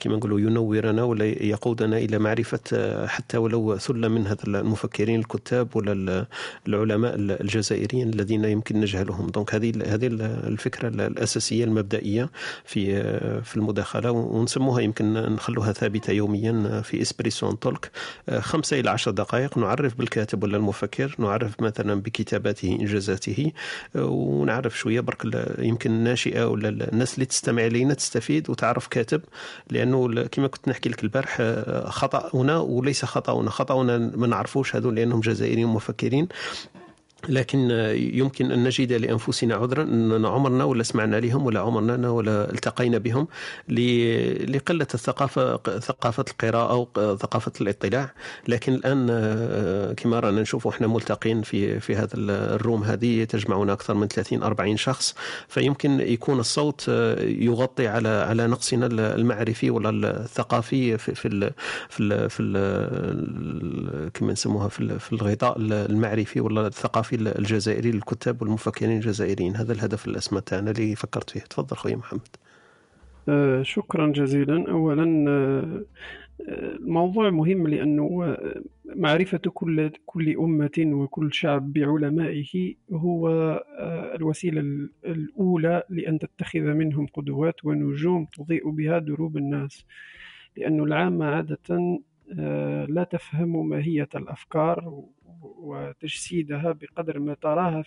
كما 0.00 0.16
نقولوا 0.16 0.40
ينورنا 0.40 1.02
ولا 1.02 1.24
يقودنا 1.24 1.98
إلى 1.98 2.18
معرفة 2.18 3.06
حتى 3.06 3.36
ولو 3.38 3.76
ثلة 3.76 4.08
من 4.08 4.26
هذا 4.26 4.38
المفكرين 4.46 5.20
الكتاب 5.20 5.76
ولا 5.76 5.92
ال- 5.92 6.26
العلماء 6.68 7.14
الجزائريين 7.16 8.08
الذين 8.08 8.44
يمكن 8.44 8.80
نجهلهم. 8.80 9.26
دونك 9.26 9.54
هذه 9.54 9.72
هذه 9.86 10.06
الفكرة 10.46 10.88
الأساسية 10.88 11.64
المبدئية 11.64 12.30
في 12.64 13.05
في 13.42 13.56
المداخلة 13.56 14.10
ونسموها 14.10 14.80
يمكن 14.80 15.12
نخلوها 15.12 15.72
ثابتة 15.72 16.10
يوميا 16.10 16.80
في 16.80 17.02
اسبريسون 17.02 17.58
تولك. 17.58 17.90
خمسة 18.38 18.80
إلى 18.80 18.90
عشر 18.90 19.10
دقائق 19.10 19.58
نعرف 19.58 19.94
بالكاتب 19.94 20.42
ولا 20.42 20.56
المفكر 20.56 21.14
نعرف 21.18 21.60
مثلا 21.60 22.00
بكتاباته 22.00 22.78
إنجازاته 22.80 23.52
ونعرف 23.94 24.78
شوية 24.78 25.00
برك 25.00 25.48
يمكن 25.58 25.90
الناشئه 25.90 26.44
ولا 26.44 26.68
الناس 26.68 27.14
اللي 27.14 27.26
تستمع 27.26 27.66
إلينا 27.66 27.94
تستفيد 27.94 28.50
وتعرف 28.50 28.86
كاتب 28.86 29.20
لأنه 29.70 30.22
كما 30.26 30.46
كنت 30.46 30.68
نحكي 30.68 30.88
لك 30.88 31.04
البارح 31.04 31.42
خطأنا 31.86 32.56
وليس 32.58 33.04
خطأنا. 33.04 33.50
خطأنا 33.50 33.98
ما 33.98 34.26
نعرفوش 34.26 34.76
هذول 34.76 34.94
لأنهم 34.94 35.20
جزائريين 35.20 35.66
مفكرين. 35.68 36.28
لكن 37.28 37.58
يمكن 37.96 38.52
أن 38.52 38.64
نجد 38.64 38.92
لأنفسنا 38.92 39.54
عذرا 39.54 39.82
أن 39.82 40.26
عمرنا 40.26 40.64
ولا 40.64 40.82
سمعنا 40.82 41.16
لهم 41.16 41.46
ولا 41.46 41.60
عمرنا 41.60 42.10
ولا 42.10 42.50
التقينا 42.52 42.98
بهم 42.98 43.28
ل- 43.68 44.52
لقلة 44.56 44.86
الثقافة 44.94 45.56
ثقافة 45.78 46.24
القراءة 46.30 46.76
وثقافه 46.96 47.52
الاطلاع. 47.60 48.12
لكن 48.48 48.74
الآن 48.74 49.06
آه، 49.10 49.92
كما 49.92 50.20
رانا 50.20 50.40
نشوف 50.42 50.66
إحنا 50.66 50.86
ملتقين 50.86 51.42
في 51.42 51.80
في 51.80 51.96
هذا 51.96 52.08
الروم 52.14 52.82
هذه 52.84 53.24
تجمعنا 53.24 53.72
أكثر 53.72 53.94
من 53.94 54.08
30 54.08 54.42
40 54.42 54.76
شخص. 54.76 55.14
فيمكن 55.48 56.00
يكون 56.00 56.40
الصوت 56.40 56.86
آه، 56.88 57.22
يغطي 57.22 57.88
على 57.88 58.08
على 58.08 58.46
نقصنا 58.46 58.86
المعرفي 58.86 59.70
ولا 59.70 59.90
الثقافي 59.90 60.98
في 60.98 61.14
في 61.14 61.50
في 61.90 62.28
في 62.28 62.42
كما 64.14 64.32
نسموها 64.32 64.68
في 64.68 65.12
الغطاء 65.12 65.54
المعرفي 65.58 66.40
ولا 66.40 66.66
الثقافي 66.66 67.05
الجزائري 67.12 67.90
للكتاب 67.90 68.42
والمفكرين 68.42 68.96
الجزائريين. 68.96 69.56
هذا 69.56 69.72
الهدف 69.72 70.08
الأسمى 70.08 70.40
تاعنا 70.40 70.70
اللي 70.70 70.96
فكرت 70.96 71.30
فيه. 71.30 71.40
تفضل 71.40 71.76
خويا 71.76 71.96
محمد. 71.96 72.36
آه، 73.28 73.62
شكرا 73.62 74.12
جزيلا. 74.12 74.70
أولا 74.70 75.30
آه، 75.30 75.84
الموضوع 76.76 77.30
مهم 77.30 77.66
لأنه 77.68 78.24
آه، 78.24 78.62
معرفة 78.96 79.38
كل 79.38 79.90
كل 80.06 80.36
أمة 80.36 80.70
وكل 80.78 81.32
شعب 81.34 81.72
بعلمائه 81.72 82.74
هو 82.92 83.28
الوسيلة 84.14 84.60
ال- 84.60 84.90
الأولى 85.04 85.82
لأن 85.90 86.18
تتخذ 86.18 86.60
منهم 86.60 87.06
قدوات 87.06 87.64
ونجوم 87.64 88.24
تضيء 88.24 88.70
بها 88.70 88.98
دروب 88.98 89.36
الناس. 89.36 89.84
لأن 90.56 90.80
العامة 90.80 91.24
عادة 91.24 91.98
لا 92.88 93.08
تفهم 93.10 93.68
ماهية 93.68 94.08
الأفكار 94.14 95.04
وتجسيدها 95.58 96.72
بقدر 96.72 97.18
ما 97.18 97.34
تراها 97.34 97.84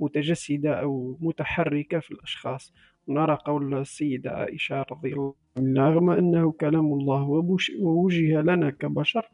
متجسدة 0.00 0.80
أو 0.80 1.18
متحركة 1.20 1.98
في 2.00 2.10
الأشخاص. 2.10 2.74
نرى 3.08 3.38
قول 3.44 3.74
السيدة 3.74 4.30
عائشة 4.30 4.82
رضي 4.92 5.12
الله 5.12 5.34
عنها 5.56 5.90
رغم 5.90 6.10
أنه 6.10 6.52
كلام 6.52 6.92
الله 6.92 7.44
ووجه 7.80 8.40
لنا 8.40 8.70
كبشر 8.70 9.28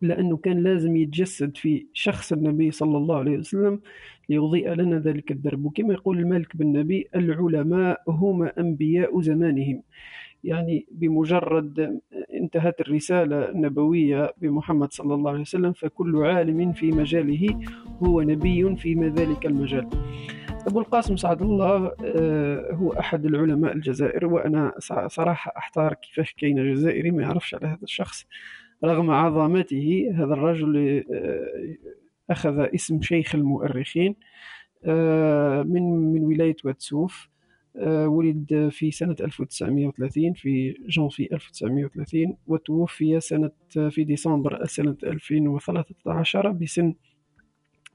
لأنه 0.00 0.36
كان 0.36 0.62
لازم 0.62 0.96
يتجسد 0.96 1.56
في 1.56 1.86
شخص 1.92 2.32
النبي 2.32 2.70
صلى 2.70 2.96
الله 2.96 3.16
عليه 3.16 3.38
وسلم 3.38 3.80
ليضيء 4.28 4.72
لنا 4.72 4.98
ذلك 4.98 5.30
الدرب. 5.30 5.64
وكما 5.64 5.94
يقول 5.94 6.18
الملك 6.18 6.56
بن 6.56 6.78
نبي 6.78 7.08
العلماء 7.16 8.02
هم 8.08 8.42
أنبياء 8.42 9.20
زمانهم. 9.20 9.82
يعني 10.44 10.86
بمجرد 10.90 12.00
انتهت 12.34 12.80
الرسالة 12.80 13.48
النبوية 13.48 14.34
بمحمد 14.36 14.92
صلى 14.92 15.14
الله 15.14 15.30
عليه 15.30 15.40
وسلم 15.40 15.72
فكل 15.72 16.16
عالم 16.16 16.72
في 16.72 16.92
مجاله 16.92 17.60
هو 18.02 18.22
نبي 18.22 18.76
في 18.76 18.94
ذلك 18.94 19.46
المجال. 19.46 19.88
أبو 20.66 20.80
القاسم 20.80 21.16
سعد 21.16 21.42
الله 21.42 21.92
آه، 22.04 22.72
هو 22.72 22.92
أحد 22.92 23.24
العلماء 23.24 23.72
الجزائر 23.72 24.26
وأنا 24.26 24.72
صراحة 25.06 25.52
أحتار 25.56 25.94
كيفاش 25.94 26.32
كاين 26.32 26.72
جزائري 26.74 27.10
ما 27.10 27.22
يعرفش 27.22 27.54
على 27.54 27.66
هذا 27.66 27.82
الشخص. 27.82 28.26
رغم 28.84 29.10
عظمته 29.10 30.10
هذا 30.14 30.34
الرجل 30.34 31.04
آه، 31.12 31.76
أخذ 32.30 32.58
اسم 32.74 33.02
شيخ 33.02 33.34
المؤرخين 33.34 34.16
آه، 34.84 35.62
من 35.62 36.12
من 36.12 36.24
ولاية 36.24 36.56
واتسوف. 36.64 37.28
ولد 37.86 38.68
في 38.72 38.90
سنة 38.90 39.16
1930 39.20 40.32
في 40.32 40.74
جانفي 40.88 41.28
1930 41.32 42.36
وتوفي 42.46 43.20
سنة 43.20 43.50
في 43.68 44.04
ديسمبر 44.04 44.64
سنة 44.64 44.96
2013 45.04 46.52
بسن 46.52 46.94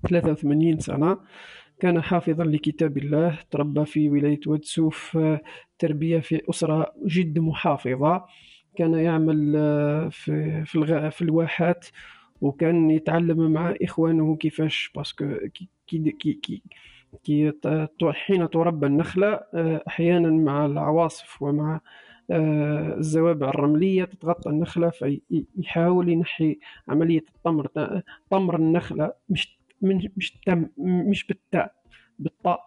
83 0.10 0.80
سنة 0.80 1.18
كان 1.80 2.02
حافظا 2.02 2.44
لكتاب 2.44 2.98
الله 2.98 3.40
تربى 3.52 3.86
في 3.86 4.10
ولاية 4.10 4.40
ودسوف 4.48 5.18
تربية 5.80 6.20
في 6.20 6.42
أسرة 6.50 6.94
جد 7.06 7.40
محافظة 7.40 8.26
كان 8.76 8.94
يعمل 8.94 9.52
في 10.12 10.64
في. 10.66 11.12
في 11.12 11.22
الواحات 11.22 11.86
وكان 12.42 12.90
يتعلم 12.90 13.52
مع 13.52 13.76
إخوانه 13.82 14.36
كيفاش 14.36 14.92
باسكو 14.96 15.26
كي 15.54 15.70
كي 15.88 16.12
كي, 16.12 16.34
كي 16.34 16.64
حين 18.14 18.50
تربى 18.50 18.86
النخلة 18.88 19.40
أحيانا 19.88 20.30
مع 20.30 20.66
العواصف 20.66 21.42
ومع 21.42 21.80
الزوابع 22.32 23.50
الرملية 23.50 24.04
تتغطى 24.04 24.50
النخلة 24.50 24.90
فيحاول 24.90 26.10
ينحي 26.10 26.60
عملية 26.88 27.24
الطمر 27.36 27.68
طمر 28.30 28.56
النخلة 28.56 29.14
مش 29.30 29.58
مش 29.82 30.32
تم 30.46 30.70
مش 30.78 31.28
بالتاء 31.28 31.74
بالطاء. 32.20 32.64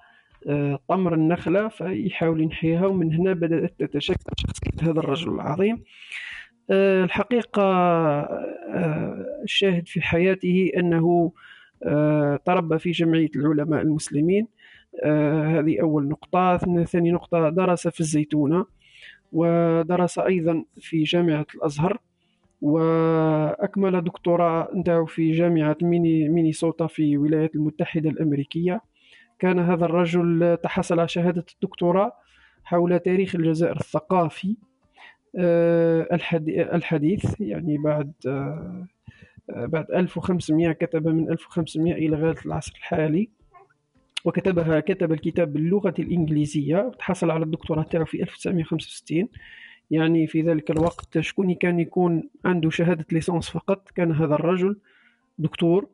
آه، 0.48 0.78
طمر 0.88 1.14
النخلة 1.14 1.68
فيحاول 1.68 2.40
ينحيها 2.40 2.86
ومن 2.86 3.14
هنا 3.14 3.32
بدأت 3.32 3.74
تتشكل 3.78 4.32
شخصية 4.36 4.90
هذا 4.90 5.00
الرجل 5.00 5.34
العظيم. 5.34 5.84
آه، 6.70 7.04
الحقيقة 7.04 7.62
آه، 7.62 9.24
الشاهد 9.42 9.88
في 9.88 10.00
حياته 10.00 10.70
أنه 10.76 11.32
تربى 12.44 12.78
في 12.78 12.90
جمعية 12.90 13.30
العلماء 13.36 13.82
المسلمين. 13.82 14.48
هذه 15.54 15.80
أول 15.80 16.08
نقطة. 16.08 16.56
ثاني 16.84 17.10
نقطة 17.10 17.48
درس 17.48 17.88
في 17.88 18.00
الزيتونة 18.00 18.66
ودرس 19.32 20.18
أيضا 20.18 20.64
في 20.80 21.02
جامعة 21.02 21.46
الأزهر 21.54 21.98
وأكمل 22.62 24.04
دكتوراه 24.04 24.68
نتاعو 24.74 25.06
في 25.06 25.32
جامعة 25.32 25.76
ميني 25.82 26.28
مينيسوتا 26.28 26.86
في 26.86 27.12
الولايات 27.12 27.54
المتحدة 27.54 28.10
الأمريكية. 28.10 28.80
كان 29.38 29.58
هذا 29.58 29.84
الرجل 29.84 30.58
تحصل 30.62 30.98
على 30.98 31.08
شهادة 31.08 31.44
الدكتوراه 31.54 32.12
حول 32.64 32.98
تاريخ 32.98 33.34
الجزائر 33.34 33.76
الثقافي 33.76 34.56
آه، 35.38 36.08
الحديث 36.74 37.40
يعني 37.40 37.78
بعد 37.78 38.12
آه، 38.26 38.86
بعد 39.48 39.90
1500 39.90 40.72
كتب 40.72 41.08
من 41.08 41.30
1500 41.30 41.94
إلى 41.94 42.16
غاية 42.16 42.36
العصر 42.46 42.72
الحالي. 42.76 43.28
وكتبها 44.24 44.80
كتب 44.80 45.12
الكتاب 45.12 45.52
باللغة 45.52 45.94
الإنجليزية. 45.98 46.90
تحصل 46.98 47.30
على 47.30 47.44
الدكتوراه 47.44 47.82
تاعو 47.82 48.04
في 48.04 48.22
1965 48.22 49.28
يعني 49.90 50.26
في 50.26 50.42
ذلك 50.42 50.70
الوقت 50.70 51.18
شكون 51.18 51.54
كان 51.54 51.80
يكون 51.80 52.28
عنده 52.44 52.70
شهادة 52.70 53.06
ليسانس 53.12 53.50
فقط؟ 53.50 53.90
كان 53.90 54.12
هذا 54.12 54.34
الرجل 54.34 54.76
دكتور. 55.38 55.88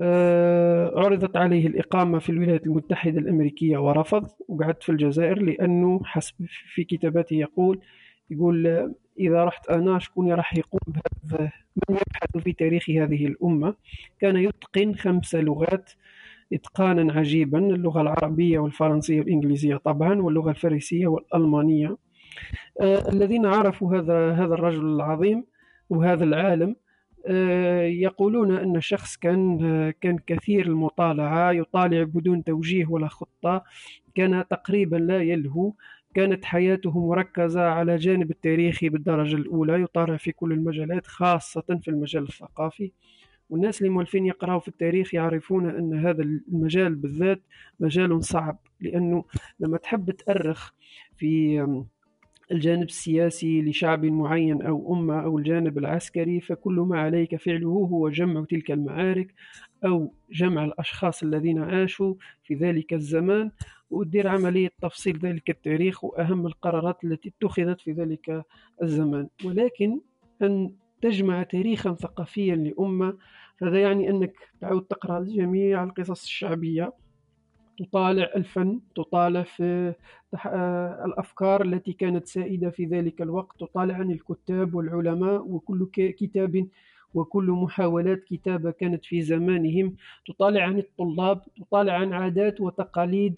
آه، 0.00 0.92
عرضت 0.96 1.36
عليه 1.36 1.66
الإقامة 1.66 2.18
في 2.18 2.30
الولايات 2.30 2.66
المتحدة 2.66 3.18
الأمريكية 3.18 3.78
ورفض 3.78 4.28
وقعد 4.48 4.82
في 4.82 4.92
الجزائر 4.92 5.42
لأنه 5.42 6.00
حسب 6.04 6.34
في 6.74 6.84
كتاباته 6.84 7.34
يقول 7.34 7.80
يقول 8.30 8.66
إذا 9.18 9.44
رحت 9.44 9.68
أنا 9.70 9.98
شكون 9.98 10.32
راح 10.32 10.56
يقوم 10.56 10.80
بهذا؟ 10.86 11.52
من 11.88 11.96
يبحث 11.96 12.44
في 12.44 12.52
تاريخ 12.52 12.90
هذه 12.90 13.26
الأمة؟ 13.26 13.74
كان 14.20 14.36
يتقن 14.36 14.94
خمس 14.94 15.34
لغات 15.34 15.90
إتقانا 16.52 17.12
عجيبا 17.12 17.58
اللغة 17.58 18.00
العربية 18.00 18.58
والفرنسية 18.58 19.20
والإنجليزية 19.20 19.76
طبعا 19.76 20.22
واللغة 20.22 20.50
الفارسية 20.50 21.06
والألمانية. 21.06 21.96
آه، 22.80 23.08
الذين 23.08 23.46
عرفوا 23.46 23.96
هذا 23.96 24.32
هذا 24.32 24.54
الرجل 24.54 24.86
العظيم 24.86 25.44
وهذا 25.90 26.24
العالم 26.24 26.76
آه، 27.26 27.82
يقولون 27.82 28.56
أن 28.56 28.76
الشخص 28.76 29.16
كان 29.16 29.58
كان 30.00 30.18
كثير 30.26 30.66
المطالعة 30.66 31.52
يطالع 31.52 32.02
بدون 32.02 32.44
توجيه 32.44 32.86
ولا 32.86 33.08
خطة 33.08 33.64
كان 34.14 34.44
تقريبا 34.50 34.96
لا 34.96 35.22
يلهو. 35.22 35.72
كانت 36.14 36.44
حياته 36.44 37.06
مركزة 37.08 37.60
على 37.60 37.96
جانب 37.96 38.30
التاريخي 38.30 38.88
بالدرجة 38.88 39.36
الأولى 39.36 39.82
يطالع 39.82 40.16
في 40.16 40.32
كل 40.32 40.52
المجالات 40.52 41.06
خاصة 41.06 41.78
في 41.82 41.88
المجال 41.88 42.22
الثقافي. 42.22 42.92
والناس 43.50 43.80
اللي 43.80 43.92
مولفين 43.92 44.26
يقرأوا 44.26 44.60
في 44.60 44.68
التاريخ 44.68 45.14
يعرفون 45.14 45.70
أن 45.70 46.06
هذا 46.06 46.22
المجال 46.22 46.94
بالذات 46.94 47.42
مجال 47.80 48.24
صعب 48.24 48.58
لأنه 48.80 49.24
لما 49.60 49.76
تحب 49.78 50.10
تأرخ 50.10 50.70
في 51.16 51.60
الجانب 52.52 52.82
السياسي 52.88 53.62
لشعب 53.62 54.04
معين 54.04 54.62
أو 54.62 54.94
أمة 54.94 55.20
أو 55.24 55.38
الجانب 55.38 55.78
العسكري 55.78 56.40
فكل 56.40 56.72
ما 56.74 57.00
عليك 57.00 57.36
فعله 57.36 57.68
هو 57.68 58.08
جمع 58.08 58.44
تلك 58.44 58.70
المعارك 58.70 59.34
أو 59.84 60.14
جمع 60.30 60.64
الأشخاص 60.64 61.22
الذين 61.22 61.58
عاشوا 61.58 62.14
في 62.44 62.54
ذلك 62.54 62.92
الزمان. 62.94 63.50
ودير 63.90 64.28
عملية 64.28 64.70
تفصيل 64.82 65.18
ذلك 65.18 65.50
التاريخ 65.50 66.04
وأهم 66.04 66.46
القرارات 66.46 67.04
التي 67.04 67.28
اتخذت 67.28 67.80
في 67.80 67.92
ذلك 67.92 68.44
الزمان. 68.82 69.28
ولكن 69.44 70.00
أن 70.42 70.72
تجمع 71.02 71.42
تاريخا 71.42 71.94
ثقافيا 71.94 72.56
لأمة 72.56 73.18
هذا 73.62 73.80
يعني 73.80 74.10
أنك 74.10 74.34
تعود 74.60 74.82
تقرأ 74.82 75.20
جميع 75.24 75.84
القصص 75.84 76.22
الشعبية. 76.22 76.92
تطالع 77.78 78.30
الفن 78.36 78.80
تطالع 78.96 79.42
في 79.42 79.94
الأفكار 81.04 81.62
التي 81.62 81.92
كانت 81.92 82.26
سائدة 82.26 82.70
في 82.70 82.84
ذلك 82.84 83.22
الوقت. 83.22 83.60
تطالع 83.60 83.94
عن 83.94 84.10
الكتاب 84.10 84.74
والعلماء 84.74 85.48
وكل 85.48 85.88
كتاب 85.94 86.68
وكل 87.14 87.50
محاولات 87.50 88.24
كتابة 88.24 88.70
كانت 88.70 89.04
في 89.04 89.22
زمانهم. 89.22 89.96
تطالع 90.26 90.62
عن 90.62 90.78
الطلاب 90.78 91.42
تطالع 91.56 91.92
عن 91.92 92.12
عادات 92.12 92.60
وتقاليد 92.60 93.34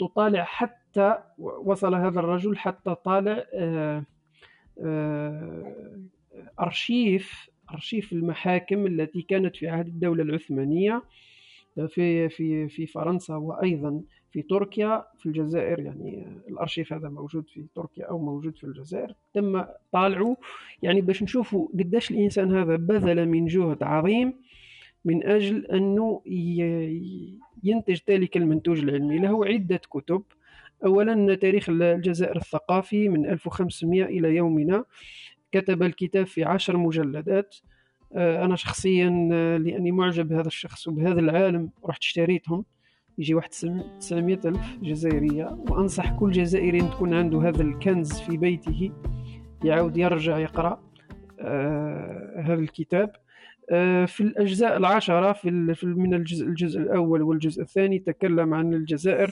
تطالع 0.00 0.44
حتى 0.44 1.18
وصل 1.38 1.94
هذا 1.94 2.20
الرجل 2.20 2.56
حتى 2.56 2.94
طالع 2.94 3.44
آه، 3.54 4.04
آه، 4.80 6.00
أرشيف 6.60 7.50
أرشيف 7.70 8.12
المحاكم 8.12 8.86
التي 8.86 9.22
كانت 9.22 9.56
في 9.56 9.68
عهد 9.68 9.86
الدولة 9.86 10.22
العثمانية 10.22 11.02
في 11.88 12.28
في 12.28 12.68
في 12.68 12.86
فرنسا 12.86 13.36
وأيضا 13.36 14.02
في 14.30 14.42
تركيا 14.42 15.04
في 15.18 15.26
الجزائر 15.26 15.80
يعني 15.80 16.26
الأرشيف 16.48 16.92
هذا 16.92 17.08
موجود 17.08 17.48
في 17.48 17.64
تركيا 17.74 18.06
أو 18.06 18.18
موجود 18.18 18.56
في 18.56 18.64
الجزائر. 18.64 19.14
تم 19.34 19.64
طالعه 19.92 20.36
يعني 20.82 21.00
باش 21.00 21.22
نشوفوا 21.22 21.68
قداش 21.78 22.10
الإنسان 22.10 22.56
هذا 22.56 22.76
بذل 22.76 23.28
من 23.28 23.46
جهد 23.46 23.82
عظيم. 23.82 24.34
من 25.04 25.26
أجل 25.26 25.66
أنه 25.66 26.22
ينتج 27.62 27.98
ذلك 28.10 28.36
المنتوج 28.36 28.78
العلمي. 28.78 29.18
له 29.18 29.46
عدة 29.46 29.80
كتب. 29.90 30.22
اولا 30.84 31.34
تاريخ 31.34 31.66
الجزائر 31.68 32.36
الثقافي 32.36 33.08
من 33.08 33.26
1500 33.26 34.04
إلى 34.04 34.36
يومنا. 34.36 34.84
كتب 35.52 35.82
الكتاب 35.82 36.26
في 36.26 36.44
عشر 36.44 36.76
مجلدات. 36.76 37.56
آه، 38.12 38.44
أنا 38.44 38.56
شخصيا 38.56 39.28
آه، 39.32 39.56
لأني 39.56 39.92
معجب 39.92 40.28
بهذا 40.28 40.46
الشخص 40.46 40.88
وبهذا 40.88 41.20
العالم 41.20 41.70
رحت 41.86 42.02
اشتريتهم. 42.02 42.64
يجي 43.18 43.34
واحد 43.34 43.50
900 43.50 44.40
ألف 44.44 44.78
جزائرية. 44.82 45.58
وأنصح 45.70 46.18
كل 46.18 46.30
جزائري 46.30 46.80
أن 46.80 46.90
تكون 46.90 47.14
عنده 47.14 47.48
هذا 47.48 47.62
الكنز 47.62 48.20
في 48.20 48.36
بيته. 48.36 48.92
يعود 49.64 49.96
يرجع 49.96 50.38
يقرأ 50.38 50.82
آه 51.40 52.42
هذا 52.44 52.54
الكتاب. 52.54 53.23
في 54.06 54.20
الأجزاء 54.20 54.76
العشرة 54.76 55.32
في, 55.32 55.74
في 55.74 55.86
من 55.86 56.14
الجزء, 56.14 56.46
الجزء 56.46 56.80
الأول 56.80 57.22
والجزء 57.22 57.62
الثاني 57.62 57.98
تكلم 57.98 58.54
عن 58.54 58.74
الجزائر 58.74 59.30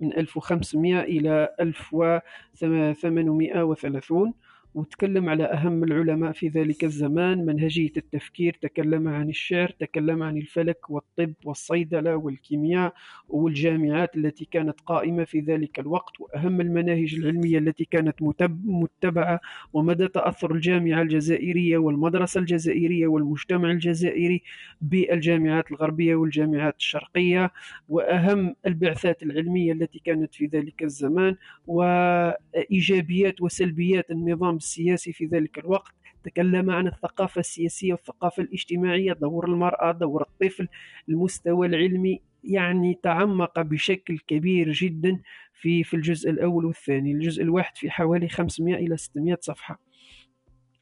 من 0.00 0.12
1500 0.12 1.00
إلى 1.00 1.54
1830 1.60 4.34
وتكلم 4.76 5.28
على 5.28 5.44
أهم 5.44 5.84
العلماء 5.84 6.32
في 6.32 6.48
ذلك 6.48 6.84
الزمان 6.84 7.46
منهجية 7.46 7.92
التفكير 7.96 8.56
تكلم 8.62 9.08
عن 9.08 9.28
الشعر 9.28 9.68
تكلم 9.80 10.22
عن 10.22 10.36
الفلك 10.36 10.90
والطب 10.90 11.32
والصيدلة 11.44 12.16
والكيمياء 12.16 12.94
والجامعات 13.28 14.16
التي 14.16 14.44
كانت 14.44 14.80
قائمة 14.80 15.24
في 15.24 15.40
ذلك 15.40 15.78
الوقت 15.78 16.20
وأهم 16.20 16.60
المناهج 16.60 17.14
العلمية 17.14 17.58
التي 17.58 17.84
كانت 17.84 18.22
متب- 18.22 18.66
متبعة 18.66 19.40
ومدى 19.72 20.08
تأثر 20.08 20.54
الجامعة 20.54 21.02
الجزائرية 21.02 21.78
والمدرسة 21.78 22.40
الجزائرية 22.40 23.06
والمجتمع 23.06 23.70
الجزائري 23.70 24.42
بالجامعات 24.80 25.70
الغربية 25.70 26.14
والجامعات 26.14 26.76
الشرقية 26.78 27.52
وأهم 27.88 28.56
البعثات 28.66 29.22
العلمية 29.22 29.72
التي 29.72 29.98
كانت 29.98 30.34
في 30.34 30.46
ذلك 30.46 30.82
الزمان 30.82 31.36
وإيجابيات 31.66 33.40
وسلبيات 33.42 34.10
النظام 34.10 34.58
السياسي 34.66 35.12
في 35.12 35.26
ذلك 35.26 35.58
الوقت 35.58 35.94
تكلم 36.24 36.70
عن 36.70 36.86
الثقافة 36.86 37.38
السياسية 37.38 37.92
والثقافة 37.92 38.42
الاجتماعية 38.42 39.12
دور 39.12 39.48
المرأة 39.48 39.92
دور 39.92 40.22
الطفل 40.22 40.68
المستوى 41.08 41.66
العلمي 41.66 42.20
يعني 42.44 42.98
تعمق 43.02 43.60
بشكل 43.60 44.18
كبير 44.18 44.72
جدا 44.72 45.20
في 45.60 45.84
في 45.84 45.94
الجزء 45.94 46.30
الأول 46.30 46.64
والثاني 46.64 47.12
الجزء 47.12 47.42
الواحد 47.42 47.76
في 47.76 47.90
حوالي 47.90 48.28
500 48.28 48.74
إلى 48.74 48.96
600 48.96 49.38
صفحة. 49.40 49.80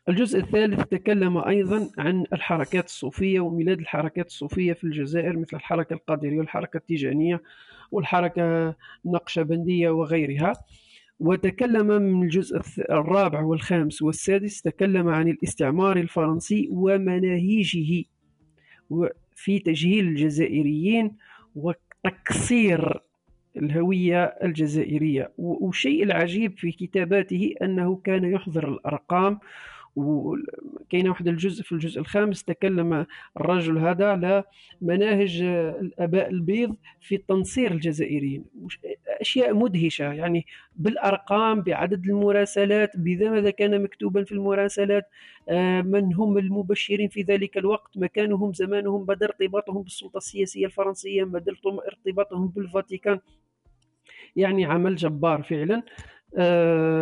الجزء 0.08 0.38
الثالث 0.38 0.80
تكلم 0.88 1.38
أيضا 1.38 1.90
عن 1.98 2.24
الحركات 2.32 2.84
الصوفية 2.84 3.40
وميلاد 3.40 3.78
الحركات 3.78 4.26
الصوفية 4.26 4.72
في 4.72 4.84
الجزائر 4.84 5.36
مثل 5.36 5.56
الحركة 5.56 5.94
القادرية 5.94 6.38
والحركة 6.38 6.76
التيجانية 6.76 7.42
والحركة 7.90 8.74
النقشبندية 9.06 9.90
وغيرها. 9.90 10.52
وتكلم 11.20 11.86
من 11.86 12.22
الجزء 12.22 12.60
الرابع 12.90 13.40
والخامس 13.42 14.02
والسادس 14.02 14.62
تكلم 14.62 15.08
عن 15.08 15.28
الاستعمار 15.28 15.96
الفرنسي 15.96 16.68
ومناهيجه 16.70 18.04
في 19.34 19.58
تجهيل 19.58 20.08
الجزائريين 20.08 21.16
وتكسير 21.56 23.00
الهوية 23.56 24.24
الجزائرية. 24.24 25.32
والشيء 25.38 26.02
العجيب 26.02 26.58
في 26.58 26.72
كتاباته 26.72 27.54
أنه 27.62 27.96
كان 27.96 28.24
يحضر 28.24 28.68
الأرقام 28.68 29.38
وكاين 29.96 31.08
واحد 31.08 31.28
الجزء 31.28 31.62
في 31.62 31.72
الجزء 31.72 32.00
الخامس 32.00 32.44
تكلم 32.44 33.06
الرجل 33.36 33.78
هذا 33.78 34.06
على 34.06 34.44
مناهج 34.80 35.42
الآباء 35.42 36.30
البيض 36.30 36.76
في 37.00 37.16
تنصير 37.16 37.72
الجزائريين. 37.72 38.44
أشياء 39.20 39.54
مدهشة 39.54 40.12
يعني 40.12 40.46
بالأرقام 40.76 41.60
بعدد 41.60 42.06
المراسلات 42.06 42.96
بذا 42.96 43.30
ماذا 43.30 43.50
كان 43.50 43.82
مكتوبا 43.82 44.24
في 44.24 44.32
المراسلات 44.32 45.08
آه، 45.48 45.82
من 45.82 46.14
هم 46.14 46.38
المبشرين 46.38 47.08
في 47.08 47.22
ذلك 47.22 47.58
الوقت 47.58 47.98
مكانهم 47.98 48.52
زمانهم 48.52 49.06
مدى 49.08 49.24
ارتباطهم 49.24 49.82
بالسلطة 49.82 50.16
السياسية 50.16 50.66
الفرنسية 50.66 51.24
مدى 51.24 51.50
ارتباطهم 51.88 52.48
بالفاتيكان. 52.48 53.20
يعني 54.36 54.64
عمل 54.64 54.96
جبار 54.96 55.42
فعلا. 55.42 55.82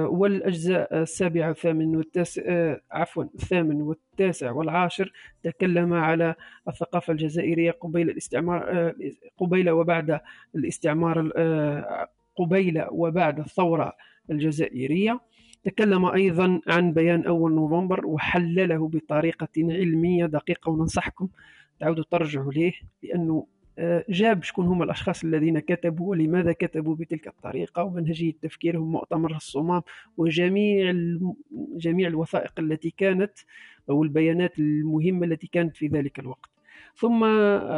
والأجزاء 0.07 1.02
السابعة 1.02 1.49
والثامن 1.49 1.97
والتاسع 1.97 2.43
آه، 2.47 2.81
عفوا 2.91 3.25
الثامن 3.25 3.83
والتاسع 3.83 4.51
والعاشر 4.51 5.12
تكلم 5.43 5.93
على 5.93 6.35
الثقافة 6.69 7.12
الجزائرية 7.12 7.70
قبيل 7.70 8.11
الاستعمار 8.11 8.65
آه، 8.69 8.94
قبيل 9.39 9.70
وبعد 9.70 10.20
الاستعمار 10.55 11.33
آه، 11.36 12.09
قبيل 12.36 12.85
وبعد 12.91 13.39
الثورة 13.39 13.93
الجزائرية. 14.31 15.20
تكلم 15.65 16.05
أيضا 16.05 16.61
عن 16.67 16.93
بيان 16.93 17.27
أول 17.27 17.55
نوفمبر 17.55 18.07
وحلله 18.07 18.89
بطريقة 18.89 19.49
علمية 19.59 20.27
دقيقة 20.27 20.70
وننصحكم 20.70 21.28
تعودوا 21.81 22.05
ترجعوا 22.11 22.52
ليه؟ 22.52 22.73
لأنه 23.02 23.35
آه، 23.35 23.52
جاب 24.09 24.42
شكون 24.42 24.67
هم 24.67 24.83
الأشخاص 24.83 25.25
الذين 25.25 25.59
كتبوا 25.59 26.10
ولماذا 26.10 26.52
كتبوا 26.52 26.97
بتلك 26.97 27.26
الطريقة 27.26 27.84
ومنهجية 27.84 28.33
تفكيرهم 28.42 28.92
مؤتمر 28.92 29.36
الصمام 29.36 29.83
وجميع 30.17 30.94
جميع 31.76 32.09
الوثائق 32.09 32.52
التي 32.59 32.94
كانت 32.97 33.33
أو 33.91 34.02
البيانات 34.02 34.59
المهمة 34.59 35.26
التي 35.26 35.47
كانت 35.47 35.76
في 35.76 35.86
ذلك 35.86 36.18
الوقت. 36.18 36.51
ثم 36.97 37.25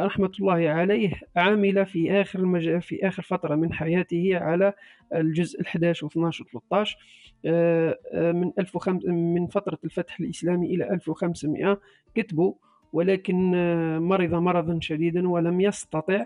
رحمة 0.05 0.31
الله 0.39 0.69
عليه 0.69 1.11
عمل 1.35 1.85
في 1.85 2.11
آخر 2.21 2.39
المج... 2.39 2.79
في 2.79 3.07
آخر 3.07 3.23
فترة 3.23 3.55
من 3.55 3.73
حياته 3.73 4.29
على 4.33 4.73
الجزء 5.15 5.61
11 5.61 6.05
و 6.05 6.09
12 6.09 6.43
و 6.43 6.47
13 6.47 6.97
آه، 7.45 7.99
آه، 8.13 8.31
من 8.31 8.51
1005 8.59 9.11
من 9.11 9.47
فترة 9.47 9.79
الفتح 9.83 10.19
الإسلامي 10.19 10.75
إلى 10.75 10.89
1500 10.89 11.81
كتبوا 12.15 12.53
ولكن 12.93 13.55
آه، 13.55 13.99
مرض 13.99 14.33
مرضا 14.33 14.79
شديدا 14.81 15.29
ولم 15.29 15.61
يستطع 15.61 16.25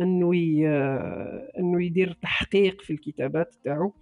أنه 0.00 0.36
ي- 0.36 0.68
آه، 0.68 1.52
أنه 1.58 1.84
يدير 1.84 2.12
تحقيق 2.22 2.82
في 2.82 2.92
الكتابات 2.92 3.54
تاعو. 3.64 3.92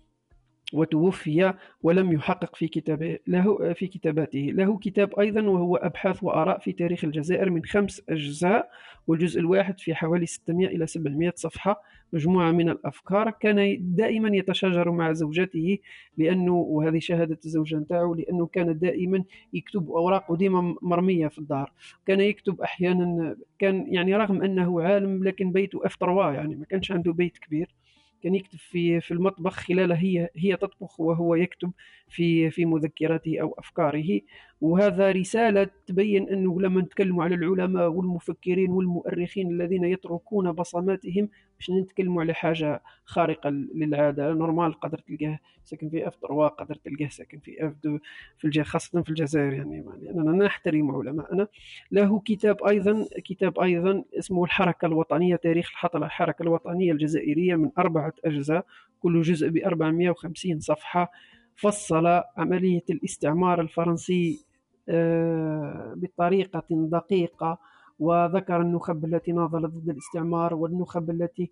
وتوفي 0.73 1.55
ولم 1.83 2.13
يحقق 2.13 2.57
في 2.57 2.69
كتابه 2.69 3.19
له 3.27 3.73
في 3.73 3.87
كتاباته. 3.87 4.39
له 4.55 4.79
كتاب 4.79 5.19
أيضا 5.21 5.43
وهو 5.43 5.77
أبحاث 5.77 6.25
وآراء 6.25 6.59
في 6.59 6.73
تاريخ 6.73 7.05
الجزائر 7.05 7.51
من 7.51 7.65
خمس 7.65 8.03
أجزاء 8.09 8.71
والجزء 9.07 9.41
الواحد 9.41 9.81
في 9.81 9.95
حوالي 9.95 10.27
600 10.27 10.67
إلى 10.67 10.87
700 10.87 11.33
صفحة 11.37 11.83
مجموعة 12.13 12.51
من 12.51 12.69
الأفكار. 12.69 13.31
كان 13.31 13.79
دائما 13.81 14.37
يتشاجر 14.37 14.91
مع 14.91 15.13
زوجته 15.13 15.79
لأنه 16.19 16.55
وهذه 16.55 16.99
شهادة 16.99 17.39
الزوجة 17.45 17.77
نتاعو 17.77 18.15
لأنه 18.15 18.47
كان 18.47 18.79
دائما 18.79 19.25
يكتب 19.53 19.91
اوراقه 19.91 20.37
ديما 20.37 20.77
مرمية 20.83 21.29
في 21.29 21.39
الدار. 21.39 21.73
كان 22.07 22.21
يكتب 22.21 22.61
أحيانا 22.61 23.37
كان 23.59 23.87
يعني 23.95 24.17
رغم 24.17 24.43
أنه 24.43 24.83
عالم 24.83 25.25
لكن 25.25 25.53
بيته 25.53 25.87
F3 25.87 26.33
يعني 26.33 26.57
ما 26.57 26.65
كانش 26.65 26.93
عنده 26.93 27.13
بيت 27.13 27.39
كبير. 27.39 27.78
كان 28.23 28.35
يكتب 28.35 28.59
في 28.59 29.01
في 29.01 29.11
المطبخ 29.11 29.53
خلال 29.55 29.93
هي 29.93 30.31
هي 30.37 30.57
تطبخ 30.57 31.01
وهو 31.01 31.35
يكتب 31.35 31.73
في 32.09 32.51
في 32.51 32.65
مذكراته 32.67 33.41
أو 33.41 33.55
أفكاره. 33.59 34.21
وهذا 34.61 35.11
رسالة 35.13 35.71
تبين 35.87 36.29
أنه 36.29 36.61
لما 36.61 36.81
نتكلموا 36.81 37.25
على 37.25 37.35
العلماء 37.35 37.89
والمفكرين 37.89 38.71
والمؤرخين 38.71 39.51
الذين 39.51 39.85
يتركون 39.85 40.53
بصماتهم 40.53 41.29
باش 41.59 41.71
نتكلموا 41.71 42.23
على 42.23 42.35
حاجة 42.35 42.83
خارقة 43.05 43.51
للعادة. 43.51 44.33
normal 44.33 44.81
قدر 44.81 44.99
تلقاه 44.99 45.39
ساكن 45.65 45.89
في 45.91 46.09
F 46.09 46.17
3 46.17 46.47
قدر 46.49 46.75
تلقاه 46.75 47.09
ساكن 47.09 47.39
في 47.39 47.67
F 47.67 47.73
2 47.81 47.99
في 48.39 48.45
الج... 48.45 48.61
خاصة 48.61 49.03
في 49.03 49.11
الجزائر 49.11 49.53
يعني. 49.53 49.85
لاننا 50.03 50.45
نحترم 50.45 50.91
علماءنا 50.91 51.49
له 51.93 52.21
كتاب 52.21 52.65
أيضا 52.65 53.07
كتاب 53.25 53.61
أيضا 53.61 54.05
اسمه 54.19 54.45
الحركة 54.45 54.87
الوطنية 54.87 55.37
تاريخ 55.37 55.71
الحطله 55.71 56.07
الحركة 56.07 56.43
الوطنية 56.43 56.93
الجزائرية 56.93 57.57
من 57.57 57.71
أربعة 57.79 58.13
أجزاء 58.25 58.67
كل 59.01 59.23
جزء 59.23 59.49
ب 59.49 59.57
450 59.57 60.61
صفحة. 60.61 61.11
فصل 61.57 62.07
عملية 62.37 62.85
الاستعمار 62.91 63.61
الفرنسي 63.61 64.48
آه، 64.89 65.95
بطريقة 65.97 66.63
دقيقة 66.71 67.59
وذكر 67.99 68.61
النخب 68.61 69.05
التي 69.05 69.33
ناضلت 69.33 69.71
ضد 69.75 69.89
الاستعمار 69.91 70.55
والنخب 70.55 71.11
التي 71.11 71.51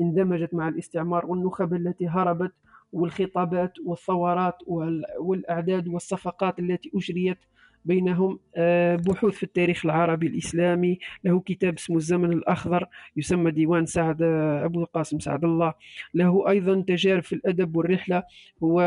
اندمجت 0.00 0.54
مع 0.54 0.68
الاستعمار 0.68 1.26
والنخب 1.26 1.74
التي 1.74 2.08
هربت 2.08 2.52
والخطابات 2.92 3.72
والثورات 3.84 4.56
وال- 4.66 5.04
والأعداد 5.20 5.88
والصفقات 5.88 6.58
التي 6.58 6.90
أجريت 6.94 7.38
بينهم. 7.84 8.38
آه، 8.56 8.96
بحوث 8.96 9.34
في 9.34 9.42
التاريخ 9.42 9.84
العربي 9.86 10.26
الإسلامي 10.26 10.98
له 11.24 11.40
كتاب 11.40 11.74
اسمه 11.74 11.96
الزمن 11.96 12.32
الأخضر 12.32 12.86
يسمى 13.16 13.50
ديوان 13.50 13.86
سعد 13.86 14.22
آه، 14.22 14.64
أبو 14.64 14.80
القاسم 14.80 15.18
سعد 15.18 15.44
الله. 15.44 15.74
له 16.14 16.48
أيضا 16.48 16.80
تجارب 16.80 17.22
في 17.22 17.32
الأدب 17.34 17.76
والرحلة 17.76 18.22
هو 18.62 18.80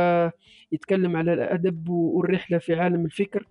يتكلم 0.71 1.15
على 1.15 1.33
الأدب 1.33 1.89
والرحلة 1.89 2.57
في 2.57 2.75
عالم 2.75 3.05
الفكر. 3.05 3.47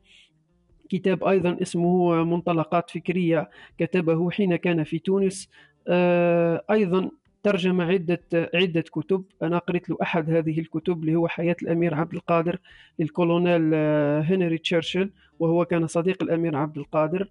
كتاب 0.91 1.25
أيضا 1.25 1.57
اسمه 1.63 2.25
منطلقات 2.25 2.91
فكرية 2.91 3.51
كتبه 3.79 4.31
حين 4.31 4.57
كان 4.57 4.85
في 4.85 4.99
تونس. 4.99 5.49
آه، 5.89 6.65
أيضا 6.71 7.11
ترجم 7.43 7.81
عدة 7.81 8.23
عدة 8.55 8.81
كتب. 8.81 9.25
أنا 9.43 9.59
قرأت 9.59 9.91
له 9.91 9.97
أحد 10.03 10.31
هذه 10.31 10.61
الكتب 10.61 11.01
اللي 11.01 11.15
هو 11.17 11.29
حياة 11.29 11.57
الأمير 11.63 11.95
عبد 11.95 12.15
القادر 12.15 12.59
للكولونيل 12.99 13.71
آه، 13.75 14.21
هنري 14.21 14.59
تشرشل. 14.59 15.11
وهو 15.41 15.65
كان 15.65 15.87
صديق 15.87 16.23
الأمير 16.23 16.57
عبد 16.57 16.79
القادر 16.79 17.29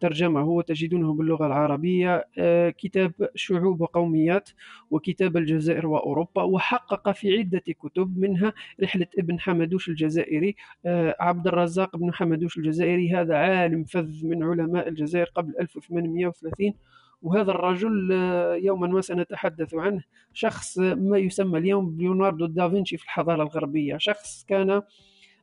ترجمه 0.00 0.44
وتجدونه 0.48 1.14
باللغة 1.14 1.46
العربية 1.46 2.26
آه، 2.38 2.70
كتاب 2.70 3.12
شعوب 3.34 3.80
وقوميات 3.80 4.50
وكتاب 4.90 5.36
الجزائر 5.36 5.86
وأوروبا 5.86 6.42
وحقق 6.42 7.10
في 7.10 7.38
عدة 7.38 7.62
كتب 7.80 8.18
منها 8.18 8.52
رحلة 8.82 9.06
ابن 9.18 9.40
حمدوش 9.40 9.88
الجزائري 9.88 10.56
آه، 10.86 11.16
عبد 11.20 11.46
الرزاق 11.46 11.96
بن 11.96 12.14
حمدوش 12.14 12.58
الجزائري 12.58 13.14
هذا 13.14 13.34
عالم 13.36 13.84
فذ 13.84 14.26
من 14.26 14.42
علماء 14.42 14.88
الجزائر 14.88 15.26
قبل 15.34 15.54
1830 15.60 16.74
وهذا 17.22 17.50
الرجل 17.50 18.12
آه، 18.12 18.54
يوما 18.54 18.86
ما 18.86 19.00
سنتحدث 19.00 19.74
عنه 19.74 20.02
شخص 20.32 20.78
ما 20.78 21.18
يسمى 21.18 21.58
اليوم 21.58 21.90
بليوناردو 21.90 22.46
دافنشي 22.46 22.96
في 22.96 23.04
الحضارة 23.04 23.42
الغربية 23.42 23.96
شخص 23.98 24.44
كان 24.48 24.82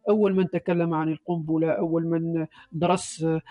أول 0.10 0.36
من 0.36 0.50
تكلم 0.50 0.94
عن 0.94 1.10
القنبلة 1.10 1.72
أول 1.72 2.08
من 2.08 2.46
درس 2.72 3.24
آه، 3.24 3.42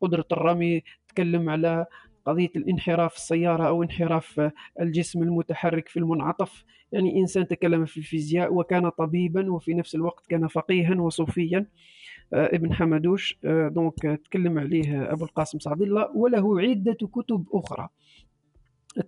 قدرة 0.00 0.24
الرمي 0.32 0.82
تكلم 1.08 1.50
على 1.50 1.86
قضية 2.26 2.50
الانحراف 2.56 3.16
السيارة 3.16 3.68
أو 3.68 3.82
انحراف 3.82 4.50
الجسم 4.80 5.22
المتحرك 5.22 5.88
في 5.88 5.98
المنعطف. 5.98 6.64
يعني 6.92 7.20
إنسان 7.20 7.48
تكلم 7.48 7.84
في 7.84 7.96
الفيزياء 7.96 8.54
وكان 8.54 8.88
طبيبا 8.88 9.52
وفي 9.52 9.74
نفس 9.74 9.94
الوقت 9.94 10.26
كان 10.26 10.48
فقيها 10.48 10.94
وصوفيا 10.94 11.66
آه، 12.34 12.46
ابن 12.56 12.72
حمدوش 12.72 13.38
آه، 13.44 13.68
donc 13.68 14.20
تكلم 14.24 14.58
عليه 14.58 15.12
أبو 15.12 15.24
القاسم 15.24 15.58
سعد 15.58 15.82
الله 15.82 16.16
وله 16.16 16.60
عدة 16.60 16.96
كتب 17.12 17.46
أخرى. 17.52 17.88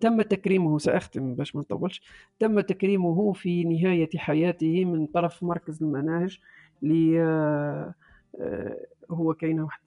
تم 0.01 0.23
تكريمه 0.23 0.79
سأختم 0.79 1.35
باش 1.35 1.57
ما 1.57 1.61
نطولش. 1.61 2.03
تم 2.39 2.61
تكريمه 2.61 3.33
في 3.33 3.65
نهاية 3.65 4.09
حياته 4.17 4.85
من 4.85 5.07
طرف 5.07 5.43
مركز 5.43 5.83
المناهج. 5.83 6.39
ل 6.85 7.15
آه، 7.19 7.95
هو 9.11 9.35
كاين 9.35 9.61
واحد 9.61 9.81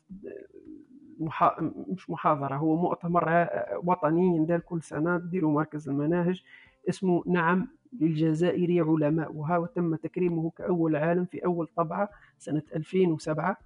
محا... 1.19 1.71
مش 1.87 2.09
محاضرة 2.09 2.55
هو 2.55 2.75
مؤتمر 2.75 3.47
وطني 3.83 4.25
يندار 4.35 4.59
كل 4.59 4.81
سنة 4.81 5.17
ديروا 5.17 5.51
مركز 5.51 5.89
المناهج 5.89 6.43
اسمه 6.89 7.23
نعم 7.27 7.67
للجزائر 7.99 8.89
علماء 8.89 9.33
وها 9.33 9.65
تم 9.75 9.95
تكريمه 9.95 10.49
كأول 10.57 10.95
عالم 10.95 11.25
في 11.25 11.45
أول 11.45 11.67
طبعة 11.75 12.09
سنة 12.37 12.61
2007 12.75 13.57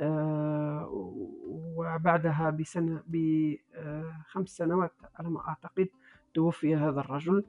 آه 0.00 0.88
وبعدها 1.76 2.50
بسنة 2.50 3.02
بخمس 3.06 4.48
سنوات 4.48 4.92
على 5.18 5.30
ما 5.30 5.48
أعتقد 5.48 5.88
توفي 6.34 6.76
هذا 6.76 7.00
الرجل. 7.00 7.44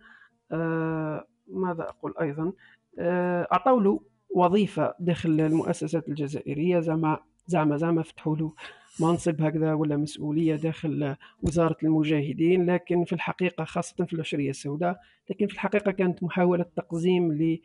آه 0.52 1.26
ماذا 1.48 1.84
أقول 1.84 2.14
أيضا؟ 2.22 2.52
آه 3.00 3.48
أعطوا 3.52 3.82
له 3.82 4.02
وظيفة 4.30 4.96
داخل 5.00 5.42
المؤسسات 5.42 6.10
الجزائرية 6.10 6.80
زعما 6.80 7.20
زعما 7.48 7.78
زعما 7.78 8.02
فتحوا 8.02 8.36
له 8.36 8.54
منصب 9.00 9.42
هكذا 9.42 9.74
ولا 9.74 9.98
مسؤولية 9.98 10.56
داخل 10.56 11.16
وزارة 11.44 11.78
المجاهدين 11.84 12.66
لكن 12.70 13.04
في 13.04 13.14
الحقيقة 13.14 13.64
خاصة 13.64 14.06
في 14.06 14.14
العشرية 14.14 14.50
السوداء 14.50 15.00
لكن 15.30 15.48
في 15.48 15.54
الحقيقة 15.54 15.92
كانت 15.92 16.24
محاولة 16.24 16.66
تقزيم 16.76 17.58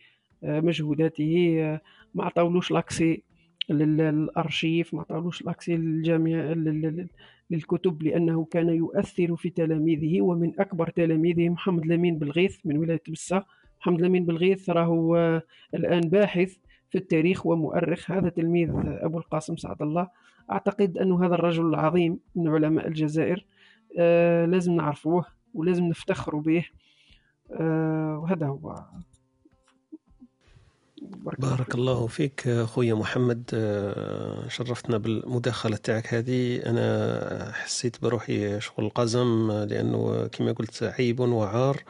لمجهوداته 0.43 1.59
ما 2.15 2.25
عطاولوش 2.25 2.71
لاكسي 2.71 3.23
للأرشيف 3.71 4.95
ما 4.95 5.01
عطاولوش 5.01 5.43
لاكسي 5.43 5.77
للجامعة 5.77 6.55
للكتب 7.51 8.03
لأنه 8.03 8.45
كان 8.45 8.69
يؤثر 8.69 9.37
في 9.37 9.51
تلاميذه 9.51 10.21
ومن 10.21 10.61
أكبر 10.61 10.91
تلاميذه 10.91 11.49
محمد 11.49 11.87
لمين 11.87 12.19
بالغيث 12.19 12.59
من 12.65 12.79
ولاية 12.79 13.03
بسة. 13.09 13.45
محمد 13.83 14.01
لمين 14.01 14.25
بالغيث 14.25 14.71
راهو 14.71 15.17
الآن 15.75 16.01
باحث 16.01 16.57
في 16.91 16.99
التاريخ 16.99 17.47
ومؤرخ. 17.47 18.11
هذا 18.11 18.29
تلميذ 18.29 18.71
أبو 18.77 19.19
القاسم 19.19 19.57
سعد 19.57 19.83
الله. 19.83 20.09
أعتقد 20.53 20.99
أن 20.99 21.13
هذا 21.13 21.35
الرجل 21.35 21.67
العظيم 21.67 22.21
من 22.35 22.49
علماء 22.49 22.89
الجزائر. 22.89 23.47
آه 23.99 24.47
لازم 24.47 24.73
نعرفوه 24.73 25.25
ولازم 25.55 25.85
نفتخر 25.85 26.37
به. 26.37 26.65
آه 27.53 28.19
وهذا 28.19 28.47
هو. 28.47 28.85
بارك, 31.11 31.41
بارك 31.41 31.75
الله 31.75 32.07
فيك 32.07 32.49
خويا 32.65 32.95
محمد 32.95 33.51
آه، 33.55 34.49
شرفتنا 34.49 34.99
بالمداخلة 34.99 35.77
تاعك 35.77 36.15
هذه. 36.15 36.57
أنا 36.67 37.53
حسيت 37.55 38.03
بروحي 38.03 38.61
شغل 38.61 38.89
قزم 38.89 39.53
لأنه 39.53 40.27
كما 40.27 40.53
قلت 40.53 40.83
عيب 40.83 41.21
وعار 41.21 41.83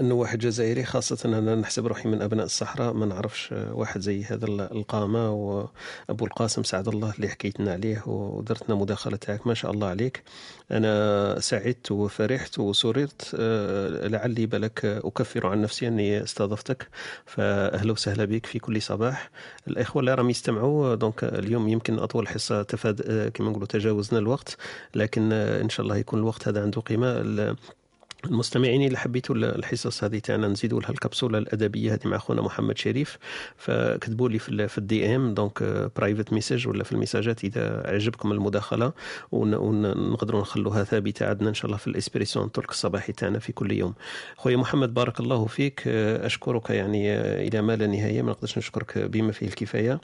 أنه 0.00 0.14
واحد 0.14 0.38
جزائري 0.38 0.84
خاصة 0.84 1.38
أنا 1.38 1.54
نحسب 1.54 1.86
روحي 1.86 2.08
من 2.08 2.22
أبناء 2.22 2.44
الصحراء 2.46 2.92
ما 2.92 3.06
نعرفش 3.06 3.52
واحد 3.52 4.00
زي 4.00 4.24
هذا 4.24 4.46
القامة. 4.46 5.30
وأبو 5.30 6.26
القاسم 6.26 6.62
سعد 6.62 6.88
الله 6.88 7.14
اللي 7.14 7.28
حكيتنا 7.28 7.72
عليه 7.72 8.02
ودرتنا 8.06 8.74
مداخلة 8.74 9.16
تاعك 9.16 9.46
ما 9.46 9.54
شاء 9.54 9.70
الله 9.70 9.86
عليك. 9.88 10.22
أنا 10.70 11.40
سعدت 11.40 11.92
وفرحت 11.92 12.58
وسررت 12.58 13.36
آه، 13.38 14.06
لعلي 14.08 14.46
بالك 14.46 14.84
أكفر 14.84 15.46
عن 15.46 15.62
نفسي 15.62 15.88
أني 15.88 16.22
استضفتك. 16.22 16.88
فأهلا 17.26 17.92
وسهلا 17.92 18.24
بك 18.24 18.46
في 18.46 18.58
كل 18.58 18.82
صباح. 18.82 19.30
الإخوة 19.68 20.00
اللي 20.00 20.14
راهم 20.14 20.30
يستمعوا 20.30 20.94
donc 20.94 21.24
اليوم 21.24 21.68
يمكن 21.68 21.98
أطول 21.98 22.28
حصة 22.28 22.62
تفاد 22.62 23.30
كما 23.34 23.50
نقولوا 23.50 23.66
تجاوزنا 23.66 24.18
الوقت 24.18 24.56
لكن 24.94 25.32
إن 25.32 25.68
شاء 25.68 25.84
الله 25.84 25.96
يكون 25.96 26.18
الوقت 26.18 26.48
هذا 26.48 26.62
عنده 26.62 26.80
قيمة. 26.80 27.56
المستمعين 28.26 28.86
اللي 28.86 28.98
حبيتوا 28.98 29.34
الحصص 29.34 30.04
هذه 30.04 30.18
تاعنا 30.18 30.48
نزيدوا 30.48 30.80
لها 30.80 30.90
الكبسولة 30.90 31.38
الأدبية 31.38 31.94
هذه 31.94 32.08
مع 32.08 32.18
خونا 32.18 32.42
محمد 32.42 32.78
شريف. 32.78 33.18
فكتبوا 33.56 34.28
لي 34.28 34.38
في 34.68 34.78
ال 34.78 35.16
DM 35.16 35.34
donc 35.34 35.62
private 35.96 36.32
message 36.32 36.68
ولا 36.68 36.84
في 36.84 36.92
الميساجات 36.92 37.44
إذا 37.44 37.82
عجبكم 37.86 38.32
المداخلة. 38.32 38.92
ونقدروا 39.32 40.40
نخلوها 40.40 40.84
ثابتة 40.84 41.28
عندنا 41.28 41.48
إن 41.48 41.54
شاء 41.54 41.66
الله 41.66 41.76
في 41.76 41.86
ال 41.86 41.92
Espresso 41.92 42.44
Talk 42.44 42.70
الصباحي 42.70 43.12
تاعنا 43.12 43.38
في 43.38 43.52
كل 43.52 43.72
يوم. 43.72 43.94
خويا 44.36 44.56
محمد 44.56 44.94
بارك 44.94 45.20
الله 45.20 45.46
فيك. 45.46 45.88
أشكرك 45.88 46.70
يعني 46.70 47.14
إلى 47.48 47.62
ما 47.62 47.76
لا 47.76 47.86
نهاية. 47.86 48.22
ما 48.22 48.30
نقدرش 48.30 48.58
نشكرك 48.58 48.98
بما 48.98 49.32
فيه 49.32 49.46
الكفاية. 49.46 50.00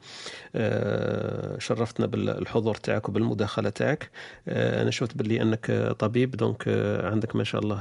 شرفتنا 1.59 2.07
بالحضور 2.07 2.75
تاعك 2.75 3.09
وبالمداخلة 3.09 3.69
تاعك. 3.69 4.11
أنا 4.49 4.91
شفت 4.91 5.17
باللي 5.17 5.43
أنك 5.43 5.95
طبيب 5.99 6.31
donc 6.31 6.69
عندك 7.05 7.37
ما 7.37 7.45
شاء 7.45 7.61
الله 7.61 7.81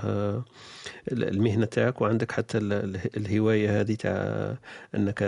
المهنة 1.11 1.65
تاعك 1.65 2.01
وعندك 2.01 2.31
حتى 2.31 2.57
الهواية 3.17 3.81
هذه 3.81 3.95
تاع 3.95 4.57
إنك 4.95 5.19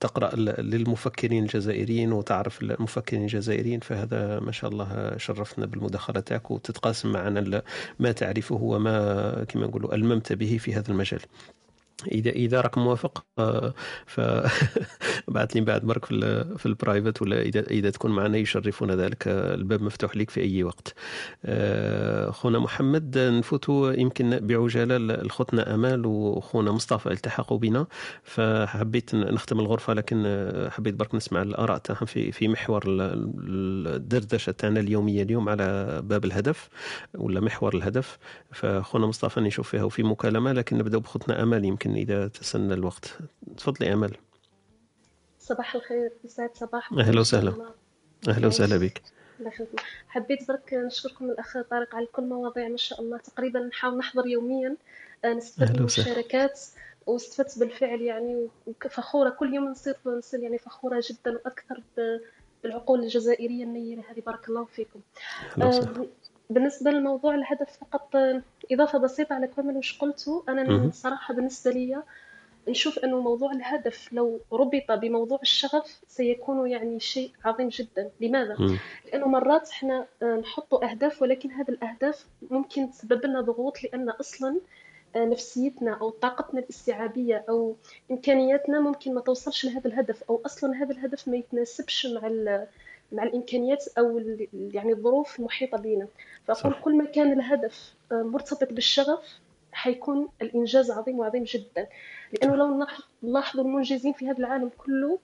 تقرأ 0.00 0.36
للمفكرين 0.36 1.42
الجزائريين 1.42 2.12
وتعرف 2.12 2.62
المفكرين 2.62 3.22
الجزائريين 3.22 3.80
فهذا 3.80 4.40
ما 4.40 4.52
شاء 4.52 4.70
الله 4.70 5.16
شرفنا 5.16 5.66
بالمداخلة 5.66 6.20
تاعك 6.20 6.50
وتتقاسم 6.50 7.12
معنا 7.12 7.62
ما 7.98 8.12
تعرفه 8.12 8.54
وما 8.62 9.44
كما 9.44 9.66
نقولوا 9.66 9.94
ألممت 9.94 10.32
به 10.32 10.58
في 10.58 10.74
هذا 10.74 10.88
المجال. 10.90 11.20
إذا 12.06 12.30
إذا 12.30 12.60
راك 12.60 12.78
موافق 12.78 13.24
آه، 13.38 13.74
ف 14.06 14.20
بعث 15.28 15.56
لي 15.56 15.60
بعد 15.60 15.84
برك 15.84 16.04
في 16.04 16.44
في 16.58 16.66
البرايفت 16.66 17.22
ولا 17.22 17.40
إذا 17.42 17.60
إذا 17.60 17.90
تكون 17.90 18.10
معنا 18.10 18.38
يشرفنا 18.38 18.96
ذلك 18.96 19.28
الباب 19.28 19.82
مفتوح 19.82 20.16
لك 20.16 20.30
في 20.30 20.40
أي 20.40 20.62
وقت. 20.64 20.94
آه، 21.44 22.30
خونا 22.30 22.58
محمد 22.58 23.18
نفوتوا 23.18 23.92
يمكن 23.92 24.38
بعجالة 24.46 24.96
لخوتنا 24.98 25.74
أمال 25.74 26.06
وخونا 26.06 26.72
مصطفى 26.72 27.12
التحقوا 27.12 27.58
بنا. 27.58 27.86
فحبيت 28.22 29.14
نختم 29.14 29.60
الغرفة 29.60 29.94
لكن 29.94 30.22
حبيت 30.70 30.94
برك 30.94 31.14
نسمع 31.14 31.42
الآراء 31.42 31.78
تاعهم 31.78 32.06
في 32.06 32.32
في 32.32 32.48
محور 32.48 32.82
الدردشة 32.86 34.52
تاعنا 34.52 34.80
اليومية 34.80 35.22
اليوم 35.22 35.48
على 35.48 36.00
باب 36.04 36.24
الهدف 36.24 36.68
ولا 37.14 37.40
محور 37.40 37.74
الهدف. 37.74 38.18
فخونا 38.52 39.06
مصطفى 39.06 39.40
نشوف 39.40 39.68
فيها 39.70 39.84
وفي 39.84 40.02
مكالمة 40.02 40.52
لكن 40.52 40.78
نبدأ 40.78 40.98
بخوتنا 40.98 41.42
أمال 41.42 41.64
يمكن 41.64 41.91
إذا 41.96 42.28
تسنى 42.28 42.74
الوقت. 42.74 43.18
تفضلي 43.56 43.92
أمل. 43.92 44.16
صباح 45.40 45.74
الخير 45.74 46.12
يسعد 46.24 46.50
صباح. 46.54 46.92
أهلا 46.92 47.20
وسهلا. 47.20 47.54
أهلا 48.28 48.46
وسهلا 48.46 48.76
بك. 48.76 49.02
حبيت 50.08 50.48
برك 50.48 50.74
نشكركم 50.74 51.30
الأخ 51.30 51.58
طارق 51.70 51.94
على 51.94 52.06
كل 52.06 52.22
مواضيع 52.22 52.68
ما 52.68 52.76
شاء 52.76 53.00
الله. 53.00 53.18
تقريبا 53.18 53.60
نحاول 53.60 53.98
نحضر 53.98 54.26
يوميا. 54.26 54.76
آه، 55.24 55.34
نستفد 55.34 55.70
من 55.70 55.76
المشاركات 55.78 56.60
واستفدت 57.06 57.58
بالفعل 57.58 58.00
يعني 58.00 58.48
وفخورة 58.66 59.30
كل 59.30 59.54
يوم 59.54 59.64
نصير 59.64 59.96
نصير 60.06 60.40
يعني 60.40 60.58
فخورة 60.58 61.02
جدا 61.10 61.30
وأكثر 61.32 61.82
بالعقول 62.64 63.02
الجزائرية 63.02 63.64
النيرة 63.64 64.02
هذه. 64.10 64.20
بارك 64.20 64.48
الله 64.48 64.64
فيكم. 64.64 65.00
بالنسبة 66.50 66.90
للموضوع 66.90 67.34
الهدف 67.34 67.78
فقط 67.80 68.16
إضافة 68.72 68.98
بسيطة 68.98 69.34
على 69.34 69.46
كل 69.46 69.76
وش 69.76 69.98
قلته 69.98 70.44
أنا 70.48 70.90
صراحة 70.92 71.34
بالنسبة 71.34 71.70
لي 71.70 72.02
نشوف 72.68 72.98
أنه 72.98 73.20
موضوع 73.20 73.52
الهدف 73.52 74.12
لو 74.12 74.40
ربط 74.52 74.92
بموضوع 74.92 75.38
الشغف 75.42 76.00
سيكون 76.08 76.70
يعني 76.70 77.00
شيء 77.00 77.30
عظيم 77.44 77.68
جدا 77.68 78.10
لماذا؟ 78.20 78.56
م. 78.58 78.78
لأنه 79.06 79.28
مرات 79.28 79.68
إحنا 79.70 80.06
نحط 80.40 80.74
أهداف 80.74 81.22
ولكن 81.22 81.50
هذه 81.50 81.68
الأهداف 81.68 82.26
ممكن 82.50 82.90
تسبب 82.90 83.26
لنا 83.26 83.40
ضغوط 83.40 83.84
لأن 83.84 84.10
أصلا 84.10 84.60
آه، 85.16 85.24
نفسيتنا 85.24 85.98
أو 86.00 86.10
طاقتنا 86.10 86.60
الاستيعابية 86.60 87.44
أو 87.48 87.76
إمكانياتنا 88.10 88.80
ممكن 88.80 89.14
ما 89.14 89.20
توصلش 89.20 89.64
لهذا 89.64 89.86
الهدف 89.88 90.22
أو 90.30 90.42
أصلا 90.46 90.76
هذا 90.82 90.92
الهدف 90.92 91.28
ما 91.28 91.36
يتناسبش 91.36 92.06
مع 92.06 92.26
مع 93.12 93.22
الإمكانيات 93.22 93.84
أو 93.98 94.18
يعني 94.52 94.92
الظروف 94.92 95.38
المحيطة 95.38 95.78
بنا 95.78 96.08
فأقول 96.46 96.74
كل 96.82 96.96
ما 96.96 97.04
كان 97.04 97.32
الهدف 97.32 97.94
آه، 98.12 98.22
مرتبط 98.22 98.72
بالشغف 98.72 99.40
حيكون 99.72 100.28
الإنجاز 100.42 100.90
عظيم 100.90 101.18
وعظيم 101.18 101.44
جدا. 101.44 101.86
لأنه 102.32 102.56
لو 102.56 102.86
نلاحظوا 103.22 103.64
المنجزين 103.64 104.12
في 104.12 104.30
هذا 104.30 104.38
العالم 104.38 104.70
كله 104.78 105.18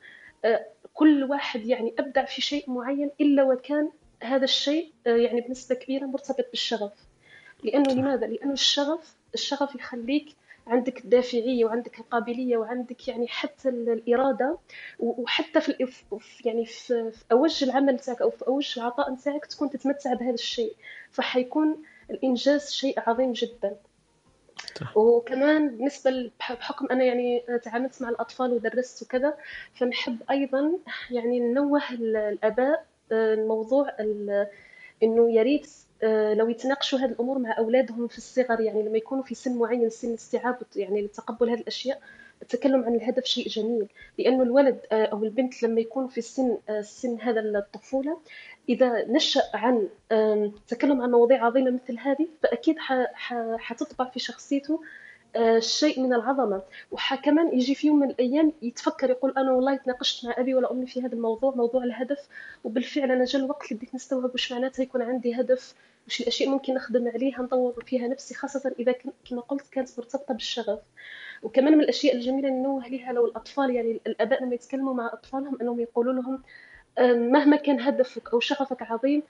آه، 0.44 0.66
كل 0.94 1.24
واحد 1.24 1.66
يعني 1.66 1.94
أبدع 1.98 2.24
في 2.24 2.40
شيء 2.40 2.70
معين 2.70 3.10
إلا 3.20 3.42
وكان 3.42 3.90
هذا 4.22 4.44
الشيء 4.44 4.92
آه، 5.06 5.16
يعني 5.16 5.40
بنسبة 5.40 5.74
كبيرة 5.74 6.06
مرتبط 6.06 6.46
بالشغف. 6.50 6.92
لأنه 7.64 7.94
لماذا؟ 7.94 8.26
لأنه 8.26 8.52
الشغف 8.52 9.16
الشغف 9.34 9.74
يخليك 9.74 10.28
عندك 10.68 11.04
الدافعية 11.04 11.64
وعندك 11.64 11.98
القابلية 11.98 12.56
وعندك 12.56 13.08
يعني 13.08 13.28
حتى 13.28 13.68
ال- 13.68 13.88
الإرادة 13.90 14.58
وحتى 14.98 15.60
في 15.60 15.88
يعني 16.44 16.64
في 16.64 17.12
أوج 17.32 17.64
العمل 17.64 17.94
نتاعك 17.94 18.22
أو 18.22 18.30
في 18.30 18.46
أوج 18.46 18.74
العطاء 18.76 19.10
نتاعك 19.12 19.46
تكون 19.46 19.70
تتمتع 19.70 20.14
بهذا 20.14 20.34
الشيء. 20.34 20.74
فحيكون 21.10 21.82
الإنجاز 22.10 22.70
شيء 22.70 23.00
عظيم 23.06 23.32
جدا. 23.32 23.76
وكمان 24.94 25.68
بالنسبة 25.68 26.30
بحكم 26.40 26.86
أنا 26.90 27.04
يعني 27.04 27.44
تعاملت 27.64 28.02
مع 28.02 28.08
الأطفال 28.08 28.52
ودرست 28.52 29.02
وكذا 29.02 29.34
فنحب 29.74 30.16
أيضا 30.30 30.72
يعني 31.10 31.40
ننوه 31.40 31.82
ال- 31.92 32.16
الآباء 32.16 32.86
آه، 33.12 33.34
الموضوع 33.34 33.88
ال- 34.00 34.46
إنه 35.02 35.30
يا 35.32 35.42
ريت 35.42 35.70
لو 36.34 36.48
يتناقشوا 36.48 36.98
هذه 36.98 37.10
الأمور 37.10 37.38
مع 37.38 37.58
أولادهم 37.58 38.08
في 38.08 38.18
الصغر 38.18 38.60
يعني 38.60 38.82
لما 38.82 38.96
يكونوا 38.98 39.24
في 39.24 39.34
سن 39.34 39.58
معين 39.58 39.90
سن 39.90 40.14
استيعاب 40.14 40.58
يعني 40.76 41.02
لتقبل 41.02 41.50
هذه 41.50 41.60
الأشياء 41.60 42.00
التكلم 42.42 42.84
عن 42.84 42.94
الهدف 42.94 43.24
شيء 43.24 43.48
جميل. 43.48 43.88
لأنه 44.18 44.42
الولد 44.42 44.78
آه، 44.92 45.04
أو 45.04 45.24
البنت 45.24 45.62
لما 45.62 45.80
يكون 45.80 46.08
في 46.08 46.20
سن 46.20 46.58
آه، 46.68 46.80
سن 46.80 47.18
هذا 47.20 47.40
الطفولة 47.40 48.20
إذا 48.68 49.04
نشأ 49.08 49.42
عن 49.54 49.88
آم، 50.12 50.44
التكلم 50.44 51.00
عن 51.02 51.10
مواضيع 51.10 51.44
عظيمة 51.46 51.70
مثل 51.70 51.98
هذه 51.98 52.28
فأكيد 52.42 52.76
حتطبع 53.58 54.10
في 54.10 54.18
شخصيته 54.18 54.74
آه، 54.74 54.78
شيء 55.58 56.00
من 56.00 56.14
العظمة. 56.14 56.62
وكمان 56.90 57.54
يجي 57.58 57.74
في 57.74 57.86
يوم 57.86 57.98
من 57.98 58.10
الأيام 58.10 58.52
يتفكر 58.62 59.10
يقول 59.10 59.34
أنا 59.36 59.52
والله 59.52 59.76
تناقشت 59.76 60.26
مع 60.26 60.34
أبي 60.38 60.54
ولا 60.54 60.72
أمي 60.72 60.86
في 60.86 61.02
هذا 61.02 61.14
الموضوع 61.14 61.54
موضوع 61.54 61.84
الهدف. 61.84 62.28
وبالفعل 62.64 63.10
أنا 63.10 63.24
جا 63.24 63.38
الوقت 63.38 63.64
اللي 63.64 63.76
بديت 63.76 63.94
نستوعب 63.94 64.30
وش 64.34 64.52
معناتها 64.52 64.82
يكون 64.82 65.02
عندي 65.02 65.40
هدف 65.40 65.74
وش 66.06 66.20
الأشياء 66.20 66.50
ممكن 66.50 66.74
نخدم 66.74 67.08
عليها 67.08 67.42
نطور 67.42 67.84
فيها 67.86 68.08
نفسي 68.08 68.34
خاصة 68.34 68.72
إذا 68.78 68.92
كن- 68.92 69.12
كما 69.30 69.40
قلت 69.40 69.68
كانت 69.72 69.88
مرتبطة 69.98 70.34
بالشغف. 70.34 70.78
وكمان 71.42 71.72
من 71.72 71.80
الأشياء 71.80 72.14
الجميلة 72.16 72.48
اللي 72.48 72.60
ننوه 72.60 72.88
لها 72.88 73.12
لو 73.12 73.26
الأطفال 73.26 73.70
يعني 73.70 74.00
الآباء 74.06 74.42
لما 74.44 74.54
يتكلموا 74.54 74.94
مع 74.94 75.06
أطفالهم 75.12 75.58
أنهم 75.62 75.80
يقولوا 75.80 76.12
لهم 76.12 76.42
آم، 76.98 77.18
مهما 77.32 77.56
كان 77.56 77.80
هدفك 77.80 78.32
أو 78.32 78.40
شغفك 78.40 78.82
عظيم 78.82 79.22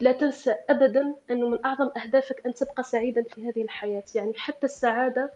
لا 0.00 0.12
تنسى 0.12 0.54
أبدا 0.70 1.14
أنه 1.30 1.48
من 1.48 1.64
أعظم 1.64 1.90
أهدافك 1.96 2.46
أن 2.46 2.54
تبقى 2.54 2.82
سعيدا 2.82 3.22
في 3.22 3.48
هذه 3.48 3.62
الحياة. 3.62 4.02
يعني 4.14 4.32
حتى 4.36 4.66
السعادة 4.66 5.32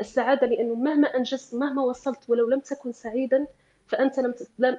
السعادة 0.00 0.46
لأنه 0.46 0.74
مهما 0.74 1.16
أنجزت 1.16 1.54
مهما 1.54 1.82
وصلت 1.82 2.30
ولو 2.30 2.48
لم 2.48 2.60
تكن 2.60 2.92
سعيدا 2.92 3.46
فأنت 3.86 4.18
لم 4.18 4.34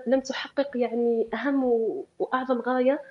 لم 0.08 0.19
تحقق 0.19 0.77
يعني 0.77 1.27
أهم 1.33 1.64
وأعظم 2.19 2.61
غاية 2.61 3.01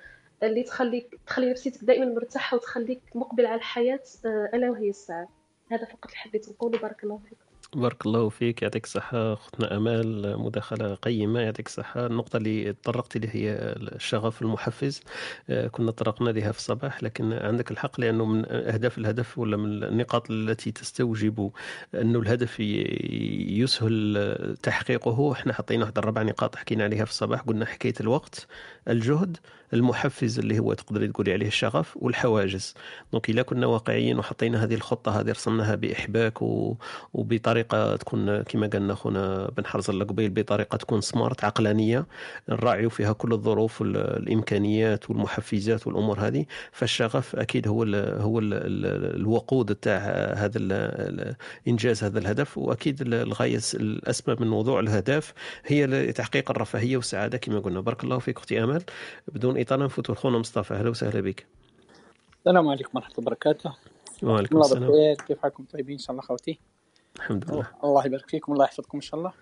اللي 0.43 0.63
تخليك 0.63 1.19
تخلي 1.27 1.51
نفسيتك 1.51 1.83
دائما 1.83 2.05
مرتاحة 2.05 2.57
وتخليك 2.57 3.01
مقبل 3.15 3.45
على 3.45 3.55
الحياة 3.55 3.99
آه، 4.25 4.49
ألا 4.53 4.69
وهي 4.69 4.89
السعادة. 4.89 5.29
هذا 5.71 5.85
فقط 5.85 6.05
اللي 6.05 6.15
حبيت 6.17 6.49
نقوله. 6.49 6.79
بارك 6.79 7.03
الله 7.03 7.17
فيكم 7.29 7.50
بارك 7.75 8.05
الله 8.05 8.29
فيك 8.29 8.61
يعطيك 8.61 8.83
الصحة 8.85 9.33
أختنا 9.33 9.77
أمال 9.77 10.39
مداخلة 10.39 10.95
قيمة 10.95 11.39
يعطيك 11.39 11.67
الصحة. 11.67 12.05
النقطة 12.05 12.37
اللي 12.37 12.73
تطرقت 12.73 13.17
لها 13.17 13.35
هي 13.35 13.51
الشغف 13.95 14.41
المحفز. 14.41 15.01
آه، 15.49 15.67
كنا 15.67 15.91
طرقنا 15.91 16.29
لها 16.29 16.51
في 16.51 16.57
الصباح 16.57 17.03
لكن 17.03 17.33
عندك 17.33 17.71
الحق 17.71 17.99
لأنه 17.99 18.25
من 18.25 18.45
أهداف 18.51 18.97
الهدف 18.97 19.37
ولا 19.37 19.57
من 19.57 19.83
النقاط 19.83 20.31
التي 20.31 20.71
تستوجب 20.71 21.51
أنه 21.95 22.19
الهدف 22.19 22.59
يسهل 22.59 24.57
تحقيقه. 24.63 25.31
إحنا 25.31 25.53
حطينا 25.53 25.83
واحد 25.83 25.97
الربع 25.97 26.21
نقاط 26.21 26.55
حكينا 26.55 26.83
عليها 26.83 27.05
في 27.05 27.11
الصباح 27.11 27.41
قلنا 27.41 27.65
حكاية 27.65 27.93
الوقت 28.01 28.47
الجهد. 28.87 29.37
المحفز 29.73 30.39
اللي 30.39 30.59
هو 30.59 30.73
تقدري 30.73 31.07
تقولي 31.07 31.33
عليه 31.33 31.47
الشغف 31.47 31.97
والحواجز. 31.97 32.73
دونك 33.11 33.29
إلا 33.29 33.41
كنا 33.41 33.67
واقعيين 33.67 34.19
وحطينا 34.19 34.63
هذه 34.63 34.73
الخطة 34.73 35.19
هذه 35.19 35.31
رسمناها 35.31 35.75
بإحباك 35.75 36.41
و... 36.41 36.75
وبطريقة 37.13 37.95
تكون 37.95 38.41
كما 38.41 38.67
قالنا 38.67 38.95
خونا 38.95 39.49
بن 39.57 39.65
حرز 39.65 39.91
قبيل 39.91 40.29
بطريقة 40.29 40.75
تكون 40.77 41.01
سمارت 41.01 41.43
عقلانية 41.43 42.05
نراعيو 42.49 42.89
فيها 42.89 43.13
كل 43.13 43.33
الظروف 43.33 43.81
الإمكانيات 43.81 45.09
والمحفزات 45.09 45.87
والأمور 45.87 46.19
هذه. 46.19 46.45
فالشغف 46.71 47.35
أكيد 47.35 47.67
هو 47.67 47.83
ال 47.83 48.21
هو 48.21 48.39
ال 48.39 48.53
الوقود 49.15 49.75
تاع 49.75 49.97
هذا 50.35 50.59
إنجاز 51.67 52.03
هذا 52.03 52.19
الهدف. 52.19 52.57
وأكيد 52.57 53.01
ال- 53.01 53.13
الغاية 53.13 53.59
الأسمى 53.73 54.35
من 54.39 54.47
موضوع 54.47 54.79
الأهداف 54.79 55.33
هي 55.65 56.11
تحقيق 56.11 56.51
الرفاهية 56.51 56.97
والسعادة 56.97 57.37
كما 57.37 57.59
قلنا. 57.59 57.79
بارك 57.81 58.03
الله 58.03 58.19
فيك 58.19 58.37
أختي 58.37 58.63
أمل 58.63 58.83
بدون 59.27 59.57
إطالة 59.61 59.85
نفوت 59.85 60.11
خونا 60.11 60.37
مصطفى 60.37 60.73
أهلا 60.73 60.89
وسهلا 60.89 61.21
بك. 61.21 61.45
السلام 62.39 62.67
عليكم 62.67 62.89
ورحمة 62.93 63.11
الله 63.11 63.19
وبركاته. 63.27 63.75
وعليكم 64.23 64.55
الله 64.55 64.67
السلام. 64.67 64.89
بخير 64.89 65.15
كيف 65.27 65.39
حالكم 65.39 65.65
طيبين؟ 65.65 65.93
إن 65.93 65.97
شاء 65.99 66.11
الله 66.11 66.21
خوتي. 66.21 66.59
الحمد 67.15 67.51
لله. 67.51 67.67
الله 67.83 68.05
يبارك 68.05 68.29
فيكم 68.29 68.53
الله 68.53 68.65
يحفظكم 68.65 68.97
إن 68.97 69.01
شاء 69.01 69.19
الله. 69.19 69.33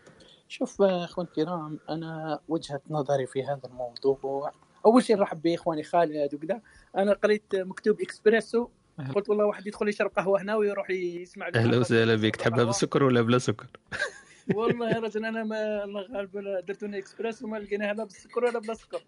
شوف 0.48 0.82
آه، 0.82 1.06
أخوان 1.06 1.28
الكرام 1.28 1.80
أنا 1.90 2.40
وجهة 2.48 2.82
نظري 2.90 3.26
في 3.28 3.44
هذا 3.44 3.62
الموضوع 3.66 4.52
أول 4.86 5.04
شيء 5.04 5.18
نرحب 5.18 5.42
بإخواني 5.42 5.84
خالد 5.84 6.34
وكذا. 6.34 6.62
أنا 6.98 7.14
قريت 7.14 7.56
مكتوب 7.56 8.02
إكسبريسو. 8.02 8.68
قلت 9.16 9.30
والله 9.30 9.46
واحد 9.46 9.68
يدخل 9.68 9.90
يشرب 9.90 10.12
قهوة 10.18 10.42
هنا 10.42 10.56
ويروح 10.56 10.90
يسمع 10.90 11.50
محمد 11.50 11.76
وسهلا 11.76 12.16
بك. 12.16 12.36
تحبها 12.36 12.64
بالسكر 12.64 13.04
ولا 13.04 13.22
بلا 13.22 13.38
سكر؟ 13.38 13.68
والله 14.56 14.90
يا 14.90 15.00
رجل 15.00 15.26
أنا 15.26 15.44
ما 15.44 15.84
الله 15.84 16.02
غالب 16.02 16.66
درتوني 16.66 16.98
إكسبريسو 16.98 17.48
ما 17.48 17.58
لقيناها 17.58 17.94
لا 17.94 18.04
بالسكر 18.04 18.46
ولا 18.46 18.60
بلا 18.60 18.74
سكر 18.74 19.02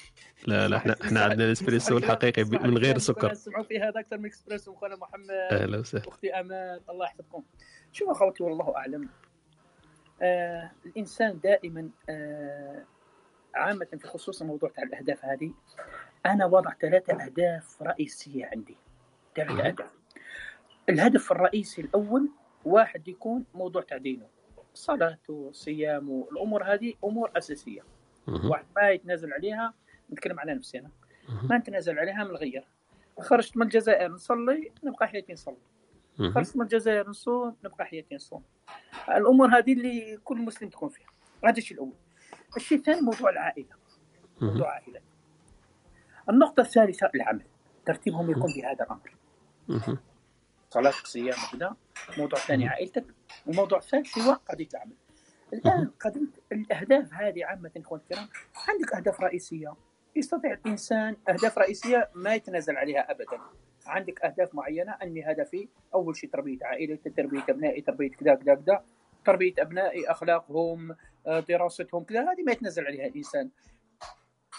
لا 0.48 0.68
لا 0.68 0.78
إحنا 0.78 0.96
إحنا 1.02 1.24
عندنا 1.24 1.46
الاسبريسو 1.46 1.98
الحقيقي 1.98 2.44
من 2.44 2.78
غير 2.78 2.98
سكر. 2.98 3.34
سمعوا 3.34 3.64
في 3.64 3.80
هذا 3.80 4.00
أكثر 4.00 4.18
من 4.18 4.26
إكسبريسو 4.26 4.74
أخونا 4.74 4.96
محمد. 4.96 5.30
أهلا 5.30 5.80
وسهلا. 5.80 6.08
أختي 6.08 6.34
أمال 6.34 6.82
الله 6.90 7.06
يحفظكم. 7.06 7.44
شوف 7.92 8.10
أخوتي 8.10 8.44
والله 8.44 8.76
أعلم. 8.78 9.10
آه 10.22 10.72
الإنسان 10.86 11.40
دائما 11.40 11.90
آه 12.10 12.84
عامة 13.56 13.88
في 14.00 14.08
خصوص 14.08 14.42
الموضوع 14.42 14.70
تاع 14.70 14.84
الأهداف 14.84 15.26
هذه 15.26 15.54
أنا 16.26 16.46
وضع 16.46 16.74
ثلاثة 16.82 17.24
أهداف 17.26 17.82
رئيسية 17.82 18.46
عندي. 18.46 18.78
ثلاثة 19.36 19.68
اهداف 19.68 19.88
الهدف؟ 20.90 21.32
الرئيسي 21.32 21.82
الأول 21.82 22.30
واحد 22.66 23.08
يكون 23.08 23.46
موضوع 23.54 23.82
تاع 23.82 23.98
دينه 23.98 24.28
صلاة 24.74 25.20
وصيام 25.30 26.10
والأمور 26.10 26.64
هذه 26.64 26.94
أمور 27.04 27.32
أساسية. 27.38 27.82
واحد 28.28 28.66
ما 28.76 28.90
يتنازل 28.90 29.34
عليها 29.34 29.74
نتكلم 30.12 30.40
على 30.40 30.54
نفسي 30.54 30.80
أنا. 30.80 30.90
ما 31.44 31.58
نتنازل 31.58 32.00
عليها 32.00 32.24
من 32.24 32.30
الغير 32.30 32.68
خرجت 33.20 33.58
من 33.58 33.64
الجزائر 33.64 34.12
نصلي 34.12 34.72
نبقى 34.84 35.08
حياتي 35.08 35.34
نصلي. 35.34 35.58
خرجت 36.18 36.56
من 36.58 36.62
الجزائر 36.62 37.10
نصوم 37.10 37.56
نبقى 37.66 37.86
حياتي 37.86 38.16
نصوم. 38.16 38.44
الأمور 39.10 39.58
هذه 39.58 39.74
اللي 39.74 40.18
كل 40.24 40.38
مسلم 40.38 40.70
تكون 40.70 40.90
فيها. 40.90 41.08
هذا 41.46 41.58
الشيء 41.58 41.78
الأول. 41.78 41.94
الشيء 42.58 42.78
الثاني 42.78 43.02
موضوع 43.02 43.30
العائلة. 43.30 43.76
موضوع 44.42 44.68
العائلة. 44.68 45.02
النقطة 46.30 46.62
الثالثة 46.62 47.12
العمل. 47.16 47.46
ترتيبهم 47.86 48.32
يكون 48.32 48.52
بهذا 48.58 48.86
الأمر. 48.86 49.16
صلاة 50.70 50.92
صيام 50.92 51.38
وكذا. 51.54 51.76
موضوع 52.18 52.40
ثاني 52.40 52.68
عائلتك 52.68 53.06
الموضوع 53.48 53.78
الثالث 53.78 54.18
هو 54.18 54.34
قضية 54.34 54.68
العمل. 54.74 54.96
الآن 55.54 55.92
قضية 56.00 56.28
الأهداف 56.52 57.14
هذه 57.14 57.46
عامة 57.46 57.72
اخوان 57.78 58.02
الكرام 58.02 58.28
عندك 58.70 58.94
أهداف 58.94 59.22
رئيسية؟ 59.22 59.74
يستطيع 60.16 60.54
الإنسان 60.54 61.18
أهداف 61.30 61.58
رئيسية 61.58 62.10
ما 62.16 62.36
يتنازل 62.36 62.78
عليها 62.78 63.12
ابدا. 63.12 63.40
عندك 63.86 64.22
أهداف 64.22 64.56
معينة؟ 64.56 64.92
اني 64.92 65.32
هدفي 65.32 65.68
أول 65.94 66.16
شيء 66.16 66.30
تربية 66.30 66.58
عائلتي 66.62 67.10
تربية 67.10 67.44
أبنائي 67.50 67.82
تربية 67.82 68.10
كذا 68.10 68.36
كذا 68.36 68.56
كذا. 68.56 68.86
تربية 69.26 69.54
أبنائي 69.60 70.12
أخلاقهم 70.12 70.96
آه، 71.28 71.40
دراستهم 71.40 72.04
كذا 72.04 72.22
هذه 72.22 72.44
ما 72.46 72.52
يتنازل 72.52 72.88
عليها 72.88 73.06
الإنسان. 73.08 73.50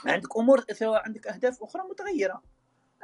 عندك 0.06 0.36
أمور 0.36 0.64
عندك 0.82 1.26
أهداف 1.26 1.62
أخرى 1.62 1.82
متغيرة. 1.90 2.42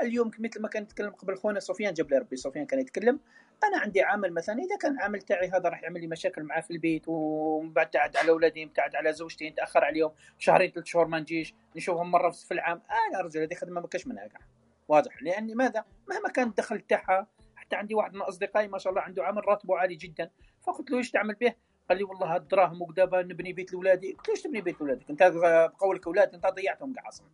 اليوم 0.00 0.30
مثل 0.38 0.62
ما 0.62 0.68
كان 0.68 0.82
يتكلم 0.82 1.10
قبل 1.10 1.36
خونا 1.36 1.60
سفيان 1.60 1.94
جبل 1.94 2.18
ربي 2.18 2.36
سفيان 2.36 2.66
كان 2.66 2.80
يتكلم. 2.80 3.20
أنا 3.64 3.78
عندي 3.78 4.02
عمل 4.02 4.32
مثلا 4.32 4.58
إذا 4.58 4.76
كان 4.76 4.92
العمل 4.92 5.22
تاعي 5.22 5.48
هذا 5.48 5.68
راح 5.68 5.82
يعمل 5.82 6.00
لي 6.00 6.06
مشاكل 6.06 6.42
معاه 6.42 6.60
في 6.60 6.70
البيت 6.70 7.04
ومبتعد 7.06 8.16
على 8.16 8.30
اولادي 8.30 8.66
مبتعد 8.66 8.96
على 8.96 9.12
زوجتي 9.12 9.50
نتأخر 9.50 9.84
عليهم 9.84 10.10
شهرين 10.38 10.70
ثلاث 10.70 10.86
شهور 10.86 11.06
ما 11.06 11.20
نجيش 11.20 11.54
نشوفهم 11.76 12.10
مرة 12.10 12.30
في 12.30 12.54
العام. 12.54 12.82
أنا 13.10 13.20
رجل 13.20 13.40
هذه 13.40 13.54
خدمه 13.54 13.80
ما 13.80 13.86
كاش 13.86 14.06
منها 14.06 14.26
كاع 14.26 14.40
واضح. 14.88 15.22
لأني 15.22 15.54
ماذا؟ 15.54 15.84
مهما 16.08 16.28
كان 16.28 16.48
الدخل 16.48 16.80
تاعها 16.80 17.26
حتى 17.56 17.76
عندي 17.76 17.94
واحد 17.94 18.14
من 18.14 18.22
أصدقائي 18.22 18.68
ما 18.68 18.78
شاء 18.78 18.90
الله 18.90 19.02
عنده 19.02 19.24
عمل 19.24 19.48
راتبه 19.48 19.78
عالي 19.78 19.94
جدا. 19.94 20.30
فقلت 20.62 20.90
له 20.90 20.98
إيش 20.98 21.10
تعمل 21.10 21.34
به؟ 21.34 21.54
قال 21.88 21.98
لي 21.98 22.04
والله 22.04 22.34
هالدراهم 22.34 22.82
وكذا 22.82 23.08
نبني 23.14 23.52
بيت 23.52 23.72
لاولادي 23.72 24.12
قلت 24.12 24.28
له 24.28 24.34
إيش 24.34 24.42
تبني 24.42 24.60
بيت 24.60 24.80
لاولادك؟ 24.80 25.10
أنت 25.10 25.22
بقولك 25.22 26.06
أولاد 26.06 26.34
أنت 26.34 26.46
ضيعتهم 26.46 26.92
كاع 26.92 27.08
أصلا. 27.08 27.26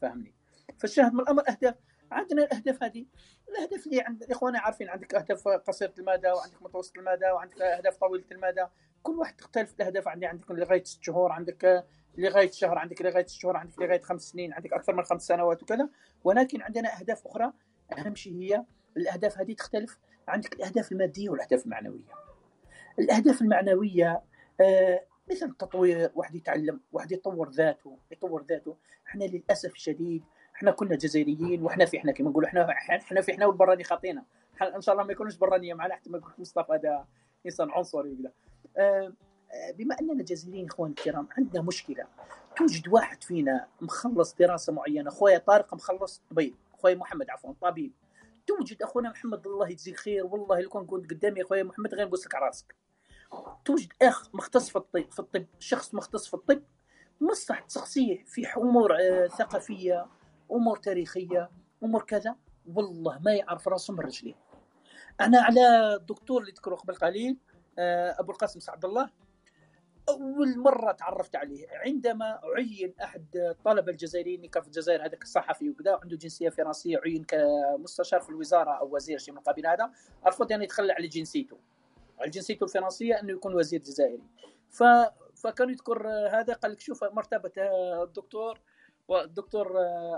فهمني. 0.00 0.34
فالشاهد 0.78 1.14
من 1.14 1.20
الأمر 1.20 1.42
أهداف. 1.48 1.74
عندنا 2.12 2.42
الأهداف 2.42 2.82
هذه. 2.82 3.06
الأهداف 3.48 3.86
اللي 3.86 4.00
عند 4.00 4.22
الاخوان 4.22 4.56
عارفين 4.56 4.88
عندك 4.88 5.14
أهداف 5.14 5.48
قصيرة 5.48 5.94
المدى 5.98 6.28
وعندك 6.28 6.62
متوسط 6.62 6.98
المدى 6.98 7.26
وعندك 7.26 7.62
أهداف 7.62 7.96
طويلة 7.96 8.24
المدى 8.32 8.66
كل 9.02 9.18
واحد 9.18 9.36
تختلف 9.36 9.74
الأهداف. 9.74 10.08
عندي 10.08 10.26
عندك 10.26 10.50
لغايه 10.50 10.84
ست 10.84 11.02
شهور 11.02 11.32
عندك 11.32 11.84
لغايه 12.18 12.50
شهر 12.50 12.78
عندك 12.78 13.02
لغايه 13.02 13.26
ست 13.26 13.40
شهور 13.40 13.56
عندك 13.56 13.78
لغايه 13.78 14.00
خمس 14.00 14.22
سنين 14.22 14.52
عندك 14.52 14.72
أكثر 14.72 14.94
من 14.94 15.02
خمس 15.02 15.26
سنوات 15.26 15.62
وكذا. 15.62 15.88
ولكن 16.24 16.62
عندنا 16.62 17.00
أهداف 17.00 17.26
أخرى. 17.26 17.52
أهم 17.98 18.14
شيء 18.14 18.34
هي 18.34 18.64
الأهداف 18.96 19.38
هذه 19.38 19.52
تختلف. 19.52 19.98
عندك 20.28 20.52
الأهداف 20.52 20.92
المادية 20.92 21.30
والأهداف 21.30 21.64
المعنوية. 21.64 22.12
الأهداف 22.98 23.42
المعنوية 23.42 24.22
آه، 24.60 25.04
مثل 25.30 25.46
التطوير 25.46 26.10
واحد 26.14 26.34
يتعلم 26.34 26.80
واحد 26.92 27.12
يطور 27.12 27.50
ذاته 27.50 27.98
يطور 28.10 28.44
ذاته. 28.44 28.76
إحنا 29.06 29.24
للأسف 29.24 29.72
الشديد 29.72 30.24
إحنا 30.56 30.70
كنا 30.70 30.96
جزائريين 30.96 31.62
وإحنا 31.62 31.84
في 31.84 31.98
إحنا 31.98 32.12
كما 32.12 32.30
نقولوا 32.30 32.48
إحنا 32.48 32.70
إحنا 32.70 33.20
في 33.20 33.32
إحنا 33.32 33.46
والبراني 33.46 33.84
خاطينا. 33.84 34.24
إن 34.76 34.80
شاء 34.80 34.92
الله 34.94 35.04
ما 35.04 35.12
يكونوش 35.12 35.36
برانية 35.36 35.74
معنا 35.74 35.94
حتى 35.94 36.10
ما 36.10 36.18
يكون 36.18 36.32
مصطفى 36.38 36.72
هذا 36.72 37.06
إنسان 37.46 37.70
عنصري 37.70 38.10
وكذا. 38.12 38.32
آه، 38.76 39.12
بما 39.78 39.96
أننا 40.00 40.22
جزائريين 40.22 40.66
اخواني 40.66 40.94
الكرام 40.98 41.28
عندنا 41.38 41.62
مشكلة. 41.62 42.04
توجد 42.56 42.88
واحد 42.88 43.24
فينا 43.24 43.66
مخلص 43.80 44.34
دراسة 44.34 44.72
معينة 44.72 45.10
خويا 45.10 45.38
طارق 45.38 45.74
مخلص 45.74 46.22
طبيب 46.30 46.54
خويا 46.78 46.94
محمد 46.94 47.30
عفوا 47.30 47.52
طبيب. 47.60 47.92
توجد 48.46 48.82
أخونا 48.82 49.10
محمد 49.10 49.46
الله 49.46 49.68
يجزيه 49.68 49.94
خير 49.94 50.26
والله 50.26 50.60
لو 50.60 50.68
كان 50.68 50.86
كنت 50.86 51.10
قدامي 51.10 51.42
اخويا 51.42 51.62
محمد 51.62 51.94
غير 51.94 52.06
نبوسك 52.06 52.34
على 52.34 52.46
راسك. 52.46 52.74
توجد 53.64 53.92
أخ 54.02 54.34
مختص 54.34 54.70
في 54.70 54.76
الطب 54.76 55.10
في 55.10 55.18
الطب 55.18 55.46
شخص 55.58 55.94
مختص 55.94 56.28
في 56.28 56.34
الطب 56.34 56.62
مصلح 57.20 57.60
تسقسيه 57.60 58.24
في 58.24 58.46
امور 58.56 58.96
آه، 59.00 59.26
ثقافية. 59.26 60.06
أمور 60.52 60.76
تاريخية 60.76 61.50
أمور 61.82 62.02
كذا. 62.02 62.36
والله 62.74 63.18
ما 63.18 63.34
يعرف 63.34 63.68
راسه 63.68 63.94
من 63.94 64.00
رجليه. 64.00 64.34
أنا 65.20 65.40
على 65.40 65.94
الدكتور 65.94 66.40
اللي 66.40 66.52
ذكره 66.52 66.74
قبل 66.74 66.94
قليل 66.94 67.36
آه، 67.78 68.16
أبو 68.20 68.32
القاسم 68.32 68.60
سعد 68.60 68.84
الله. 68.84 69.10
أول 70.08 70.58
مرة 70.58 70.92
تعرفت 70.92 71.36
عليه 71.36 71.66
عندما 71.70 72.40
عين 72.56 72.94
أحد 73.02 73.36
الطلبه 73.36 73.92
الجزائريين 73.92 74.46
كان 74.46 74.62
في 74.62 74.68
الجزائر 74.68 75.06
هذاك 75.06 75.22
الصحفي 75.22 75.70
وكذا 75.70 75.98
عنده 76.02 76.16
جنسية 76.16 76.48
فرنسية 76.48 76.98
عين 76.98 77.24
كمستشار 77.24 78.20
في 78.20 78.28
الوزارة 78.28 78.70
أو 78.70 78.94
وزير 78.96 79.18
شيء 79.18 79.34
من 79.34 79.38
القبيل 79.38 79.66
هذا 79.66 79.90
رفض 80.26 80.52
ان 80.52 80.62
يتخلى 80.62 80.92
على 80.92 81.08
جنسيته. 81.08 81.58
على 82.20 82.30
جنسيته 82.30 82.64
الفرنسية 82.64 83.20
أنه 83.20 83.32
يكون 83.32 83.54
وزير 83.54 83.80
جزائري. 83.80 84.22
ف 84.70 84.82
فكان 85.34 85.70
يذكر 85.70 86.08
هذا 86.08 86.54
قال 86.54 86.72
لك 86.72 86.80
شوف 86.80 87.04
مرتبة 87.04 87.52
الدكتور. 88.02 88.60
والدكتور 89.08 89.72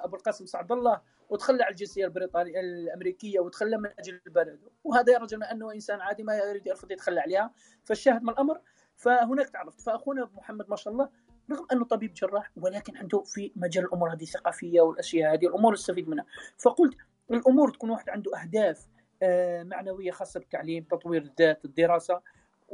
أبو 0.05 0.17
القاسم 0.17 0.47
سعد 0.47 0.73
الله 0.73 1.01
وتخلى 1.29 1.63
على 1.63 1.71
الجنسية 1.71 2.05
البريطانية 2.05 2.61
الأمريكية 2.61 3.41
وتخلى 3.41 3.79
من 3.79 3.91
أجل 3.99 4.21
البلد. 4.27 4.61
وهذا 4.85 5.13
يا 5.13 5.19
رجل 5.19 5.43
أنه 5.43 5.73
إنسان 5.73 6.01
عادي 6.01 6.23
ما 6.23 6.37
يريد 6.37 6.67
يرفض 6.67 6.93
يتخلى 6.93 7.21
عليها 7.21 7.55
فالشاهد 7.85 8.23
من 8.23 8.29
الأمر. 8.29 8.61
فهناك 8.97 9.49
تعرفت 9.49 9.81
فأخونا 9.81 10.31
محمد 10.35 10.71
ما 10.71 10.77
شاء 10.77 10.93
الله 10.93 11.09
رغم 11.51 11.67
أنه 11.73 11.85
طبيب 11.85 12.15
جراح 12.15 12.51
ولكن 12.57 12.97
عنده 12.97 13.23
في 13.23 13.53
مجال 13.57 13.85
الأمور 13.85 14.13
هذه 14.13 14.23
الثقافية 14.23 14.81
والأشياء 14.81 15.35
هذه 15.35 15.47
الأمور 15.47 15.73
نستفيد 15.73 16.09
منها. 16.09 16.27
فقلت 16.59 16.97
الأمور 17.31 17.71
تكون 17.71 17.91
واحد 17.91 18.11
عنده 18.11 18.43
أهداف 18.43 18.87
آه، 19.23 19.63
معنوية 19.63 20.11
خاصة 20.11 20.41
بالتعليم 20.41 20.85
تطوير 20.85 21.23
الذات 21.23 21.65
الدراسة. 21.65 22.21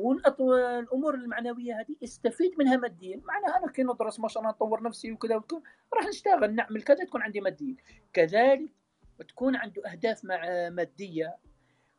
والامور 0.01 1.15
المعنوية 1.15 1.81
هذه 1.81 1.97
استفيد 2.05 2.59
منها 2.59 2.77
ماديا. 2.77 3.21
معناها 3.25 3.59
أنا 3.59 3.73
كي 3.73 3.83
ندرس 3.83 4.21
ما 4.21 4.29
شاء 4.29 4.43
الله 4.43 4.53
نطور 4.53 4.83
نفسي 4.83 5.13
وكذا 5.13 5.37
وكذا 5.37 5.61
راح 5.95 6.07
نشتغل 6.07 6.55
نعمل 6.55 6.83
كذا 6.83 7.05
تكون 7.05 7.23
عندي 7.23 7.41
ماديا. 7.41 7.77
كذلك 8.13 8.73
تكون 9.29 9.57
عنده 9.57 9.93
أهداف 9.93 10.25
مادية 10.73 11.37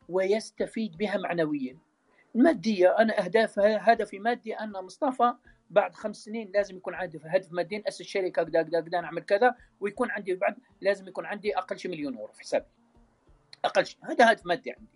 ويستفيد 0.10 0.98
بها 0.98 1.18
معنويا. 1.18 1.78
المادية 2.36 2.98
أنا 3.00 3.26
اهداف 3.26 3.60
هدفي 3.60 4.20
مادي 4.20 4.54
أن 4.54 4.72
مصطفى 4.72 5.34
بعد 5.70 5.96
خمس 5.96 6.18
سنين 6.18 6.52
لازم 6.52 6.78
يكون 6.78 6.94
عندي 6.94 7.20
هدف 7.26 7.54
مادي 7.54 7.84
أسس 7.88 8.02
شركة 8.02 8.44
كذا 8.44 8.64
كذا 8.64 8.82
كذا 8.82 9.02
نعمل 9.02 9.22
كذا 9.22 9.56
ويكون 9.80 10.12
عندي 10.12 10.36
بعد 10.36 10.58
لازم 10.82 11.08
يكون 11.08 11.26
عندي 11.26 11.58
أقل 11.58 11.80
شيء 11.80 11.92
مليون 11.92 12.18
أورو 12.18 12.34
في 12.34 12.42
حسابي. 12.42 12.66
أقل 13.66 13.86
شيء 13.86 14.00
هذا 14.04 14.32
هدف 14.32 14.46
مادي 14.46 14.72
عندي. 14.72 14.92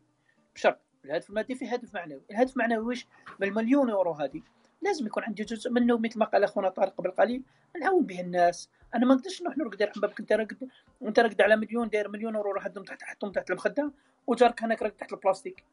بشرط 0.55 0.79
الهدف 1.05 1.29
المادي 1.29 1.55
في 1.55 1.75
هدف 1.75 1.93
معنوي. 1.93 2.21
الهدف 2.31 2.53
المعنوي 2.53 2.85
وش 2.85 3.07
بالمليون 3.39 3.89
يورو 3.89 4.11
هذه 4.11 4.41
لازم 4.81 5.05
يكون 5.05 5.23
عندي 5.23 5.43
جزء 5.43 5.71
منه 5.71 5.97
مثل 5.97 6.19
ما 6.19 6.25
قال 6.25 6.43
أخونا 6.43 6.69
طارق 6.69 6.95
قبل 6.95 7.11
قليل 7.11 7.43
نعاون 7.81 8.05
به 8.05 8.21
الناس. 8.21 8.69
أنا 8.95 9.05
ما 9.05 9.15
نقدرش 9.15 9.41
نروح 9.41 9.57
نرقد 9.57 9.81
على 9.81 9.91
بابك 9.95 10.19
أنت 10.19 10.31
راقد 10.33 10.69
أنت 11.03 11.19
راقد 11.19 11.41
على 11.41 11.55
مليون 11.55 11.89
داير 11.89 12.09
مليون 12.09 12.35
يورو 12.35 12.51
راح 12.51 12.67
تحت 12.67 13.03
حطهم 13.03 13.31
تحت 13.31 13.51
المخدة 13.51 13.91
وجارك 14.27 14.63
هناك 14.63 14.81
راقد 14.81 14.95
تحت 14.95 15.13
البلاستيك. 15.13 15.63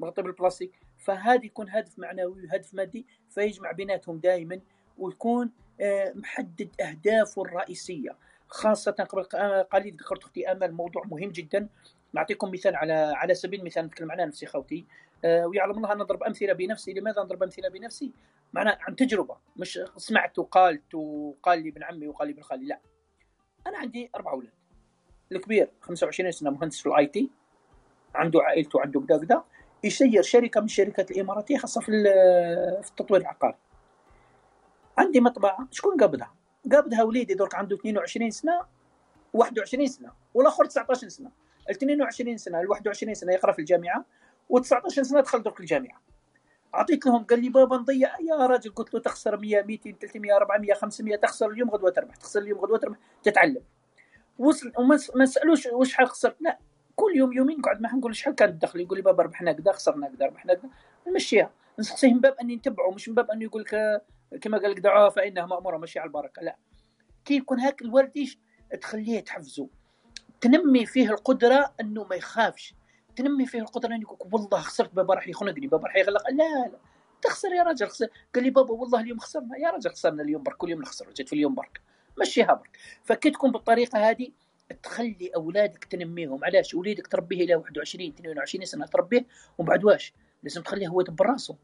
مغطي 0.00 0.22
بالبلاستيك. 0.22 0.72
فهذا 0.98 1.44
يكون 1.44 1.70
هدف 1.70 1.98
معنوي 1.98 2.46
وهدف 2.46 2.74
مادي 2.74 3.06
فيجمع 3.30 3.72
بيناتهم 3.72 4.18
دائما 4.18 4.60
ويكون 4.98 5.50
آه، 5.80 6.12
محدد 6.16 6.68
أهدافه 6.80 7.42
الرئيسية. 7.42 8.16
خاصة 8.48 8.92
قبل 8.92 9.22
قليل 9.62 9.96
ذكرت 9.96 10.22
أختي 10.22 10.52
امل 10.52 10.72
موضوع 10.72 11.04
مهم 11.04 11.30
جدا. 11.30 11.68
نعطيكم 12.12 12.50
مثال 12.50 12.76
على 12.76 12.92
على 12.92 13.34
سبيل 13.34 13.60
المثال 13.60 13.84
نتكلم 13.84 14.12
عن 14.12 14.28
نفسي 14.28 14.46
خوتي 14.46 14.84
آه، 15.24 15.46
ويعلم 15.46 15.76
الله 15.76 15.94
نضرب 15.94 16.22
أمثلة 16.22 16.52
بنفسي 16.52 16.92
لماذا 16.92 17.22
نضرب 17.22 17.42
أمثلة 17.42 17.68
بنفسي؟ 17.68 18.12
معناه 18.52 18.78
عن 18.80 18.96
تجربة 18.96 19.36
مش 19.56 19.80
سمعت 19.96 20.38
وقالت 20.38 20.94
وقال 20.94 21.62
لي 21.62 21.68
ابن 21.68 21.82
عمي 21.82 22.08
وقال 22.08 22.28
لي 22.28 22.34
ابن 22.34 22.42
خالي 22.42 22.66
لا. 22.66 22.80
أنا 23.66 23.78
عندي 23.78 24.10
أربع 24.14 24.32
أولاد 24.32 24.52
الكبير 25.32 25.70
25 25.80 26.30
سنة 26.30 26.50
مهندس 26.50 26.80
في 26.80 26.88
الآي 26.88 27.06
تي 27.06 27.30
عنده 28.14 28.42
عائلته 28.42 28.78
وعنده 28.78 29.00
كذا 29.00 29.26
كذا 29.26 29.44
يسير 29.84 30.22
شركة 30.22 30.60
من 30.60 30.66
الشركات 30.66 31.10
الإماراتية 31.10 31.58
خاصة 31.58 31.80
في 31.80 31.92
في 32.82 32.90
التطوير 32.90 33.20
العقاري. 33.20 33.56
عندي 34.98 35.20
مطبعة 35.20 35.68
شكون 35.70 35.96
قابضها؟ 35.96 36.34
قابضها 36.72 37.02
وليدي 37.02 37.34
درك 37.34 37.54
عنده 37.54 37.76
22 37.76 38.30
سنة 38.30 38.60
21 39.32 39.86
سنة 39.86 40.12
والآخر 40.34 40.64
19 40.64 41.08
سنة. 41.08 41.30
ال 41.70 41.74
22 41.74 42.36
سنة 42.36 42.60
ال 42.60 42.70
21 42.70 43.14
سنة 43.14 43.32
يقرأ 43.32 43.52
في 43.52 43.58
الجامعة 43.58 44.04
و19 44.52 44.88
سنة 44.88 45.20
دخل 45.20 45.42
درك 45.42 45.60
الجامعة. 45.60 46.00
اعطيت 46.74 47.06
لهم 47.06 47.24
قال 47.24 47.40
لي 47.42 47.48
بابا 47.48 47.76
نضيع. 47.76 48.20
يا 48.20 48.46
راجل 48.46 48.70
قلت 48.70 48.94
له 48.94 49.00
تخسر 49.00 49.36
100 49.36 49.62
200 49.62 49.92
300 50.00 50.36
400 50.36 50.74
500 50.74 51.16
تخسر 51.16 51.50
اليوم 51.50 51.70
غدوة 51.70 51.90
تربح 51.90 52.16
تخسر 52.16 52.40
اليوم 52.40 52.58
غدوة 52.58 52.78
تربح 52.78 52.98
تتعلم. 53.22 53.62
وصل 54.38 54.72
وما 54.78 55.26
سألوش 55.26 55.66
وش 55.66 55.94
حال 55.94 56.08
خسرت 56.08 56.36
لا 56.40 56.58
كل 56.96 57.16
يوم 57.16 57.32
يومين 57.32 57.58
نقعد 57.58 57.80
معاه 57.80 57.94
نقول 57.96 58.16
شحال 58.16 58.34
كان 58.34 58.48
الدخل؟ 58.48 58.80
يقول 58.80 58.98
لي 58.98 59.02
بابا 59.02 59.22
ربحنا 59.22 59.52
كذا 59.52 59.72
خسرنا 59.72 60.08
كذا 60.08 60.26
ربحنا 60.26 60.54
كذا 60.54 60.70
نمشيها 61.08 61.50
نسقسيه 61.78 62.14
من 62.14 62.20
باب 62.20 62.34
أني 62.40 62.56
نتبعه 62.56 62.90
مش 62.90 63.08
من 63.08 63.14
باب 63.14 63.30
أنه 63.30 63.44
يقول 63.44 63.62
لك 63.62 64.02
كما 64.40 64.58
قال 64.58 64.70
لك 64.70 64.78
دعوه 64.78 65.08
فانها 65.08 65.46
مأمورة 65.46 65.76
ماشي 65.76 65.98
على 65.98 66.06
البركة. 66.06 66.42
لا. 66.42 66.56
كي 67.24 67.34
يكون 67.36 67.60
هاك 67.60 67.82
الولد 67.82 68.12
إيش 68.16 68.38
تخليه 68.80 69.20
تحفزه. 69.20 69.68
تنمي 70.40 70.86
فيه 70.86 71.10
القدرة 71.10 71.74
إنه 71.80 72.04
ما 72.04 72.16
يخافش. 72.16 72.74
تنمي 73.16 73.46
فيه 73.46 73.58
القدرة 73.58 73.94
إنه 73.94 74.02
يقول 74.02 74.18
والله 74.32 74.60
خسرت 74.60 74.94
بابا 74.94 75.14
راح 75.14 75.28
يخنقني 75.28 75.66
بابا 75.66 75.86
راح 75.86 75.96
يغلق. 75.96 76.30
لا 76.30 76.68
لا. 76.72 76.78
تخسر 77.22 77.52
يا 77.52 77.62
رجل 77.62 77.88
خسر. 77.88 78.08
قال 78.34 78.44
لي 78.44 78.50
بابا 78.50 78.74
والله 78.74 79.00
اليوم 79.00 79.18
خسرنا. 79.18 79.58
يا 79.58 79.70
رجل 79.70 79.90
خسرنا 79.90 80.22
اليوم 80.22 80.42
برك 80.42 80.56
كل 80.56 80.70
يوم 80.70 80.82
نخسر 80.82 81.12
جيت 81.12 81.28
في 81.28 81.32
اليوم 81.32 81.54
برك. 81.54 81.80
مشيها 82.20 82.54
برك. 82.54 82.76
فكي 83.04 83.30
تكون 83.30 83.52
بالطريقة 83.52 84.10
هذه 84.10 84.28
تخلي 84.82 85.30
أولادك 85.36 85.84
تنميهم. 85.84 86.44
علاش؟ 86.44 86.74
وليدك 86.74 87.06
تربيه 87.06 87.44
إلى 87.44 87.54
21 87.54 88.08
22 88.08 88.64
سنة 88.64 88.86
تربيه. 88.86 89.26
ومن 89.58 89.68
بعد 89.68 89.84
واش؟ 89.84 90.12
لازم 90.42 90.62
تخليه 90.62 90.88
هو 90.88 91.00
يدبر 91.00 91.26
راسه. 91.26 91.56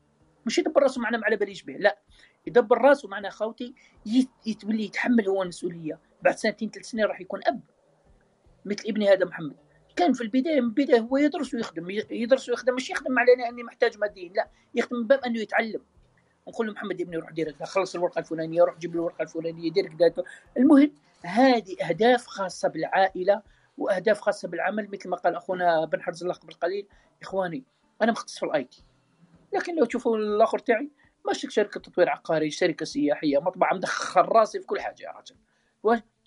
مش 0.47 0.59
يدبر 0.59 0.83
راسه 0.83 1.01
معناه 1.01 1.20
على 1.25 1.36
باليش 1.36 1.62
به 1.62 1.73
لا. 1.73 1.99
يدبر 2.47 2.78
راسه 2.78 3.09
معناه 3.09 3.31
خوتي 3.31 3.75
يتولي 4.47 4.84
يتحمل 4.84 5.28
هو 5.28 5.42
المسؤولية. 5.42 5.99
بعد 6.23 6.36
سنتين 6.36 6.70
ثلاث 6.70 6.86
سنين 6.86 7.05
راح 7.05 7.20
يكون 7.20 7.41
أب. 7.47 7.60
مثل 8.65 8.82
ابني 8.89 9.08
هذا 9.08 9.24
محمد. 9.24 9.57
كان 9.97 10.12
في 10.12 10.20
البداية 10.20 10.60
من 10.60 10.66
البداية 10.66 11.00
هو 11.00 11.16
يدرس 11.16 11.55
ويخدم 11.55 11.91
يدرس 12.10 12.49
ويخدم 12.49 12.74
مش 12.74 12.91
يخدم 12.91 13.18
علينا 13.18 13.49
اني 13.49 13.62
محتاج 13.62 13.99
ماديا 13.99 14.28
لا 14.28 14.49
يخدم 14.74 14.97
من 14.97 15.07
باب 15.07 15.24
أنه 15.24 15.41
يتعلم. 15.41 15.81
نقول 16.49 16.66
له 16.66 16.73
محمد 16.73 17.00
ابني 17.00 17.16
روح 17.16 17.31
دير 17.31 17.57
خلص 17.65 17.94
الورقة 17.94 18.18
الفلانية 18.18 18.62
روح 18.62 18.78
جيب 18.78 18.94
الورقة 18.94 19.23
الفلانية 19.23 19.70
دير 19.70 19.86
كذا. 19.86 20.24
المهم 20.57 20.92
هذه 21.24 21.76
أهداف 21.89 22.26
خاصة 22.26 22.68
بالعائلة 22.68 23.42
وأهداف 23.78 24.20
خاصة 24.20 24.49
بالعمل 24.49 24.89
مثل 24.92 25.08
ما 25.08 25.16
قال 25.16 25.34
أخونا 25.34 25.84
بن 25.84 26.02
حرز 26.02 26.23
الله 26.23 26.34
قبل 26.34 26.52
قليل 26.52 26.86
إخواني 27.23 27.65
أنا 28.02 28.12
مختص 28.12 28.39
في 28.39 28.47
ال 28.47 28.65
IT. 28.65 28.85
لكن 29.52 29.76
لو 29.76 29.84
تشوفوا 29.84 30.16
الآخر 30.16 30.58
تاعي 30.58 30.91
ماشي 31.26 31.50
شركة 31.50 31.81
تطوير 31.81 32.08
عقاري 32.08 32.50
شركة 32.50 32.84
سياحية 32.84 33.39
مطبعة 33.39 33.74
مدخل 33.74 34.20
راسي 34.20 34.60
في 34.60 34.66
كل 34.66 34.81
حاجة 34.81 35.02
يا 35.02 35.10
رجل. 35.10 35.36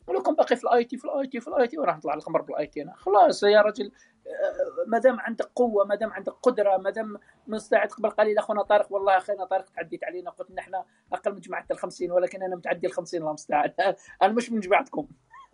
ولو 0.08 0.22
كان 0.22 0.36
باقي 0.36 0.56
في 0.56 0.64
ال 0.64 0.84
IT 0.84 0.98
في 0.98 1.06
ال 1.06 1.28
IT 1.28 1.40
في 1.40 1.48
ال 1.48 1.68
IT 1.68 1.78
وراح 1.78 1.98
نطلع 1.98 2.14
الخمر 2.14 2.42
بال 2.42 2.68
IT 2.68 2.82
أنا. 2.82 2.94
خلاص 2.96 3.44
يا 3.44 3.62
رجل 3.62 3.92
آه، 4.28 4.88
ما 4.88 4.98
دام 5.00 5.20
عندك 5.20 5.50
قوة 5.56 5.86
ما 5.86 5.96
دام 5.96 6.14
عندك 6.14 6.34
قدرة 6.44 6.78
ما 6.78 6.90
دام 6.90 7.18
مستعد 7.48 7.88
قبل 7.88 8.10
قليل 8.10 8.38
أخونا 8.38 8.64
طارق. 8.64 8.94
والله 8.94 9.18
اخينا 9.18 9.46
طارق 9.46 9.66
تعديت 9.76 10.04
علينا 10.04 10.30
قلت 10.32 10.52
نحن 10.52 10.72
أقل 11.14 11.34
من 11.34 11.40
جماعة 11.40 11.66
ال 11.72 11.78
50 11.78 12.12
ولكن 12.12 12.44
أنا 12.44 12.56
متعدي 12.56 12.88
ال 12.88 12.94
50 12.94 13.20
الله 13.20 13.30
المستعان. 13.30 13.72
أنا 14.22 14.34
مش 14.34 14.52
من 14.52 14.60
جماعتكم. 14.60 15.08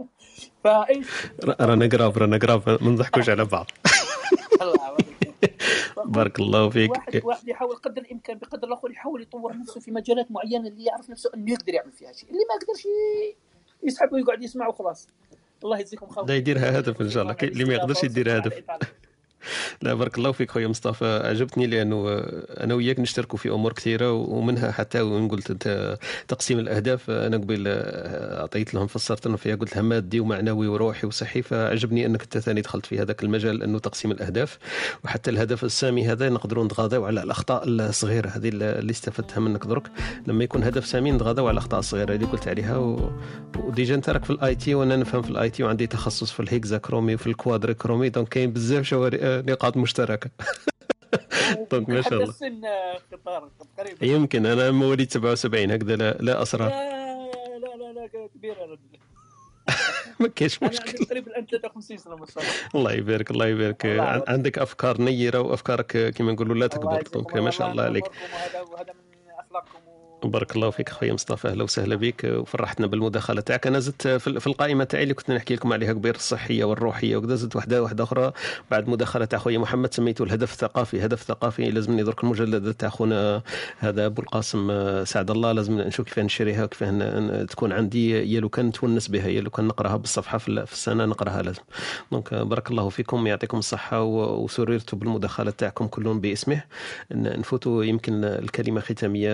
فايش 0.63 1.07
رانا 1.43 1.89
قراب 1.91 2.17
رانا 2.17 2.37
قراب 2.37 2.69
ما 2.69 2.91
نضحكوش 2.91 3.29
على 3.29 3.45
بعض. 3.45 3.65
بارك 6.05 6.39
الله 6.39 6.69
فيك. 6.69 6.91
واحد 6.91 7.21
واحد 7.23 7.47
يحاول 7.47 7.75
قدر 7.75 8.01
الإمكان 8.01 8.37
بقدر 8.37 8.67
الآخر 8.67 8.91
يحاول 8.91 9.21
يطور 9.21 9.57
نفسه 9.57 9.79
في 9.79 9.91
مجالات 9.91 10.31
معينة 10.31 10.67
اللي 10.67 10.85
يعرف 10.85 11.09
نفسه 11.09 11.31
إنه 11.35 11.51
يقدر 11.51 11.73
يعمل 11.73 11.91
فيها 11.91 12.11
شيء 12.11 12.29
اللي 12.29 12.39
ما 12.49 12.55
يقدرش 12.55 12.87
يسحب 13.83 14.13
ويقعد 14.13 14.43
يسمع 14.43 14.67
وخلاص 14.67 15.07
الله 15.63 15.79
يجزيكم 15.79 16.07
خير. 16.07 16.25
لا 16.25 16.35
يديرها 16.35 16.79
هدف 16.79 17.01
إن 17.01 17.09
شاء 17.09 17.23
الله. 17.23 17.35
اللي 17.43 17.65
ما 17.65 17.73
يقدرش 17.73 18.03
يدير 18.03 18.37
هدف 18.37 18.53
لا 19.81 19.93
بارك 19.93 20.17
الله 20.17 20.31
فيك 20.31 20.51
خويا 20.51 20.67
مصطفى. 20.67 21.21
عجبتني 21.23 21.67
لأنه 21.67 22.19
أنا 22.49 22.73
وياك 22.73 22.99
نشتركوا 22.99 23.39
في 23.39 23.49
أمور 23.49 23.73
كثيرة 23.73 24.11
ومنها 24.11 24.71
حتى 24.71 25.01
وين 25.01 25.27
قلت 25.27 25.51
أنت 25.51 25.97
تقسيم 26.27 26.59
الأهداف 26.59 27.09
أنا 27.09 27.37
قبل 27.37 27.63
أعطيت 27.67 28.73
لهم 28.73 28.87
فسرت 28.87 29.27
لهم 29.27 29.37
فيها 29.37 29.55
قلت 29.55 29.75
لها 29.75 29.81
مادي 29.81 30.19
ومعنوي 30.19 30.67
وروحي 30.67 31.07
وصحي 31.07 31.41
فعجبني 31.41 32.05
أنك 32.05 32.21
أنت 32.21 32.37
ثاني 32.37 32.61
دخلت 32.61 32.85
في 32.85 32.99
هذاك 32.99 33.23
المجال 33.23 33.63
انه 33.63 33.79
تقسيم 33.79 34.11
الأهداف 34.11 34.57
وحتى 35.03 35.29
الهدف 35.29 35.63
السامي 35.63 36.07
هذا 36.07 36.29
نقدروا 36.29 36.65
نتغاضوا 36.65 37.07
على 37.07 37.23
الأخطاء 37.23 37.63
الصغيرة 37.67 38.29
هذه 38.29 38.49
اللي 38.49 38.91
استفدتها 38.91 39.39
منك. 39.39 39.65
درك 39.65 39.87
لما 40.27 40.43
يكون 40.43 40.63
هدف 40.63 40.85
سامي 40.85 41.11
نتغاضوا 41.11 41.47
على 41.47 41.53
الأخطاء 41.53 41.79
الصغيرة 41.79 42.15
اللي 42.15 42.25
قلت 42.25 42.47
عليها 42.47 42.77
و... 42.77 43.11
و 43.57 43.65
déjà 43.65 43.95
أنت 43.95 44.09
راك 44.09 44.25
في 44.25 44.29
ال 44.29 44.55
IT 44.55 44.75
وأنا 44.75 44.95
نفهم 44.95 45.21
في 45.21 45.29
ال 45.29 45.49
IT 45.49 45.63
وعندي 45.63 45.87
تخصص 45.87 46.31
في 46.31 46.39
ال 46.39 46.77
hexachromie 46.77 47.15
وفي 47.15 47.27
ال 47.27 47.73
quadrichromie 47.73 48.09
donc 48.09 48.27
كاين 48.27 48.53
بزاف 48.53 48.85
شوارع 48.85 49.19
نقاط 49.47 49.77
مشتركة. 49.77 50.29
donc 51.71 51.89
ما 51.95 52.01
شاء 52.01 52.13
الله. 52.13 52.29
السن 52.29 52.61
قطار 53.13 53.49
يمكن 54.01 54.45
أنا 54.45 54.71
مواليد 54.71 55.11
77 55.11 55.71
هكذا 55.71 55.95
لا, 55.95 56.11
لا 56.19 56.41
اسرار 56.41 56.69
لا 56.69 57.57
لا 57.59 57.75
لا 57.77 57.93
لا 57.93 58.27
كبيره 58.35 58.77
ما 60.19 60.27
كاينش 60.27 60.63
مشكل 60.63 61.05
تقريبا 61.05 61.31
الان 61.31 61.45
53 61.45 61.97
سنة 61.97 62.15
ما 62.15 62.25
شاء 62.25 62.43
الله. 62.43 62.53
الله 62.75 62.91
يبارك 62.93 63.31
الله 63.31 63.47
يبارك. 63.47 63.85
عندك 64.27 64.57
أفكار 64.59 65.01
نيرة 65.01 65.39
وأفكارك 65.39 66.13
كما 66.15 66.31
نقولوا 66.31 66.55
لا 66.55 66.67
تكبر. 66.67 67.01
دونك 67.13 67.35
ما 67.35 67.51
شاء 67.51 67.71
الله 67.71 67.83
عليك. 67.83 68.03
اخلاقكم 68.05 68.93
بارك 70.23 70.55
الله 70.55 70.69
فيك 70.69 70.89
خويا 70.89 71.13
مصطفى 71.13 71.47
أهلا 71.47 71.63
وسهلا 71.63 71.95
بك 71.95 72.23
وفرحتنا 72.23 72.87
بالمداخلة 72.87 73.41
تاعك. 73.41 73.67
أنا 73.67 73.79
زدت 73.79 74.07
في 74.07 74.47
القائمة 74.47 74.83
تاعي 74.83 75.03
اللي 75.03 75.13
كنت 75.13 75.31
نحكي 75.31 75.55
لكم 75.55 75.73
عليها 75.73 75.93
قبيل 75.93 76.15
الصحية 76.15 76.63
والروحية 76.63 77.15
وكذا 77.17 77.35
زدت 77.35 77.55
واحدة 77.55 77.83
واحدة 77.83 78.03
أخرى. 78.03 78.31
بعد 78.71 78.89
مداخلة 78.89 79.25
تاع 79.25 79.39
خويا 79.39 79.57
محمد 79.57 79.93
سميته 79.93 80.23
الهدف 80.23 80.51
الثقافي. 80.51 81.05
هدف 81.05 81.21
ثقافي 81.23 81.71
لازمني 81.71 82.03
درك 82.03 82.23
المجلد 82.23 82.73
تاع 82.73 82.89
خونا 82.89 83.41
هذا 83.79 84.05
أبو 84.05 84.21
القاسم 84.21 84.67
سعد 85.05 85.31
الله. 85.31 85.51
لازم 85.51 85.79
نشوف 85.81 86.05
كيف 86.07 86.19
نشريها 86.19 86.63
وكيف 86.63 86.83
تكون 87.49 87.71
عندي 87.71 88.33
يا 88.33 88.39
لو 88.39 88.49
كان 88.49 88.65
نتونس 88.65 89.07
بها 89.07 89.27
يا 89.27 89.41
لو 89.41 89.49
كان 89.49 89.67
نقراها 89.67 89.95
بالصفحة 89.97 90.37
في 90.37 90.47
ال- 90.47 90.67
في 90.67 90.73
السنة 90.73 91.05
نقراها 91.05 91.41
لازم. 91.41 91.61
دونك 92.11 92.33
بارك 92.33 92.71
الله 92.71 92.89
فيكم 92.89 93.27
يعطيكم 93.27 93.57
الصحة 93.57 94.01
وسررت 94.03 94.95
بالمداخلة 94.95 95.51
تاعكم 95.51 95.87
كلهم 95.87 96.19
باسمه. 96.21 96.63
نفوتوا 97.11 97.83
يمكن 97.83 98.23
الكلمة 98.23 98.81
ختامية 98.81 99.31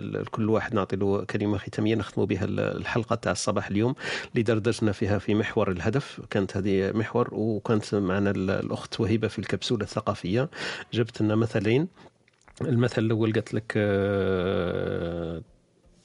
لكل 0.00 0.48
واحد 0.50 0.74
نعطي 0.74 0.96
له 0.96 1.24
كلمة 1.24 1.58
ختامية 1.58 1.94
نختموا 1.94 2.26
بها 2.26 2.44
ال- 2.44 2.60
الحلقة 2.60 3.14
تاع 3.16 3.32
الصباح 3.32 3.68
اليوم 3.68 3.94
اللي 4.32 4.42
دردشنا 4.42 4.92
فيها 4.92 5.18
في 5.18 5.34
محور 5.34 5.70
الهدف. 5.70 6.20
كانت 6.30 6.56
هذه 6.56 6.92
محور 6.94 7.28
وكانت 7.32 7.94
معنا 7.94 8.30
ال- 8.30 8.50
الأخت 8.50 9.00
وهبه 9.00 9.28
في 9.28 9.38
الكبسولة 9.38 9.82
الثقافية. 9.82 10.48
جبت 10.92 11.22
لنا 11.22 11.34
مثلين. 11.34 11.88
المثل 12.62 13.02
الأول 13.02 13.32
قالت 13.32 13.54
لك 13.54 13.72
آه، 13.76 15.42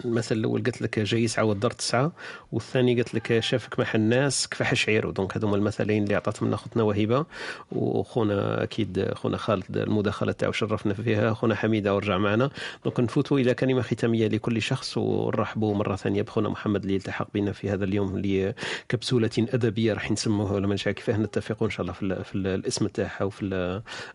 المثل 0.06 0.36
الأول 0.36 0.64
قالت 0.64 0.82
لك 0.82 1.00
جاي 1.00 1.24
يسعى 1.24 1.46
والدار 1.46 1.72
تسعى 1.72 2.12
والثاني 2.52 2.96
قالت 2.96 3.16
لك 3.16 3.40
شافك 3.40 3.80
مع 3.80 3.86
الناس 3.96 4.48
كفح 4.48 4.74
شعيره 4.74 5.12
donc 5.12 5.38
هذوما 5.38 5.56
المثلين 5.56 6.04
اللي 6.04 6.16
عطاتهم 6.16 6.48
لنا 6.48 6.56
أختنا 6.56 6.84
وهبه 6.84 7.26
وخونا 7.72 8.64
أكيد 8.64 9.14
خونا 9.14 9.38
خالد 9.38 9.78
المداخلة 9.78 10.32
تاعو 10.32 10.52
شرفنا 10.52 10.94
فيها 10.94 11.34
خونا 11.34 11.56
حميدة 11.56 11.96
ورجع 11.96 12.18
معنا. 12.18 12.50
donc 12.84 13.00
نفوتوا 13.00 13.40
إلى 13.40 13.54
كلمة 13.54 13.82
ختامية 13.82 14.28
لكل 14.28 14.62
شخص 14.62 14.98
ونرحبوا 14.98 15.76
مرة 15.76 15.96
ثانية 15.96 16.22
بخونا 16.22 16.50
محمد 16.50 16.84
اللي 16.84 16.96
التحق 16.96 17.28
بنا 17.34 17.52
في 17.52 17.70
هذا 17.70 17.84
اليوم 17.86 18.16
اللي 18.16 18.54
كبسولة 18.90 19.30
أدبية 19.40 19.94
راح 19.94 20.12
نسموها 20.12 20.54
ولا 20.54 20.68
ما 20.68 20.76
نعرف 20.76 20.90
كيفاه 20.90 21.18
نتفقوا 21.18 21.68
ان 21.68 21.72
شاء 21.72 21.82
الله 21.82 21.94
في, 21.94 22.04
ال- 22.04 22.24
في 22.24 22.36
ال- 22.36 22.48
الاسم 22.48 22.88
تاعها 22.88 23.24
وفي 23.24 23.46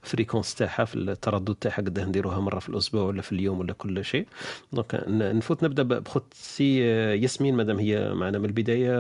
ال 0.03 0.08
fréquence 0.08 0.55
تاعها 0.55 0.85
في 0.85 0.95
التردد 0.95 1.55
تاعها 1.55 1.77
قد 1.77 2.01
نديروها 2.01 2.41
مرة 2.41 2.59
في 2.59 2.69
الأسبوع 2.69 3.03
ولا 3.03 3.23
في 3.23 3.33
اليوم 3.33 3.59
ولا 3.61 3.73
كل 3.73 4.05
شيء. 4.05 4.27
donc 4.73 4.95
ن- 5.09 5.37
نفوت 5.37 5.65
نبدأ 5.71 5.83
ب- 5.83 6.03
بخوتي 6.05 6.79
ياسمين 7.23 7.55
مادام 7.57 7.79
هي 7.79 8.15
معنا 8.15 8.39
من 8.39 8.45
البداية. 8.45 8.91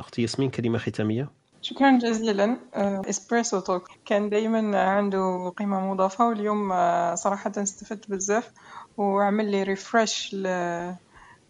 أختي 0.00 0.22
ياسمين 0.22 0.50
كلمة 0.50 0.78
ختامية. 0.78 1.28
شكرا 1.62 1.98
جزيلا. 1.98 2.56
آه، 2.74 3.02
Espresso 3.08 3.60
Talk 3.60 3.88
كان 4.06 4.28
دايما 4.30 4.80
عنده 4.80 5.52
قيمة 5.56 5.92
مضافة 5.92 6.28
واليوم 6.28 6.72
آه، 6.72 7.14
صراحة 7.14 7.52
استفدت 7.56 8.10
بزاف. 8.10 8.50
وعمل 8.96 9.50
لي 9.50 9.62
refresh 9.62 10.36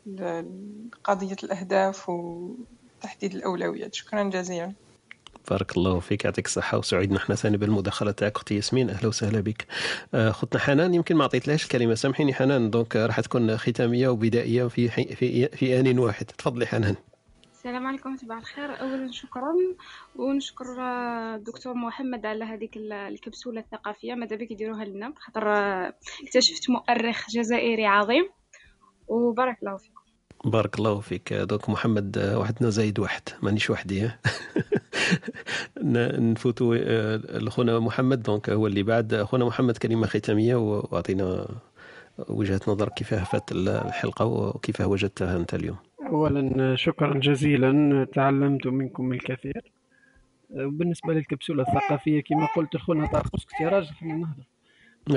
لقضية 0.07 1.37
الأهداف 1.45 2.09
وتحديد 2.09 3.35
الأولويات. 3.35 3.95
شكرا 3.95 4.23
جزيلا. 4.23 4.75
بارك 5.51 5.77
الله 5.77 6.01
فيك 6.01 6.25
يعطيك 6.25 6.47
الصحة 6.47 6.79
وسعيد 6.79 7.13
نحن 7.13 7.35
ثاني 7.35 7.57
بالمداخلة 7.57 8.11
تاعك. 8.11 8.37
أختي 8.37 8.55
ياسمين 8.57 8.91
أهلا 8.91 9.09
وسهلا 9.09 9.41
بك. 9.41 9.67
آه، 10.15 10.31
خوتنا 10.31 10.61
حنان 10.61 10.95
يمكن 10.95 11.17
ما 11.17 11.25
عطيتلهاش 11.25 11.65
الكلمة. 11.65 11.95
سامحيني 11.95 12.35
حنان 12.35 12.71
donc 12.71 12.97
راح 12.97 13.21
تكون 13.21 13.57
ختامية 13.57 14.09
وبدائية 14.09 14.65
في 14.69 14.89
في 14.89 15.47
في 15.49 15.81
آن 15.81 15.99
واحد. 15.99 16.27
تفضلي 16.27 16.67
حنان. 16.67 16.95
السلام 17.53 17.87
عليكم 17.87 18.17
صباح 18.17 18.39
الخير. 18.39 18.81
اولا 18.81 19.13
شكرا 19.13 19.53
ونشكر 20.17 20.67
الدكتور 21.35 21.75
محمد 21.75 22.27
على 22.27 22.45
هذيك 22.45 22.77
ال- 22.77 22.93
الكبسولة 22.93 23.61
الثقافية. 23.61 24.15
ماذا 24.15 24.37
بك 24.37 24.51
يديروها 24.51 24.85
لنا؟ 24.85 25.13
خاطر 25.19 25.53
آه، 25.57 25.95
اكتشفت 26.27 26.71
مؤرخ 26.71 27.31
جزائري 27.31 27.87
عظيم. 27.87 28.29
وبارك 29.09 29.59
الله 29.63 29.77
فيكم. 29.77 30.00
بارك 30.45 30.79
الله 30.79 31.01
فيك. 31.01 31.33
donc 31.33 31.69
محمد 31.71 32.19
آه، 32.19 32.39
وحدنا 32.39 32.71
زايد 32.71 32.99
واحد. 32.99 33.23
مانيش 33.43 33.71
وحدي؟ 33.71 34.11
ن- 35.83 36.33
نفوتوا 36.33 36.77
آه، 36.79 37.17
لخونا 37.39 37.79
محمد. 37.79 38.23
دونك 38.23 38.51
هو 38.51 38.67
اللي 38.67 38.83
بعد. 38.83 39.23
خونا 39.23 39.45
محمد 39.45 39.77
كلمة 39.77 40.07
ختامية 40.07 40.55
وأعطينا 40.55 41.47
وجهة 42.29 42.61
نظر 42.69 42.89
كيف 42.89 43.15
فات 43.15 43.53
الحلقة 43.53 44.25
وكيف 44.25 44.81
وجدتها 44.81 45.37
أنت 45.37 45.55
اليوم. 45.55 45.77
أولا 46.13 46.77
شكرا 46.77 47.19
جزيلا. 47.19 48.07
تعلمت 48.15 48.67
منكم 48.67 49.13
الكثير. 49.13 49.63
وبالنسبة 50.51 51.13
للكبسولة 51.13 51.63
الثقافية 51.63 52.23
كما 52.23 52.49
قلت 52.57 52.75
أخونا 52.75 53.07
طارق 53.07 53.31
يا 53.61 53.69
راجل 53.69 53.95
خلينا 54.01 54.15
نهضر. 54.17 54.45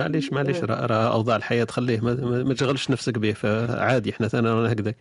معليش 0.03 0.33
معليش. 0.33 0.57
راه 0.63 1.13
أوضاع 1.13 1.35
الحياة 1.35 1.65
خليه 1.69 1.99
ما, 1.99 2.53
تشغلش 2.53 2.91
نفسك 2.91 3.17
به 3.17 3.31
فعادي 3.33 4.09
إحنا 4.11 4.27
ثاني 4.27 4.49
رانا 4.49 4.71
هكذاك. 4.71 4.97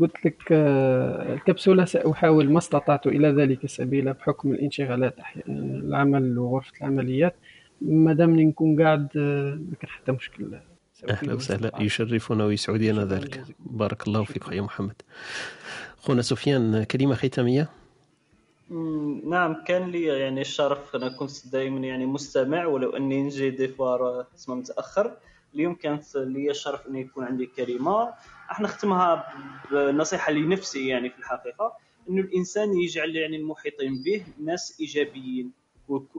قلت 0.00 0.26
لك 0.26 0.42
آه، 0.52 1.34
الكبسولة 1.34 1.84
سأحاول 1.84 2.52
ما 2.52 2.58
استطعت 2.58 3.06
إلى 3.06 3.28
ذلك 3.28 3.66
سبيلا 3.66 4.12
بحكم 4.12 4.52
الانشغالات 4.52 5.18
أحيانا 5.18 5.78
العمل 5.78 6.38
وغرفة 6.38 6.72
العمليات. 6.80 7.34
ما 7.80 8.12
دامني 8.12 8.44
نكون 8.44 8.82
قاعد 8.82 9.08
آه، 9.16 9.54
ما 9.54 9.76
كان 9.80 9.90
حتى 9.90 10.12
مشكل. 10.12 10.58
أهلا 11.10 11.34
وسهلا. 11.34 11.70
يشرفنا 11.80 12.44
ويسعدنا 12.44 13.04
ذلك. 13.04 13.44
بارك 13.58 14.06
الله 14.06 14.24
فيك 14.24 14.48
يا 14.52 14.62
محمد. 14.62 15.02
خونا 15.96 16.22
سفيان 16.22 16.84
كلمة 16.84 17.14
ختامية؟ 17.14 17.68
مم، 18.70 19.22
نعم 19.30 19.56
كان 19.66 19.90
لي 19.90 20.02
يعني 20.04 20.40
الشرف 20.40 20.96
أنا 20.96 21.08
كنت 21.08 21.48
دائما 21.52 21.80
يعني 21.80 22.06
مستمع 22.06 22.66
ولو 22.66 22.96
أني 22.96 23.22
نجي 23.22 23.50
دي 23.50 23.68
فوا 23.68 24.22
تسمى 24.22 24.56
متأخر. 24.56 25.12
اليوم 25.54 25.74
كانت 25.74 26.16
لي 26.16 26.50
الشرف 26.50 26.86
اني 26.86 27.00
يكون 27.00 27.24
عندي 27.24 27.46
كلمة. 27.46 28.08
راح 28.48 28.60
نختمها 28.60 29.34
بنصيحة 29.70 30.32
لنفسي 30.32 30.88
يعني 30.88 31.10
في 31.10 31.18
الحقيقة 31.18 31.76
إنه 32.08 32.20
الإنسان 32.20 32.76
يجعل 32.76 33.16
يعني 33.16 33.36
المحيطين 33.36 34.02
به 34.02 34.24
ناس 34.38 34.80
إيجابيين 34.80 35.52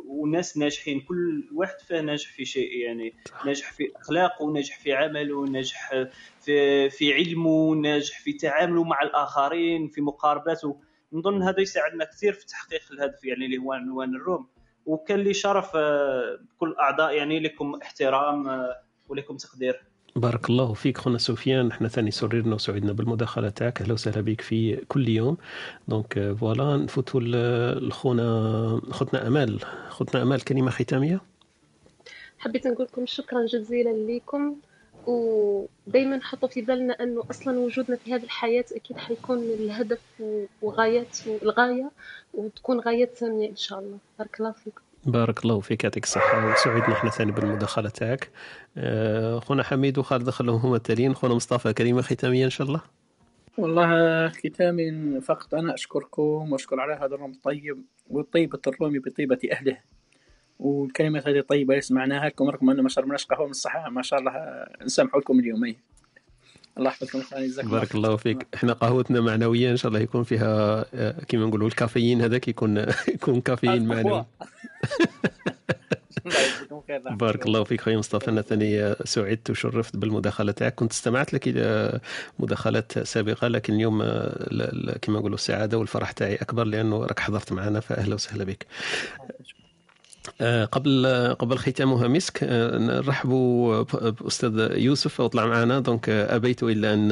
وناس 0.07 0.57
ناجحين 0.57 1.01
كل 1.01 1.49
واحد 1.53 1.79
فيه 1.79 2.01
ناجح 2.01 2.31
في 2.33 2.45
شيء 2.45 2.77
يعني 2.77 3.13
ناجح 3.45 3.71
في 3.71 3.91
أخلاقه 3.95 4.51
ناجح 4.51 4.79
في 4.79 4.93
عمله 4.93 5.45
ناجح 5.45 6.05
في 6.41 6.89
في 6.89 7.13
علمه 7.13 7.75
ناجح 7.75 8.19
في 8.19 8.33
تعامله 8.33 8.83
مع 8.83 9.01
الآخرين 9.01 9.87
في 9.87 10.01
مقارباته. 10.01 10.81
نظن 11.13 11.41
هذا 11.41 11.61
يساعدنا 11.61 12.05
كثير 12.05 12.33
في 12.33 12.45
تحقيق 12.45 12.81
الهدف 12.91 13.25
يعني 13.25 13.45
اللي 13.45 13.57
هو 13.57 13.73
عنوان 13.73 14.15
الروم. 14.15 14.47
وكان 14.85 15.19
لي 15.19 15.33
شرف 15.33 15.71
آه، 15.75 16.39
بكل 16.55 16.75
أعضاء 16.79 17.13
يعني 17.13 17.39
لكم 17.39 17.75
احترام 17.81 18.47
آه، 18.47 18.81
ولكم 19.09 19.37
تقدير. 19.37 19.83
بارك 20.15 20.49
الله 20.49 20.73
فيك 20.73 20.97
خونا 20.97 21.17
سفيان 21.17 21.71
إحنا 21.71 21.87
ثاني 21.87 22.11
سررنا 22.11 22.55
وسعدنا 22.55 22.91
بالمداخلة 22.93 23.49
تاعك. 23.49 23.81
أهلا 23.81 23.93
وسهلا 23.93 24.21
بك 24.21 24.41
في 24.41 24.75
كل 24.75 25.09
يوم. 25.09 25.37
donc 25.87 26.35
voilà 26.39 26.77
نفوتوا 26.77 27.19
ل- 27.21 27.87
لخونا 27.87 28.81
خوتنا 28.91 29.27
أمال. 29.27 29.59
خوتنا 29.89 30.21
أمال 30.21 30.43
كلمة 30.43 30.71
ختامية؟ 30.71 31.21
حبيت 32.39 32.67
نقول 32.67 32.85
لكم 32.85 33.05
شكرا 33.05 33.45
جزيلا 33.45 33.89
لكم 33.89 34.55
ودايما 35.07 36.19
حطوا 36.21 36.49
في 36.49 36.61
بالنا 36.61 36.93
أنه 36.93 37.23
أصلا 37.29 37.59
وجودنا 37.59 37.97
في 37.97 38.13
هذه 38.13 38.23
الحياة 38.23 38.65
أكيد 38.71 38.97
حيكون 38.97 39.37
الهدف 39.37 40.01
وغايات 40.61 41.17
والغايه 41.27 41.91
وتكون 42.33 42.79
غايات 42.79 43.17
ساميه 43.17 43.49
إن 43.49 43.55
شاء 43.55 43.79
الله. 43.79 43.97
بارك 44.19 44.39
الله 44.39 44.51
فيكم. 44.51 44.81
بارك 45.05 45.45
الله 45.45 45.59
فيك 45.59 45.83
يعطيك 45.83 46.03
الصحة 46.03 46.51
وسعدنا 46.51 46.93
إحنا 46.93 47.09
ثاني 47.09 47.31
بالمداخلة 47.31 47.89
تاعك. 47.89 48.29
آه، 48.77 49.39
خونا 49.39 49.63
حميد 49.63 49.97
وخالد 49.97 50.29
خلوهم 50.29 50.59
هما 50.59 50.75
التاليين. 50.75 51.13
خونا 51.13 51.33
مصطفى 51.33 51.73
كلمة 51.73 52.01
ختامية 52.01 52.45
إن 52.45 52.49
شاء 52.49 52.67
الله. 52.67 52.81
والله 53.57 54.29
ختامي 54.29 55.21
فقط 55.21 55.55
أنا 55.55 55.73
أشكركم 55.73 56.51
وأشكر 56.51 56.79
على 56.79 56.93
هذا 56.93 57.15
الروم 57.15 57.31
الطيب 57.31 57.83
وطيبة 58.09 58.59
الروم 58.67 58.99
بطيبة 58.99 59.39
أهله. 59.51 59.77
والكلمات 60.59 61.27
هذه 61.27 61.41
طيبة 61.41 61.73
اللي 61.73 61.81
سمعناها 61.81 62.25
لكم 62.25 62.49
رغم 62.49 62.69
أنه 62.69 62.81
ما 62.83 62.89
شربناش 62.89 63.25
قهوة 63.25 63.45
من 63.45 63.51
الصحة 63.51 63.89
ما 63.89 64.01
شاء 64.01 64.19
الله 64.19 64.65
نسامحوا 64.85 65.19
لكم 65.19 65.39
اليومين. 65.39 65.75
الله 66.77 66.89
يحفظكم 66.89 67.19
اخواني 67.19 67.47
جزاكم 67.47 67.67
الله 67.67 67.79
بارك. 67.79 67.95
الله 67.95 68.15
فيك. 68.15 68.47
إحنا 68.55 68.73
قهوتنا 68.73 69.21
معنوية 69.21 69.71
إن 69.71 69.77
شاء 69.77 69.89
الله 69.89 69.99
يكون 69.99 70.23
فيها 70.23 70.85
آه، 70.93 71.23
كيما 71.27 71.45
نقولوا 71.45 71.67
الكافيين 71.67 72.21
هذاك 72.21 72.47
يكون 72.47 72.77
يكون 73.15 73.41
كافيين 73.41 73.85
معنوي. 73.87 74.25
يجزيكم 76.25 76.81
خير 76.87 76.97
الله 76.97 77.11
بارك 77.15 77.45
الله 77.45 77.63
فيك 77.63 77.81
خويا 77.81 77.97
مصطفى. 77.97 78.29
أنا 78.31 78.41
ثاني 78.41 78.95
سعدت 79.03 79.49
وشرفت 79.49 79.95
بالمداخلة 79.97 80.51
تاعك. 80.51 80.75
كنت 80.75 80.91
استمعت 80.91 81.33
لك 81.33 81.47
إلى 81.47 81.99
مداخلات 82.39 82.99
سابقة 82.99 83.47
لكن 83.47 83.73
اليوم 83.73 84.01
آه، 84.01 84.97
كما 85.01 85.19
نقولوا 85.19 85.35
السعادة 85.35 85.77
والفرح 85.77 86.11
تاعي 86.11 86.35
أكبر 86.35 86.63
لأنه 86.63 87.03
راك 87.05 87.19
حضرت 87.19 87.53
معنا 87.53 87.79
فأهلا 87.79 88.15
وسهلا 88.15 88.43
بك. 88.43 88.65
آه، 89.19 89.33
قبل 90.71 91.05
قبل 91.39 91.57
ختامها 91.57 92.07
مسك 92.07 92.43
آه، 92.43 92.77
نرحبوا 92.77 93.81
باستاذ 94.11 94.71
يوسف 94.77 95.19
وطلع 95.19 95.45
معنا. 95.45 95.79
donc 95.79 96.09
آه، 96.09 96.35
أبيت 96.35 96.63
إلا 96.63 96.93
أن 96.93 97.11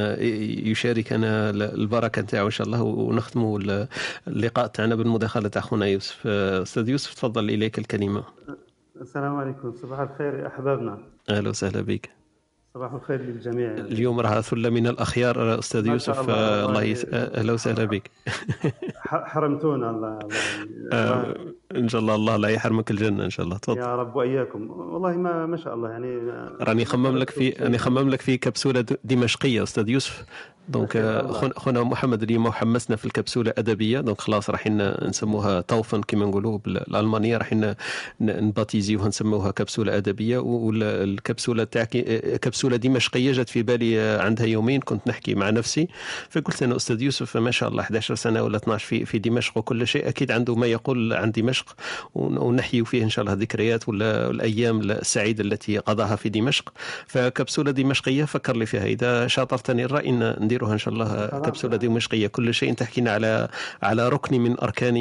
يشاركنا 0.67 1.50
ال- 1.50 1.61
البركة 1.61 2.22
نتاعو 2.22 2.45
إن 2.45 2.51
شاء 2.51 2.67
الله 2.67 2.82
ونختموا 2.82 3.59
ال- 3.59 3.88
اللقاء 4.27 4.67
تاعنا 4.67 4.95
بالمداخلة 4.95 5.48
تاع 5.48 5.61
اخونا 5.61 5.85
يوسف. 5.85 6.24
آه، 6.25 6.61
أستاذ 6.61 6.90
يوسف 6.90 7.14
تفضل 7.14 7.50
إليك 7.50 7.80
الكلمة. 7.80 8.24
السلام 9.01 9.35
عليكم. 9.35 9.74
صباح 9.82 10.00
الخير 10.00 10.40
يا 10.40 10.48
أحبابنا. 10.48 10.98
أهلا 11.30 11.50
وسهلا 11.50 11.82
بك. 11.82 12.09
صباح 12.74 12.93
الخير 12.93 13.22
للجميع. 13.22 13.72
اليوم 13.72 14.19
راه 14.19 14.42
ثله 14.42 14.69
من 14.69 14.88
الأخيار 14.88 15.59
أستاذ 15.59 15.88
يوسف. 15.88 16.19
الله، 16.19 16.33
آه، 16.33 16.66
الله. 16.69 16.83
يس... 16.83 17.06
آه، 17.06 17.40
أهلا 17.40 17.53
وسهلا 17.53 17.83
بك. 17.85 18.11
حرمتونا 19.08 19.90
الله, 19.90 20.19
الله. 20.19 20.35
آه، 20.93 21.35
إن 21.76 21.90
شاء 21.90 22.02
الله 22.02 22.16
الله 22.16 22.38
لا 22.38 22.48
يحرمك 22.50 22.92
الجنة 22.92 23.26
إن 23.26 23.30
شاء 23.30 23.45
الله. 23.45 23.58
تفضل. 23.58 23.77
يا 23.77 23.95
رب 23.95 24.16
وإياكم. 24.16 24.69
والله 24.72 25.11
ما 25.11 25.45
ما 25.45 25.58
شاء 25.58 25.74
الله 25.74 25.90
يعني 25.90 26.19
راني 26.61 26.85
خمم 26.85 27.18
لك 27.18 27.30
في 27.30 27.50
راني 27.50 27.77
خمم 27.77 28.10
لك 28.10 28.22
في 28.22 28.38
كبسولة 28.38 28.85
دمشقية 29.03 29.64
أستاذ 29.64 29.90
يوسف. 29.90 30.24
donc 30.69 30.98
خونا 31.58 31.84
محمد 31.84 32.24
اليوم 32.24 32.52
حمسنا 32.52 32.95
في 32.95 33.06
الكبسولة 33.06 33.53
أدبية. 33.58 34.00
donc 34.00 34.22
خلاص 34.22 34.50
رايحين 34.50 34.92
نسموها 35.08 35.61
taufen 35.61 36.01
كما 36.02 36.26
نقولوا 36.26 36.58
بالالمانيه 36.58 37.38
رايحين 37.38 37.66
ن- 37.66 37.76
نباتيزيوها 38.22 39.08
نسموها 39.08 39.52
كبسولة 39.52 39.98
أدبية. 39.98 40.38
والكبسوله 40.38 41.64
تاعك 41.64 41.90
كبسولة 42.42 42.76
دمشقية 42.76 43.32
جات 43.32 43.50
في 43.50 43.64
بالي 43.64 44.00
عندها 44.00 44.45
يومين. 44.45 44.82
كنت 44.82 45.08
نحكي 45.08 45.35
مع 45.35 45.50
نفسي. 45.50 45.88
فقلت 46.30 46.64
أنا 46.64 46.76
أستاذ 46.76 47.02
يوسف 47.02 47.38
ما 47.38 47.52
شاء 47.52 47.69
الله 47.69 47.82
11 47.84 48.16
سنة 48.16 48.43
ولا 48.43 48.58
12 48.58 48.85
في 48.88 49.06
في 49.06 49.19
دمشق 49.19 49.58
وكل 49.58 49.88
شيء. 49.88 50.08
أكيد 50.10 50.32
عنده 50.32 50.56
ما 50.56 50.68
يقول 50.68 51.14
عن 51.14 51.32
دمشق. 51.32 51.62
ون- 52.16 52.38
ونحيي 52.38 52.85
فيه 52.85 53.03
إن 53.03 53.09
شاء 53.09 53.25
الله 53.25 53.35
ذكريات 53.38 53.90
ولا 53.90 54.30
الأيام 54.30 54.82
السعيدة 54.82 55.43
التي 55.43 55.77
قضاها 55.77 56.16
في 56.16 56.30
دمشق. 56.30 56.74
فكبسولة 57.08 57.72
دمشقية 57.72 58.24
فكر 58.25 58.56
لي 58.56 58.66
فيها. 58.66 58.85
إذا 58.85 59.27
شاطرتني 59.27 59.85
الرأي 59.85 60.09
إن 60.09 60.35
نديروها 60.40 60.74
إن 60.74 60.77
شاء 60.77 60.93
الله 60.93 61.27
كبسولة 61.27 61.77
دمشقية. 61.77 62.27
كل 62.27 62.53
شيء 62.53 62.74
تحكينا 62.74 63.11
على 63.11 63.48
على 63.83 64.09
ركن 64.09 64.42
من 64.42 64.59
أركان 64.59 64.93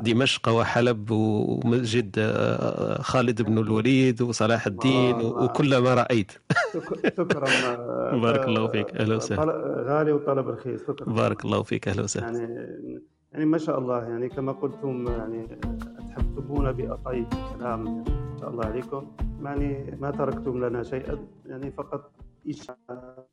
دمشق 0.00 0.48
وحلب 0.48 1.10
ومسجد 1.10 2.14
آه، 2.18 3.02
خالد 3.02 3.42
بن 3.42 3.58
الوليد 3.58 4.22
وصلاح 4.22 4.66
الدين. 4.66 5.14
وكل 5.14 5.76
ما 5.76 5.94
رأيت. 5.94 6.32
شك- 6.74 7.14
شكرا. 7.16 7.46
آه، 7.66 8.20
بارك 8.22 8.44
الله 8.48 8.68
فيك. 8.68 8.86
أهلا 8.96 9.16
وسهلا. 9.16 9.84
غالي 9.88 10.12
وطلب 10.12 10.48
رخيص 10.48 10.80
شكرا. 10.88 11.12
بارك 11.12 11.44
الله 11.44 11.62
فيك. 11.62 11.88
أهلا 11.88 12.02
وسهلا. 12.02 12.38
يعني 12.38 13.00
يعني 13.36 13.48
ما 13.48 13.58
شاء 13.58 13.78
الله 13.78 14.08
يعني 14.08 14.28
كما 14.28 14.52
قلتم 14.52 15.06
يعني 15.08 15.58
تحببون 16.08 16.72
بأطيب 16.72 17.26
الكلام 17.32 17.86
يعني 17.86 17.98
ما 17.98 18.36
شاء 18.40 18.50
الله 18.50 18.64
عليكم. 18.64 19.12
يعني 19.42 19.96
ما 20.00 20.10
تركتم 20.10 20.64
لنا 20.64 20.82
شيئا 20.82 21.18
يعني 21.46 21.70
فقط 21.70 22.10
إشعاع 22.48 23.24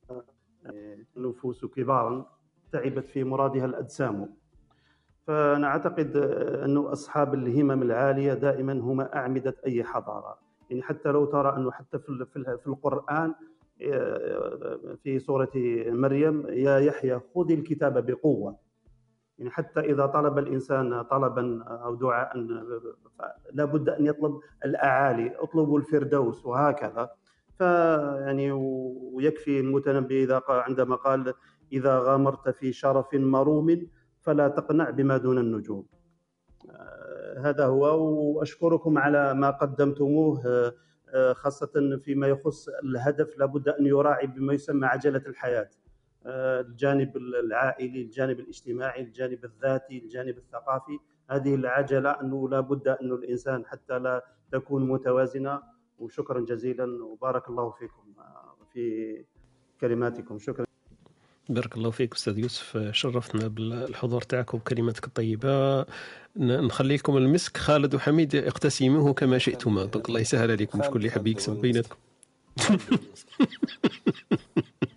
يعني 0.63 1.05
النفوس 1.17 1.65
كبارا 1.65 2.25
تعبت 2.71 3.07
في 3.07 3.23
مرادها 3.23 3.65
الأجسام. 3.65 4.29
فأنا 5.27 5.67
أعتقد 5.67 6.17
أنه 6.65 6.91
أصحاب 6.91 7.33
الهمم 7.33 7.81
العالية 7.81 8.33
دائما 8.33 8.73
هم 8.73 9.01
أعمدة 9.01 9.55
أي 9.65 9.83
حضارة. 9.83 10.37
يعني 10.69 10.81
حتى 10.81 11.09
لو 11.09 11.25
ترى 11.25 11.57
أنه 11.57 11.71
حتى 11.71 11.99
في 11.99 12.67
القرآن 12.67 13.33
آه، 13.81 14.97
في 15.03 15.19
سورة 15.19 15.51
مريم 15.87 16.47
يا 16.47 16.79
يحيى 16.79 17.19
خذ 17.35 17.51
الكتاب 17.51 18.05
بقوة. 18.05 18.62
يعني 19.37 19.51
حتى 19.51 19.79
إذا 19.79 20.05
طلب 20.05 20.37
الإنسان 20.37 21.01
طلبا 21.01 21.63
أو 21.63 21.95
دعاء 21.95 22.37
لا 23.53 23.65
بد 23.65 23.89
أن 23.89 24.05
يطلب 24.05 24.39
الأعالي 24.65 25.35
اطلبوا 25.37 25.79
الفردوس 25.79 26.45
وهكذا. 26.45 27.09
فيعني 27.57 28.51
ويكفي 28.51 29.59
المتنبي 29.59 30.23
إذا 30.23 30.41
عندما 30.49 30.95
قال 30.95 31.33
إذا 31.73 31.99
غامرت 31.99 32.49
في 32.49 32.71
شرف 32.71 33.13
مروم 33.13 33.87
فلا 34.21 34.47
تقنع 34.47 34.89
بما 34.89 35.17
دون 35.17 35.37
النجوم. 35.37 35.85
آه، 36.69 37.39
هذا 37.39 37.65
هو. 37.65 37.83
وأشكركم 38.37 38.97
على 38.97 39.33
ما 39.33 39.49
قدمتموه. 39.49 40.41
آه، 40.45 40.73
آه، 41.13 41.33
خاصة 41.33 41.99
فيما 42.03 42.27
يخص 42.27 42.69
الهدف 42.69 43.37
لابد 43.37 43.69
أن 43.69 43.85
يراعي 43.85 44.27
بما 44.27 44.53
يسمى 44.53 44.87
عجلة 44.87 45.21
الحياة. 45.27 45.69
الجانب 46.25 47.17
العائلي 47.17 48.01
الجانب 48.01 48.39
الاجتماعي 48.39 49.01
الجانب 49.01 49.45
الذاتي 49.45 49.97
الجانب 49.97 50.37
الثقافي. 50.37 50.99
هذه 51.29 51.55
العجلة 51.55 52.09
أنه 52.09 52.49
لا 52.49 52.59
بد 52.59 52.87
أن 52.87 53.11
الإنسان 53.11 53.65
حتى 53.65 53.99
لا 53.99 54.25
تكون 54.51 54.89
متوازنة. 54.89 55.61
وشكرا 55.99 56.39
جزيلا. 56.39 57.03
وبارك 57.03 57.49
الله 57.49 57.71
فيكم 57.71 58.13
آه، 58.19 58.55
في 58.73 59.25
كلماتكم. 59.81 60.39
شكرا. 60.39 60.65
بارك 61.49 61.77
الله 61.77 61.91
فيك 61.91 62.13
أستاذ 62.13 62.39
يوسف. 62.39 62.77
شرفتنا 62.91 63.47
بالحضور 63.47 64.21
تاعك 64.21 64.53
وبكلماتك 64.53 65.05
الطيبة. 65.05 65.85
نخلي 66.37 66.95
لكم 66.95 67.17
المسك. 67.17 67.57
خالد 67.57 67.95
وحميد 67.95 68.35
اقتسموه 68.35 69.13
كما 69.13 69.37
شئتما. 69.37 69.85
دونك 69.85 70.09
الله 70.09 70.19
يسهل 70.19 70.51
عليكم. 70.51 70.83
شكون 70.83 70.97
اللي 70.97 71.07
يحب 71.07 71.27
يقسم 71.27 71.61
بيناتكم. 71.61 71.95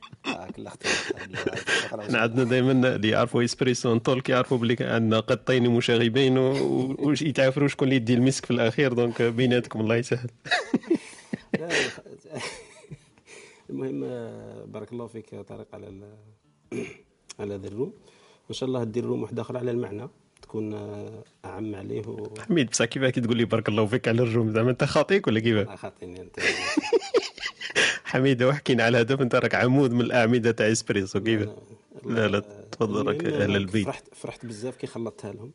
إحنا 2.01 2.19
عندنا 2.19 2.45
دائما 2.45 2.73
اللي 2.97 3.09
يعرفوا 3.09 3.45
Espresso 3.45 3.95
n 3.95 4.02
Talk 4.02 4.29
يعرفوا 4.29 4.59
بلي 4.59 4.77
عندنا 4.81 5.21
قطين 5.21 5.71
مشاغبين 5.71 6.39
ويتعافروا 6.39 7.69
شكون 7.69 7.89
اللي 7.89 7.97
يدي 7.97 8.15
المسك 8.15 8.45
في 8.45 8.51
الأخير 8.51 8.93
donc 8.93 9.23
بيناتكم 9.23 9.81
الله 9.81 9.97
يسهل. 9.97 10.31
المهم 13.71 14.01
بارك 14.73 14.93
الله 14.93 15.07
فيك 15.07 15.35
طارق 15.35 15.67
على 15.75 16.17
على 17.41 17.55
هذا 17.55 17.67
ال 17.69 17.73
room. 17.73 17.93
وان 18.49 18.55
شاء 18.55 18.69
الله 18.69 18.85
دير 18.85 19.05
room 19.05 19.23
واحدة 19.23 19.43
أخرى 19.43 19.59
على 19.59 19.71
المعنى 19.71 20.09
تكون 20.43 20.75
أعم 21.45 21.75
عليه 21.75 22.07
و... 22.07 22.29
حميد 22.49 22.71
بصح 22.71 22.85
كيف 22.85 23.05
كي 23.05 23.21
تقول 23.21 23.37
لي 23.37 23.45
بارك 23.45 23.69
الله 23.69 23.87
فيك 23.87 24.09
على 24.09 24.23
ال 24.23 24.28
room؟ 24.28 24.53
زعما 24.53 24.71
أنت 24.71 24.85
خاطيك 24.85 25.27
ولا 25.27 25.41
كيف 25.41 25.69
خاطيني 25.69 26.21
أنت. 26.21 26.37
حميدة 28.07 28.49
وحكينا 28.49 28.83
على 28.85 28.99
الهدف 29.01 29.21
انت 29.21 29.35
راك 29.35 29.55
عمود 29.55 29.93
من 29.93 30.01
الأعمدة 30.01 30.51
تاع 30.51 30.73
إسبريسو 30.73 31.21
كيف؟ 31.21 31.49
لا 32.05 32.29
لا 32.29 32.41
تفضل 32.73 33.07
راك 33.07 33.25
أهل 33.25 33.51
آه، 33.53 33.57
البيت. 33.57 33.85
فرحت 33.87 34.05
فرحت 34.15 34.47
بزاف 34.47 34.77
كي 34.77 34.87
خلطتها 34.87 35.33
لهم. 35.33 35.53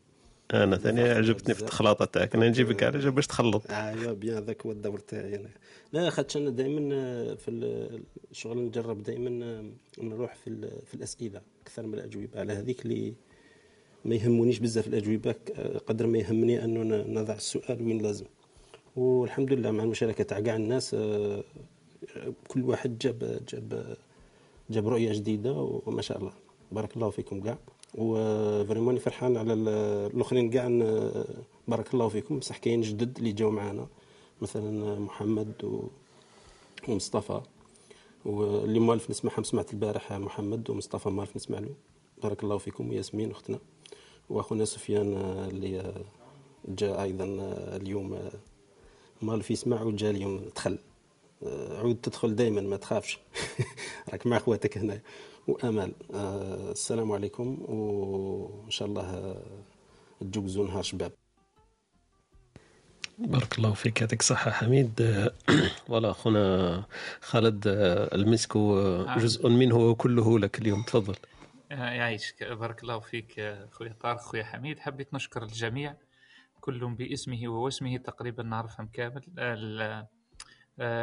أنا 0.53 0.77
ثاني 0.77 1.01
عجبتني 1.01 1.53
في 1.55 1.61
التخلاطه 1.61 2.05
تاعك. 2.05 2.35
أنا 2.35 2.49
نجيبك 2.49 2.83
على 2.83 2.99
جال 2.99 3.11
باش 3.11 3.27
تخلط. 3.27 3.71
ايوا 3.71 4.13
bien 4.13 4.35
هذاك 4.35 4.65
هو 4.65 4.71
الدور 4.71 4.99
تاعي 4.99 5.35
أنا. 5.35 5.49
لا 5.93 6.09
خاطش 6.09 6.37
أنا 6.37 6.49
دائما 6.49 6.79
في 7.35 7.47
ال- 7.51 8.03
الشغل 8.31 8.57
نجرب 8.57 9.03
دائما 9.03 9.63
نروح 10.01 10.35
في 10.35 10.69
في 10.85 10.93
الأسئلة 10.93 11.41
أكثر 11.63 11.83
من 11.87 11.93
الأجوبة. 11.93 12.39
على 12.39 12.53
هذيك 12.53 12.85
اللي 12.85 13.13
ما 14.05 14.15
يهمونيش 14.15 14.59
بزاف 14.59 14.87
الأجوبة 14.87 15.35
قدر 15.87 16.07
ما 16.07 16.17
يهمني 16.17 16.63
أنه 16.63 16.95
نضع 17.21 17.33
السؤال 17.33 17.81
وين 17.81 18.01
لازم. 18.01 18.25
والحمد 18.95 19.53
لله 19.53 19.71
مع 19.71 19.83
المشاركة 19.83 20.23
تاع 20.23 20.39
كاع 20.39 20.55
الناس 20.55 20.93
آه، 20.93 21.43
كل 22.47 22.61
واحد 22.61 22.97
جاب 22.97 23.41
جاب 23.49 23.97
جاب 24.69 24.87
رؤية 24.87 25.13
جديدة 25.13 25.51
وما 25.85 26.01
شاء 26.01 26.17
الله. 26.17 26.33
بارك 26.71 26.95
الله 26.95 27.09
فيكم 27.09 27.41
كاع. 27.41 27.57
وفريمون 27.95 28.97
فرحان 28.97 29.37
على 29.37 29.53
ال- 29.53 29.67
الأخرين 30.15 30.49
كاع. 30.49 30.67
بارك 31.67 31.93
الله 31.93 32.07
فيكم. 32.07 32.39
بصح 32.39 32.57
كاين 32.57 32.81
جدد 32.81 33.17
اللي 33.17 33.31
جاو 33.31 33.51
معنا 33.51 33.87
مثلا 34.41 34.99
محمد 34.99 35.53
و... 35.63 35.83
ومصطفى. 36.87 37.41
واللي 38.25 38.79
موالف 38.79 39.09
نسمعهم 39.09 39.43
سمعت 39.43 39.73
البارح 39.73 40.13
محمد 40.13 40.69
ومصطفى 40.69 41.09
موالف 41.09 41.35
نسمع 41.35 41.59
له. 41.59 41.73
بارك 42.23 42.43
الله 42.43 42.57
فيكم. 42.57 42.89
وياسمين 42.89 43.31
أختنا. 43.31 43.59
وأخونا 44.29 44.65
سفيان 44.65 45.13
اللي 45.51 45.93
جاء 46.67 47.03
أيضا 47.03 47.25
اليوم. 47.75 48.29
مالف 49.21 49.51
يسمع 49.51 49.81
وجا 49.81 50.09
اليوم. 50.09 50.41
دخل 50.55 50.77
عود 51.43 51.95
تدخل 52.03 52.35
دائما 52.35 52.61
ما 52.61 52.77
تخافش. 52.77 53.19
راك 54.11 54.27
مع 54.27 54.37
اخواتك 54.37 54.77
هنا 54.77 55.01
وامال 55.47 55.93
آه، 56.13 56.71
السلام 56.71 57.11
عليكم 57.11 57.57
وإن 57.61 58.69
شاء 58.69 58.87
الله 58.87 59.01
آه، 59.01 59.63
تجوزوا 60.21 60.67
نهار 60.67 60.83
شباب. 60.83 61.11
بارك 63.17 63.57
الله 63.57 63.73
فيك 63.73 64.01
يعطيك 64.01 64.19
الصحة 64.19 64.51
حميد. 64.51 65.25
فوالا 65.87 66.11
أخونا 66.11 66.83
خالد 67.21 67.63
المسك 68.13 68.57
جزء 69.17 69.49
منه 69.49 69.77
وكله 69.77 70.39
لك 70.39 70.59
اليوم 70.59 70.83
تفضل. 70.83 71.15
يعيشك. 71.71 72.43
بارك 72.43 72.83
الله 72.83 72.99
فيك 72.99 73.57
خويا 73.71 73.95
طارق 74.01 74.19
خويا 74.19 74.43
حميد. 74.43 74.79
حبيت 74.79 75.13
نشكر 75.13 75.43
الجميع 75.43 75.95
كل 76.61 76.95
باسمه 76.95 77.47
ووسمه 77.47 77.97
تقريبا 77.97 78.43
نعرفهم 78.43 78.87
كامل. 78.87 79.23
آه، 79.39 80.07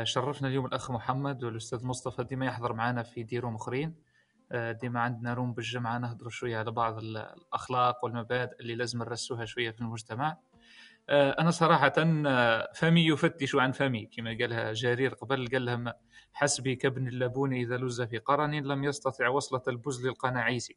شرفنا 0.02 0.48
اليوم 0.48 0.66
الأخ 0.66 0.90
محمد 0.90 1.44
والأستاذ 1.44 1.86
مصطفى. 1.86 2.24
ديما 2.24 2.47
يحضر 2.47 2.73
معنا 2.73 3.02
في 3.02 3.23
ديروم 3.23 3.55
أخرين 3.55 3.94
آه، 4.52 4.73
ديما 4.73 5.00
عندنا 5.00 5.34
روم 5.34 5.52
بالجمعة 5.52 5.98
نهضروا 5.98 6.31
شوية 6.31 6.58
على 6.58 6.70
بعض 6.70 6.98
ال- 6.98 7.16
الأخلاق 7.16 8.05
والمبادئ 8.05 8.60
اللي 8.60 8.74
لازم 8.74 8.98
نرسوها 8.98 9.44
شوية 9.44 9.70
في 9.70 9.81
المجتمع. 9.81 10.36
آه، 11.08 11.31
أنا 11.31 11.50
صراحة 11.50 11.92
آه، 12.26 12.73
فمي 12.74 13.07
يفتش 13.07 13.55
عن 13.55 13.73
فمي 13.73 14.07
كما 14.07 14.31
قالها 14.40 14.73
جرير 14.73 15.15
قبل 15.15 15.48
قال 15.52 15.65
لهم 15.65 15.92
حسبي 16.32 16.76
كابن 16.76 17.08
اللبون 17.08 17.52
إذا 17.52 17.76
لز 17.76 18.02
في 18.02 18.18
قرن 18.18 18.55
لم 18.55 18.84
يستطع 18.84 19.28
وصلة 19.28 19.62
البزل 19.68 20.08
القناعيسي. 20.08 20.76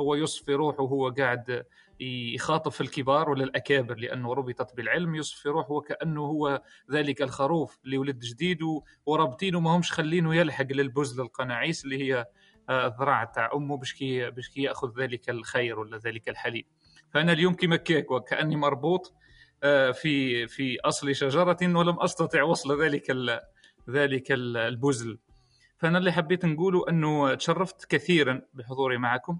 هو 0.00 0.14
يصفي 0.14 0.54
روحه 0.54 0.82
وهو 0.82 1.08
قاعد 1.10 1.64
يخاطب 2.34 2.70
في 2.70 2.80
الكبار 2.80 3.30
ولا 3.30 3.44
الأكابر 3.44 3.94
لأنه 3.94 4.34
ربطت 4.34 4.76
بالعلم. 4.76 5.14
يصفي 5.14 5.48
روحه 5.48 5.72
وكأنه 5.72 6.20
هو 6.20 6.62
ذلك 6.92 7.22
الخروف 7.22 7.78
اللي 7.84 7.98
ولد 7.98 8.18
جديد 8.18 8.58
ورابطينه 9.06 9.60
ما 9.60 9.76
همش 9.76 9.92
خلينه 9.92 10.34
يلحق 10.34 10.66
للبزل 10.70 11.22
القناعيس 11.22 11.84
اللي 11.84 12.04
هي 12.04 12.26
آه، 12.68 12.86
الذراع 12.86 13.24
تاع 13.24 13.50
أمه 13.54 13.76
باش 13.76 13.94
كي 13.94 14.30
باش 14.30 14.48
كي 14.48 14.62
يأخذ 14.62 15.00
ذلك 15.00 15.30
الخير 15.30 15.78
ولا 15.78 15.98
ذلك 15.98 16.28
الحليب. 16.28 16.66
فأنا 17.10 17.32
اليوم 17.32 17.54
كما 17.54 17.76
كيك 17.76 18.10
وكأني 18.10 18.56
مربوط 18.56 19.14
آه، 19.62 19.90
في 19.90 20.46
في 20.46 20.80
أصل 20.80 21.14
شجرة 21.14 21.56
ولم 21.62 22.00
أستطع 22.00 22.42
وصل 22.42 22.82
ذلك 22.82 23.10
ذلك 23.90 24.32
ال- 24.32 24.56
البزل. 24.56 25.18
فأنا 25.78 25.98
اللي 25.98 26.12
حبيت 26.12 26.44
نقوله 26.44 26.88
أنه 26.88 27.34
تشرفت 27.34 27.84
كثيرا 27.84 28.42
بحضوري 28.54 28.98
معكم. 28.98 29.38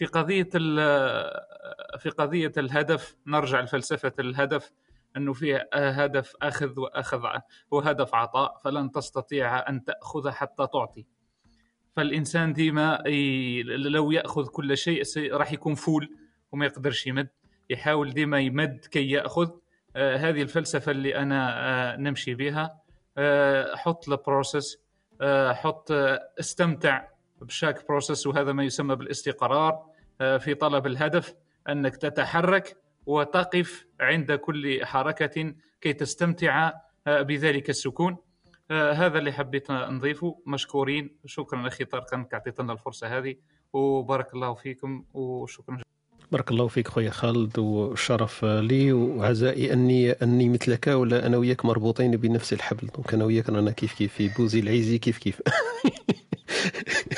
في 0.00 0.06
قضية 0.06 0.48
ال- 0.54 1.98
في 1.98 2.10
قضية 2.10 2.52
الهدف 2.58 3.16
نرجع 3.26 3.60
لفلسفة 3.60 4.12
الهدف 4.18 4.72
أنه 5.16 5.32
فيه 5.32 5.68
هدف 5.74 6.36
أخذ 6.42 6.80
وأخذ 6.80 7.22
وهدف 7.70 8.14
عطاء 8.14 8.56
فلن 8.64 8.90
تستطيع 8.92 9.68
أن 9.68 9.84
تأخذ 9.84 10.30
حتى 10.30 10.66
تعطي. 10.72 11.06
فالإنسان 11.96 12.52
ديما 12.52 13.02
لو 13.76 14.10
يأخذ 14.10 14.46
كل 14.46 14.76
شيء 14.76 15.02
راح 15.32 15.52
يكون 15.52 15.74
full 15.74 16.16
وما 16.52 16.66
يقدرش 16.66 17.06
يمد. 17.06 17.28
يحاول 17.70 18.12
ديما 18.12 18.40
يمد 18.40 18.84
كي 18.90 19.10
يأخذ. 19.10 19.50
آه 19.96 20.16
هذه 20.16 20.42
الفلسفة 20.42 20.92
اللي 20.92 21.16
أنا 21.16 21.54
آه 21.92 21.96
نمشي 21.96 22.34
بها. 22.34 22.80
آه 23.18 23.76
حط 23.76 24.08
ال 24.08 24.17
process 24.17 24.78
حط 25.50 25.92
استمتع 26.40 27.08
ب 27.40 27.47
chaque 27.47 27.88
process 27.88 28.26
وهذا 28.26 28.52
ما 28.52 28.64
يسمى 28.64 28.96
بالاستقرار. 28.96 29.89
في 30.20 30.54
طلب 30.54 30.86
الهدف 30.86 31.34
أنك 31.68 31.96
تتحرك 31.96 32.76
وتقف 33.06 33.86
عند 34.00 34.32
كل 34.32 34.84
حركة 34.84 35.54
كي 35.80 35.92
تستمتع 35.92 36.72
آه 37.06 37.22
بذلك 37.22 37.70
السكون. 37.70 38.16
آه 38.70 38.92
هذا 38.92 39.18
اللي 39.18 39.32
حبيت 39.32 39.70
نضيفه 39.70 40.38
مشكورين. 40.46 41.16
شكرا 41.26 41.68
أخي 41.68 41.84
طارق 41.84 42.14
أنك 42.14 42.34
أعطيتنا 42.34 42.72
الفرصة 42.72 43.18
هذه 43.18 43.34
وبارك 43.72 44.34
الله 44.34 44.54
فيكم 44.54 45.04
وشكرا. 45.14 45.78
بارك 46.32 46.50
الله 46.50 46.68
فيك 46.68 46.88
خويا 46.88 47.10
خالد 47.10 47.58
والشرف 47.58 48.44
لي 48.44 48.92
وعزائي 48.92 49.72
أني 49.72 50.12
أني 50.12 50.48
مثلك 50.48 50.86
ولا 50.86 51.26
أنا 51.26 51.36
وياك 51.36 51.64
مربوطين 51.64 52.16
بنفس 52.16 52.52
الحبل. 52.52 52.86
دونك 52.86 53.14
أنا 53.14 53.24
وياك 53.24 53.48
رانا 53.50 53.70
كيف 53.70 53.94
كيف 53.94 54.14
في 54.14 54.28
بوزي 54.28 54.60
العيزي 54.60 54.98
كيف 54.98 55.18
كيف. 55.18 55.42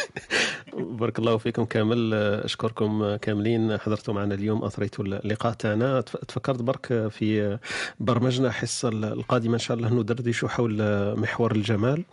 بارك 0.93 1.19
الله 1.19 1.37
فيكم 1.37 1.65
كامل. 1.65 2.15
أشكركم 2.45 3.17
كاملين. 3.17 3.79
حضرتوا 3.79 4.15
معنا 4.15 4.35
اليوم 4.35 4.65
اثريتوا 4.65 5.05
اللقاء 5.05 5.53
تاعنا. 5.53 6.01
تفكرت 6.01 6.63
برك 6.63 7.09
في 7.09 7.59
برمجنا 8.01 8.49
الحصه 8.49 8.89
القادمة 8.89 9.55
إن 9.55 9.59
شاء 9.59 9.77
الله 9.77 9.95
ندردشوا 9.95 10.49
حول 10.49 10.77
محور 11.17 11.53
الجمال. 11.53 12.05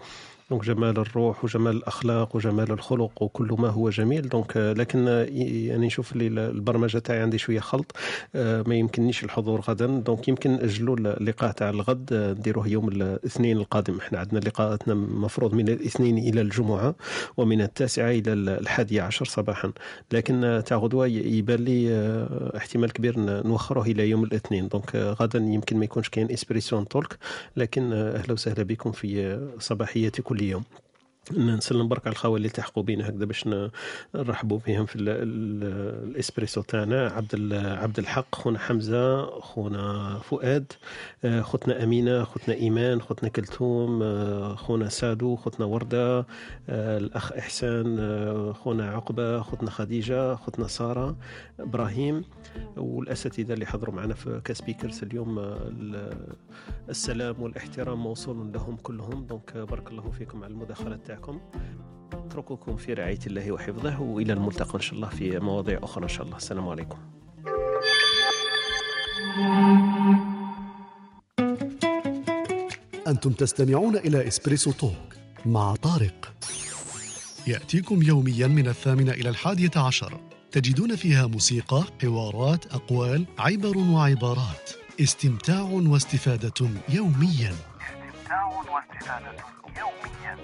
donc 0.50 0.66
جمال 0.66 0.98
الروح 1.00 1.44
وجمال 1.44 1.76
الاخلاق 1.76 2.36
وجمال 2.36 2.72
الخلق 2.72 3.24
وكل 3.24 3.56
ما 3.60 3.68
هو 3.70 3.90
جميل 3.90 4.30
donc 4.30 4.58
لكن 4.58 5.08
يعني 5.08 5.86
نشوف 5.88 6.12
اللي 6.12 6.28
البرمجه 6.50 6.98
تاعي 6.98 7.20
عندي 7.22 7.38
شوية 7.38 7.60
خلط 7.60 7.92
ما 8.36 8.76
يمكننيش 8.76 9.24
الحضور 9.24 9.62
غدا 9.62 9.86
donc 9.88 10.28
يمكن 10.28 10.52
اجلوا 10.54 10.96
اللقاء 10.98 11.52
تاع 11.52 11.70
الغد 11.70 12.14
نديروه 12.40 12.68
يوم 12.68 12.88
الاثنين 12.88 13.58
القادم 13.58 13.98
إحنا 13.98 14.20
عندنا 14.20 14.40
لقاءاتنا 14.40 14.94
مفروض 14.94 15.54
من 15.54 15.70
الاثنين 15.70 16.18
إلى 16.18 16.42
الجمعه 16.42 16.96
ومن 17.38 17.62
التاسعه 17.62 18.10
إلى 18.12 18.34
الحادية 18.34 19.02
عشر 19.02 19.26
صباحا 19.26 19.72
لكن 20.12 20.62
تاع 20.66 20.78
غدوه 20.78 21.08
يبان 21.08 21.60
لي 21.60 21.90
احتمال 22.58 22.94
كبير 22.94 23.14
نوخره 23.20 23.82
إلى 23.82 24.10
يوم 24.10 24.24
الاثنين 24.24 24.68
donc 24.68 24.96
غدا 24.96 25.40
يمكن 25.40 25.78
ما 25.78 25.86
يكونش 25.86 26.10
كاين 26.10 26.32
Espresso 26.32 26.81
n 26.81 26.88
Talk 26.88 27.18
لكن 27.58 27.94
أهلا 27.94 28.34
وسهلا 28.34 28.64
بكم 28.64 28.92
في 28.92 29.40
صباحيه 29.60 30.12
كل 30.24 30.39
يوم 30.42 30.64
نسلم 31.38 31.88
برك 31.88 32.08
على 32.08 32.12
الخوال 32.14 32.38
اللي 32.38 32.50
تحقوا 32.50 32.84
بينا 32.84 33.10
هكذا 33.10 33.26
باش 33.26 33.50
نرحبوا 34.16 34.60
بهم 34.68 34.86
في 34.86 34.96
ال 34.96 35.10
ال 35.10 35.64
الإسبريسو 36.10 36.62
تاعنا. 36.62 37.08
عبد 37.10 37.54
عبد 37.54 38.00
الحق 38.00 38.36
خونا 38.36 38.60
حمزة 38.60 39.26
خونا 39.40 40.20
فؤاد 40.24 40.74
خوتنا 41.42 41.84
أمينة 41.84 42.24
خوتنا 42.24 42.56
إيمان 42.56 43.02
خوتنا 43.02 43.30
كلثوم 43.30 44.00
خونا 44.56 44.90
سادو 44.90 45.36
خوتنا 45.36 45.66
وردة 45.66 46.26
الأخ 46.70 47.32
إحسان 47.32 48.54
خونا 48.54 48.90
عقبة 48.92 49.42
خوتنا 49.42 49.70
خديجة 49.70 50.36
خوتنا 50.36 50.68
سارة 50.68 51.16
إبراهيم 51.60 52.24
والأساتذة 52.78 53.54
اللي 53.54 53.66
حضروا 53.66 53.96
معنا 53.96 54.14
في 54.14 54.42
ك 54.46 54.52
speakers 54.52 55.04
اليوم 55.04 55.58
السلام 56.90 57.42
والإحترام 57.42 58.00
موصول 58.00 58.52
لهم 58.54 58.76
كلهم. 58.76 59.26
donc 59.26 59.58
بارك 59.58 59.92
الله 59.92 60.12
فيكم 60.12 60.44
على 60.44 60.54
المداخلات 60.54 61.00
تاعكم. 61.08 61.19
اترككم 62.14 62.76
في 62.76 62.94
رعاية 62.94 63.20
الله 63.28 63.52
وحفظه 63.52 64.02
وإلى 64.02 64.34
الملتقى 64.34 64.76
إن 64.76 64.82
شاء 64.82 64.96
الله 64.96 65.10
في 65.10 65.40
مواضيع 65.40 65.80
أخرى 65.84 66.04
إن 66.04 66.10
شاء 66.10 66.26
الله. 66.26 66.38
السلام 66.38 66.70
عليكم. 66.70 66.98
أنتم 73.08 73.32
تستمعون 73.32 73.96
إلى 73.96 74.28
إسبريسو 74.28 74.72
توك 74.72 75.16
مع 75.46 75.76
طارق. 75.76 76.34
يأتيكم 77.48 78.04
يوميا 78.04 78.48
من 78.48 78.68
الثامنة 78.68 79.12
إلى 79.12 79.30
الحادية 79.30 79.72
عشر. 79.76 80.20
تجدون 80.52 80.96
فيها 80.96 81.28
موسيقى 81.28 81.84
حوارات 82.02 82.66
أقوال 82.66 83.26
عبر 83.40 83.78
وعبارات. 83.78 84.70
استمتاع 85.00 85.62
واستفادة 85.62 86.70
يوميا. 86.90 87.54
استمتاع 87.54 88.46
واستفادة 88.46 89.36
يوميا. 89.78 90.38